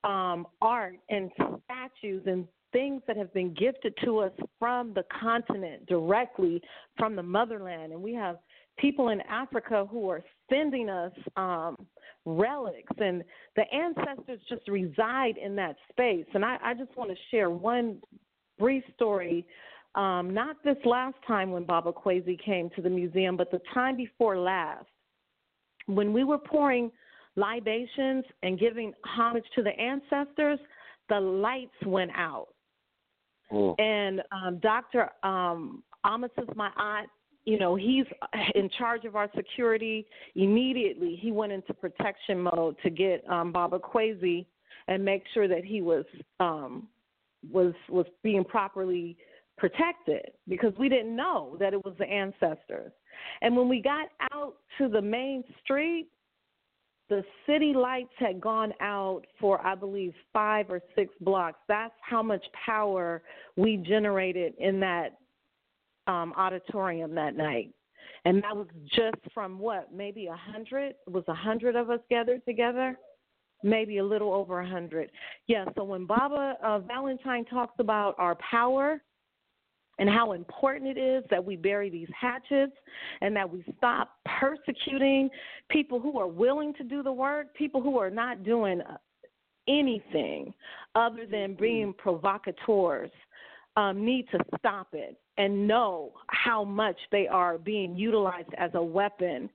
um, 0.05 0.47
art 0.61 0.97
and 1.09 1.31
statues 1.65 2.23
and 2.27 2.47
things 2.73 3.03
that 3.07 3.17
have 3.17 3.33
been 3.33 3.55
gifted 3.55 3.95
to 4.05 4.19
us 4.19 4.33
from 4.59 4.93
the 4.95 5.05
continent 5.21 5.87
directly 5.87 6.61
from 6.99 7.17
the 7.17 7.23
motherland. 7.23 7.93
And 7.93 8.03
we 8.03 8.15
have 8.15 8.37
people 8.79 9.09
in 9.09 9.21
Africa 9.23 9.87
who 9.91 10.09
are 10.11 10.23
sending 10.51 10.89
us 10.89 11.13
um, 11.37 11.77
relics, 12.25 12.93
and 12.99 13.23
the 13.55 13.65
ancestors 13.73 14.41
just 14.49 14.69
reside 14.69 15.37
in 15.43 15.57
that 15.57 15.77
space. 15.91 16.27
And 16.35 16.45
I, 16.45 16.59
I 16.63 16.75
just 16.75 16.97
want 16.97 17.11
to 17.11 17.17
share 17.31 17.51
one 17.51 17.99
brief 18.59 18.85
story. 18.95 19.47
Um, 19.95 20.35
not 20.35 20.57
this 20.63 20.77
last 20.85 21.17
time 21.27 21.51
when 21.51 21.65
Baba 21.65 21.93
Kwesi 21.93 22.39
came 22.43 22.69
to 22.77 22.83
the 22.83 22.91
museum, 22.91 23.37
but 23.37 23.51
the 23.51 23.61
time 23.73 23.97
before 23.97 24.39
last, 24.39 24.87
when 25.87 26.13
we 26.13 26.25
were 26.25 26.39
pouring 26.39 26.91
libations 27.37 28.25
and 28.43 28.59
giving 28.59 28.93
homage 29.05 29.45
to 29.55 29.63
the 29.63 29.71
ancestors, 29.81 30.59
the 31.09 31.19
lights 31.19 31.77
went 31.87 32.11
out. 32.15 32.49
And 33.79 34.23
um, 34.33 34.59
Dr. 34.59 35.11
Um, 35.23 35.83
Amasis 36.05 36.49
Ma'at. 36.55 37.07
You 37.45 37.61
know, 37.61 37.77
he's 37.77 38.07
in 38.57 38.69
charge 38.77 39.05
of 39.05 39.15
our 39.15 39.31
security. 39.37 40.07
Immediately, 40.35 41.17
he 41.21 41.31
went 41.31 41.53
into 41.53 41.73
protection 41.73 42.41
mode 42.41 42.77
to 42.83 42.91
get 42.91 43.23
um, 43.31 43.53
Baba 43.53 43.79
Kwesi 43.79 44.47
and 44.89 45.05
make 45.05 45.23
sure 45.33 45.47
that 45.47 45.65
he 45.65 45.81
was 45.81 46.05
um, 46.41 46.89
was 47.53 47.73
was 47.89 48.07
being 48.23 48.45
properly 48.45 49.17
protected 49.57 50.33
because 50.49 50.73
we 50.79 50.89
didn't 50.89 51.15
know 51.15 51.57
that 51.59 51.73
it 51.73 51.85
was 51.85 51.95
the 51.99 52.07
ancestors. 52.07 52.93
And 53.41 53.57
when 53.57 53.69
we 53.69 53.81
got 53.81 54.09
out 54.33 54.57
to 54.79 54.89
the 54.89 55.01
main 55.01 55.43
street, 55.63 56.09
the 57.09 57.25
city 57.47 57.73
lights 57.73 58.13
had 58.19 58.41
gone 58.41 58.73
out 58.81 59.23
for 59.39 59.65
I 59.65 59.75
believe 59.75 60.13
five 60.33 60.71
or 60.71 60.81
six 60.95 61.13
blocks. 61.21 61.59
That's 61.69 61.95
how 62.01 62.23
much 62.23 62.45
power 62.65 63.23
we 63.57 63.77
generated 63.77 64.55
in 64.59 64.81
that 64.81 65.19
um, 66.07 66.33
auditorium 66.37 67.15
that 67.15 67.37
night. 67.37 67.71
And 68.25 68.43
that 68.43 68.57
was 68.57 68.67
just 68.95 69.17
from 69.33 69.59
what, 69.59 69.95
maybe 69.95 70.27
a 70.27 70.37
hundred? 70.37 70.95
Was 71.09 71.25
a 71.29 71.35
hundred 71.35 71.77
of 71.77 71.91
us 71.91 72.01
gathered 72.11 72.45
together? 72.45 72.99
Maybe 73.63 73.99
a 73.99 74.05
little 74.05 74.35
over 74.35 74.61
a 74.61 74.69
hundred. 74.69 75.11
Yeah, 75.47 75.65
so 75.77 75.85
when 75.85 76.07
Baba 76.07 76.57
uh, 76.63 76.81
Valentine 76.81 77.45
talks 77.45 77.75
about 77.79 78.15
our 78.19 78.37
power, 78.37 79.01
and 79.99 80.09
how 80.09 80.33
important 80.33 80.97
it 80.97 81.01
is 81.01 81.25
that 81.31 81.45
we 81.45 81.57
bury 81.57 81.91
these 81.91 82.09
hatchets 82.19 82.73
and 83.21 83.35
that 83.35 83.51
we 83.51 83.65
stop 83.79 84.19
persecuting 84.39 85.31
people 85.71 86.01
who 86.01 86.19
are 86.19 86.27
willing 86.27 86.75
to 86.75 86.85
do 86.85 87.03
the 87.03 87.13
work, 87.13 87.55
people 87.55 87.81
who 87.81 87.99
are 87.99 88.11
not 88.11 88.43
doing 88.45 88.81
anything 89.69 90.53
other 90.95 91.27
than 91.31 91.55
being 91.55 91.93
provocateurs. 91.93 93.11
Um, 93.79 94.07
need 94.07 94.27
to 94.31 94.39
stop 94.59 94.89
it 94.95 95.21
and 95.37 95.69
know 95.69 96.13
how 96.29 96.65
much 96.65 96.97
they 97.13 97.29
are 97.29 97.59
being 97.59 97.95
utilized 97.95 98.49
as 98.57 98.71
a 98.73 98.83
weapon 98.83 99.51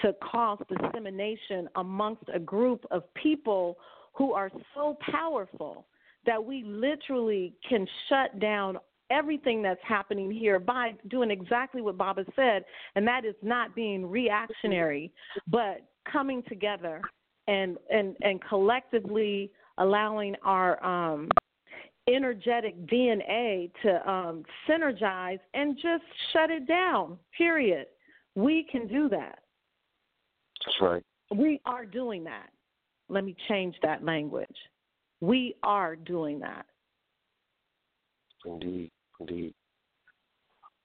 to 0.00 0.14
cause 0.22 0.60
dissemination 0.68 1.68
amongst 1.74 2.22
a 2.32 2.38
group 2.38 2.84
of 2.92 3.02
people 3.14 3.76
who 4.12 4.32
are 4.32 4.50
so 4.76 4.96
powerful 5.10 5.86
that 6.24 6.42
we 6.42 6.62
literally 6.62 7.52
can 7.68 7.86
shut 8.08 8.38
down 8.38 8.78
everything 9.10 9.62
that's 9.62 9.80
happening 9.86 10.30
here 10.30 10.58
by 10.58 10.94
doing 11.08 11.30
exactly 11.30 11.82
what 11.82 11.96
Baba 11.96 12.24
said, 12.36 12.64
and 12.96 13.06
that 13.06 13.24
is 13.24 13.34
not 13.42 13.74
being 13.74 14.08
reactionary, 14.08 15.12
but 15.46 15.82
coming 16.10 16.42
together 16.48 17.00
and 17.46 17.76
and 17.90 18.16
and 18.22 18.40
collectively 18.48 19.50
allowing 19.78 20.34
our 20.42 20.82
um, 20.84 21.28
energetic 22.08 22.86
DNA 22.86 23.70
to 23.82 24.10
um, 24.10 24.44
synergize 24.68 25.40
and 25.54 25.76
just 25.76 26.04
shut 26.32 26.50
it 26.50 26.66
down. 26.66 27.18
Period. 27.36 27.86
We 28.34 28.66
can 28.70 28.86
do 28.86 29.08
that. 29.10 29.38
That's 30.64 30.80
right. 30.80 31.02
We 31.34 31.60
are 31.66 31.84
doing 31.84 32.24
that. 32.24 32.50
Let 33.08 33.24
me 33.24 33.36
change 33.48 33.74
that 33.82 34.04
language. 34.04 34.56
We 35.20 35.54
are 35.62 35.96
doing 35.96 36.40
that. 36.40 36.66
Indeed, 38.44 38.90
indeed. 39.20 39.54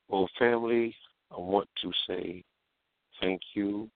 Well, 0.07 0.29
family, 0.39 0.95
I 1.31 1.39
want 1.39 1.67
to 1.81 1.91
say 2.07 2.43
thank 3.21 3.41
you, 3.53 3.89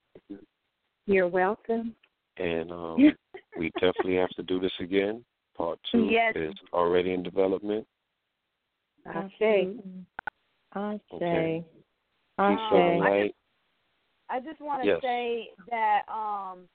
You're 1.06 1.28
welcome. 1.28 1.96
and 2.38 2.72
um, 2.72 3.16
we 3.58 3.72
definitely 3.80 4.16
have 4.16 4.30
to 4.32 4.44
do 4.44 4.60
this 4.60 4.72
again. 4.80 5.24
Part 5.58 5.80
two 5.92 6.10
Yes. 6.12 6.34
is 6.36 6.54
already 6.74 7.14
in 7.14 7.24
development. 7.24 7.86
I 9.06 9.32
say. 9.40 9.70
I 10.74 11.00
Okay. 11.14 11.20
say. 11.20 11.66
Peace 12.38 12.60
of 12.72 12.86
the 12.86 12.92
Um, 12.98 13.02
I 13.02 13.10
night. 13.10 13.36
I 14.30 14.40
just 14.40 14.60
want 14.62 14.82
to 14.82 14.88
Yes. 14.88 15.02
say 15.02 15.50
that 15.70 16.02
um, 16.12 16.68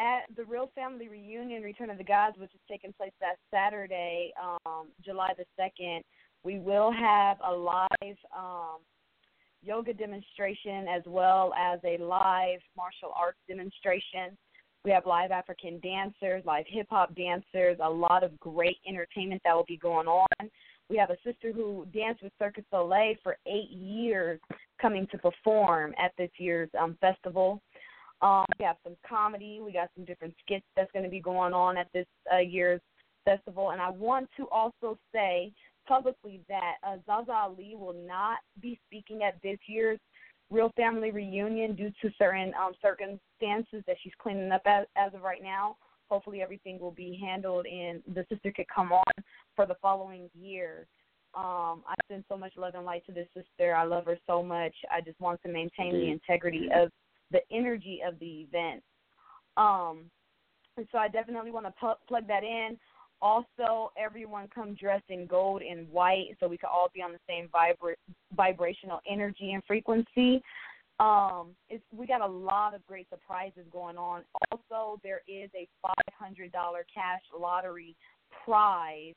at 0.00 0.34
the 0.34 0.44
Real 0.44 0.70
Family 0.74 1.08
Reunion, 1.08 1.62
Return 1.62 1.90
of 1.90 1.98
the 1.98 2.04
Gods, 2.04 2.38
which 2.38 2.54
is 2.54 2.60
taking 2.68 2.92
place 2.94 3.12
that 3.20 3.36
Saturday, 3.52 4.32
um, 4.42 4.88
July 5.04 5.32
the 5.36 5.44
second, 5.56 6.02
we 6.42 6.58
will 6.58 6.90
have 6.90 7.36
a 7.46 7.52
live 7.52 8.16
um, 8.36 8.78
yoga 9.62 9.92
demonstration 9.92 10.88
as 10.88 11.02
well 11.06 11.52
as 11.54 11.78
a 11.84 12.02
live 12.02 12.60
martial 12.76 13.12
arts 13.14 13.38
demonstration. 13.46 14.36
We 14.86 14.90
have 14.92 15.04
live 15.04 15.30
African 15.30 15.78
dancers, 15.80 16.42
live 16.46 16.64
hip 16.66 16.86
hop 16.88 17.14
dancers, 17.14 17.76
a 17.82 17.90
lot 17.90 18.24
of 18.24 18.38
great 18.40 18.78
entertainment 18.88 19.42
that 19.44 19.54
will 19.54 19.66
be 19.68 19.76
going 19.76 20.06
on. 20.06 20.50
We 20.88 20.96
have 20.96 21.10
a 21.10 21.16
sister 21.22 21.52
who 21.52 21.86
danced 21.92 22.22
with 22.22 22.32
Circus 22.38 22.64
Soleil 22.70 23.16
for 23.22 23.36
eight 23.46 23.70
years 23.70 24.40
coming 24.80 25.06
to 25.12 25.18
perform 25.18 25.94
at 26.02 26.12
this 26.16 26.30
year's 26.38 26.70
um, 26.80 26.96
festival. 27.02 27.60
Um, 28.22 28.44
we 28.58 28.64
have 28.64 28.76
some 28.84 28.96
comedy. 29.08 29.60
We 29.64 29.72
got 29.72 29.90
some 29.96 30.04
different 30.04 30.34
skits 30.44 30.66
that's 30.76 30.92
going 30.92 31.04
to 31.04 31.10
be 31.10 31.20
going 31.20 31.54
on 31.54 31.76
at 31.76 31.88
this 31.94 32.06
uh, 32.32 32.38
year's 32.38 32.80
festival. 33.24 33.70
And 33.70 33.80
I 33.80 33.90
want 33.90 34.28
to 34.36 34.48
also 34.50 34.98
say 35.12 35.52
publicly 35.86 36.40
that 36.48 36.74
uh, 36.86 36.96
Zaza 37.06 37.32
Ali 37.32 37.74
will 37.76 37.96
not 38.06 38.38
be 38.60 38.78
speaking 38.86 39.22
at 39.22 39.40
this 39.42 39.58
year's 39.66 39.98
Real 40.50 40.72
Family 40.76 41.10
Reunion 41.10 41.74
due 41.74 41.92
to 42.02 42.10
certain 42.18 42.52
um, 42.60 42.72
circumstances 42.82 43.84
that 43.86 43.96
she's 44.02 44.12
cleaning 44.20 44.50
up 44.52 44.62
as, 44.66 44.86
as 44.96 45.14
of 45.14 45.22
right 45.22 45.42
now. 45.42 45.76
Hopefully, 46.10 46.42
everything 46.42 46.78
will 46.80 46.90
be 46.90 47.18
handled 47.22 47.66
and 47.66 48.02
the 48.14 48.26
sister 48.28 48.52
could 48.54 48.66
come 48.74 48.92
on 48.92 49.12
for 49.54 49.64
the 49.64 49.76
following 49.80 50.28
year. 50.34 50.86
Um, 51.34 51.84
I 51.86 51.94
send 52.08 52.24
so 52.28 52.36
much 52.36 52.52
love 52.56 52.74
and 52.74 52.84
light 52.84 53.06
to 53.06 53.12
this 53.12 53.28
sister. 53.32 53.74
I 53.74 53.84
love 53.84 54.06
her 54.06 54.18
so 54.26 54.42
much. 54.42 54.74
I 54.90 55.00
just 55.00 55.20
want 55.20 55.40
to 55.42 55.48
maintain 55.48 55.92
the 55.92 56.10
integrity 56.10 56.68
of 56.74 56.90
the 57.30 57.40
energy 57.52 58.00
of 58.06 58.18
the 58.18 58.46
event. 58.48 58.82
Um, 59.56 60.10
and 60.76 60.86
so 60.92 60.98
I 60.98 61.08
definitely 61.08 61.50
want 61.50 61.66
to 61.66 61.96
plug 62.08 62.26
that 62.28 62.44
in. 62.44 62.78
Also, 63.22 63.92
everyone 63.98 64.48
come 64.54 64.74
dressed 64.74 65.10
in 65.10 65.26
gold 65.26 65.60
and 65.62 65.90
white 65.90 66.36
so 66.40 66.48
we 66.48 66.56
can 66.56 66.70
all 66.72 66.90
be 66.94 67.02
on 67.02 67.12
the 67.12 67.18
same 67.28 67.48
vibra- 67.48 67.96
vibrational 68.34 69.00
energy 69.08 69.52
and 69.52 69.62
frequency. 69.66 70.42
Um, 71.00 71.48
it's, 71.68 71.84
we 71.94 72.06
got 72.06 72.22
a 72.22 72.26
lot 72.26 72.74
of 72.74 72.86
great 72.86 73.08
surprises 73.10 73.64
going 73.72 73.98
on. 73.98 74.22
Also, 74.50 75.00
there 75.02 75.20
is 75.28 75.50
a 75.54 75.68
$500 75.84 76.50
cash 76.92 77.20
lottery 77.38 77.94
prize 78.44 79.14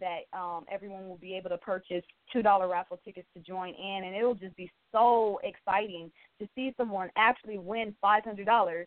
that 0.00 0.20
um, 0.32 0.64
everyone 0.70 1.08
will 1.08 1.18
be 1.18 1.36
able 1.36 1.50
to 1.50 1.58
purchase 1.58 2.02
two 2.32 2.42
dollar 2.42 2.68
raffle 2.68 3.00
tickets 3.04 3.28
to 3.34 3.40
join 3.42 3.74
in, 3.74 4.04
and 4.04 4.14
it'll 4.14 4.34
just 4.34 4.56
be 4.56 4.70
so 4.92 5.40
exciting 5.42 6.10
to 6.40 6.48
see 6.54 6.74
someone 6.76 7.10
actually 7.16 7.58
win 7.58 7.94
five 8.00 8.24
hundred 8.24 8.46
dollars 8.46 8.86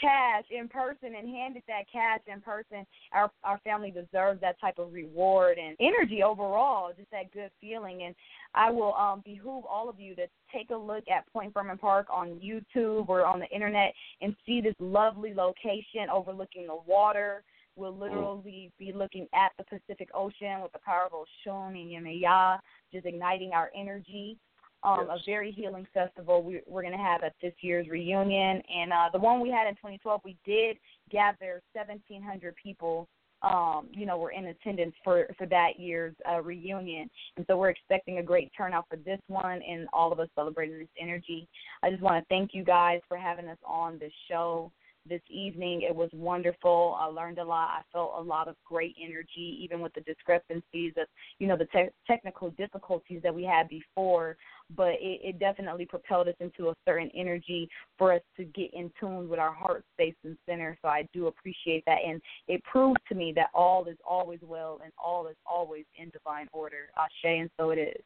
cash 0.00 0.44
in 0.50 0.68
person 0.68 1.14
and 1.16 1.28
handed 1.28 1.62
that 1.68 1.84
cash 1.90 2.20
in 2.26 2.40
person. 2.40 2.86
Our 3.12 3.30
our 3.42 3.58
family 3.64 3.90
deserves 3.90 4.40
that 4.40 4.60
type 4.60 4.78
of 4.78 4.92
reward 4.92 5.58
and 5.58 5.76
energy 5.80 6.22
overall, 6.22 6.92
just 6.96 7.10
that 7.10 7.32
good 7.32 7.50
feeling. 7.60 8.02
And 8.02 8.14
I 8.54 8.70
will 8.70 8.94
um, 8.94 9.22
behoove 9.24 9.64
all 9.68 9.88
of 9.88 10.00
you 10.00 10.14
to 10.16 10.26
take 10.52 10.70
a 10.70 10.76
look 10.76 11.04
at 11.08 11.30
Point 11.32 11.52
Fermin 11.52 11.78
Park 11.78 12.06
on 12.10 12.40
YouTube 12.44 13.08
or 13.08 13.24
on 13.24 13.40
the 13.40 13.48
internet 13.48 13.92
and 14.20 14.34
see 14.46 14.60
this 14.60 14.74
lovely 14.78 15.34
location 15.34 16.08
overlooking 16.12 16.66
the 16.66 16.78
water. 16.86 17.42
We'll 17.76 17.96
literally 17.96 18.70
be 18.78 18.92
looking 18.92 19.26
at 19.34 19.52
the 19.58 19.64
Pacific 19.64 20.08
Ocean 20.14 20.62
with 20.62 20.72
the 20.72 20.78
power 20.84 21.06
of 21.06 21.12
Oshun 21.12 21.80
and 21.80 21.90
Yemaya, 21.90 22.58
just 22.92 23.06
igniting 23.06 23.52
our 23.52 23.70
energy 23.76 24.38
um, 24.84 25.06
yes. 25.08 25.18
a 25.18 25.30
very 25.30 25.50
healing 25.50 25.86
festival 25.94 26.42
we, 26.42 26.60
we're 26.66 26.82
going 26.82 26.96
to 26.96 27.02
have 27.02 27.22
at 27.24 27.34
this 27.42 27.54
year's 27.60 27.88
reunion. 27.88 28.62
And 28.72 28.92
uh, 28.92 29.08
the 29.12 29.18
one 29.18 29.40
we 29.40 29.50
had 29.50 29.66
in 29.66 29.74
2012, 29.74 30.20
we 30.24 30.36
did 30.44 30.76
gather 31.10 31.62
1,700 31.72 32.54
people. 32.62 33.08
Um, 33.42 33.88
you 33.92 34.06
know, 34.06 34.16
were 34.16 34.30
in 34.30 34.46
attendance 34.46 34.94
for 35.04 35.26
for 35.36 35.44
that 35.48 35.72
year's 35.78 36.14
uh, 36.26 36.40
reunion, 36.40 37.10
and 37.36 37.44
so 37.46 37.58
we're 37.58 37.68
expecting 37.68 38.16
a 38.16 38.22
great 38.22 38.50
turnout 38.56 38.86
for 38.88 38.96
this 38.96 39.20
one, 39.26 39.60
and 39.60 39.86
all 39.92 40.12
of 40.12 40.18
us 40.18 40.28
celebrating 40.34 40.78
this 40.78 40.88
energy. 40.98 41.46
I 41.82 41.90
just 41.90 42.00
want 42.00 42.22
to 42.22 42.26
thank 42.30 42.54
you 42.54 42.64
guys 42.64 43.00
for 43.06 43.18
having 43.18 43.48
us 43.48 43.58
on 43.66 43.98
this 43.98 44.12
show 44.30 44.72
this 45.08 45.20
evening. 45.28 45.82
It 45.82 45.94
was 45.94 46.10
wonderful. 46.12 46.96
I 46.98 47.06
learned 47.06 47.38
a 47.38 47.44
lot. 47.44 47.70
I 47.70 47.82
felt 47.92 48.14
a 48.16 48.20
lot 48.20 48.48
of 48.48 48.56
great 48.64 48.96
energy, 49.02 49.58
even 49.62 49.80
with 49.80 49.92
the 49.94 50.00
discrepancies 50.02 50.92
of, 50.96 51.06
you 51.38 51.46
know, 51.46 51.56
the 51.56 51.66
te- 51.66 51.90
technical 52.06 52.50
difficulties 52.50 53.20
that 53.22 53.34
we 53.34 53.44
had 53.44 53.68
before. 53.68 54.36
But 54.76 54.94
it, 55.00 55.20
it 55.22 55.38
definitely 55.38 55.86
propelled 55.86 56.28
us 56.28 56.34
into 56.40 56.70
a 56.70 56.74
certain 56.86 57.10
energy 57.14 57.68
for 57.98 58.12
us 58.12 58.22
to 58.36 58.44
get 58.44 58.72
in 58.72 58.90
tune 58.98 59.28
with 59.28 59.38
our 59.38 59.52
heart 59.52 59.84
space 59.94 60.14
and 60.24 60.36
center. 60.46 60.78
So 60.82 60.88
I 60.88 61.06
do 61.12 61.26
appreciate 61.26 61.84
that. 61.86 61.98
And 62.06 62.20
it 62.48 62.62
proved 62.64 63.00
to 63.08 63.14
me 63.14 63.32
that 63.36 63.50
all 63.54 63.84
is 63.86 63.98
always 64.08 64.40
well 64.42 64.80
and 64.82 64.92
all 65.02 65.26
is 65.26 65.36
always 65.46 65.84
in 65.96 66.10
divine 66.10 66.48
order. 66.52 66.88
Ashe, 66.98 67.24
and 67.24 67.50
so 67.58 67.70
it 67.70 67.78
is. 67.78 68.02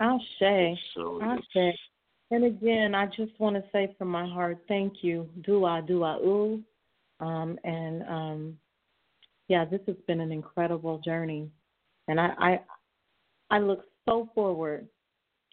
Ashe. 0.00 0.78
So 0.94 1.20
Ashe. 1.22 1.78
And 2.32 2.44
again, 2.44 2.94
I 2.94 3.04
just 3.04 3.38
want 3.38 3.56
to 3.56 3.64
say 3.72 3.94
from 3.98 4.08
my 4.08 4.26
heart, 4.26 4.56
thank 4.66 5.02
you. 5.04 5.28
Dua, 5.42 5.82
dua, 5.86 6.16
ooh. 6.16 6.62
Um, 7.20 7.58
and 7.62 8.02
um, 8.08 8.58
yeah, 9.48 9.66
this 9.66 9.82
has 9.86 9.96
been 10.06 10.18
an 10.18 10.32
incredible 10.32 10.98
journey. 11.04 11.50
And 12.08 12.18
I, 12.18 12.30
I, 12.38 12.60
I 13.50 13.58
look 13.58 13.84
so 14.08 14.30
forward 14.34 14.88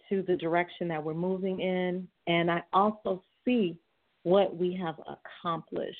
to 0.07 0.23
the 0.25 0.37
direction 0.37 0.87
that 0.87 1.03
we're 1.03 1.13
moving 1.13 1.59
in. 1.59 2.07
And 2.27 2.49
I 2.49 2.63
also 2.71 3.21
see 3.43 3.77
what 4.23 4.55
we 4.55 4.73
have 4.81 4.95
accomplished. 5.01 5.97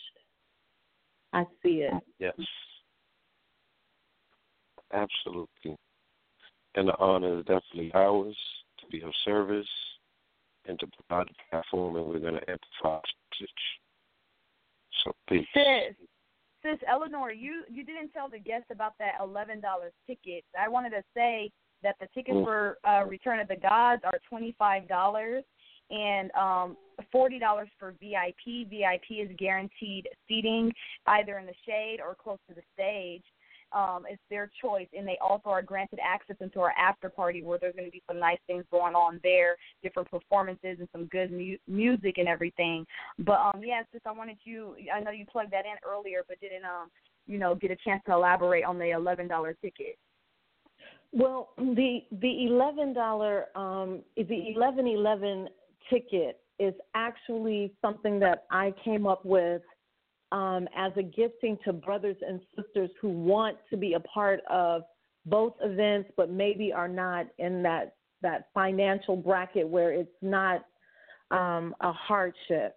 I 1.33 1.43
see 1.61 1.83
it. 1.90 1.93
Yes. 2.19 2.35
Absolutely. 4.93 5.75
And 6.75 6.88
the 6.88 6.98
honor 6.99 7.40
is 7.40 7.45
definitely 7.45 7.91
ours 7.93 8.38
to 8.80 8.88
be 8.88 9.01
of 9.01 9.11
service 9.25 9.67
and 10.68 10.80
to 10.80 10.88
provide 10.88 11.28
a 11.28 11.50
platform, 11.50 11.96
and 11.96 12.06
we're 12.06 12.20
going 12.20 12.36
to 12.36 12.50
amplify 12.50 13.00
message. 13.40 13.50
So 15.04 15.12
peace. 15.28 15.48
Sis, 15.54 15.96
sis 16.64 16.80
Eleanor, 16.88 17.32
you 17.32 17.64
you 17.70 17.84
didn't 17.84 18.10
tell 18.10 18.30
the 18.30 18.40
guests 18.40 18.68
about 18.72 18.94
that 19.00 19.14
eleven 19.22 19.60
dollars 19.60 19.94
ticket. 20.08 20.44
I 20.60 20.68
wanted 20.68 20.92
to 20.92 21.04
say 21.16 21.52
that 21.84 21.96
the 22.00 22.08
tickets 22.14 22.36
mm. 22.36 22.44
for 22.44 22.78
uh, 22.88 23.06
Return 23.06 23.40
of 23.40 23.48
the 23.48 23.56
Gods 23.56 24.02
are 24.04 24.20
twenty 24.28 24.56
five 24.58 24.88
dollars 24.88 25.44
and 25.90 26.32
um 26.34 26.78
forty 27.12 27.40
dollars 27.40 27.70
for 27.80 27.94
VIP. 28.02 28.70
VIP 28.70 29.20
is 29.20 29.30
guaranteed 29.38 30.08
seating 30.28 30.72
either 31.08 31.40
in 31.40 31.46
the 31.46 31.54
shade 31.66 32.00
or 32.06 32.16
close 32.16 32.40
to 32.50 32.56
the 32.56 32.62
stage 32.74 33.24
um, 33.72 34.06
it's 34.09 34.22
their 34.30 34.49
choice, 34.61 34.88
and 34.98 35.07
they 35.07 35.17
also 35.22 35.49
are 35.49 35.61
granted 35.61 35.99
access 36.03 36.35
into 36.41 36.59
our 36.59 36.72
after 36.72 37.09
party 37.09 37.43
where 37.43 37.59
there's 37.59 37.75
going 37.75 37.88
to 37.88 37.91
be 37.91 38.03
some 38.07 38.19
nice 38.19 38.39
things 38.48 38.64
going 38.72 38.95
on 38.95 39.19
there, 39.23 39.56
different 39.83 40.09
performances 40.09 40.77
and 40.80 40.88
some 40.91 41.06
good 41.06 41.31
mu- 41.31 41.57
music 41.67 42.17
and 42.17 42.27
everything. 42.27 42.85
But 43.19 43.39
um, 43.39 43.61
yeah, 43.64 43.81
just 43.93 44.07
I 44.07 44.11
wanted 44.11 44.38
you. 44.43 44.75
I 44.93 44.99
know 44.99 45.11
you 45.11 45.25
plugged 45.25 45.51
that 45.51 45.65
in 45.65 45.75
earlier, 45.88 46.23
but 46.27 46.39
didn't 46.39 46.65
um, 46.65 46.89
you 47.30 47.38
know, 47.38 47.56
get 47.56 47.72
a 47.72 47.75
chance 47.75 48.01
to 48.07 48.14
elaborate 48.14 48.65
on 48.65 48.80
the 48.80 48.89
eleven 48.89 49.27
dollar 49.27 49.56
ticket. 49.61 49.98
Well, 51.11 51.49
the 51.57 51.99
the 52.11 52.45
eleven 52.48 52.93
dollar 52.93 53.45
um, 53.56 54.01
the 54.17 54.53
eleven 54.56 54.88
eleven 54.88 55.48
ticket 55.89 56.41
is 56.59 56.73
actually 56.93 57.72
something 57.81 58.19
that 58.19 58.43
I 58.51 58.73
came 58.83 59.07
up 59.07 59.23
with 59.23 59.61
um, 60.32 60.67
as 60.75 60.91
a 60.95 61.03
gifting 61.03 61.58
to 61.66 61.74
brothers 61.74 62.17
and 62.25 62.40
sisters 62.56 62.90
who 63.01 63.09
want 63.09 63.58
to 63.69 63.77
be 63.77 63.93
a 63.93 63.99
part 64.01 64.41
of 64.49 64.83
both 65.25 65.53
events, 65.61 66.09
but 66.17 66.30
maybe 66.30 66.72
are 66.72 66.88
not 66.88 67.27
in 67.38 67.64
that 67.64 67.95
that 68.22 68.49
financial 68.53 69.16
bracket 69.16 69.67
where 69.67 69.93
it's 69.93 70.09
not 70.22 70.66
um, 71.32 71.74
a 71.82 71.91
hardship. 71.91 72.75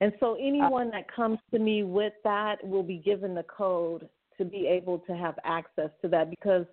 And 0.00 0.12
so 0.18 0.34
anyone 0.34 0.90
that 0.90 1.04
comes 1.14 1.38
to 1.52 1.60
me 1.60 1.84
with 1.84 2.14
that 2.24 2.56
will 2.66 2.82
be 2.82 2.96
given 2.96 3.34
the 3.34 3.44
code 3.44 4.08
to 4.38 4.44
be 4.44 4.66
able 4.66 4.98
to 5.00 5.14
have 5.14 5.38
access 5.44 5.90
to 6.02 6.08
that 6.08 6.30
because 6.30 6.66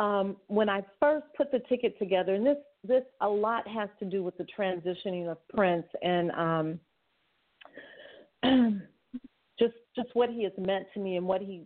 um, 0.00 0.36
when 0.48 0.68
I 0.68 0.82
first 0.98 1.26
put 1.36 1.52
the 1.52 1.60
ticket 1.68 1.96
together, 1.98 2.34
and 2.34 2.44
this 2.44 2.56
this 2.82 3.04
a 3.20 3.28
lot 3.28 3.66
has 3.68 3.88
to 4.00 4.04
do 4.04 4.22
with 4.24 4.36
the 4.36 4.46
transitioning 4.58 5.28
of 5.28 5.38
Prince 5.48 5.86
and 6.02 6.80
um, 8.42 8.80
just 9.58 9.74
just 9.94 10.08
what 10.14 10.30
he 10.30 10.42
has 10.44 10.52
meant 10.58 10.86
to 10.94 11.00
me 11.00 11.16
and 11.16 11.26
what 11.26 11.40
he 11.40 11.62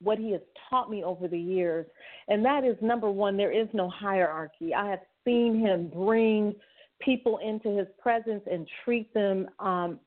what 0.00 0.18
he 0.18 0.32
has 0.32 0.40
taught 0.68 0.90
me 0.90 1.04
over 1.04 1.28
the 1.28 1.38
years. 1.38 1.86
And 2.28 2.44
that 2.44 2.64
is 2.64 2.76
number 2.80 3.10
one, 3.10 3.36
there 3.36 3.52
is 3.52 3.68
no 3.72 3.88
hierarchy. 3.88 4.74
I 4.74 4.90
have 4.90 5.00
seen 5.24 5.60
him 5.60 5.90
bring 5.94 6.54
people 7.00 7.38
into 7.38 7.76
his 7.76 7.86
presence 8.00 8.42
and 8.50 8.66
treat 8.84 9.12
them 9.14 9.48
um, 9.60 10.00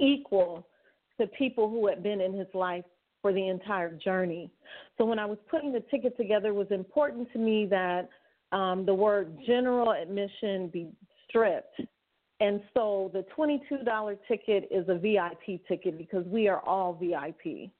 equal 0.00 0.66
to 1.20 1.26
people 1.26 1.68
who 1.68 1.88
had 1.88 2.02
been 2.02 2.20
in 2.20 2.32
his 2.32 2.46
life 2.54 2.84
for 3.20 3.32
the 3.32 3.48
entire 3.48 3.92
journey. 3.92 4.50
So 4.96 5.04
when 5.04 5.18
I 5.18 5.26
was 5.26 5.38
putting 5.50 5.72
the 5.72 5.82
ticket 5.90 6.16
together, 6.16 6.48
it 6.48 6.54
was 6.54 6.70
important 6.70 7.32
to 7.32 7.38
me 7.38 7.66
that 7.66 8.08
um, 8.52 8.86
the 8.86 8.94
word 8.94 9.36
general 9.46 9.92
admission 9.92 10.68
be 10.68 10.88
stripped 11.28 11.80
and 12.40 12.60
so 12.72 13.10
the 13.12 13.24
$22 13.36 14.18
ticket 14.28 14.68
is 14.70 14.88
a 14.88 14.96
VIP 14.96 15.66
ticket 15.66 15.98
because 15.98 16.24
we 16.26 16.48
are 16.48 16.60
all 16.60 16.94
VIP. 16.94 17.70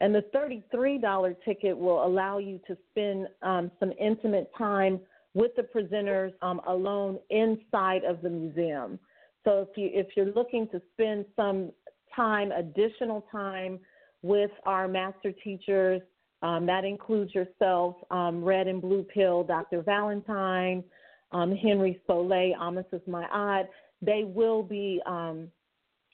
And 0.00 0.14
the 0.14 0.24
$33 0.34 1.36
ticket 1.44 1.76
will 1.76 2.04
allow 2.04 2.38
you 2.38 2.60
to 2.66 2.76
spend 2.90 3.28
um, 3.42 3.70
some 3.78 3.92
intimate 4.00 4.50
time 4.56 5.00
with 5.34 5.52
the 5.56 5.62
presenters 5.62 6.32
um, 6.40 6.60
alone 6.66 7.18
inside 7.30 8.04
of 8.04 8.22
the 8.22 8.30
museum. 8.30 8.98
So 9.44 9.66
if 9.70 9.76
you 9.76 9.90
if 9.92 10.08
you're 10.16 10.32
looking 10.32 10.66
to 10.68 10.80
spend 10.94 11.26
some 11.36 11.70
time, 12.14 12.52
additional 12.52 13.26
time 13.30 13.78
with 14.22 14.50
our 14.64 14.88
master 14.88 15.32
teachers, 15.44 16.00
um, 16.42 16.66
that 16.66 16.84
includes 16.84 17.34
yourself, 17.34 17.96
um, 18.10 18.42
Red 18.42 18.66
and 18.66 18.80
Blue 18.80 19.02
Pill, 19.02 19.44
Dr. 19.44 19.82
Valentine, 19.82 20.82
um, 21.32 21.54
Henry 21.54 22.00
Soleil, 22.06 22.54
Amasis 22.58 23.02
Ma'at 23.08 23.66
they 24.06 24.24
will 24.24 24.62
be 24.62 25.02
um, 25.04 25.48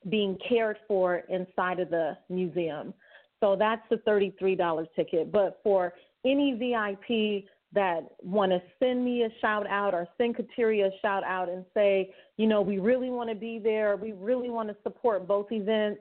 being 0.08 0.36
cared 0.48 0.78
for 0.88 1.22
inside 1.28 1.78
of 1.78 1.90
the 1.90 2.16
museum. 2.28 2.92
So 3.40 3.56
that's 3.56 3.82
the 3.90 3.96
$33 3.96 4.86
ticket. 4.96 5.30
But 5.30 5.60
for 5.62 5.92
any 6.24 6.52
VIP 6.52 7.44
that 7.72 8.00
want 8.22 8.52
to 8.52 8.62
send 8.78 9.04
me 9.04 9.24
a 9.24 9.28
shout 9.40 9.66
out 9.68 9.94
or 9.94 10.06
send 10.18 10.36
Kateria 10.36 10.86
a 10.86 10.90
shout 11.00 11.24
out 11.24 11.48
and 11.48 11.64
say, 11.74 12.12
you 12.36 12.46
know, 12.46 12.60
we 12.62 12.78
really 12.78 13.10
want 13.10 13.30
to 13.30 13.34
be 13.34 13.58
there, 13.58 13.96
we 13.96 14.12
really 14.12 14.50
want 14.50 14.68
to 14.68 14.76
support 14.82 15.26
both 15.26 15.50
events, 15.50 16.00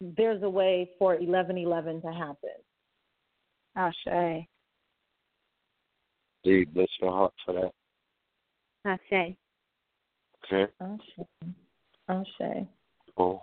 there's 0.00 0.42
a 0.42 0.50
way 0.50 0.90
for 0.98 1.16
1111 1.16 2.02
to 2.02 2.12
happen. 2.12 2.50
Ashe. 3.76 4.46
Indeed, 6.44 6.74
bless 6.74 6.88
your 7.00 7.10
heart 7.10 7.32
for 7.44 7.54
that. 7.54 7.72
Ashe. 8.84 9.36
Okay. 10.50 10.72
Ashe. 10.80 11.26
Ashe. 12.08 12.66
Oh. 13.16 13.42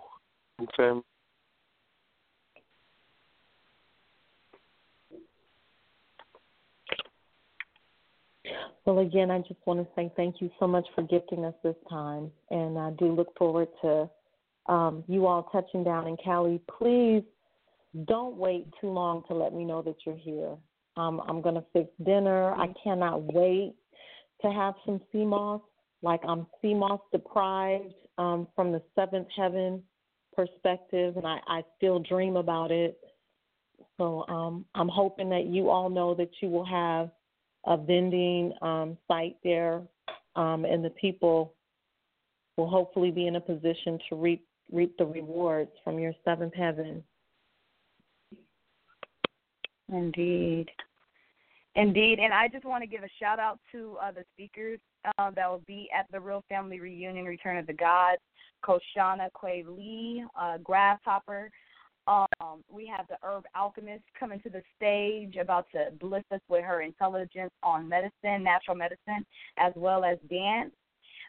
Okay. 0.60 1.00
Well, 8.84 9.00
again, 9.00 9.30
I 9.30 9.38
just 9.40 9.60
want 9.66 9.80
to 9.80 9.86
say 9.96 10.12
thank 10.16 10.40
you 10.40 10.50
so 10.58 10.66
much 10.66 10.86
for 10.94 11.02
gifting 11.02 11.44
us 11.44 11.54
this 11.62 11.74
time. 11.90 12.30
And 12.50 12.78
I 12.78 12.90
do 12.92 13.12
look 13.12 13.36
forward 13.36 13.68
to 13.82 14.08
um, 14.66 15.04
you 15.08 15.26
all 15.26 15.44
touching 15.44 15.84
down 15.84 16.06
in 16.06 16.16
Cali. 16.16 16.60
Please 16.78 17.22
don't 18.06 18.36
wait 18.36 18.66
too 18.80 18.88
long 18.88 19.22
to 19.28 19.34
let 19.34 19.54
me 19.54 19.64
know 19.64 19.82
that 19.82 19.96
you're 20.04 20.16
here. 20.16 20.56
Um, 20.96 21.20
I'm 21.28 21.42
gonna 21.42 21.64
fix 21.72 21.90
dinner. 22.04 22.52
I 22.52 22.68
cannot 22.82 23.22
wait 23.32 23.74
to 24.42 24.50
have 24.50 24.74
some 24.84 25.00
sea 25.12 25.24
moss. 25.24 25.60
Like 26.06 26.20
I'm 26.22 26.46
moss 26.62 27.00
deprived 27.10 27.92
um, 28.16 28.46
from 28.54 28.70
the 28.70 28.80
seventh 28.94 29.26
heaven 29.36 29.82
perspective, 30.36 31.16
and 31.16 31.26
I, 31.26 31.40
I 31.48 31.62
still 31.76 31.98
dream 31.98 32.36
about 32.36 32.70
it. 32.70 32.96
So 33.98 34.24
um, 34.28 34.64
I'm 34.76 34.88
hoping 34.88 35.28
that 35.30 35.46
you 35.46 35.68
all 35.68 35.90
know 35.90 36.14
that 36.14 36.30
you 36.40 36.48
will 36.48 36.64
have 36.64 37.10
a 37.66 37.76
vending 37.76 38.52
um, 38.62 38.96
site 39.08 39.34
there, 39.42 39.82
um, 40.36 40.64
and 40.64 40.84
the 40.84 40.90
people 40.90 41.54
will 42.56 42.68
hopefully 42.68 43.10
be 43.10 43.26
in 43.26 43.34
a 43.34 43.40
position 43.40 43.98
to 44.08 44.14
reap 44.14 44.46
reap 44.70 44.96
the 44.98 45.04
rewards 45.04 45.72
from 45.82 45.98
your 45.98 46.12
seventh 46.24 46.54
heaven. 46.54 47.02
Indeed. 49.92 50.66
Indeed. 51.76 52.18
And 52.18 52.32
I 52.32 52.48
just 52.48 52.64
want 52.64 52.82
to 52.82 52.88
give 52.88 53.04
a 53.04 53.08
shout 53.20 53.38
out 53.38 53.60
to 53.72 53.96
uh, 54.02 54.10
the 54.10 54.24
speakers 54.32 54.80
uh, 55.18 55.30
that 55.36 55.48
will 55.48 55.62
be 55.66 55.88
at 55.96 56.06
the 56.10 56.18
Real 56.18 56.42
Family 56.48 56.80
Reunion 56.80 57.26
Return 57.26 57.58
of 57.58 57.66
the 57.66 57.74
Gods 57.74 58.22
Coach 58.62 58.82
Shauna 58.96 59.28
Quay 59.38 59.64
Lee, 59.68 60.24
uh, 60.40 60.56
Grasshopper. 60.58 61.50
Um, 62.08 62.62
we 62.70 62.86
have 62.86 63.06
the 63.08 63.16
herb 63.22 63.44
alchemist 63.54 64.04
coming 64.18 64.40
to 64.40 64.48
the 64.48 64.62
stage, 64.76 65.36
about 65.36 65.66
to 65.72 65.88
bliss 66.00 66.24
us 66.32 66.40
with 66.48 66.64
her 66.64 66.80
intelligence 66.80 67.50
on 67.62 67.88
medicine, 67.88 68.42
natural 68.42 68.76
medicine, 68.76 69.26
as 69.58 69.72
well 69.76 70.04
as 70.04 70.16
dance. 70.30 70.72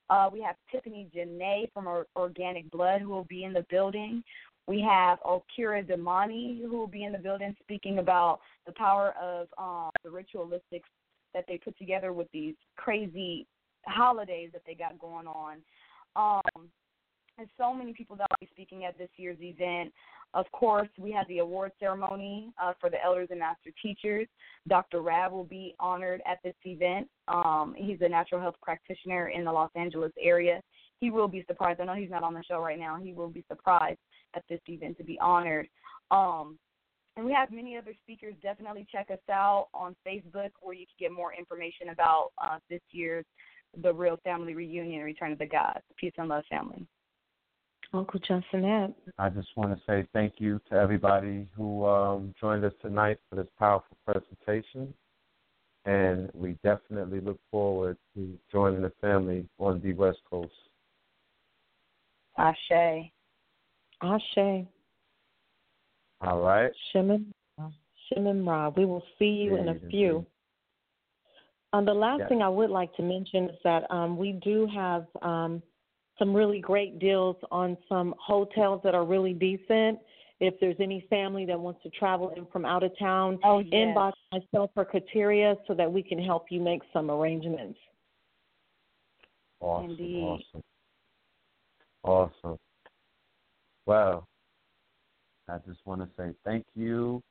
Uh, 0.10 0.30
we 0.32 0.42
have 0.42 0.56
Tiffany 0.72 1.10
Janae 1.14 1.70
from 1.74 1.88
Organic 2.16 2.70
Blood 2.72 3.02
who 3.02 3.10
will 3.10 3.26
be 3.26 3.44
in 3.44 3.52
the 3.52 3.66
building. 3.70 4.24
We 4.68 4.82
have 4.82 5.20
Okira 5.22 5.90
Damani 5.90 6.62
who 6.62 6.78
will 6.78 6.88
be 6.88 7.06
in 7.06 7.14
the 7.14 7.18
building 7.18 7.56
speaking 7.64 8.00
about 8.00 8.40
the 8.66 8.74
power 8.74 9.14
of 9.22 9.48
um, 9.58 9.90
the 10.04 10.10
ritualistics 10.10 10.90
that 11.34 11.46
they 11.48 11.58
put 11.58 11.78
together 11.78 12.12
with 12.14 12.28
these 12.34 12.56
crazy 12.76 13.48
holidays 13.86 14.50
that 14.54 14.64
they 14.66 14.74
got 14.74 15.00
going 15.00 15.28
on. 15.28 15.58
Um, 16.16 16.68
and 17.38 17.48
so 17.58 17.74
many 17.74 17.94
people 17.94 18.16
that 18.18 18.28
will 18.30 18.48
be 18.48 18.50
speaking 18.52 18.86
at 18.86 18.98
this 18.98 19.10
year's 19.18 19.38
event. 19.40 19.94
Of 20.34 20.52
course, 20.52 20.90
we 20.98 21.12
have 21.12 21.28
the 21.28 21.40
award 21.40 21.72
ceremony 21.80 22.52
uh, 22.62 22.74
for 22.82 22.90
the 22.90 23.02
elders 23.02 23.28
and 23.32 23.40
master 23.40 23.70
teachers. 23.82 24.28
Dr. 24.68 25.02
Rab 25.02 25.32
will 25.32 25.44
be 25.44 25.76
honored 25.80 26.22
at 26.30 26.40
this 26.44 26.56
event. 26.66 27.08
Um, 27.28 27.76
he's 27.78 28.00
a 28.02 28.10
natural 28.10 28.42
health 28.42 28.56
practitioner 28.62 29.30
in 29.30 29.46
the 29.46 29.52
Los 29.52 29.72
Angeles 29.76 30.12
area. 30.20 30.62
He 31.00 31.12
will 31.12 31.28
be 31.28 31.46
surprised. 31.48 31.80
I 31.80 31.86
know 31.86 31.94
he's 31.94 32.10
not 32.10 32.24
on 32.24 32.34
the 32.34 32.44
show 32.44 32.60
right 32.60 32.80
now. 32.80 32.98
He 33.02 33.14
will 33.14 33.30
be 33.30 33.46
surprised 33.48 34.00
at 34.36 34.44
this 34.50 34.62
event 34.68 34.98
to 34.98 35.04
be 35.04 35.18
honored. 35.20 35.68
Um, 36.12 36.58
and 37.18 37.26
we 37.26 37.34
have 37.34 37.52
many 37.52 37.76
other 37.76 37.94
speakers. 38.04 38.36
Definitely 38.44 38.86
check 38.92 39.10
us 39.12 39.18
out 39.30 39.70
on 39.74 39.96
Facebook 40.08 40.52
where 40.62 40.76
you 40.76 40.86
can 40.86 41.08
get 41.08 41.12
more 41.12 41.34
information 41.34 41.90
about 41.90 42.30
uh, 42.42 42.60
this 42.70 42.82
year's 42.92 43.26
The 43.82 43.94
Real 43.94 44.18
Family 44.24 44.54
Reunion 44.54 45.02
Return 45.02 45.32
of 45.32 45.40
the 45.40 45.48
Gods. 45.48 45.82
Peace 45.98 46.14
and 46.18 46.30
love, 46.30 46.44
family. 46.50 46.86
Uncle 47.94 48.20
Justinette. 48.20 48.94
I 49.18 49.30
just 49.30 49.48
want 49.56 49.74
to 49.74 49.82
say 49.88 50.08
thank 50.14 50.36
you 50.38 50.60
to 50.70 50.76
everybody 50.76 51.48
who 51.56 51.86
um, 51.86 52.36
joined 52.40 52.64
us 52.66 52.74
tonight 52.82 53.18
for 53.30 53.38
this 53.38 53.48
powerful 53.58 53.98
presentation. 54.06 54.94
And 55.86 56.30
we 56.34 56.58
definitely 56.64 57.22
look 57.22 57.40
forward 57.50 57.98
to 58.14 58.38
joining 58.52 58.82
the 58.82 58.92
family 59.00 59.48
on 59.58 59.82
the 59.82 59.94
West 59.94 60.20
Coast. 60.30 60.52
Ashe. 62.38 63.10
Ashe. 64.02 64.66
All 66.22 66.42
right. 66.42 66.72
Shimon, 66.92 67.32
Shimon 68.10 68.46
Ra. 68.46 68.70
We 68.70 68.86
will 68.86 69.04
see 69.20 69.26
you 69.26 69.56
in 69.56 69.70
a 69.70 69.80
few. 69.90 70.26
Um, 71.74 71.86
the 71.86 71.94
last 71.94 72.20
Yes. 72.20 72.30
thing 72.30 72.42
I 72.42 72.50
would 72.50 72.70
like 72.70 72.94
to 72.96 73.04
mention 73.04 73.50
is 73.50 73.60
that 73.64 73.90
um, 73.92 74.18
we 74.18 74.32
do 74.34 74.66
have 74.68 75.06
um, 75.22 75.62
some 76.18 76.34
really 76.34 76.60
great 76.60 76.98
deals 77.00 77.36
on 77.52 77.78
some 77.90 78.16
hotels 78.18 78.82
that 78.84 78.96
are 78.96 79.06
really 79.06 79.34
decent. 79.34 80.00
If 80.40 80.60
there's 80.60 80.80
any 80.80 81.02
family 81.10 81.46
that 81.46 81.60
wants 81.60 81.82
to 81.84 81.90
travel 81.90 82.30
in 82.30 82.46
from 82.48 82.64
out 82.64 82.84
of 82.84 82.98
town, 82.98 83.40
oh, 83.44 83.60
yes. 83.60 83.74
inbox 83.74 84.14
myself 84.32 84.72
or 84.76 84.86
Kateria 84.86 85.58
so 85.68 85.74
that 85.74 85.92
we 85.92 86.04
can 86.04 86.24
help 86.24 86.52
you 86.52 86.62
make 86.62 86.82
some 86.94 87.10
arrangements. 87.10 87.80
Awesome. 89.60 89.92
Indeed. 89.92 90.24
Awesome. 90.24 90.64
Awesome. 92.04 92.60
Well, 93.88 94.28
I 95.50 95.58
just 95.66 95.80
want 95.86 96.02
to 96.02 96.10
say 96.18 96.34
thank 96.44 96.66
you, 96.76 97.24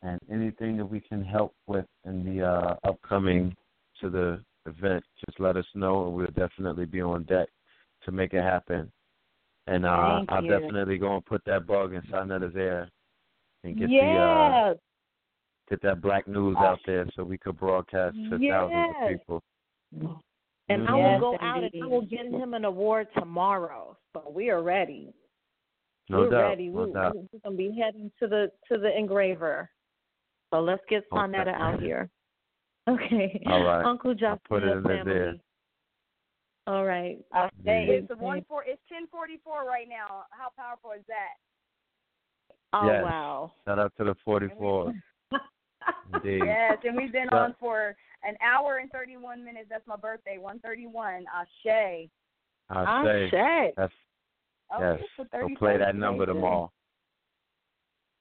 and 0.00 0.18
anything 0.32 0.78
that 0.78 0.86
we 0.86 1.00
can 1.00 1.22
help 1.22 1.54
with 1.66 1.84
in 2.06 2.24
the 2.24 2.44
uh, 2.44 2.76
upcoming 2.82 3.54
to 4.00 4.08
the 4.08 4.42
event, 4.66 5.04
just 5.26 5.38
let 5.38 5.58
us 5.58 5.66
know, 5.74 6.06
and 6.06 6.14
we'll 6.14 6.26
definitely 6.28 6.86
be 6.86 7.02
on 7.02 7.24
deck 7.24 7.48
to 8.04 8.10
make 8.10 8.32
it 8.32 8.42
happen. 8.42 8.90
And 9.66 9.84
uh, 9.84 10.20
I'll 10.30 10.42
you. 10.42 10.48
definitely 10.48 10.96
go 10.96 11.14
and 11.14 11.24
put 11.26 11.42
that 11.44 11.66
bug 11.66 11.92
in 11.92 12.00
Sarnetta's 12.10 12.56
ear 12.56 12.88
and 13.62 13.76
get 13.76 13.90
the 13.90 14.18
uh, 14.18 14.74
get 15.68 15.82
that 15.82 16.00
black 16.00 16.26
news 16.26 16.56
out 16.58 16.80
there 16.86 17.06
so 17.14 17.22
we 17.22 17.36
could 17.36 17.58
broadcast 17.58 18.16
to 18.30 18.38
thousands 18.48 18.86
of 18.88 19.08
people. 19.08 19.42
And 20.68 20.88
I 20.88 20.92
Mhm. 20.92 21.20
will 21.20 21.20
go 21.20 21.38
out 21.40 21.62
and 21.62 21.70
I 21.82 21.86
will 21.86 22.02
get 22.02 22.26
him 22.26 22.54
an 22.54 22.64
award 22.64 23.08
tomorrow. 23.14 23.96
So 24.14 24.30
we 24.30 24.50
are 24.50 24.62
ready. 24.62 25.14
No 26.08 26.20
We're 26.20 26.30
doubt. 26.30 26.48
ready. 26.48 26.68
No 26.68 26.84
we, 26.86 26.92
doubt. 26.92 27.16
We're 27.16 27.38
gonna 27.44 27.56
be 27.56 27.78
heading 27.80 28.10
to 28.20 28.26
the 28.26 28.50
to 28.70 28.78
the 28.78 28.96
engraver. 28.96 29.70
So 30.50 30.60
let's 30.60 30.82
get 30.88 31.04
Okay. 31.12 31.50
Out 31.50 31.80
here. 31.80 32.10
Okay. 32.88 33.42
All 33.46 33.62
right. 33.62 33.84
Uncle 33.84 34.12
Justin 34.12 34.28
I'll 34.30 34.40
put 34.48 34.62
it 34.64 34.68
in 34.70 34.78
his 34.78 34.86
family. 34.86 35.12
ear. 35.12 35.36
All 36.66 36.84
right. 36.84 37.18
Ashe. 37.32 37.50
Yeah. 37.64 37.72
It's 37.72 38.08
the 38.08 38.16
one 38.16 38.44
four. 38.48 38.64
It's 38.66 38.80
ten 38.88 39.06
forty 39.08 39.38
four 39.44 39.64
right 39.64 39.88
now. 39.88 40.24
How 40.30 40.48
powerful 40.56 40.90
is 40.92 41.04
that? 41.08 41.34
Oh 42.72 42.86
Yes. 42.86 43.02
wow. 43.04 43.52
Shout 43.66 43.78
out 43.78 43.92
to 43.98 44.04
the 44.04 44.14
44. 44.24 44.92
Indeed. 46.14 46.42
Yes, 46.44 46.78
and 46.84 46.96
we've 46.96 47.12
been 47.12 47.28
on 47.30 47.54
for 47.58 47.96
an 48.22 48.36
hour 48.42 48.78
and 48.78 48.90
thirty 48.90 49.16
one 49.16 49.44
minutes. 49.44 49.66
That's 49.68 49.86
my 49.86 49.96
birthday, 49.96 50.38
one 50.38 50.58
thirty 50.60 50.86
one. 50.86 51.24
Ashe. 51.34 52.08
I 52.70 53.04
say 53.04 53.30
Ashe. 53.36 53.72
that's 53.76 53.92
yes. 54.80 55.00
it's 55.18 55.30
So 55.30 55.48
play 55.58 55.78
that 55.78 55.96
number 55.96 56.26
today. 56.26 56.36
tomorrow. 56.38 56.72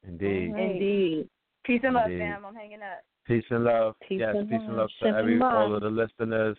Indeed. 0.08 0.50
All 0.50 0.56
right. 0.56 0.72
Indeed. 0.72 1.30
Peace 1.64 1.82
and 1.84 1.94
love, 1.94 2.06
Indeed. 2.06 2.20
fam. 2.20 2.46
I'm 2.46 2.56
hanging 2.56 2.82
up. 2.82 3.04
Peace 3.26 3.44
and 3.50 3.64
love. 3.64 3.96
Peace 4.08 4.20
yes, 4.20 4.36
and 4.36 4.50
peace 4.50 4.60
and 4.60 4.76
love. 4.76 4.90
love 5.02 5.14
to 5.14 5.18
every 5.20 5.34
and 5.36 5.44
all 5.44 5.76
of 5.76 5.82
the 5.82 5.90
listeners. 5.90 6.58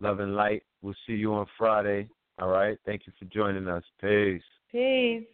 Love 0.00 0.20
and 0.20 0.34
light. 0.34 0.62
We'll 0.80 0.94
see 1.06 1.12
you 1.12 1.34
on 1.34 1.46
Friday. 1.58 2.08
All 2.40 2.48
right. 2.48 2.78
Thank 2.86 3.02
you 3.06 3.12
for 3.18 3.26
joining 3.26 3.68
us. 3.68 3.84
Peace. 4.00 4.42
Peace. 4.70 5.24